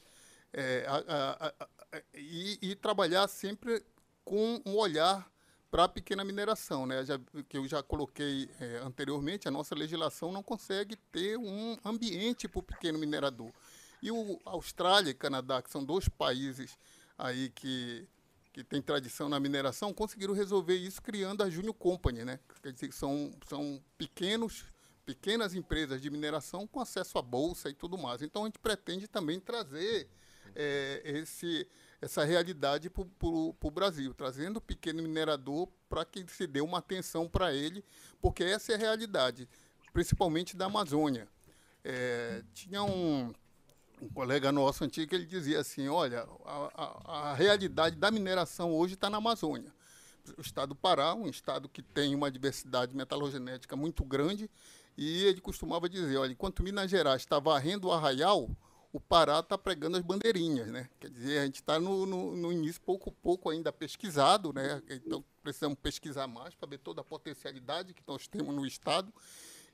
é, 0.53 0.85
a, 0.87 0.95
a, 0.95 1.47
a, 1.47 2.01
e, 2.13 2.57
e, 2.61 2.75
trabalhar 2.75 3.27
sempre 3.27 3.83
com 4.23 4.61
um 4.65 4.75
olhar 4.75 5.29
para 5.69 5.83
a 5.83 5.87
pequena 5.87 6.23
mineração, 6.23 6.85
né? 6.85 7.05
Já, 7.05 7.19
que 7.47 7.57
eu 7.57 7.67
já 7.67 7.83
coloquei 7.83 8.49
é, 8.59 8.77
anteriormente, 8.77 9.47
a 9.47 9.51
nossa 9.51 9.75
legislação 9.75 10.31
não 10.31 10.41
consegue 10.41 10.95
ter 11.11 11.37
um 11.37 11.77
ambiente 11.83 12.47
para 12.47 12.59
o 12.59 12.63
pequeno 12.63 12.97
minerador. 12.97 13.51
E 14.01 14.11
o 14.11 14.39
Austrália 14.45 15.11
e 15.11 15.13
Canadá, 15.13 15.61
que 15.61 15.69
são 15.69 15.83
dois 15.83 16.07
países 16.07 16.77
aí 17.17 17.49
que, 17.49 18.07
que 18.63 18.69
têm 18.69 18.81
tradição 18.81 19.29
na 19.29 19.39
mineração, 19.39 19.93
conseguiram 19.93 20.33
resolver 20.33 20.75
isso 20.75 21.01
criando 21.01 21.43
a 21.43 21.49
Junior 21.49 21.73
Company, 21.73 22.25
né? 22.25 22.39
Quer 22.61 22.71
dizer, 22.71 22.91
são, 22.91 23.31
são 23.47 23.81
pequenos 23.97 24.65
pequenas 25.05 25.55
empresas 25.55 26.01
de 26.01 26.09
mineração 26.09 26.67
com 26.67 26.81
acesso 26.81 27.17
à 27.17 27.21
bolsa 27.21 27.69
e 27.69 27.73
tudo 27.73 27.97
mais. 27.97 28.21
Então 28.21 28.43
a 28.43 28.45
gente 28.47 28.59
pretende 28.59 29.07
também 29.07 29.39
trazer 29.39 30.09
é, 30.53 31.01
esse, 31.05 31.65
essa 32.01 32.25
realidade 32.25 32.89
para 32.89 33.05
o 33.21 33.71
Brasil, 33.71 34.13
trazendo 34.13 34.57
o 34.57 34.61
pequeno 34.61 35.01
minerador 35.01 35.69
para 35.87 36.03
que 36.03 36.25
se 36.27 36.45
dê 36.45 36.59
uma 36.59 36.79
atenção 36.79 37.25
para 37.25 37.53
ele, 37.53 37.85
porque 38.19 38.43
essa 38.43 38.73
é 38.73 38.75
a 38.75 38.77
realidade, 38.77 39.47
principalmente 39.93 40.57
da 40.57 40.65
Amazônia. 40.65 41.29
É, 41.85 42.43
tinha 42.53 42.83
um, 42.83 43.33
um, 44.01 44.09
colega 44.09 44.51
nosso 44.51 44.83
antigo 44.83 45.13
ele 45.13 45.25
dizia 45.25 45.59
assim, 45.59 45.87
olha, 45.87 46.27
a, 46.45 46.71
a, 46.75 47.29
a 47.29 47.33
realidade 47.33 47.95
da 47.95 48.11
mineração 48.11 48.73
hoje 48.73 48.93
está 48.93 49.09
na 49.09 49.17
Amazônia. 49.17 49.71
O 50.37 50.41
estado 50.41 50.69
do 50.69 50.75
Pará, 50.75 51.13
um 51.13 51.29
estado 51.29 51.69
que 51.69 51.81
tem 51.81 52.13
uma 52.13 52.29
diversidade 52.29 52.95
metalogenética 52.95 53.75
muito 53.75 54.03
grande, 54.03 54.49
e 54.97 55.23
ele 55.25 55.39
costumava 55.39 55.87
dizer, 55.87 56.17
olha, 56.17 56.31
enquanto 56.31 56.63
Minas 56.63 56.89
Gerais 56.89 57.21
está 57.21 57.39
varrendo 57.39 57.87
o 57.87 57.91
arraial, 57.91 58.49
o 58.91 58.99
Pará 58.99 59.39
está 59.39 59.57
pregando 59.57 59.97
as 59.97 60.03
bandeirinhas, 60.03 60.67
né? 60.67 60.89
Quer 60.99 61.11
dizer, 61.11 61.39
a 61.39 61.45
gente 61.45 61.55
está 61.55 61.79
no, 61.79 62.05
no, 62.05 62.35
no, 62.35 62.51
início 62.51 62.81
pouco 62.81 63.11
pouco 63.11 63.49
ainda 63.49 63.71
pesquisado, 63.71 64.51
né? 64.51 64.81
Então 64.89 65.23
precisamos 65.43 65.77
pesquisar 65.79 66.27
mais 66.27 66.55
para 66.55 66.67
ver 66.67 66.79
toda 66.79 67.01
a 67.01 67.03
potencialidade 67.03 67.93
que 67.93 68.01
nós 68.07 68.27
temos 68.27 68.55
no 68.55 68.65
estado 68.65 69.13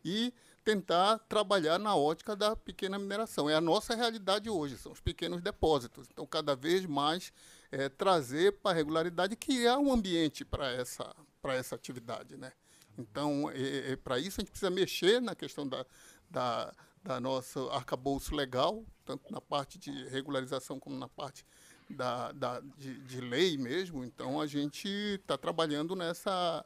e 0.03 0.34
tentar 0.64 1.19
trabalhar 1.27 1.77
na 1.77 1.95
ótica 1.95 2.35
da 2.35 2.56
pequena 2.56 2.98
mineração. 2.98 3.50
É 3.50 3.56
a 3.56 3.61
nossa 3.61 3.95
realidade 3.95 4.50
hoje, 4.50 4.77
são 4.77 4.92
os 4.92 5.00
pequenos 5.00 5.42
depósitos. 5.42 6.08
Então, 6.11 6.25
cada 6.25 6.56
vez 6.56 6.85
mais 6.85 7.33
é, 7.72 7.90
trazer 7.90 8.53
para 8.53 8.72
a 8.72 8.74
regularidade, 8.74 9.35
criar 9.35 9.77
um 9.77 9.92
ambiente 9.92 10.45
para 10.45 10.72
essa, 10.72 11.16
essa 11.43 11.75
atividade. 11.75 12.38
Né? 12.38 12.51
Então, 12.98 13.50
é, 13.51 13.92
é, 13.92 13.95
para 13.95 14.19
isso, 14.19 14.40
a 14.40 14.42
gente 14.42 14.51
precisa 14.51 14.72
mexer 14.72 15.22
na 15.22 15.35
questão 15.35 15.67
da, 15.67 15.85
da 16.30 16.74
da 17.03 17.19
nossa 17.19 17.59
arcabouço 17.74 18.33
legal, 18.33 18.83
tanto 19.03 19.32
na 19.32 19.42
parte 19.42 19.77
de 19.77 19.92
regularização 20.08 20.80
como 20.80 20.98
na 20.98 21.09
parte 21.09 21.45
da, 21.90 22.32
da 22.32 22.61
de, 22.77 22.98
de, 23.01 23.19
lei 23.19 23.58
mesmo. 23.58 24.06
Então, 24.06 24.40
a 24.40 24.48
gente 24.48 24.88
está 24.88 25.38
trabalhando 25.38 25.95
nessa, 25.95 26.66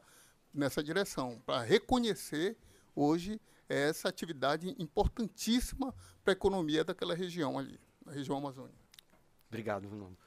nessa 0.53 0.84
direção, 0.84 1.42
para 1.43 1.61
reconhecer 1.64 2.56
hoje 2.95 3.42
essa 3.70 4.08
atividade 4.10 4.76
importantíssima 4.80 5.94
para 6.24 6.34
a 6.34 6.36
economia 6.36 6.84
daquela 6.84 7.16
região 7.16 7.58
ali, 7.58 7.80
na 8.06 8.12
região 8.12 8.38
amazônica. 8.38 8.78
Obrigado, 9.48 9.88
Fernando. 9.88 10.18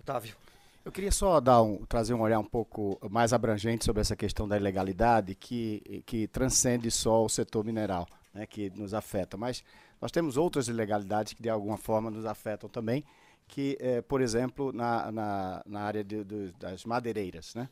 Otávio. 0.00 0.36
Eu 0.84 0.92
queria 0.92 1.12
só 1.12 1.38
dar 1.40 1.60
um, 1.62 1.84
trazer 1.84 2.14
um 2.14 2.20
olhar 2.20 2.38
um 2.38 2.44
pouco 2.44 2.98
mais 3.10 3.32
abrangente 3.32 3.84
sobre 3.84 4.00
essa 4.00 4.16
questão 4.16 4.48
da 4.48 4.56
ilegalidade 4.56 5.34
que, 5.34 6.02
que 6.06 6.26
transcende 6.28 6.90
só 6.90 7.24
o 7.24 7.28
setor 7.28 7.64
mineral 7.64 8.06
né, 8.32 8.46
que 8.46 8.70
nos 8.70 8.94
afeta. 8.94 9.36
Mas 9.36 9.62
nós 10.00 10.10
temos 10.10 10.36
outras 10.36 10.68
ilegalidades 10.68 11.34
que 11.34 11.42
de 11.42 11.50
alguma 11.50 11.76
forma 11.76 12.10
nos 12.10 12.24
afetam 12.24 12.68
também, 12.68 13.04
que, 13.46 13.76
é, 13.80 14.00
por 14.00 14.20
exemplo, 14.20 14.72
na, 14.72 15.10
na, 15.10 15.62
na 15.66 15.80
área 15.80 16.04
de, 16.04 16.24
de, 16.24 16.52
das 16.52 16.84
madeireiras, 16.84 17.54
né? 17.54 17.68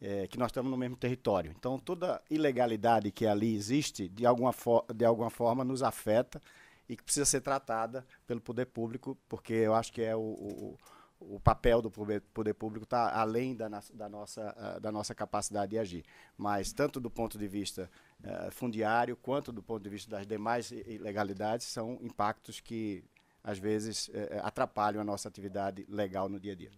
É, 0.00 0.28
que 0.28 0.38
nós 0.38 0.50
estamos 0.50 0.70
no 0.70 0.76
mesmo 0.76 0.96
território. 0.96 1.52
Então, 1.58 1.76
toda 1.76 2.22
ilegalidade 2.30 3.10
que 3.10 3.26
ali 3.26 3.56
existe, 3.56 4.08
de 4.08 4.24
alguma, 4.24 4.54
de 4.94 5.04
alguma 5.04 5.28
forma, 5.28 5.64
nos 5.64 5.82
afeta 5.82 6.40
e 6.88 6.96
que 6.96 7.02
precisa 7.02 7.26
ser 7.26 7.40
tratada 7.40 8.06
pelo 8.24 8.40
poder 8.40 8.66
público, 8.66 9.18
porque 9.28 9.52
eu 9.52 9.74
acho 9.74 9.92
que 9.92 10.00
é 10.00 10.14
o, 10.14 10.20
o 10.20 10.78
o 11.20 11.40
papel 11.40 11.82
do 11.82 11.90
poder 11.90 12.54
público 12.54 12.84
está 12.84 13.18
além 13.18 13.54
da, 13.54 13.68
da, 13.92 14.08
nossa, 14.08 14.76
uh, 14.76 14.80
da 14.80 14.92
nossa 14.92 15.14
capacidade 15.14 15.70
de 15.70 15.78
agir. 15.78 16.04
Mas, 16.36 16.72
tanto 16.72 17.00
do 17.00 17.10
ponto 17.10 17.36
de 17.36 17.48
vista 17.48 17.90
uh, 18.22 18.50
fundiário, 18.52 19.16
quanto 19.16 19.52
do 19.52 19.62
ponto 19.62 19.82
de 19.82 19.90
vista 19.90 20.10
das 20.10 20.26
demais 20.26 20.70
ilegalidades, 20.70 21.66
são 21.66 21.98
impactos 22.00 22.60
que, 22.60 23.04
às 23.42 23.58
vezes, 23.58 24.08
uh, 24.08 24.12
atrapalham 24.42 25.00
a 25.00 25.04
nossa 25.04 25.28
atividade 25.28 25.84
legal 25.88 26.28
no 26.28 26.38
dia 26.38 26.52
a 26.52 26.56
dia. 26.56 26.70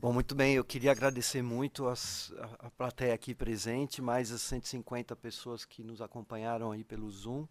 Bom, 0.00 0.14
muito 0.14 0.34
bem, 0.34 0.54
eu 0.54 0.64
queria 0.64 0.92
agradecer 0.92 1.42
muito 1.42 1.86
as, 1.86 2.32
a, 2.38 2.68
a 2.68 2.70
plateia 2.70 3.12
aqui 3.12 3.34
presente, 3.34 4.00
mais 4.00 4.32
as 4.32 4.40
150 4.40 5.14
pessoas 5.14 5.66
que 5.66 5.84
nos 5.84 6.00
acompanharam 6.00 6.72
aí 6.72 6.82
pelo 6.82 7.10
Zoom. 7.10 7.46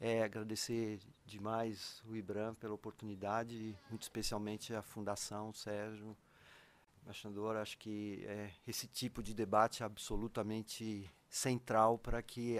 É, 0.00 0.24
agradecer 0.24 0.98
demais 1.24 2.02
o 2.08 2.16
IBRAM 2.16 2.54
pela 2.56 2.74
oportunidade, 2.74 3.78
muito 3.88 4.02
especialmente 4.02 4.74
a 4.74 4.82
Fundação 4.82 5.52
Sérgio 5.52 6.16
Embaixador. 7.04 7.54
Acho 7.54 7.78
que 7.78 8.24
é, 8.26 8.50
esse 8.66 8.88
tipo 8.88 9.22
de 9.22 9.32
debate 9.32 9.84
é 9.84 9.86
absolutamente 9.86 11.08
central 11.30 11.98
para 11.98 12.20
que, 12.20 12.56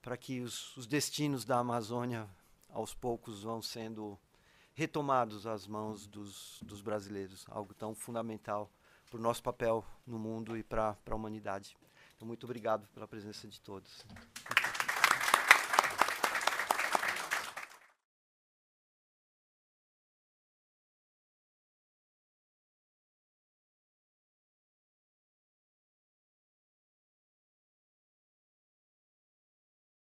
para 0.00 0.16
que 0.16 0.40
os, 0.40 0.74
os 0.78 0.86
destinos 0.86 1.44
da 1.44 1.58
Amazônia 1.58 2.26
aos 2.70 2.94
poucos 2.94 3.42
vão 3.42 3.60
sendo 3.60 4.18
retomados 4.76 5.46
às 5.46 5.66
mãos 5.66 6.06
dos, 6.06 6.60
dos 6.62 6.82
brasileiros, 6.82 7.46
algo 7.48 7.72
tão 7.72 7.94
fundamental 7.94 8.70
para 9.10 9.18
o 9.18 9.22
nosso 9.22 9.42
papel 9.42 9.82
no 10.06 10.18
mundo 10.18 10.54
e 10.56 10.62
para 10.62 10.94
a 11.10 11.14
humanidade. 11.14 11.74
Então, 12.14 12.28
muito 12.28 12.44
obrigado 12.44 12.86
pela 12.88 13.08
presença 13.08 13.48
de 13.48 13.58
todos. 13.58 14.04